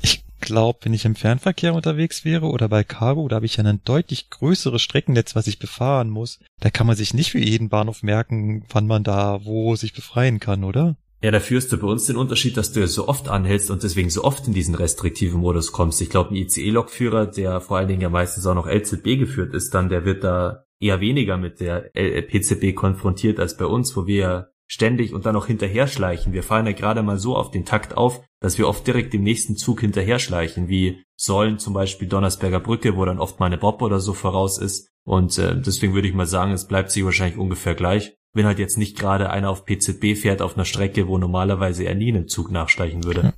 Ich 0.01 0.23
glaube, 0.41 0.79
wenn 0.83 0.93
ich 0.93 1.05
im 1.05 1.15
Fernverkehr 1.15 1.73
unterwegs 1.73 2.23
wäre 2.23 2.47
oder 2.47 2.69
bei 2.69 2.83
Cargo, 2.83 3.27
da 3.27 3.37
habe 3.37 3.45
ich 3.45 3.57
ja 3.57 3.63
ein 3.63 3.81
deutlich 3.83 4.29
größeres 4.29 4.81
Streckennetz, 4.81 5.35
was 5.35 5.47
ich 5.47 5.59
befahren 5.59 6.09
muss. 6.09 6.39
Da 6.59 6.69
kann 6.69 6.87
man 6.87 6.95
sich 6.95 7.13
nicht 7.13 7.31
für 7.31 7.39
jeden 7.39 7.69
Bahnhof 7.69 8.03
merken, 8.03 8.65
wann 8.69 8.87
man 8.87 9.03
da 9.03 9.43
wo 9.43 9.75
sich 9.75 9.93
befreien 9.93 10.39
kann, 10.39 10.63
oder? 10.63 10.95
Ja, 11.21 11.31
da 11.31 11.39
führst 11.39 11.71
du 11.71 11.77
bei 11.77 11.87
uns 11.87 12.05
den 12.05 12.17
Unterschied, 12.17 12.55
dass 12.55 12.71
du 12.71 12.87
so 12.87 13.07
oft 13.07 13.29
anhältst 13.29 13.71
und 13.71 13.81
deswegen 13.81 14.11
so 14.11 14.23
oft 14.23 14.45
in 14.47 14.53
diesen 14.53 14.75
restriktiven 14.75 15.39
Modus 15.39 15.71
kommst. 15.71 15.99
Ich 16.01 16.09
glaube, 16.09 16.31
ein 16.31 16.35
ICE-Lokführer, 16.35 17.25
der 17.25 17.61
vor 17.61 17.77
allen 17.77 17.87
Dingen 17.87 18.01
ja 18.01 18.09
meistens 18.09 18.45
auch 18.45 18.53
noch 18.53 18.67
LZB 18.67 19.17
geführt 19.17 19.53
ist, 19.55 19.73
dann 19.73 19.89
der 19.89 20.05
wird 20.05 20.23
da 20.23 20.64
eher 20.79 20.99
weniger 20.99 21.37
mit 21.37 21.59
der 21.59 21.91
PCB 21.93 22.75
konfrontiert 22.75 23.39
als 23.39 23.57
bei 23.57 23.65
uns, 23.65 23.95
wo 23.95 24.07
wir 24.07 24.49
ständig 24.67 25.13
und 25.13 25.25
dann 25.25 25.33
noch 25.33 25.47
hinterher 25.47 25.87
schleichen. 25.87 26.33
Wir 26.33 26.43
fahren 26.43 26.65
ja 26.65 26.71
gerade 26.71 27.03
mal 27.03 27.19
so 27.19 27.35
auf 27.35 27.51
den 27.51 27.65
Takt 27.65 27.95
auf, 27.95 28.21
dass 28.39 28.57
wir 28.57 28.67
oft 28.67 28.85
direkt 28.85 29.13
dem 29.13 29.23
nächsten 29.23 29.55
Zug 29.55 29.81
hinterher 29.81 30.19
schleichen, 30.19 30.67
wie 30.67 31.03
Säulen 31.15 31.59
zum 31.59 31.73
Beispiel 31.73 32.07
Donnersberger 32.07 32.59
Brücke, 32.59 32.95
wo 32.95 33.05
dann 33.05 33.19
oft 33.19 33.39
mal 33.39 33.45
eine 33.45 33.57
Bob 33.57 33.81
oder 33.81 33.99
so 33.99 34.13
voraus 34.13 34.57
ist. 34.57 34.89
Und 35.03 35.37
äh, 35.37 35.59
deswegen 35.61 35.93
würde 35.93 36.07
ich 36.07 36.15
mal 36.15 36.25
sagen, 36.25 36.51
es 36.51 36.67
bleibt 36.67 36.91
sich 36.91 37.05
wahrscheinlich 37.05 37.37
ungefähr 37.37 37.75
gleich 37.75 38.17
wenn 38.35 38.45
halt 38.45 38.59
jetzt 38.59 38.77
nicht 38.77 38.99
gerade 38.99 39.29
einer 39.29 39.49
auf 39.49 39.65
PZB 39.65 40.15
fährt 40.15 40.41
auf 40.41 40.55
einer 40.55 40.65
Strecke, 40.65 41.07
wo 41.07 41.17
normalerweise 41.17 41.85
er 41.85 41.95
nie 41.95 42.09
einen 42.09 42.27
Zug 42.27 42.51
nachschleichen 42.51 43.05
würde. 43.05 43.21
Ja. 43.21 43.33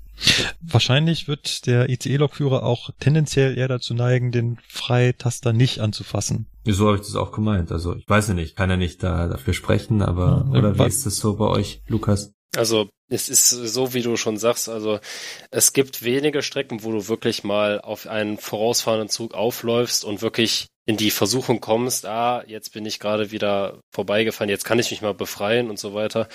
Wahrscheinlich 0.61 1.28
wird 1.28 1.68
der 1.68 1.90
ICE-Lokführer 1.90 2.64
auch 2.64 2.90
tendenziell 2.99 3.56
eher 3.57 3.68
dazu 3.68 3.94
neigen, 3.94 4.32
den 4.32 4.57
Freitaster 4.68 5.53
nicht 5.53 5.80
anzufassen. 5.80 6.48
So 6.65 6.88
habe 6.88 6.98
ich 6.98 7.03
das 7.03 7.15
auch 7.15 7.32
gemeint. 7.32 7.72
Also 7.72 7.95
ich 7.95 8.10
weiß 8.10 8.30
ja 8.30 8.34
nicht, 8.34 8.56
kann 8.56 8.72
er 8.72 8.78
nicht 8.78 9.03
da 9.03 9.28
dafür 9.28 9.53
sprechen, 9.53 10.02
aber 10.02 10.48
ja, 10.52 10.60
oder 10.60 10.80
wie 10.80 10.88
ist 10.88 11.06
das 11.06 11.18
so 11.18 11.36
bei 11.36 11.45
euch, 11.45 11.84
Lukas? 11.88 12.34
Also 12.56 12.90
es 13.10 13.30
ist 13.30 13.49
so, 13.49 13.94
wie 13.94 14.02
du 14.02 14.18
schon 14.18 14.38
sagst, 14.38 14.68
also 14.68 14.99
es 15.52 15.74
gibt 15.74 16.03
wenige 16.03 16.41
Strecken, 16.41 16.84
wo 16.84 16.91
du 16.91 17.07
wirklich 17.07 17.44
mal 17.44 17.80
auf 17.80 18.07
einen 18.07 18.38
vorausfahrenden 18.38 19.10
Zug 19.10 19.36
aufläufst 19.36 20.03
und 20.03 20.22
wirklich 20.22 20.68
in 20.88 20.96
die 20.96 21.12
Versuchung 21.12 21.60
kommst, 21.60 22.06
ah, 22.06 22.44
jetzt 22.48 22.72
bin 22.72 22.86
ich 22.86 23.00
gerade 23.00 23.30
wieder 23.32 23.82
vorbeigefahren, 23.92 24.50
jetzt 24.50 24.64
kann 24.64 24.80
ich 24.80 24.90
mich 24.90 25.02
mal 25.02 25.14
befreien 25.14 25.70
und 25.70 25.78
so 25.78 25.94
weiter. 25.94 26.30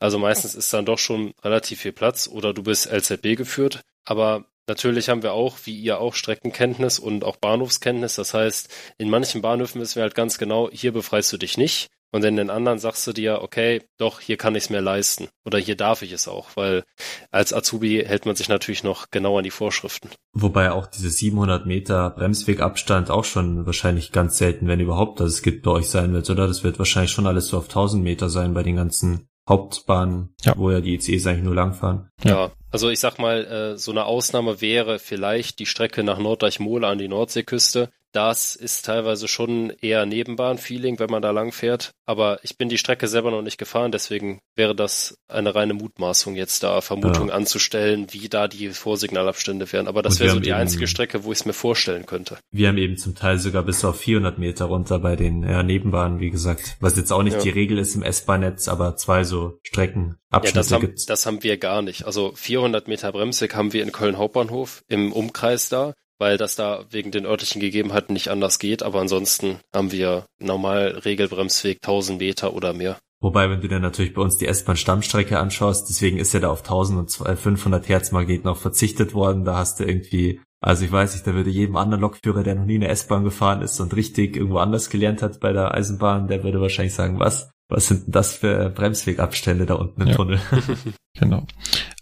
Also 0.00 0.18
meistens 0.18 0.56
ist 0.56 0.72
dann 0.74 0.84
doch 0.84 0.98
schon 0.98 1.32
relativ 1.44 1.80
viel 1.80 1.92
Platz 1.92 2.28
oder 2.28 2.52
du 2.52 2.64
bist 2.64 2.90
LZB 2.90 3.36
geführt. 3.36 3.82
Aber 4.04 4.46
natürlich 4.66 5.08
haben 5.08 5.22
wir 5.22 5.32
auch, 5.32 5.58
wie 5.64 5.78
ihr 5.78 6.00
auch, 6.00 6.14
Streckenkenntnis 6.14 6.98
und 6.98 7.22
auch 7.22 7.36
Bahnhofskenntnis. 7.36 8.16
Das 8.16 8.34
heißt, 8.34 8.68
in 8.98 9.10
manchen 9.10 9.42
Bahnhöfen 9.42 9.80
wissen 9.80 9.94
wir 9.94 10.02
halt 10.02 10.16
ganz 10.16 10.38
genau, 10.38 10.68
hier 10.72 10.92
befreist 10.92 11.32
du 11.32 11.36
dich 11.36 11.56
nicht. 11.56 11.88
Und 12.14 12.24
in 12.24 12.36
den 12.36 12.48
anderen 12.48 12.78
sagst 12.78 13.04
du 13.08 13.12
dir, 13.12 13.42
okay, 13.42 13.82
doch, 13.98 14.20
hier 14.20 14.36
kann 14.36 14.54
ich 14.54 14.62
es 14.62 14.70
mir 14.70 14.80
leisten. 14.80 15.26
Oder 15.44 15.58
hier 15.58 15.74
darf 15.74 16.00
ich 16.02 16.12
es 16.12 16.28
auch, 16.28 16.50
weil 16.54 16.84
als 17.32 17.52
Azubi 17.52 18.04
hält 18.06 18.24
man 18.24 18.36
sich 18.36 18.48
natürlich 18.48 18.84
noch 18.84 19.10
genau 19.10 19.36
an 19.38 19.42
die 19.42 19.50
Vorschriften. 19.50 20.10
Wobei 20.32 20.70
auch 20.70 20.86
diese 20.86 21.10
700 21.10 21.66
Meter 21.66 22.10
Bremswegabstand 22.10 23.10
auch 23.10 23.24
schon 23.24 23.66
wahrscheinlich 23.66 24.12
ganz 24.12 24.38
selten, 24.38 24.68
wenn 24.68 24.78
überhaupt, 24.78 25.18
dass 25.18 25.30
es 25.30 25.42
gibt 25.42 25.64
bei 25.64 25.72
euch 25.72 25.88
sein 25.88 26.12
wird, 26.12 26.30
oder? 26.30 26.46
Das 26.46 26.62
wird 26.62 26.78
wahrscheinlich 26.78 27.10
schon 27.10 27.26
alles 27.26 27.48
so 27.48 27.58
auf 27.58 27.64
1000 27.64 28.04
Meter 28.04 28.28
sein 28.28 28.54
bei 28.54 28.62
den 28.62 28.76
ganzen 28.76 29.28
Hauptbahnen, 29.48 30.36
ja. 30.44 30.54
wo 30.56 30.70
ja 30.70 30.80
die 30.80 30.94
ECEs 30.94 31.26
eigentlich 31.26 31.42
nur 31.42 31.56
langfahren. 31.56 32.10
Ja, 32.22 32.52
also 32.70 32.90
ich 32.90 33.00
sag 33.00 33.18
mal, 33.18 33.44
äh, 33.44 33.76
so 33.76 33.90
eine 33.90 34.04
Ausnahme 34.04 34.60
wäre 34.60 35.00
vielleicht 35.00 35.58
die 35.58 35.66
Strecke 35.66 36.04
nach 36.04 36.20
Norddeich-Mohle 36.20 36.86
an 36.86 36.98
die 36.98 37.08
Nordseeküste. 37.08 37.90
Das 38.14 38.54
ist 38.54 38.84
teilweise 38.84 39.26
schon 39.26 39.70
eher 39.80 40.06
Nebenbahn-Feeling, 40.06 41.00
wenn 41.00 41.10
man 41.10 41.20
da 41.20 41.32
lang 41.32 41.50
fährt. 41.50 41.90
Aber 42.06 42.38
ich 42.44 42.56
bin 42.56 42.68
die 42.68 42.78
Strecke 42.78 43.08
selber 43.08 43.32
noch 43.32 43.42
nicht 43.42 43.58
gefahren, 43.58 43.90
deswegen 43.90 44.38
wäre 44.54 44.76
das 44.76 45.18
eine 45.26 45.56
reine 45.56 45.74
Mutmaßung, 45.74 46.36
jetzt 46.36 46.62
da 46.62 46.80
Vermutungen 46.80 47.30
ja. 47.30 47.34
anzustellen, 47.34 48.06
wie 48.12 48.28
da 48.28 48.46
die 48.46 48.68
Vorsignalabstände 48.68 49.72
wären. 49.72 49.88
Aber 49.88 50.00
das 50.00 50.20
wäre 50.20 50.30
so 50.30 50.38
die 50.38 50.50
eben, 50.50 50.58
einzige 50.58 50.86
Strecke, 50.86 51.24
wo 51.24 51.32
ich 51.32 51.40
es 51.40 51.44
mir 51.44 51.54
vorstellen 51.54 52.06
könnte. 52.06 52.38
Wir 52.52 52.68
haben 52.68 52.78
eben 52.78 52.96
zum 52.96 53.16
Teil 53.16 53.38
sogar 53.38 53.64
bis 53.64 53.84
auf 53.84 53.98
400 53.98 54.38
Meter 54.38 54.66
runter 54.66 55.00
bei 55.00 55.16
den 55.16 55.42
ja, 55.42 55.64
Nebenbahnen, 55.64 56.20
wie 56.20 56.30
gesagt. 56.30 56.76
Was 56.78 56.96
jetzt 56.96 57.12
auch 57.12 57.24
nicht 57.24 57.38
ja. 57.38 57.42
die 57.42 57.50
Regel 57.50 57.78
ist 57.78 57.96
im 57.96 58.04
S-Bahn-Netz, 58.04 58.68
aber 58.68 58.96
zwei 58.96 59.24
so 59.24 59.58
Strecken. 59.64 60.14
Abschnitte 60.30 60.56
ja, 60.56 60.60
das 60.60 60.72
haben, 60.72 60.94
das 61.08 61.26
haben 61.26 61.42
wir 61.42 61.56
gar 61.58 61.82
nicht. 61.82 62.06
Also 62.06 62.32
400 62.36 62.86
Meter 62.86 63.10
Bremsweg 63.10 63.56
haben 63.56 63.72
wir 63.72 63.82
in 63.82 63.90
Köln 63.90 64.18
Hauptbahnhof 64.18 64.84
im 64.88 65.12
Umkreis 65.12 65.68
da 65.68 65.94
weil 66.24 66.38
das 66.38 66.56
da 66.56 66.86
wegen 66.88 67.10
den 67.10 67.26
örtlichen 67.26 67.60
Gegebenheiten 67.60 68.14
nicht 68.14 68.28
anders 68.28 68.58
geht. 68.58 68.82
Aber 68.82 68.98
ansonsten 68.98 69.58
haben 69.74 69.92
wir 69.92 70.24
normal 70.38 71.02
Regelbremsweg 71.04 71.80
1000 71.82 72.18
Meter 72.18 72.54
oder 72.54 72.72
mehr. 72.72 72.96
Wobei, 73.20 73.50
wenn 73.50 73.60
du 73.60 73.68
dir 73.68 73.78
natürlich 73.78 74.14
bei 74.14 74.22
uns 74.22 74.38
die 74.38 74.46
S-Bahn-Stammstrecke 74.46 75.38
anschaust, 75.38 75.86
deswegen 75.90 76.16
ist 76.16 76.32
ja 76.32 76.40
da 76.40 76.48
auf 76.48 76.60
1500 76.60 77.90
Hertz 77.90 78.10
Magneten 78.10 78.48
auch 78.48 78.56
verzichtet 78.56 79.12
worden. 79.12 79.44
Da 79.44 79.56
hast 79.56 79.80
du 79.80 79.84
irgendwie, 79.84 80.40
also 80.62 80.86
ich 80.86 80.92
weiß 80.92 81.12
nicht, 81.12 81.26
da 81.26 81.34
würde 81.34 81.50
jedem 81.50 81.76
anderen 81.76 82.00
Lokführer, 82.00 82.42
der 82.42 82.54
noch 82.54 82.64
nie 82.64 82.76
eine 82.76 82.88
S-Bahn 82.88 83.24
gefahren 83.24 83.60
ist 83.60 83.78
und 83.80 83.94
richtig 83.94 84.34
irgendwo 84.34 84.56
anders 84.58 84.88
gelernt 84.88 85.20
hat 85.20 85.40
bei 85.40 85.52
der 85.52 85.74
Eisenbahn, 85.74 86.26
der 86.28 86.42
würde 86.42 86.58
wahrscheinlich 86.58 86.94
sagen, 86.94 87.20
was? 87.20 87.50
Was 87.68 87.88
sind 87.88 88.06
denn 88.06 88.12
das 88.12 88.36
für 88.36 88.70
Bremswegabstände 88.70 89.66
da 89.66 89.74
unten 89.74 90.00
im 90.00 90.08
ja. 90.08 90.14
Tunnel? 90.14 90.40
genau. 91.18 91.46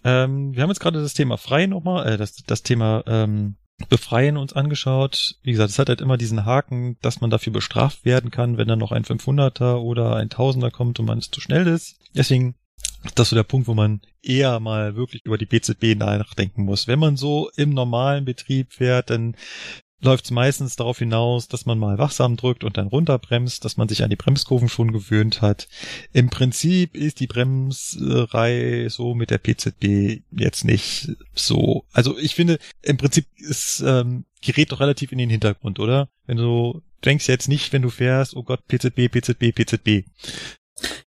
Ähm, 0.05 0.55
wir 0.55 0.63
haben 0.63 0.71
jetzt 0.71 0.81
gerade 0.81 1.01
das 1.01 1.15
Thema 1.15 1.39
frei 1.39 1.67
nochmal, 1.67 2.07
äh, 2.07 2.17
das, 2.17 2.37
das 2.47 2.63
Thema 2.63 3.03
ähm, 3.07 3.57
Befreien 3.89 4.37
uns 4.37 4.53
angeschaut. 4.53 5.37
Wie 5.43 5.53
gesagt, 5.53 5.71
es 5.71 5.79
hat 5.79 5.89
halt 5.89 6.01
immer 6.01 6.17
diesen 6.17 6.45
Haken, 6.45 6.97
dass 7.03 7.21
man 7.21 7.31
dafür 7.31 7.53
bestraft 7.53 8.05
werden 8.05 8.31
kann, 8.31 8.57
wenn 8.57 8.69
dann 8.69 8.79
noch 8.79 8.93
ein 8.93 9.05
500er 9.05 9.77
oder 9.77 10.17
ein 10.17 10.29
1000er 10.29 10.71
kommt 10.71 11.01
und 11.01 11.07
man 11.07 11.19
es 11.19 11.31
zu 11.31 11.41
schnell 11.41 11.67
ist. 11.67 11.97
Deswegen 12.15 12.55
ist 13.05 13.19
das 13.19 13.31
so 13.31 13.37
der 13.37 13.43
Punkt, 13.43 13.67
wo 13.67 13.75
man 13.75 14.01
eher 14.23 14.61
mal 14.61 14.95
wirklich 14.95 15.25
über 15.25 15.39
die 15.39 15.47
BZB 15.47 15.97
nachdenken 15.97 16.65
muss. 16.65 16.87
Wenn 16.87 16.99
man 16.99 17.17
so 17.17 17.51
im 17.57 17.71
normalen 17.71 18.25
Betrieb 18.25 18.73
fährt, 18.73 19.11
dann 19.11 19.37
läuft 20.03 20.27
es 20.27 20.31
meistens 20.31 20.77
darauf 20.77 20.99
hinaus, 20.99 21.49
dass 21.49 21.65
man 21.65 21.79
mal 21.79 21.99
wachsam 21.99 22.37
drückt 22.37 22.65
und 22.65 22.77
dann 22.77 22.89
runterbremst, 22.89 23.65
dass 23.65 23.77
man 23.77 23.89
sich 23.89 24.03
an 24.03 24.11
die 24.11 24.17
Bremskurven 24.17 24.69
schon 24.69 24.93
gewöhnt 24.93 25.41
hat. 25.41 25.69
Im 26.13 26.29
Prinzip 26.29 26.97
ist 26.97 27.21
die 27.21 27.27
Bremserei 27.27 28.89
so 28.89 29.15
mit 29.15 29.31
der 29.31 29.39
PZB 29.39 30.23
jetzt 30.33 30.65
nicht 30.65 31.13
so. 31.35 31.85
Also 31.93 32.19
ich 32.19 32.35
finde, 32.35 32.59
im 32.83 32.97
Prinzip 32.97 33.27
ist 33.37 33.83
ähm, 33.87 34.25
gerät 34.43 34.73
doch 34.73 34.81
relativ 34.81 35.13
in 35.13 35.19
den 35.19 35.31
Hintergrund, 35.31 35.79
oder? 35.79 36.09
Wenn 36.27 36.37
du 36.37 36.83
denkst 37.05 37.29
jetzt 37.29 37.49
nicht, 37.49 37.73
wenn 37.73 37.83
du 37.83 37.91
fährst, 37.91 38.37
oh 38.37 38.43
Gott, 38.43 38.67
PZB, 38.67 39.09
PZB, 39.09 39.53
PZB. 39.55 40.05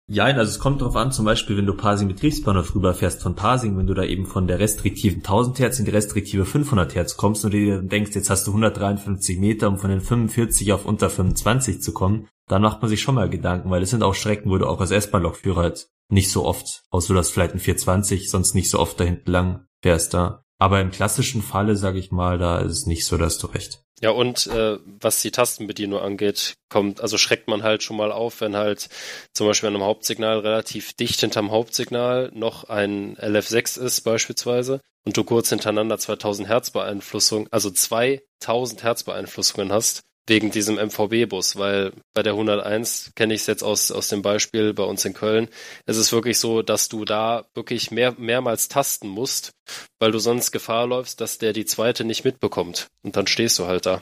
Ja, 0.06 0.24
also 0.24 0.50
es 0.50 0.58
kommt 0.58 0.82
darauf 0.82 0.96
an, 0.96 1.12
zum 1.12 1.24
Beispiel, 1.24 1.56
wenn 1.56 1.64
du 1.64 1.74
Parsing 1.74 2.08
Betriebsbahnhof 2.08 2.74
rüberfährst 2.74 3.22
von 3.22 3.34
Parsing, 3.34 3.78
wenn 3.78 3.86
du 3.86 3.94
da 3.94 4.04
eben 4.04 4.26
von 4.26 4.46
der 4.46 4.58
restriktiven 4.58 5.20
1000 5.20 5.58
Hertz 5.60 5.78
in 5.78 5.86
die 5.86 5.92
restriktive 5.92 6.44
500 6.44 6.94
Hertz 6.94 7.16
kommst 7.16 7.42
und 7.46 7.52
dir 7.52 7.80
denkst, 7.80 8.14
jetzt 8.14 8.28
hast 8.28 8.46
du 8.46 8.50
153 8.50 9.38
Meter, 9.38 9.68
um 9.68 9.78
von 9.78 9.88
den 9.88 10.02
45 10.02 10.74
auf 10.74 10.84
unter 10.84 11.08
25 11.08 11.80
zu 11.80 11.94
kommen, 11.94 12.28
dann 12.48 12.60
macht 12.60 12.82
man 12.82 12.90
sich 12.90 13.00
schon 13.00 13.14
mal 13.14 13.30
Gedanken, 13.30 13.70
weil 13.70 13.82
es 13.82 13.90
sind 13.90 14.02
auch 14.02 14.14
Strecken, 14.14 14.50
wo 14.50 14.58
du 14.58 14.66
auch 14.66 14.80
als 14.80 14.90
S-Bahn-Lokführer 14.90 15.62
halt 15.62 15.88
nicht 16.10 16.30
so 16.30 16.44
oft, 16.44 16.84
außer 16.90 17.14
du 17.14 17.18
hast 17.18 17.30
vielleicht 17.30 17.54
ein 17.54 17.58
420, 17.58 18.30
sonst 18.30 18.54
nicht 18.54 18.68
so 18.68 18.80
oft 18.80 19.00
da 19.00 19.04
hinten 19.04 19.30
lang 19.30 19.64
fährst 19.82 20.12
da. 20.12 20.43
Aber 20.58 20.80
im 20.80 20.90
klassischen 20.90 21.42
Falle, 21.42 21.76
sage 21.76 21.98
ich 21.98 22.10
mal, 22.10 22.38
da 22.38 22.58
ist 22.58 22.72
es 22.72 22.86
nicht 22.86 23.06
so, 23.06 23.16
dass 23.16 23.38
du 23.38 23.48
recht. 23.48 23.84
Ja, 24.00 24.10
und 24.10 24.46
äh, 24.48 24.78
was 24.84 25.22
die 25.22 25.30
Tastenbedienung 25.30 26.00
angeht, 26.00 26.54
kommt, 26.68 27.00
also 27.00 27.16
schreckt 27.16 27.48
man 27.48 27.62
halt 27.62 27.82
schon 27.82 27.96
mal 27.96 28.12
auf, 28.12 28.40
wenn 28.40 28.56
halt 28.56 28.88
zum 29.32 29.46
Beispiel 29.46 29.68
an 29.68 29.76
einem 29.76 29.84
Hauptsignal 29.84 30.40
relativ 30.40 30.92
dicht 30.94 31.20
hinterm 31.20 31.50
Hauptsignal 31.50 32.30
noch 32.34 32.64
ein 32.64 33.16
LF6 33.16 33.80
ist 33.80 34.02
beispielsweise. 34.02 34.80
und 35.06 35.16
du 35.16 35.24
kurz 35.24 35.50
hintereinander 35.50 35.98
2000 35.98 36.48
Hertz 36.48 36.70
Beeinflussung, 36.70 37.48
also 37.50 37.70
2000 37.70 38.82
Hertz 38.82 39.04
Beeinflussungen 39.04 39.70
hast, 39.72 40.02
wegen 40.26 40.50
diesem 40.50 40.76
MVB-Bus, 40.76 41.56
weil 41.56 41.92
bei 42.14 42.22
der 42.22 42.32
101 42.32 43.12
kenne 43.14 43.34
ich 43.34 43.42
es 43.42 43.46
jetzt 43.46 43.62
aus, 43.62 43.90
aus 43.90 44.08
dem 44.08 44.22
Beispiel 44.22 44.72
bei 44.72 44.84
uns 44.84 45.04
in 45.04 45.12
Köln. 45.12 45.48
Es 45.86 45.96
ist 45.96 46.12
wirklich 46.12 46.38
so, 46.38 46.62
dass 46.62 46.88
du 46.88 47.04
da 47.04 47.44
wirklich 47.54 47.90
mehr, 47.90 48.14
mehrmals 48.18 48.68
tasten 48.68 49.08
musst, 49.08 49.52
weil 49.98 50.12
du 50.12 50.18
sonst 50.18 50.50
Gefahr 50.50 50.86
läufst, 50.86 51.20
dass 51.20 51.38
der 51.38 51.52
die 51.52 51.66
zweite 51.66 52.04
nicht 52.04 52.24
mitbekommt. 52.24 52.88
Und 53.02 53.16
dann 53.16 53.26
stehst 53.26 53.58
du 53.58 53.66
halt 53.66 53.86
da. 53.86 54.00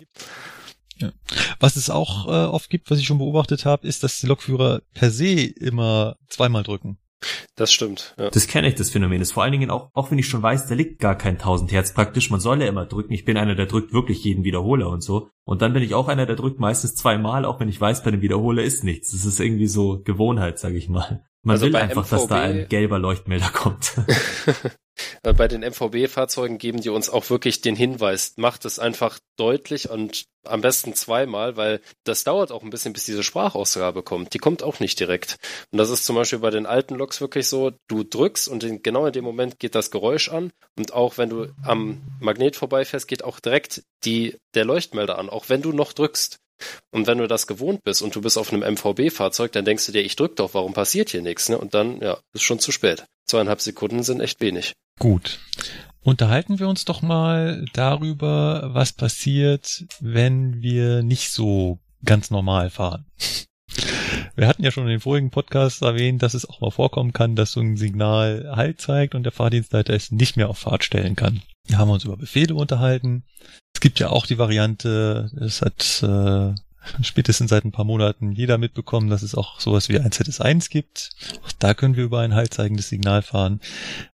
Ja. 0.99 1.13
Was 1.59 1.77
es 1.77 1.91
auch 1.91 2.27
äh, 2.29 2.47
oft 2.47 2.71
gibt, 2.71 2.91
was 2.91 2.99
ich 2.99 3.07
schon 3.07 3.19
beobachtet 3.19 3.65
habe, 3.65 3.87
ist, 3.89 4.05
dass 4.05 4.21
die 4.21 4.27
Lokführer 4.27 4.83
per 4.95 5.11
se 5.11 5.33
immer 5.33 6.17
zweimal 6.29 6.63
drücken. 6.63 6.99
Das 7.57 7.73
stimmt. 7.73 8.15
Ja. 8.19 8.31
Das 8.31 8.47
kenne 8.47 8.69
ich, 8.69 8.75
das 8.75 8.91
Phänomen. 8.91 9.21
Das 9.21 9.33
vor 9.33 9.43
allen 9.43 9.53
Dingen 9.53 9.71
auch, 9.71 9.91
auch 9.95 10.11
wenn 10.11 10.19
ich 10.19 10.29
schon 10.29 10.43
weiß, 10.43 10.67
da 10.67 10.75
liegt 10.75 10.99
gar 10.99 11.17
kein 11.17 11.35
1000 11.35 11.73
Hertz 11.73 11.93
praktisch. 11.93 12.31
Man 12.31 12.41
soll 12.41 12.61
ja 12.61 12.69
immer 12.69 12.87
drücken. 12.87 13.13
Ich 13.13 13.25
bin 13.25 13.37
einer, 13.37 13.55
der 13.55 13.67
drückt 13.67 13.93
wirklich 13.93 14.25
jeden 14.25 14.45
Wiederholer 14.45 14.89
und 14.89 15.03
so. 15.03 15.31
Und 15.45 15.63
dann 15.63 15.73
bin 15.73 15.83
ich 15.83 15.95
auch 15.95 16.09
einer, 16.09 16.27
der 16.27 16.37
drückt 16.37 16.61
meistens 16.61 16.95
zweimal, 16.95 17.45
auch 17.45 17.61
wenn 17.61 17.69
ich 17.69 17.81
weiß, 17.81 18.03
bei 18.03 18.11
dem 18.11 18.21
Wiederholer 18.21 18.63
ist 18.63 18.85
nichts. 18.85 19.13
Das 19.13 19.25
ist 19.25 19.41
irgendwie 19.41 19.67
so 19.67 20.03
Gewohnheit, 20.03 20.59
sage 20.59 20.77
ich 20.77 20.89
mal. 20.89 21.25
Man 21.43 21.55
also 21.55 21.67
will 21.67 21.77
einfach, 21.77 22.05
MVB, 22.05 22.11
dass 22.11 22.27
da 22.29 22.41
ein 22.43 22.69
gelber 22.69 22.99
Leuchtmelder 22.99 23.51
kommt. 23.51 23.95
bei 25.23 25.49
den 25.49 25.63
MVB-Fahrzeugen 25.63 26.59
geben 26.59 26.81
die 26.81 26.91
uns 26.91 27.09
auch 27.09 27.31
wirklich 27.31 27.61
den 27.61 27.77
Hinweis, 27.77 28.35
macht 28.37 28.65
es 28.65 28.79
einfach 28.79 29.19
deutlich 29.37 29.91
und 29.91 30.27
am 30.45 30.61
besten 30.61 30.95
zweimal, 30.95 31.57
weil 31.57 31.81
das 32.05 32.25
dauert 32.25 32.51
auch 32.51 32.63
ein 32.63 32.71
bisschen, 32.71 32.93
bis 32.93 33.05
diese 33.05 33.23
Sprachausgabe 33.23 34.03
kommt. 34.03 34.35
Die 34.35 34.39
kommt 34.39 34.63
auch 34.63 34.81
nicht 34.81 34.99
direkt. 34.99 35.39
Und 35.71 35.79
das 35.79 35.91
ist 35.91 36.05
zum 36.05 36.17
Beispiel 36.17 36.41
bei 36.41 36.51
den 36.51 36.67
alten 36.67 36.97
Loks 36.97 37.21
wirklich 37.21 37.49
so, 37.49 37.73
du 37.89 38.03
drückst 38.03 38.49
und 38.49 38.65
in, 38.65 38.83
genau 38.83 39.07
in 39.07 39.13
dem 39.13 39.25
Moment 39.25 39.59
geht 39.59 39.75
das 39.75 39.91
Geräusch 39.91 40.29
an 40.29 40.53
und 40.77 40.93
auch 40.93 41.19
wenn 41.19 41.31
du 41.31 41.49
am 41.63 42.03
Magnet 42.21 42.57
vorbeifährst, 42.57 43.09
geht 43.09 43.25
auch 43.25 43.41
direkt 43.41 43.85
die, 44.05 44.37
der 44.55 44.65
Leuchtmelder 44.65 45.19
an, 45.19 45.31
auch 45.31 45.49
wenn 45.49 45.63
du 45.63 45.73
noch 45.73 45.93
drückst. 45.93 46.39
Und 46.91 47.07
wenn 47.07 47.19
du 47.19 47.29
das 47.29 47.47
gewohnt 47.47 47.85
bist 47.85 48.03
und 48.03 48.15
du 48.15 48.21
bist 48.21 48.39
auf 48.39 48.53
einem 48.53 48.63
MVB-Fahrzeug, 48.75 49.53
dann 49.53 49.65
denkst 49.65 49.87
du 49.87 49.93
dir, 49.93 50.03
ich 50.03 50.17
drück 50.17 50.37
doch, 50.37 50.55
warum 50.55 50.73
passiert 50.73 51.11
hier 51.11 51.23
nichts? 51.23 51.49
Ne? 51.49 51.59
Und 51.59 51.75
dann, 51.75 52.01
ja, 52.01 52.19
ist 52.33 52.43
schon 52.43 52.59
zu 52.59 52.73
spät. 52.73 53.05
Zweieinhalb 53.27 53.61
Sekunden 53.61 54.03
sind 54.03 54.21
echt 54.21 54.41
wenig. 54.41 54.73
Gut. 54.99 55.39
Unterhalten 56.01 56.59
wir 56.59 56.69
uns 56.69 56.85
doch 56.85 57.01
mal 57.01 57.65
darüber, 57.73 58.71
was 58.73 58.93
passiert, 58.93 59.85
wenn 60.01 60.61
wir 60.61 61.03
nicht 61.03 61.31
so 61.31 61.79
ganz 62.05 62.31
normal 62.31 62.71
fahren. 62.71 63.07
Wir 64.35 64.49
hatten 64.49 64.65
ja 64.65 64.71
schon 64.71 64.85
in 64.85 64.91
den 64.91 65.01
vorigen 65.01 65.31
Podcasts 65.31 65.83
erwähnt, 65.83 66.23
dass 66.23 66.35
es 66.35 66.49
auch 66.49 66.61
mal 66.61 66.71
vorkommen 66.71 67.13
kann, 67.13 67.37
dass 67.37 67.53
so 67.53 67.61
ein 67.61 67.77
Signal 67.77 68.53
Halt 68.55 68.81
zeigt 68.81 69.15
und 69.15 69.23
der 69.25 69.33
Fahrdienstleiter 69.33 69.95
es 69.95 70.11
nicht 70.11 70.37
mehr 70.37 70.49
auf 70.49 70.59
Fahrt 70.59 70.85
stellen 70.85 71.17
kann. 71.17 71.43
Wir 71.67 71.79
haben 71.79 71.91
uns 71.91 72.05
über 72.05 72.17
Befehle 72.17 72.55
unterhalten. 72.55 73.25
Es 73.83 73.85
gibt 73.85 73.99
ja 73.99 74.11
auch 74.11 74.27
die 74.27 74.39
Variante, 74.39 75.29
es 75.41 75.61
hat 75.61 76.05
äh, 76.05 76.55
spätestens 77.03 77.51
seit 77.51 77.65
ein 77.65 77.73
paar 77.73 77.85
Monaten 77.85 78.31
jeder 78.31 78.57
mitbekommen, 78.57 79.11
dass 79.11 79.25
es 79.25 79.35
auch 79.35 79.59
sowas 79.59 79.89
wie 79.89 79.99
ein 79.99 80.13
ZS1 80.13 80.71
gibt. 80.71 81.11
Auch 81.45 81.51
da 81.59 81.75
können 81.75 81.97
wir 81.97 82.05
über 82.05 82.21
ein 82.21 82.33
haltzeigendes 82.33 82.91
Signal 82.91 83.23
fahren. 83.23 83.61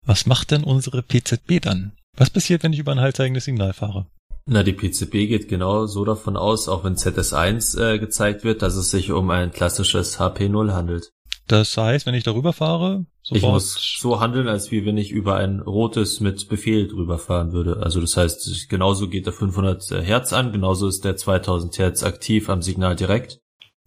Was 0.06 0.26
macht 0.26 0.52
denn 0.52 0.64
unsere 0.64 1.04
PZB 1.04 1.60
dann? 1.60 1.92
Was 2.16 2.30
passiert, 2.30 2.64
wenn 2.64 2.72
ich 2.72 2.80
über 2.80 2.94
ein 2.94 3.02
haltzeigendes 3.02 3.44
Signal 3.44 3.74
fahre? 3.74 4.06
Na, 4.46 4.64
die 4.64 4.72
PZB 4.72 5.28
geht 5.28 5.50
genau 5.50 5.86
so 5.86 6.06
davon 6.06 6.38
aus, 6.38 6.70
auch 6.70 6.86
wenn 6.86 6.96
ZS1 6.96 7.78
äh, 7.78 8.00
gezeigt 8.00 8.46
wird, 8.46 8.62
dass 8.62 8.78
es 8.78 8.90
sich 8.90 9.12
um 9.12 9.30
ein 9.32 9.52
klassisches 9.52 10.18
HP0 10.18 10.72
handelt. 10.72 11.12
Das 11.48 11.78
heißt, 11.78 12.06
wenn 12.06 12.14
ich 12.14 12.24
darüber 12.24 12.52
fahre, 12.52 13.06
sofort... 13.22 13.44
Ich 13.44 13.50
muss 13.50 13.98
so 14.00 14.20
handeln, 14.20 14.48
als 14.48 14.72
wie 14.72 14.86
wenn 14.86 14.98
ich 14.98 15.12
über 15.12 15.38
ein 15.38 15.62
rotes 15.62 16.20
mit 16.20 16.50
Befehl 16.50 16.88
drüber 16.88 17.18
fahren 17.18 17.54
würde. 17.54 17.82
Also 17.82 18.02
das 18.02 18.18
heißt, 18.18 18.68
genauso 18.70 19.08
geht 19.08 19.26
der 19.26 19.34
500 19.34 19.92
Hertz 20.06 20.34
an, 20.34 20.52
genauso 20.52 20.88
ist 20.88 21.06
der 21.06 21.16
2000 21.16 21.78
Hertz 21.80 22.04
aktiv 22.04 22.50
am 22.50 22.62
Signal 22.62 22.96
direkt. 22.96 23.40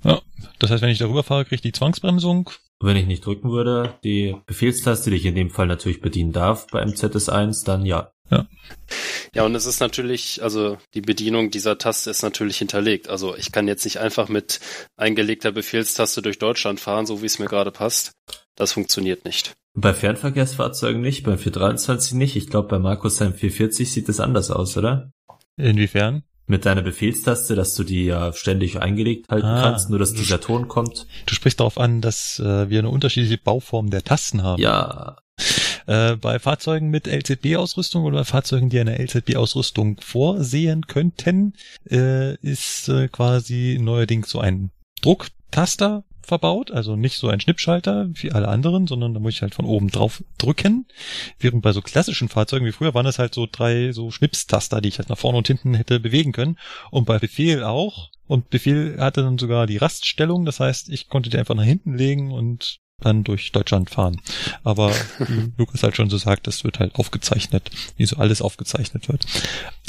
Ja, 0.02 0.20
das 0.58 0.70
heißt, 0.70 0.82
wenn 0.82 0.90
ich 0.90 0.98
darüber 0.98 1.22
fahre, 1.22 1.44
kriege 1.44 1.56
ich 1.56 1.62
die 1.62 1.72
Zwangsbremsung. 1.72 2.48
Wenn 2.82 2.96
ich 2.96 3.06
nicht 3.06 3.26
drücken 3.26 3.50
würde, 3.50 3.94
die 4.04 4.36
Befehlstaste, 4.46 5.10
die 5.10 5.16
ich 5.16 5.26
in 5.26 5.34
dem 5.34 5.50
Fall 5.50 5.66
natürlich 5.66 6.00
bedienen 6.00 6.32
darf 6.32 6.66
bei 6.68 6.82
MZS1, 6.82 7.66
dann 7.66 7.84
ja. 7.84 8.10
Ja. 8.30 8.46
Ja, 9.34 9.44
und 9.44 9.54
es 9.54 9.66
ist 9.66 9.80
natürlich, 9.80 10.42
also 10.42 10.78
die 10.94 11.00
Bedienung 11.00 11.50
dieser 11.50 11.78
Taste 11.78 12.10
ist 12.10 12.22
natürlich 12.22 12.58
hinterlegt. 12.58 13.08
Also 13.08 13.36
ich 13.36 13.52
kann 13.52 13.68
jetzt 13.68 13.84
nicht 13.84 13.98
einfach 13.98 14.28
mit 14.28 14.60
eingelegter 14.96 15.52
Befehlstaste 15.52 16.22
durch 16.22 16.38
Deutschland 16.38 16.80
fahren, 16.80 17.06
so 17.06 17.22
wie 17.22 17.26
es 17.26 17.38
mir 17.38 17.46
gerade 17.46 17.70
passt. 17.70 18.12
Das 18.56 18.72
funktioniert 18.72 19.24
nicht. 19.24 19.54
Bei 19.74 19.94
Fernverkehrsfahrzeugen 19.94 21.00
nicht, 21.00 21.22
beim 21.22 21.38
423 21.38 22.14
nicht. 22.14 22.36
Ich 22.36 22.48
glaube, 22.48 22.68
bei 22.68 22.78
Markus 22.78 23.16
seinem 23.16 23.34
440 23.34 23.92
sieht 23.92 24.08
das 24.08 24.20
anders 24.20 24.50
aus, 24.50 24.76
oder? 24.76 25.12
Inwiefern? 25.56 26.24
Mit 26.46 26.66
deiner 26.66 26.82
Befehlstaste, 26.82 27.54
dass 27.54 27.76
du 27.76 27.84
die 27.84 28.06
ja 28.06 28.32
ständig 28.32 28.80
eingelegt 28.80 29.28
halten 29.30 29.46
ah, 29.46 29.62
kannst, 29.62 29.88
nur 29.88 30.00
dass 30.00 30.14
dieser 30.14 30.40
Ton 30.40 30.66
kommt. 30.66 31.06
Du 31.26 31.34
sprichst 31.34 31.60
darauf 31.60 31.78
an, 31.78 32.00
dass 32.00 32.40
äh, 32.40 32.68
wir 32.68 32.80
eine 32.80 32.88
unterschiedliche 32.88 33.38
Bauform 33.38 33.90
der 33.90 34.02
Tasten 34.02 34.42
haben. 34.42 34.60
Ja, 34.60 35.18
äh, 35.86 36.16
bei 36.16 36.38
Fahrzeugen 36.38 36.90
mit 36.90 37.06
LZB-Ausrüstung 37.06 38.04
oder 38.04 38.24
Fahrzeugen, 38.24 38.70
die 38.70 38.80
eine 38.80 38.98
LZB-Ausrüstung 38.98 39.98
vorsehen 40.00 40.86
könnten, 40.86 41.54
äh, 41.90 42.34
ist 42.36 42.88
äh, 42.88 43.08
quasi 43.08 43.78
neuerdings 43.80 44.30
so 44.30 44.40
ein 44.40 44.70
Drucktaster 45.02 46.04
verbaut, 46.22 46.70
also 46.70 46.96
nicht 46.96 47.16
so 47.16 47.28
ein 47.28 47.40
Schnippschalter 47.40 48.08
wie 48.14 48.30
alle 48.32 48.48
anderen, 48.48 48.86
sondern 48.86 49.14
da 49.14 49.20
muss 49.20 49.34
ich 49.34 49.42
halt 49.42 49.54
von 49.54 49.64
oben 49.64 49.88
drauf 49.88 50.22
drücken. 50.38 50.86
Während 51.38 51.62
bei 51.62 51.72
so 51.72 51.82
klassischen 51.82 52.28
Fahrzeugen 52.28 52.66
wie 52.66 52.72
früher 52.72 52.94
waren 52.94 53.06
es 53.06 53.18
halt 53.18 53.34
so 53.34 53.48
drei 53.50 53.92
so 53.92 54.10
Schnipstaster, 54.10 54.80
die 54.80 54.88
ich 54.88 54.98
halt 54.98 55.08
nach 55.08 55.18
vorne 55.18 55.38
und 55.38 55.48
hinten 55.48 55.74
hätte 55.74 55.98
bewegen 55.98 56.32
können. 56.32 56.56
Und 56.90 57.04
bei 57.04 57.18
Befehl 57.18 57.64
auch. 57.64 58.10
Und 58.26 58.48
Befehl 58.48 58.96
hatte 59.00 59.22
dann 59.22 59.38
sogar 59.38 59.66
die 59.66 59.78
Raststellung, 59.78 60.44
das 60.44 60.60
heißt, 60.60 60.88
ich 60.88 61.08
konnte 61.08 61.30
die 61.30 61.36
einfach 61.36 61.56
nach 61.56 61.64
hinten 61.64 61.96
legen 61.96 62.30
und 62.30 62.78
dann 63.00 63.24
durch 63.24 63.52
Deutschland 63.52 63.90
fahren. 63.90 64.20
Aber 64.64 64.90
wie 65.18 65.52
Lukas 65.56 65.82
halt 65.82 65.96
schon 65.96 66.10
so 66.10 66.18
sagt, 66.18 66.46
das 66.46 66.64
wird 66.64 66.78
halt 66.78 66.94
aufgezeichnet, 66.94 67.70
wie 67.96 68.06
so 68.06 68.16
alles 68.16 68.42
aufgezeichnet 68.42 69.08
wird. 69.08 69.26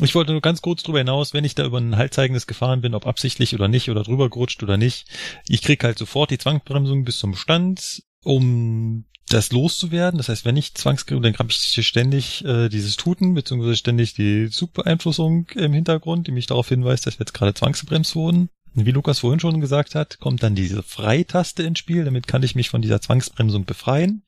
Ich 0.02 0.16
wollte 0.16 0.32
nur 0.32 0.42
ganz 0.42 0.62
kurz 0.62 0.84
drüber 0.84 1.00
hinaus, 1.00 1.34
wenn 1.34 1.46
ich 1.46 1.56
da 1.56 1.66
über 1.66 1.80
ein 1.80 1.98
haltzeigendes 1.98 2.48
gefahren 2.48 2.82
bin, 2.82 2.96
ob 2.96 3.08
absichtlich 3.08 3.54
oder 3.54 3.68
nicht 3.68 3.90
oder 3.90 4.04
drüber 4.04 4.30
gerutscht 4.30 4.64
oder 4.64 4.78
nicht, 4.78 5.08
ich 5.48 5.62
krieg 5.62 5.84
halt 5.84 5.98
sofort 5.98 6.32
die 6.32 6.38
Zwangsbremsung 6.38 7.04
bis 7.04 7.20
zum 7.20 7.36
Stand, 7.36 8.04
um 8.24 9.06
das 9.30 9.52
loszuwerden. 9.52 10.18
Das 10.18 10.30
heißt, 10.30 10.46
wenn 10.46 10.58
ich 10.58 10.74
Zwangsbremsung, 10.74 11.24
dann 11.24 11.38
habe 11.38 11.50
ich 11.52 11.88
ständig 11.88 12.44
äh, 12.46 12.70
dieses 12.70 12.98
Tuten, 12.98 13.34
beziehungsweise 13.34 13.76
ständig 13.76 14.14
die 14.14 14.50
Zugbeeinflussung 14.50 15.48
im 15.56 15.74
Hintergrund, 15.74 16.28
die 16.28 16.32
mich 16.32 16.48
darauf 16.48 16.70
hinweist, 16.70 17.08
dass 17.08 17.18
wir 17.18 17.26
jetzt 17.26 17.34
gerade 17.34 17.54
zwangsgebremst 17.54 18.16
wurden. 18.16 18.50
Wie 18.74 18.92
Lukas 18.92 19.20
vorhin 19.20 19.40
schon 19.40 19.60
gesagt 19.60 19.96
hat, 19.96 20.20
kommt 20.20 20.44
dann 20.44 20.56
diese 20.56 20.82
Freitaste 20.82 21.64
ins 21.64 21.80
Spiel. 21.80 22.06
Damit 22.06 22.28
kann 22.28 22.44
ich 22.44 22.56
mich 22.56 22.70
von 22.70 22.82
dieser 22.82 23.02
Zwangsbremsung 23.02 23.66
befreien 23.66 24.24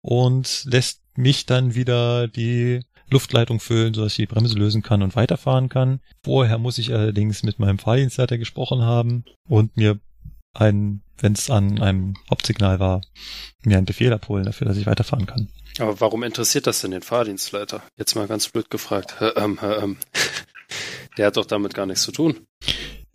und 0.00 0.64
lässt 0.66 1.02
mich 1.16 1.46
dann 1.46 1.74
wieder 1.74 2.28
die 2.28 2.82
Luftleitung 3.10 3.58
füllen, 3.58 3.94
sodass 3.94 4.12
ich 4.12 4.28
die 4.28 4.32
Bremse 4.32 4.56
lösen 4.56 4.82
kann 4.82 5.02
und 5.02 5.16
weiterfahren 5.16 5.68
kann. 5.68 6.00
Vorher 6.22 6.58
muss 6.58 6.78
ich 6.78 6.92
allerdings 6.92 7.42
mit 7.42 7.58
meinem 7.58 7.78
Fahrdienstleiter 7.78 8.38
gesprochen 8.38 8.82
haben 8.82 9.24
und 9.48 9.76
mir 9.76 9.98
einen, 10.54 11.02
wenn 11.18 11.32
es 11.32 11.50
an 11.50 11.80
einem 11.80 12.14
Hauptsignal 12.30 12.78
war, 12.78 13.00
mir 13.64 13.78
einen 13.78 13.86
Befehl 13.86 14.12
abholen 14.12 14.44
dafür, 14.44 14.66
dass 14.66 14.76
ich 14.76 14.86
weiterfahren 14.86 15.26
kann. 15.26 15.48
Aber 15.78 16.00
warum 16.00 16.22
interessiert 16.22 16.66
das 16.66 16.80
denn 16.80 16.90
den 16.90 17.02
Fahrdienstleiter? 17.02 17.82
Jetzt 17.96 18.14
mal 18.14 18.26
ganz 18.26 18.48
blöd 18.48 18.70
gefragt. 18.70 19.14
Ähm, 19.36 19.58
ähm, 19.62 19.96
der 21.16 21.26
hat 21.26 21.36
doch 21.36 21.46
damit 21.46 21.74
gar 21.74 21.86
nichts 21.86 22.02
zu 22.02 22.12
tun. 22.12 22.46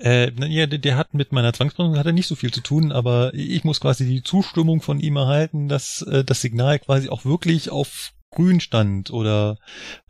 Äh, 0.03 0.31
ja, 0.49 0.67
der, 0.67 0.97
hat 0.97 1.13
mit 1.13 1.31
meiner 1.31 1.53
Zwangsbremsung 1.53 1.97
hat 1.97 2.05
er 2.05 2.11
nicht 2.11 2.27
so 2.27 2.35
viel 2.35 2.51
zu 2.51 2.59
tun, 2.59 2.91
aber 2.91 3.33
ich 3.33 3.63
muss 3.63 3.79
quasi 3.79 4.05
die 4.05 4.21
Zustimmung 4.21 4.81
von 4.81 4.99
ihm 4.99 5.15
erhalten, 5.15 5.69
dass 5.69 6.01
äh, 6.01 6.25
das 6.25 6.41
Signal 6.41 6.79
quasi 6.79 7.07
auch 7.07 7.23
wirklich 7.23 7.69
auf 7.69 8.11
grün 8.29 8.59
stand 8.59 9.11
oder 9.11 9.57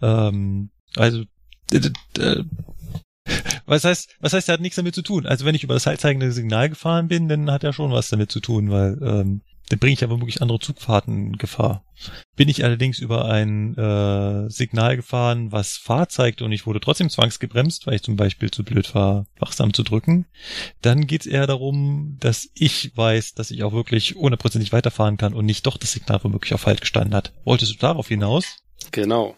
ähm, 0.02 0.72
also 0.96 1.24
äh, 1.72 2.44
was 3.68 3.84
heißt, 3.84 4.16
was 4.20 4.34
heißt, 4.34 4.50
er 4.50 4.54
hat 4.54 4.62
nichts 4.62 4.78
damit 4.78 4.96
zu 4.96 5.04
tun? 5.04 5.28
Also 5.28 5.46
wenn 5.46 5.54
ich 5.54 5.64
über 5.64 5.76
das 5.76 5.86
haltzeigende 5.86 6.32
Signal 6.32 6.70
gefahren 6.70 7.08
bin, 7.08 7.30
dann 7.30 7.52
hat 7.52 7.64
er 7.64 7.72
schon 7.72 7.92
was 7.92 8.10
damit 8.10 8.32
zu 8.32 8.40
tun, 8.40 8.72
weil 8.72 8.98
ähm, 9.04 9.42
dann 9.70 9.80
bringe 9.80 9.94
ich 9.94 10.04
aber 10.04 10.20
wirklich 10.20 10.42
andere 10.42 10.60
Zugfahrten 10.60 11.28
in 11.28 11.38
Gefahr. 11.38 11.86
Bin 12.36 12.50
ich 12.50 12.64
allerdings 12.64 13.00
über 13.00 13.26
ein 13.26 13.78
äh, 13.78 14.50
Signal 14.50 14.98
gefahren, 14.98 15.52
was 15.52 15.78
Fahr 15.78 16.10
zeigte 16.10 16.44
und 16.44 16.52
ich 16.52 16.68
wurde 16.68 16.80
trotzdem 16.80 17.10
zwangsgebremst, 17.10 17.88
weil 17.88 17.96
ich 17.96 18.04
zum 18.04 18.16
Beispiel 18.16 18.52
zu 18.52 18.64
blöd 18.64 18.94
war, 18.94 19.26
wachsam 19.40 19.74
zu 19.74 19.84
drücken, 19.84 20.26
dann 20.82 21.08
geht 21.08 21.22
es 21.22 21.28
eher 21.28 21.48
darum, 21.48 22.18
dass 22.20 22.50
ich 22.54 22.96
weiß, 22.96 23.34
dass 23.34 23.52
ich 23.52 23.64
auch 23.64 23.74
wirklich 23.74 24.16
hundertprozentig 24.16 24.74
weiterfahren 24.74 25.18
kann 25.18 25.34
und 25.34 25.46
nicht 25.46 25.66
doch 25.66 25.78
das 25.78 25.94
Signal 25.94 26.24
womöglich 26.24 26.54
auf 26.54 26.66
Halt 26.66 26.82
gestanden 26.82 27.16
hat. 27.16 27.34
Wolltest 27.46 27.74
du 27.74 27.78
darauf 27.78 28.08
hinaus? 28.08 28.64
Genau. 28.92 29.36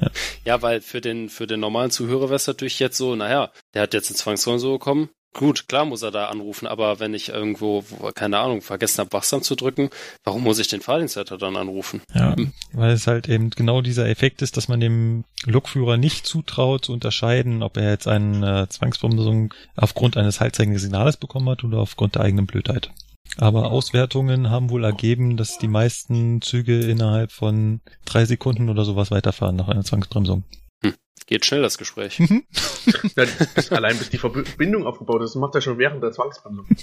ja. 0.00 0.10
ja. 0.44 0.62
weil 0.62 0.80
für 0.80 1.00
den, 1.00 1.28
für 1.28 1.46
den 1.46 1.60
normalen 1.60 1.90
Zuhörer 1.90 2.24
wäre 2.24 2.34
es 2.34 2.46
natürlich 2.46 2.78
jetzt 2.78 2.98
so, 2.98 3.16
naja, 3.16 3.50
der 3.74 3.82
hat 3.82 3.94
jetzt 3.94 4.10
eine 4.10 4.16
Zwangsbremse 4.16 4.68
bekommen, 4.68 5.08
Gut, 5.36 5.68
klar 5.68 5.84
muss 5.84 6.00
er 6.00 6.10
da 6.10 6.28
anrufen, 6.28 6.66
aber 6.66 6.98
wenn 6.98 7.12
ich 7.12 7.28
irgendwo, 7.28 7.84
keine 8.14 8.38
Ahnung, 8.38 8.62
vergessen 8.62 9.00
habe, 9.00 9.12
wachsam 9.12 9.42
zu 9.42 9.54
drücken, 9.54 9.90
warum 10.24 10.42
muss 10.42 10.58
ich 10.58 10.68
den 10.68 10.80
Fahrdienstleiter 10.80 11.36
dann 11.36 11.56
anrufen? 11.56 12.00
Ja, 12.14 12.34
weil 12.72 12.92
es 12.92 13.06
halt 13.06 13.28
eben 13.28 13.50
genau 13.50 13.82
dieser 13.82 14.08
Effekt 14.08 14.40
ist, 14.40 14.56
dass 14.56 14.68
man 14.68 14.80
dem 14.80 15.24
Lokführer 15.44 15.98
nicht 15.98 16.26
zutraut 16.26 16.86
zu 16.86 16.94
unterscheiden, 16.94 17.62
ob 17.62 17.76
er 17.76 17.90
jetzt 17.90 18.08
eine 18.08 18.66
Zwangsbremsung 18.70 19.52
aufgrund 19.76 20.16
eines 20.16 20.40
haltzeigenden 20.40 20.80
Signales 20.80 21.18
bekommen 21.18 21.50
hat 21.50 21.64
oder 21.64 21.80
aufgrund 21.80 22.14
der 22.14 22.22
eigenen 22.22 22.46
Blödheit. 22.46 22.90
Aber 23.36 23.70
Auswertungen 23.70 24.48
haben 24.48 24.70
wohl 24.70 24.84
ergeben, 24.84 25.36
dass 25.36 25.58
die 25.58 25.68
meisten 25.68 26.40
Züge 26.40 26.80
innerhalb 26.80 27.30
von 27.30 27.80
drei 28.06 28.24
Sekunden 28.24 28.70
oder 28.70 28.86
sowas 28.86 29.10
weiterfahren 29.10 29.56
nach 29.56 29.68
einer 29.68 29.84
Zwangsbremsung. 29.84 30.44
Geht 31.24 31.44
schnell 31.44 31.62
das 31.62 31.76
Gespräch. 31.76 32.18
ja, 32.20 33.24
bis, 33.54 33.72
allein 33.72 33.98
bis 33.98 34.10
die 34.10 34.18
Verbindung 34.18 34.86
aufgebaut 34.86 35.22
ist, 35.22 35.34
macht 35.34 35.54
er 35.56 35.60
schon 35.60 35.78
während 35.78 36.02
der 36.02 36.12
Zwangsbremsung. 36.12 36.66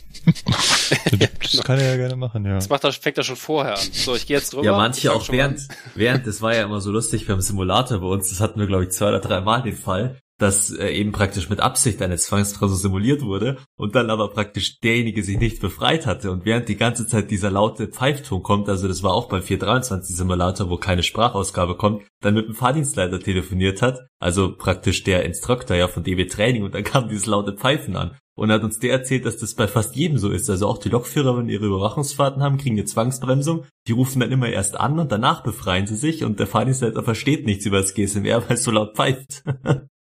das 1.42 1.64
kann 1.64 1.80
er 1.80 1.92
ja 1.92 1.96
gerne 1.96 2.16
machen, 2.16 2.46
ja. 2.46 2.56
Das 2.56 2.68
macht 2.68 2.84
er, 2.84 2.92
fängt 2.92 3.18
er 3.18 3.24
schon 3.24 3.38
vorher 3.38 3.76
an. 3.76 3.88
So, 3.92 4.16
ich 4.16 4.28
gehe 4.28 4.38
jetzt 4.38 4.54
drüber. 4.54 4.66
Ja, 4.66 4.76
manche 4.76 5.14
auch 5.14 5.30
während, 5.30 5.68
während, 5.96 6.28
das 6.28 6.42
war 6.42 6.54
ja 6.54 6.64
immer 6.64 6.82
so 6.82 6.92
lustig 6.92 7.28
beim 7.28 7.40
Simulator 7.40 8.00
bei 8.00 8.08
uns, 8.08 8.30
das 8.30 8.42
hatten 8.42 8.60
wir 8.60 8.68
glaube 8.68 8.84
ich 8.84 8.90
zwei 8.92 9.10
oder 9.10 9.20
drei 9.20 9.40
Mal 9.40 9.62
den 9.62 9.78
Fall, 9.78 10.20
dass 10.44 10.72
äh, 10.72 10.90
eben 10.90 11.14
praktisch 11.14 11.50
mit 11.50 11.62
Absicht 11.62 12.02
eine 12.02 12.18
Zwangsbremse 12.18 12.76
simuliert 12.76 13.22
wurde 13.22 13.58
und 13.78 13.96
dann 13.96 14.10
aber 14.10 14.28
praktisch 14.30 14.80
derjenige 14.82 15.24
sich 15.24 15.40
nicht 15.40 15.62
befreit 15.62 16.06
hatte 16.06 16.32
und 16.32 16.44
während 16.44 16.68
die 16.68 16.76
ganze 16.76 17.08
Zeit 17.08 17.32
dieser 17.32 17.50
laute 17.50 17.88
Pfeifton 17.88 18.44
kommt, 18.44 18.68
also 18.68 18.90
das 18.90 19.04
war 19.04 19.14
auch 19.14 19.30
beim 19.30 19.42
423 19.42 20.18
Simulator, 20.18 20.70
wo 20.70 20.76
keine 20.76 21.02
Sprachausgabe 21.02 21.78
kommt, 21.78 22.04
dann 22.20 22.34
mit 22.34 22.48
dem 22.48 22.56
Fahrdienstleiter 22.56 23.22
telefoniert 23.22 23.82
hat, 23.82 24.02
also 24.20 24.54
praktisch 24.54 25.04
der 25.04 25.24
Instruktor 25.24 25.78
ja 25.78 25.88
von 25.88 26.04
DB 26.04 26.26
Training 26.26 26.64
und 26.64 26.76
dann 26.76 26.84
kam 26.84 27.08
dieses 27.08 27.26
laute 27.26 27.54
Pfeifen 27.54 27.96
an 27.96 28.18
und 28.36 28.52
hat 28.52 28.64
uns 28.64 28.80
der 28.80 28.92
erzählt, 28.92 29.26
dass 29.26 29.38
das 29.38 29.56
bei 29.56 29.68
fast 29.68 29.96
jedem 29.96 30.18
so 30.18 30.30
ist. 30.30 30.50
Also 30.50 30.68
auch 30.68 30.80
die 30.80 30.90
Lokführer, 30.90 31.38
wenn 31.38 31.48
ihre 31.48 31.68
Überwachungsfahrten 31.68 32.42
haben, 32.42 32.58
kriegen 32.58 32.76
eine 32.76 32.86
Zwangsbremsung. 32.86 33.64
Die 33.88 33.92
rufen 33.92 34.20
dann 34.20 34.32
immer 34.32 34.50
erst 34.50 34.78
an 34.78 35.00
und 35.00 35.12
danach 35.12 35.44
befreien 35.44 35.88
sie 35.88 35.96
sich 35.96 36.24
und 36.24 36.40
der 36.40 36.48
Fahrdienstleiter 36.48 37.04
versteht 37.04 37.46
nichts 37.46 37.66
über 37.66 37.80
das 37.80 37.94
GSMR, 37.94 38.44
weil 38.50 38.58
es 38.58 38.64
so 38.64 38.72
laut 38.72 38.96
pfeift. 38.96 39.44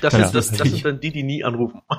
Das, 0.00 0.12
ja, 0.12 0.20
ist, 0.20 0.32
das, 0.32 0.50
das 0.52 0.58
sind 0.70 0.84
dann 0.84 1.00
die, 1.00 1.12
die 1.12 1.22
nie 1.22 1.44
anrufen. 1.44 1.80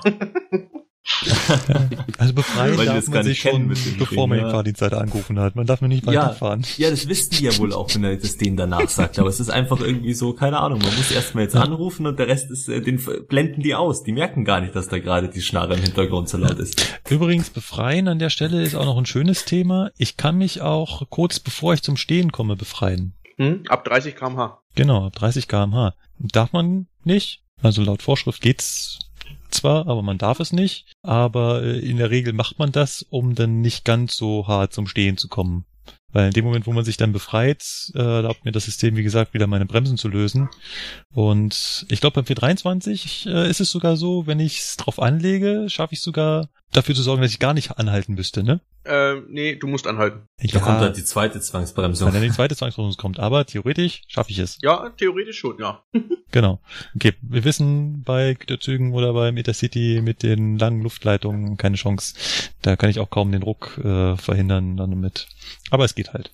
also 2.18 2.34
befreien 2.34 2.78
Weil 2.78 2.88
darf 2.88 3.08
man 3.08 3.24
sich 3.24 3.40
schon, 3.40 3.70
bevor 4.00 4.28
man 4.28 4.40
den 4.40 4.50
Fahrdienstleiter 4.50 5.00
angerufen 5.00 5.40
hat. 5.40 5.56
Man 5.56 5.68
darf 5.68 5.82
nur 5.82 5.88
nicht 5.88 6.06
weiterfahren. 6.08 6.66
Ja, 6.78 6.86
ja, 6.86 6.92
das 6.92 7.08
wissen 7.08 7.30
die 7.38 7.44
ja 7.44 7.56
wohl 7.60 7.74
auch, 7.74 7.94
wenn 7.94 8.04
er 8.04 8.18
das 8.18 8.38
denen 8.38 8.58
danach 8.58 8.90
sagt. 8.90 9.20
Aber 9.20 9.30
es 9.30 9.40
ist 9.40 9.50
einfach 9.50 9.80
irgendwie 9.80 10.14
so, 10.14 10.34
keine 10.34 10.60
Ahnung, 10.60 10.80
man 10.80 10.96
muss 10.96 11.12
erstmal 11.12 11.44
jetzt 11.44 11.56
anrufen 11.56 12.08
und 12.08 12.18
der 12.18 12.28
Rest 12.28 12.50
ist, 12.50 12.68
äh, 12.70 12.82
den 12.82 13.00
blenden 13.28 13.62
die 13.62 13.76
aus. 13.76 14.04
Die 14.04 14.14
merken 14.14 14.46
gar 14.46 14.62
nicht, 14.62 14.76
dass 14.76 14.88
da 14.88 14.98
gerade 14.98 15.30
die 15.30 15.42
Schnarre 15.42 15.76
im 15.76 15.82
Hintergrund 15.82 16.28
so 16.28 16.38
laut 16.38 16.58
ist. 16.58 17.00
Übrigens, 17.08 17.52
befreien 17.52 18.08
an 18.08 18.18
der 18.18 18.32
Stelle 18.32 18.64
ist 18.64 18.76
auch 18.76 18.86
noch 18.86 18.98
ein 18.98 19.06
schönes 19.06 19.46
Thema. 19.46 19.92
Ich 19.98 20.18
kann 20.18 20.38
mich 20.38 20.62
auch 20.62 21.04
kurz 21.10 21.40
bevor 21.40 21.76
ich 21.76 21.84
zum 21.84 21.98
Stehen 21.98 22.32
komme 22.32 22.56
befreien. 22.56 23.14
Hm, 23.38 23.64
ab 23.68 23.86
30 23.86 24.16
kmh. 24.16 24.60
Genau, 24.76 25.08
ab 25.08 25.16
30 25.16 25.48
kmh. 25.48 25.94
Darf 26.20 26.54
man 26.54 26.88
nicht, 27.04 27.42
also 27.62 27.82
laut 27.82 28.02
Vorschrift 28.02 28.42
geht's 28.42 29.00
zwar, 29.50 29.88
aber 29.88 30.02
man 30.02 30.18
darf 30.18 30.40
es 30.40 30.52
nicht. 30.52 30.86
Aber 31.02 31.64
äh, 31.64 31.80
in 31.80 31.98
der 31.98 32.12
Regel 32.12 32.34
macht 32.34 32.60
man 32.60 32.72
das, 32.72 33.02
um 33.10 33.36
dann 33.36 33.62
nicht 33.62 33.86
ganz 33.86 34.16
so 34.16 34.48
hart 34.48 34.74
zum 34.74 34.88
Stehen 34.88 35.18
zu 35.18 35.28
kommen. 35.28 35.66
Weil 36.16 36.28
in 36.28 36.32
dem 36.32 36.46
Moment, 36.46 36.66
wo 36.66 36.72
man 36.72 36.86
sich 36.86 36.96
dann 36.96 37.12
befreit, 37.12 37.92
äh, 37.94 38.00
erlaubt 38.00 38.46
mir 38.46 38.54
das 38.54 38.64
System, 38.64 38.96
wie 38.96 39.04
gesagt, 39.04 39.34
wieder 39.34 39.48
meine 39.48 39.66
Bremsen 39.66 39.98
zu 39.98 40.08
lösen. 40.08 40.48
Und 41.14 41.86
ich 41.90 42.00
glaube, 42.00 42.14
beim 42.14 42.26
423 42.26 43.26
äh, 43.26 43.50
ist 43.50 43.60
es 43.60 43.70
sogar 43.70 43.98
so, 43.98 44.26
wenn 44.26 44.40
ich 44.40 44.60
es 44.60 44.78
drauf 44.78 45.02
anlege, 45.02 45.66
schaffe 45.68 45.94
ich 45.94 46.00
sogar 46.00 46.48
dafür 46.72 46.96
zu 46.96 47.04
sorgen, 47.04 47.22
dass 47.22 47.32
ich 47.32 47.40
gar 47.40 47.54
nicht 47.54 47.78
anhalten 47.78 48.14
müsste, 48.14 48.44
ne? 48.44 48.62
Äh, 48.86 49.16
nee, 49.28 49.56
du 49.56 49.68
musst 49.68 49.88
anhalten. 49.88 50.28
Ja, 50.40 50.54
da 50.54 50.60
kommt 50.60 50.82
dann 50.82 50.94
die 50.94 51.04
zweite 51.04 51.40
Zwangsbremsung. 51.40 52.08
Wenn 52.08 52.14
dann 52.14 52.24
die 52.24 52.32
zweite 52.32 52.56
Zwangsbremsung 52.56 52.98
kommt, 52.98 53.20
aber 53.20 53.46
theoretisch 53.46 54.04
schaffe 54.08 54.32
ich 54.32 54.38
es. 54.38 54.60
Ja, 54.62 54.92
theoretisch 54.92 55.40
schon, 55.40 55.58
ja. 55.60 55.84
genau. 56.32 56.62
Okay, 56.96 57.14
wir 57.22 57.44
wissen 57.44 58.04
bei 58.04 58.36
Güterzügen 58.36 58.94
oder 58.94 59.14
beim 59.14 59.38
Intercity 59.38 60.02
mit 60.04 60.22
den 60.22 60.60
langen 60.60 60.82
Luftleitungen 60.82 61.58
keine 61.58 61.78
Chance. 61.78 62.16
Da 62.62 62.76
kann 62.76 62.92
ich 62.92 63.00
auch 63.00 63.10
kaum 63.10 63.32
den 63.32 63.42
Ruck 63.42 63.80
äh, 63.84 64.16
verhindern 64.18 64.78
dann 64.78 65.00
mit. 65.00 65.28
Aber 65.76 65.84
es 65.84 65.94
geht 65.94 66.14
halt. 66.14 66.32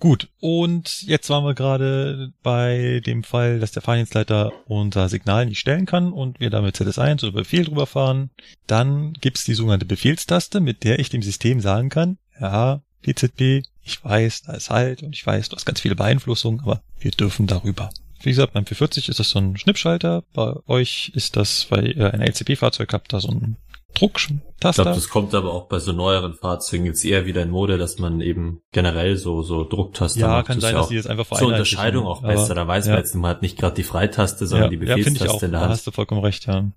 Gut, 0.00 0.30
und 0.40 1.02
jetzt 1.02 1.30
waren 1.30 1.44
wir 1.44 1.54
gerade 1.54 2.32
bei 2.42 3.00
dem 3.06 3.22
Fall, 3.22 3.60
dass 3.60 3.70
der 3.70 3.82
Fahrdienstleiter 3.82 4.50
unser 4.66 5.08
Signal 5.08 5.46
nicht 5.46 5.60
stellen 5.60 5.86
kann 5.86 6.12
und 6.12 6.40
wir 6.40 6.50
damit 6.50 6.74
ZS1 6.74 7.22
oder 7.22 7.34
Befehl 7.34 7.64
drüber 7.64 7.86
fahren. 7.86 8.30
Dann 8.66 9.12
gibt's 9.12 9.44
die 9.44 9.54
sogenannte 9.54 9.86
Befehlstaste, 9.86 10.58
mit 10.58 10.82
der 10.82 10.98
ich 10.98 11.08
dem 11.08 11.22
System 11.22 11.60
sagen 11.60 11.88
kann, 11.88 12.18
ja, 12.40 12.82
PZB, 13.02 13.62
ich 13.84 14.02
weiß, 14.02 14.42
da 14.42 14.54
ist 14.54 14.70
halt 14.70 15.04
und 15.04 15.14
ich 15.14 15.24
weiß, 15.24 15.50
du 15.50 15.54
hast 15.54 15.64
ganz 15.64 15.80
viele 15.80 15.94
Beeinflussungen, 15.94 16.58
aber 16.58 16.82
wir 16.98 17.12
dürfen 17.12 17.46
darüber. 17.46 17.90
Wie 18.20 18.30
gesagt, 18.30 18.54
beim 18.54 18.66
440 18.66 19.08
ist 19.08 19.20
das 19.20 19.30
so 19.30 19.38
ein 19.38 19.56
Schnippschalter. 19.56 20.24
Bei 20.34 20.54
euch 20.66 21.12
ist 21.14 21.36
das, 21.36 21.70
weil 21.70 21.96
ihr 21.96 22.12
ein 22.12 22.22
LCP-Fahrzeug 22.22 22.92
habt, 22.92 23.12
da 23.12 23.20
so 23.20 23.28
ein 23.28 23.56
Drucktaster. 23.98 24.68
Ich 24.68 24.74
glaube, 24.74 24.94
das 24.94 25.08
kommt 25.08 25.34
aber 25.34 25.52
auch 25.52 25.68
bei 25.68 25.78
so 25.78 25.92
neueren 25.92 26.34
Fahrzeugen 26.34 26.86
jetzt 26.86 27.04
eher 27.04 27.26
wieder 27.26 27.42
in 27.42 27.50
Mode, 27.50 27.78
dass 27.78 27.98
man 27.98 28.20
eben 28.20 28.60
generell 28.72 29.16
so 29.16 29.42
so 29.42 29.64
Drucktaster 29.64 30.20
ja, 30.20 30.28
macht. 30.28 30.46
Kann 30.46 30.56
das 30.56 30.62
sein, 30.62 30.74
ja 30.74 30.80
dass 30.80 30.88
die 30.88 30.94
jetzt 30.94 31.08
einfach 31.08 31.26
Zur 31.36 31.48
Unterscheidung 31.48 32.06
auch 32.06 32.22
aber, 32.22 32.34
besser. 32.34 32.54
Da 32.54 32.66
weiß 32.66 32.86
ja. 32.86 32.92
man 32.92 33.00
jetzt, 33.00 33.14
man 33.14 33.30
hat 33.30 33.42
nicht 33.42 33.58
gerade 33.58 33.74
die 33.74 33.82
Freitaste, 33.82 34.46
sondern 34.46 34.66
ja, 34.66 34.70
die 34.70 34.76
Befehlstaste 34.78 35.24
ja, 35.24 35.26
ich 35.26 35.30
auch. 35.30 35.42
in 35.42 35.50
der 35.52 35.60
Hand. 35.60 35.70
Da 35.70 35.74
hast 35.74 35.86
du 35.86 35.90
vollkommen 35.90 36.20
recht, 36.22 36.46
ja. 36.46 36.70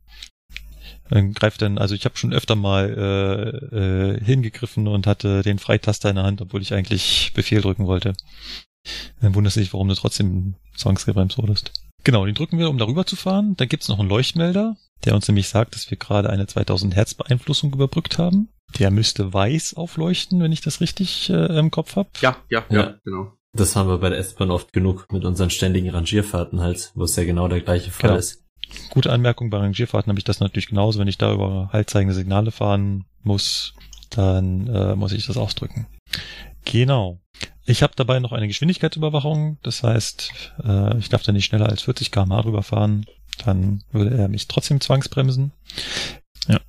Dann 1.10 1.34
greift 1.34 1.62
dann, 1.62 1.78
also 1.78 1.94
ich 1.94 2.06
habe 2.06 2.18
schon 2.18 2.34
öfter 2.34 2.56
mal 2.56 2.90
äh, 3.74 3.76
äh, 4.16 4.24
hingegriffen 4.24 4.88
und 4.88 5.08
hatte 5.08 5.42
den 5.42 5.60
Freitaster 5.60 6.10
in 6.10 6.16
der 6.16 6.24
Hand, 6.24 6.42
obwohl 6.42 6.62
ich 6.62 6.74
eigentlich 6.74 7.34
Befehl 7.36 7.62
drücken 7.62 7.86
wollte. 7.86 8.14
Dann 9.20 9.36
wundert 9.36 9.54
sich, 9.54 9.74
warum 9.74 9.90
du 9.90 9.96
trotzdem 9.96 10.56
zwangsgebremst 10.76 11.38
wurdest. 11.38 11.74
Genau, 12.04 12.26
den 12.26 12.36
drücken 12.36 12.58
wir, 12.58 12.70
um 12.70 12.78
darüber 12.78 13.06
zu 13.06 13.16
fahren. 13.16 13.56
Dann 13.58 13.68
gibt's 13.68 13.88
noch 13.88 14.00
einen 14.00 14.10
Leuchtmelder, 14.10 14.76
der 15.06 15.16
uns 15.16 15.28
nämlich 15.28 15.50
sagt, 15.50 15.76
dass 15.76 15.90
wir 15.92 15.98
gerade 15.98 16.30
eine 16.30 16.48
2000 16.48 16.96
Hertz 16.96 17.14
Beeinflussung 17.14 17.74
überbrückt 17.74 18.18
haben. 18.18 18.50
Der 18.80 18.90
müsste 18.90 19.34
weiß 19.34 19.76
aufleuchten, 19.76 20.42
wenn 20.42 20.52
ich 20.52 20.62
das 20.62 20.82
richtig 20.82 21.30
äh, 21.30 21.58
im 21.58 21.72
Kopf 21.72 21.96
habe. 21.96 22.10
Ja, 22.22 22.38
ja, 22.50 22.64
ja, 22.70 22.80
ja, 22.80 22.96
genau. 23.04 23.34
Das 23.54 23.76
haben 23.76 23.90
wir 23.90 23.98
bei 23.98 24.10
der 24.10 24.20
S-Bahn 24.20 24.50
oft 24.50 24.72
genug 24.72 25.08
mit 25.12 25.26
unseren 25.26 25.50
ständigen 25.50 25.90
Rangierfahrten 25.90 26.62
halt, 26.62 26.92
wo 26.96 27.04
es 27.04 27.16
ja 27.18 27.26
genau 27.26 27.50
der 27.50 27.60
gleiche 27.60 27.92
Fall 27.92 28.12
genau. 28.12 28.20
ist. 28.20 28.46
Gute 28.90 29.12
Anmerkung, 29.12 29.50
bei 29.50 29.58
Rangierfahrten 29.58 30.10
habe 30.10 30.20
ich 30.20 30.24
das 30.24 30.40
natürlich 30.40 30.70
genauso. 30.70 31.00
Wenn 31.00 31.10
ich 31.10 31.18
da 31.18 31.34
über 31.34 31.70
haltzeigende 31.74 32.16
Signale 32.16 32.52
fahren 32.52 33.04
muss, 33.24 33.74
dann 34.10 34.68
äh, 34.68 34.96
muss 34.96 35.12
ich 35.12 35.28
das 35.28 35.36
ausdrücken. 35.36 35.88
Genau. 36.64 37.20
Ich 37.72 37.84
habe 37.84 37.94
dabei 37.96 38.20
noch 38.20 38.34
eine 38.34 38.50
Geschwindigkeitsüberwachung. 38.50 39.58
Das 39.64 39.82
heißt, 39.82 40.34
äh, 40.62 40.98
ich 40.98 41.08
darf 41.08 41.24
da 41.24 41.32
nicht 41.32 41.46
schneller 41.46 41.70
als 41.70 41.84
40 41.84 42.12
km/h 42.12 42.42
rüberfahren. 42.42 43.06
Dann 43.46 43.82
würde 43.94 44.18
er 44.18 44.28
mich 44.28 44.50
trotzdem 44.50 44.82
zwangsbremsen. 44.82 45.54
Ja. 46.50 46.60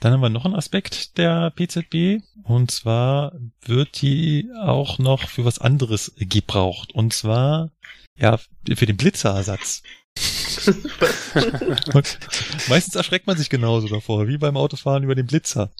Dann 0.00 0.12
haben 0.12 0.20
wir 0.20 0.28
noch 0.28 0.44
einen 0.44 0.56
Aspekt 0.56 1.16
der 1.16 1.50
PZB. 1.52 2.22
Und 2.42 2.70
zwar 2.70 3.32
wird 3.62 4.02
die 4.02 4.50
auch 4.60 4.98
noch 4.98 5.26
für 5.26 5.46
was 5.46 5.58
anderes 5.58 6.12
gebraucht. 6.18 6.92
Und 6.92 7.14
zwar, 7.14 7.70
ja, 8.18 8.38
für 8.74 8.84
den 8.84 8.98
Blitzerersatz. 8.98 9.82
meistens 12.68 12.94
erschreckt 12.94 13.26
man 13.26 13.38
sich 13.38 13.48
genauso 13.48 13.88
davor, 13.88 14.28
wie 14.28 14.36
beim 14.36 14.58
Autofahren 14.58 15.02
über 15.02 15.14
den 15.14 15.26
Blitzer. 15.26 15.70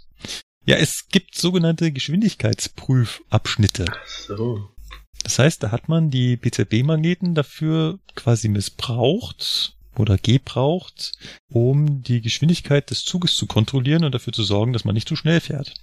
Ja, 0.66 0.76
es 0.76 1.08
gibt 1.08 1.36
sogenannte 1.36 1.92
Geschwindigkeitsprüfabschnitte. 1.92 3.84
Ach 3.88 4.06
so. 4.06 4.70
Das 5.22 5.38
heißt, 5.38 5.62
da 5.62 5.70
hat 5.70 5.88
man 5.88 6.10
die 6.10 6.36
PZB-Magneten 6.36 7.34
dafür 7.34 7.98
quasi 8.14 8.48
missbraucht 8.48 9.76
oder 9.96 10.18
gebraucht, 10.18 11.12
um 11.48 12.02
die 12.02 12.20
Geschwindigkeit 12.20 12.90
des 12.90 13.04
Zuges 13.04 13.36
zu 13.36 13.46
kontrollieren 13.46 14.04
und 14.04 14.14
dafür 14.14 14.32
zu 14.32 14.42
sorgen, 14.42 14.72
dass 14.72 14.84
man 14.84 14.94
nicht 14.94 15.08
zu 15.08 15.16
schnell 15.16 15.40
fährt. 15.40 15.74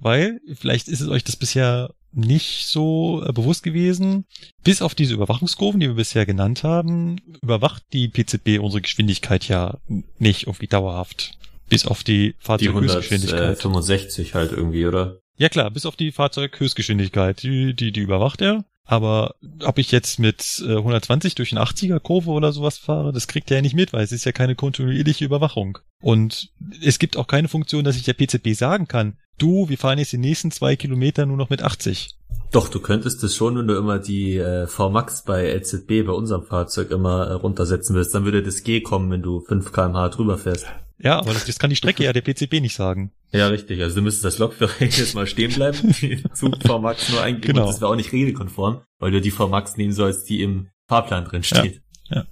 Weil, 0.00 0.40
vielleicht 0.54 0.88
ist 0.88 1.00
es 1.00 1.08
euch 1.08 1.24
das 1.24 1.36
bisher 1.36 1.94
nicht 2.12 2.66
so 2.66 3.22
äh, 3.26 3.32
bewusst 3.32 3.62
gewesen. 3.62 4.24
Bis 4.64 4.82
auf 4.82 4.94
diese 4.94 5.14
Überwachungskurven, 5.14 5.80
die 5.80 5.88
wir 5.88 5.94
bisher 5.94 6.24
genannt 6.24 6.62
haben, 6.64 7.20
überwacht 7.42 7.82
die 7.92 8.08
PZB 8.08 8.58
unsere 8.60 8.80
Geschwindigkeit 8.80 9.46
ja 9.48 9.78
nicht 10.18 10.44
irgendwie 10.44 10.66
dauerhaft. 10.68 11.32
Bis 11.68 11.86
auf 11.86 12.04
die 12.04 12.34
Fahrzeughöchstgeschwindigkeit. 12.38 13.40
Die 13.40 13.64
165 13.64 14.34
halt 14.34 14.52
irgendwie, 14.52 14.86
oder? 14.86 15.18
Ja 15.36 15.48
klar, 15.48 15.70
bis 15.70 15.86
auf 15.86 15.96
die 15.96 16.12
Fahrzeughöchstgeschwindigkeit. 16.12 17.42
Die, 17.42 17.74
die, 17.74 17.92
die 17.92 18.00
überwacht 18.00 18.40
er. 18.40 18.64
Aber 18.88 19.34
ob 19.64 19.78
ich 19.78 19.90
jetzt 19.90 20.20
mit 20.20 20.62
120 20.64 21.34
durch 21.34 21.50
eine 21.50 21.60
80er 21.60 21.98
Kurve 21.98 22.30
oder 22.30 22.52
sowas 22.52 22.78
fahre, 22.78 23.12
das 23.12 23.26
kriegt 23.26 23.50
er 23.50 23.56
ja 23.56 23.62
nicht 23.62 23.74
mit, 23.74 23.92
weil 23.92 24.04
es 24.04 24.12
ist 24.12 24.24
ja 24.24 24.30
keine 24.30 24.54
kontinuierliche 24.54 25.24
Überwachung. 25.24 25.78
Und 26.00 26.52
es 26.84 27.00
gibt 27.00 27.16
auch 27.16 27.26
keine 27.26 27.48
Funktion, 27.48 27.82
dass 27.82 27.96
ich 27.96 28.04
der 28.04 28.14
PZB 28.14 28.54
sagen 28.54 28.86
kann, 28.86 29.16
du, 29.38 29.68
wir 29.68 29.76
fahren 29.76 29.98
jetzt 29.98 30.12
die 30.12 30.18
nächsten 30.18 30.52
zwei 30.52 30.76
Kilometer 30.76 31.26
nur 31.26 31.36
noch 31.36 31.50
mit 31.50 31.62
80. 31.62 32.14
Doch, 32.52 32.68
du 32.68 32.78
könntest 32.78 33.24
es 33.24 33.34
schon, 33.34 33.58
wenn 33.58 33.66
du 33.66 33.76
immer 33.76 33.98
die 33.98 34.36
äh, 34.36 34.68
VMAX 34.68 35.24
bei 35.24 35.52
LZB 35.52 36.06
bei 36.06 36.12
unserem 36.12 36.44
Fahrzeug 36.44 36.92
immer 36.92 37.26
äh, 37.26 37.32
runtersetzen 37.32 37.96
willst, 37.96 38.14
dann 38.14 38.24
würde 38.24 38.44
das 38.44 38.62
G 38.62 38.82
kommen, 38.82 39.10
wenn 39.10 39.22
du 39.22 39.40
5 39.40 39.72
kmh 39.72 40.10
drüber 40.10 40.38
fährst. 40.38 40.66
Ja, 40.98 41.18
aber 41.18 41.34
das, 41.34 41.44
das 41.44 41.58
kann 41.58 41.70
die 41.70 41.76
Strecke 41.76 42.04
ja 42.04 42.12
der 42.12 42.22
PCB 42.22 42.60
nicht 42.60 42.74
sagen. 42.74 43.12
Ja, 43.32 43.48
richtig. 43.48 43.82
Also 43.82 43.96
du 43.96 44.02
müsstest 44.02 44.24
das 44.24 44.38
Lokverhältnis 44.38 45.14
mal 45.14 45.26
stehen 45.26 45.52
bleiben, 45.52 45.94
die 46.00 46.22
Zug 46.32 46.62
VMAX 46.62 47.10
nur 47.10 47.22
eingeben. 47.22 47.54
Genau. 47.54 47.66
Das 47.66 47.80
wäre 47.80 47.90
auch 47.90 47.96
nicht 47.96 48.12
regelkonform, 48.12 48.82
weil 48.98 49.10
du 49.10 49.20
die 49.20 49.30
VMAX 49.30 49.76
nehmen 49.76 49.92
sollst, 49.92 50.28
die 50.28 50.42
im 50.42 50.68
Fahrplan 50.88 51.24
drin 51.24 51.42
steht. 51.42 51.82
Ja, 52.08 52.16
ja. 52.16 52.26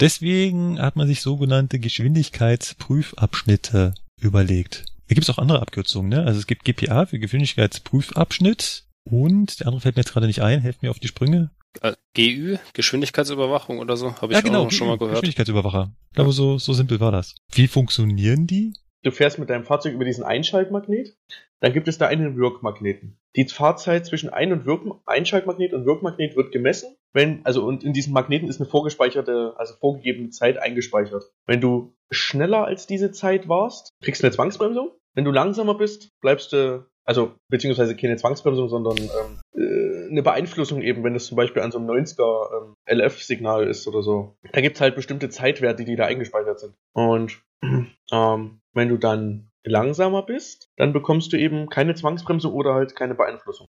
Deswegen 0.00 0.80
hat 0.80 0.96
man 0.96 1.06
sich 1.06 1.20
sogenannte 1.20 1.78
Geschwindigkeitsprüfabschnitte 1.78 3.94
überlegt. 4.20 4.86
Da 5.08 5.14
gibt 5.14 5.28
es 5.28 5.30
auch 5.30 5.38
andere 5.38 5.60
Abkürzungen, 5.60 6.08
ne? 6.08 6.24
Also 6.24 6.40
es 6.40 6.46
gibt 6.46 6.64
GPA 6.64 7.04
für 7.06 7.18
Geschwindigkeitsprüfabschnitt 7.18 8.84
und 9.04 9.60
der 9.60 9.66
andere 9.66 9.82
fällt 9.82 9.96
mir 9.96 10.00
jetzt 10.00 10.12
gerade 10.12 10.26
nicht 10.26 10.42
ein, 10.42 10.60
helft 10.60 10.82
mir 10.82 10.90
auf 10.90 10.98
die 10.98 11.08
Sprünge. 11.08 11.50
Äh, 11.80 11.92
GÜ, 12.14 12.56
Geschwindigkeitsüberwachung 12.74 13.78
oder 13.78 13.96
so, 13.96 14.14
habe 14.16 14.32
ich 14.32 14.38
ja, 14.38 14.40
genau, 14.42 14.66
auch 14.66 14.70
schon 14.70 14.88
mal 14.88 14.98
gehört. 14.98 15.14
Geschwindigkeitsüberwacher. 15.14 15.92
Ich 16.10 16.14
glaube, 16.14 16.32
so, 16.32 16.58
so 16.58 16.72
simpel 16.72 17.00
war 17.00 17.12
das. 17.12 17.34
Wie 17.52 17.68
funktionieren 17.68 18.46
die? 18.46 18.74
Du 19.02 19.10
fährst 19.10 19.38
mit 19.38 19.50
deinem 19.50 19.64
Fahrzeug 19.64 19.94
über 19.94 20.04
diesen 20.04 20.22
Einschaltmagnet, 20.22 21.16
dann 21.60 21.72
gibt 21.72 21.88
es 21.88 21.98
da 21.98 22.06
einen 22.06 22.36
Wirkmagneten. 22.36 23.18
Die 23.36 23.46
Fahrzeit 23.46 24.04
zwischen 24.04 24.30
Ein- 24.30 24.52
und 24.52 24.66
Wirk 24.66 24.82
Einschaltmagnet 25.06 25.72
und 25.72 25.86
Wirkmagnet 25.86 26.36
wird 26.36 26.52
gemessen, 26.52 26.96
wenn, 27.12 27.44
also 27.44 27.64
und 27.64 27.84
in 27.84 27.92
diesem 27.92 28.12
Magneten 28.12 28.48
ist 28.48 28.60
eine 28.60 28.68
vorgespeicherte, 28.68 29.54
also 29.56 29.74
vorgegebene 29.74 30.30
Zeit 30.30 30.58
eingespeichert. 30.58 31.24
Wenn 31.46 31.60
du 31.60 31.94
schneller 32.10 32.64
als 32.64 32.86
diese 32.86 33.10
Zeit 33.12 33.48
warst, 33.48 33.90
kriegst 34.02 34.22
du 34.22 34.26
eine 34.26 34.34
Zwangsbremsung. 34.34 34.90
Wenn 35.14 35.24
du 35.24 35.30
langsamer 35.30 35.74
bist, 35.74 36.10
bleibst 36.20 36.52
du 36.52 36.84
also 37.04 37.32
beziehungsweise 37.48 37.96
keine 37.96 38.16
Zwangsbremsung, 38.16 38.68
sondern 38.68 38.96
ähm, 38.98 39.40
äh, 39.54 39.91
eine 40.12 40.22
Beeinflussung 40.22 40.82
eben, 40.82 41.02
wenn 41.02 41.14
es 41.14 41.26
zum 41.26 41.36
Beispiel 41.36 41.62
an 41.62 41.72
so 41.72 41.78
einem 41.78 41.90
90er 41.90 42.66
ähm, 42.66 42.74
LF-Signal 42.86 43.66
ist 43.66 43.88
oder 43.88 44.02
so. 44.02 44.36
Da 44.52 44.60
gibt's 44.60 44.80
halt 44.80 44.94
bestimmte 44.94 45.30
Zeitwerte, 45.30 45.84
die 45.84 45.96
da 45.96 46.04
eingespeichert 46.04 46.60
sind. 46.60 46.74
Und 46.92 47.40
ähm, 48.12 48.60
wenn 48.72 48.88
du 48.88 48.98
dann 48.98 49.50
langsamer 49.64 50.22
bist, 50.22 50.70
dann 50.76 50.92
bekommst 50.92 51.32
du 51.32 51.38
eben 51.38 51.68
keine 51.68 51.94
Zwangsbremse 51.94 52.52
oder 52.52 52.74
halt 52.74 52.94
keine 52.94 53.14
Beeinflussung. 53.14 53.66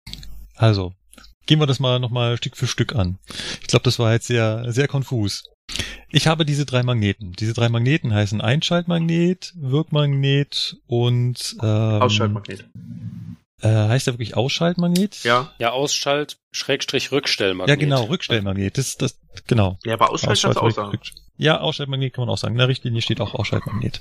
Also, 0.54 0.92
gehen 1.46 1.60
wir 1.60 1.66
das 1.66 1.80
mal 1.80 1.98
nochmal 1.98 2.36
Stück 2.36 2.56
für 2.56 2.66
Stück 2.66 2.94
an. 2.94 3.18
Ich 3.60 3.68
glaube, 3.68 3.84
das 3.84 3.98
war 3.98 4.12
jetzt 4.12 4.26
sehr, 4.26 4.72
sehr 4.72 4.88
konfus. 4.88 5.44
Ich 6.10 6.26
habe 6.26 6.44
diese 6.46 6.64
drei 6.64 6.82
Magneten. 6.82 7.32
Diese 7.32 7.52
drei 7.52 7.68
Magneten 7.68 8.14
heißen 8.14 8.40
Einschaltmagnet, 8.40 9.52
Wirkmagnet 9.56 10.78
und 10.86 11.56
ähm, 11.62 12.02
Ausschaltmagnet. 12.02 12.64
Äh, 13.60 13.68
heißt 13.68 14.06
der 14.06 14.14
wirklich 14.14 14.36
Ausschaltmagnet? 14.36 15.24
Ja. 15.24 15.52
Ja, 15.58 15.72
Ausschalt, 15.72 16.38
Schrägstrich 16.52 17.10
Rückstellmagnet. 17.10 17.68
Ja, 17.68 17.76
genau, 17.76 18.04
Rückstellmagnet. 18.04 18.78
Das, 18.78 18.96
das, 18.96 19.18
genau. 19.46 19.78
Ja, 19.84 19.94
aber 19.94 20.10
Ausschalt, 20.10 20.32
Ausschalt 20.32 20.56
kannst 20.56 20.76
du 20.76 20.80
auch 20.82 20.90
sagen. 20.92 21.00
Ja, 21.36 21.60
Ausschaltmagnet 21.60 22.12
kann 22.12 22.22
man 22.22 22.32
auch 22.32 22.38
sagen. 22.38 22.54
In 22.54 22.58
der 22.58 22.68
Richtlinie 22.68 23.02
steht 23.02 23.20
auch 23.20 23.34
Ausschaltmagnet. 23.34 24.00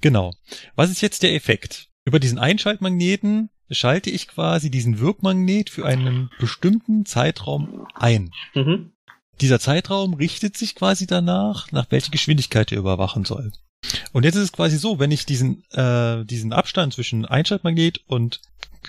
Genau. 0.00 0.32
Was 0.74 0.90
ist 0.90 1.00
jetzt 1.00 1.22
der 1.22 1.34
Effekt? 1.34 1.88
Über 2.04 2.20
diesen 2.20 2.38
Einschaltmagneten 2.38 3.50
schalte 3.70 4.10
ich 4.10 4.28
quasi 4.28 4.70
diesen 4.70 4.98
Wirkmagnet 4.98 5.70
für 5.70 5.86
einen 5.86 6.30
bestimmten 6.38 7.04
Zeitraum 7.04 7.86
ein. 7.94 8.30
Mhm. 8.54 8.92
Dieser 9.40 9.60
Zeitraum 9.60 10.14
richtet 10.14 10.56
sich 10.56 10.74
quasi 10.74 11.06
danach, 11.06 11.70
nach 11.72 11.86
welcher 11.90 12.10
Geschwindigkeit 12.10 12.72
er 12.72 12.78
überwachen 12.78 13.24
soll. 13.24 13.52
Und 14.12 14.24
jetzt 14.24 14.34
ist 14.34 14.42
es 14.42 14.52
quasi 14.52 14.78
so, 14.78 14.98
wenn 14.98 15.12
ich 15.12 15.26
diesen, 15.26 15.64
äh, 15.70 16.24
diesen 16.24 16.52
Abstand 16.52 16.94
zwischen 16.94 17.24
Einschaltmagnet 17.24 18.00
und 18.06 18.40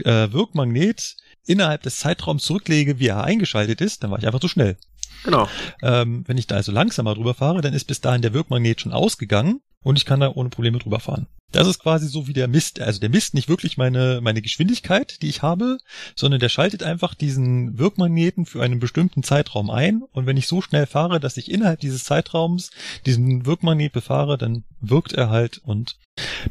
äh, 0.06 0.32
Wirkmagnet 0.32 1.16
innerhalb 1.46 1.84
des 1.84 1.98
Zeitraums 1.98 2.44
zurücklege, 2.44 3.00
wie 3.00 3.08
er 3.08 3.24
eingeschaltet 3.24 3.82
ist, 3.82 4.04
dann 4.04 4.12
war 4.12 4.20
ich 4.20 4.26
einfach 4.26 4.40
zu 4.40 4.48
schnell. 4.48 4.78
Genau. 5.24 5.50
Ähm, 5.82 6.24
wenn 6.28 6.38
ich 6.38 6.48
da 6.48 6.56
also 6.56 6.72
langsamer 6.72 7.16
drüber 7.16 7.34
fahre, 7.34 7.62
dann 7.62 7.74
ist 7.74 7.86
bis 7.86 8.02
dahin 8.02 8.22
der 8.22 8.34
Wirkmagnet 8.34 8.82
schon 8.82 8.94
ausgegangen 8.94 9.62
und 9.82 9.98
ich 9.98 10.06
kann 10.06 10.20
da 10.20 10.32
ohne 10.34 10.50
Probleme 10.50 10.80
drüber 10.80 11.00
fahren. 11.00 11.28
Das 11.52 11.68
ist 11.68 11.80
quasi 11.80 12.08
so 12.08 12.28
wie 12.28 12.34
der 12.34 12.48
Mist. 12.48 12.80
Also 12.80 13.00
der 13.00 13.10
misst 13.10 13.34
nicht 13.34 13.50
wirklich 13.50 13.76
meine, 13.76 14.20
meine 14.22 14.42
Geschwindigkeit, 14.42 15.22
die 15.24 15.30
ich 15.30 15.42
habe, 15.42 15.80
sondern 16.16 16.40
der 16.40 16.50
schaltet 16.50 16.84
einfach 16.84 17.16
diesen 17.16 17.80
Wirkmagneten 17.80 18.46
für 18.46 18.62
einen 18.62 18.80
bestimmten 18.80 19.24
Zeitraum 19.24 19.72
ein. 19.72 20.04
Und 20.12 20.28
wenn 20.28 20.38
ich 20.38 20.48
so 20.48 20.62
schnell 20.62 20.86
fahre, 20.86 21.20
dass 21.20 21.38
ich 21.38 21.50
innerhalb 21.50 21.80
dieses 21.80 22.04
Zeitraums 22.04 22.70
diesen 23.08 23.48
Wirkmagnet 23.48 23.94
befahre, 23.94 24.38
dann 24.38 24.64
wirkt 24.80 25.14
er 25.14 25.30
halt 25.30 25.58
und 25.58 25.98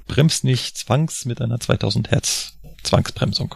bremst 0.09 0.43
nicht 0.43 0.77
zwangs 0.77 1.25
mit 1.27 1.41
einer 1.41 1.61
2000 1.61 2.11
Hertz 2.11 2.58
Zwangsbremsung. 2.89 3.55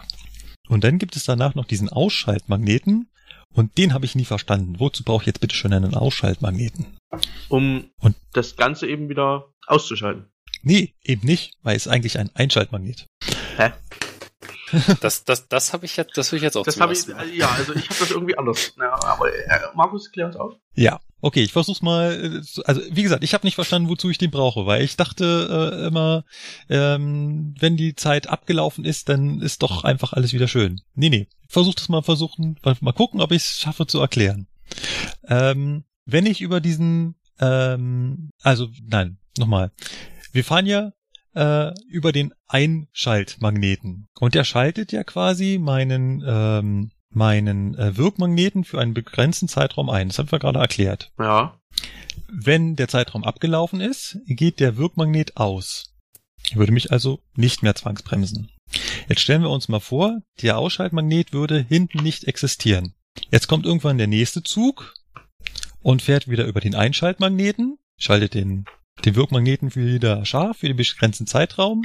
Und 0.69 0.85
dann 0.85 0.99
gibt 0.99 1.17
es 1.17 1.25
danach 1.25 1.55
noch 1.55 1.65
diesen 1.65 1.89
Ausschaltmagneten. 1.89 3.09
Und 3.53 3.77
den 3.77 3.93
habe 3.93 4.05
ich 4.05 4.15
nie 4.15 4.25
verstanden. 4.25 4.79
Wozu 4.79 5.05
brauche 5.05 5.23
ich 5.23 5.27
jetzt 5.27 5.41
bitte 5.41 5.55
schon 5.55 5.73
einen 5.73 5.95
Ausschaltmagneten? 5.95 6.87
Um 7.49 7.91
und 8.01 8.17
das 8.33 8.57
Ganze 8.57 8.87
eben 8.87 9.09
wieder 9.09 9.53
auszuschalten. 9.67 10.27
Nee, 10.63 10.95
eben 11.03 11.27
nicht, 11.27 11.55
weil 11.63 11.77
es 11.77 11.89
eigentlich 11.89 12.19
ein 12.19 12.31
Einschaltmagnet. 12.35 13.07
Hä? 13.57 13.73
Das, 15.01 15.25
das, 15.25 15.49
das 15.49 15.73
habe 15.73 15.85
ich 15.85 15.97
jetzt, 15.97 16.17
das 16.17 16.33
will 16.33 16.39
ich 16.39 16.43
jetzt 16.43 16.57
auch 16.57 16.65
das 16.65 16.81
habe 16.81 16.93
ich, 16.93 17.07
Ja, 17.35 17.51
also 17.51 17.75
ich 17.75 17.89
habe 17.89 18.01
das 18.01 18.11
irgendwie 18.11 18.37
anders. 18.37 18.75
Ja, 18.79 18.93
aber 19.05 19.33
äh, 19.33 19.61
Markus, 19.75 20.11
klär 20.11 20.27
uns 20.27 20.37
auf. 20.37 20.55
Ja, 20.75 21.01
okay, 21.21 21.43
ich 21.43 21.53
versuch's 21.53 21.83
mal. 21.83 22.13
Äh, 22.13 22.63
also 22.65 22.81
wie 22.91 23.03
gesagt, 23.03 23.23
ich 23.23 23.35
habe 23.35 23.47
nicht 23.47 23.55
verstanden, 23.55 23.89
wozu 23.89 24.11
ich 24.11 24.19
den 24.19 24.31
brauche, 24.31 24.67
weil 24.67 24.83
ich 24.83 24.97
dachte 24.97 25.81
äh, 25.83 25.87
immer, 25.87 26.25
ähm, 26.69 27.55
wenn 27.59 27.77
die 27.77 27.95
Zeit 27.95 28.29
abgelaufen 28.29 28.85
ist, 28.85 29.09
dann 29.09 29.41
ist 29.41 29.63
doch 29.63 29.85
einfach 29.85 30.13
alles 30.13 30.33
wieder 30.33 30.49
schön. 30.49 30.81
Nee, 30.95 31.11
nee, 31.11 31.29
versuch 31.49 31.75
das 31.75 31.89
mal 31.89 32.03
versuchen, 32.03 32.59
mal 32.81 32.93
gucken, 32.93 33.21
ob 33.21 33.33
ich 33.33 33.43
es 33.43 33.61
schaffe 33.61 33.87
zu 33.87 34.01
erklären. 34.01 34.47
Ähm, 35.29 35.85
wenn 36.07 36.27
ich 36.27 36.41
über 36.41 36.61
diesen, 36.61 37.15
ähm, 37.41 38.31
also 38.43 38.69
nein, 38.83 39.19
nochmal. 39.39 39.71
Wir 40.33 40.45
fahren 40.45 40.67
ja 40.67 40.93
äh, 41.35 41.73
über 41.89 42.13
den 42.13 42.33
Einschaltmagneten. 42.47 44.09
Und 44.19 44.35
der 44.35 44.45
schaltet 44.45 44.93
ja 44.93 45.05
quasi 45.05 45.59
meinen, 45.59 46.23
ähm, 46.27 46.91
meinen 47.11 47.75
äh, 47.77 47.97
Wirkmagneten 47.97 48.65
für 48.65 48.81
einen 48.81 48.95
begrenzten 48.95 49.49
Zeitraum 49.49 49.91
ein. 49.91 50.09
Das 50.09 50.19
haben 50.19 50.31
wir 50.31 50.39
gerade 50.39 50.59
erklärt. 50.59 51.13
Ja. 51.19 51.59
Wenn 52.29 52.77
der 52.77 52.89
Zeitraum 52.89 53.25
abgelaufen 53.25 53.81
ist, 53.81 54.19
geht 54.27 54.61
der 54.61 54.77
Wirkmagnet 54.77 55.37
aus. 55.37 55.95
Ich 56.45 56.57
würde 56.57 56.73
mich 56.73 56.91
also 56.91 57.21
nicht 57.35 57.63
mehr 57.63 57.75
zwangsbremsen. 57.75 58.51
Jetzt 59.09 59.21
stellen 59.21 59.43
wir 59.43 59.51
uns 59.51 59.69
mal 59.69 59.81
vor, 59.81 60.23
der 60.43 60.59
Ausschaltmagnet 60.59 61.33
würde 61.33 61.61
hinten 61.61 62.03
nicht 62.03 62.25
existieren. 62.25 62.95
Jetzt 63.31 63.49
kommt 63.49 63.67
irgendwann 63.67 63.99
der 63.99 64.07
nächste 64.07 64.43
Zug 64.43 64.95
und 65.81 66.03
fährt 66.03 66.29
wieder 66.29 66.47
über 66.47 66.61
den 66.61 66.75
Einschaltmagneten, 66.75 67.79
schaltet 67.99 68.35
den 68.35 68.65
den 69.05 69.17
Wirkmagneten 69.17 69.75
wieder 69.75 70.25
scharf 70.25 70.59
für 70.59 70.69
den 70.69 70.77
begrenzten 70.77 71.27
Zeitraum. 71.27 71.85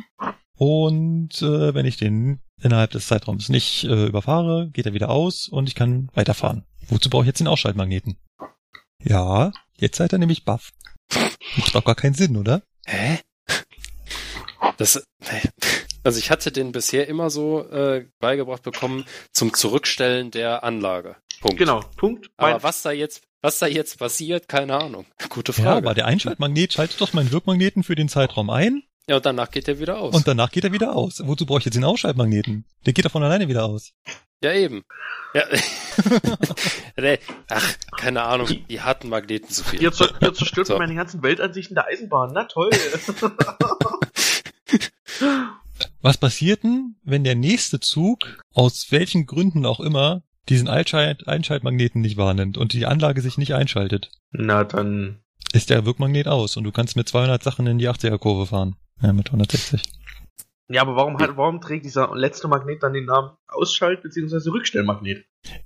Und 0.57 1.41
äh, 1.41 1.73
wenn 1.73 1.85
ich 1.85 1.98
den 1.98 2.39
innerhalb 2.61 2.91
des 2.91 3.07
Zeitraums 3.07 3.49
nicht 3.49 3.84
äh, 3.84 4.07
überfahre, 4.07 4.69
geht 4.72 4.85
er 4.85 4.94
wieder 4.94 5.10
aus 5.10 5.48
und 5.48 5.68
ich 5.68 5.76
kann 5.76 6.10
weiterfahren. 6.14 6.65
Wozu 6.89 7.10
brauche 7.10 7.23
ich 7.23 7.27
jetzt 7.27 7.39
den 7.39 7.48
Ausschaltmagneten? 7.48 8.18
Ja, 9.03 9.52
jetzt 9.77 9.98
seid 9.98 10.14
ihr 10.14 10.19
nämlich 10.19 10.45
baff. 10.45 10.72
Macht 11.57 11.76
doch 11.76 11.85
gar 11.85 11.95
keinen 11.95 12.15
Sinn, 12.15 12.38
oder? 12.38 12.64
Hä? 12.85 13.19
Das, 14.77 15.03
also 16.03 16.19
ich 16.19 16.31
hatte 16.31 16.52
den 16.52 16.72
bisher 16.72 17.07
immer 17.07 17.30
so 17.30 17.68
äh, 17.69 18.07
beigebracht 18.19 18.64
bekommen 18.64 19.06
zum 19.31 19.53
Zurückstellen 19.53 20.31
der 20.31 20.64
Anlage. 20.64 21.15
Punkt. 21.39 21.57
Genau, 21.57 21.81
Punkt. 21.97 22.30
Aber 22.38 22.64
was 22.64 22.81
da 22.81 22.91
jetzt 22.91 23.23
was 23.41 23.59
da 23.59 23.68
jetzt 23.68 23.99
passiert, 23.99 24.47
keine 24.47 24.76
Ahnung. 24.76 25.05
Gute 25.30 25.53
Frage. 25.53 25.69
Ja, 25.69 25.77
aber 25.77 25.93
der 25.93 26.05
Einschaltmagnet 26.05 26.73
schaltet 26.73 26.99
doch 26.99 27.14
meinen 27.14 27.31
Wirkmagneten 27.31 27.84
für 27.84 27.95
den 27.95 28.09
Zeitraum 28.09 28.49
ein. 28.49 28.84
Ja, 29.07 29.18
und 29.18 29.26
danach 29.26 29.51
geht 29.51 29.68
er 29.69 29.80
wieder 29.80 29.99
aus. 29.99 30.14
Und 30.14 30.27
danach 30.27 30.51
geht 30.51 30.65
er 30.65 30.73
wieder 30.73 30.95
aus. 30.95 31.22
Wozu 31.23 31.45
brauche 31.45 31.59
ich 31.59 31.65
jetzt 31.65 31.76
den 31.76 31.85
Ausschaltmagneten? 31.85 32.65
Der 32.85 32.93
geht 32.93 33.05
doch 33.05 33.11
von 33.11 33.23
alleine 33.23 33.47
wieder 33.47 33.64
aus. 33.65 33.93
Ja, 34.43 34.53
eben. 34.53 34.84
Ja. 35.34 35.45
Ach, 37.49 37.73
keine 37.97 38.23
Ahnung, 38.23 38.49
die 38.69 38.81
hatten 38.81 39.09
Magneten 39.09 39.49
zu 39.49 39.64
viel. 39.64 39.81
Ihr, 39.81 39.91
ihr 40.22 40.34
zerstört 40.34 40.68
so. 40.68 40.77
meine 40.77 40.93
ganzen 40.93 41.23
Weltansichten 41.23 41.76
der 41.76 41.85
Eisenbahn. 41.88 42.31
Na 42.34 42.43
toll. 42.43 42.69
Was 46.01 46.18
passiert 46.18 46.64
denn, 46.64 46.97
wenn 47.03 47.23
der 47.23 47.35
nächste 47.35 47.80
Zug, 47.80 48.43
aus 48.53 48.88
welchen 48.91 49.26
Gründen 49.26 49.65
auch 49.65 49.80
immer, 49.80 50.22
diesen 50.49 50.68
Einschalt 50.68 51.28
Einschaltmagneten 51.28 52.02
nicht 52.02 52.18
wahrnimmt 52.18 52.57
und 52.57 52.74
die 52.74 52.86
Anlage 52.86 53.22
sich 53.22 53.38
nicht 53.38 53.53
einschaltet. 53.53 54.11
Na, 54.32 54.64
dann 54.64 55.19
ist 55.53 55.69
der 55.69 55.86
Wirkmagnet 55.86 56.28
aus 56.28 56.57
und 56.57 56.64
du 56.64 56.72
kannst 56.72 56.95
mit 56.95 57.07
200 57.07 57.41
Sachen 57.41 57.68
in 57.68 57.78
die 57.78 57.90
80er-Kurve 57.90 58.48
fahren. 58.48 58.76
Ja, 59.02 59.14
mit 59.14 59.28
160. 59.28 59.82
Ja, 60.69 60.82
aber 60.82 60.95
warum, 60.98 61.18
hat, 61.18 61.38
warum 61.38 61.61
trägt 61.61 61.86
dieser 61.86 62.14
letzte 62.14 62.48
Magnet 62.48 62.84
dann 62.84 62.94
den 62.94 63.06
Namen 63.06 63.32
Ausschalt- 63.48 64.03
bzw. 64.03 64.49
Rückstellmagnet? 64.49 65.26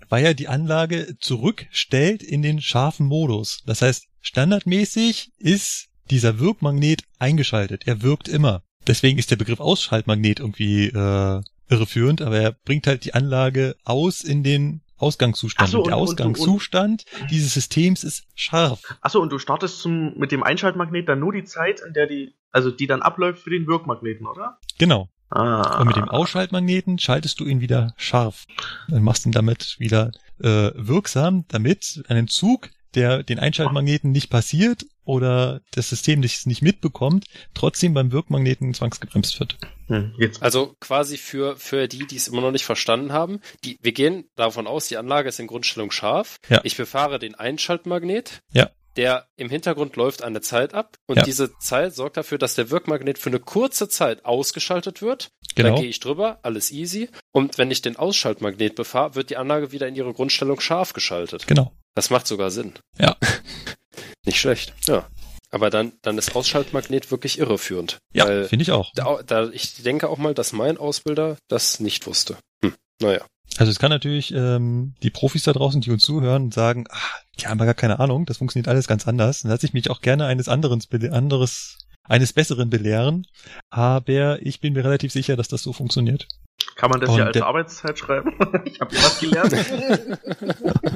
Weil 0.10 0.26
er 0.26 0.34
die 0.36 0.48
Anlage 0.48 1.18
zurückstellt 1.20 2.22
in 2.22 2.44
den 2.44 2.62
scharfen 2.62 3.08
Modus. 3.08 3.64
Das 3.66 3.82
heißt, 3.82 4.06
standardmäßig 4.20 5.32
ist 5.40 5.88
dieser 6.12 6.40
Wirkmagnet 6.40 7.04
eingeschaltet. 7.18 7.88
Er 7.88 8.04
wirkt 8.04 8.28
immer. 8.28 8.64
Deswegen 8.86 9.18
ist 9.18 9.32
der 9.32 9.38
Begriff 9.38 9.60
Ausschaltmagnet 9.60 10.40
irgendwie 10.40 10.88
äh, 10.88 11.42
irreführend, 11.72 12.22
aber 12.22 12.40
er 12.40 12.52
bringt 12.52 12.86
halt 12.86 13.06
die 13.06 13.14
Anlage 13.14 13.76
aus 13.84 14.22
in 14.22 14.44
den 14.44 14.82
Ausgangszustand. 14.98 15.68
Ach 15.68 15.72
so, 15.72 15.80
und 15.80 15.88
der 15.88 15.98
und- 15.98 16.02
und- 16.02 16.10
Ausgangszustand 16.12 17.06
dieses 17.32 17.54
Systems 17.54 18.04
ist 18.04 18.26
scharf. 18.36 18.82
Achso, 19.02 19.20
und 19.20 19.32
du 19.32 19.40
startest 19.40 19.80
zum, 19.80 20.18
mit 20.18 20.32
dem 20.32 20.44
Einschaltmagnet 20.44 21.10
dann 21.10 21.20
nur 21.20 21.34
die 21.34 21.44
Zeit, 21.44 21.82
in 21.86 21.94
der 21.94 22.06
die, 22.06 22.36
also 22.52 22.70
die 22.70 22.86
dann 22.86 23.02
abläuft 23.02 23.42
für 23.42 23.50
den 23.50 23.66
Wirkmagneten, 23.66 24.28
oder? 24.28 24.60
Genau. 24.78 25.10
Ah. 25.32 25.80
Und 25.80 25.88
mit 25.88 25.96
dem 25.96 26.10
Ausschaltmagneten 26.10 27.00
schaltest 27.00 27.40
du 27.40 27.46
ihn 27.46 27.62
wieder 27.62 27.94
scharf. 27.98 28.46
Dann 28.90 29.02
machst 29.02 29.24
du 29.24 29.30
ihn 29.30 29.34
damit 29.34 29.78
wieder 29.80 30.12
äh, 30.44 30.72
wirksam, 30.76 31.46
damit 31.48 32.04
einen 32.10 32.28
Zug, 32.28 32.70
der 32.96 33.24
den 33.24 33.40
Einschaltmagneten 33.40 34.12
nicht 34.12 34.30
passiert 34.30 34.86
oder 35.06 35.62
das 35.72 35.90
System 35.90 36.20
nicht, 36.20 36.46
nicht 36.46 36.62
mitbekommt, 36.62 37.26
trotzdem 37.54 37.94
beim 37.94 38.12
Wirkmagneten 38.12 38.74
zwangsgebremst 38.74 39.40
wird. 39.40 39.58
Hm, 39.92 40.16
jetzt. 40.18 40.42
Also 40.42 40.76
quasi 40.80 41.18
für, 41.18 41.56
für 41.58 41.88
die, 41.88 42.06
die 42.08 42.16
es 42.16 42.28
immer 42.28 42.42
noch 42.42 42.52
nicht 42.52 42.66
verstanden 42.66 43.12
haben, 43.14 43.40
die, 43.64 43.78
wir 43.82 43.92
gehen 43.92 44.30
davon 44.36 44.68
aus, 44.68 44.88
die 44.88 44.98
Anlage 44.98 45.30
ist 45.30 45.40
in 45.40 45.48
Grundstellung 45.48 45.92
scharf. 45.92 46.38
Ja. 46.50 46.62
Ich 46.64 46.78
befahre 46.78 47.20
den 47.20 47.36
Einschaltmagnet. 47.36 48.42
Ja. 48.54 48.70
Der 48.98 49.28
im 49.38 49.50
Hintergrund 49.50 49.96
läuft 49.96 50.22
eine 50.22 50.42
Zeit 50.42 50.74
ab 50.74 50.98
und 51.08 51.16
Ja. 51.16 51.24
diese 51.24 51.58
Zeit 51.60 51.96
sorgt 51.96 52.18
dafür, 52.18 52.38
dass 52.38 52.56
der 52.56 52.70
Wirkmagnet 52.72 53.18
für 53.18 53.30
eine 53.30 53.40
kurze 53.40 53.88
Zeit 53.88 54.26
ausgeschaltet 54.26 55.02
wird. 55.02 55.32
Genau. 55.56 55.70
Dann 55.70 55.80
gehe 55.82 55.90
ich 55.90 56.02
drüber, 56.02 56.40
alles 56.44 56.72
easy. 56.72 57.10
Und 57.32 57.58
wenn 57.58 57.72
ich 57.72 57.82
den 57.82 57.96
Ausschaltmagnet 57.96 58.76
befahre, 58.76 59.16
wird 59.16 59.30
die 59.30 59.38
Anlage 59.38 59.72
wieder 59.72 59.88
in 59.88 59.96
ihre 59.96 60.14
Grundstellung 60.14 60.60
scharf 60.60 60.92
geschaltet. 60.92 61.48
Genau. 61.48 61.72
Das 61.96 62.10
macht 62.10 62.28
sogar 62.28 62.52
Sinn. 62.52 62.74
Ja. 63.00 63.16
Nicht 64.26 64.40
schlecht. 64.40 64.74
Ja. 64.88 65.08
Aber 65.52 65.70
dann, 65.70 65.94
dann 66.02 66.18
ist 66.18 66.36
Ausschaltmagnet 66.36 67.12
wirklich 67.12 67.38
irreführend. 67.38 67.98
Ja, 68.14 68.26
finde 68.46 68.64
ich 68.64 68.72
auch. 68.72 68.92
da, 68.96 69.22
da, 69.26 69.50
ich 69.50 69.84
denke 69.84 70.10
auch 70.10 70.18
mal, 70.18 70.34
dass 70.34 70.54
mein 70.54 70.78
Ausbilder 70.78 71.38
das 71.50 71.80
nicht 71.80 72.08
wusste. 72.08 72.38
Hm. 72.64 72.74
Naja. 73.02 73.26
Also 73.58 73.70
es 73.70 73.80
kann 73.80 73.90
natürlich 73.90 74.34
ähm, 74.34 74.96
die 75.04 75.10
Profis 75.10 75.44
da 75.44 75.52
draußen, 75.52 75.82
die 75.82 75.92
uns 75.92 76.04
zuhören, 76.04 76.52
sagen, 76.52 76.86
ah, 76.90 76.98
die 77.38 77.48
haben 77.48 77.60
gar 77.60 77.74
keine 77.74 78.00
Ahnung, 78.00 78.26
das 78.26 78.38
funktioniert 78.38 78.70
alles 78.70 78.88
ganz 78.88 79.08
anders. 79.08 79.42
Dann 79.42 79.52
lasse 79.52 79.66
ich 79.66 79.74
mich 79.74 79.90
auch 79.90 80.00
gerne 80.00 80.26
eines 80.26 80.48
anderen, 80.48 80.82
anderes, 81.12 81.78
eines 82.04 82.32
Besseren 82.32 82.70
belehren. 82.70 83.26
Aber 83.70 84.42
ich 84.42 84.62
bin 84.62 84.74
mir 84.74 84.86
relativ 84.86 85.12
sicher, 85.12 85.36
dass 85.36 85.50
das 85.50 85.64
so 85.64 85.74
funktioniert. 85.74 86.28
Kann 86.76 86.90
man 86.90 87.00
das 87.00 87.10
und 87.10 87.18
ja 87.20 87.26
als 87.26 87.34
der- 87.34 87.46
Arbeitszeit 87.46 88.00
schreiben? 88.00 88.34
ich 88.66 88.80
habe 88.82 88.96
was 88.96 89.20
gelernt. 89.20 89.54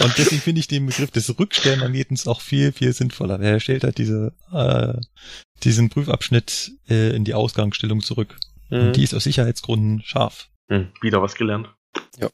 Und 0.00 0.18
deswegen 0.18 0.40
finde 0.42 0.60
ich 0.60 0.68
den 0.68 0.86
Begriff 0.86 1.10
des 1.10 1.38
Rückstellmagnetens 1.38 2.26
auch 2.26 2.40
viel, 2.40 2.72
viel 2.72 2.92
sinnvoller. 2.92 3.40
Er 3.40 3.60
stellt 3.60 3.84
halt 3.84 3.98
diese, 3.98 4.32
äh, 4.52 4.94
diesen 5.62 5.88
Prüfabschnitt 5.90 6.72
äh, 6.88 7.14
in 7.16 7.24
die 7.24 7.34
Ausgangsstellung 7.34 8.00
zurück. 8.02 8.36
Mhm. 8.70 8.78
Und 8.88 8.96
die 8.96 9.02
ist 9.04 9.14
aus 9.14 9.24
Sicherheitsgründen 9.24 10.02
scharf. 10.04 10.48
Hm, 10.68 10.88
wieder 11.00 11.22
was 11.22 11.34
gelernt. 11.34 11.68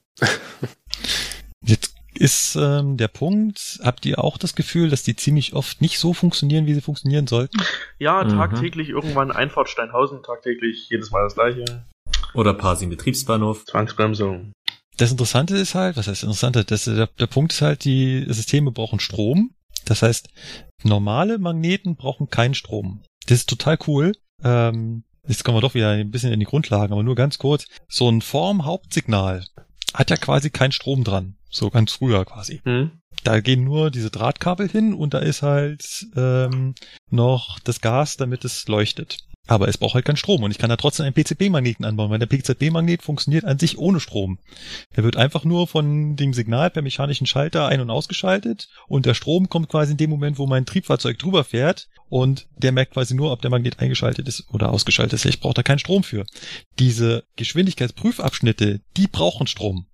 Jetzt 1.65 1.95
ist 2.15 2.57
ähm, 2.57 2.97
der 2.97 3.09
Punkt, 3.09 3.81
habt 3.83 4.05
ihr 4.07 4.23
auch 4.23 4.39
das 4.39 4.55
Gefühl, 4.55 4.91
dass 4.91 5.03
die 5.03 5.17
ziemlich 5.17 5.55
oft 5.55 5.81
nicht 5.81 5.99
so 5.99 6.13
funktionieren, 6.13 6.67
wie 6.67 6.75
sie 6.75 6.81
funktionieren 6.81 7.27
sollten? 7.27 7.59
Ja, 7.99 8.25
Mhm. 8.25 8.31
tagtäglich 8.31 8.89
irgendwann 8.91 9.31
Einfahrt 9.31 9.69
Steinhausen, 9.69 10.23
tagtäglich 10.23 10.89
jedes 10.91 11.11
Mal 11.11 11.25
das 11.25 11.35
gleiche. 11.35 11.85
Oder 12.35 12.55
Parsing 12.55 12.91
Betriebsbahnhof. 12.91 13.65
Zwangsbremsung. 13.67 14.53
Das 14.97 15.11
Interessante 15.11 15.57
ist 15.57 15.75
halt, 15.75 15.97
was 15.97 16.07
heißt 16.07 16.23
Interessante? 16.23 16.65
Das, 16.65 16.85
der, 16.85 17.07
der 17.07 17.27
Punkt 17.27 17.53
ist 17.53 17.63
halt, 17.63 17.85
die 17.85 18.25
Systeme 18.29 18.73
brauchen 18.73 19.01
Strom. 19.01 19.55
Das 19.85 20.03
heißt, 20.03 20.29
normale 20.85 21.39
Magneten 21.39 21.97
brauchen 21.97 22.29
keinen 22.29 22.55
Strom. 22.55 23.03
Das 23.27 23.39
ist 23.39 23.49
total 23.49 23.79
cool. 23.87 24.13
Ähm, 24.45 25.05
jetzt 25.27 25.45
kommen 25.45 25.57
wir 25.57 25.63
doch 25.63 25.75
wieder 25.75 25.91
ein 25.91 26.11
bisschen 26.11 26.33
in 26.33 26.41
die 26.41 26.47
Grundlagen, 26.47 26.93
aber 26.93 27.03
nur 27.03 27.15
ganz 27.15 27.39
kurz. 27.39 27.67
So 27.89 28.09
ein 28.09 28.21
Form-Hauptsignal 28.21 29.45
hat 29.95 30.11
ja 30.11 30.17
quasi 30.17 30.51
keinen 30.51 30.73
Strom 30.73 31.05
dran. 31.05 31.37
So 31.51 31.71
ganz 31.71 31.93
früher 31.93 32.25
quasi. 32.25 32.61
Hm? 32.65 32.93
Da 33.25 33.41
gehen 33.41 33.65
nur 33.65 33.91
diese 33.91 34.11
Drahtkabel 34.11 34.69
hin 34.69 34.95
und 34.95 35.15
da 35.15 35.19
ist 35.19 35.43
halt 35.43 36.07
ähm, 36.17 36.75
noch 37.11 37.61
das 37.61 37.81
Gas, 37.81 38.17
damit 38.17 38.45
es 38.45 38.67
leuchtet. 38.69 39.19
Aber 39.49 39.67
es 39.67 39.77
braucht 39.77 39.95
halt 39.95 40.05
keinen 40.05 40.17
Strom 40.17 40.45
und 40.45 40.53
ich 40.53 40.59
kann 40.59 40.71
da 40.71 40.77
trotzdem 40.77 41.05
einen 41.05 41.15
PCB-Magneten 41.15 41.85
anbauen, 41.85 42.11
weil 42.11 42.21
der 42.21 42.27
PCB-Magnet 42.27 43.03
funktioniert 43.03 43.45
an 43.45 43.59
sich 43.59 43.77
ohne 43.77 43.99
Strom. 43.99 44.39
Der 44.97 45.03
wird 45.03 45.17
einfach 45.17 45.45
nur 45.45 45.67
von 45.67 46.15
dem 46.15 46.33
Signal 46.33 46.71
per 46.71 46.83
mechanischen 46.83 47.27
Schalter 47.27 47.67
ein- 47.67 47.81
und 47.81 47.91
ausgeschaltet 47.91 48.69
und 48.87 49.05
der 49.05 49.15
Strom 49.15 49.49
kommt 49.49 49.69
quasi 49.69 49.93
in 49.93 49.99
dem 49.99 50.11
Moment, 50.11 50.39
wo 50.39 50.47
mein 50.47 50.65
Triebfahrzeug 50.65 51.19
drüber 51.19 51.43
fährt 51.43 51.89
und 52.09 52.47
der 52.57 52.71
merkt 52.71 52.95
quasi 52.95 53.15
nur, 53.15 53.33
ob 53.33 53.43
der 53.43 53.51
Magnet 53.51 53.81
eingeschaltet 53.81 54.29
ist 54.29 54.45
oder 54.53 54.71
ausgeschaltet 54.71 55.15
ist. 55.15 55.25
Ich 55.25 55.41
brauche 55.41 55.55
da 55.55 55.63
keinen 55.65 55.81
Strom 55.81 56.05
für. 56.05 56.25
Diese 56.79 57.25
Geschwindigkeitsprüfabschnitte, 57.37 58.81
die 58.97 59.07
brauchen 59.09 59.49
Strom. 59.49 59.87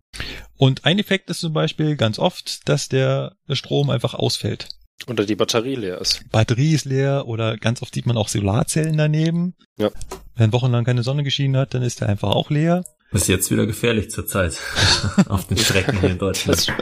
Und 0.57 0.85
ein 0.85 0.99
Effekt 0.99 1.31
ist 1.31 1.41
zum 1.41 1.53
Beispiel 1.53 1.97
ganz 1.97 2.19
oft, 2.19 2.69
dass 2.69 2.89
der 2.89 3.37
Strom 3.51 3.89
einfach 3.91 4.15
ausfällt. 4.15 4.69
Oder 5.07 5.25
die 5.25 5.37
Batterie 5.37 5.77
leer 5.77 6.01
ist. 6.01 6.29
Batterie 6.31 6.75
ist 6.75 6.85
leer 6.85 7.27
oder 7.27 7.57
ganz 7.57 7.83
oft 7.83 7.95
sieht 7.95 8.07
man 8.07 8.17
auch 8.17 8.29
Solarzellen 8.29 8.97
daneben. 8.97 9.55
Ja. 9.79 9.91
Wenn 10.35 10.53
wochenlang 10.53 10.85
keine 10.85 11.03
Sonne 11.03 11.23
geschienen 11.23 11.57
hat, 11.57 11.75
dann 11.75 11.83
ist 11.83 12.01
der 12.01 12.09
einfach 12.09 12.31
auch 12.31 12.51
leer. 12.51 12.85
Ist 13.11 13.29
jetzt 13.29 13.51
wieder 13.51 13.65
gefährlich 13.65 14.11
zur 14.11 14.27
Zeit. 14.27 14.59
Auf 15.29 15.47
den 15.47 15.57
Strecken 15.57 16.01
hier 16.01 16.11
in 16.11 16.19
Deutschland. 16.19 16.69
Das, 16.69 16.77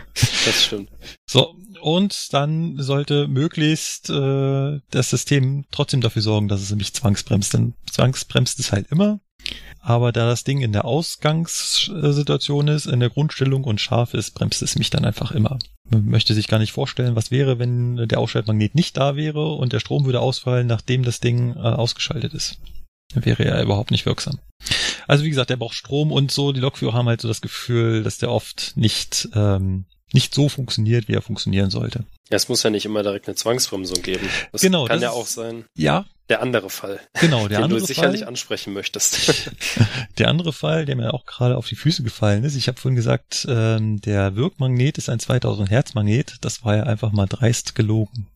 das 0.44 0.64
stimmt. 0.64 0.90
So, 1.24 1.54
und 1.80 2.32
dann 2.32 2.82
sollte 2.82 3.28
möglichst 3.28 4.10
äh, 4.10 4.80
das 4.90 5.10
System 5.10 5.66
trotzdem 5.70 6.00
dafür 6.00 6.22
sorgen, 6.22 6.48
dass 6.48 6.62
es 6.62 6.70
nämlich 6.70 6.94
zwangsbremst. 6.94 7.54
Denn 7.54 7.74
zwangsbremst 7.88 8.58
es 8.58 8.72
halt 8.72 8.88
immer. 8.90 9.20
Aber 9.78 10.10
da 10.10 10.26
das 10.26 10.42
Ding 10.42 10.62
in 10.62 10.72
der 10.72 10.84
Ausgangssituation 10.84 12.66
ist, 12.66 12.86
in 12.86 12.98
der 12.98 13.10
Grundstellung 13.10 13.62
und 13.62 13.80
scharf 13.80 14.14
ist, 14.14 14.32
bremst 14.32 14.62
es 14.62 14.74
mich 14.76 14.90
dann 14.90 15.04
einfach 15.04 15.30
immer. 15.30 15.60
Man 15.90 16.06
möchte 16.06 16.34
sich 16.34 16.48
gar 16.48 16.58
nicht 16.58 16.72
vorstellen, 16.72 17.16
was 17.16 17.30
wäre, 17.30 17.58
wenn 17.58 18.08
der 18.08 18.18
Ausschaltmagnet 18.18 18.74
nicht 18.74 18.96
da 18.96 19.16
wäre 19.16 19.52
und 19.54 19.72
der 19.72 19.80
Strom 19.80 20.04
würde 20.04 20.20
ausfallen, 20.20 20.66
nachdem 20.66 21.02
das 21.02 21.20
Ding 21.20 21.54
äh, 21.54 21.58
ausgeschaltet 21.58 22.34
ist. 22.34 22.58
Dann 23.14 23.24
wäre 23.24 23.44
er 23.44 23.62
überhaupt 23.62 23.92
nicht 23.92 24.06
wirksam. 24.06 24.38
Also 25.06 25.24
wie 25.24 25.30
gesagt, 25.30 25.50
der 25.50 25.56
braucht 25.56 25.74
Strom 25.74 26.10
und 26.10 26.32
so. 26.32 26.52
Die 26.52 26.60
Lokführer 26.60 26.94
haben 26.94 27.06
halt 27.06 27.20
so 27.20 27.28
das 27.28 27.40
Gefühl, 27.40 28.02
dass 28.02 28.18
der 28.18 28.30
oft 28.30 28.72
nicht 28.76 29.28
ähm, 29.34 29.84
nicht 30.12 30.34
so 30.34 30.48
funktioniert, 30.48 31.08
wie 31.08 31.14
er 31.14 31.22
funktionieren 31.22 31.70
sollte. 31.70 32.04
Ja, 32.30 32.36
es 32.36 32.48
muss 32.48 32.62
ja 32.62 32.70
nicht 32.70 32.84
immer 32.84 33.02
direkt 33.02 33.28
eine 33.28 33.36
Zwangsbremsung 33.36 34.02
geben. 34.02 34.28
Das 34.52 34.60
Genau, 34.60 34.86
kann 34.86 34.96
das 34.96 35.02
ja 35.02 35.10
auch 35.10 35.26
sein. 35.26 35.64
Ja, 35.76 36.06
Der 36.28 36.42
andere 36.42 36.70
Fall, 36.70 36.98
genau. 37.20 37.46
Der 37.46 37.58
den 37.58 37.64
andere 37.64 37.80
du 37.80 37.86
sicherlich 37.86 38.20
Fall, 38.20 38.28
ansprechen 38.28 38.72
möchtest. 38.72 39.50
der 40.18 40.28
andere 40.28 40.52
Fall, 40.52 40.84
der 40.86 40.96
mir 40.96 41.14
auch 41.14 41.24
gerade 41.24 41.56
auf 41.56 41.68
die 41.68 41.76
Füße 41.76 42.02
gefallen 42.02 42.42
ist. 42.42 42.56
Ich 42.56 42.66
habe 42.66 42.80
vorhin 42.80 42.96
gesagt, 42.96 43.46
ähm, 43.48 44.00
der 44.00 44.34
Wirkmagnet 44.34 44.98
ist 44.98 45.08
ein 45.08 45.20
2000 45.20 45.70
Hertz 45.70 45.94
Magnet. 45.94 46.36
Das 46.40 46.64
war 46.64 46.76
ja 46.76 46.82
einfach 46.84 47.12
mal 47.12 47.26
dreist 47.26 47.74
gelogen. 47.76 48.26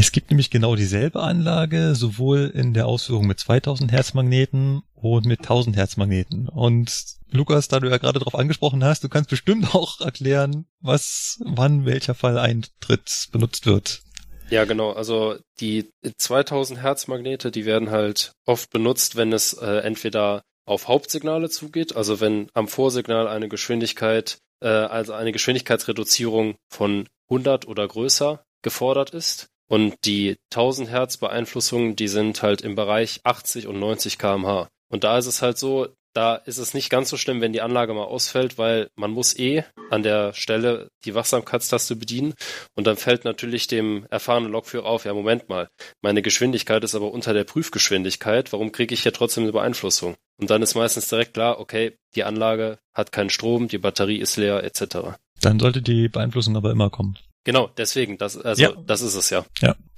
Es 0.00 0.12
gibt 0.12 0.30
nämlich 0.30 0.50
genau 0.50 0.76
dieselbe 0.76 1.20
Anlage, 1.20 1.96
sowohl 1.96 2.52
in 2.54 2.72
der 2.72 2.86
Ausführung 2.86 3.26
mit 3.26 3.40
2000 3.40 3.90
Hertz 3.90 4.14
Magneten 4.14 4.84
und 4.94 5.26
mit 5.26 5.40
1000 5.40 5.74
Hertz 5.74 5.96
Magneten. 5.96 6.48
Und 6.48 7.16
Lukas, 7.32 7.66
da 7.66 7.80
du 7.80 7.90
ja 7.90 7.96
gerade 7.96 8.20
darauf 8.20 8.36
angesprochen 8.36 8.84
hast, 8.84 9.02
du 9.02 9.08
kannst 9.08 9.28
bestimmt 9.28 9.74
auch 9.74 10.00
erklären, 10.00 10.66
was, 10.80 11.40
wann 11.44 11.84
welcher 11.84 12.14
Fall 12.14 12.38
Eintritt 12.38 13.26
benutzt 13.32 13.66
wird. 13.66 14.02
Ja, 14.50 14.66
genau. 14.66 14.92
Also 14.92 15.36
die 15.58 15.90
2000 16.16 16.80
Hertz 16.80 17.08
Magnete, 17.08 17.50
die 17.50 17.66
werden 17.66 17.90
halt 17.90 18.34
oft 18.46 18.70
benutzt, 18.70 19.16
wenn 19.16 19.32
es 19.32 19.52
äh, 19.54 19.78
entweder 19.78 20.42
auf 20.64 20.86
Hauptsignale 20.86 21.50
zugeht, 21.50 21.96
also 21.96 22.20
wenn 22.20 22.48
am 22.54 22.68
Vorsignal 22.68 23.26
eine 23.26 23.48
Geschwindigkeit, 23.48 24.38
äh, 24.60 24.68
also 24.68 25.12
eine 25.14 25.32
Geschwindigkeitsreduzierung 25.32 26.54
von 26.68 27.08
100 27.30 27.66
oder 27.66 27.88
größer 27.88 28.44
gefordert 28.62 29.10
ist. 29.10 29.48
Und 29.68 29.94
die 30.04 30.36
1000 30.52 30.88
Hertz 30.90 31.18
Beeinflussungen, 31.18 31.94
die 31.94 32.08
sind 32.08 32.42
halt 32.42 32.62
im 32.62 32.74
Bereich 32.74 33.20
80 33.24 33.66
und 33.66 33.78
90 33.78 34.18
kmh. 34.18 34.68
Und 34.90 35.04
da 35.04 35.18
ist 35.18 35.26
es 35.26 35.42
halt 35.42 35.58
so, 35.58 35.88
da 36.14 36.34
ist 36.34 36.58
es 36.58 36.74
nicht 36.74 36.90
ganz 36.90 37.10
so 37.10 37.16
schlimm, 37.16 37.40
wenn 37.40 37.52
die 37.52 37.60
Anlage 37.60 37.94
mal 37.94 38.04
ausfällt, 38.04 38.58
weil 38.58 38.90
man 38.96 39.10
muss 39.10 39.38
eh 39.38 39.62
an 39.90 40.02
der 40.02 40.32
Stelle 40.32 40.88
die 41.04 41.14
Wachsamkeitstaste 41.14 41.96
bedienen 41.96 42.34
und 42.74 42.86
dann 42.86 42.96
fällt 42.96 43.24
natürlich 43.24 43.66
dem 43.66 44.06
erfahrenen 44.10 44.50
Lokführer 44.50 44.86
auf, 44.86 45.04
ja 45.04 45.14
Moment 45.14 45.48
mal, 45.48 45.68
meine 46.02 46.22
Geschwindigkeit 46.22 46.82
ist 46.82 46.94
aber 46.94 47.12
unter 47.12 47.34
der 47.34 47.44
Prüfgeschwindigkeit, 47.44 48.52
warum 48.52 48.72
kriege 48.72 48.94
ich 48.94 49.02
hier 49.02 49.12
trotzdem 49.12 49.44
eine 49.44 49.52
Beeinflussung? 49.52 50.16
Und 50.40 50.50
dann 50.50 50.62
ist 50.62 50.74
meistens 50.74 51.08
direkt 51.08 51.34
klar, 51.34 51.60
okay, 51.60 51.96
die 52.14 52.24
Anlage 52.24 52.78
hat 52.94 53.12
keinen 53.12 53.30
Strom, 53.30 53.68
die 53.68 53.78
Batterie 53.78 54.18
ist 54.18 54.36
leer, 54.36 54.64
etc. 54.64 55.18
Dann 55.40 55.60
sollte 55.60 55.82
die 55.82 56.08
Beeinflussung 56.08 56.56
aber 56.56 56.70
immer 56.72 56.90
kommen. 56.90 57.16
Genau, 57.44 57.68
deswegen, 57.76 58.18
das, 58.18 58.36
also 58.36 58.62
Ja. 58.62 58.72
das 58.86 59.00
ist 59.00 59.14
es 59.14 59.30
ja. 59.30 59.44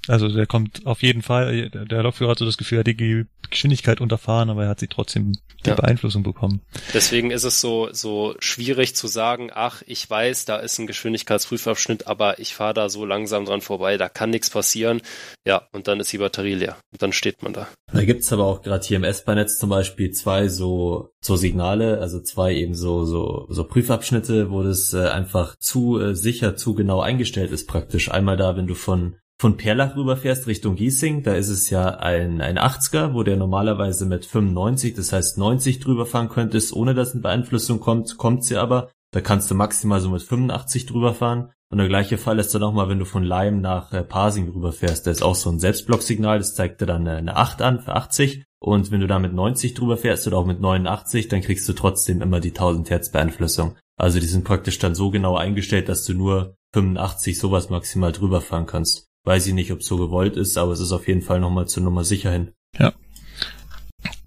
Also 0.08 0.28
der 0.28 0.46
kommt 0.46 0.86
auf 0.86 1.02
jeden 1.02 1.22
Fall, 1.22 1.70
der 1.70 2.02
Lokführer 2.02 2.30
hat 2.30 2.38
so 2.38 2.46
das 2.46 2.56
Gefühl, 2.56 2.78
er 2.78 2.80
hat 2.80 2.86
die 2.86 3.26
Geschwindigkeit 3.50 4.00
unterfahren, 4.00 4.50
aber 4.50 4.64
er 4.64 4.70
hat 4.70 4.80
sie 4.80 4.88
trotzdem 4.88 5.32
die 5.64 5.70
ja. 5.70 5.74
Beeinflussung 5.74 6.22
bekommen. 6.22 6.62
Deswegen 6.94 7.30
ist 7.30 7.44
es 7.44 7.60
so, 7.60 7.88
so 7.92 8.34
schwierig 8.38 8.96
zu 8.96 9.08
sagen, 9.08 9.50
ach, 9.52 9.82
ich 9.86 10.08
weiß, 10.08 10.46
da 10.46 10.56
ist 10.56 10.78
ein 10.78 10.86
Geschwindigkeitsprüfabschnitt, 10.86 12.06
aber 12.06 12.38
ich 12.38 12.54
fahre 12.54 12.74
da 12.74 12.88
so 12.88 13.04
langsam 13.04 13.44
dran 13.44 13.60
vorbei, 13.60 13.98
da 13.98 14.08
kann 14.08 14.30
nichts 14.30 14.48
passieren. 14.48 15.02
Ja, 15.46 15.68
und 15.72 15.86
dann 15.86 16.00
ist 16.00 16.12
die 16.12 16.18
Batterie 16.18 16.54
leer. 16.54 16.76
Und 16.92 17.02
dann 17.02 17.12
steht 17.12 17.42
man 17.42 17.52
da. 17.52 17.68
Da 17.92 18.04
gibt's 18.04 18.32
aber 18.32 18.46
auch 18.46 18.62
gerade 18.62 18.86
hier 18.86 18.96
im 18.96 19.04
S-Bahn-Netz 19.04 19.58
zum 19.58 19.68
Beispiel 19.68 20.12
zwei 20.12 20.48
so, 20.48 21.10
so 21.20 21.36
Signale, 21.36 21.98
also 21.98 22.20
zwei 22.20 22.54
eben 22.54 22.74
so, 22.74 23.04
so, 23.04 23.46
so 23.50 23.64
Prüfabschnitte, 23.64 24.50
wo 24.50 24.62
das 24.62 24.94
äh, 24.94 25.08
einfach 25.08 25.56
zu 25.58 26.00
äh, 26.00 26.14
sicher, 26.14 26.56
zu 26.56 26.74
genau 26.74 27.00
eingestellt 27.00 27.50
ist 27.50 27.66
praktisch. 27.66 28.10
Einmal 28.10 28.36
da, 28.36 28.56
wenn 28.56 28.66
du 28.66 28.74
von 28.74 29.16
von 29.40 29.56
Perlach 29.56 29.96
rüberfährst 29.96 30.46
Richtung 30.48 30.76
Giesing, 30.76 31.22
da 31.22 31.32
ist 31.32 31.48
es 31.48 31.70
ja 31.70 31.96
ein, 31.96 32.42
ein 32.42 32.58
80er, 32.58 33.14
wo 33.14 33.22
der 33.22 33.38
normalerweise 33.38 34.04
mit 34.04 34.26
95, 34.26 34.92
das 34.92 35.14
heißt 35.14 35.38
90 35.38 35.80
drüber 35.80 36.04
fahren 36.04 36.28
könntest, 36.28 36.74
ohne 36.74 36.92
dass 36.92 37.12
eine 37.12 37.22
Beeinflussung 37.22 37.80
kommt, 37.80 38.18
kommt 38.18 38.44
sie 38.44 38.58
aber. 38.58 38.90
Da 39.12 39.22
kannst 39.22 39.50
du 39.50 39.54
maximal 39.54 39.98
so 40.02 40.10
mit 40.10 40.20
85 40.20 40.84
drüber 40.84 41.14
fahren. 41.14 41.52
Und 41.70 41.78
der 41.78 41.88
gleiche 41.88 42.18
Fall 42.18 42.38
ist 42.38 42.54
dann 42.54 42.62
auch 42.62 42.74
mal, 42.74 42.90
wenn 42.90 42.98
du 42.98 43.06
von 43.06 43.24
Leim 43.24 43.62
nach 43.62 43.94
äh, 43.94 44.04
Pasing 44.04 44.50
rüberfährst. 44.50 45.06
Da 45.06 45.10
ist 45.10 45.22
auch 45.22 45.34
so 45.34 45.48
ein 45.48 45.58
Selbstblock-Signal, 45.58 46.36
das 46.36 46.54
zeigt 46.54 46.82
dir 46.82 46.86
dann 46.86 47.08
eine, 47.08 47.16
eine 47.16 47.36
8 47.36 47.62
an 47.62 47.80
für 47.80 47.94
80. 47.94 48.44
Und 48.60 48.90
wenn 48.90 49.00
du 49.00 49.06
da 49.06 49.18
mit 49.18 49.32
90 49.32 49.72
drüber 49.72 49.96
fährst 49.96 50.26
oder 50.26 50.36
auch 50.36 50.46
mit 50.46 50.60
89, 50.60 51.28
dann 51.28 51.40
kriegst 51.40 51.66
du 51.66 51.72
trotzdem 51.72 52.20
immer 52.20 52.40
die 52.40 52.50
1000 52.50 52.90
Hertz 52.90 53.10
Beeinflussung. 53.10 53.74
Also 53.96 54.20
die 54.20 54.26
sind 54.26 54.44
praktisch 54.44 54.78
dann 54.78 54.94
so 54.94 55.10
genau 55.10 55.34
eingestellt, 55.36 55.88
dass 55.88 56.04
du 56.04 56.12
nur 56.12 56.56
85 56.74 57.38
sowas 57.38 57.70
maximal 57.70 58.12
drüber 58.12 58.42
fahren 58.42 58.66
kannst. 58.66 59.09
Weiß 59.24 59.46
ich 59.46 59.54
nicht, 59.54 59.72
ob 59.72 59.82
so 59.82 59.96
gewollt 59.96 60.36
ist, 60.36 60.56
aber 60.56 60.72
es 60.72 60.80
ist 60.80 60.92
auf 60.92 61.06
jeden 61.06 61.22
Fall 61.22 61.40
nochmal 61.40 61.68
zur 61.68 61.82
Nummer 61.82 62.04
sicher 62.04 62.32
hin. 62.32 62.52
Ja. 62.78 62.92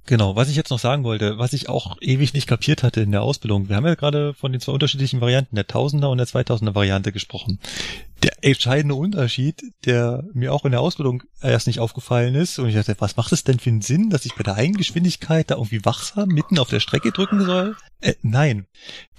Genau, 0.06 0.36
was 0.36 0.50
ich 0.50 0.58
jetzt 0.58 0.70
noch 0.70 0.80
sagen 0.80 1.06
wollte, 1.06 1.38
was 1.38 1.54
ich 1.54 1.70
auch 1.70 1.96
ewig 2.02 2.34
nicht 2.34 2.46
kapiert 2.46 2.84
hatte 2.84 3.00
in 3.00 3.14
der 3.14 3.22
Ausbildung. 3.22 3.70
Wir 3.70 3.78
haben 3.78 3.86
ja 3.86 3.96
gerade 3.96 4.34
von 4.34 4.52
den 4.52 4.60
zwei 4.60 4.74
unterschiedlichen 4.74 5.22
Varianten, 5.22 5.56
der 5.56 5.66
Tausender 5.66 6.10
und 6.10 6.18
der 6.18 6.28
Zweitausender 6.28 6.76
Variante 6.76 7.14
gesprochen. 7.14 7.60
Der 8.22 8.34
entscheidende 8.42 8.96
Unterschied, 8.96 9.64
der 9.86 10.26
mir 10.34 10.54
auch 10.54 10.66
in 10.66 10.72
der 10.72 10.82
Ausbildung 10.82 11.24
erst 11.42 11.68
nicht 11.68 11.80
aufgefallen 11.80 12.36
ist, 12.36 12.60
und 12.60 12.68
ich 12.68 12.76
dachte, 12.76 12.96
was 13.00 13.16
macht 13.16 13.32
es 13.32 13.46
denn 13.46 13.60
für 13.60 13.70
einen 13.70 13.82
Sinn, 13.82 14.10
dass 14.10 14.26
ich 14.26 14.36
bei 14.36 14.44
der 14.44 14.56
einen 14.56 14.76
Geschwindigkeit 14.76 15.50
da 15.50 15.56
irgendwie 15.56 15.86
wachsam 15.86 16.28
mitten 16.28 16.60
auf 16.60 16.70
der 16.70 16.82
Strecke 16.82 17.12
drücken 17.14 17.46
soll? 17.46 17.78
Äh, 18.02 18.16
nein. 18.22 18.68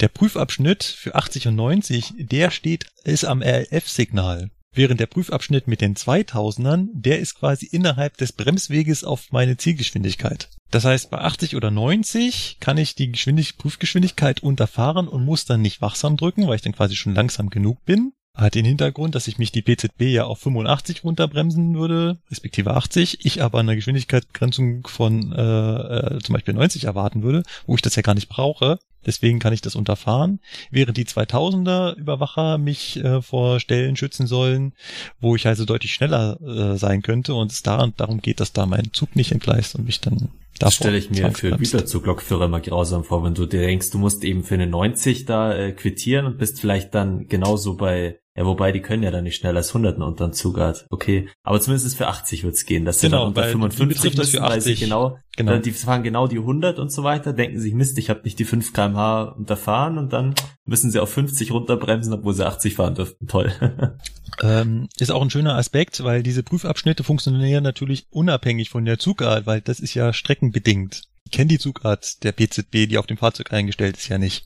Der 0.01 0.09
Prüfabschnitt 0.09 0.85
für 0.85 1.15
80 1.15 1.49
und 1.49 1.57
90, 1.57 2.13
der 2.19 2.51
steht, 2.51 2.85
ist 3.05 3.25
am 3.25 3.41
RLF-Signal. 3.41 4.51
Während 4.77 4.99
der 4.99 5.07
Prüfabschnitt 5.07 5.69
mit 5.69 5.81
den 5.81 5.95
2000ern, 5.95 6.89
der 6.93 7.21
ist 7.21 7.37
quasi 7.37 7.67
innerhalb 7.67 8.17
des 8.17 8.33
Bremsweges 8.33 9.05
auf 9.05 9.31
meine 9.31 9.57
Zielgeschwindigkeit. 9.57 10.49
Das 10.73 10.85
heißt, 10.85 11.11
bei 11.11 11.19
80 11.19 11.55
oder 11.55 11.71
90 11.71 12.57
kann 12.59 12.77
ich 12.77 12.97
die 12.97 13.13
Geschwindig 13.13 13.57
Prüfgeschwindigkeit 13.57 14.43
unterfahren 14.43 15.07
und 15.07 15.25
muss 15.25 15.45
dann 15.45 15.63
nicht 15.63 15.81
wachsam 15.81 16.17
drücken, 16.17 16.49
weil 16.49 16.57
ich 16.57 16.63
dann 16.63 16.75
quasi 16.75 16.97
schon 16.97 17.15
langsam 17.15 17.51
genug 17.51 17.85
bin. 17.85 18.15
Hat 18.35 18.57
den 18.57 18.65
Hintergrund, 18.65 19.15
dass 19.15 19.29
ich 19.29 19.39
mich 19.39 19.53
die 19.53 19.63
PZB 19.63 20.03
ja 20.03 20.25
auf 20.25 20.41
85 20.41 21.05
runterbremsen 21.05 21.77
würde, 21.79 22.19
respektive 22.31 22.75
80, 22.75 23.25
ich 23.25 23.43
aber 23.43 23.61
eine 23.61 23.77
Geschwindigkeitsbegrenzung 23.77 24.89
von 24.89 25.33
äh, 25.33 25.37
äh, 25.37 26.19
zum 26.19 26.33
Beispiel 26.33 26.55
90 26.55 26.83
erwarten 26.85 27.23
würde, 27.23 27.45
wo 27.67 27.77
ich 27.77 27.83
das 27.83 27.95
ja 27.95 28.03
gar 28.03 28.15
nicht 28.15 28.29
brauche. 28.29 28.81
Deswegen 29.07 29.39
kann 29.39 29.53
ich 29.53 29.61
das 29.61 29.77
unterfahren, 29.77 30.41
während 30.71 30.97
die 30.97 31.05
2000er 31.05 31.95
Überwacher 31.95 32.59
mich 32.59 32.97
äh, 32.97 33.23
vor 33.23 33.61
Stellen 33.61 33.97
schützen 33.97 34.27
sollen, 34.27 34.73
wo 35.21 35.37
ich 35.37 35.47
also 35.47 35.65
deutlich 35.65 35.95
schneller 35.95 36.41
äh, 36.41 36.77
sein 36.77 37.03
könnte 37.03 37.35
und 37.35 37.53
es 37.53 37.63
da, 37.63 37.87
darum 37.97 38.21
geht, 38.21 38.41
dass 38.41 38.53
da 38.53 38.67
mein 38.67 38.93
Zug 38.93 39.15
nicht 39.15 39.31
entgleist 39.31 39.77
und 39.77 39.85
mich 39.85 40.01
dann 40.01 40.31
das 40.59 40.77
stelle 40.77 40.97
ich 40.97 41.11
mir 41.11 41.33
für 41.33 41.57
Güterzuglokführer 41.57 42.47
mal 42.47 42.61
grausam 42.61 43.03
vor, 43.03 43.25
wenn 43.25 43.35
du 43.35 43.45
dir 43.45 43.63
denkst, 43.63 43.91
du 43.91 43.99
musst 43.99 44.23
eben 44.23 44.45
für 44.45 44.55
eine 44.55 44.69
90 44.69 45.25
da 45.25 45.53
äh, 45.53 45.73
quittieren 45.73 46.27
und 46.27 46.39
bist 46.39 46.61
vielleicht 46.61 46.95
dann 46.95 47.27
genauso 47.27 47.75
bei 47.75 48.21
ja, 48.37 48.45
wobei 48.45 48.73
die 48.73 48.81
können 48.81 49.05
ja 49.05 49.13
dann 49.13 49.23
nicht 49.23 49.37
schneller 49.37 49.59
als 49.59 49.69
100 49.69 49.99
unter 49.99 50.27
den 50.27 50.33
Zugart. 50.33 50.87
Okay, 50.91 51.29
aber 51.45 51.61
zumindest 51.61 51.97
für 51.97 52.09
80 52.09 52.43
wird's 52.43 52.67
gehen. 52.67 52.85
Das 52.85 52.99
sind 52.99 53.13
genau, 53.13 53.21
dann 53.21 53.29
unter 53.29 53.45
55 53.45 54.15
das 54.17 54.31
für 54.31 54.43
80. 54.43 54.53
Weil 54.53 54.61
sie 54.61 54.75
genau, 54.75 55.19
genau. 55.37 55.59
die 55.59 55.71
fahren 55.71 56.03
genau 56.03 56.27
die 56.27 56.39
100 56.39 56.81
und 56.81 56.91
so 56.91 57.05
weiter, 57.05 57.33
denken 57.33 57.61
sich, 57.61 57.75
Mist, 57.75 57.97
ich 57.97 58.11
habe 58.11 58.23
nicht 58.25 58.41
die 58.41 58.45
5 58.45 58.73
kmh 58.73 59.23
unterfahren 59.23 59.99
und 59.99 60.13
dann 60.13 60.35
müssen 60.65 60.91
sie 60.91 60.99
auf 60.99 61.11
50 61.11 61.53
runterbremsen, 61.53 62.13
obwohl 62.13 62.35
sie 62.35 62.45
80 62.45 62.75
fahren 62.75 62.97
dürften. 62.97 63.29
Toll. 63.29 63.53
ähm, 64.43 64.89
ist 64.99 65.13
auch 65.13 65.23
ein 65.23 65.31
schöner 65.31 65.55
Aspekt, 65.55 66.03
weil 66.03 66.25
diese 66.25 66.43
Prüfabschnitte 66.43 67.05
funktionieren 67.05 67.63
natürlich 67.63 68.09
unabhängig 68.11 68.69
von 68.69 68.85
der 68.85 68.99
Zugart, 68.99 69.47
weil 69.47 69.61
das 69.61 69.79
ist 69.79 69.95
ja 69.95 70.13
streckenbedingt. 70.13 71.03
Ich 71.25 71.31
kenne 71.31 71.49
die 71.49 71.59
Zugart 71.61 72.25
der 72.25 72.33
PZB, 72.33 72.89
die 72.89 72.99
auf 72.99 73.07
dem 73.07 73.17
Fahrzeug 73.17 73.53
eingestellt 73.53 73.97
ist, 73.97 74.09
ja 74.09 74.19
nicht. 74.19 74.45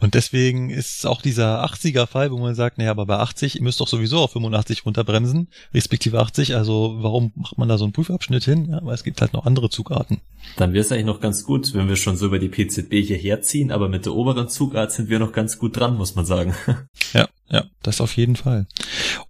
Und 0.00 0.14
deswegen 0.14 0.70
ist 0.70 1.06
auch 1.06 1.20
dieser 1.20 1.62
80er 1.64 2.06
Fall, 2.06 2.30
wo 2.30 2.38
man 2.38 2.54
sagt, 2.54 2.78
naja, 2.78 2.90
aber 2.90 3.04
bei 3.04 3.18
80, 3.18 3.56
ihr 3.56 3.62
müsst 3.62 3.80
doch 3.80 3.88
sowieso 3.88 4.20
auf 4.20 4.32
85 4.32 4.86
runterbremsen, 4.86 5.48
respektive 5.74 6.20
80, 6.20 6.56
also 6.56 6.96
warum 7.00 7.32
macht 7.36 7.58
man 7.58 7.68
da 7.68 7.76
so 7.76 7.84
einen 7.84 7.92
Prüfabschnitt 7.92 8.44
hin? 8.44 8.66
Ja, 8.70 8.80
weil 8.82 8.94
es 8.94 9.04
gibt 9.04 9.20
halt 9.20 9.34
noch 9.34 9.44
andere 9.44 9.68
Zugarten. 9.68 10.20
Dann 10.56 10.72
wäre 10.72 10.80
es 10.80 10.90
eigentlich 10.90 11.04
noch 11.04 11.20
ganz 11.20 11.44
gut, 11.44 11.74
wenn 11.74 11.88
wir 11.88 11.96
schon 11.96 12.16
so 12.16 12.26
über 12.26 12.38
die 12.38 12.48
PZB 12.48 12.94
hierher 13.06 13.42
ziehen, 13.42 13.70
aber 13.70 13.88
mit 13.88 14.06
der 14.06 14.14
oberen 14.14 14.48
Zugart 14.48 14.90
sind 14.90 15.10
wir 15.10 15.18
noch 15.18 15.32
ganz 15.32 15.58
gut 15.58 15.76
dran, 15.76 15.96
muss 15.96 16.14
man 16.14 16.24
sagen. 16.24 16.54
Ja, 17.12 17.28
ja, 17.50 17.64
das 17.82 18.00
auf 18.00 18.16
jeden 18.16 18.36
Fall. 18.36 18.66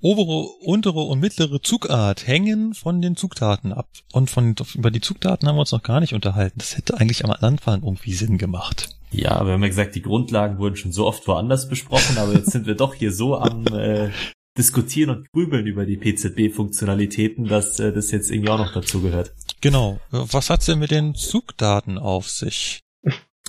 Obere, 0.01 0.47
untere 0.63 1.01
und 1.01 1.21
mittlere 1.21 1.63
Zugart 1.63 2.27
hängen 2.27 2.75
von 2.75 3.01
den 3.01 3.17
Zugdaten 3.17 3.73
ab. 3.73 3.89
Und 4.13 4.29
von, 4.29 4.55
über 4.75 4.91
die 4.91 5.01
Zugdaten 5.01 5.49
haben 5.49 5.57
wir 5.57 5.61
uns 5.61 5.73
noch 5.73 5.83
gar 5.83 6.01
nicht 6.01 6.13
unterhalten. 6.13 6.59
Das 6.59 6.77
hätte 6.77 6.99
eigentlich 6.99 7.25
am 7.25 7.31
Anfang 7.31 7.83
irgendwie 7.83 8.13
Sinn 8.13 8.37
gemacht. 8.37 9.00
Ja, 9.13 9.33
aber 9.33 9.49
wir 9.49 9.53
haben 9.55 9.63
ja 9.63 9.69
gesagt, 9.69 9.95
die 9.95 10.03
Grundlagen 10.03 10.59
wurden 10.59 10.77
schon 10.77 10.93
so 10.93 11.07
oft 11.07 11.27
woanders 11.27 11.69
besprochen, 11.69 12.19
aber 12.19 12.33
jetzt 12.35 12.53
sind 12.53 12.67
wir 12.67 12.75
doch 12.75 12.95
hier 12.95 13.13
so 13.13 13.37
am 13.37 13.67
äh, 13.73 14.11
diskutieren 14.57 15.11
und 15.11 15.33
grübeln 15.33 15.67
über 15.67 15.85
die 15.85 15.97
PZB-Funktionalitäten, 15.97 17.47
dass 17.47 17.79
äh, 17.81 17.93
das 17.93 18.11
jetzt 18.11 18.31
irgendwie 18.31 18.51
auch 18.51 18.59
noch 18.59 18.73
dazu 18.73 19.01
gehört. 19.01 19.33
Genau. 19.61 20.01
Was 20.11 20.51
hat's 20.51 20.67
denn 20.67 20.79
mit 20.79 20.91
den 20.91 21.15
Zugdaten 21.15 21.99
auf 21.99 22.29
sich? 22.29 22.81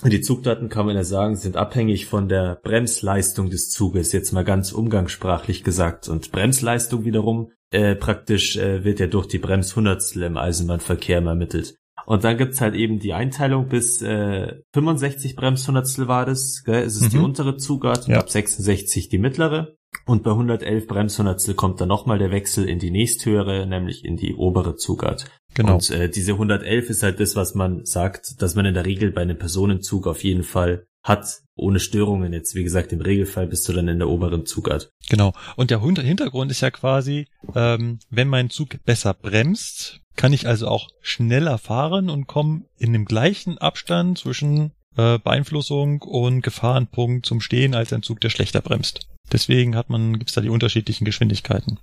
Die 0.04 0.20
Zugdaten 0.20 0.68
kann 0.68 0.86
man 0.86 0.96
ja 0.96 1.04
sagen, 1.04 1.36
sind 1.36 1.56
abhängig 1.56 2.06
von 2.06 2.28
der 2.28 2.56
Bremsleistung 2.56 3.50
des 3.50 3.70
Zuges, 3.70 4.12
jetzt 4.12 4.32
mal 4.32 4.42
ganz 4.42 4.72
umgangssprachlich 4.72 5.62
gesagt. 5.62 6.08
Und 6.08 6.32
Bremsleistung 6.32 7.04
wiederum 7.04 7.52
äh, 7.70 7.94
praktisch 7.94 8.56
äh, 8.56 8.84
wird 8.84 8.98
ja 8.98 9.06
durch 9.06 9.26
die 9.26 9.38
Bremshundertstel 9.38 10.24
im 10.24 10.36
Eisenbahnverkehr 10.36 11.22
ermittelt. 11.22 11.76
Und 12.06 12.24
dann 12.24 12.36
gibt's 12.36 12.60
halt 12.60 12.74
eben 12.74 12.98
die 12.98 13.12
Einteilung 13.12 13.68
bis 13.68 14.02
äh, 14.02 14.60
65 14.74 15.36
Bremshundertstel 15.36 16.08
war 16.08 16.26
das, 16.26 16.64
gell? 16.64 16.82
Es 16.82 16.96
ist 16.96 17.04
mhm. 17.04 17.10
die 17.10 17.18
untere 17.18 17.56
Zugart 17.56 18.06
ja. 18.08 18.16
und 18.16 18.22
ab 18.22 18.30
66 18.30 19.08
die 19.08 19.18
mittlere. 19.18 19.76
Und 20.06 20.22
bei 20.22 20.30
111 20.30 20.86
Bremshundertstel 20.86 21.54
kommt 21.54 21.80
dann 21.80 21.88
nochmal 21.88 22.18
der 22.18 22.30
Wechsel 22.30 22.68
in 22.68 22.78
die 22.78 22.90
nächsthöhere, 22.90 23.66
nämlich 23.66 24.04
in 24.04 24.16
die 24.16 24.34
obere 24.34 24.74
Zugart. 24.76 25.26
Genau. 25.54 25.74
Und 25.74 25.90
äh, 25.90 26.08
diese 26.08 26.32
111 26.32 26.90
ist 26.90 27.02
halt 27.02 27.20
das, 27.20 27.36
was 27.36 27.54
man 27.54 27.84
sagt, 27.84 28.40
dass 28.40 28.54
man 28.54 28.64
in 28.64 28.74
der 28.74 28.86
Regel 28.86 29.12
bei 29.12 29.22
einem 29.22 29.38
Personenzug 29.38 30.06
auf 30.06 30.24
jeden 30.24 30.42
Fall 30.42 30.86
hat, 31.02 31.42
ohne 31.56 31.80
Störungen 31.80 32.32
jetzt. 32.32 32.54
Wie 32.54 32.62
gesagt, 32.62 32.92
im 32.92 33.00
Regelfall 33.00 33.46
bist 33.46 33.68
du 33.68 33.72
dann 33.72 33.88
in 33.88 33.98
der 33.98 34.08
oberen 34.08 34.46
Zugart. 34.46 34.90
Genau. 35.08 35.32
Und 35.56 35.70
der 35.70 35.80
Hintergrund 35.80 36.50
ist 36.50 36.60
ja 36.60 36.70
quasi, 36.70 37.26
ähm, 37.54 37.98
wenn 38.08 38.28
mein 38.28 38.50
Zug 38.50 38.82
besser 38.84 39.14
bremst, 39.14 40.00
kann 40.16 40.32
ich 40.32 40.46
also 40.46 40.68
auch 40.68 40.88
schneller 41.00 41.58
fahren 41.58 42.10
und 42.10 42.26
komme 42.26 42.62
in 42.78 42.92
dem 42.92 43.04
gleichen 43.04 43.58
Abstand 43.58 44.18
zwischen 44.18 44.72
äh, 44.96 45.18
Beeinflussung 45.18 46.02
und 46.02 46.42
Gefahrenpunkt 46.42 47.26
zum 47.26 47.40
Stehen 47.40 47.74
als 47.74 47.92
ein 47.92 48.02
Zug, 48.02 48.20
der 48.20 48.30
schlechter 48.30 48.60
bremst. 48.60 49.08
Deswegen 49.30 49.76
hat 49.76 49.88
man, 49.88 50.18
gibt's 50.18 50.34
da 50.34 50.40
die 50.40 50.50
unterschiedlichen 50.50 51.04
Geschwindigkeiten. 51.04 51.78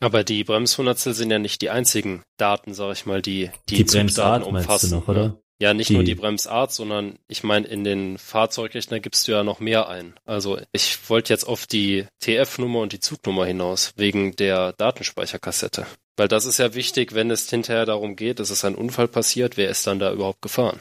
Aber 0.00 0.24
die 0.24 0.44
Bremshundertstel 0.44 1.14
sind 1.14 1.30
ja 1.30 1.38
nicht 1.38 1.62
die 1.62 1.70
einzigen 1.70 2.22
Daten, 2.36 2.74
sag 2.74 2.92
ich 2.92 3.06
mal, 3.06 3.22
die 3.22 3.50
die, 3.68 3.76
die 3.76 3.84
Bremsdaten 3.84 4.46
umfassen. 4.46 4.90
Noch, 4.90 5.08
oder? 5.08 5.28
Ne? 5.28 5.38
Ja, 5.58 5.72
nicht 5.72 5.88
die. 5.88 5.94
nur 5.94 6.04
die 6.04 6.14
Bremsart, 6.14 6.70
sondern 6.72 7.18
ich 7.28 7.42
meine, 7.42 7.66
in 7.66 7.82
den 7.82 8.18
Fahrzeugrechner 8.18 9.00
gibst 9.00 9.26
du 9.26 9.32
ja 9.32 9.42
noch 9.42 9.58
mehr 9.58 9.88
ein. 9.88 10.14
Also 10.26 10.58
ich 10.72 11.08
wollte 11.08 11.32
jetzt 11.32 11.44
auf 11.44 11.66
die 11.66 12.06
TF-Nummer 12.20 12.80
und 12.80 12.92
die 12.92 13.00
Zugnummer 13.00 13.46
hinaus, 13.46 13.94
wegen 13.96 14.36
der 14.36 14.74
Datenspeicherkassette. 14.74 15.86
Weil 16.16 16.28
das 16.28 16.46
ist 16.46 16.58
ja 16.58 16.74
wichtig, 16.74 17.14
wenn 17.14 17.30
es 17.30 17.50
hinterher 17.50 17.86
darum 17.86 18.16
geht, 18.16 18.40
dass 18.40 18.50
es 18.50 18.64
ein 18.64 18.74
Unfall 18.74 19.08
passiert, 19.08 19.56
wer 19.56 19.68
ist 19.68 19.86
dann 19.86 19.98
da 19.98 20.12
überhaupt 20.12 20.42
gefahren? 20.42 20.80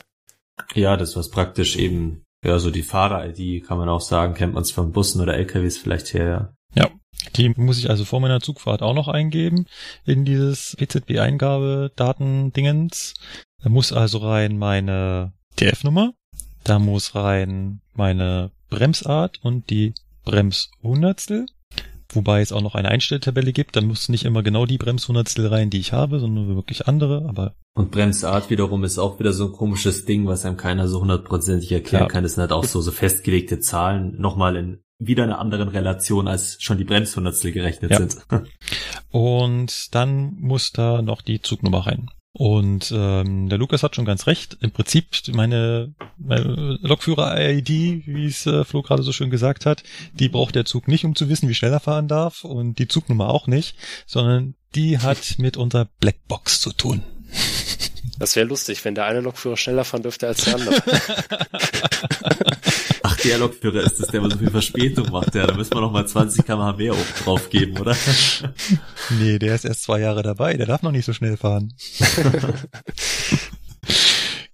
Ja, 0.74 0.96
das 0.96 1.16
was 1.16 1.30
praktisch 1.30 1.76
eben, 1.76 2.24
ja, 2.44 2.60
so 2.60 2.72
die 2.72 2.84
Fahrer-ID 2.84 3.68
kann 3.68 3.78
man 3.78 3.90
auch 3.90 4.02
sagen, 4.02 4.34
kennt 4.34 4.54
man 4.54 4.64
es 4.64 4.72
von 4.72 4.94
Bussen 4.94 5.22
oder 5.22 5.36
LKWs 5.36 5.78
vielleicht 5.78 6.14
her, 6.14 6.26
ja. 6.26 6.54
Ja, 6.76 6.90
die 7.36 7.50
muss 7.50 7.80
ich 7.80 7.90
also 7.90 8.06
vor 8.06 8.22
meiner 8.22 8.40
Zugfahrt 8.42 8.82
auch 8.82 8.94
noch 8.94 9.10
eingeben 9.10 9.68
in 10.06 10.26
dieses 10.26 10.76
PZB-Eingabe-Datendingens. 10.78 13.14
Da 13.62 13.70
muss 13.70 13.94
also 13.94 14.18
rein 14.20 14.58
meine 14.58 15.34
TF-Nummer, 15.58 16.14
da 16.64 16.80
muss 16.80 17.16
rein 17.16 17.82
meine 17.94 18.52
Bremsart 18.70 19.44
und 19.44 19.70
die 19.70 19.94
Bremshundertstel 20.24 21.48
Wobei 22.10 22.42
es 22.42 22.52
auch 22.52 22.62
noch 22.62 22.76
eine 22.76 22.90
Einstelltabelle 22.90 23.52
gibt, 23.52 23.76
da 23.76 23.82
muss 23.82 24.10
nicht 24.10 24.26
immer 24.26 24.44
genau 24.44 24.66
die 24.66 24.78
Bremshundertstel 24.78 25.48
rein, 25.48 25.70
die 25.70 25.80
ich 25.80 25.94
habe, 25.94 26.20
sondern 26.20 26.56
wirklich 26.56 26.88
andere, 26.88 27.26
aber. 27.28 27.56
Und 27.74 27.92
Bremsart 27.92 28.50
wiederum 28.50 28.84
ist 28.84 28.98
auch 28.98 29.20
wieder 29.20 29.34
so 29.34 29.48
ein 29.48 29.52
komisches 29.52 30.06
Ding, 30.06 30.28
was 30.28 30.46
einem 30.46 30.58
keiner 30.58 30.88
so 30.88 31.02
hundertprozentig 31.02 31.72
erklären 31.72 32.04
ja. 32.04 32.08
kann. 32.08 32.24
Das 32.24 32.34
sind 32.34 32.42
halt 32.42 32.52
auch 32.52 32.64
so, 32.64 32.82
so 32.82 32.92
festgelegte 32.92 33.60
Zahlen, 33.60 34.20
nochmal 34.20 34.56
in 34.56 34.80
wieder 34.98 35.24
einer 35.24 35.40
anderen 35.40 35.68
Relation, 35.68 36.28
als 36.28 36.58
schon 36.62 36.78
die 36.78 36.86
Bremshundertstel 36.86 37.52
gerechnet 37.52 37.92
ja. 37.92 37.98
sind. 37.98 38.18
Und 39.12 39.94
dann 39.94 40.36
muss 40.40 40.72
da 40.72 41.02
noch 41.02 41.22
die 41.22 41.42
Zugnummer 41.42 41.86
rein. 41.86 42.10
Und 42.38 42.92
ähm, 42.94 43.48
der 43.48 43.58
Lukas 43.58 43.82
hat 43.82 43.96
schon 43.96 44.04
ganz 44.04 44.28
recht. 44.28 44.58
Im 44.60 44.72
Prinzip 44.72 45.06
meine, 45.32 45.94
meine 46.18 46.78
Lokführer-ID, 46.82 47.70
wie 47.70 48.26
es 48.26 48.46
äh, 48.46 48.66
Flo 48.66 48.82
gerade 48.82 49.04
so 49.04 49.14
schön 49.14 49.30
gesagt 49.30 49.66
hat, 49.66 49.84
die 50.12 50.28
braucht 50.28 50.54
der 50.54 50.66
Zug 50.66 50.90
nicht, 50.90 51.06
um 51.06 51.16
zu 51.16 51.30
wissen, 51.30 51.48
wie 51.48 51.54
schnell 51.54 51.72
er 51.72 51.80
fahren 51.80 52.10
darf 52.10 52.44
und 52.44 52.78
die 52.78 52.90
Zugnummer 52.90 53.30
auch 53.30 53.48
nicht, 53.48 53.78
sondern 54.06 54.56
die 54.76 55.00
hat 55.00 55.20
mit 55.38 55.56
unserer 55.56 55.88
Blackbox 56.02 56.60
zu 56.60 56.74
tun. 56.74 57.04
Das 58.20 58.36
wäre 58.36 58.48
lustig, 58.48 58.84
wenn 58.84 58.96
der 58.96 59.06
eine 59.06 59.22
Lokführer 59.22 59.56
schneller 59.56 59.86
fahren 59.86 60.04
dürfte 60.04 60.28
als 60.28 60.44
der 60.44 60.56
andere. 60.56 60.76
Lokführer 63.34 63.82
ist 63.84 64.00
es, 64.00 64.08
der 64.08 64.20
immer 64.20 64.32
so 64.32 64.38
viel 64.38 64.50
Verspätung 64.50 65.12
macht. 65.12 65.36
Ja, 65.36 65.48
da 65.48 65.56
müssen 65.56 65.74
wir 65.74 65.82
noch 65.82 65.92
mal 65.92 66.08
20 66.08 66.46
km/h 66.46 66.74
mehr 66.74 66.94
drauf 67.24 67.50
geben, 67.50 67.78
oder? 67.78 67.96
Nee, 69.20 69.40
der 69.40 69.56
ist 69.56 69.66
erst 69.66 69.84
zwei 69.84 70.00
Jahre 70.00 70.24
dabei. 70.24 70.54
Der 70.54 70.66
darf 70.66 70.82
noch 70.82 70.92
nicht 70.92 71.06
so 71.06 71.14
schnell 71.14 71.38
fahren. 71.38 71.74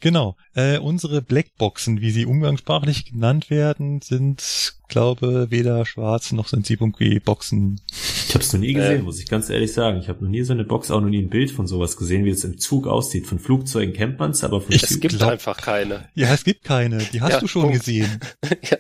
Genau. 0.02 0.36
Äh, 0.56 0.80
unsere 0.80 1.22
Blackboxen, 1.22 2.02
wie 2.02 2.12
sie 2.12 2.26
umgangssprachlich 2.26 3.06
genannt 3.06 3.50
werden, 3.50 4.02
sind, 4.02 4.74
glaube 4.88 5.48
weder 5.50 5.86
schwarz 5.86 6.32
noch 6.32 6.48
sind 6.48 6.66
sie 6.66 6.74
irgendwie 6.74 7.20
Boxen. 7.20 7.80
Ich 8.28 8.34
habe 8.34 8.44
es 8.44 8.52
noch 8.52 8.60
nie 8.60 8.74
gesehen, 8.74 9.02
äh, 9.02 9.04
muss 9.04 9.20
ich 9.20 9.30
ganz 9.30 9.50
ehrlich 9.50 9.74
sagen. 9.74 10.00
Ich 10.00 10.10
habe 10.10 10.24
noch 10.24 10.32
nie 10.32 10.42
so 10.42 10.54
eine 10.54 10.64
Box, 10.64 10.90
auch 10.90 11.02
noch 11.02 11.10
nie 11.10 11.22
ein 11.22 11.30
Bild 11.30 11.52
von 11.52 11.68
sowas 11.68 11.98
gesehen, 11.98 12.26
wie 12.26 12.32
es 12.32 12.44
im 12.44 12.58
Zug 12.58 12.88
aussieht. 12.88 13.28
Von 13.28 13.40
Flugzeugen 13.40 13.94
kennt 13.94 14.20
man's, 14.20 14.44
aber 14.44 14.60
von 14.60 14.74
Es 14.74 15.00
gibt 15.00 15.18
glaub, 15.18 15.32
einfach 15.32 15.58
keine. 15.58 16.10
Ja, 16.16 16.34
es 16.34 16.44
gibt 16.44 16.64
keine. 16.64 16.98
Die 16.98 17.22
hast 17.22 17.34
ja, 17.34 17.40
du 17.40 17.48
schon 17.48 17.64
Punkt. 17.64 17.80
gesehen. 17.80 18.20
ja, 18.70 18.78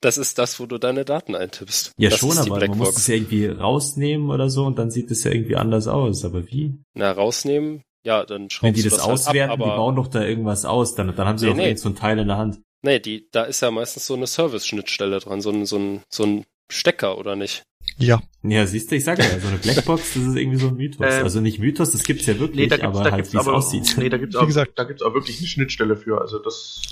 das 0.00 0.16
ist 0.16 0.38
das, 0.38 0.58
wo 0.60 0.66
du 0.66 0.78
deine 0.78 1.04
Daten 1.04 1.34
eintippst. 1.34 1.92
Ja, 1.98 2.10
das 2.10 2.18
schon, 2.18 2.38
aber 2.38 2.66
man 2.66 2.78
muss 2.78 2.96
es 2.96 3.06
ja 3.06 3.14
irgendwie 3.14 3.46
rausnehmen 3.46 4.30
oder 4.30 4.48
so 4.48 4.64
und 4.64 4.78
dann 4.78 4.90
sieht 4.90 5.10
es 5.10 5.24
ja 5.24 5.30
irgendwie 5.30 5.56
anders 5.56 5.88
aus. 5.88 6.24
Aber 6.24 6.46
wie? 6.48 6.78
Na, 6.94 7.12
rausnehmen? 7.12 7.82
Ja, 8.04 8.24
dann 8.24 8.50
schraubst 8.50 8.62
Wenn 8.62 8.74
die 8.74 8.82
das, 8.82 8.94
das 8.94 9.02
auswerten, 9.02 9.50
halt 9.50 9.60
ab, 9.60 9.66
die 9.66 9.76
bauen 9.76 9.96
doch 9.96 10.08
da 10.08 10.22
irgendwas 10.22 10.64
aus, 10.64 10.94
dann, 10.94 11.14
dann 11.16 11.26
haben 11.26 11.38
sie 11.38 11.46
nee, 11.46 11.52
doch 11.52 11.56
nee. 11.58 11.76
so 11.76 11.88
ein 11.88 11.96
Teil 11.96 12.18
in 12.18 12.28
der 12.28 12.36
Hand. 12.36 12.60
Nee, 12.82 13.00
die, 13.00 13.28
da 13.32 13.44
ist 13.44 13.62
ja 13.62 13.70
meistens 13.70 14.06
so 14.06 14.14
eine 14.14 14.26
Service-Schnittstelle 14.26 15.18
dran, 15.20 15.40
so 15.40 15.50
ein, 15.50 15.64
so 15.64 15.78
ein, 15.78 16.02
so 16.10 16.24
ein 16.24 16.44
Stecker, 16.70 17.16
oder 17.16 17.34
nicht? 17.34 17.62
Ja. 17.96 18.22
Ja, 18.42 18.66
siehst 18.66 18.90
du, 18.90 18.96
ich 18.96 19.04
sag 19.04 19.18
ja, 19.18 19.40
so 19.40 19.48
eine 19.48 19.56
Blackbox, 19.56 20.14
das 20.14 20.22
ist 20.22 20.36
irgendwie 20.36 20.58
so 20.58 20.68
ein 20.68 20.76
Mythos. 20.76 21.06
Ähm, 21.08 21.22
also 21.22 21.40
nicht 21.40 21.58
Mythos, 21.58 21.92
das 21.92 22.02
gibt's 22.02 22.26
ja 22.26 22.38
wirklich, 22.38 22.60
nee, 22.60 22.66
da 22.66 22.76
gibt's, 22.76 22.96
aber 22.96 23.04
da 23.04 23.12
halt, 23.12 23.32
wie 23.32 23.36
es 23.38 23.46
aussieht. 23.46 23.94
Nee, 23.96 24.10
da 24.10 24.18
gibt's 24.18 24.36
auch, 24.36 24.46
gesagt, 24.46 24.72
da 24.78 24.84
gibt's 24.84 25.02
auch 25.02 25.14
wirklich 25.14 25.38
eine 25.38 25.46
Schnittstelle 25.46 25.96
für, 25.96 26.20
also 26.20 26.38
das... 26.38 26.82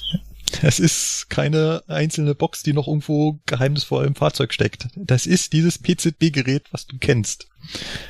Es 0.62 0.78
ist 0.78 1.28
keine 1.30 1.82
einzelne 1.88 2.34
Box, 2.34 2.62
die 2.62 2.72
noch 2.72 2.86
irgendwo 2.86 3.40
geheimnisvoll 3.46 4.04
im 4.04 4.14
Fahrzeug 4.14 4.52
steckt. 4.52 4.88
Das 4.96 5.26
ist 5.26 5.54
dieses 5.54 5.78
PZB-Gerät, 5.78 6.68
was 6.72 6.86
du 6.86 6.98
kennst. 6.98 7.48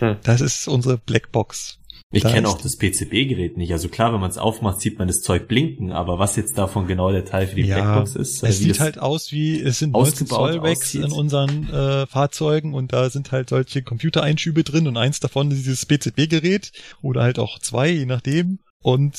Hm. 0.00 0.16
Das 0.24 0.40
ist 0.40 0.66
unsere 0.66 0.98
Blackbox. 0.98 1.78
Ich 2.12 2.22
kenne 2.24 2.46
auch 2.46 2.60
das 2.60 2.76
PCB-Gerät 2.76 3.56
nicht. 3.56 3.72
Also 3.72 3.88
klar, 3.88 4.12
wenn 4.12 4.20
man 4.20 4.30
es 4.30 4.36
aufmacht, 4.36 4.80
sieht 4.80 4.98
man 4.98 5.08
das 5.08 5.22
Zeug 5.22 5.48
blinken, 5.48 5.92
aber 5.92 6.18
was 6.18 6.36
jetzt 6.36 6.58
davon 6.58 6.86
genau 6.86 7.10
der 7.10 7.24
Teil 7.24 7.46
für 7.46 7.56
die 7.56 7.62
ja, 7.62 7.76
Blackbox 7.76 8.16
ist. 8.16 8.42
Es 8.42 8.58
sieht 8.58 8.80
halt 8.80 8.98
aus 8.98 9.32
wie, 9.32 9.60
es 9.60 9.78
sind 9.78 9.92
19 9.92 10.26
Zoll 10.26 10.58
Racks 10.58 10.94
in 10.94 11.10
unseren 11.10 11.70
äh, 11.70 12.06
Fahrzeugen 12.06 12.74
und 12.74 12.92
da 12.92 13.08
sind 13.08 13.32
halt 13.32 13.48
solche 13.48 13.82
Computereinschübe 13.82 14.62
drin 14.62 14.86
und 14.86 14.98
eins 14.98 15.20
davon 15.20 15.50
ist 15.50 15.64
dieses 15.64 15.86
PCB-Gerät 15.86 16.72
oder 17.00 17.22
halt 17.22 17.38
auch 17.38 17.58
zwei, 17.58 17.88
je 17.88 18.06
nachdem. 18.06 18.58
Und 18.82 19.16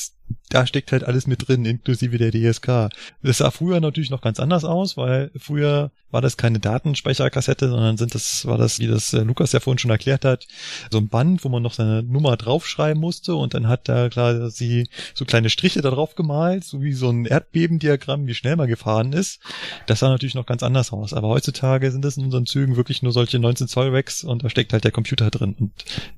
da 0.49 0.67
steckt 0.67 0.91
halt 0.91 1.03
alles 1.03 1.25
mit 1.25 1.47
drin, 1.47 1.65
inklusive 1.65 2.17
der 2.17 2.31
DSK. 2.31 2.89
Das 3.23 3.39
sah 3.39 3.51
früher 3.51 3.79
natürlich 3.79 4.11
noch 4.11 4.21
ganz 4.21 4.39
anders 4.39 4.63
aus, 4.63 4.97
weil 4.97 5.31
früher 5.35 5.91
war 6.13 6.21
das 6.21 6.37
keine 6.37 6.59
Datenspeicherkassette, 6.59 7.69
sondern 7.69 7.97
sind 7.97 8.13
das, 8.13 8.45
war 8.45 8.59
das, 8.59 8.77
wie 8.77 8.85
das 8.85 9.13
äh, 9.13 9.23
Lukas 9.23 9.51
ja 9.51 9.59
vorhin 9.59 9.79
schon 9.79 9.89
erklärt 9.89 10.25
hat, 10.25 10.47
so 10.91 10.99
ein 10.99 11.09
Band, 11.09 11.43
wo 11.43 11.49
man 11.49 11.63
noch 11.63 11.73
seine 11.73 12.03
Nummer 12.03 12.37
draufschreiben 12.37 13.01
musste 13.01 13.33
und 13.35 13.55
dann 13.55 13.67
hat 13.67 13.89
da 13.89 14.09
klar 14.09 14.51
sie 14.51 14.87
so 15.15 15.25
kleine 15.25 15.49
Striche 15.49 15.81
da 15.81 15.89
drauf 15.89 16.13
gemalt, 16.13 16.65
so 16.65 16.83
wie 16.83 16.93
so 16.93 17.09
ein 17.09 17.25
Erdbebendiagramm, 17.25 18.27
wie 18.27 18.35
schnell 18.35 18.55
man 18.55 18.67
gefahren 18.67 19.11
ist. 19.11 19.39
Das 19.87 19.99
sah 19.99 20.09
natürlich 20.09 20.35
noch 20.35 20.45
ganz 20.45 20.61
anders 20.61 20.93
aus. 20.93 21.13
Aber 21.13 21.29
heutzutage 21.29 21.91
sind 21.91 22.05
das 22.05 22.17
in 22.17 22.25
unseren 22.25 22.45
Zügen 22.45 22.75
wirklich 22.75 23.01
nur 23.01 23.11
solche 23.11 23.39
19 23.39 23.67
Zoll 23.67 23.89
Racks 23.89 24.23
und 24.23 24.43
da 24.43 24.51
steckt 24.51 24.71
halt 24.71 24.83
der 24.83 24.91
Computer 24.91 25.31
drin 25.31 25.55
und 25.59 25.71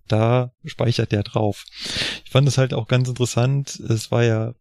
da 0.10 0.52
speichert 0.66 1.14
der 1.14 1.24
drauf. 1.24 1.64
Ich 2.26 2.32
fand 2.32 2.48
es 2.50 2.58
halt 2.58 2.74
auch 2.74 2.88
ganz 2.88 3.08
interessant. 3.08 3.80
Es 3.96 4.12
war 4.12 4.24
ja 4.24 4.54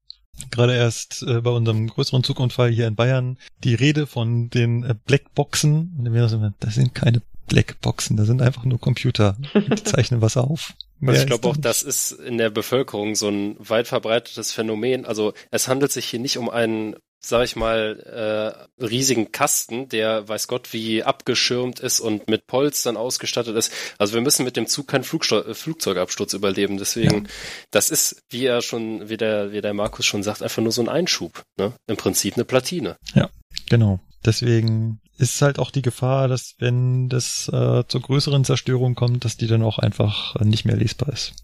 gerade 0.50 0.74
erst 0.74 1.22
äh, 1.22 1.40
bei 1.40 1.50
unserem 1.50 1.88
größeren 1.88 2.24
Zugunfall 2.24 2.70
hier 2.70 2.86
in 2.86 2.96
Bayern 2.96 3.38
die 3.62 3.74
Rede 3.74 4.06
von 4.06 4.50
den 4.50 4.84
äh, 4.84 4.94
Blackboxen. 5.06 5.94
Und 5.98 6.04
dann 6.04 6.54
das 6.60 6.74
sind 6.74 6.94
keine 6.94 7.22
Blackboxen, 7.46 8.16
das 8.16 8.26
sind 8.26 8.42
einfach 8.42 8.64
nur 8.64 8.80
Computer. 8.80 9.36
Die 9.54 9.74
zeichnen 9.84 10.20
was 10.20 10.36
auf. 10.36 10.74
Also 11.06 11.20
ich 11.20 11.26
glaube 11.26 11.48
auch, 11.48 11.56
das 11.56 11.82
ist 11.82 12.12
in 12.12 12.38
der 12.38 12.50
Bevölkerung 12.50 13.14
so 13.14 13.28
ein 13.28 13.56
weit 13.58 13.88
verbreitetes 13.88 14.52
Phänomen. 14.52 15.04
Also 15.04 15.34
es 15.50 15.68
handelt 15.68 15.92
sich 15.92 16.06
hier 16.06 16.20
nicht 16.20 16.38
um 16.38 16.48
einen 16.48 16.96
sag 17.28 17.44
ich 17.44 17.56
mal, 17.56 18.66
äh, 18.78 18.82
riesigen 18.84 19.32
Kasten, 19.32 19.88
der 19.88 20.28
weiß 20.28 20.48
Gott 20.48 20.72
wie 20.72 21.02
abgeschirmt 21.02 21.80
ist 21.80 22.00
und 22.00 22.28
mit 22.28 22.46
Polstern 22.46 22.96
ausgestattet 22.96 23.56
ist. 23.56 23.72
Also 23.98 24.14
wir 24.14 24.20
müssen 24.20 24.44
mit 24.44 24.56
dem 24.56 24.66
Zug 24.66 24.88
keinen 24.88 25.04
Flugsteu 25.04 25.38
äh, 25.40 25.54
Flugzeugabsturz 25.54 26.34
überleben. 26.34 26.78
Deswegen, 26.78 27.24
ja. 27.24 27.30
das 27.70 27.90
ist, 27.90 28.22
wie 28.28 28.46
er 28.46 28.62
schon, 28.62 29.08
wie 29.08 29.16
der, 29.16 29.52
wie 29.52 29.60
der 29.60 29.74
Markus 29.74 30.06
schon 30.06 30.22
sagt, 30.22 30.42
einfach 30.42 30.62
nur 30.62 30.72
so 30.72 30.82
ein 30.82 30.88
Einschub. 30.88 31.42
Ne? 31.56 31.72
Im 31.86 31.96
Prinzip 31.96 32.34
eine 32.34 32.44
Platine. 32.44 32.96
Ja, 33.14 33.30
genau. 33.68 34.00
Deswegen 34.24 35.00
ist 35.18 35.40
halt 35.42 35.58
auch 35.58 35.70
die 35.70 35.82
Gefahr, 35.82 36.28
dass 36.28 36.54
wenn 36.58 37.08
das 37.08 37.48
äh, 37.48 37.84
zur 37.86 38.00
größeren 38.00 38.44
Zerstörung 38.44 38.94
kommt, 38.94 39.24
dass 39.24 39.36
die 39.36 39.46
dann 39.46 39.62
auch 39.62 39.78
einfach 39.78 40.34
nicht 40.40 40.64
mehr 40.64 40.76
lesbar 40.76 41.12
ist. 41.12 41.34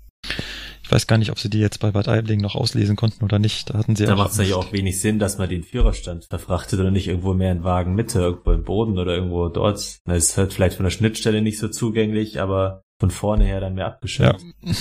Ich 0.91 0.93
weiß 0.93 1.07
gar 1.07 1.19
nicht, 1.19 1.31
ob 1.31 1.39
sie 1.39 1.49
die 1.49 1.61
jetzt 1.61 1.79
bei 1.79 1.93
Bad 1.93 2.09
Aibling 2.09 2.41
noch 2.41 2.57
auslesen 2.57 2.97
konnten 2.97 3.23
oder 3.23 3.39
nicht. 3.39 3.71
Da 3.71 3.79
hatten 3.79 3.95
sie 3.95 4.07
Da 4.07 4.17
macht 4.17 4.33
es 4.33 4.49
ja 4.49 4.57
auch 4.57 4.73
wenig 4.73 5.01
Sinn, 5.01 5.21
dass 5.21 5.39
man 5.39 5.49
den 5.49 5.63
Führerstand 5.63 6.25
verfrachtet 6.25 6.81
oder 6.81 6.91
nicht 6.91 7.07
irgendwo 7.07 7.33
mehr 7.33 7.53
in 7.53 7.63
Wagenmitte, 7.63 8.19
irgendwo 8.19 8.51
im 8.51 8.65
Boden 8.65 8.99
oder 8.99 9.15
irgendwo 9.15 9.49
dort. 9.51 10.01
Das 10.05 10.17
ist 10.17 10.37
halt 10.37 10.53
vielleicht 10.53 10.75
von 10.75 10.83
der 10.83 10.91
Schnittstelle 10.91 11.43
nicht 11.43 11.61
so 11.61 11.69
zugänglich, 11.69 12.41
aber 12.41 12.83
von 12.99 13.13
vorne 13.13 13.45
her 13.45 13.61
dann 13.61 13.77
mehr 13.77 13.87
abgeschirmt. 13.87 14.43
Ja. 14.65 14.73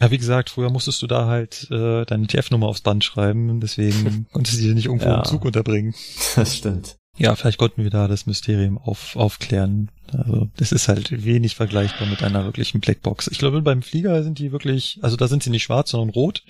Ja, 0.00 0.10
wie 0.10 0.18
gesagt, 0.18 0.48
früher 0.48 0.70
musstest 0.70 1.02
du 1.02 1.06
da 1.06 1.26
halt 1.26 1.68
äh, 1.70 2.06
deine 2.06 2.26
TF-Nummer 2.26 2.66
aufs 2.66 2.80
Band 2.80 3.04
schreiben, 3.04 3.60
deswegen 3.60 4.26
konntest 4.32 4.58
du 4.58 4.62
die 4.62 4.72
nicht 4.72 4.86
irgendwo 4.86 5.08
ja, 5.08 5.18
im 5.18 5.24
Zug 5.24 5.44
unterbringen. 5.44 5.94
Das 6.36 6.56
stimmt. 6.56 6.96
Ja, 7.16 7.36
vielleicht 7.36 7.58
konnten 7.58 7.82
wir 7.82 7.90
da 7.90 8.08
das 8.08 8.26
Mysterium 8.26 8.78
auf, 8.78 9.16
aufklären. 9.16 9.90
Also 10.12 10.48
das 10.56 10.72
ist 10.72 10.88
halt 10.88 11.24
wenig 11.24 11.54
vergleichbar 11.54 12.08
mit 12.08 12.22
einer 12.22 12.44
wirklichen 12.44 12.80
Blackbox. 12.80 13.28
Ich 13.28 13.38
glaube, 13.38 13.62
beim 13.62 13.82
Flieger 13.82 14.22
sind 14.22 14.38
die 14.38 14.52
wirklich, 14.52 14.98
also 15.02 15.16
da 15.16 15.28
sind 15.28 15.42
sie 15.42 15.50
nicht 15.50 15.62
schwarz, 15.62 15.90
sondern 15.90 16.10
rot. 16.10 16.42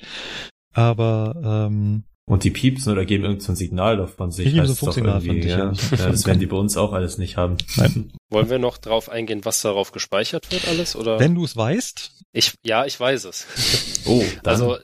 Aber 0.73 1.69
ähm, 1.77 2.05
und 2.27 2.43
die 2.43 2.51
piepsen 2.51 2.91
oder 2.91 3.05
geben 3.05 3.25
irgendein 3.25 3.45
so 3.45 3.55
Signal 3.55 4.01
auf 4.01 4.15
von 4.15 4.31
sich. 4.31 4.47
Die 4.47 4.55
geben 4.55 4.67
so 4.67 4.75
Funksignal 4.75 5.21
von 5.21 5.43
sich, 5.43 5.51
ja. 5.51 5.59
ja. 5.59 6.09
Das 6.09 6.27
werden 6.27 6.41
die 6.41 6.47
bei 6.47 6.57
uns 6.57 6.75
auch 6.79 6.95
alles 6.95 7.19
nicht 7.19 7.37
haben. 7.37 7.59
Nein. 7.77 8.13
Wollen 8.31 8.49
wir 8.49 8.59
noch 8.59 8.79
drauf 8.79 9.11
eingehen, 9.11 9.45
was 9.45 9.61
darauf 9.61 9.93
gespeichert 9.93 10.51
wird 10.51 10.67
alles? 10.67 10.97
Oder? 10.97 11.21
Wenn 11.21 11.35
du 11.35 11.45
es 11.45 11.55
weißt. 11.55 12.13
Ich, 12.33 12.55
ja, 12.65 12.87
ich 12.87 12.99
weiß 12.99 13.25
es. 13.25 13.47
Oh, 14.07 14.23
dann. 14.43 14.53
Also, 14.53 14.77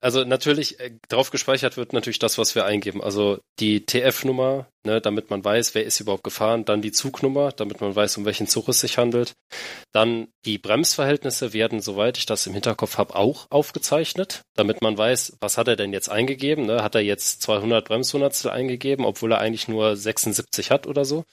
also 0.00 0.24
natürlich, 0.24 0.80
äh, 0.80 0.92
drauf 1.10 1.30
gespeichert 1.30 1.76
wird 1.76 1.92
natürlich 1.92 2.18
das, 2.18 2.38
was 2.38 2.54
wir 2.54 2.64
eingeben. 2.64 3.02
Also 3.02 3.40
die 3.60 3.84
TF-Nummer, 3.84 4.66
ne, 4.84 5.00
damit 5.00 5.30
man 5.30 5.44
weiß, 5.44 5.74
wer 5.74 5.84
ist 5.84 6.00
überhaupt 6.00 6.24
gefahren. 6.24 6.64
Dann 6.64 6.82
die 6.82 6.92
Zugnummer, 6.92 7.52
damit 7.52 7.80
man 7.80 7.94
weiß, 7.94 8.16
um 8.16 8.24
welchen 8.24 8.46
Zug 8.46 8.68
es 8.68 8.80
sich 8.80 8.98
handelt. 8.98 9.34
Dann 9.92 10.28
die 10.44 10.58
Bremsverhältnisse 10.58 11.52
werden, 11.52 11.80
soweit 11.80 12.18
ich 12.18 12.26
das 12.26 12.46
im 12.46 12.52
Hinterkopf 12.54 12.98
habe, 12.98 13.16
auch 13.16 13.46
aufgezeichnet, 13.50 14.42
damit 14.54 14.82
man 14.82 14.96
weiß, 14.96 15.36
was 15.40 15.58
hat 15.58 15.68
er 15.68 15.76
denn 15.76 15.92
jetzt 15.92 16.08
eingegeben. 16.08 16.66
Ne? 16.66 16.82
Hat 16.82 16.94
er 16.94 17.02
jetzt 17.02 17.42
200 17.42 17.86
Bremshundertstel 17.86 18.50
eingegeben, 18.50 19.04
obwohl 19.04 19.32
er 19.32 19.40
eigentlich 19.40 19.68
nur 19.68 19.96
76 19.96 20.70
hat 20.70 20.86
oder 20.86 21.04
so. 21.04 21.24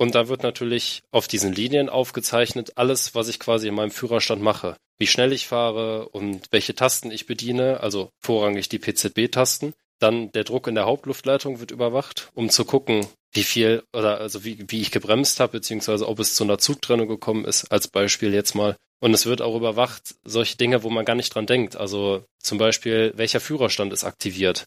Und 0.00 0.14
da 0.14 0.28
wird 0.28 0.42
natürlich 0.42 1.02
auf 1.10 1.28
diesen 1.28 1.52
Linien 1.52 1.90
aufgezeichnet 1.90 2.78
alles, 2.78 3.14
was 3.14 3.28
ich 3.28 3.38
quasi 3.38 3.68
in 3.68 3.74
meinem 3.74 3.90
Führerstand 3.90 4.40
mache. 4.40 4.76
Wie 4.96 5.06
schnell 5.06 5.30
ich 5.30 5.46
fahre 5.46 6.08
und 6.08 6.46
welche 6.50 6.74
Tasten 6.74 7.10
ich 7.10 7.26
bediene, 7.26 7.80
also 7.80 8.10
vorrangig 8.18 8.70
die 8.70 8.78
PZB-Tasten. 8.78 9.74
Dann 10.00 10.32
der 10.32 10.44
Druck 10.44 10.66
in 10.66 10.74
der 10.74 10.86
Hauptluftleitung 10.86 11.60
wird 11.60 11.70
überwacht, 11.70 12.30
um 12.34 12.48
zu 12.50 12.64
gucken, 12.64 13.06
wie 13.32 13.44
viel 13.44 13.84
oder 13.92 14.18
also 14.18 14.44
wie, 14.44 14.64
wie 14.68 14.80
ich 14.80 14.90
gebremst 14.90 15.38
habe, 15.40 15.52
beziehungsweise 15.52 16.08
ob 16.08 16.18
es 16.18 16.34
zu 16.34 16.42
einer 16.44 16.58
Zugtrennung 16.58 17.06
gekommen 17.06 17.44
ist, 17.44 17.70
als 17.70 17.86
Beispiel 17.86 18.34
jetzt 18.34 18.54
mal. 18.54 18.76
Und 19.02 19.14
es 19.14 19.24
wird 19.24 19.40
auch 19.40 19.56
überwacht, 19.56 20.14
solche 20.24 20.58
Dinge, 20.58 20.82
wo 20.82 20.90
man 20.90 21.06
gar 21.06 21.14
nicht 21.14 21.34
dran 21.34 21.46
denkt. 21.46 21.74
Also 21.76 22.24
zum 22.38 22.58
Beispiel, 22.58 23.12
welcher 23.16 23.40
Führerstand 23.40 23.92
ist 23.94 24.04
aktiviert? 24.04 24.64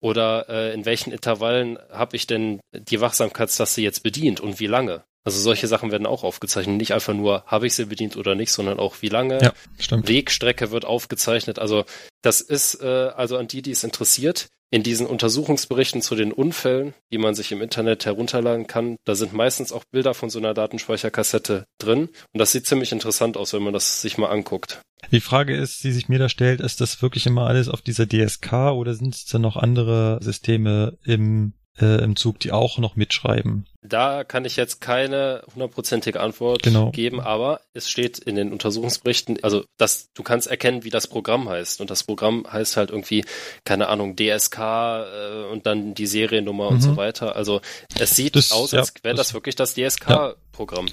Oder 0.00 0.48
äh, 0.48 0.74
in 0.74 0.84
welchen 0.84 1.12
Intervallen 1.12 1.78
habe 1.90 2.16
ich 2.16 2.26
denn 2.26 2.60
die 2.72 3.00
Wachsamkeitstaste 3.00 3.80
jetzt 3.80 4.02
bedient 4.02 4.40
und 4.40 4.58
wie 4.58 4.66
lange? 4.66 5.04
Also 5.24 5.40
solche 5.40 5.68
Sachen 5.68 5.92
werden 5.92 6.06
auch 6.06 6.24
aufgezeichnet. 6.24 6.76
Nicht 6.76 6.92
einfach 6.92 7.14
nur, 7.14 7.44
habe 7.46 7.66
ich 7.66 7.74
sie 7.74 7.84
bedient 7.84 8.16
oder 8.16 8.34
nicht, 8.34 8.50
sondern 8.50 8.80
auch 8.80 8.96
wie 9.00 9.10
lange. 9.10 9.40
Ja, 9.42 9.52
stimmt. 9.78 10.08
Wegstrecke 10.08 10.70
wird 10.70 10.84
aufgezeichnet. 10.84 11.58
Also 11.58 11.84
das 12.22 12.40
ist, 12.40 12.82
äh, 12.82 12.86
also 12.86 13.36
an 13.36 13.46
die, 13.46 13.62
die 13.62 13.72
es 13.72 13.84
interessiert, 13.84 14.48
in 14.70 14.82
diesen 14.82 15.06
Untersuchungsberichten 15.06 16.02
zu 16.02 16.14
den 16.14 16.32
Unfällen, 16.32 16.94
die 17.10 17.18
man 17.18 17.34
sich 17.34 17.52
im 17.52 17.62
Internet 17.62 18.06
herunterladen 18.06 18.66
kann, 18.66 18.96
da 19.04 19.14
sind 19.14 19.32
meistens 19.32 19.72
auch 19.72 19.84
Bilder 19.90 20.14
von 20.14 20.30
so 20.30 20.38
einer 20.38 20.54
Datenspeicherkassette 20.54 21.64
drin. 21.78 22.08
Und 22.32 22.38
das 22.38 22.52
sieht 22.52 22.66
ziemlich 22.66 22.92
interessant 22.92 23.36
aus, 23.36 23.52
wenn 23.52 23.62
man 23.62 23.72
das 23.72 24.02
sich 24.02 24.18
mal 24.18 24.28
anguckt. 24.28 24.80
Die 25.12 25.20
Frage 25.20 25.56
ist, 25.56 25.84
die 25.84 25.92
sich 25.92 26.08
mir 26.08 26.18
da 26.18 26.28
stellt, 26.28 26.60
ist 26.60 26.80
das 26.80 27.00
wirklich 27.00 27.26
immer 27.26 27.46
alles 27.46 27.68
auf 27.68 27.82
dieser 27.82 28.06
DSK 28.06 28.72
oder 28.74 28.94
sind 28.94 29.14
es 29.14 29.24
dann 29.26 29.42
noch 29.42 29.56
andere 29.56 30.18
Systeme 30.20 30.98
im 31.04 31.54
äh, 31.80 32.02
im 32.02 32.16
Zug, 32.16 32.38
die 32.40 32.52
auch 32.52 32.78
noch 32.78 32.96
mitschreiben. 32.96 33.66
Da 33.82 34.24
kann 34.24 34.44
ich 34.44 34.56
jetzt 34.56 34.80
keine 34.80 35.42
hundertprozentige 35.54 36.20
Antwort 36.20 36.62
genau. 36.62 36.90
geben, 36.90 37.20
aber 37.20 37.60
es 37.74 37.88
steht 37.88 38.18
in 38.18 38.34
den 38.34 38.52
Untersuchungsberichten, 38.52 39.42
also 39.42 39.64
dass 39.76 40.12
du 40.14 40.22
kannst 40.22 40.48
erkennen, 40.48 40.84
wie 40.84 40.90
das 40.90 41.06
Programm 41.06 41.48
heißt. 41.48 41.80
Und 41.80 41.90
das 41.90 42.04
Programm 42.04 42.44
heißt 42.50 42.76
halt 42.76 42.90
irgendwie, 42.90 43.24
keine 43.64 43.88
Ahnung, 43.88 44.16
DSK 44.16 44.58
äh, 44.58 45.44
und 45.52 45.66
dann 45.66 45.94
die 45.94 46.06
Seriennummer 46.06 46.70
mhm. 46.70 46.76
und 46.76 46.80
so 46.80 46.96
weiter. 46.96 47.36
Also 47.36 47.60
es 47.98 48.16
sieht 48.16 48.36
das, 48.36 48.52
aus, 48.52 48.74
als 48.74 48.88
ja, 48.96 49.04
wäre 49.04 49.14
das, 49.14 49.28
das, 49.28 49.34
wirklich 49.34 49.54
das 49.54 49.74
DSK-Programm. 49.74 50.30
Ja, 50.30 50.34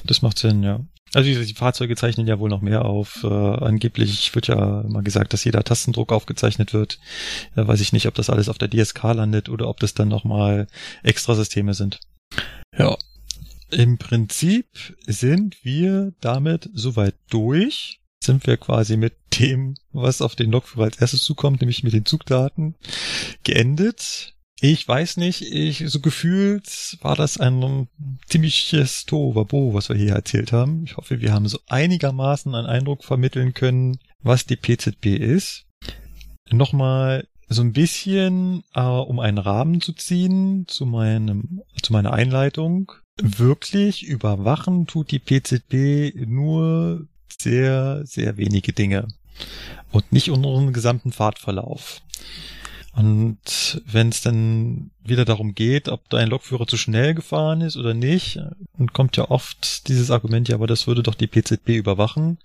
das 0.06 0.22
macht 0.22 0.38
Sinn, 0.38 0.64
ja. 0.64 0.80
Also 1.14 1.30
die, 1.30 1.46
die 1.46 1.54
Fahrzeuge 1.54 1.96
zeichnen 1.96 2.28
ja 2.28 2.40
wohl 2.40 2.50
noch 2.50 2.62
mehr 2.62 2.84
auf. 2.84 3.24
Äh, 3.24 3.28
angeblich 3.28 4.36
wird 4.36 4.48
ja 4.48 4.84
mal 4.88 5.04
gesagt, 5.04 5.32
dass 5.32 5.46
jeder 5.46 5.64
Tastendruck 5.64 6.12
aufgezeichnet 6.12 6.74
wird. 6.74 7.00
Äh, 7.56 7.66
weiß 7.66 7.80
ich 7.80 7.94
nicht, 7.94 8.08
ob 8.08 8.16
das 8.16 8.30
alles 8.30 8.50
auf 8.50 8.58
der 8.58 8.70
DSK 8.70 9.04
landet 9.14 9.48
oder 9.48 9.70
ob 9.70 9.80
das 9.80 9.94
dann 9.94 10.10
nochmal 10.10 10.68
Extrasysteme 11.04 11.74
sind. 11.74 12.00
Ja. 12.78 12.98
Im 13.72 13.98
Prinzip 13.98 14.68
sind 15.06 15.64
wir 15.64 16.14
damit 16.20 16.70
soweit 16.74 17.16
durch. 17.30 18.02
Sind 18.22 18.46
wir 18.46 18.58
quasi 18.58 18.98
mit 18.98 19.14
dem, 19.40 19.76
was 19.92 20.22
auf 20.22 20.36
den 20.36 20.52
Lokführer 20.52 20.86
als 20.86 20.98
erstes 20.98 21.24
zukommt, 21.24 21.62
nämlich 21.62 21.84
mit 21.84 21.94
den 21.94 22.06
Zugdaten, 22.06 22.76
geendet. 23.44 24.35
Ich 24.62 24.88
weiß 24.88 25.18
nicht, 25.18 25.42
ich, 25.42 25.84
so 25.88 26.00
gefühlt 26.00 26.98
war 27.02 27.16
das 27.16 27.38
ein 27.38 27.90
ziemliches 28.28 29.06
Tohuwabo, 29.06 29.74
was 29.74 29.90
wir 29.90 29.98
hier 29.98 30.14
erzählt 30.14 30.54
haben. 30.54 30.86
Ich 30.86 30.96
hoffe, 30.96 31.20
wir 31.20 31.34
haben 31.34 31.48
so 31.48 31.60
einigermaßen 31.68 32.56
einen 32.56 32.68
Eindruck 32.68 33.04
vermitteln 33.04 33.54
können, 33.54 34.00
was 34.24 34.46
die 34.46 34.56
PZB 34.56 35.08
ist. 35.18 35.66
Nochmal 36.52 37.28
so 37.50 37.62
ein 37.62 37.74
bisschen, 37.74 38.64
äh, 38.74 38.82
um 38.82 39.20
einen 39.20 39.38
Rahmen 39.38 39.82
zu 39.82 39.94
ziehen 39.94 40.66
zu 40.68 40.86
meinem, 40.86 41.62
zu 41.82 41.92
meiner 41.92 42.14
Einleitung. 42.14 42.94
Wirklich 43.22 44.04
überwachen 44.06 44.88
tut 44.88 45.12
die 45.12 45.20
PZB 45.20 46.16
nur 46.28 47.08
sehr, 47.40 48.06
sehr 48.06 48.38
wenige 48.38 48.74
Dinge 48.74 49.08
und 49.92 50.12
nicht 50.12 50.30
unseren 50.30 50.74
gesamten 50.74 51.12
Fahrtverlauf. 51.12 52.02
Und 52.96 53.82
wenn 53.86 54.08
es 54.10 54.22
dann 54.22 54.92
wieder 55.04 55.26
darum 55.26 55.54
geht, 55.54 55.90
ob 55.90 56.10
dein 56.10 56.30
Lokführer 56.30 56.66
zu 56.66 56.78
schnell 56.78 57.14
gefahren 57.14 57.60
ist 57.60 57.76
oder 57.76 57.94
nicht, 57.94 58.40
dann 58.78 58.94
kommt 58.94 59.18
ja 59.18 59.30
oft 59.30 59.90
dieses 59.90 60.12
Argument, 60.12 60.48
ja, 60.48 60.56
aber 60.56 60.68
das 60.68 60.88
würde 60.88 61.04
doch 61.04 61.16
die 61.16 61.28
PZB 61.28 61.70
überwachen. 61.72 62.40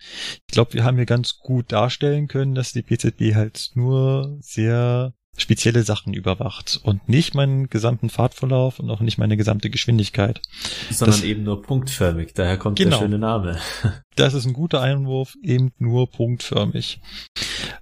Ich 0.48 0.52
glaube, 0.52 0.74
wir 0.74 0.82
haben 0.82 0.96
hier 0.96 1.06
ganz 1.06 1.38
gut 1.38 1.70
darstellen 1.70 2.26
können, 2.26 2.56
dass 2.56 2.72
die 2.72 2.82
PZB 2.82 3.36
halt 3.36 3.70
nur 3.74 4.38
sehr 4.40 5.14
spezielle 5.36 5.82
Sachen 5.82 6.12
überwacht 6.12 6.80
und 6.82 7.08
nicht 7.08 7.34
meinen 7.34 7.68
gesamten 7.68 8.10
Fahrtverlauf 8.10 8.78
und 8.78 8.90
auch 8.90 9.00
nicht 9.00 9.18
meine 9.18 9.36
gesamte 9.36 9.70
Geschwindigkeit. 9.70 10.42
Sondern 10.90 11.20
das, 11.20 11.24
eben 11.24 11.44
nur 11.44 11.62
punktförmig, 11.62 12.34
daher 12.34 12.58
kommt 12.58 12.78
genau, 12.78 12.90
der 12.90 12.98
schöne 12.98 13.18
Name. 13.18 13.58
das 14.16 14.34
ist 14.34 14.46
ein 14.46 14.52
guter 14.52 14.80
Einwurf, 14.80 15.36
eben 15.42 15.72
nur 15.78 16.10
punktförmig. 16.10 17.00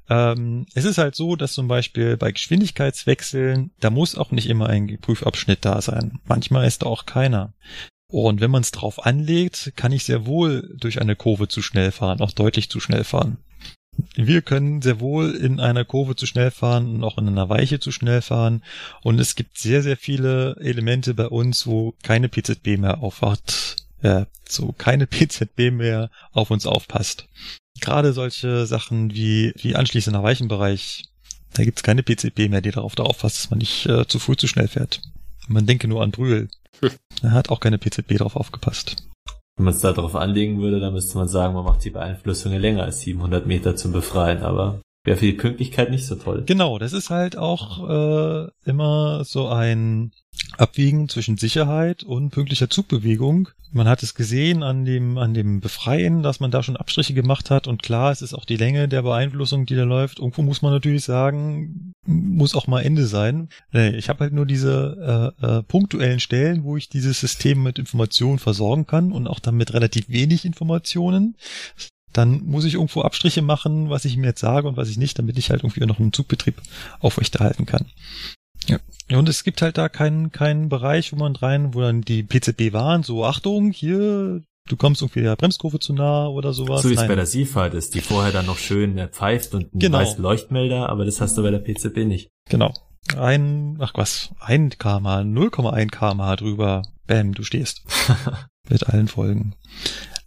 Ähm, 0.09 0.67
es 0.75 0.85
ist 0.85 0.99
halt 0.99 1.15
so, 1.15 1.37
dass 1.37 1.53
zum 1.53 1.69
Beispiel 1.69 2.17
bei 2.17 2.33
Geschwindigkeitswechseln, 2.33 3.73
da 3.81 3.91
muss 3.91 4.17
auch 4.17 4.31
nicht 4.31 4.49
immer 4.49 4.69
ein 4.69 4.99
Prüfabschnitt 5.01 5.65
da 5.65 5.81
sein. 5.81 6.21
Manchmal 6.27 6.67
ist 6.67 6.83
da 6.83 6.87
auch 6.87 7.07
keiner. 7.07 7.55
Und 8.11 8.41
wenn 8.41 8.51
man 8.51 8.63
es 8.63 8.73
drauf 8.73 9.05
anlegt, 9.05 9.73
kann 9.77 9.93
ich 9.93 10.05
sehr 10.05 10.25
wohl 10.25 10.75
durch 10.79 11.01
eine 11.01 11.15
Kurve 11.15 11.49
zu 11.49 11.61
schnell 11.61 11.93
fahren, 11.93 12.21
auch 12.21 12.33
deutlich 12.33 12.71
zu 12.71 12.81
schnell 12.81 13.05
fahren. 13.05 13.37
Wir 14.15 14.43
können 14.43 14.83
sehr 14.83 15.01
wohl 15.01 15.31
in 15.31 15.61
einer 15.61 15.85
Kurve 15.85 16.17
zu 16.17 16.27
schnell 16.27 16.51
fahren 16.51 16.95
und 16.95 17.05
auch 17.05 17.19
in 17.19 17.29
einer 17.29 17.49
Weiche 17.49 17.81
zu 17.81 17.93
schnell 17.93 18.23
fahren. 18.23 18.63
Und 19.03 19.19
es 19.19 19.35
gibt 19.35 19.59
sehr, 19.59 19.83
sehr 19.83 19.97
viele 19.97 20.57
Elemente 20.61 21.15
bei 21.15 21.27
uns, 21.27 21.67
wo 21.67 21.95
keine 22.03 22.29
PZB 22.29 22.79
mehr 22.79 23.03
aufwacht, 23.03 23.77
äh, 24.03 24.27
so 24.49 24.73
keine 24.73 25.07
PZB 25.09 25.71
mehr 25.73 26.11
auf 26.33 26.51
uns 26.51 26.67
aufpasst. 26.67 27.27
Gerade 27.81 28.13
solche 28.13 28.67
Sachen 28.67 29.15
wie, 29.15 29.53
wie 29.57 29.77
anschließender 29.77 30.23
Weichenbereich, 30.23 31.05
da 31.55 31.65
gibt's 31.65 31.83
keine 31.83 32.03
PZB 32.03 32.49
mehr, 32.49 32.61
die 32.61 32.71
darauf 32.71 32.95
darauf 32.95 33.19
fasst, 33.19 33.39
dass 33.39 33.51
man 33.51 33.59
nicht 33.59 33.87
äh, 33.87 34.07
zu 34.07 34.19
früh 34.19 34.37
zu 34.37 34.49
schnell 34.49 34.69
fährt. 34.69 35.01
Man 35.49 35.67
denke 35.67 35.89
nur 35.89 36.03
an 36.03 36.11
Brühl. 36.11 36.49
Hm. 36.81 36.91
Er 37.23 37.33
hat 37.33 37.51
auch 37.51 37.61
keine 37.61 37.79
PZB 37.79 38.19
drauf 38.19 38.37
aufgepasst. 38.37 39.09
Wenn 39.59 39.65
man 39.65 39.75
es 39.75 39.81
da 39.81 39.93
drauf 39.93 40.15
anlegen 40.15 40.61
würde, 40.61 40.79
dann 40.79 40.93
müsste 40.93 41.19
man 41.19 41.27
sagen, 41.27 41.55
man 41.55 41.65
macht 41.65 41.85
die 41.85 41.91
Beeinflussungen 41.91 42.61
länger 42.61 42.85
als 42.85 43.01
700 43.01 43.45
Meter 43.45 43.75
zum 43.75 43.91
Befreien, 43.91 44.43
aber 44.43 44.81
wäre 45.05 45.17
für 45.17 45.27
die 45.27 45.33
Pünktlichkeit 45.33 45.91
nicht 45.91 46.07
so 46.07 46.17
toll. 46.17 46.43
Genau, 46.47 46.79
das 46.79 46.93
ist 46.93 47.11
halt 47.11 47.37
auch 47.37 47.89
äh, 47.89 48.49
immer 48.65 49.25
so 49.25 49.49
ein 49.49 50.13
Abwiegen 50.57 51.09
zwischen 51.09 51.37
Sicherheit 51.37 52.05
und 52.05 52.31
pünktlicher 52.31 52.71
Zugbewegung. 52.71 53.49
Man 53.71 53.87
hat 53.87 54.03
es 54.03 54.15
gesehen 54.15 54.63
an 54.63 54.85
dem, 54.85 55.19
an 55.19 55.35
dem 55.35 55.61
Befreien, 55.61 56.23
dass 56.23 56.41
man 56.41 56.51
da 56.51 56.63
schon 56.63 56.77
Abstriche 56.77 57.13
gemacht 57.13 57.51
hat. 57.51 57.67
Und 57.67 57.83
klar, 57.83 58.11
es 58.11 58.23
ist 58.23 58.33
auch 58.33 58.47
die 58.47 58.57
Länge 58.57 58.89
der 58.89 59.03
Beeinflussung, 59.03 59.67
die 59.67 59.75
da 59.75 59.85
läuft. 59.85 60.21
Irgendwo 60.21 60.43
muss 60.43 60.63
man 60.63 60.73
natürlich 60.73 61.05
sagen, 61.05 61.93
muss 62.07 62.55
auch 62.55 62.67
mal 62.67 62.81
Ende 62.81 63.07
sein. 63.07 63.51
Ich 63.73 64.09
habe 64.09 64.21
halt 64.21 64.33
nur 64.33 64.47
diese 64.47 65.35
äh, 65.41 65.47
äh, 65.47 65.63
punktuellen 65.65 66.21
Stellen, 66.21 66.65
wo 66.65 66.77
ich 66.77 66.89
dieses 66.89 67.21
System 67.21 67.63
mit 67.63 67.79
Informationen 67.79 68.39
versorgen 68.39 68.87
kann 68.87 69.13
und 69.13 69.27
auch 69.27 69.41
dann 69.41 69.57
mit 69.57 69.75
relativ 69.75 70.09
wenig 70.09 70.47
Informationen 70.47 71.37
dann 72.13 72.45
muss 72.45 72.65
ich 72.65 72.75
irgendwo 72.75 73.03
Abstriche 73.03 73.43
machen, 73.43 73.91
was 73.91 74.05
ich 74.05 74.17
mir 74.17 74.29
jetzt 74.29 74.41
sage 74.41 74.69
und 74.69 74.77
was 74.77 74.89
ich 74.89 74.97
nicht, 74.97 75.19
damit 75.19 75.39
ich 75.39 75.51
halt 75.51 75.63
irgendwie 75.63 75.85
noch 75.85 75.99
einen 75.99 76.13
Zugbetrieb 76.13 76.57
aufrechterhalten 77.01 77.67
kann. 77.67 77.87
Ja. 78.67 78.79
Und 79.17 79.29
es 79.29 79.45
gibt 79.45 79.63
halt 79.63 79.79
da 79.79 79.89
keinen, 79.89 80.33
keinen 80.33 80.69
Bereich, 80.69 81.13
wo 81.13 81.17
man 81.17 81.37
rein, 81.37 81.75
wo 81.75 81.81
dann 81.81 82.03
die 82.03 82.23
PZB 82.23 82.73
waren, 82.73 83.03
so 83.03 83.25
Achtung, 83.25 83.71
hier, 83.71 84.43
du 84.69 84.77
kommst 84.77 85.01
irgendwie 85.01 85.23
der 85.23 85.37
Bremskurve 85.37 85.79
zu 85.79 85.93
nah 85.93 86.27
oder 86.27 86.53
sowas. 86.53 86.83
So 86.83 86.91
wie 86.91 86.95
es 86.95 87.07
bei 87.07 87.15
der 87.15 87.27
Seafahrt 87.27 87.75
ist, 87.75 87.95
die 87.95 88.01
vorher 88.01 88.33
dann 88.33 88.47
noch 88.47 88.59
schön 88.59 88.99
pfeift 89.11 89.55
und 89.55 89.73
einen 89.73 89.81
genau. 89.81 89.99
weißen 89.99 90.23
Leuchtmelder, 90.23 90.89
aber 90.89 91.05
das 91.05 91.21
hast 91.21 91.39
du 91.39 91.43
bei 91.43 91.51
der 91.51 91.61
PZB 91.61 91.99
nicht. 92.05 92.31
Genau. 92.49 92.75
Ein, 93.17 93.79
ach 93.81 93.93
was, 93.95 94.35
ein 94.39 94.71
kmh, 94.71 95.21
0,1 95.21 95.91
kmh 95.91 96.37
drüber, 96.37 96.83
bam, 97.07 97.33
du 97.33 97.43
stehst. 97.43 97.85
Mit 98.69 98.87
allen 98.89 99.09
Folgen. 99.09 99.55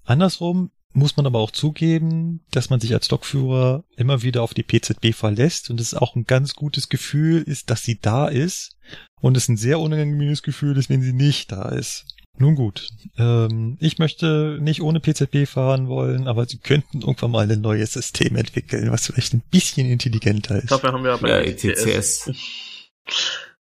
Andersrum, 0.03 0.72
muss 0.94 1.18
man 1.18 1.26
aber 1.26 1.40
auch 1.40 1.52
zugeben, 1.52 2.42
dass 2.52 2.70
man 2.70 2.80
sich 2.80 2.94
als 2.94 3.10
Lokführer 3.10 3.84
immer 3.95 4.24
wieder 4.24 4.44
auf 4.44 4.53
die 4.53 4.64
PZB 4.64 5.14
verlässt 5.14 5.70
und 5.70 5.80
es 5.80 5.94
auch 5.94 6.16
ein 6.16 6.26
ganz 6.26 6.53
gutes 6.53 6.90
Gefühl 6.90 7.42
ist, 7.42 7.70
dass 7.70 7.84
sie 7.84 8.00
da 8.00 8.28
ist 8.28 8.76
und 9.22 9.38
es 9.38 9.48
ein 9.48 9.58
sehr 9.58 9.80
unangenehmes 9.80 10.44
Gefühl 10.44 10.78
ist, 10.78 10.90
wenn 10.90 11.02
sie 11.02 11.14
nicht 11.14 11.52
da 11.52 11.70
ist. 11.70 12.06
Nun 12.38 12.56
gut, 12.56 12.90
ähm, 13.18 13.78
ich 13.80 14.00
möchte 14.00 14.58
nicht 14.61 14.82
ohne 14.82 15.00
PZB 15.00 15.48
fahren 15.48 15.88
wollen, 15.88 16.28
aber 16.28 16.48
sie 16.48 16.58
könnten 16.58 17.02
irgendwann 17.02 17.32
mal 17.32 17.52
ein 17.52 17.61
neues 17.61 17.94
System 17.94 18.36
entwickeln, 18.36 18.92
was 18.92 19.08
vielleicht 19.08 19.34
ein 19.34 19.44
bisschen 19.52 19.88
intelligenter 19.88 20.58
ist. 20.58 20.72
Dafür 20.72 20.94
haben 20.94 21.03
wir 21.03 21.14
aber 21.14 21.30
ja, 21.30 21.42
ETCS. 21.42 22.32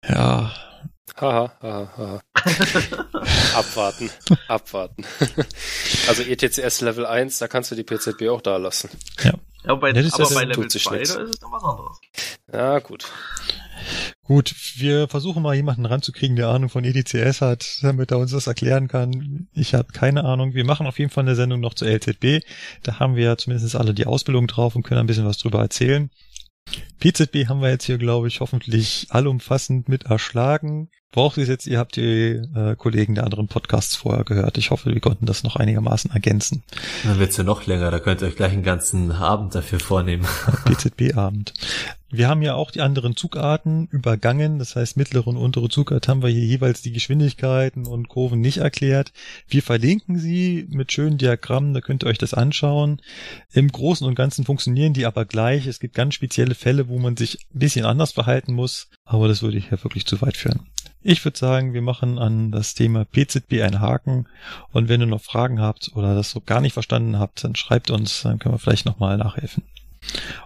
Ja, 0.08 0.52
Haha, 1.16 1.52
haha, 1.60 1.92
haha. 1.96 2.20
abwarten, 3.54 4.10
abwarten. 4.48 5.04
also 6.08 6.22
ETCS 6.22 6.80
Level 6.80 7.06
1, 7.06 7.38
da 7.38 7.48
kannst 7.48 7.70
du 7.70 7.74
die 7.74 7.84
PZB 7.84 8.28
auch 8.28 8.40
da 8.40 8.56
lassen. 8.56 8.90
Ja. 9.22 9.34
ja 9.64 9.74
bei, 9.74 9.90
aber 9.90 10.30
bei 10.30 10.44
Level 10.44 10.68
2, 10.68 10.90
da 10.90 11.00
ist 11.00 11.16
es 11.16 11.38
dann 11.38 11.52
was 11.52 11.62
anderes. 11.62 12.00
Ja, 12.52 12.78
gut. 12.80 13.06
Gut, 14.24 14.54
wir 14.76 15.08
versuchen 15.08 15.42
mal 15.42 15.54
jemanden 15.54 15.84
ranzukriegen, 15.84 16.36
der 16.36 16.48
Ahnung 16.48 16.68
von 16.68 16.84
ETCS 16.84 17.40
hat, 17.40 17.78
damit 17.82 18.12
er 18.12 18.18
uns 18.18 18.30
das 18.30 18.46
erklären 18.46 18.88
kann. 18.88 19.48
Ich 19.52 19.74
habe 19.74 19.92
keine 19.92 20.24
Ahnung. 20.24 20.54
Wir 20.54 20.64
machen 20.64 20.86
auf 20.86 20.98
jeden 20.98 21.10
Fall 21.10 21.24
eine 21.24 21.34
Sendung 21.34 21.60
noch 21.60 21.74
zur 21.74 21.88
LZB. 21.88 22.44
Da 22.82 22.98
haben 23.00 23.16
wir 23.16 23.36
zumindest 23.36 23.74
alle 23.74 23.94
die 23.94 24.06
Ausbildung 24.06 24.46
drauf 24.46 24.76
und 24.76 24.84
können 24.84 25.00
ein 25.00 25.06
bisschen 25.06 25.26
was 25.26 25.38
drüber 25.38 25.60
erzählen. 25.60 26.10
PZB 27.00 27.48
haben 27.48 27.60
wir 27.60 27.70
jetzt 27.70 27.84
hier, 27.84 27.98
glaube 27.98 28.28
ich, 28.28 28.40
hoffentlich 28.40 29.08
allumfassend 29.10 29.88
mit 29.88 30.04
erschlagen. 30.04 30.88
Vorausgesetzt, 31.12 31.66
ihr 31.66 31.78
habt 31.78 31.96
die 31.96 32.40
äh, 32.54 32.74
Kollegen 32.76 33.14
der 33.14 33.24
anderen 33.24 33.46
Podcasts 33.46 33.96
vorher 33.96 34.24
gehört. 34.24 34.56
Ich 34.56 34.70
hoffe, 34.70 34.94
wir 34.94 35.00
konnten 35.00 35.26
das 35.26 35.42
noch 35.42 35.56
einigermaßen 35.56 36.10
ergänzen. 36.10 36.62
Dann 37.04 37.18
wird's 37.18 37.36
ja 37.36 37.44
noch 37.44 37.66
länger, 37.66 37.90
da 37.90 37.98
könnt 37.98 38.22
ihr 38.22 38.28
euch 38.28 38.36
gleich 38.36 38.52
einen 38.52 38.62
ganzen 38.62 39.12
Abend 39.12 39.54
dafür 39.54 39.78
vornehmen. 39.78 40.26
BZB-Abend. 40.64 41.52
Wir 42.14 42.28
haben 42.28 42.40
ja 42.40 42.54
auch 42.54 42.70
die 42.70 42.80
anderen 42.82 43.14
Zugarten 43.16 43.88
übergangen. 43.90 44.58
Das 44.58 44.76
heißt, 44.76 44.96
mittlere 44.98 45.26
und 45.26 45.36
untere 45.36 45.68
Zugart 45.68 46.08
haben 46.08 46.22
wir 46.22 46.30
hier 46.30 46.44
jeweils 46.44 46.80
die 46.80 46.92
Geschwindigkeiten 46.92 47.86
und 47.86 48.08
Kurven 48.08 48.40
nicht 48.40 48.58
erklärt. 48.58 49.12
Wir 49.48 49.62
verlinken 49.62 50.18
sie 50.18 50.66
mit 50.70 50.92
schönen 50.92 51.18
Diagrammen, 51.18 51.74
da 51.74 51.80
könnt 51.80 52.04
ihr 52.04 52.08
euch 52.08 52.18
das 52.18 52.34
anschauen. 52.34 53.00
Im 53.52 53.68
Großen 53.68 54.06
und 54.06 54.14
Ganzen 54.14 54.44
funktionieren 54.44 54.92
die 54.92 55.04
aber 55.04 55.26
gleich. 55.26 55.66
Es 55.66 55.80
gibt 55.80 55.94
ganz 55.94 56.14
spezielle 56.14 56.54
Fälle, 56.54 56.88
wo 56.88 56.98
man 56.98 57.16
sich 57.18 57.38
ein 57.54 57.58
bisschen 57.58 57.84
anders 57.84 58.12
verhalten 58.12 58.52
muss, 58.54 58.88
aber 59.04 59.28
das 59.28 59.42
würde 59.42 59.58
hier 59.58 59.82
wirklich 59.82 60.06
zu 60.06 60.20
weit 60.20 60.36
führen. 60.36 60.66
Ich 61.04 61.24
würde 61.24 61.38
sagen, 61.38 61.74
wir 61.74 61.82
machen 61.82 62.18
an 62.18 62.52
das 62.52 62.74
Thema 62.74 63.04
PZB 63.04 63.62
einen 63.62 63.80
Haken 63.80 64.28
und 64.70 64.88
wenn 64.88 65.00
ihr 65.00 65.06
noch 65.06 65.20
Fragen 65.20 65.60
habt 65.60 65.90
oder 65.96 66.14
das 66.14 66.30
so 66.30 66.40
gar 66.40 66.60
nicht 66.60 66.74
verstanden 66.74 67.18
habt, 67.18 67.42
dann 67.42 67.56
schreibt 67.56 67.90
uns, 67.90 68.22
dann 68.22 68.38
können 68.38 68.54
wir 68.54 68.60
vielleicht 68.60 68.86
nochmal 68.86 69.18
nachhelfen. 69.18 69.64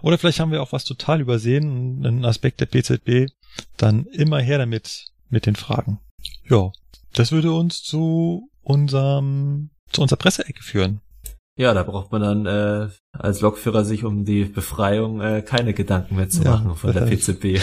Oder 0.01 0.17
vielleicht 0.17 0.39
haben 0.39 0.51
wir 0.51 0.63
auch 0.63 0.71
was 0.71 0.83
total 0.83 1.21
übersehen, 1.21 2.03
einen 2.05 2.25
Aspekt 2.25 2.59
der 2.59 2.65
PZB. 2.65 3.31
Dann 3.75 4.05
immer 4.07 4.39
her 4.39 4.57
damit, 4.57 5.05
mit 5.29 5.45
den 5.45 5.55
Fragen. 5.55 5.99
Ja, 6.47 6.71
das 7.13 7.31
würde 7.31 7.51
uns 7.51 7.83
zu 7.83 8.49
unserem, 8.63 9.69
zu 9.91 10.01
unserer 10.01 10.19
Presseecke 10.19 10.63
führen. 10.63 11.01
Ja, 11.55 11.73
da 11.73 11.83
braucht 11.83 12.11
man 12.11 12.21
dann 12.21 12.45
äh, 12.45 12.89
als 13.13 13.41
Lokführer 13.41 13.83
sich 13.83 14.03
um 14.03 14.25
die 14.25 14.45
Befreiung 14.45 15.21
äh, 15.21 15.41
keine 15.41 15.73
Gedanken 15.73 16.15
mehr 16.15 16.29
zu 16.29 16.43
machen 16.43 16.69
ja, 16.69 16.75
von 16.75 16.93
der 16.93 17.01
PZB. 17.01 17.59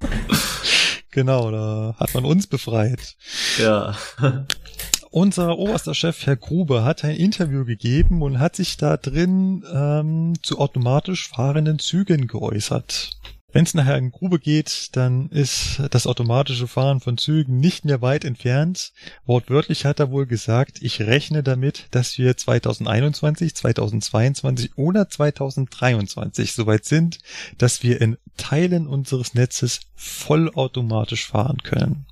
genau, 1.20 1.50
da 1.50 1.94
hat 1.98 2.14
man 2.14 2.24
uns 2.24 2.46
befreit. 2.46 3.16
Ja. 3.58 3.94
Unser 5.10 5.58
oberster 5.58 5.94
Chef, 5.94 6.24
Herr 6.24 6.36
Grube, 6.36 6.82
hat 6.82 7.04
ein 7.04 7.16
Interview 7.16 7.66
gegeben 7.66 8.22
und 8.22 8.38
hat 8.38 8.56
sich 8.56 8.78
da 8.78 8.96
drin 8.96 9.64
ähm, 9.70 10.34
zu 10.42 10.58
automatisch 10.58 11.28
fahrenden 11.28 11.78
Zügen 11.78 12.26
geäußert. 12.26 13.18
Wenn 13.52 13.64
es 13.64 13.74
nachher 13.74 13.98
in 13.98 14.12
Grube 14.12 14.38
geht, 14.38 14.90
dann 14.92 15.28
ist 15.30 15.82
das 15.90 16.06
automatische 16.06 16.68
Fahren 16.68 17.00
von 17.00 17.18
Zügen 17.18 17.58
nicht 17.58 17.84
mehr 17.84 18.00
weit 18.00 18.24
entfernt. 18.24 18.92
Wortwörtlich 19.24 19.84
hat 19.84 19.98
er 19.98 20.10
wohl 20.10 20.26
gesagt, 20.26 20.78
ich 20.82 21.00
rechne 21.00 21.42
damit, 21.42 21.88
dass 21.90 22.16
wir 22.16 22.36
2021, 22.36 23.54
2022 23.54 24.78
oder 24.78 25.08
2023 25.08 26.52
soweit 26.52 26.84
sind, 26.84 27.18
dass 27.58 27.82
wir 27.82 28.00
in 28.00 28.18
Teilen 28.36 28.86
unseres 28.86 29.34
Netzes 29.34 29.80
vollautomatisch 29.96 31.26
fahren 31.26 31.58
können. 31.62 32.06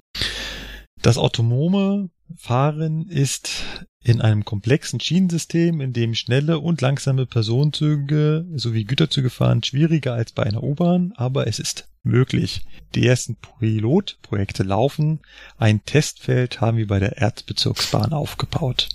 Das 1.03 1.19
autonome 1.19 2.11
Fahren 2.37 3.09
ist 3.09 3.65
in 4.09 4.21
einem 4.21 4.45
komplexen 4.45 5.01
Schienensystem, 5.01 5.81
in 5.81 5.93
dem 5.93 6.15
schnelle 6.15 6.59
und 6.59 6.81
langsame 6.81 7.27
Personenzüge 7.27 8.47
sowie 8.55 8.85
Güterzüge 8.85 9.31
fahren, 9.31 9.63
schwieriger 9.63 10.15
als 10.15 10.33
bei 10.33 10.45
einer 10.45 10.63
U-Bahn, 10.63 11.13
aber 11.17 11.47
es 11.47 11.59
ist 11.59 11.89
möglich. 12.03 12.63
Die 12.95 13.07
ersten 13.07 13.37
Pilotprojekte 13.37 14.63
laufen. 14.63 15.21
Ein 15.59 15.85
Testfeld 15.85 16.61
haben 16.61 16.79
wir 16.79 16.87
bei 16.87 16.99
der 16.99 17.19
Erzbezirksbahn 17.19 18.13
aufgebaut. 18.13 18.89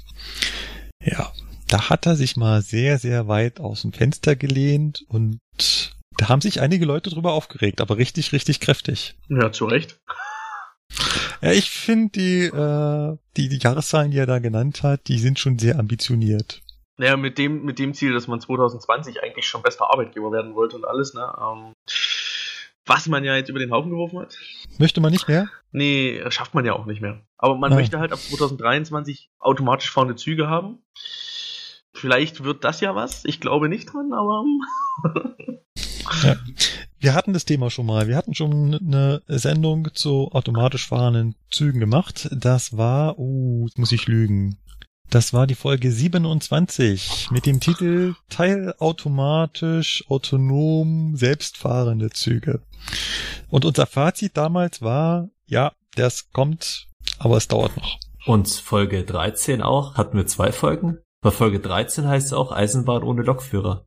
Ja, 1.03 1.31
da 1.67 1.89
hat 1.89 2.05
er 2.05 2.15
sich 2.15 2.35
mal 2.35 2.61
sehr, 2.61 2.97
sehr 2.97 3.27
weit 3.27 3.59
aus 3.59 3.81
dem 3.81 3.93
Fenster 3.93 4.35
gelehnt 4.35 5.05
und 5.07 5.39
da 6.17 6.29
haben 6.29 6.41
sich 6.41 6.61
einige 6.61 6.85
Leute 6.85 7.09
drüber 7.09 7.33
aufgeregt, 7.33 7.81
aber 7.81 7.97
richtig, 7.97 8.33
richtig 8.33 8.59
kräftig. 8.59 9.15
Ja, 9.29 9.51
zu 9.51 9.65
Recht. 9.65 9.99
Ja, 11.41 11.51
ich 11.51 11.69
finde 11.69 12.11
die, 12.11 12.43
äh, 12.45 13.17
die, 13.37 13.49
die 13.49 13.59
Jahreszahlen, 13.59 14.11
die 14.11 14.17
er 14.17 14.25
da 14.25 14.39
genannt 14.39 14.83
hat, 14.83 15.07
die 15.07 15.17
sind 15.17 15.39
schon 15.39 15.59
sehr 15.59 15.79
ambitioniert. 15.79 16.61
Naja, 16.97 17.17
mit 17.17 17.37
dem, 17.37 17.63
mit 17.65 17.79
dem 17.79 17.93
Ziel, 17.93 18.13
dass 18.13 18.27
man 18.27 18.39
2020 18.39 19.23
eigentlich 19.23 19.47
schon 19.47 19.63
bester 19.63 19.89
Arbeitgeber 19.91 20.31
werden 20.31 20.55
wollte 20.55 20.75
und 20.75 20.85
alles, 20.85 21.13
ne? 21.13 21.33
Ähm, 21.41 21.73
was 22.85 23.07
man 23.07 23.23
ja 23.23 23.35
jetzt 23.35 23.49
über 23.49 23.59
den 23.59 23.71
Haufen 23.71 23.91
geworfen 23.91 24.19
hat. 24.19 24.37
Möchte 24.77 25.01
man 25.01 25.11
nicht 25.11 25.27
mehr? 25.27 25.47
Nee, 25.71 26.21
schafft 26.29 26.53
man 26.53 26.65
ja 26.65 26.73
auch 26.73 26.85
nicht 26.85 27.01
mehr. 27.01 27.21
Aber 27.37 27.55
man 27.55 27.71
ah. 27.71 27.75
möchte 27.75 27.99
halt 27.99 28.11
ab 28.11 28.19
2023 28.19 29.29
automatisch 29.39 29.91
fahrende 29.91 30.15
Züge 30.15 30.47
haben. 30.47 30.79
Vielleicht 31.93 32.43
wird 32.43 32.63
das 32.63 32.81
ja 32.81 32.95
was. 32.95 33.23
Ich 33.25 33.39
glaube 33.39 33.69
nicht 33.69 33.93
dran, 33.93 34.11
aber. 34.13 34.43
ja. 36.23 36.35
Wir 36.99 37.13
hatten 37.13 37.33
das 37.33 37.45
Thema 37.45 37.69
schon 37.69 37.85
mal. 37.85 38.07
Wir 38.07 38.15
hatten 38.15 38.33
schon 38.33 38.75
eine 38.75 39.21
Sendung 39.27 39.89
zu 39.93 40.31
automatisch 40.31 40.87
fahrenden 40.87 41.35
Zügen 41.51 41.79
gemacht. 41.79 42.29
Das 42.31 42.77
war, 42.77 43.19
uh, 43.19 43.65
jetzt 43.67 43.77
muss 43.77 43.91
ich 43.91 44.07
lügen. 44.07 44.57
Das 45.09 45.33
war 45.33 45.45
die 45.45 45.55
Folge 45.55 45.91
27 45.91 47.29
mit 47.29 47.45
dem 47.45 47.59
Titel 47.59 48.15
Teilautomatisch, 48.29 50.03
autonom, 50.07 51.15
selbstfahrende 51.15 52.09
Züge. 52.09 52.61
Und 53.49 53.65
unser 53.65 53.85
Fazit 53.85 54.37
damals 54.37 54.81
war, 54.81 55.29
ja, 55.45 55.73
das 55.95 56.31
kommt, 56.31 56.87
aber 57.19 57.37
es 57.37 57.47
dauert 57.47 57.77
noch. 57.77 57.99
Und 58.25 58.47
Folge 58.47 59.03
13 59.03 59.61
auch, 59.61 59.95
hatten 59.95 60.17
wir 60.17 60.25
zwei 60.25 60.51
Folgen. 60.51 60.99
Bei 61.23 61.31
Folge 61.31 61.61
13 61.61 62.05
heißt 62.05 62.27
es 62.27 62.33
auch 62.33 62.51
Eisenbahn 62.51 63.01
ohne 63.01 63.21
Lokführer. 63.23 63.85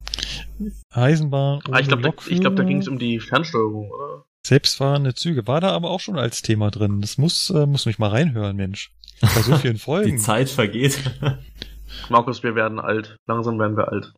Eisenbahn 0.91 1.61
ohne 1.69 1.77
ah, 1.77 1.81
ich 1.81 1.87
glaub, 1.87 2.03
Lokführer. 2.03 2.31
Da, 2.31 2.35
ich 2.35 2.41
glaube, 2.41 2.57
da 2.57 2.65
ging 2.65 2.79
es 2.79 2.89
um 2.89 2.99
die 2.99 3.21
Fernsteuerung, 3.21 3.91
oder? 3.91 4.25
Selbstfahrende 4.47 5.15
Züge 5.15 5.47
war 5.47 5.61
da 5.61 5.73
aber 5.73 5.91
auch 5.91 6.01
schon 6.01 6.19
als 6.19 6.41
Thema 6.41 6.71
drin. 6.71 7.03
Das 7.03 7.19
muss, 7.19 7.51
äh, 7.51 7.67
muss 7.67 7.85
mich 7.85 7.99
mal 7.99 8.09
reinhören, 8.09 8.57
Mensch. 8.57 8.91
Bei 9.21 9.43
so 9.43 9.55
vielen 9.57 9.77
Folgen. 9.79 10.13
die 10.13 10.17
Zeit 10.17 10.49
vergeht. 10.49 10.99
Markus, 12.09 12.43
wir 12.43 12.55
werden 12.55 12.81
alt. 12.81 13.19
Langsam 13.27 13.59
werden 13.59 13.77
wir 13.77 13.93
alt. 13.93 14.15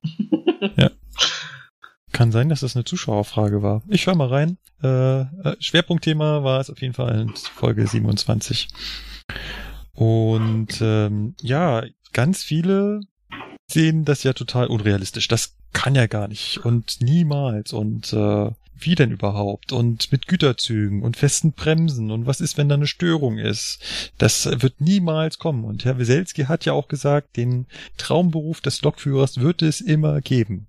ja. 0.76 0.90
Kann 2.12 2.30
sein, 2.30 2.48
dass 2.48 2.60
das 2.60 2.76
eine 2.76 2.84
Zuschauerfrage 2.84 3.62
war. 3.62 3.82
Ich 3.88 4.06
höre 4.06 4.14
mal 4.14 4.28
rein. 4.28 4.58
Äh, 4.82 5.20
äh, 5.22 5.56
Schwerpunktthema 5.58 6.44
war 6.44 6.60
es 6.60 6.70
auf 6.70 6.80
jeden 6.80 6.94
Fall 6.94 7.20
in 7.20 7.34
Folge 7.34 7.86
27. 7.86 8.68
Und 9.98 10.80
ähm, 10.80 11.34
ja, 11.40 11.82
ganz 12.12 12.42
viele 12.42 13.00
sehen 13.70 14.04
das 14.04 14.22
ja 14.22 14.32
total 14.32 14.66
unrealistisch. 14.66 15.28
Das 15.28 15.54
kann 15.72 15.94
ja 15.94 16.06
gar 16.06 16.28
nicht 16.28 16.64
und 16.64 17.00
niemals 17.00 17.72
und 17.72 18.12
äh, 18.12 18.50
wie 18.80 18.94
denn 18.94 19.10
überhaupt 19.10 19.72
und 19.72 20.12
mit 20.12 20.28
Güterzügen 20.28 21.02
und 21.02 21.16
festen 21.16 21.52
Bremsen 21.52 22.10
und 22.10 22.26
was 22.26 22.40
ist, 22.40 22.56
wenn 22.56 22.68
da 22.68 22.76
eine 22.76 22.86
Störung 22.86 23.38
ist? 23.38 23.80
Das 24.18 24.46
wird 24.46 24.80
niemals 24.80 25.38
kommen 25.38 25.64
und 25.64 25.84
Herr 25.84 25.98
Weselski 25.98 26.44
hat 26.44 26.64
ja 26.64 26.72
auch 26.72 26.88
gesagt, 26.88 27.36
den 27.36 27.66
Traumberuf 27.96 28.60
des 28.60 28.82
Lokführers 28.82 29.40
wird 29.40 29.62
es 29.62 29.80
immer 29.80 30.20
geben. 30.20 30.68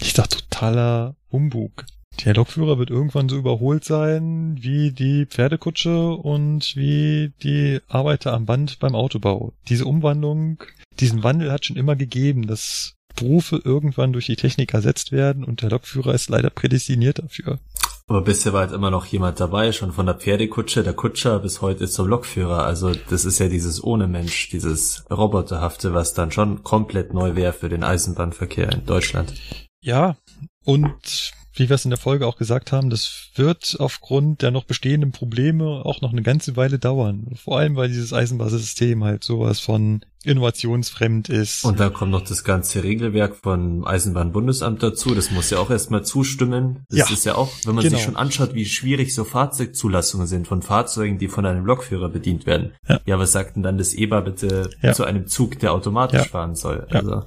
Ich 0.00 0.12
dachte 0.12 0.38
totaler 0.38 1.14
Humbug. 1.30 1.84
Der 2.24 2.34
Lokführer 2.34 2.78
wird 2.78 2.90
irgendwann 2.90 3.28
so 3.28 3.36
überholt 3.36 3.84
sein 3.84 4.56
wie 4.60 4.92
die 4.92 5.26
Pferdekutsche 5.26 6.10
und 6.10 6.74
wie 6.76 7.32
die 7.42 7.80
Arbeiter 7.88 8.32
am 8.32 8.46
Band 8.46 8.78
beim 8.78 8.94
Autobau. 8.94 9.52
Diese 9.68 9.84
Umwandlung, 9.84 10.62
diesen 11.00 11.22
Wandel 11.22 11.52
hat 11.52 11.66
schon 11.66 11.76
immer 11.76 11.96
gegeben, 11.96 12.46
dass 12.46 12.94
Berufe 13.14 13.60
irgendwann 13.62 14.12
durch 14.12 14.26
die 14.26 14.36
Technik 14.36 14.74
ersetzt 14.74 15.12
werden 15.12 15.44
und 15.44 15.62
der 15.62 15.70
Lokführer 15.70 16.14
ist 16.14 16.30
leider 16.30 16.50
prädestiniert 16.50 17.18
dafür. 17.18 17.58
Aber 18.06 18.20
bisher 18.20 18.52
war 18.52 18.60
halt 18.60 18.72
immer 18.72 18.90
noch 18.90 19.06
jemand 19.06 19.40
dabei, 19.40 19.72
schon 19.72 19.92
von 19.92 20.04
der 20.04 20.16
Pferdekutsche, 20.16 20.82
der 20.82 20.92
Kutscher 20.92 21.38
bis 21.38 21.62
heute 21.62 21.88
zum 21.88 22.06
Lokführer. 22.06 22.64
Also 22.64 22.92
das 23.08 23.24
ist 23.24 23.38
ja 23.38 23.48
dieses 23.48 23.82
ohne 23.82 24.08
Mensch, 24.08 24.50
dieses 24.50 25.04
Roboterhafte, 25.10 25.94
was 25.94 26.12
dann 26.12 26.30
schon 26.30 26.62
komplett 26.64 27.14
neu 27.14 27.34
wäre 27.34 27.54
für 27.54 27.70
den 27.70 27.82
Eisenbahnverkehr 27.82 28.70
in 28.72 28.84
Deutschland. 28.84 29.32
Ja, 29.80 30.16
und 30.64 31.32
wie 31.54 31.68
wir 31.68 31.74
es 31.74 31.84
in 31.84 31.90
der 31.90 31.98
Folge 31.98 32.26
auch 32.26 32.36
gesagt 32.36 32.72
haben, 32.72 32.90
das 32.90 33.30
wird 33.36 33.76
aufgrund 33.78 34.42
der 34.42 34.50
noch 34.50 34.64
bestehenden 34.64 35.12
Probleme 35.12 35.84
auch 35.84 36.00
noch 36.00 36.12
eine 36.12 36.22
ganze 36.22 36.56
Weile 36.56 36.78
dauern. 36.78 37.34
Vor 37.36 37.58
allem, 37.58 37.76
weil 37.76 37.88
dieses 37.88 38.12
Eisenbahnsystem 38.12 39.04
halt 39.04 39.24
sowas 39.24 39.60
von 39.60 40.04
innovationsfremd 40.26 41.28
ist. 41.28 41.64
Und 41.64 41.80
da 41.80 41.90
kommt 41.90 42.12
noch 42.12 42.22
das 42.22 42.44
ganze 42.44 42.82
Regelwerk 42.82 43.36
von 43.36 43.86
Eisenbahnbundesamt 43.86 44.82
dazu. 44.82 45.14
Das 45.14 45.30
muss 45.30 45.50
ja 45.50 45.58
auch 45.58 45.70
erstmal 45.70 46.04
zustimmen. 46.04 46.84
Das 46.88 46.98
ja, 46.98 47.10
ist 47.10 47.24
ja 47.24 47.34
auch, 47.34 47.50
wenn 47.64 47.74
man 47.74 47.84
genau. 47.84 47.96
sich 47.96 48.04
schon 48.04 48.16
anschaut, 48.16 48.54
wie 48.54 48.64
schwierig 48.64 49.14
so 49.14 49.24
Fahrzeugzulassungen 49.24 50.26
sind 50.26 50.46
von 50.46 50.62
Fahrzeugen, 50.62 51.18
die 51.18 51.28
von 51.28 51.46
einem 51.46 51.64
Lokführer 51.64 52.08
bedient 52.08 52.46
werden. 52.46 52.72
Ja, 52.88 53.00
ja 53.06 53.18
was 53.18 53.32
sagt 53.32 53.56
denn 53.56 53.62
dann 53.62 53.78
das 53.78 53.94
EBA 53.94 54.20
bitte 54.20 54.70
ja. 54.82 54.92
zu 54.92 55.04
einem 55.04 55.26
Zug, 55.26 55.58
der 55.58 55.72
automatisch 55.72 56.28
fahren 56.28 56.54
soll? 56.54 56.86
Also, 56.90 57.24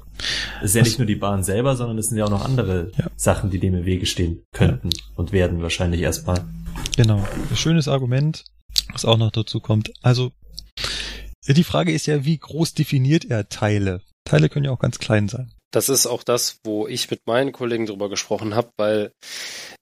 es 0.61 0.72
ist 0.72 0.76
ja 0.76 0.84
nicht 0.84 1.00
nur 1.00 1.06
die 1.06 1.16
Bahn 1.16 1.43
selber, 1.43 1.76
sondern 1.76 1.98
es 1.98 2.08
sind 2.08 2.17
ja 2.17 2.26
auch 2.26 2.30
noch 2.30 2.43
andere 2.43 2.92
Sachen, 3.16 3.50
die 3.50 3.59
dem 3.59 3.76
im 3.76 3.85
Wege 3.85 4.06
stehen 4.06 4.43
könnten 4.53 4.90
und 5.16 5.32
werden 5.32 5.61
wahrscheinlich 5.61 6.01
erstmal. 6.01 6.45
Genau. 6.95 7.24
Ein 7.50 7.56
schönes 7.56 7.88
Argument, 7.88 8.43
was 8.92 9.06
auch 9.06 9.17
noch 9.17 9.32
dazu 9.32 9.59
kommt. 9.59 9.92
Also, 10.01 10.32
die 11.53 11.64
Frage 11.64 11.93
ist 11.93 12.06
ja, 12.06 12.26
wie 12.26 12.38
groß 12.38 12.74
definiert 12.74 13.26
er 13.26 13.50
Teile? 13.50 14.01
Teile 14.26 14.50
können 14.50 14.66
ja 14.66 14.72
auch 14.72 14.80
ganz 14.80 15.00
klein 15.00 15.30
sein. 15.30 15.51
Das 15.72 15.90
ist 15.90 16.08
auch 16.08 16.24
das, 16.24 16.59
wo 16.64 16.88
ich 16.88 17.11
mit 17.11 17.27
meinen 17.27 17.51
Kollegen 17.51 17.85
drüber 17.85 18.09
gesprochen 18.09 18.56
habe, 18.56 18.72
weil 18.77 19.11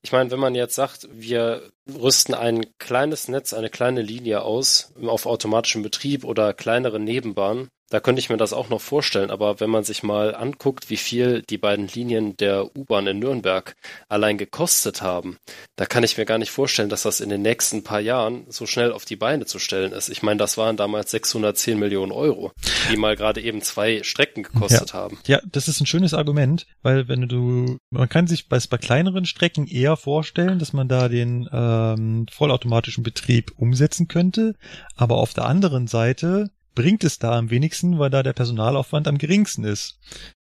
ich 0.02 0.12
meine, 0.12 0.32
wenn 0.32 0.40
man 0.40 0.56
jetzt 0.56 0.76
sagt, 0.76 1.08
wir 1.12 1.72
rüsten 1.88 2.34
ein 2.34 2.66
kleines 2.80 3.28
Netz, 3.28 3.54
eine 3.54 3.70
kleine 3.70 4.02
Linie 4.02 4.42
aus 4.42 4.94
auf 5.02 5.26
automatischem 5.26 5.84
Betrieb 5.84 6.24
oder 6.24 6.54
kleinere 6.54 7.00
Nebenbahnen, 7.00 7.70
da 7.90 8.00
könnte 8.00 8.20
ich 8.20 8.30
mir 8.30 8.38
das 8.38 8.54
auch 8.54 8.70
noch 8.70 8.82
vorstellen, 8.82 9.30
aber 9.30 9.60
wenn 9.60 9.70
man 9.70 9.84
sich 9.84 10.02
mal 10.02 10.34
anguckt, 10.34 10.90
wie 10.90 10.98
viel 10.98 11.44
die 11.44 11.58
beiden 11.58 11.88
Linien 11.88 12.36
der 12.38 12.76
U-Bahn 12.76 13.06
in 13.08 13.20
Nürnberg 13.20 13.76
allein 14.10 14.38
gekostet 14.38 15.02
haben, 15.02 15.38
da 15.76 15.86
kann 15.86 16.04
ich 16.04 16.18
mir 16.18 16.26
gar 16.26 16.40
nicht 16.40 16.52
vorstellen, 16.52 16.90
dass 16.90 17.04
das 17.04 17.20
in 17.20 17.30
den 17.30 17.44
nächsten 17.44 17.84
paar 17.84 18.00
Jahren 18.00 18.46
so 18.50 18.66
schnell 18.66 18.92
auf 18.92 19.06
die 19.06 19.16
Beine 19.16 19.46
zu 19.46 19.60
stellen 19.60 19.92
ist. 19.92 20.10
Ich 20.10 20.24
meine, 20.24 20.38
das 20.38 20.58
waren 20.58 20.78
damals 20.78 21.12
610 21.12 21.78
Millionen 21.78 22.12
Euro, 22.12 22.52
die 22.92 22.98
mal 22.98 23.16
gerade 23.16 23.42
eben 23.42 23.62
zwei 23.62 24.02
Strecken 24.04 24.44
gekostet 24.44 24.90
ja. 24.90 24.94
haben. 24.96 25.20
Ja, 25.28 25.40
das 25.46 25.68
ist 25.68 25.80
ein 25.80 25.86
schönes 25.86 26.14
Argument, 26.14 26.66
weil 26.82 27.08
wenn 27.08 27.28
du, 27.28 27.78
man 27.92 28.10
kann 28.10 28.26
sich 28.26 28.50
bei, 28.50 28.60
bei 28.70 28.78
kleineren 28.78 29.26
Strecken 29.26 29.68
eher 29.68 29.96
vorstellen, 29.96 30.58
dass 30.58 30.74
man 30.74 30.88
da 30.88 31.08
den 31.08 31.48
ähm, 31.52 32.26
vollautomatischen 32.32 33.04
Betrieb 33.04 33.52
umsetzen 33.58 34.08
könnte, 34.08 34.56
aber 34.96 35.18
auf 35.18 35.34
der 35.34 35.46
anderen 35.46 35.88
Seite 35.88 36.50
bringt 36.76 37.04
es 37.04 37.18
da 37.18 37.38
am 37.38 37.50
wenigsten, 37.50 37.98
weil 37.98 38.10
da 38.10 38.22
der 38.22 38.34
Personalaufwand 38.34 39.08
am 39.08 39.18
geringsten 39.18 39.64
ist. 39.64 39.98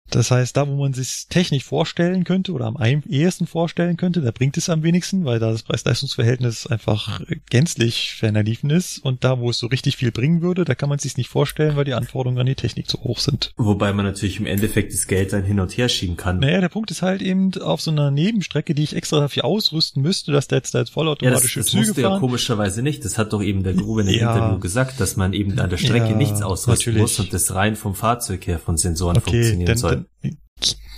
Das 0.09 0.29
heißt, 0.29 0.57
da, 0.57 0.67
wo 0.67 0.75
man 0.75 0.91
sich 0.93 1.27
technisch 1.29 1.63
vorstellen 1.63 2.25
könnte 2.25 2.51
oder 2.51 2.65
am 2.65 2.77
ehesten 3.07 3.47
vorstellen 3.47 3.95
könnte, 3.95 4.19
da 4.21 4.31
bringt 4.31 4.57
es 4.57 4.69
am 4.69 4.83
wenigsten, 4.83 5.23
weil 5.23 5.39
da 5.39 5.51
das 5.51 5.63
Preis-Leistungs-Verhältnis 5.63 6.67
einfach 6.67 7.21
gänzlich 7.49 8.15
verliefen 8.17 8.69
ist. 8.71 8.97
Und 8.99 9.23
da, 9.23 9.39
wo 9.39 9.49
es 9.49 9.57
so 9.57 9.67
richtig 9.67 9.95
viel 9.95 10.11
bringen 10.11 10.41
würde, 10.41 10.65
da 10.65 10.75
kann 10.75 10.89
man 10.89 10.99
sich 10.99 11.15
nicht 11.15 11.29
vorstellen, 11.29 11.77
weil 11.77 11.85
die 11.85 11.93
Anforderungen 11.93 12.39
an 12.39 12.45
die 12.45 12.55
Technik 12.55 12.89
zu 12.89 12.99
hoch 13.05 13.19
sind. 13.19 13.53
Wobei 13.55 13.93
man 13.93 14.05
natürlich 14.05 14.37
im 14.37 14.47
Endeffekt 14.47 14.91
das 14.93 15.07
Geld 15.07 15.31
dann 15.31 15.43
hin 15.43 15.61
und 15.61 15.77
her 15.77 15.87
schieben 15.87 16.17
kann. 16.17 16.39
Naja, 16.39 16.59
der 16.59 16.67
Punkt 16.69 16.91
ist 16.91 17.01
halt 17.03 17.21
eben 17.21 17.53
auf 17.61 17.79
so 17.79 17.91
einer 17.91 18.11
Nebenstrecke, 18.11 18.75
die 18.75 18.83
ich 18.83 18.95
extra 18.97 19.21
dafür 19.21 19.45
ausrüsten 19.45 20.01
müsste, 20.01 20.33
dass 20.33 20.49
der 20.49 20.57
jetzt 20.57 20.73
da 20.75 20.79
jetzt 20.79 20.91
vollautomatische 20.91 21.59
ja, 21.59 21.63
das, 21.63 21.65
das 21.67 21.71
Züge 21.71 21.85
musste 21.87 22.01
fahren. 22.01 22.13
ja 22.15 22.19
komischerweise 22.19 22.81
nicht. 22.81 23.05
Das 23.05 23.17
hat 23.17 23.31
doch 23.31 23.41
eben 23.41 23.63
der 23.63 23.75
Grube 23.75 24.01
in 24.01 24.07
dem 24.07 24.19
Ja. 24.19 24.35
Interview 24.35 24.59
gesagt, 24.59 24.99
dass 24.99 25.15
man 25.15 25.31
eben 25.31 25.57
an 25.57 25.69
der 25.69 25.77
Strecke 25.77 26.09
Ja, 26.09 26.15
nichts 26.17 26.41
ausrüsten 26.41 26.91
natürlich. 26.93 27.01
muss 27.01 27.19
und 27.19 27.33
das 27.33 27.53
rein 27.55 27.77
vom 27.77 27.95
Fahrzeug 27.95 28.45
her 28.45 28.59
von 28.59 28.75
Sensoren 28.77 29.15
Okay, 29.15 29.31
funktionieren 29.31 29.77
soll. 29.77 29.91
dann 29.91 30.00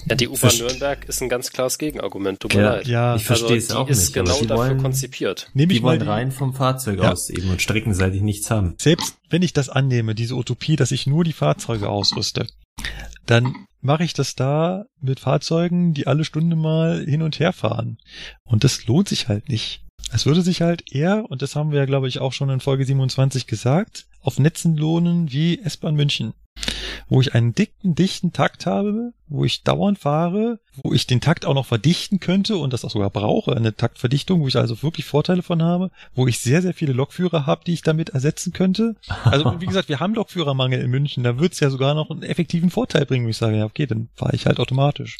Ja, 0.10 0.16
die 0.16 0.28
U-Bahn 0.28 0.58
Nürnberg 0.58 1.06
ist 1.06 1.22
ein 1.22 1.30
ganz 1.30 1.50
klares 1.52 1.78
Gegenargument, 1.78 2.42
tut 2.42 2.54
mir 2.54 2.62
Ja, 2.62 2.70
leid. 2.76 2.88
ja, 2.88 3.16
ich 3.16 3.24
verstehe 3.24 3.56
es 3.56 3.70
also, 3.70 3.82
auch 3.82 3.86
die 3.86 3.94
ist 3.94 4.00
nicht, 4.02 4.14
genau 4.14 4.42
dafür 4.42 4.58
wollen- 4.58 4.78
konzipiert. 4.82 5.50
nehme 5.54 5.72
ich 5.72 5.80
Die 5.80 5.84
mal 5.84 5.92
wollen 5.92 6.00
die, 6.02 6.06
rein 6.08 6.32
vom 6.34 6.54
Fahrzeug 6.54 7.00
Ja. 7.00 7.12
aus 7.14 7.30
eben 7.30 7.50
und 7.50 7.62
streckenseitig 7.62 8.22
nichts 8.22 8.52
haben. 8.52 8.76
selbst 8.80 9.16
wenn 9.30 9.42
ich 9.42 9.54
das 9.54 9.70
annehme, 9.70 10.14
diese 10.16 10.36
Utopie, 10.36 10.76
dass 10.76 10.92
ich 10.92 11.08
nur 11.08 11.24
die 11.24 11.32
Fahrzeuge 11.32 11.88
ausrüste, 11.88 12.48
dann 13.26 13.56
mache 13.80 14.04
ich 14.04 14.14
das 14.14 14.36
da 14.36 14.84
mit 15.00 15.22
Fahrzeugen, 15.22 15.94
die 15.94 16.08
alle 16.08 16.26
Stunde 16.26 16.58
mal 16.58 17.06
hin 17.06 17.22
und 17.22 17.40
her 17.40 17.54
fahren. 17.54 17.98
Und 18.44 18.66
das 18.66 18.86
lohnt 18.86 19.08
sich 19.08 19.30
halt 19.30 19.48
nicht. 19.48 19.83
Es 20.14 20.28
würde 20.28 20.44
sich 20.44 20.62
halt 20.62 20.94
eher, 20.94 21.26
und 21.30 21.42
das 21.42 21.56
haben 21.56 21.72
wir 21.72 21.80
ja, 21.80 21.86
glaube 21.86 22.08
ich, 22.08 22.20
auch 22.20 22.34
schon 22.34 22.52
in 22.52 22.60
Folge 22.60 22.86
27 22.86 23.48
gesagt, 23.48 24.06
auf 24.22 24.38
Netzen 24.38 24.78
lohnen 24.78 25.32
wie 25.32 25.60
S-Bahn 25.60 25.96
München. 25.96 26.34
Wo 27.10 27.20
ich 27.20 27.34
einen 27.34 27.56
dicken, 27.56 27.96
dichten 27.96 28.32
Takt 28.32 28.68
habe, 28.68 29.14
wo 29.28 29.44
ich 29.44 29.64
dauernd 29.64 29.98
fahre, 29.98 30.60
wo 30.76 30.94
ich 30.94 31.08
den 31.08 31.20
Takt 31.20 31.48
auch 31.48 31.56
noch 31.56 31.66
verdichten 31.66 32.20
könnte 32.20 32.58
und 32.58 32.74
das 32.74 32.86
auch 32.86 32.92
sogar 32.92 33.10
brauche, 33.10 33.56
eine 33.56 33.76
Taktverdichtung, 33.76 34.42
wo 34.42 34.48
ich 34.48 34.56
also 34.56 34.84
wirklich 34.84 35.08
Vorteile 35.08 35.42
von 35.42 35.64
habe, 35.64 35.90
wo 36.14 36.28
ich 36.28 36.40
sehr, 36.40 36.62
sehr 36.62 36.76
viele 36.76 36.94
Lokführer 36.94 37.48
habe, 37.48 37.64
die 37.66 37.74
ich 37.74 37.82
damit 37.82 38.10
ersetzen 38.10 38.54
könnte. 38.54 38.96
Also 39.24 39.60
wie 39.60 39.66
gesagt, 39.66 39.90
wir 39.90 40.00
haben 40.00 40.14
Lokführermangel 40.14 40.80
in 40.80 40.92
München, 40.92 41.24
da 41.24 41.40
wird 41.40 41.54
es 41.54 41.60
ja 41.60 41.72
sogar 41.72 41.96
noch 41.96 42.12
einen 42.12 42.22
effektiven 42.22 42.70
Vorteil 42.70 43.08
bringen, 43.08 43.26
wo 43.26 43.30
ich 43.30 43.38
sage, 43.38 43.58
ja 43.58 43.66
okay, 43.66 43.88
dann 43.88 44.10
fahre 44.14 44.36
ich 44.36 44.46
halt 44.46 44.60
automatisch. 44.60 45.18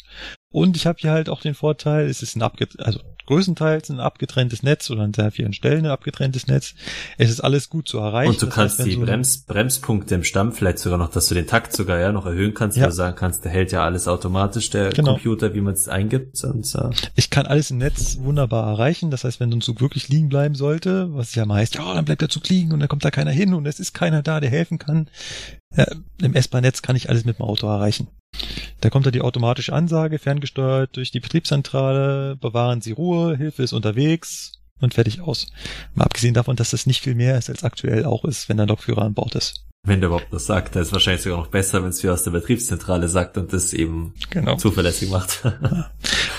Und 0.50 0.76
ich 0.76 0.86
habe 0.86 0.98
hier 1.00 1.10
halt 1.10 1.28
auch 1.28 1.40
den 1.40 1.54
Vorteil, 1.54 2.06
es 2.06 2.22
ist 2.22 2.36
ein 2.36 2.42
abget 2.42 2.78
also 2.78 3.00
größtenteils 3.26 3.90
ein 3.90 4.00
abgetrenntes 4.00 4.62
Netz 4.62 4.90
oder 4.90 5.02
an 5.02 5.14
sehr 5.14 5.30
vielen 5.30 5.52
Stellen 5.52 5.84
ein 5.86 5.90
abgetrenntes 5.90 6.46
Netz. 6.46 6.74
Es 7.18 7.30
ist 7.30 7.40
alles 7.40 7.70
gut 7.70 7.88
zu 7.88 7.98
erreichen. 7.98 8.30
Und 8.32 8.42
du 8.42 8.46
Das 8.46 8.54
kannst 8.54 8.78
heißt, 8.78 8.88
die 8.88 8.94
so 8.94 9.00
Brems, 9.00 9.38
Bremspunkte 9.46 10.14
im 10.14 10.24
Stamm 10.24 10.52
vielleicht 10.52 10.78
sogar 10.78 10.98
noch, 10.98 11.10
dass 11.10 11.28
du 11.28 11.34
den 11.34 11.46
Takt 11.46 11.74
sogar 11.74 11.98
ja 12.00 12.12
noch 12.12 12.26
erhöhen 12.26 12.54
kannst, 12.54 12.76
Ja. 12.76 12.84
weil 12.84 12.90
du 12.90 12.96
sagen 12.96 13.16
kannst, 13.16 13.44
der 13.44 13.52
hält 13.52 13.72
ja 13.72 13.84
alles 13.84 14.08
automatisch, 14.08 14.70
der 14.70 14.90
Genau. 14.90 15.12
Computer, 15.12 15.54
wie 15.54 15.60
man 15.60 15.74
es 15.74 15.88
eingibt. 15.88 16.42
Und, 16.44 16.74
äh, 16.74 16.90
Ich 17.14 17.30
kann 17.30 17.46
alles 17.46 17.70
im 17.70 17.78
Netz 17.78 18.18
wunderbar 18.20 18.68
erreichen. 18.70 19.10
Das 19.10 19.24
heißt, 19.24 19.40
wenn 19.40 19.50
so 19.50 19.56
ein 19.58 19.60
Zug 19.60 19.80
wirklich 19.80 20.08
liegen 20.08 20.28
bleiben 20.28 20.54
sollte, 20.54 21.12
was 21.14 21.34
ja 21.34 21.46
mal 21.46 21.56
heißt, 21.60 21.74
ja, 21.76 21.94
dann 21.94 22.04
bleibt 22.04 22.20
der 22.22 22.28
Zug 22.28 22.48
liegen 22.48 22.72
und 22.72 22.80
dann 22.80 22.88
kommt 22.88 23.04
da 23.04 23.10
keiner 23.10 23.30
hin 23.30 23.54
und 23.54 23.66
es 23.66 23.80
ist 23.80 23.94
keiner 23.94 24.22
da, 24.22 24.40
der 24.40 24.50
helfen 24.50 24.78
kann. 24.78 25.08
Ja, 25.76 25.86
Im 26.22 26.34
S-Bahn-Netz 26.34 26.82
kann 26.82 26.96
ich 26.96 27.08
alles 27.08 27.24
mit 27.24 27.38
dem 27.38 27.44
Auto 27.44 27.66
erreichen. 27.66 28.08
Da 28.80 28.90
kommt 28.90 29.06
da 29.06 29.10
die 29.10 29.22
automatische 29.22 29.72
Ansage, 29.72 30.18
ferngesteuert 30.18 30.96
durch 30.96 31.10
die 31.10 31.20
Betriebszentrale, 31.20 32.36
bewahren 32.36 32.80
Sie 32.80 32.92
Ruhe, 32.92 33.36
Hilfe 33.36 33.62
ist 33.62 33.72
unterwegs 33.72 34.52
und 34.80 34.94
fertig 34.94 35.20
aus. 35.20 35.48
Mal 35.94 36.04
abgesehen 36.04 36.34
davon, 36.34 36.56
dass 36.56 36.70
das 36.70 36.86
nicht 36.86 37.00
viel 37.00 37.14
mehr 37.14 37.38
ist, 37.38 37.48
als 37.48 37.64
aktuell 37.64 38.04
auch 38.04 38.24
ist, 38.24 38.48
wenn 38.48 38.56
der 38.56 38.66
Lokführer 38.66 39.02
an 39.02 39.14
Bord 39.14 39.34
ist. 39.34 39.64
Wenn 39.84 40.00
der 40.00 40.08
überhaupt 40.08 40.32
das 40.32 40.46
sagt, 40.46 40.74
dann 40.74 40.82
ist 40.82 40.88
es 40.88 40.92
wahrscheinlich 40.94 41.22
sogar 41.22 41.38
noch 41.38 41.48
besser, 41.48 41.82
wenn 41.82 41.90
es 41.90 42.02
wie 42.02 42.08
aus 42.08 42.24
der 42.24 42.30
Betriebszentrale 42.30 43.08
sagt 43.08 43.36
und 43.36 43.52
das 43.52 43.72
eben 43.74 44.14
Genau. 44.30 44.56
zuverlässig 44.56 45.10
macht. 45.10 45.44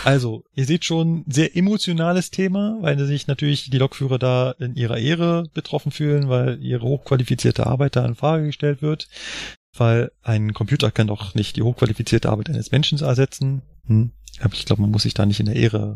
Also, 0.03 0.43
ihr 0.53 0.65
seht 0.65 0.85
schon, 0.85 1.25
sehr 1.27 1.55
emotionales 1.55 2.29
Thema, 2.29 2.77
weil 2.81 2.99
sich 3.05 3.25
natürlich 3.25 3.71
die 3.71 3.77
Lokführer 3.79 4.19
da 4.19 4.51
in 4.59 4.75
ihrer 4.75 4.97
Ehre 4.97 5.49
betroffen 5.53 5.91
fühlen, 5.91 6.29
weil 6.29 6.61
ihre 6.61 6.83
hochqualifizierte 6.83 7.65
Arbeit 7.65 7.95
da 7.95 8.05
in 8.05 8.15
Frage 8.15 8.45
gestellt 8.45 8.81
wird. 8.81 9.07
Weil 9.75 10.11
ein 10.21 10.53
Computer 10.53 10.91
kann 10.91 11.07
doch 11.07 11.33
nicht 11.33 11.55
die 11.55 11.63
hochqualifizierte 11.63 12.29
Arbeit 12.29 12.49
eines 12.49 12.71
Menschen 12.71 12.99
ersetzen. 12.99 13.61
Hm. 13.87 14.11
Aber 14.39 14.53
ich 14.53 14.65
glaube, 14.65 14.81
man 14.83 14.91
muss 14.91 15.03
sich 15.03 15.13
da 15.13 15.25
nicht 15.25 15.39
in 15.39 15.47
der 15.47 15.55
Ehre 15.55 15.95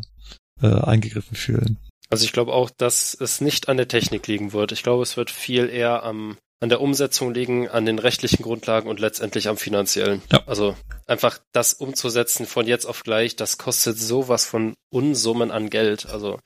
äh, 0.60 0.66
eingegriffen 0.66 1.36
fühlen. 1.36 1.78
Also 2.08 2.24
ich 2.24 2.32
glaube 2.32 2.52
auch, 2.52 2.70
dass 2.70 3.14
es 3.14 3.40
nicht 3.40 3.68
an 3.68 3.76
der 3.76 3.88
Technik 3.88 4.26
liegen 4.26 4.52
wird. 4.52 4.72
Ich 4.72 4.82
glaube, 4.82 5.02
es 5.04 5.16
wird 5.16 5.30
viel 5.30 5.68
eher 5.68 6.02
am, 6.02 6.36
an 6.60 6.68
der 6.68 6.80
Umsetzung 6.80 7.32
liegen, 7.32 7.68
an 7.68 7.86
den 7.86 7.98
rechtlichen 7.98 8.42
Grundlagen 8.42 8.88
und 8.88 9.00
letztendlich 9.00 9.48
am 9.48 9.56
finanziellen. 9.56 10.20
Ja. 10.30 10.42
Also 10.46 10.76
einfach 11.06 11.38
das 11.52 11.72
umzusetzen 11.72 12.46
von 12.46 12.66
jetzt 12.66 12.84
auf 12.84 13.02
gleich, 13.02 13.34
das 13.34 13.56
kostet 13.58 13.98
sowas 13.98 14.44
von 14.44 14.74
Unsummen 14.90 15.50
an 15.50 15.70
Geld. 15.70 16.06
Also, 16.06 16.38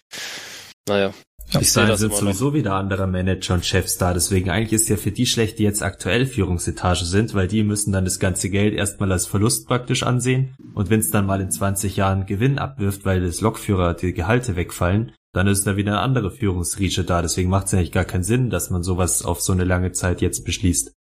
naja. 0.88 1.12
Ja, 1.50 1.58
Bis 1.58 1.74
sehe 1.74 1.82
dahin 1.82 1.90
das 1.90 2.00
sind 2.00 2.10
immer 2.10 2.22
noch. 2.22 2.28
sowieso 2.28 2.54
wieder 2.54 2.74
andere 2.74 3.06
Manager 3.06 3.54
und 3.54 3.66
Chefs 3.66 3.98
da. 3.98 4.14
Deswegen 4.14 4.48
eigentlich 4.50 4.72
ist 4.72 4.88
ja 4.88 4.96
für 4.96 5.10
die 5.10 5.26
schlecht, 5.26 5.58
die 5.58 5.64
jetzt 5.64 5.82
aktuell 5.82 6.26
Führungsetage 6.26 7.04
sind, 7.04 7.34
weil 7.34 7.48
die 7.48 7.64
müssen 7.64 7.92
dann 7.92 8.06
das 8.06 8.18
ganze 8.18 8.48
Geld 8.48 8.72
erstmal 8.72 9.12
als 9.12 9.26
Verlust 9.26 9.68
praktisch 9.68 10.04
ansehen. 10.04 10.54
Und 10.74 10.88
wenn 10.88 11.00
es 11.00 11.10
dann 11.10 11.26
mal 11.26 11.42
in 11.42 11.50
20 11.50 11.96
Jahren 11.96 12.24
Gewinn 12.24 12.58
abwirft, 12.58 13.04
weil 13.04 13.20
das 13.20 13.42
Lokführer 13.42 13.92
die 13.94 14.14
Gehalte 14.14 14.56
wegfallen, 14.56 15.12
dann 15.34 15.48
ist 15.48 15.66
da 15.66 15.76
wieder 15.76 15.92
eine 15.92 16.00
andere 16.00 16.30
Führungsriege 16.30 17.04
da. 17.04 17.20
Deswegen 17.20 17.50
macht 17.50 17.66
es 17.66 17.74
eigentlich 17.74 17.92
gar 17.92 18.04
keinen 18.04 18.24
Sinn, 18.24 18.50
dass 18.50 18.70
man 18.70 18.82
sowas 18.82 19.22
auf 19.22 19.40
so 19.40 19.52
eine 19.52 19.64
lange 19.64 19.92
Zeit 19.92 20.22
jetzt 20.22 20.44
beschließt. 20.44 20.92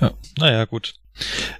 Ja, 0.00 0.12
naja, 0.38 0.64
gut. 0.66 0.94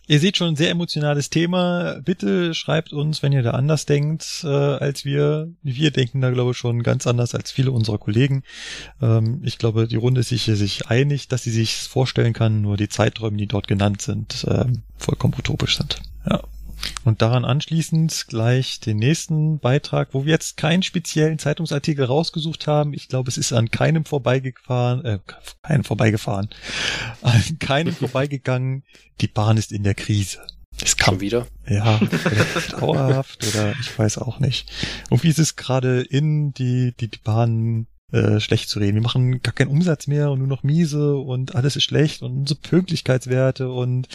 Ihr 0.06 0.20
seht 0.20 0.36
schon, 0.36 0.48
ein 0.48 0.56
sehr 0.56 0.70
emotionales 0.70 1.30
Thema. 1.30 2.00
Bitte 2.04 2.54
schreibt 2.54 2.92
uns, 2.92 3.22
wenn 3.22 3.32
ihr 3.32 3.42
da 3.42 3.50
anders 3.52 3.84
denkt 3.86 4.42
äh, 4.44 4.48
als 4.48 5.04
wir. 5.04 5.48
Wir 5.62 5.90
denken 5.90 6.20
da, 6.20 6.30
glaube 6.30 6.52
ich, 6.52 6.56
schon 6.56 6.82
ganz 6.82 7.06
anders 7.06 7.34
als 7.34 7.50
viele 7.50 7.72
unserer 7.72 7.98
Kollegen. 7.98 8.42
Ähm, 9.00 9.40
ich 9.44 9.58
glaube, 9.58 9.86
die 9.88 9.96
Runde 9.96 10.20
ist 10.20 10.28
sich, 10.28 10.44
sich 10.44 10.86
einig, 10.88 11.28
dass 11.28 11.42
sie 11.42 11.50
sich 11.50 11.76
vorstellen 11.76 12.32
kann, 12.32 12.60
nur 12.60 12.76
die 12.76 12.88
Zeiträume, 12.88 13.36
die 13.36 13.46
dort 13.46 13.66
genannt 13.66 14.02
sind, 14.02 14.46
ähm, 14.48 14.82
vollkommen 14.96 15.34
utopisch 15.38 15.76
sind. 15.76 15.96
Ja. 16.28 16.42
Und 17.04 17.22
daran 17.22 17.44
anschließend 17.44 18.26
gleich 18.28 18.80
den 18.80 18.98
nächsten 18.98 19.58
Beitrag, 19.58 20.08
wo 20.12 20.24
wir 20.24 20.32
jetzt 20.32 20.56
keinen 20.56 20.82
speziellen 20.82 21.38
Zeitungsartikel 21.38 22.04
rausgesucht 22.04 22.66
haben. 22.66 22.92
Ich 22.92 23.08
glaube, 23.08 23.28
es 23.28 23.38
ist 23.38 23.52
an 23.52 23.70
keinem 23.70 24.04
vorbeigefahren, 24.04 25.04
äh, 25.04 25.18
keinem 25.62 25.84
vorbeigefahren, 25.84 26.50
an 27.22 27.58
keinem 27.58 27.94
vorbeigegangen. 27.96 28.84
Die 29.20 29.28
Bahn 29.28 29.56
ist 29.56 29.72
in 29.72 29.82
der 29.82 29.94
Krise. 29.94 30.38
Es 30.82 30.96
kam 30.96 31.14
Schon 31.14 31.20
wieder. 31.20 31.46
ja, 31.68 32.00
dauerhaft 32.70 33.46
oder 33.46 33.74
ich 33.80 33.98
weiß 33.98 34.18
auch 34.18 34.38
nicht. 34.38 34.70
Und 35.10 35.22
wie 35.22 35.28
ist 35.28 35.38
es 35.38 35.56
gerade 35.56 36.00
in 36.00 36.52
die, 36.52 36.94
die, 36.98 37.08
die 37.08 37.18
Bahn 37.22 37.86
äh, 38.12 38.40
schlecht 38.40 38.68
zu 38.68 38.78
reden? 38.78 38.94
Wir 38.94 39.02
machen 39.02 39.42
gar 39.42 39.52
keinen 39.52 39.70
Umsatz 39.70 40.06
mehr 40.06 40.30
und 40.30 40.38
nur 40.38 40.48
noch 40.48 40.62
miese 40.62 41.16
und 41.16 41.54
alles 41.54 41.76
ist 41.76 41.84
schlecht 41.84 42.22
und 42.22 42.32
unsere 42.38 42.60
Pünktlichkeitswerte 42.60 43.70
und 43.70 44.08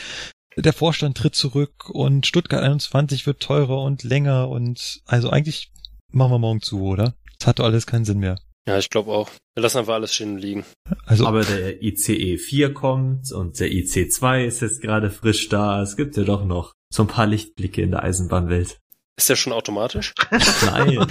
der 0.57 0.73
Vorstand 0.73 1.17
tritt 1.17 1.35
zurück 1.35 1.89
und 1.89 2.25
Stuttgart 2.25 2.63
21 2.63 3.25
wird 3.25 3.41
teurer 3.41 3.81
und 3.81 4.03
länger 4.03 4.49
und 4.49 5.01
also 5.05 5.29
eigentlich 5.29 5.71
machen 6.11 6.31
wir 6.31 6.39
morgen 6.39 6.61
zu, 6.61 6.81
oder? 6.81 7.13
Das 7.39 7.47
hat 7.47 7.59
doch 7.59 7.65
alles 7.65 7.85
keinen 7.85 8.05
Sinn 8.05 8.19
mehr. 8.19 8.39
Ja, 8.67 8.79
ich 8.79 8.89
glaube 8.89 9.11
auch. 9.11 9.29
Wir 9.53 9.61
lassen 9.61 9.77
einfach 9.77 9.93
alles 9.93 10.13
stehen 10.13 10.37
liegen. 10.37 10.65
Also 11.05 11.27
Aber 11.27 11.43
der 11.43 11.83
ICE 11.83 12.37
4 12.37 12.73
kommt 12.73 13.31
und 13.31 13.59
der 13.59 13.71
IC 13.71 14.11
2 14.11 14.45
ist 14.45 14.61
jetzt 14.61 14.81
gerade 14.81 15.11
frisch 15.11 15.49
da. 15.49 15.81
Es 15.81 15.95
gibt 15.95 16.17
ja 16.17 16.23
doch 16.23 16.45
noch 16.45 16.73
so 16.91 17.03
ein 17.03 17.07
paar 17.07 17.27
Lichtblicke 17.27 17.81
in 17.81 17.91
der 17.91 18.03
Eisenbahnwelt. 18.03 18.79
Ist 19.17 19.29
der 19.29 19.35
schon 19.35 19.53
automatisch? 19.53 20.13
Nein, 20.65 20.97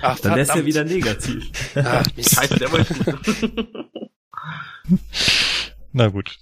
Ach, 0.00 0.20
dann 0.20 0.38
ist 0.38 0.50
er 0.50 0.64
wieder 0.64 0.84
negativ. 0.84 1.50
Ah, 1.74 2.02
Mist. 2.16 2.34
Scheiße, 2.34 2.58
der. 2.58 2.70
Na 5.92 6.08
gut. 6.08 6.38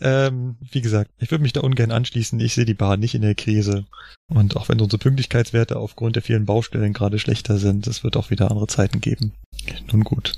Ähm, 0.00 0.56
wie 0.60 0.82
gesagt, 0.82 1.10
ich 1.18 1.30
würde 1.30 1.42
mich 1.42 1.54
da 1.54 1.60
ungern 1.60 1.90
anschließen. 1.90 2.38
Ich 2.40 2.54
sehe 2.54 2.66
die 2.66 2.74
Bahn 2.74 3.00
nicht 3.00 3.14
in 3.14 3.22
der 3.22 3.34
Krise. 3.34 3.86
Und 4.28 4.56
auch 4.56 4.68
wenn 4.68 4.80
unsere 4.80 4.98
Pünktlichkeitswerte 4.98 5.78
aufgrund 5.78 6.16
der 6.16 6.22
vielen 6.22 6.44
Baustellen 6.44 6.92
gerade 6.92 7.18
schlechter 7.18 7.56
sind, 7.56 7.86
es 7.86 8.04
wird 8.04 8.16
auch 8.16 8.30
wieder 8.30 8.50
andere 8.50 8.66
Zeiten 8.66 9.00
geben. 9.00 9.32
Nun 9.90 10.04
gut. 10.04 10.34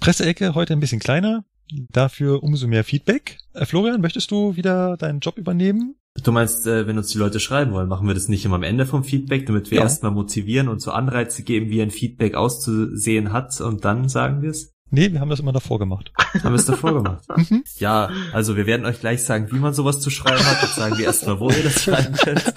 Presseecke 0.00 0.54
heute 0.54 0.74
ein 0.74 0.80
bisschen 0.80 1.00
kleiner. 1.00 1.44
Dafür 1.90 2.42
umso 2.42 2.66
mehr 2.66 2.84
Feedback. 2.84 3.38
Äh, 3.54 3.64
Florian, 3.64 4.02
möchtest 4.02 4.30
du 4.30 4.56
wieder 4.56 4.98
deinen 4.98 5.20
Job 5.20 5.38
übernehmen? 5.38 5.96
Du 6.22 6.30
meinst, 6.30 6.66
äh, 6.66 6.86
wenn 6.86 6.98
uns 6.98 7.08
die 7.08 7.18
Leute 7.18 7.40
schreiben 7.40 7.72
wollen, 7.72 7.88
machen 7.88 8.06
wir 8.06 8.14
das 8.14 8.28
nicht 8.28 8.44
immer 8.44 8.56
am 8.56 8.62
Ende 8.62 8.86
vom 8.86 9.02
Feedback, 9.02 9.46
damit 9.46 9.70
wir 9.70 9.78
ja. 9.78 9.84
erstmal 9.84 10.12
motivieren 10.12 10.68
und 10.68 10.80
so 10.80 10.92
Anreize 10.92 11.42
geben, 11.42 11.70
wie 11.70 11.82
ein 11.82 11.90
Feedback 11.90 12.34
auszusehen 12.34 13.32
hat 13.32 13.60
und 13.60 13.84
dann 13.84 14.08
sagen 14.08 14.42
wir 14.42 14.50
es? 14.50 14.73
Nee, 14.94 15.12
wir 15.12 15.20
haben 15.20 15.30
das 15.30 15.40
immer 15.40 15.52
davor 15.52 15.78
gemacht. 15.78 16.12
Haben 16.16 16.52
wir 16.52 16.54
es 16.54 16.66
davor 16.66 16.94
gemacht? 16.94 17.24
Mhm. 17.36 17.64
ja, 17.78 18.10
also 18.32 18.56
wir 18.56 18.66
werden 18.66 18.86
euch 18.86 19.00
gleich 19.00 19.24
sagen, 19.24 19.48
wie 19.50 19.58
man 19.58 19.74
sowas 19.74 20.00
zu 20.00 20.08
schreiben 20.08 20.44
hat. 20.46 20.62
Jetzt 20.62 20.76
sagen 20.76 20.96
wir 20.96 21.04
erstmal, 21.04 21.40
wo 21.40 21.50
ihr 21.50 21.64
das 21.64 21.82
schreiben 21.82 22.14
könnt. 22.14 22.54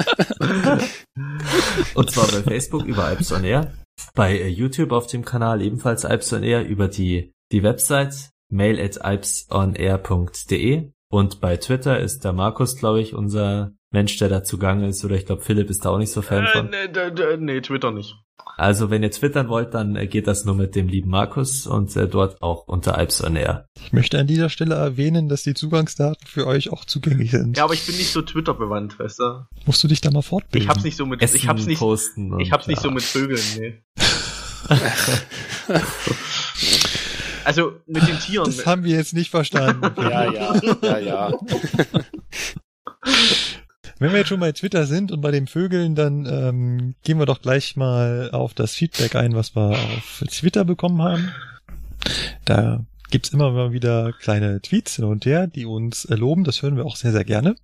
und 1.95 2.11
zwar 2.11 2.27
bei 2.27 2.43
Facebook 2.43 2.85
über 2.85 3.05
Alps 3.05 3.31
on 3.31 3.43
Air, 3.43 3.73
bei 4.13 4.37
äh, 4.37 4.47
YouTube 4.47 4.91
auf 4.91 5.07
dem 5.07 5.25
Kanal 5.25 5.61
ebenfalls 5.61 6.05
Alps 6.05 6.31
on 6.31 6.43
Air 6.43 6.67
über 6.67 6.87
die, 6.87 7.33
die 7.51 7.63
Website 7.63 8.29
mail 8.49 8.79
at 8.79 9.01
alpsonair.de 9.01 10.91
und 11.09 11.41
bei 11.41 11.57
Twitter 11.57 11.99
ist 11.99 12.23
der 12.23 12.33
Markus, 12.33 12.77
glaube 12.77 13.01
ich, 13.01 13.13
unser 13.13 13.71
Mensch, 13.91 14.17
der 14.17 14.29
da 14.29 14.43
zugange 14.43 14.87
ist. 14.87 15.03
Oder 15.05 15.15
ich 15.15 15.25
glaube, 15.25 15.41
Philipp 15.41 15.69
ist 15.69 15.85
da 15.85 15.89
auch 15.89 15.97
nicht 15.97 16.11
so 16.11 16.21
Fan 16.21 16.45
äh, 16.45 16.47
von. 16.47 16.69
Nee, 16.69 17.37
nee, 17.37 17.61
Twitter 17.61 17.91
nicht. 17.91 18.15
Also 18.57 18.89
wenn 18.89 19.03
ihr 19.03 19.11
twittern 19.11 19.49
wollt, 19.49 19.75
dann 19.75 19.95
äh, 19.95 20.07
geht 20.07 20.25
das 20.25 20.43
nur 20.43 20.55
mit 20.55 20.75
dem 20.75 20.87
lieben 20.87 21.11
Markus 21.11 21.67
und 21.67 21.95
äh, 21.95 22.07
dort 22.07 22.41
auch 22.41 22.67
unter 22.67 22.97
Alps 22.97 23.23
on 23.23 23.35
Air. 23.35 23.67
Ich 23.79 23.93
möchte 23.93 24.17
an 24.17 24.25
dieser 24.25 24.49
Stelle 24.49 24.73
erwähnen, 24.73 25.29
dass 25.29 25.43
die 25.43 25.53
Zugangsdaten 25.53 26.25
für 26.25 26.47
euch 26.47 26.71
auch 26.71 26.83
zugänglich 26.83 27.29
sind. 27.29 27.55
Ja, 27.55 27.65
aber 27.65 27.75
ich 27.75 27.85
bin 27.85 27.95
nicht 27.95 28.11
so 28.11 28.23
Twitter 28.23 28.55
bewandt, 28.55 28.97
weißt 28.97 29.19
du? 29.19 29.45
Musst 29.67 29.83
du 29.83 29.87
dich 29.87 30.01
da 30.01 30.09
mal 30.09 30.23
fortbilden? 30.23 30.63
Ich 30.63 30.69
hab's 30.69 30.83
nicht 30.83 30.97
so 30.97 31.05
mit 31.05 31.21
Essen 31.21 31.35
ich 31.35 31.47
hab's 31.47 31.67
nicht 31.67 31.77
posten 31.77 32.39
ich 32.39 32.51
hab's 32.51 32.65
ja. 32.65 32.71
nicht 32.71 32.81
so 32.81 32.89
mit 32.89 33.03
Vögeln, 33.03 33.43
nee. 33.59 33.75
Also 37.45 37.73
mit 37.85 38.05
den 38.05 38.19
Tieren. 38.19 38.45
Das 38.45 38.65
haben 38.65 38.83
wir 38.83 38.97
jetzt 38.97 39.13
nicht 39.13 39.29
verstanden. 39.29 39.89
ja, 40.01 40.33
ja, 40.33 40.59
ja, 40.81 40.97
ja. 40.97 41.31
Wenn 43.99 44.11
wir 44.11 44.19
jetzt 44.19 44.27
schon 44.27 44.39
bei 44.39 44.51
Twitter 44.51 44.85
sind 44.85 45.11
und 45.11 45.21
bei 45.21 45.31
den 45.31 45.47
Vögeln, 45.47 45.95
dann 45.95 46.25
ähm, 46.25 46.95
gehen 47.03 47.17
wir 47.17 47.25
doch 47.25 47.41
gleich 47.41 47.75
mal 47.75 48.29
auf 48.31 48.53
das 48.53 48.75
Feedback 48.75 49.15
ein, 49.15 49.33
was 49.33 49.55
wir 49.55 49.71
auf 49.71 50.23
Twitter 50.29 50.65
bekommen 50.65 51.01
haben. 51.01 51.31
Da 52.45 52.85
gibt's 53.09 53.29
immer 53.29 53.51
mal 53.51 53.71
wieder 53.71 54.13
kleine 54.13 54.61
Tweets 54.61 54.97
hin 54.97 55.05
und 55.05 55.25
her, 55.25 55.47
die 55.47 55.65
uns 55.65 56.07
loben. 56.09 56.43
Das 56.43 56.61
hören 56.61 56.77
wir 56.77 56.85
auch 56.85 56.95
sehr, 56.95 57.11
sehr 57.11 57.25
gerne. 57.25 57.55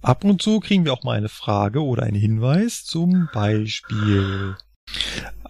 Ab 0.00 0.22
und 0.22 0.40
zu 0.40 0.60
kriegen 0.60 0.84
wir 0.84 0.92
auch 0.92 1.02
mal 1.02 1.16
eine 1.16 1.28
Frage 1.28 1.82
oder 1.82 2.04
einen 2.04 2.20
Hinweis. 2.20 2.84
Zum 2.84 3.28
Beispiel 3.32 4.54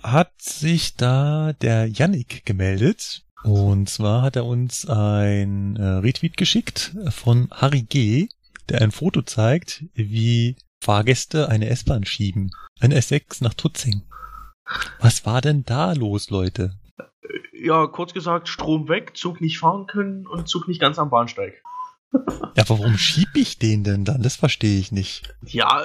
hat 0.02 0.40
sich 0.40 0.96
da 0.96 1.52
der 1.60 1.86
Yannick 1.86 2.46
gemeldet. 2.46 3.24
Und 3.44 3.90
zwar 3.90 4.22
hat 4.22 4.36
er 4.36 4.46
uns 4.46 4.88
ein 4.88 5.76
äh, 5.76 5.82
Retweet 5.84 6.36
geschickt 6.36 6.96
von 7.10 7.48
Harry 7.50 7.82
G., 7.82 8.28
der 8.70 8.82
ein 8.82 8.90
Foto 8.90 9.22
zeigt, 9.22 9.84
wie 9.94 10.56
Fahrgäste 10.82 11.48
eine 11.48 11.68
S-Bahn 11.68 12.04
schieben. 12.04 12.50
Ein 12.80 12.92
S6 12.92 13.42
nach 13.42 13.54
Tutzing. 13.54 14.02
Was 15.00 15.24
war 15.26 15.40
denn 15.40 15.64
da 15.64 15.92
los, 15.92 16.30
Leute? 16.30 16.74
Ja, 17.52 17.86
kurz 17.86 18.12
gesagt, 18.14 18.48
Strom 18.48 18.88
weg, 18.88 19.16
Zug 19.16 19.40
nicht 19.40 19.58
fahren 19.58 19.86
können 19.86 20.26
und 20.26 20.48
Zug 20.48 20.68
nicht 20.68 20.80
ganz 20.80 20.98
am 20.98 21.10
Bahnsteig. 21.10 21.62
Ja, 22.56 22.64
warum 22.68 22.98
schieb 22.98 23.28
ich 23.34 23.58
den 23.58 23.84
denn 23.84 24.04
dann? 24.04 24.22
Das 24.22 24.34
verstehe 24.34 24.80
ich 24.80 24.90
nicht. 24.90 25.32
Ja, 25.46 25.80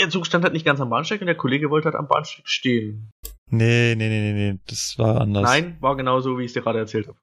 der 0.00 0.10
Zug 0.10 0.26
stand 0.26 0.42
halt 0.42 0.52
nicht 0.52 0.64
ganz 0.64 0.80
am 0.80 0.90
Bahnsteig 0.90 1.20
und 1.20 1.28
der 1.28 1.36
Kollege 1.36 1.70
wollte 1.70 1.84
halt 1.84 1.94
am 1.94 2.08
Bahnsteig 2.08 2.48
stehen. 2.48 3.10
Nee, 3.50 3.94
nee, 3.96 4.08
nee, 4.08 4.32
nee, 4.32 4.52
nee, 4.52 4.58
das 4.66 4.98
war 4.98 5.20
anders. 5.20 5.44
Nein, 5.44 5.76
war 5.80 5.96
genau 5.96 6.20
so, 6.20 6.36
wie 6.38 6.42
ich 6.42 6.48
es 6.48 6.54
dir 6.54 6.62
gerade 6.62 6.80
erzählt 6.80 7.06
habe. 7.06 7.18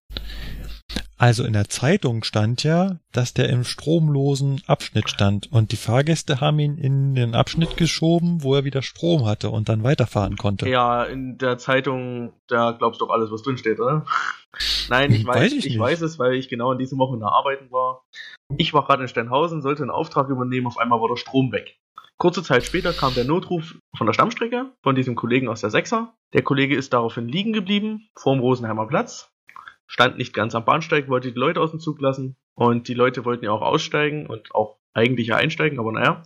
Also 1.17 1.45
in 1.45 1.53
der 1.53 1.69
Zeitung 1.69 2.23
stand 2.23 2.63
ja, 2.63 2.97
dass 3.13 3.33
der 3.33 3.49
im 3.49 3.63
stromlosen 3.63 4.61
Abschnitt 4.67 5.09
stand 5.09 5.49
und 5.51 5.71
die 5.71 5.77
Fahrgäste 5.77 6.41
haben 6.41 6.59
ihn 6.59 6.77
in 6.77 7.15
den 7.15 7.35
Abschnitt 7.35 7.77
geschoben, 7.77 8.43
wo 8.43 8.53
er 8.55 8.65
wieder 8.65 8.81
Strom 8.81 9.25
hatte 9.25 9.49
und 9.49 9.69
dann 9.69 9.83
weiterfahren 9.83 10.35
konnte. 10.35 10.67
Ja, 10.67 11.03
in 11.03 11.37
der 11.37 11.57
Zeitung, 11.57 12.33
da 12.47 12.71
glaubst 12.71 12.99
du 12.99 13.05
doch 13.05 13.13
alles, 13.13 13.31
was 13.31 13.43
drinsteht, 13.43 13.79
oder? 13.79 14.05
Nein, 14.89 15.13
ich 15.13 15.25
weiß, 15.25 15.37
weiß 15.37 15.53
ich, 15.53 15.65
ich 15.67 15.79
weiß 15.79 16.01
es, 16.01 16.19
weil 16.19 16.33
ich 16.33 16.49
genau 16.49 16.73
in 16.73 16.79
diesem 16.79 16.99
Woche 16.99 17.13
in 17.13 17.21
der 17.21 17.31
Arbeiten 17.31 17.71
war. 17.71 18.03
Ich 18.57 18.73
war 18.73 18.85
gerade 18.85 19.03
in 19.03 19.07
Steinhausen, 19.07 19.61
sollte 19.61 19.83
einen 19.83 19.91
Auftrag 19.91 20.29
übernehmen, 20.29 20.67
auf 20.67 20.77
einmal 20.77 20.99
war 20.99 21.07
der 21.07 21.17
Strom 21.17 21.51
weg. 21.53 21.77
Kurze 22.17 22.43
Zeit 22.43 22.63
später 22.63 22.93
kam 22.93 23.13
der 23.13 23.25
Notruf 23.25 23.75
von 23.97 24.07
der 24.07 24.13
Stammstrecke, 24.13 24.71
von 24.83 24.95
diesem 24.95 25.15
Kollegen 25.15 25.49
aus 25.49 25.61
der 25.61 25.69
Sechser. 25.69 26.13
Der 26.33 26.43
Kollege 26.43 26.75
ist 26.75 26.93
daraufhin 26.93 27.27
liegen 27.27 27.51
geblieben, 27.51 28.09
vorm 28.15 28.39
Rosenheimer 28.39 28.87
Platz, 28.87 29.34
stand 29.87 30.17
nicht 30.17 30.33
ganz 30.33 30.55
am 30.55 30.65
Bahnsteig, 30.65 31.07
wollte 31.07 31.31
die 31.31 31.39
Leute 31.39 31.61
aus 31.61 31.71
dem 31.71 31.79
Zug 31.79 31.99
lassen 32.01 32.35
und 32.53 32.87
die 32.87 32.93
Leute 32.93 33.25
wollten 33.25 33.45
ja 33.45 33.51
auch 33.51 33.61
aussteigen 33.61 34.27
und 34.27 34.53
auch 34.53 34.77
eigentlich 34.93 35.27
ja 35.27 35.35
einsteigen, 35.35 35.79
aber 35.79 35.91
naja. 35.91 36.23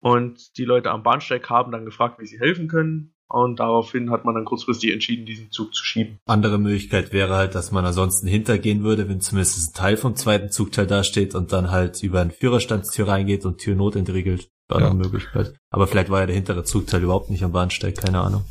Und 0.00 0.56
die 0.58 0.64
Leute 0.64 0.90
am 0.90 1.02
Bahnsteig 1.02 1.48
haben 1.50 1.72
dann 1.72 1.84
gefragt, 1.84 2.20
wie 2.20 2.26
sie 2.26 2.38
helfen 2.38 2.68
können. 2.68 3.14
Und 3.30 3.60
daraufhin 3.60 4.10
hat 4.10 4.24
man 4.24 4.34
dann 4.34 4.46
kurzfristig 4.46 4.90
entschieden, 4.90 5.26
diesen 5.26 5.50
Zug 5.50 5.74
zu 5.74 5.84
schieben. 5.84 6.18
Andere 6.24 6.58
Möglichkeit 6.58 7.12
wäre 7.12 7.36
halt, 7.36 7.54
dass 7.54 7.72
man 7.72 7.84
ansonsten 7.84 8.26
hintergehen 8.26 8.82
würde, 8.82 9.06
wenn 9.08 9.20
zumindest 9.20 9.58
ein 9.58 9.74
Teil 9.74 9.96
vom 9.98 10.16
zweiten 10.16 10.50
Zugteil 10.50 10.86
dasteht 10.86 11.34
und 11.34 11.52
dann 11.52 11.70
halt 11.70 12.02
über 12.02 12.22
eine 12.22 12.30
Führerstandstür 12.30 13.06
reingeht 13.06 13.44
und 13.44 13.58
Tür 13.58 13.74
notentriegelt. 13.74 14.48
War 14.68 14.80
ja. 14.80 14.86
eine 14.86 14.98
Möglichkeit. 14.98 15.54
Aber 15.70 15.86
vielleicht 15.86 16.08
war 16.08 16.20
ja 16.20 16.26
der 16.26 16.36
hintere 16.36 16.64
Zugteil 16.64 17.02
überhaupt 17.02 17.28
nicht 17.28 17.44
am 17.44 17.52
Bahnsteig, 17.52 17.96
keine 17.96 18.20
Ahnung. 18.20 18.44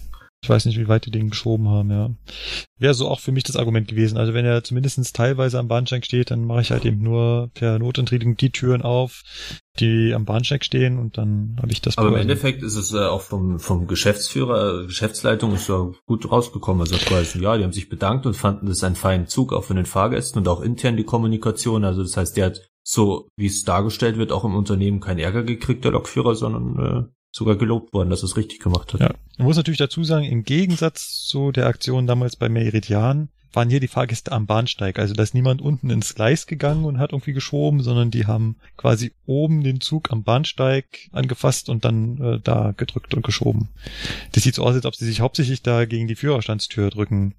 Ich 0.48 0.50
weiß 0.50 0.64
nicht, 0.64 0.80
wie 0.80 0.88
weit 0.88 1.06
die 1.06 1.12
den 1.12 1.30
geschoben 1.30 1.68
haben, 1.68 1.92
ja. 1.92 2.10
Wäre 2.80 2.94
so 2.94 3.10
auch 3.10 3.20
für 3.20 3.34
mich 3.34 3.44
das 3.44 3.58
Argument 3.58 3.90
gewesen. 3.90 4.18
Also 4.18 4.34
wenn 4.34 4.46
er 4.46 4.64
zumindest 4.64 5.14
teilweise 5.14 5.60
am 5.60 5.68
Bahnsteig 5.68 6.06
steht, 6.06 6.32
dann 6.32 6.46
mache 6.46 6.62
ich 6.62 6.72
halt 6.72 6.86
eben 6.86 7.04
nur 7.04 7.52
per 7.54 7.80
Notentriebung 7.80 8.38
die 8.38 8.54
Türen 8.54 8.82
auf, 8.82 9.24
die 9.78 10.14
am 10.14 10.24
Bahnsteig 10.24 10.64
stehen 10.64 11.00
und 11.00 11.18
dann 11.18 11.58
habe 11.62 11.74
ich 11.74 11.82
das. 11.82 11.98
Aber 11.98 12.08
im 12.08 12.16
Endeffekt 12.16 12.64
ist 12.64 12.78
es 12.78 12.94
äh, 12.94 13.00
auch 13.00 13.24
vom, 13.24 13.60
vom 13.60 13.88
Geschäftsführer, 13.88 14.86
Geschäftsleitung 14.86 15.54
ist 15.54 15.68
ja 15.68 15.92
gut 16.06 16.32
rausgekommen. 16.32 16.80
Also 16.80 16.96
quasi, 16.96 17.42
ja, 17.42 17.58
die 17.58 17.66
haben 17.66 17.74
sich 17.74 17.90
bedankt 17.90 18.26
und 18.26 18.34
fanden 18.34 18.68
das 18.68 18.86
einen 18.86 18.96
feinen 18.96 19.28
Zug 19.28 19.52
auch 19.52 19.66
von 19.66 19.76
den 19.76 19.86
Fahrgästen 19.86 20.40
und 20.40 20.48
auch 20.48 20.62
intern 20.62 20.96
die 20.96 21.04
Kommunikation. 21.04 21.84
Also 21.84 22.04
das 22.04 22.16
heißt, 22.16 22.38
der 22.38 22.46
hat 22.46 22.62
so, 22.84 23.28
wie 23.36 23.48
es 23.48 23.66
dargestellt 23.66 24.18
wird, 24.18 24.32
auch 24.32 24.46
im 24.46 24.56
Unternehmen 24.56 25.02
keinen 25.02 25.20
Ärger 25.20 25.44
gekriegt, 25.44 25.84
der 25.84 25.92
Lokführer, 25.92 26.36
sondern 26.36 27.10
äh, 27.10 27.17
sogar 27.32 27.56
gelobt 27.56 27.94
worden, 27.94 28.10
dass 28.10 28.24
es 28.24 28.38
richtig 28.38 28.60
gemacht 28.60 28.94
hat. 28.94 29.02
Ja. 29.02 29.14
Man 29.38 29.48
muss 29.48 29.58
natürlich 29.58 29.78
dazu 29.78 30.04
sagen, 30.04 30.26
im 30.26 30.44
Gegensatz 30.44 31.24
zu 31.26 31.52
der 31.52 31.68
Aktion 31.68 32.08
damals 32.08 32.36
bei 32.36 32.50
Meridian 32.50 33.30
waren 33.54 33.70
hier 33.70 33.80
die 33.80 33.88
Fahrgäste 33.88 34.32
am 34.32 34.46
Bahnsteig. 34.46 35.00
Also 35.00 35.14
da 35.14 35.24
ist 35.24 35.34
niemand 35.34 35.62
unten 35.62 35.90
ins 35.90 36.16
Gleis 36.16 36.46
gegangen 36.46 36.86
und 36.86 37.00
hat 37.00 37.12
irgendwie 37.12 37.34
geschoben, 37.34 37.82
sondern 37.82 38.12
die 38.12 38.28
haben 38.28 38.58
quasi 38.76 39.14
oben 39.26 39.64
den 39.64 39.82
Zug 39.82 40.12
am 40.12 40.24
Bahnsteig 40.24 40.86
angefasst 41.12 41.70
und 41.70 41.86
dann 41.86 42.22
äh, 42.22 42.40
da 42.40 42.74
gedrückt 42.76 43.16
und 43.16 43.26
geschoben. 43.26 43.70
Das 44.34 44.44
sieht 44.44 44.56
so 44.56 44.64
aus, 44.64 44.76
als 44.76 44.86
ob 44.86 44.96
sie 44.96 45.06
sich 45.06 45.22
hauptsächlich 45.22 45.64
da 45.64 45.86
gegen 45.86 46.08
die 46.08 46.16
Führerstandstür 46.16 46.90
drücken. 46.90 47.36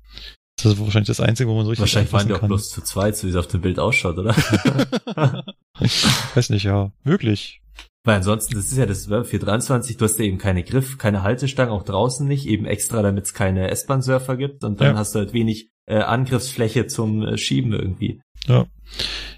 Das 0.57 0.73
ist 0.73 0.81
wahrscheinlich 0.81 1.07
das 1.07 1.21
Einzige, 1.21 1.49
wo 1.51 1.55
man 1.55 1.65
so 1.65 1.71
richtig 1.71 1.83
Wahrscheinlich 1.83 2.13
waren 2.13 2.27
die 2.27 2.35
auch 2.35 2.41
kann. 2.41 2.49
bloß 2.49 2.71
zu 2.71 2.83
zweit, 2.83 3.17
so 3.17 3.27
wie 3.27 3.31
es 3.31 3.37
auf 3.37 3.47
dem 3.47 3.61
Bild 3.61 3.79
ausschaut, 3.79 4.19
oder? 4.19 4.35
Weiß 6.35 6.51
nicht, 6.51 6.65
ja. 6.65 6.91
Möglich. 7.05 7.61
Weil 8.09 8.17
ansonsten, 8.17 8.55
das 8.55 8.73
ist 8.73 8.79
ja 8.79 8.87
das 8.87 9.05
423, 9.05 9.99
du 9.99 10.05
hast 10.07 10.19
ja 10.19 10.25
eben 10.25 10.39
keine 10.39 10.65
Griff, 10.65 10.97
keine 10.97 11.23
Haltestangen, 11.23 11.75
auch 11.75 11.83
draußen 11.83 12.27
nicht, 12.27 12.47
eben 12.47 12.65
extra, 12.65 13.03
damit 13.03 13.27
es 13.27 13.35
keine 13.35 13.69
S-Bahn-Surfer 13.69 14.39
gibt 14.39 14.65
und 14.65 14.81
dann 14.81 14.95
ja. 14.95 14.99
hast 14.99 15.15
du 15.15 15.19
halt 15.19 15.35
wenig 15.35 15.69
äh, 15.85 15.99
Angriffsfläche 15.99 16.87
zum 16.87 17.23
äh, 17.23 17.37
Schieben 17.37 17.75
irgendwie. 17.75 18.23
Ja. 18.47 18.65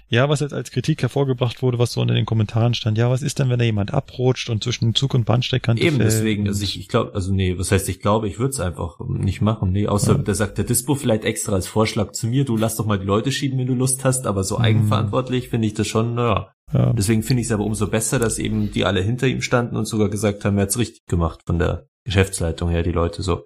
Ja, 0.07 0.29
was 0.29 0.39
jetzt 0.39 0.53
als 0.53 0.71
Kritik 0.71 1.01
hervorgebracht 1.01 1.61
wurde, 1.61 1.79
was 1.79 1.91
so 1.91 1.99
unter 1.99 2.13
den 2.13 2.25
Kommentaren 2.25 2.73
stand, 2.73 2.97
ja, 2.97 3.09
was 3.09 3.21
ist 3.21 3.39
denn, 3.39 3.49
wenn 3.49 3.59
da 3.59 3.65
jemand 3.65 3.93
abrutscht 3.93 4.49
und 4.49 4.63
zwischen 4.63 4.95
Zug 4.95 5.15
und 5.15 5.25
Bahnsteigkante 5.25 5.83
Eben, 5.83 5.97
fällt? 5.97 6.07
deswegen, 6.07 6.47
also 6.47 6.63
ich, 6.63 6.79
ich 6.79 6.87
glaube, 6.87 7.13
also 7.13 7.33
nee, 7.33 7.57
was 7.57 7.73
heißt, 7.73 7.89
ich 7.89 7.99
glaube, 7.99 8.29
ich 8.29 8.39
würde 8.39 8.51
es 8.51 8.61
einfach 8.61 8.99
nicht 9.05 9.41
machen, 9.41 9.73
nee, 9.73 9.87
außer 9.87 10.15
ja. 10.15 10.17
da 10.17 10.33
sagt 10.33 10.57
der 10.57 10.65
Dispo 10.65 10.95
vielleicht 10.95 11.25
extra 11.25 11.53
als 11.53 11.67
Vorschlag 11.67 12.13
zu 12.13 12.27
mir, 12.27 12.45
du 12.45 12.55
lass 12.55 12.77
doch 12.77 12.85
mal 12.85 12.99
die 12.99 13.05
Leute 13.05 13.33
schieben, 13.33 13.59
wenn 13.59 13.67
du 13.67 13.73
Lust 13.73 14.05
hast, 14.05 14.27
aber 14.27 14.45
so 14.45 14.57
mhm. 14.57 14.63
eigenverantwortlich 14.63 15.49
finde 15.49 15.67
ich 15.67 15.73
das 15.73 15.87
schon, 15.87 16.15
naja. 16.15 16.53
Ja. 16.73 16.93
Deswegen 16.93 17.23
finde 17.23 17.41
ich 17.41 17.47
es 17.47 17.51
aber 17.51 17.65
umso 17.65 17.87
besser, 17.87 18.19
dass 18.19 18.39
eben 18.39 18.71
die 18.71 18.85
alle 18.85 19.01
hinter 19.01 19.27
ihm 19.27 19.41
standen 19.41 19.75
und 19.75 19.85
sogar 19.85 20.09
gesagt 20.09 20.45
haben, 20.45 20.57
er 20.57 20.63
hat's 20.63 20.77
richtig 20.77 21.05
gemacht 21.07 21.41
von 21.45 21.59
der 21.59 21.87
Geschäftsleitung 22.05 22.69
her, 22.69 22.83
die 22.83 22.91
Leute 22.91 23.21
so. 23.21 23.45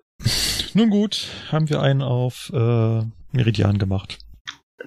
Nun 0.73 0.89
gut, 0.89 1.27
haben 1.51 1.69
wir 1.69 1.81
einen 1.81 2.01
auf 2.01 2.51
äh, 2.53 3.01
Meridian 3.31 3.77
gemacht. 3.77 4.19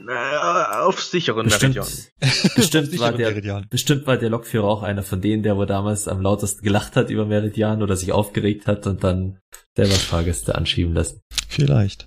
Naja, 0.04 0.82
auf 0.82 1.00
sicheren 1.00 1.44
bestimmt, 1.46 1.74
Meridian. 1.74 1.98
Bestimmt, 2.56 2.98
war 2.98 3.12
der, 3.12 3.30
Meridian. 3.30 3.66
bestimmt 3.68 4.06
war 4.06 4.16
der 4.16 4.30
Lokführer 4.30 4.68
auch 4.68 4.82
einer 4.82 5.02
von 5.02 5.20
denen, 5.20 5.42
der 5.42 5.56
wo 5.56 5.64
damals 5.64 6.06
am 6.08 6.20
lautesten 6.20 6.62
gelacht 6.62 6.94
hat 6.94 7.10
über 7.10 7.26
Meridian 7.26 7.82
oder 7.82 7.96
sich 7.96 8.12
aufgeregt 8.12 8.66
hat 8.66 8.86
und 8.86 9.02
dann 9.02 9.38
selber 9.76 9.94
Fahrgäste 9.94 10.54
anschieben 10.54 10.94
lassen. 10.94 11.20
Vielleicht. 11.48 12.06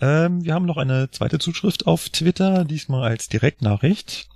Ähm, 0.00 0.44
wir 0.44 0.54
haben 0.54 0.66
noch 0.66 0.76
eine 0.76 1.10
zweite 1.10 1.38
Zuschrift 1.38 1.86
auf 1.86 2.08
Twitter, 2.08 2.64
diesmal 2.64 3.02
als 3.10 3.28
Direktnachricht. 3.28 4.28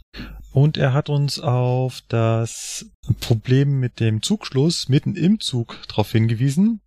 Und 0.52 0.76
er 0.76 0.92
hat 0.92 1.08
uns 1.08 1.38
auf 1.38 2.02
das 2.08 2.86
Problem 3.20 3.78
mit 3.78 4.00
dem 4.00 4.22
Zugschluss 4.22 4.88
mitten 4.88 5.14
im 5.14 5.40
Zug 5.40 5.78
darauf 5.88 6.10
hingewiesen. 6.10 6.80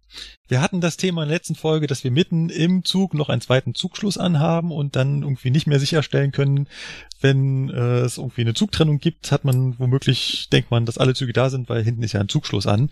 Wir 0.47 0.61
hatten 0.61 0.81
das 0.81 0.97
Thema 0.97 1.23
in 1.23 1.29
der 1.29 1.37
letzten 1.37 1.55
Folge, 1.55 1.87
dass 1.87 2.03
wir 2.03 2.11
mitten 2.11 2.49
im 2.49 2.83
Zug 2.83 3.13
noch 3.13 3.29
einen 3.29 3.41
zweiten 3.41 3.73
Zugschluss 3.73 4.17
anhaben 4.17 4.71
und 4.71 4.95
dann 4.95 5.23
irgendwie 5.23 5.49
nicht 5.49 5.65
mehr 5.65 5.79
sicherstellen 5.79 6.31
können, 6.31 6.67
wenn 7.21 7.69
äh, 7.69 8.01
es 8.01 8.17
irgendwie 8.17 8.41
eine 8.41 8.53
Zugtrennung 8.53 8.99
gibt, 8.99 9.31
hat 9.31 9.45
man 9.45 9.79
womöglich, 9.79 10.49
denkt 10.51 10.69
man, 10.69 10.85
dass 10.85 10.97
alle 10.97 11.15
Züge 11.15 11.33
da 11.33 11.49
sind, 11.49 11.69
weil 11.69 11.83
hinten 11.83 12.03
ist 12.03 12.13
ja 12.13 12.19
ein 12.19 12.29
Zugschluss 12.29 12.67
an. 12.67 12.91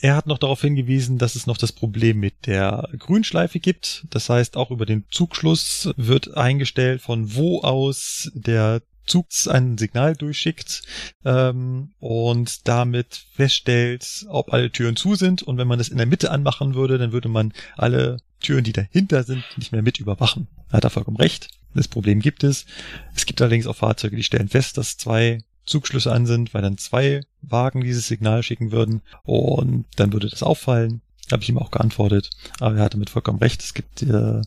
Er 0.00 0.14
hat 0.14 0.26
noch 0.26 0.38
darauf 0.38 0.60
hingewiesen, 0.60 1.18
dass 1.18 1.34
es 1.34 1.46
noch 1.46 1.56
das 1.56 1.72
Problem 1.72 2.18
mit 2.20 2.46
der 2.46 2.88
Grünschleife 2.96 3.58
gibt. 3.58 4.06
Das 4.10 4.28
heißt, 4.28 4.56
auch 4.56 4.70
über 4.70 4.86
den 4.86 5.04
Zugschluss 5.10 5.90
wird 5.96 6.36
eingestellt, 6.36 7.00
von 7.00 7.34
wo 7.34 7.62
aus 7.62 8.30
der 8.34 8.82
Zug 9.10 9.26
ein 9.48 9.76
Signal 9.76 10.14
durchschickt 10.14 10.82
ähm, 11.24 11.90
und 11.98 12.68
damit 12.68 13.26
feststellt, 13.34 14.24
ob 14.28 14.52
alle 14.52 14.70
Türen 14.70 14.96
zu 14.96 15.16
sind. 15.16 15.42
Und 15.42 15.58
wenn 15.58 15.68
man 15.68 15.78
das 15.78 15.88
in 15.88 15.98
der 15.98 16.06
Mitte 16.06 16.30
anmachen 16.30 16.74
würde, 16.74 16.96
dann 16.96 17.12
würde 17.12 17.28
man 17.28 17.52
alle 17.76 18.18
Türen, 18.40 18.64
die 18.64 18.72
dahinter 18.72 19.24
sind, 19.24 19.44
nicht 19.56 19.72
mehr 19.72 19.82
mit 19.82 19.98
überwachen. 19.98 20.48
Hat 20.72 20.84
er 20.84 20.90
vollkommen 20.90 21.18
recht. 21.18 21.48
Das 21.74 21.88
Problem 21.88 22.20
gibt 22.20 22.44
es. 22.44 22.66
Es 23.14 23.26
gibt 23.26 23.40
allerdings 23.40 23.66
auch 23.66 23.76
Fahrzeuge, 23.76 24.16
die 24.16 24.22
stellen 24.22 24.48
fest, 24.48 24.78
dass 24.78 24.96
zwei 24.96 25.44
Zugschlüsse 25.66 26.12
an 26.12 26.26
sind, 26.26 26.54
weil 26.54 26.62
dann 26.62 26.78
zwei 26.78 27.22
Wagen 27.42 27.82
dieses 27.82 28.08
Signal 28.08 28.42
schicken 28.42 28.72
würden 28.72 29.02
und 29.22 29.86
dann 29.96 30.12
würde 30.12 30.28
das 30.28 30.42
auffallen. 30.42 31.02
Habe 31.32 31.42
ich 31.42 31.48
ihm 31.48 31.58
auch 31.58 31.70
geantwortet. 31.70 32.30
Aber 32.58 32.76
er 32.76 32.84
hatte 32.84 32.98
mit 32.98 33.10
vollkommen 33.10 33.38
recht. 33.38 33.62
Es 33.62 33.74
gibt 33.74 34.02
äh, 34.02 34.42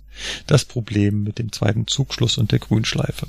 das 0.48 0.66
Problem 0.66 1.24
mit 1.24 1.40
dem 1.40 1.52
zweiten 1.52 1.88
Zugschluss 1.88 2.38
und 2.38 2.52
der 2.52 2.60
Grünschleife. 2.60 3.26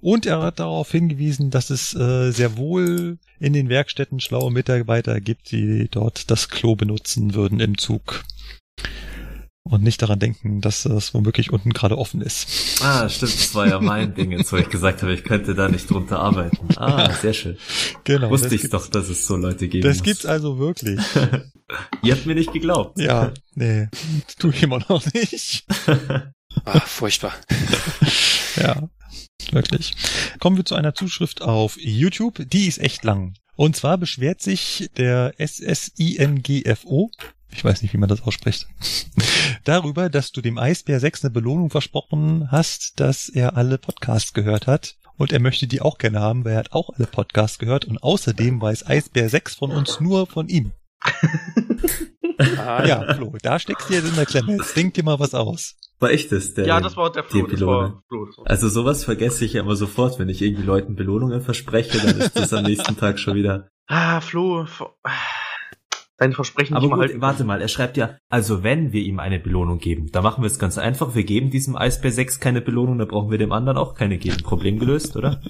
Und 0.00 0.26
er 0.26 0.42
hat 0.42 0.60
darauf 0.60 0.90
hingewiesen, 0.90 1.50
dass 1.50 1.70
es 1.70 1.94
äh, 1.94 2.30
sehr 2.30 2.56
wohl 2.56 3.18
in 3.40 3.52
den 3.52 3.68
Werkstätten 3.68 4.20
schlaue 4.20 4.50
Mitarbeiter 4.50 5.20
gibt, 5.20 5.52
die 5.52 5.88
dort 5.90 6.30
das 6.30 6.48
Klo 6.48 6.74
benutzen 6.74 7.34
würden 7.34 7.60
im 7.60 7.78
Zug 7.78 8.24
und 9.70 9.82
nicht 9.82 10.00
daran 10.02 10.18
denken, 10.18 10.60
dass 10.60 10.82
das 10.84 11.14
womöglich 11.14 11.52
unten 11.52 11.72
gerade 11.72 11.98
offen 11.98 12.20
ist. 12.20 12.82
Ah, 12.82 13.08
stimmt, 13.08 13.34
das 13.34 13.54
war 13.54 13.66
ja 13.66 13.80
mein 13.80 14.14
Ding, 14.14 14.32
jetzt 14.32 14.52
wo 14.52 14.56
ich 14.56 14.68
gesagt 14.68 15.02
habe, 15.02 15.12
ich 15.12 15.24
könnte 15.24 15.54
da 15.54 15.68
nicht 15.68 15.90
drunter 15.90 16.20
arbeiten. 16.20 16.68
Ah, 16.76 17.12
sehr 17.22 17.34
schön. 17.34 17.56
Genau. 18.04 18.30
Wusste 18.30 18.54
ich 18.54 18.68
doch, 18.70 18.88
dass 18.88 19.08
es 19.08 19.26
so 19.26 19.36
Leute 19.36 19.68
gibt. 19.68 19.84
Das 19.84 19.98
muss. 19.98 20.04
gibt's 20.04 20.26
also 20.26 20.58
wirklich. 20.58 21.00
Ihr 22.02 22.14
habt 22.14 22.26
mir 22.26 22.34
nicht 22.34 22.52
geglaubt. 22.52 22.98
Ja, 22.98 23.32
nee, 23.54 23.88
tu 24.38 24.50
ich 24.50 24.62
immer 24.62 24.80
noch 24.88 25.04
nicht. 25.12 25.66
ah, 26.64 26.80
furchtbar. 26.80 27.34
ja, 28.56 28.88
wirklich. 29.52 29.94
Kommen 30.40 30.56
wir 30.56 30.64
zu 30.64 30.74
einer 30.74 30.94
Zuschrift 30.94 31.42
auf 31.42 31.76
YouTube, 31.78 32.48
die 32.48 32.66
ist 32.66 32.78
echt 32.78 33.04
lang. 33.04 33.34
Und 33.56 33.76
zwar 33.76 33.98
beschwert 33.98 34.40
sich 34.40 34.88
der 34.96 35.34
SSINGFO, 35.38 37.10
ich 37.50 37.64
weiß 37.64 37.82
nicht, 37.82 37.92
wie 37.92 37.98
man 37.98 38.08
das 38.08 38.22
ausspricht, 38.22 38.68
darüber, 39.64 40.08
dass 40.08 40.32
du 40.32 40.40
dem 40.40 40.58
Eisbär 40.58 41.00
6 41.00 41.24
eine 41.24 41.30
Belohnung 41.30 41.70
versprochen 41.70 42.50
hast, 42.50 43.00
dass 43.00 43.28
er 43.28 43.56
alle 43.56 43.78
Podcasts 43.78 44.32
gehört 44.32 44.66
hat. 44.66 44.96
Und 45.16 45.32
er 45.32 45.40
möchte 45.40 45.66
die 45.66 45.80
auch 45.80 45.98
gerne 45.98 46.20
haben, 46.20 46.44
weil 46.44 46.52
er 46.52 46.58
hat 46.58 46.72
auch 46.72 46.90
alle 46.90 47.08
Podcasts 47.08 47.58
gehört. 47.58 47.84
Und 47.84 48.02
außerdem 48.02 48.60
weiß 48.60 48.86
Eisbär 48.86 49.28
6 49.28 49.56
von 49.56 49.72
uns 49.72 49.98
nur 49.98 50.28
von 50.28 50.46
ihm. 50.48 50.72
ah, 52.56 52.84
ja, 52.86 53.14
Flo, 53.14 53.34
da 53.42 53.58
steckst 53.58 53.90
du 53.90 53.94
jetzt 53.94 54.08
in 54.08 54.14
der 54.14 54.26
Klemme. 54.26 54.52
Jetzt 54.52 54.76
denk 54.76 54.94
dir 54.94 55.02
mal 55.02 55.18
was 55.18 55.34
aus. 55.34 55.74
War 55.98 56.12
ich 56.12 56.28
das? 56.28 56.54
Der, 56.54 56.66
ja, 56.66 56.80
das 56.80 56.96
war 56.96 57.10
der 57.10 57.24
Flo. 57.24 57.48
Das 57.48 57.60
war 57.62 58.02
Flo 58.06 58.26
das 58.26 58.38
war 58.38 58.46
also 58.46 58.68
sowas 58.68 59.04
vergesse 59.04 59.44
ich 59.44 59.54
ja 59.54 59.62
immer 59.62 59.74
sofort, 59.74 60.20
wenn 60.20 60.28
ich 60.28 60.40
irgendwie 60.40 60.62
Leuten 60.62 60.94
Belohnungen 60.94 61.40
verspreche, 61.40 61.98
dann 61.98 62.20
ist 62.20 62.36
das 62.36 62.52
am 62.52 62.64
nächsten 62.64 62.96
Tag 62.96 63.18
schon 63.18 63.34
wieder. 63.34 63.68
Ah, 63.88 64.20
Flo 64.20 64.66
dein 66.18 66.32
Versprechen 66.32 66.76
Aber 66.76 66.88
gut, 66.88 66.98
halten. 66.98 67.20
warte 67.20 67.44
mal, 67.44 67.62
er 67.62 67.68
schreibt 67.68 67.96
ja, 67.96 68.16
also 68.28 68.62
wenn 68.62 68.92
wir 68.92 69.02
ihm 69.02 69.20
eine 69.20 69.38
Belohnung 69.38 69.78
geben, 69.78 70.10
da 70.12 70.20
machen 70.20 70.42
wir 70.42 70.48
es 70.48 70.58
ganz 70.58 70.76
einfach, 70.76 71.14
wir 71.14 71.24
geben 71.24 71.50
diesem 71.50 71.76
Eisbär 71.76 72.12
6 72.12 72.40
keine 72.40 72.60
Belohnung, 72.60 72.98
da 72.98 73.04
brauchen 73.04 73.30
wir 73.30 73.38
dem 73.38 73.52
anderen 73.52 73.78
auch 73.78 73.94
keine 73.94 74.18
geben. 74.18 74.38
Problem 74.42 74.78
gelöst, 74.78 75.16
oder? 75.16 75.40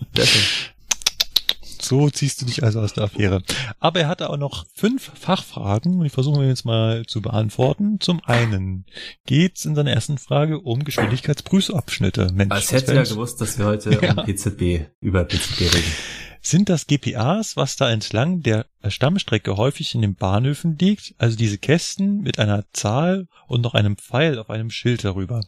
So 1.81 2.11
ziehst 2.11 2.43
du 2.43 2.45
dich 2.45 2.63
also 2.63 2.81
aus 2.81 2.93
der 2.93 3.05
Affäre. 3.05 3.43
Aber 3.81 4.01
er 4.01 4.09
hatte 4.09 4.29
auch 4.29 4.37
noch 4.37 4.67
fünf 4.75 5.11
Fachfragen 5.15 5.95
und 5.95 6.05
die 6.05 6.11
versuchen 6.11 6.41
wir 6.43 6.49
jetzt 6.49 6.67
mal 6.67 7.07
zu 7.07 7.23
beantworten. 7.23 7.99
Zum 8.01 8.21
einen 8.25 8.85
geht's 9.25 9.65
in 9.65 9.75
seiner 9.75 9.93
ersten 9.93 10.19
Frage 10.19 10.61
um 10.61 10.85
Geschwindigkeitsprüfabschnitte. 10.85 12.31
Mensch, 12.35 12.53
Als 12.53 12.73
hätte 12.73 12.93
er 12.93 13.05
gewusst, 13.05 13.41
dass 13.41 13.59
wir 13.59 13.65
heute 13.65 13.99
ja. 14.03 14.13
um 14.19 14.25
PZB, 14.27 14.91
über 15.01 15.25
PZB 15.25 15.61
reden. 15.61 15.93
Sind 16.41 16.69
das 16.69 16.87
GPAs, 16.87 17.57
was 17.57 17.77
da 17.77 17.91
entlang 17.91 18.43
der 18.43 18.67
Stammstrecke 18.87 19.57
häufig 19.57 19.95
in 19.95 20.03
den 20.03 20.15
Bahnhöfen 20.15 20.79
liegt, 20.79 21.15
also 21.19 21.37
diese 21.37 21.59
Kästen 21.59 22.21
mit 22.23 22.39
einer 22.39 22.65
Zahl 22.73 23.27
und 23.47 23.61
noch 23.61 23.75
einem 23.75 23.97
Pfeil 23.97 24.39
auf 24.39 24.51
einem 24.51 24.71
Schild 24.71 25.05
darüber? 25.05 25.41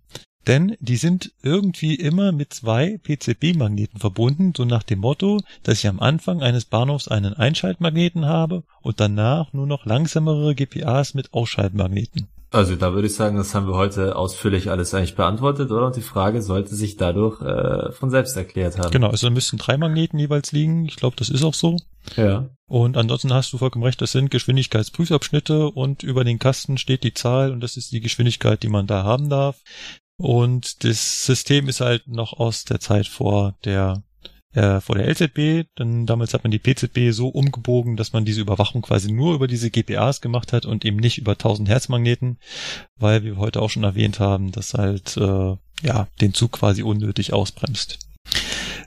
Denn 0.47 0.77
die 0.81 0.97
sind 0.97 1.33
irgendwie 1.43 1.95
immer 1.95 2.33
mit 2.33 2.55
zwei 2.55 2.99
PCB-Magneten 2.99 4.01
verbunden, 4.01 4.53
so 4.57 4.65
nach 4.65 4.83
dem 4.83 5.01
Motto, 5.01 5.41
dass 5.63 5.79
ich 5.79 5.87
am 5.87 6.01
Anfang 6.01 6.43
eines 6.43 6.65
Bahnhofs 6.65 7.09
einen 7.09 7.35
Einschaltmagneten 7.35 8.25
habe 8.25 8.65
und 8.81 9.01
danach 9.01 9.53
nur 9.53 9.67
noch 9.67 9.85
langsamere 9.85 10.55
GPAs 10.55 11.15
mit 11.15 11.35
Ausschaltmagneten. 11.35 12.29
Also 12.53 12.75
da 12.75 12.93
würde 12.95 13.07
ich 13.07 13.15
sagen, 13.15 13.37
das 13.37 13.55
haben 13.55 13.69
wir 13.69 13.75
heute 13.75 14.17
ausführlich 14.17 14.71
alles 14.71 14.93
eigentlich 14.93 15.15
beantwortet, 15.15 15.71
oder? 15.71 15.87
Und 15.87 15.95
die 15.95 16.03
Frage 16.03 16.43
sollte 16.43 16.75
sich 16.75 16.97
dadurch 16.97 17.41
äh, 17.41 17.93
von 17.93 18.11
selbst 18.11 18.37
erklärt 18.37 18.77
haben. 18.77 18.91
Genau, 18.91 19.09
also 19.09 19.29
da 19.29 19.33
müssten 19.33 19.57
drei 19.57 19.77
Magneten 19.77 20.19
jeweils 20.19 20.51
liegen. 20.51 20.85
Ich 20.85 20.97
glaube, 20.97 21.15
das 21.17 21.29
ist 21.29 21.45
auch 21.45 21.55
so. 21.55 21.77
Ja. 22.17 22.49
Und 22.67 22.97
ansonsten 22.97 23.33
hast 23.33 23.53
du 23.53 23.59
vollkommen 23.59 23.85
recht, 23.85 24.01
das 24.01 24.13
sind 24.13 24.31
Geschwindigkeitsprüfabschnitte 24.31 25.71
und 25.71 26.03
über 26.03 26.25
den 26.25 26.41
Kasten 26.41 26.77
steht 26.77 27.05
die 27.05 27.15
Zahl 27.15 27.53
und 27.53 27.61
das 27.61 27.77
ist 27.77 27.93
die 27.93 28.01
Geschwindigkeit, 28.01 28.63
die 28.65 28.69
man 28.69 28.89
da 28.89 29.05
haben 29.05 29.29
darf. 29.29 29.61
Und 30.17 30.83
das 30.85 31.25
System 31.25 31.69
ist 31.69 31.81
halt 31.81 32.09
noch 32.09 32.33
aus 32.33 32.65
der 32.65 32.81
Zeit 32.81 33.07
vor 33.07 33.55
der 33.65 34.03
äh, 34.55 34.81
vor 34.81 34.97
der 34.97 35.09
LZB, 35.09 35.69
denn 35.79 36.07
damals 36.07 36.35
hat 36.35 36.45
man 36.45 36.51
die 36.51 36.59
PZB 36.59 37.13
so 37.13 37.29
umgebogen, 37.29 37.97
dass 37.97 38.13
man 38.13 38.25
diese 38.25 38.41
Überwachung 38.41 38.83
quasi 38.83 39.13
nur 39.13 39.35
über 39.35 39.47
diese 39.47 39.71
GPAs 39.71 40.21
gemacht 40.21 40.53
hat 40.53 40.67
und 40.67 40.85
eben 40.85 40.97
nicht 40.97 41.19
über 41.19 41.33
1000 41.33 41.69
Hertz 41.69 41.89
Magneten, 41.89 42.39
weil 42.97 43.23
wir 43.23 43.37
heute 43.37 43.63
auch 43.63 43.71
schon 43.71 43.85
erwähnt 43.85 44.21
haben, 44.21 44.53
dass 44.53 44.75
halt 44.75 45.17
äh, 45.17 45.57
ja 45.83 46.09
den 46.21 46.35
Zug 46.35 46.53
quasi 46.53 46.83
unnötig 46.83 47.33
ausbremst. 47.33 47.99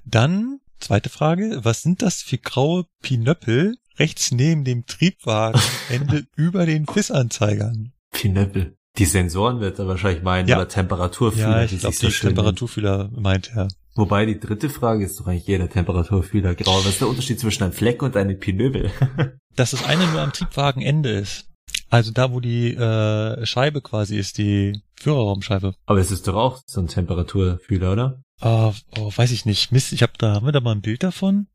Dann 0.06 0.60
zweite 0.80 1.10
Frage, 1.10 1.60
was 1.64 1.82
sind 1.82 2.02
das 2.02 2.22
für 2.22 2.38
graue 2.38 2.86
Pinöppel 3.02 3.78
rechts 3.98 4.32
neben 4.32 4.64
dem 4.64 4.86
Triebwagenende 4.86 6.26
über 6.36 6.66
den 6.66 6.86
FIS-Anzeigern? 6.86 7.94
Pinöppel. 8.12 8.76
Die 8.98 9.06
Sensoren 9.06 9.60
wird 9.60 9.80
er 9.80 9.88
wahrscheinlich 9.88 10.24
meinen 10.24 10.48
ja. 10.48 10.58
oder 10.58 10.68
Temperaturfühler. 10.68 11.58
Ja, 11.58 11.64
ich 11.64 11.80
glaube, 11.80 11.96
die 12.00 12.12
so 12.12 12.28
Temperaturfühler 12.28 13.10
meint 13.16 13.52
er. 13.56 13.70
Wobei 13.96 14.26
die 14.26 14.40
dritte 14.40 14.70
Frage 14.70 15.06
ist 15.06 15.20
doch 15.20 15.28
eigentlich 15.28 15.48
jeder 15.48 15.70
Temperaturfühler 15.70 16.56
grau. 16.56 16.80
Was 16.80 16.88
ist 16.88 17.02
der 17.02 17.10
Unterschied 17.10 17.40
zwischen 17.40 17.64
einem 17.64 17.74
Fleck 17.74 18.02
und 18.02 18.18
einem 18.18 18.40
Pinöbel? 18.40 18.92
Dass 19.56 19.72
das 19.72 19.86
eine 19.86 20.08
nur 20.08 20.22
am 20.22 20.34
Triebwagenende 20.34 21.10
ist. 21.12 21.50
Also 21.90 22.12
da, 22.12 22.32
wo 22.32 22.40
die 22.40 22.74
äh, 22.74 23.46
Scheibe 23.46 23.82
quasi 23.82 24.18
ist, 24.18 24.40
die 24.40 24.82
Führerraumscheibe. 24.96 25.76
Aber 25.86 26.00
es 26.00 26.10
ist 26.10 26.28
doch 26.28 26.36
auch 26.36 26.62
so 26.66 26.82
ein 26.82 26.88
Temperaturfühler, 26.88 27.92
oder? 27.92 28.24
Oh, 28.42 28.74
oh, 28.98 29.12
weiß 29.16 29.32
ich 29.32 29.46
nicht. 29.46 29.72
Mist, 29.72 29.94
ich 29.94 30.02
habe 30.02 30.14
da, 30.18 30.34
haben 30.34 30.46
wir 30.46 30.52
da 30.52 30.60
mal 30.60 30.72
ein 30.72 30.82
Bild 30.82 31.04
davon? 31.04 31.48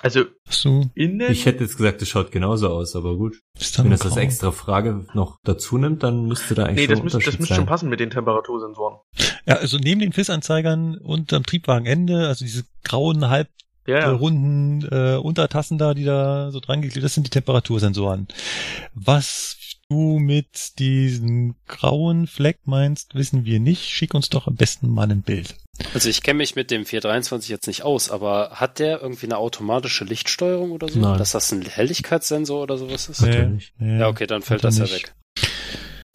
Also 0.00 0.24
so. 0.48 0.86
innen. 0.94 1.30
Ich 1.30 1.46
hätte 1.46 1.64
jetzt 1.64 1.76
gesagt, 1.76 2.00
es 2.00 2.08
schaut 2.08 2.30
genauso 2.30 2.68
aus, 2.68 2.96
aber 2.96 3.16
gut. 3.16 3.40
Wenn 3.76 3.90
das 3.90 4.02
als 4.02 4.16
extra 4.16 4.50
Frage 4.50 5.06
noch 5.14 5.38
dazu 5.44 5.78
nimmt, 5.78 6.02
dann 6.02 6.26
müsste 6.26 6.54
da 6.54 6.64
eigentlich 6.64 6.88
nee, 6.88 6.94
das, 6.94 7.02
müsste, 7.02 7.18
das 7.18 7.38
müsste 7.38 7.54
schon 7.54 7.66
passen 7.66 7.88
mit 7.88 8.00
den 8.00 8.10
Temperatursensoren. 8.10 8.98
Ja, 9.46 9.56
also 9.56 9.78
neben 9.78 10.00
den 10.00 10.12
FIS-Anzeigern 10.12 10.98
und 10.98 11.32
am 11.32 11.44
Triebwagenende, 11.44 12.28
also 12.28 12.44
diese 12.44 12.64
grauen 12.84 13.28
halb 13.28 13.48
ja, 13.86 13.98
ja. 13.98 14.10
runden 14.12 14.86
äh, 14.90 15.16
Untertassen 15.16 15.78
da, 15.78 15.94
die 15.94 16.04
da 16.04 16.50
so 16.50 16.60
dran 16.60 16.82
geklebt, 16.82 17.04
das 17.04 17.14
sind 17.14 17.26
die 17.26 17.30
Temperatursensoren. 17.30 18.28
Was 18.94 19.56
du 19.88 20.18
mit 20.18 20.78
diesem 20.78 21.56
grauen 21.66 22.26
Fleck 22.26 22.60
meinst, 22.64 23.14
wissen 23.14 23.44
wir 23.44 23.60
nicht. 23.60 23.90
Schick 23.90 24.14
uns 24.14 24.30
doch 24.30 24.46
am 24.46 24.54
besten 24.54 24.88
mal 24.88 25.10
ein 25.10 25.22
Bild. 25.22 25.56
Also 25.94 26.08
ich 26.08 26.22
kenne 26.22 26.38
mich 26.38 26.54
mit 26.54 26.70
dem 26.70 26.84
423 26.84 27.50
jetzt 27.50 27.66
nicht 27.66 27.82
aus, 27.82 28.10
aber 28.10 28.52
hat 28.52 28.78
der 28.78 29.02
irgendwie 29.02 29.26
eine 29.26 29.38
automatische 29.38 30.04
Lichtsteuerung 30.04 30.70
oder 30.70 30.88
so? 30.88 30.98
Nein. 30.98 31.18
Dass 31.18 31.32
das 31.32 31.50
ein 31.52 31.62
Helligkeitssensor 31.62 32.62
oder 32.62 32.78
sowas 32.78 33.08
ist? 33.08 33.22
Nee, 33.22 33.58
nee, 33.78 33.98
ja, 33.98 34.08
okay, 34.08 34.26
dann 34.26 34.42
fällt 34.42 34.64
das 34.64 34.78
ja 34.78 34.90
weg. 34.90 35.14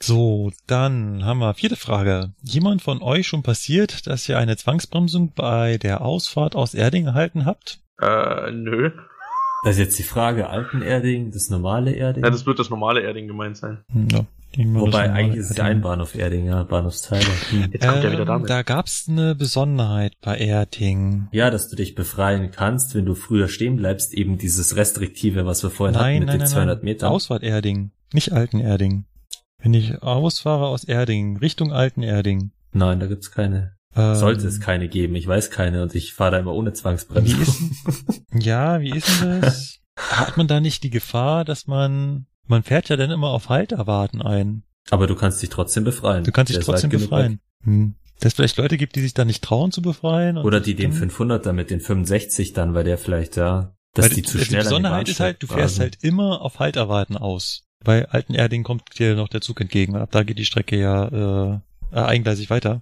So, 0.01 0.51
dann 0.67 1.25
haben 1.25 1.39
wir 1.39 1.53
vierte 1.53 1.75
Frage. 1.75 2.33
Jemand 2.41 2.81
von 2.81 3.01
euch 3.01 3.27
schon 3.27 3.43
passiert, 3.43 4.07
dass 4.07 4.29
ihr 4.29 4.37
eine 4.37 4.55
Zwangsbremsung 4.55 5.33
bei 5.33 5.77
der 5.77 6.01
Ausfahrt 6.01 6.55
aus 6.55 6.73
Erding 6.73 7.07
erhalten 7.07 7.45
habt? 7.45 7.81
Äh, 7.99 8.51
nö. 8.51 8.91
Das 9.63 9.75
ist 9.75 9.79
jetzt 9.79 9.99
die 9.99 10.03
Frage, 10.03 10.49
alten 10.49 10.81
Erding, 10.81 11.31
das 11.31 11.49
normale 11.49 11.91
Erding? 11.91 12.23
Ja, 12.23 12.29
das 12.29 12.45
wird 12.45 12.59
das 12.59 12.69
normale 12.69 13.01
Erding 13.01 13.27
gemeint 13.27 13.57
sein. 13.57 13.79
Ja, 14.11 14.25
Wobei 14.55 15.11
eigentlich 15.11 15.39
ist 15.39 15.51
es 15.51 15.57
ja 15.57 15.65
ein 15.65 15.81
Bahnhof 15.81 16.15
Erding, 16.15 16.45
ja, 16.45 16.63
Bahnhofsteile. 16.63 17.25
Hm. 17.49 17.69
Jetzt 17.71 17.85
kommt 17.85 17.97
ähm, 17.97 18.05
er 18.05 18.11
wieder 18.11 18.25
damit. 18.25 18.49
Da 18.49 18.63
gab's 18.63 19.07
eine 19.09 19.35
Besonderheit 19.35 20.13
bei 20.21 20.37
Erding. 20.37 21.27
Ja, 21.31 21.51
dass 21.51 21.69
du 21.69 21.75
dich 21.75 21.95
befreien 21.95 22.51
kannst, 22.51 22.95
wenn 22.95 23.05
du 23.05 23.13
früher 23.13 23.49
stehen 23.49 23.77
bleibst, 23.77 24.13
eben 24.13 24.37
dieses 24.37 24.75
Restriktive, 24.75 25.45
was 25.45 25.63
wir 25.63 25.69
vorhin 25.69 25.95
nein, 25.95 26.03
hatten 26.03 26.19
mit 26.19 26.27
nein, 26.27 26.37
den 26.37 26.43
nein, 26.43 26.49
200 26.49 26.83
Metern. 26.83 27.11
Ausfahrt 27.11 27.43
Erding, 27.43 27.91
nicht 28.13 28.31
Alten 28.31 28.59
Erding. 28.59 29.05
Wenn 29.59 29.73
ich 29.73 30.01
ausfahre 30.01 30.67
aus 30.67 30.83
Erding, 30.83 31.37
Richtung 31.37 31.71
Alten 31.71 32.03
Erding. 32.03 32.51
Nein, 32.73 32.99
da 32.99 33.07
gibt's 33.07 33.31
keine. 33.31 33.75
Ähm, 33.95 34.15
Sollte 34.15 34.47
es 34.47 34.59
keine 34.59 34.89
geben, 34.89 35.15
ich 35.15 35.27
weiß 35.27 35.49
keine 35.49 35.81
und 35.81 35.95
ich 35.95 36.13
fahre 36.13 36.31
da 36.31 36.39
immer 36.39 36.53
ohne 36.53 36.73
Zwangsbremse. 36.73 37.37
Wie 37.37 37.41
ist, 37.41 37.61
ja, 38.33 38.79
wie 38.79 38.91
ist 38.91 39.21
denn 39.21 39.41
das? 39.41 39.79
Hat 39.97 40.37
man 40.37 40.47
da 40.47 40.59
nicht 40.59 40.83
die 40.83 40.91
Gefahr, 40.91 41.43
dass 41.43 41.65
man, 41.65 42.27
man 42.45 42.61
fährt 42.61 42.89
ja 42.89 42.97
dann 42.97 43.09
immer 43.09 43.29
auf 43.29 43.49
Halterwarten 43.49 44.21
ein. 44.21 44.63
Aber 44.91 45.07
du 45.07 45.15
kannst 45.15 45.41
dich 45.41 45.49
trotzdem 45.49 45.83
befreien. 45.83 46.23
Du 46.23 46.31
kannst 46.31 46.53
dich 46.53 46.63
trotzdem 46.63 46.91
befreien. 46.91 47.39
Hm. 47.63 47.95
Dass 48.19 48.33
es 48.33 48.33
vielleicht 48.35 48.57
Leute 48.57 48.77
gibt, 48.77 48.95
die 48.95 49.01
sich 49.01 49.13
da 49.13 49.25
nicht 49.25 49.43
trauen 49.43 49.71
zu 49.71 49.81
befreien. 49.81 50.37
Oder 50.37 50.59
die 50.59 50.75
den 50.75 50.91
500 50.93 51.45
dann 51.45 51.55
mit 51.55 51.69
den 51.69 51.81
65 51.81 52.53
dann, 52.53 52.73
weil 52.73 52.83
der 52.83 52.97
vielleicht, 52.97 53.35
ja, 53.35 53.75
dass 53.93 54.05
weil 54.05 54.15
die, 54.15 54.21
zu 54.23 54.37
schnell 54.37 54.61
Die 54.61 54.65
Besonderheit 54.65 55.09
ist 55.09 55.19
halt, 55.19 55.41
du 55.41 55.47
fährst 55.47 55.79
halt 55.79 55.97
immer 56.01 56.41
auf 56.41 56.59
Halterwarten 56.59 57.17
aus. 57.17 57.66
Bei 57.83 58.07
Alten 58.09 58.33
Erding 58.33 58.63
kommt 58.63 58.97
dir 58.99 59.15
noch 59.15 59.27
der 59.27 59.41
Zug 59.41 59.61
entgegen. 59.61 59.95
Ab 59.95 60.09
da 60.11 60.23
geht 60.23 60.39
die 60.39 60.45
Strecke 60.45 60.79
ja 60.79 61.53
äh, 61.53 61.59
eingleisig 61.91 62.49
weiter. 62.49 62.81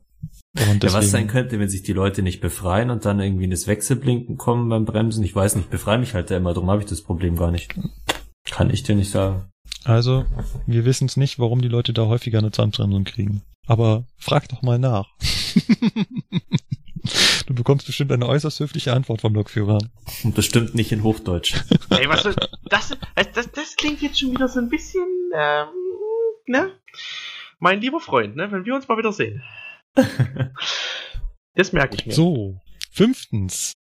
Und 0.69 0.83
ja, 0.83 0.93
was 0.93 1.11
sein 1.11 1.27
könnte, 1.27 1.59
wenn 1.59 1.67
sich 1.67 1.83
die 1.83 1.93
Leute 1.93 2.21
nicht 2.21 2.39
befreien 2.39 2.89
und 2.89 3.03
dann 3.05 3.19
irgendwie 3.19 3.43
in 3.43 3.51
das 3.51 3.67
Wechselblinken 3.67 4.37
kommen 4.37 4.69
beim 4.69 4.85
Bremsen. 4.85 5.23
Ich 5.23 5.35
weiß 5.35 5.57
nicht, 5.57 5.69
befreie 5.69 5.97
mich 5.97 6.13
halt 6.13 6.31
da 6.31 6.37
immer, 6.37 6.53
darum 6.53 6.69
habe 6.69 6.81
ich 6.81 6.87
das 6.87 7.01
Problem 7.01 7.35
gar 7.35 7.51
nicht. 7.51 7.75
Kann 8.49 8.69
ich 8.69 8.83
dir 8.83 8.95
nicht 8.95 9.11
sagen. 9.11 9.43
Also, 9.83 10.25
wir 10.65 10.85
wissen 10.85 11.05
es 11.07 11.17
nicht, 11.17 11.39
warum 11.39 11.61
die 11.61 11.67
Leute 11.67 11.93
da 11.93 12.05
häufiger 12.05 12.39
eine 12.39 12.51
Zahnbremsung 12.51 13.03
kriegen. 13.03 13.41
Aber 13.67 14.05
frag 14.17 14.47
doch 14.49 14.61
mal 14.61 14.79
nach. 14.79 15.09
du 17.55 17.63
bekommst 17.63 17.85
bestimmt 17.85 18.11
eine 18.11 18.27
äußerst 18.27 18.59
höfliche 18.59 18.93
Antwort 18.93 19.21
vom 19.21 19.33
Lokführer. 19.33 19.79
Und 20.23 20.35
bestimmt 20.35 20.75
nicht 20.75 20.91
in 20.91 21.03
Hochdeutsch. 21.03 21.55
Ey, 21.89 22.07
was 22.09 22.23
das, 22.23 22.35
das, 22.69 22.97
das, 23.33 23.51
das 23.51 23.75
klingt 23.75 24.01
jetzt 24.01 24.19
schon 24.19 24.31
wieder 24.31 24.47
so 24.47 24.59
ein 24.59 24.69
bisschen, 24.69 25.07
ähm, 25.33 25.67
ne? 26.47 26.71
Mein 27.59 27.81
lieber 27.81 27.99
Freund, 27.99 28.35
ne? 28.35 28.51
Wenn 28.51 28.65
wir 28.65 28.75
uns 28.75 28.87
mal 28.87 28.97
wieder 28.97 29.13
sehen. 29.13 29.43
das 31.55 31.71
merke 31.71 31.95
ich 31.95 32.05
mir. 32.05 32.13
So, 32.13 32.59
fünftens. 32.91 33.73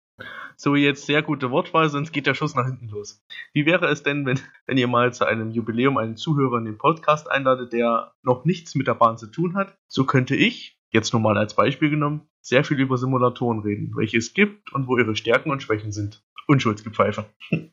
So 0.57 0.75
jetzt 0.75 1.05
sehr 1.05 1.21
gute 1.21 1.51
Wortwahl, 1.51 1.89
sonst 1.89 2.13
geht 2.13 2.27
der 2.27 2.33
Schuss 2.33 2.55
nach 2.55 2.65
hinten 2.65 2.87
los. 2.87 3.21
Wie 3.51 3.65
wäre 3.65 3.87
es 3.87 4.03
denn, 4.03 4.25
wenn, 4.25 4.39
wenn 4.65 4.77
ihr 4.77 4.87
mal 4.87 5.13
zu 5.13 5.25
einem 5.25 5.51
Jubiläum 5.51 5.97
einen 5.97 6.15
Zuhörer 6.15 6.57
in 6.59 6.65
den 6.65 6.77
Podcast 6.77 7.29
einladet, 7.29 7.73
der 7.73 8.13
noch 8.23 8.45
nichts 8.45 8.73
mit 8.75 8.87
der 8.87 8.95
Bahn 8.95 9.17
zu 9.17 9.27
tun 9.27 9.57
hat? 9.57 9.77
So 9.89 10.05
könnte 10.05 10.35
ich, 10.35 10.74
jetzt 10.95 11.13
nur 11.13 11.21
mal 11.21 11.37
als 11.37 11.55
Beispiel 11.55 11.91
genommen, 11.91 12.27
sehr 12.41 12.63
viel 12.63 12.79
über 12.79 12.97
Simulatoren 12.97 13.59
reden, 13.59 13.93
welche 13.95 14.17
es 14.17 14.33
gibt 14.33 14.73
und 14.73 14.87
wo 14.87 14.97
ihre 14.97 15.15
Stärken 15.15 15.51
und 15.51 15.61
Schwächen 15.61 15.91
sind. 15.91 16.23
Unschuldsgepfeife. 16.47 17.25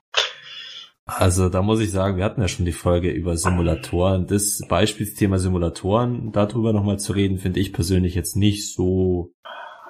Also 1.04 1.48
da 1.48 1.62
muss 1.62 1.80
ich 1.80 1.90
sagen, 1.90 2.16
wir 2.16 2.24
hatten 2.24 2.40
ja 2.40 2.46
schon 2.46 2.64
die 2.64 2.70
Folge 2.70 3.10
über 3.10 3.36
Simulatoren. 3.36 4.28
Das 4.28 4.60
Beispielsthema 4.68 5.38
Simulatoren, 5.38 6.30
darüber 6.30 6.72
nochmal 6.72 7.00
zu 7.00 7.12
reden, 7.12 7.38
finde 7.38 7.58
ich 7.58 7.72
persönlich 7.72 8.14
jetzt 8.14 8.36
nicht 8.36 8.72
so. 8.72 9.32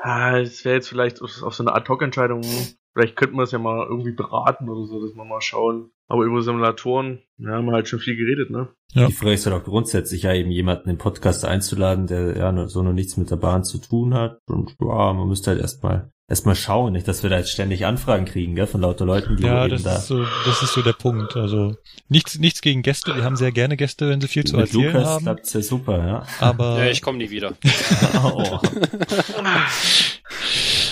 Ja, 0.03 0.39
es 0.39 0.65
wäre 0.65 0.77
jetzt 0.77 0.89
vielleicht 0.89 1.21
auf 1.21 1.55
so 1.55 1.63
eine 1.63 1.75
Ad-Hoc-Entscheidung. 1.75 2.43
Vielleicht 2.93 3.17
könnten 3.17 3.37
wir 3.37 3.45
es 3.45 3.53
ja 3.53 3.59
mal 3.59 3.87
irgendwie 3.87 4.13
beraten 4.13 4.69
oder 4.69 4.87
so, 4.87 5.01
dass 5.01 5.15
wir 5.15 5.25
mal 5.25 5.41
schauen. 5.41 5.91
Aber 6.09 6.25
über 6.25 6.43
Simulatoren, 6.43 7.23
ja, 7.39 7.53
haben 7.53 7.67
wir 7.67 7.73
halt 7.73 7.89
schon 7.89 8.01
viel 8.01 8.17
geredet, 8.17 8.51
ne? 8.51 8.69
Ja. 8.93 9.07
Die 9.07 9.15
Frage 9.15 9.33
ist 9.33 9.47
halt 9.47 9.57
auch 9.57 9.65
grundsätzlich 9.65 10.25
ja 10.25 10.35
eben 10.35 10.51
jemanden 10.51 10.91
in 10.91 10.97
den 10.97 10.99
Podcast 10.99 11.47
einzuladen, 11.47 12.07
der 12.07 12.37
ja 12.37 12.69
so 12.69 12.83
noch 12.83 12.93
nichts 12.93 13.17
mit 13.17 13.31
der 13.31 13.37
Bahn 13.37 13.65
zu 13.65 13.79
tun 13.79 14.13
hat. 14.13 14.39
Und 14.47 14.77
ja, 14.79 15.13
man 15.15 15.27
müsste 15.27 15.53
halt 15.53 15.61
erstmal 15.61 16.13
erstmal 16.29 16.55
schauen, 16.55 16.95
nicht, 16.95 17.09
dass 17.09 17.23
wir 17.23 17.31
da 17.31 17.39
jetzt 17.39 17.51
ständig 17.51 17.85
Anfragen 17.85 18.25
kriegen, 18.25 18.55
gell, 18.55 18.67
von 18.67 18.81
lauter 18.81 19.05
Leuten, 19.05 19.37
die 19.37 19.43
ja, 19.43 19.69
das 19.69 19.83
da. 19.83 19.97
Ist 19.97 20.07
so, 20.07 20.25
das 20.47 20.63
ist 20.63 20.73
so 20.73 20.83
der 20.83 20.95
Punkt. 20.95 21.37
Also 21.37 21.77
nichts, 22.09 22.39
nichts 22.39 22.63
gegen 22.63 22.83
Gäste. 22.83 23.15
Wir 23.15 23.25
haben 23.25 23.37
sehr 23.37 23.53
gerne 23.53 23.77
Gäste, 23.77 24.09
wenn 24.09 24.21
sie 24.21 24.29
viel 24.29 24.45
zu 24.45 24.57
Mit 24.57 24.67
erzählen 24.67 24.93
Lukas 24.93 25.09
haben. 25.09 25.25
klappt's 25.25 25.53
ja 25.53 25.63
super, 25.63 26.07
ja. 26.07 26.27
Aber 26.41 26.79
ja, 26.79 26.91
ich 26.91 27.03
komme 27.03 27.19
nie 27.19 27.31
wieder. 27.31 27.55
oh. 28.23 28.61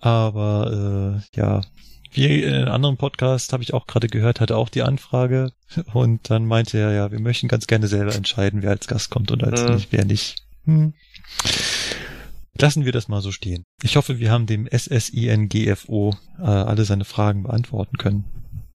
Aber 0.00 1.22
äh, 1.34 1.38
ja, 1.38 1.62
wie 2.12 2.42
in 2.42 2.54
einem 2.54 2.68
anderen 2.68 2.96
Podcast 2.96 3.52
habe 3.52 3.62
ich 3.62 3.74
auch 3.74 3.86
gerade 3.86 4.08
gehört, 4.08 4.40
hatte 4.40 4.56
auch 4.56 4.68
die 4.68 4.82
Anfrage 4.82 5.52
und 5.92 6.30
dann 6.30 6.46
meinte 6.46 6.78
er, 6.78 6.92
ja, 6.92 7.10
wir 7.10 7.20
möchten 7.20 7.48
ganz 7.48 7.66
gerne 7.66 7.86
selber 7.86 8.14
entscheiden, 8.14 8.62
wer 8.62 8.70
als 8.70 8.86
Gast 8.86 9.10
kommt 9.10 9.30
und 9.30 9.44
als 9.44 9.62
mhm. 9.62 9.74
nicht, 9.74 9.92
wer 9.92 10.04
nicht. 10.04 10.42
Hm. 10.64 10.94
Lassen 12.60 12.84
wir 12.84 12.92
das 12.92 13.08
mal 13.08 13.22
so 13.22 13.30
stehen. 13.30 13.64
Ich 13.82 13.96
hoffe, 13.96 14.18
wir 14.18 14.32
haben 14.32 14.46
dem 14.46 14.66
SSINGFO 14.66 16.16
äh, 16.38 16.42
alle 16.42 16.84
seine 16.84 17.04
Fragen 17.04 17.44
beantworten 17.44 17.98
können. 17.98 18.24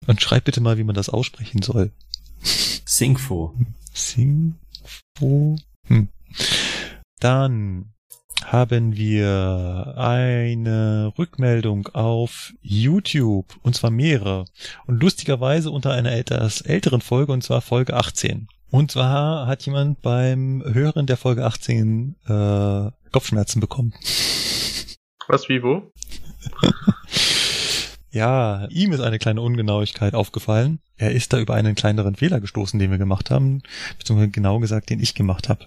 Und 0.07 0.21
schreib 0.21 0.45
bitte 0.45 0.61
mal, 0.61 0.79
wie 0.79 0.85
man 0.85 0.97
das 0.97 1.09
aussprechen 1.09 1.63
soll. 1.63 1.93
Singfo. 2.41 3.55
Singfo. 3.93 5.57
Hm. 5.87 6.09
Dann 7.21 7.93
haben 8.45 8.97
wir 8.97 9.95
eine 9.97 11.13
Rückmeldung 11.19 11.89
auf 11.89 12.53
YouTube, 12.63 13.57
und 13.63 13.75
zwar 13.75 13.91
mehrere. 13.91 14.45
Und 14.87 15.03
lustigerweise 15.03 15.71
unter 15.71 15.93
einer 15.93 16.13
etwas 16.13 16.61
älteren 16.61 17.01
Folge, 17.01 17.33
und 17.33 17.43
zwar 17.43 17.61
Folge 17.61 17.95
18. 17.95 18.49
Und 18.71 18.91
zwar 18.91 19.47
hat 19.47 19.65
jemand 19.65 20.03
beim 20.03 20.63
Hören 20.65 21.07
der 21.07 21.17
Folge 21.17 21.45
18 21.45 22.17
äh, 22.27 22.91
Kopfschmerzen 23.11 23.61
bekommen. 23.61 23.95
Was, 25.27 25.49
wie, 25.49 25.63
wo? 25.63 25.93
ja, 28.11 28.67
ihm 28.71 28.93
ist 28.93 29.01
eine 29.01 29.19
kleine 29.19 29.41
Ungenauigkeit 29.41 30.15
aufgefallen. 30.15 30.81
Er 30.97 31.13
ist 31.13 31.33
da 31.33 31.39
über 31.39 31.55
einen 31.55 31.75
kleineren 31.75 32.17
Fehler 32.17 32.41
gestoßen, 32.41 32.79
den 32.79 32.91
wir 32.91 32.99
gemacht 32.99 33.31
haben, 33.31 33.63
beziehungsweise 33.99 34.31
genau 34.31 34.59
gesagt, 34.59 34.91
den 34.91 35.01
ich 35.01 35.15
gemacht 35.15 35.49
habe. 35.49 35.67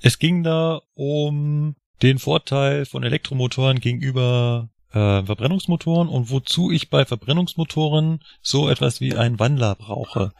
Es 0.00 0.18
ging 0.18 0.42
da 0.42 0.80
um 0.94 1.76
den 2.02 2.18
Vorteil 2.18 2.86
von 2.86 3.02
Elektromotoren 3.02 3.80
gegenüber 3.80 4.70
äh, 4.90 5.22
Verbrennungsmotoren 5.24 6.08
und 6.08 6.30
wozu 6.30 6.70
ich 6.70 6.90
bei 6.90 7.04
Verbrennungsmotoren 7.04 8.20
so 8.42 8.68
etwas 8.68 9.00
wie 9.00 9.14
einen 9.14 9.38
Wandler 9.38 9.74
brauche. 9.74 10.32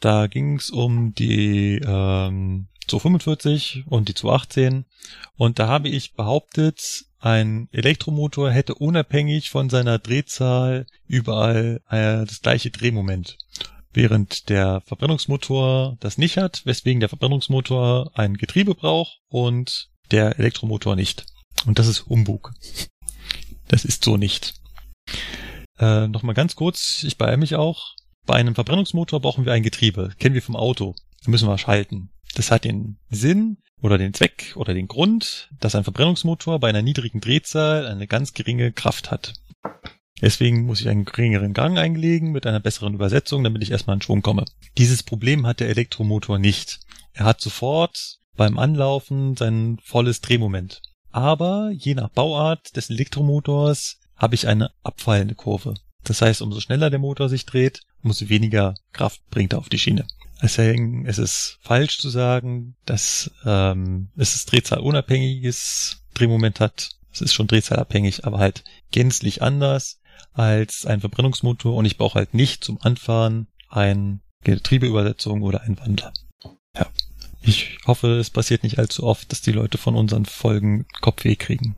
Da 0.00 0.26
ging 0.26 0.56
es 0.56 0.70
um 0.70 1.14
die 1.14 1.80
ähm, 1.84 2.68
245 2.88 3.84
und 3.86 4.08
die 4.08 4.14
218 4.14 4.84
und 5.36 5.58
da 5.58 5.68
habe 5.68 5.88
ich 5.88 6.14
behauptet, 6.14 7.04
ein 7.18 7.68
Elektromotor 7.70 8.50
hätte 8.50 8.74
unabhängig 8.74 9.50
von 9.50 9.68
seiner 9.68 9.98
Drehzahl 9.98 10.86
überall 11.06 11.82
äh, 11.90 12.24
das 12.24 12.40
gleiche 12.40 12.70
Drehmoment. 12.70 13.36
Während 13.92 14.48
der 14.48 14.82
Verbrennungsmotor 14.86 15.96
das 16.00 16.16
nicht 16.16 16.36
hat, 16.36 16.62
weswegen 16.64 17.00
der 17.00 17.08
Verbrennungsmotor 17.08 18.12
ein 18.14 18.34
Getriebe 18.36 18.74
braucht 18.74 19.20
und 19.28 19.89
der 20.10 20.38
Elektromotor 20.38 20.96
nicht. 20.96 21.26
Und 21.66 21.78
das 21.78 21.86
ist 21.86 22.06
Humbug. 22.06 22.52
Das 23.68 23.84
ist 23.84 24.04
so 24.04 24.16
nicht. 24.16 24.54
Äh, 25.78 26.08
Nochmal 26.08 26.34
ganz 26.34 26.56
kurz, 26.56 27.02
ich 27.04 27.18
beeile 27.18 27.36
mich 27.36 27.56
auch. 27.56 27.94
Bei 28.26 28.34
einem 28.34 28.54
Verbrennungsmotor 28.54 29.20
brauchen 29.20 29.44
wir 29.44 29.52
ein 29.52 29.62
Getriebe. 29.62 30.12
Kennen 30.18 30.34
wir 30.34 30.42
vom 30.42 30.56
Auto. 30.56 30.94
Da 31.24 31.30
müssen 31.30 31.48
wir 31.48 31.58
schalten. 31.58 32.10
Das 32.34 32.50
hat 32.50 32.64
den 32.64 32.98
Sinn 33.10 33.58
oder 33.82 33.98
den 33.98 34.14
Zweck 34.14 34.52
oder 34.56 34.74
den 34.74 34.88
Grund, 34.88 35.50
dass 35.58 35.74
ein 35.74 35.84
Verbrennungsmotor 35.84 36.60
bei 36.60 36.68
einer 36.68 36.82
niedrigen 36.82 37.20
Drehzahl 37.20 37.86
eine 37.86 38.06
ganz 38.06 38.34
geringe 38.34 38.72
Kraft 38.72 39.10
hat. 39.10 39.34
Deswegen 40.20 40.66
muss 40.66 40.80
ich 40.80 40.88
einen 40.88 41.06
geringeren 41.06 41.54
Gang 41.54 41.78
einlegen 41.78 42.30
mit 42.30 42.46
einer 42.46 42.60
besseren 42.60 42.94
Übersetzung, 42.94 43.42
damit 43.42 43.62
ich 43.62 43.70
erstmal 43.70 43.96
in 43.96 44.02
Schwung 44.02 44.20
komme. 44.20 44.44
Dieses 44.76 45.02
Problem 45.02 45.46
hat 45.46 45.60
der 45.60 45.70
Elektromotor 45.70 46.38
nicht. 46.38 46.80
Er 47.14 47.24
hat 47.24 47.40
sofort 47.40 48.19
beim 48.40 48.58
Anlaufen 48.58 49.36
sein 49.36 49.76
volles 49.84 50.22
Drehmoment. 50.22 50.80
Aber 51.10 51.72
je 51.74 51.92
nach 51.94 52.08
Bauart 52.08 52.74
des 52.74 52.88
Elektromotors 52.88 53.98
habe 54.16 54.34
ich 54.34 54.48
eine 54.48 54.70
abfallende 54.82 55.34
Kurve. 55.34 55.74
Das 56.04 56.22
heißt, 56.22 56.40
umso 56.40 56.58
schneller 56.60 56.88
der 56.88 57.00
Motor 57.00 57.28
sich 57.28 57.44
dreht, 57.44 57.82
umso 58.02 58.30
weniger 58.30 58.76
Kraft 58.94 59.20
bringt 59.28 59.52
er 59.52 59.58
auf 59.58 59.68
die 59.68 59.78
Schiene. 59.78 60.06
Deswegen 60.42 61.04
ist 61.04 61.18
es 61.18 61.58
falsch 61.60 61.98
zu 61.98 62.08
sagen, 62.08 62.76
dass 62.86 63.30
ähm, 63.44 64.08
es 64.16 64.46
drehzahlunabhängiges 64.46 65.98
Drehmoment 66.14 66.60
hat. 66.60 66.92
Es 67.12 67.20
ist 67.20 67.34
schon 67.34 67.46
drehzahlabhängig, 67.46 68.24
aber 68.24 68.38
halt 68.38 68.64
gänzlich 68.90 69.42
anders 69.42 70.00
als 70.32 70.86
ein 70.86 71.00
Verbrennungsmotor 71.00 71.74
und 71.74 71.84
ich 71.84 71.98
brauche 71.98 72.14
halt 72.18 72.32
nicht 72.32 72.64
zum 72.64 72.80
Anfahren 72.80 73.48
ein 73.68 74.22
Getriebeübersetzung 74.44 75.42
oder 75.42 75.60
ein 75.60 75.78
Wandler. 75.78 76.14
Ich 77.42 77.78
hoffe, 77.86 78.18
es 78.18 78.30
passiert 78.30 78.62
nicht 78.62 78.78
allzu 78.78 79.04
oft, 79.04 79.30
dass 79.32 79.40
die 79.40 79.52
Leute 79.52 79.78
von 79.78 79.96
unseren 79.96 80.26
Folgen 80.26 80.86
Kopfweh 81.00 81.36
kriegen. 81.36 81.76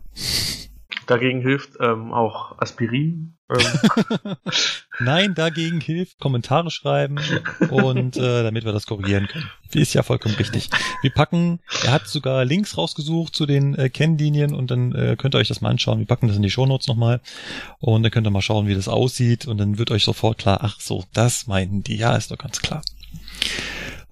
Dagegen 1.07 1.41
hilft 1.41 1.73
ähm, 1.81 2.12
auch 2.12 2.58
Aspirin. 2.58 3.34
Ähm. 3.50 4.36
Nein, 5.00 5.34
dagegen 5.34 5.81
hilft 5.81 6.18
Kommentare 6.18 6.70
schreiben 6.70 7.18
und 7.70 8.16
äh, 8.16 8.42
damit 8.42 8.65
wir 8.65 8.73
das 8.73 8.86
korrigieren 8.86 9.26
können. 9.26 9.50
Ist 9.73 9.94
ja 9.94 10.02
vollkommen 10.02 10.34
richtig. 10.36 10.70
Wir 11.02 11.10
packen, 11.10 11.60
er 11.84 11.92
hat 11.92 12.07
sogar 12.07 12.44
Links 12.44 12.76
rausgesucht 12.76 13.34
zu 13.34 13.47
den 13.47 13.74
äh, 13.74 13.89
Kennlinien 13.89 14.55
und 14.55 14.70
dann 14.70 14.94
äh, 14.94 15.16
könnt 15.18 15.34
ihr 15.34 15.39
euch 15.39 15.49
das 15.49 15.60
mal 15.60 15.70
anschauen. 15.70 15.99
Wir 15.99 16.07
packen 16.07 16.28
das 16.28 16.36
in 16.36 16.42
die 16.42 16.50
Shownotes 16.50 16.89
nochmal 16.89 17.20
und 17.81 18.02
dann 18.02 18.12
könnt 18.12 18.26
ihr 18.26 18.31
mal 18.31 18.42
schauen, 18.42 18.66
wie 18.66 18.74
das 18.74 18.89
aussieht 18.89 19.47
und 19.47 19.58
dann 19.58 19.78
wird 19.78 19.91
euch 19.91 20.05
sofort 20.05 20.39
klar, 20.39 20.60
ach 20.62 20.78
so, 20.78 21.05
das 21.12 21.47
meinten 21.47 21.82
die. 21.82 21.97
Ja, 21.97 22.16
ist 22.16 22.31
doch 22.31 22.39
ganz 22.39 22.62
klar. 22.62 22.82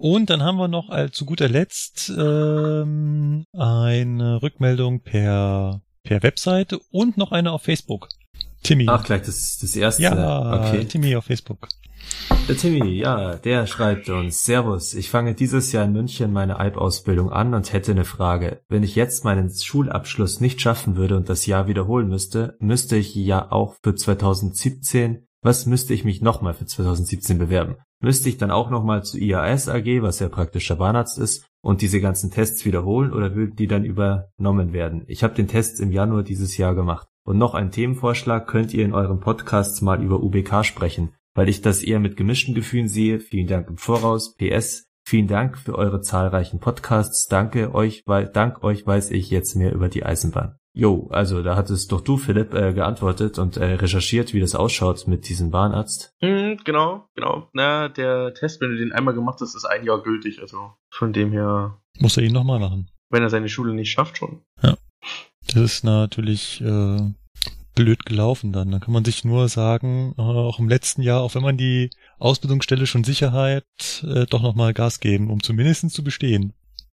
Und 0.01 0.31
dann 0.31 0.43
haben 0.43 0.57
wir 0.57 0.67
noch 0.67 1.11
zu 1.11 1.27
guter 1.27 1.49
Letzt 1.49 2.11
ähm, 2.17 3.45
eine 3.53 4.43
Rückmeldung 4.43 5.03
per 5.03 5.83
per 6.03 6.23
Webseite 6.23 6.81
und 6.91 7.19
noch 7.19 7.33
eine 7.33 7.53
auf 7.53 7.63
Facebook. 7.63 8.09
Timmy. 8.63 8.87
Ach, 8.89 9.05
gleich 9.05 9.23
das, 9.23 9.59
das 9.61 9.77
erste. 9.77 10.03
Ja, 10.03 10.61
okay. 10.61 10.85
Timmy 10.87 11.15
auf 11.17 11.25
Facebook. 11.27 11.69
Der 12.49 12.57
Timmy, 12.57 12.99
ja, 12.99 13.37
der 13.37 13.67
schreibt 13.67 14.09
uns, 14.09 14.43
Servus, 14.45 14.95
ich 14.95 15.11
fange 15.11 15.35
dieses 15.35 15.71
Jahr 15.73 15.85
in 15.85 15.93
München 15.93 16.33
meine 16.33 16.59
Alp-Ausbildung 16.59 17.31
an 17.31 17.53
und 17.53 17.73
hätte 17.73 17.93
eine 17.93 18.07
Frage. 18.07 18.63
Wenn 18.69 18.83
ich 18.83 18.97
jetzt 18.97 19.25
meinen 19.25 19.51
Schulabschluss 19.55 20.41
nicht 20.41 20.63
schaffen 20.63 20.97
würde 20.97 21.17
und 21.17 21.29
das 21.29 21.45
Jahr 21.45 21.69
wiederholen 21.69 22.09
müsste, 22.09 22.57
müsste 22.59 22.97
ich 22.97 23.15
ja 23.15 23.53
auch 23.53 23.77
für 23.83 23.95
2017, 23.95 25.27
was 25.43 25.67
müsste 25.67 25.93
ich 25.93 26.05
mich 26.05 26.23
nochmal 26.23 26.55
für 26.55 26.65
2017 26.65 27.39
bewerben? 27.39 27.77
Müsste 28.03 28.31
ich 28.31 28.39
dann 28.39 28.51
auch 28.51 28.71
nochmal 28.71 29.05
zu 29.05 29.19
IAS 29.19 29.69
AG, 29.69 30.01
was 30.01 30.21
ja 30.21 30.29
praktisch 30.29 30.67
der 30.69 30.77
Bahnarzt 30.77 31.19
ist, 31.19 31.47
und 31.61 31.83
diese 31.83 32.01
ganzen 32.01 32.31
Tests 32.31 32.65
wiederholen 32.65 33.13
oder 33.13 33.35
würden 33.35 33.57
die 33.57 33.67
dann 33.67 33.85
übernommen 33.85 34.73
werden? 34.73 35.05
Ich 35.07 35.23
habe 35.23 35.35
den 35.35 35.49
Test 35.49 35.81
im 35.81 35.93
Januar 35.93 36.23
dieses 36.23 36.57
Jahr 36.57 36.75
gemacht. 36.75 37.09
Und 37.25 37.37
noch 37.37 37.55
ein 37.55 37.71
Themenvorschlag, 37.71 38.47
könnt 38.47 38.73
ihr 38.73 38.85
in 38.85 38.95
euren 38.95 39.21
Podcasts 39.21 39.83
mal 39.83 40.03
über 40.03 40.23
UBK 40.23 40.65
sprechen, 40.65 41.13
weil 41.35 41.51
ich 41.51 41.61
das 41.61 41.83
eher 41.83 42.01
mit 42.01 42.17
gemischten 42.17 42.55
Gefühlen 42.55 42.89
sehe. 42.89 43.21
Vielen 43.21 43.47
Dank 43.47 43.69
im 43.69 43.77
Voraus. 43.77 44.35
PS, 44.37 44.89
vielen 45.05 45.29
Dank 45.29 45.59
für 45.59 45.77
eure 45.77 46.01
zahlreichen 46.01 46.61
Podcasts. 46.61 47.29
Danke 47.29 47.75
euch, 47.75 48.03
weil 48.07 48.27
dank 48.27 48.65
euch 48.65 48.87
weiß 48.87 49.11
ich 49.11 49.31
jetzt 49.31 49.55
mehr 49.55 49.75
über 49.75 49.89
die 49.89 50.05
Eisenbahn. 50.05 50.60
Jo, 50.73 51.09
also 51.11 51.43
da 51.43 51.57
hattest 51.57 51.91
doch 51.91 52.01
du, 52.01 52.17
Philipp, 52.17 52.55
äh, 52.55 52.73
geantwortet 52.73 53.39
und 53.39 53.57
äh, 53.57 53.75
recherchiert, 53.75 54.33
wie 54.33 54.41
das 54.41 54.55
ausschaut 54.55 55.09
mit 55.09 55.29
diesem 55.29 55.51
Bahnarzt. 55.51 56.15
Mm, 56.21 56.55
genau, 56.65 57.09
genau. 57.15 57.49
Na, 57.53 57.89
der 57.89 58.35
Test, 58.35 58.61
wenn 58.61 58.71
du 58.71 58.77
den 58.77 58.93
einmal 58.93 59.15
gemacht 59.15 59.41
hast, 59.41 59.55
ist 59.55 59.65
ein 59.65 59.85
Jahr 59.85 60.03
gültig. 60.03 60.41
Also 60.41 60.73
von 60.91 61.13
dem 61.13 61.33
her. 61.33 61.81
Muss 61.99 62.17
er 62.17 62.23
ihn 62.23 62.33
nochmal 62.33 62.61
machen. 62.61 62.89
Wenn 63.09 63.23
er 63.23 63.31
seine 63.31 63.49
Schule 63.49 63.75
nicht 63.75 63.91
schafft, 63.91 64.19
schon. 64.19 64.43
Ja. 64.63 64.77
Das 65.47 65.57
ist 65.57 65.85
natürlich 65.85 66.61
äh, 66.61 67.13
blöd 67.75 68.05
gelaufen 68.05 68.53
dann. 68.53 68.71
Dann 68.71 68.81
kann 68.81 68.93
man 68.93 69.05
sich 69.05 69.25
nur 69.25 69.49
sagen, 69.49 70.15
äh, 70.17 70.23
auch 70.23 70.61
im 70.61 70.69
letzten 70.69 71.03
Jahr, 71.03 71.23
auch 71.23 71.35
wenn 71.35 71.43
man 71.43 71.57
die 71.57 71.91
Ausbildungsstelle 72.19 72.87
schon 72.87 73.03
Sicherheit, 73.05 73.65
äh, 74.03 74.27
doch 74.27 74.43
nochmal 74.43 74.73
Gas 74.73 75.01
geben, 75.01 75.31
um 75.31 75.43
zumindest 75.43 75.91
zu 75.91 76.05
bestehen. 76.05 76.53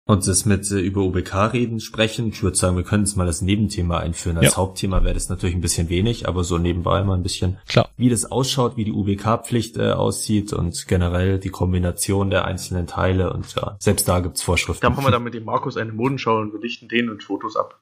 Und 0.07 0.27
das 0.27 0.45
mit 0.45 0.69
äh, 0.73 0.81
über 0.81 1.03
UBK 1.03 1.53
reden 1.53 1.79
sprechen, 1.79 2.29
ich 2.29 2.43
würde 2.43 2.57
sagen, 2.57 2.77
wir 2.77 2.83
können 2.83 3.05
es 3.05 3.15
mal 3.17 3.27
als 3.27 3.43
Nebenthema 3.43 3.99
einführen. 3.99 4.39
Als 4.39 4.53
ja. 4.53 4.57
Hauptthema 4.57 5.05
wäre 5.05 5.15
das 5.15 5.29
natürlich 5.29 5.55
ein 5.55 5.61
bisschen 5.61 5.89
wenig, 5.89 6.27
aber 6.27 6.43
so 6.43 6.59
nebenbei 6.59 7.05
mal 7.05 7.15
ein 7.15 7.23
bisschen, 7.23 7.59
Klar. 7.69 7.89
wie 7.97 8.09
das 8.09 8.31
ausschaut, 8.31 8.77
wie 8.77 8.85
die 8.85 8.93
UBK-Pflicht 8.93 9.77
äh, 9.77 9.93
aussieht 9.93 10.53
und 10.53 10.89
generell 10.89 11.39
die 11.39 11.51
Kombination 11.51 12.31
der 12.31 12.45
einzelnen 12.45 12.87
Teile 12.87 13.33
und 13.33 13.55
ja, 13.55 13.77
selbst 13.79 14.09
da 14.09 14.21
gibt's 14.21 14.43
Vorschriften. 14.43 14.83
Dann 14.83 14.95
machen 14.95 15.05
wir 15.05 15.13
dann 15.13 15.23
mit 15.23 15.35
dem 15.35 15.45
Markus 15.45 15.77
eine 15.77 15.93
Modenschau 15.93 16.39
und 16.39 16.53
wir 16.53 16.61
lichten 16.61 16.89
den 16.89 17.09
und 17.09 17.23
Fotos 17.23 17.57
ab. 17.57 17.79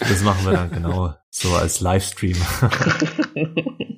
Das 0.00 0.24
machen 0.24 0.44
wir 0.44 0.52
dann 0.52 0.70
genau 0.72 1.14
so 1.30 1.50
als 1.50 1.80
Livestream. 1.80 2.36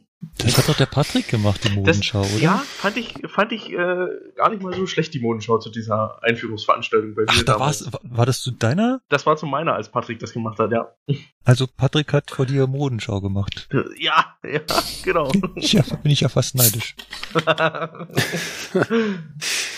Das 0.42 0.58
hat 0.58 0.68
doch 0.68 0.76
der 0.76 0.86
Patrick 0.86 1.28
gemacht, 1.28 1.62
die 1.64 1.70
Modenschau, 1.70 2.22
das, 2.22 2.34
oder? 2.34 2.42
Ja, 2.42 2.58
fand 2.58 2.96
ich, 2.96 3.14
fand 3.28 3.52
ich 3.52 3.72
äh, 3.72 4.06
gar 4.36 4.50
nicht 4.50 4.62
mal 4.62 4.74
so 4.74 4.86
schlecht, 4.86 5.14
die 5.14 5.20
Modenschau 5.20 5.58
zu 5.58 5.70
dieser 5.70 6.22
Einführungsveranstaltung 6.22 7.14
bei 7.14 7.22
mir. 7.22 7.28
Ach, 7.30 7.42
da 7.44 7.60
war's, 7.60 7.88
war 8.02 8.26
das 8.26 8.40
zu 8.40 8.50
deiner? 8.50 9.00
Das 9.08 9.26
war 9.26 9.36
zu 9.36 9.46
meiner, 9.46 9.74
als 9.74 9.90
Patrick 9.90 10.18
das 10.18 10.32
gemacht 10.32 10.58
hat, 10.58 10.72
ja. 10.72 10.92
Also 11.44 11.66
Patrick 11.66 12.12
hat 12.12 12.30
vor 12.30 12.46
dir 12.46 12.68
Modenschau 12.68 13.20
gemacht. 13.20 13.68
Ja, 13.98 14.36
ja, 14.44 14.60
genau. 15.02 15.32
ja, 15.56 15.82
bin 16.02 16.12
ich 16.12 16.20
ja 16.20 16.28
fast 16.28 16.54
neidisch. 16.54 16.94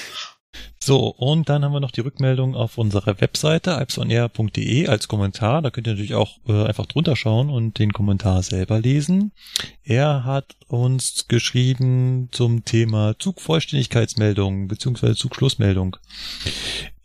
So, 0.87 1.07
und 1.07 1.49
dann 1.49 1.65
haben 1.65 1.73
wir 1.73 1.81
noch 1.81 1.93
die 1.93 2.03
Rückmeldung 2.03 2.55
auf 2.55 2.77
unserer 2.77 3.19
Webseite 3.19 3.75
alpsonair.de 3.75 4.87
als 4.87 5.09
Kommentar. 5.09 5.63
Da 5.63 5.71
könnt 5.71 5.87
ihr 5.87 5.95
natürlich 5.95 6.13
auch 6.13 6.37
äh, 6.47 6.67
einfach 6.67 6.85
drunter 6.85 7.17
schauen 7.17 7.49
und 7.49 7.79
den 7.79 7.95
Kommentar 7.95 8.43
selber 8.43 8.81
lesen. 8.81 9.33
Er 9.83 10.25
hat 10.25 10.57
uns 10.69 11.27
geschrieben 11.27 12.29
zum 12.33 12.67
Thema 12.67 13.19
Zugvollständigkeitsmeldung 13.19 14.69
bzw. 14.69 15.15
Zugschlussmeldung. 15.15 15.97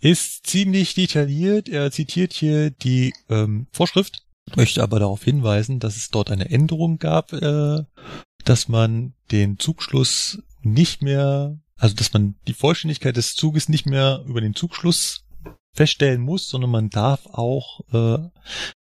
Ist 0.02 0.46
ziemlich 0.46 0.94
detailliert. 0.94 1.70
Er 1.70 1.90
zitiert 1.90 2.34
hier 2.34 2.72
die 2.72 3.14
ähm, 3.30 3.68
Vorschrift, 3.72 4.26
möchte 4.58 4.84
aber 4.84 5.00
darauf 5.00 5.24
hinweisen, 5.24 5.80
dass 5.80 5.96
es 5.96 6.10
dort 6.10 6.32
eine 6.32 6.50
Änderung 6.50 7.00
gab, 7.00 7.32
äh, 7.32 7.84
dass 8.44 8.68
man 8.68 9.14
den 9.32 9.58
Zugschluss 9.58 10.44
nicht 10.64 11.02
mehr 11.02 11.58
also, 11.80 11.96
dass 11.96 12.14
man 12.14 12.36
die 12.48 12.54
Vollständigkeit 12.54 13.16
des 13.16 13.36
Zuges 13.36 13.70
nicht 13.70 13.86
mehr 13.86 14.24
über 14.28 14.42
den 14.42 14.54
Zugschluss 14.54 15.26
feststellen 15.74 16.22
muss, 16.22 16.50
sondern 16.50 16.72
man 16.72 16.90
darf 16.90 17.26
auch 17.28 17.82
äh, 17.94 18.30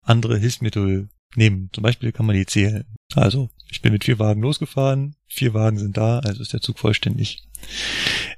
andere 0.03 0.39
Hilfsmittel 0.39 1.09
nehmen. 1.35 1.71
Zum 1.73 1.83
Beispiel 1.83 2.13
kann 2.13 2.27
man 2.27 2.37
die 2.37 2.47
zählen. 2.47 2.85
Also, 3.15 3.51
ich 3.69 3.83
bin 3.83 3.93
mit 3.93 4.05
vier 4.05 4.21
Wagen 4.21 4.43
losgefahren, 4.43 5.17
vier 5.27 5.55
Wagen 5.55 5.79
sind 5.79 5.97
da, 5.97 6.21
also 6.21 6.41
ist 6.41 6.53
der 6.53 6.61
Zug 6.61 6.79
vollständig. 6.79 7.43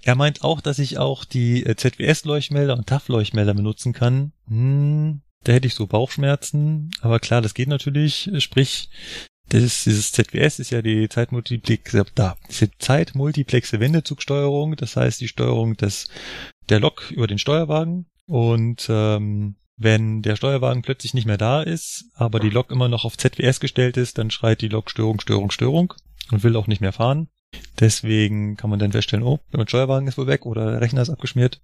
Er 0.02 0.14
meint 0.14 0.42
auch, 0.42 0.62
dass 0.62 0.78
ich 0.78 0.96
auch 0.96 1.24
die 1.26 1.66
äh, 1.66 1.76
ZWS-Leuchtmelder 1.76 2.76
und 2.76 2.86
TAF-Leuchtmelder 2.86 3.52
benutzen 3.52 3.92
kann. 3.92 4.32
Hm, 4.48 5.20
da 5.44 5.52
hätte 5.52 5.66
ich 5.66 5.74
so 5.74 5.86
Bauchschmerzen, 5.86 6.90
aber 7.02 7.20
klar, 7.20 7.42
das 7.42 7.54
geht 7.54 7.68
natürlich. 7.68 8.30
Sprich, 8.38 8.88
das 9.48 9.84
dieses 9.84 10.12
ZWS 10.12 10.58
ist 10.58 10.70
ja 10.70 10.82
die 10.82 11.08
Zeitmultiplexe, 11.08 12.04
da, 12.14 12.36
diese 12.48 12.70
Zeitmultiplexe 12.78 13.78
Wendezugsteuerung, 13.80 14.76
das 14.76 14.96
heißt 14.96 15.20
die 15.20 15.28
Steuerung 15.28 15.76
des, 15.76 16.08
der 16.68 16.80
Lok 16.80 17.10
über 17.10 17.26
den 17.26 17.38
Steuerwagen. 17.38 18.06
Und 18.26 18.86
ähm, 18.88 19.54
wenn 19.76 20.22
der 20.22 20.36
Steuerwagen 20.36 20.82
plötzlich 20.82 21.14
nicht 21.14 21.26
mehr 21.26 21.38
da 21.38 21.62
ist, 21.62 22.06
aber 22.14 22.40
die 22.40 22.50
Lok 22.50 22.70
immer 22.70 22.88
noch 22.88 23.04
auf 23.04 23.16
ZWS 23.16 23.60
gestellt 23.60 23.96
ist, 23.96 24.18
dann 24.18 24.30
schreit 24.30 24.62
die 24.62 24.68
Lok 24.68 24.90
Störung, 24.90 25.20
Störung, 25.20 25.50
Störung 25.50 25.94
und 26.32 26.42
will 26.42 26.56
auch 26.56 26.66
nicht 26.66 26.80
mehr 26.80 26.92
fahren. 26.92 27.28
Deswegen 27.78 28.56
kann 28.56 28.70
man 28.70 28.78
dann 28.78 28.92
feststellen, 28.92 29.24
oh, 29.24 29.38
der 29.52 29.66
Steuerwagen 29.66 30.08
ist 30.08 30.18
wohl 30.18 30.26
weg 30.26 30.46
oder 30.46 30.72
der 30.72 30.80
Rechner 30.80 31.02
ist 31.02 31.10
abgeschmiert. 31.10 31.60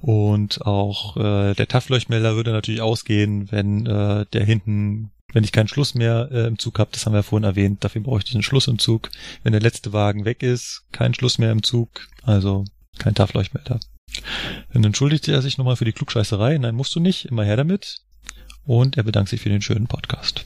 Und 0.00 0.66
auch 0.66 1.16
äh, 1.16 1.54
der 1.54 1.68
TAF-Leuchtmelder 1.68 2.36
würde 2.36 2.52
natürlich 2.52 2.82
ausgehen, 2.82 3.50
wenn 3.50 3.86
äh, 3.86 4.26
der 4.32 4.44
hinten 4.44 5.12
wenn 5.34 5.44
ich 5.44 5.52
keinen 5.52 5.68
Schluss 5.68 5.94
mehr 5.94 6.28
äh, 6.32 6.46
im 6.46 6.58
Zug 6.58 6.78
habe, 6.78 6.90
das 6.92 7.04
haben 7.04 7.12
wir 7.12 7.18
ja 7.18 7.22
vorhin 7.22 7.44
erwähnt, 7.44 7.84
dafür 7.84 8.00
brauche 8.00 8.22
ich 8.24 8.32
einen 8.32 8.42
Schluss 8.42 8.68
im 8.68 8.78
Zug. 8.78 9.10
Wenn 9.42 9.52
der 9.52 9.60
letzte 9.60 9.92
Wagen 9.92 10.24
weg 10.24 10.42
ist, 10.42 10.84
kein 10.92 11.12
Schluss 11.12 11.38
mehr 11.38 11.52
im 11.52 11.62
Zug, 11.62 11.90
also 12.22 12.64
kein 12.98 13.14
Tafelleuchtmelder. 13.14 13.80
Dann 14.72 14.84
entschuldigt 14.84 15.28
er 15.28 15.42
sich 15.42 15.58
nochmal 15.58 15.76
für 15.76 15.84
die 15.84 15.92
Klugscheißerei. 15.92 16.56
Nein, 16.58 16.76
musst 16.76 16.94
du 16.94 17.00
nicht, 17.00 17.26
immer 17.26 17.44
her 17.44 17.56
damit. 17.56 17.98
Und 18.64 18.96
er 18.96 19.02
bedankt 19.02 19.28
sich 19.28 19.40
für 19.40 19.48
den 19.48 19.60
schönen 19.60 19.88
Podcast. 19.88 20.44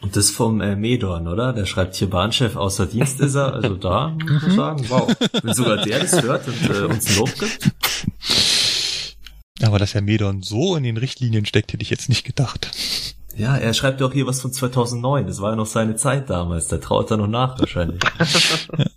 Und 0.00 0.16
das 0.16 0.30
vom 0.30 0.60
äh, 0.60 0.76
Medorn, 0.76 1.26
oder? 1.26 1.52
Der 1.52 1.66
schreibt 1.66 1.96
hier 1.96 2.08
Bahnchef 2.08 2.54
außer 2.54 2.86
Dienst 2.86 3.20
ist 3.20 3.34
er. 3.34 3.54
Also 3.54 3.74
da 3.74 4.10
muss 4.10 4.42
man 4.42 4.50
mhm. 4.50 4.56
sagen, 4.56 4.84
wow. 4.88 5.16
Wenn 5.42 5.54
sogar 5.54 5.84
der 5.84 6.00
das 6.00 6.22
hört 6.22 6.46
und 6.46 6.70
äh, 6.70 6.84
uns 6.84 7.10
ein 7.10 7.16
Lob 7.16 7.34
gibt. 7.38 7.70
Aber 9.62 9.80
dass 9.80 9.94
Herr 9.94 10.02
Medorn 10.02 10.42
so 10.42 10.76
in 10.76 10.84
den 10.84 10.96
Richtlinien 10.96 11.44
steckt, 11.44 11.72
hätte 11.72 11.82
ich 11.82 11.90
jetzt 11.90 12.08
nicht 12.08 12.24
gedacht. 12.24 12.70
Ja, 13.38 13.56
er 13.56 13.72
schreibt 13.72 14.00
ja 14.00 14.06
auch 14.08 14.12
hier 14.12 14.26
was 14.26 14.40
von 14.40 14.52
2009. 14.52 15.28
Das 15.28 15.40
war 15.40 15.50
ja 15.50 15.56
noch 15.56 15.66
seine 15.66 15.94
Zeit 15.94 16.28
damals. 16.28 16.66
Da 16.66 16.78
traut 16.78 17.08
er 17.12 17.18
noch 17.18 17.28
nach 17.28 17.58
wahrscheinlich. 17.60 18.00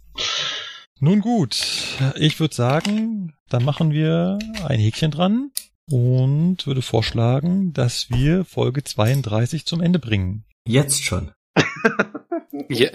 Nun 1.00 1.22
gut, 1.22 1.64
ich 2.16 2.40
würde 2.40 2.54
sagen, 2.54 3.34
dann 3.50 3.64
machen 3.64 3.92
wir 3.92 4.40
ein 4.66 4.80
Häkchen 4.80 5.12
dran 5.12 5.52
und 5.90 6.66
würde 6.66 6.82
vorschlagen, 6.82 7.72
dass 7.74 8.10
wir 8.10 8.44
Folge 8.44 8.84
32 8.84 9.66
zum 9.66 9.80
Ende 9.80 10.00
bringen. 10.00 10.46
Jetzt 10.68 11.04
schon. 11.04 11.32
ja, 12.70 12.90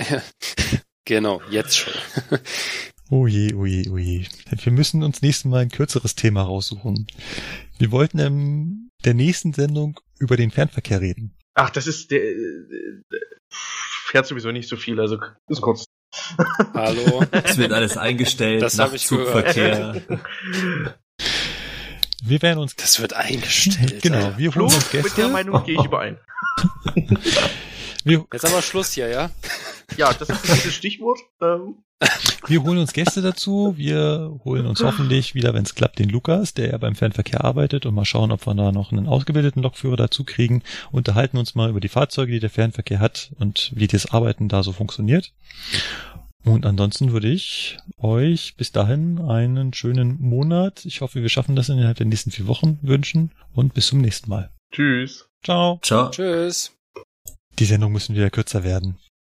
genau, 1.04 1.40
jetzt 1.50 1.76
schon. 1.76 1.94
Oh 3.08 3.28
je, 3.28 3.54
oh 3.54 3.64
je, 3.64 3.88
oh 3.88 3.98
je. 3.98 4.26
Wir 4.50 4.72
müssen 4.72 5.04
uns 5.04 5.22
nächstes 5.22 5.44
Mal 5.44 5.62
ein 5.62 5.68
kürzeres 5.68 6.16
Thema 6.16 6.42
raussuchen. 6.42 7.06
Wir 7.78 7.92
wollten 7.92 8.18
in 8.18 8.85
der 9.04 9.14
nächsten 9.14 9.52
Sendung 9.52 10.00
über 10.18 10.36
den 10.36 10.50
Fernverkehr 10.50 11.00
reden. 11.00 11.36
Ach, 11.54 11.70
das 11.70 11.86
ist 11.86 12.10
der, 12.10 12.20
der 12.20 13.20
fährt 13.50 14.26
sowieso 14.26 14.52
nicht 14.52 14.68
so 14.68 14.76
viel, 14.76 15.00
also 15.00 15.18
ist 15.48 15.60
kurz. 15.60 15.84
Hallo. 16.74 17.24
Es 17.30 17.58
wird 17.58 17.72
alles 17.72 17.96
eingestellt, 17.96 18.62
das 18.62 18.76
Nachtzugverkehr. 18.76 20.02
Wir 22.22 22.42
werden 22.42 22.58
uns. 22.58 22.74
Das 22.74 23.00
wird 23.00 23.12
eingestellt. 23.12 24.02
Genau, 24.02 24.32
wir 24.36 24.52
holen 24.52 24.64
uns 24.64 24.90
Gäste. 24.90 25.08
Mit 25.08 25.16
der 25.16 25.28
Meinung 25.28 25.64
gehe 25.64 25.78
ich 25.78 25.84
überein. 25.84 26.18
Jetzt 28.06 28.44
aber 28.44 28.62
Schluss 28.62 28.92
hier, 28.92 29.08
ja? 29.08 29.30
ja, 29.96 30.12
das 30.12 30.28
ist 30.28 30.48
das 30.48 30.72
Stichwort. 30.72 31.18
Ähm. 31.40 31.76
Wir 32.46 32.62
holen 32.62 32.78
uns 32.78 32.92
Gäste 32.92 33.22
dazu. 33.22 33.74
Wir 33.76 34.38
holen 34.44 34.66
uns 34.66 34.82
hoffentlich 34.82 35.34
wieder, 35.34 35.54
wenn 35.54 35.64
es 35.64 35.74
klappt, 35.74 35.98
den 35.98 36.10
Lukas, 36.10 36.54
der 36.54 36.70
ja 36.70 36.78
beim 36.78 36.94
Fernverkehr 36.94 37.42
arbeitet 37.44 37.86
und 37.86 37.94
mal 37.94 38.04
schauen, 38.04 38.30
ob 38.32 38.46
wir 38.46 38.54
da 38.54 38.70
noch 38.70 38.92
einen 38.92 39.06
ausgebildeten 39.06 39.62
Lokführer 39.62 39.96
dazu 39.96 40.24
kriegen. 40.24 40.62
Unterhalten 40.92 41.38
uns 41.38 41.54
mal 41.54 41.70
über 41.70 41.80
die 41.80 41.88
Fahrzeuge, 41.88 42.32
die 42.32 42.40
der 42.40 42.50
Fernverkehr 42.50 43.00
hat 43.00 43.32
und 43.38 43.72
wie 43.74 43.86
das 43.86 44.06
Arbeiten 44.12 44.48
da 44.48 44.62
so 44.62 44.72
funktioniert. 44.72 45.32
Und 46.44 46.64
ansonsten 46.64 47.10
würde 47.12 47.28
ich 47.28 47.78
euch 47.98 48.54
bis 48.56 48.70
dahin 48.70 49.18
einen 49.18 49.72
schönen 49.72 50.20
Monat. 50.20 50.84
Ich 50.84 51.00
hoffe, 51.00 51.22
wir 51.22 51.28
schaffen 51.28 51.56
das 51.56 51.70
innerhalb 51.70 51.96
der 51.96 52.06
nächsten 52.06 52.30
vier 52.30 52.46
Wochen 52.46 52.78
wünschen 52.82 53.32
und 53.52 53.74
bis 53.74 53.88
zum 53.88 54.00
nächsten 54.00 54.30
Mal. 54.30 54.50
Tschüss. 54.70 55.28
Ciao. 55.42 55.80
Ciao. 55.82 56.10
Tschüss. 56.10 56.75
Die 57.58 57.64
Sendung 57.64 57.92
müssen 57.92 58.14
wieder 58.14 58.30
kürzer 58.30 58.64
werden. 58.64 58.98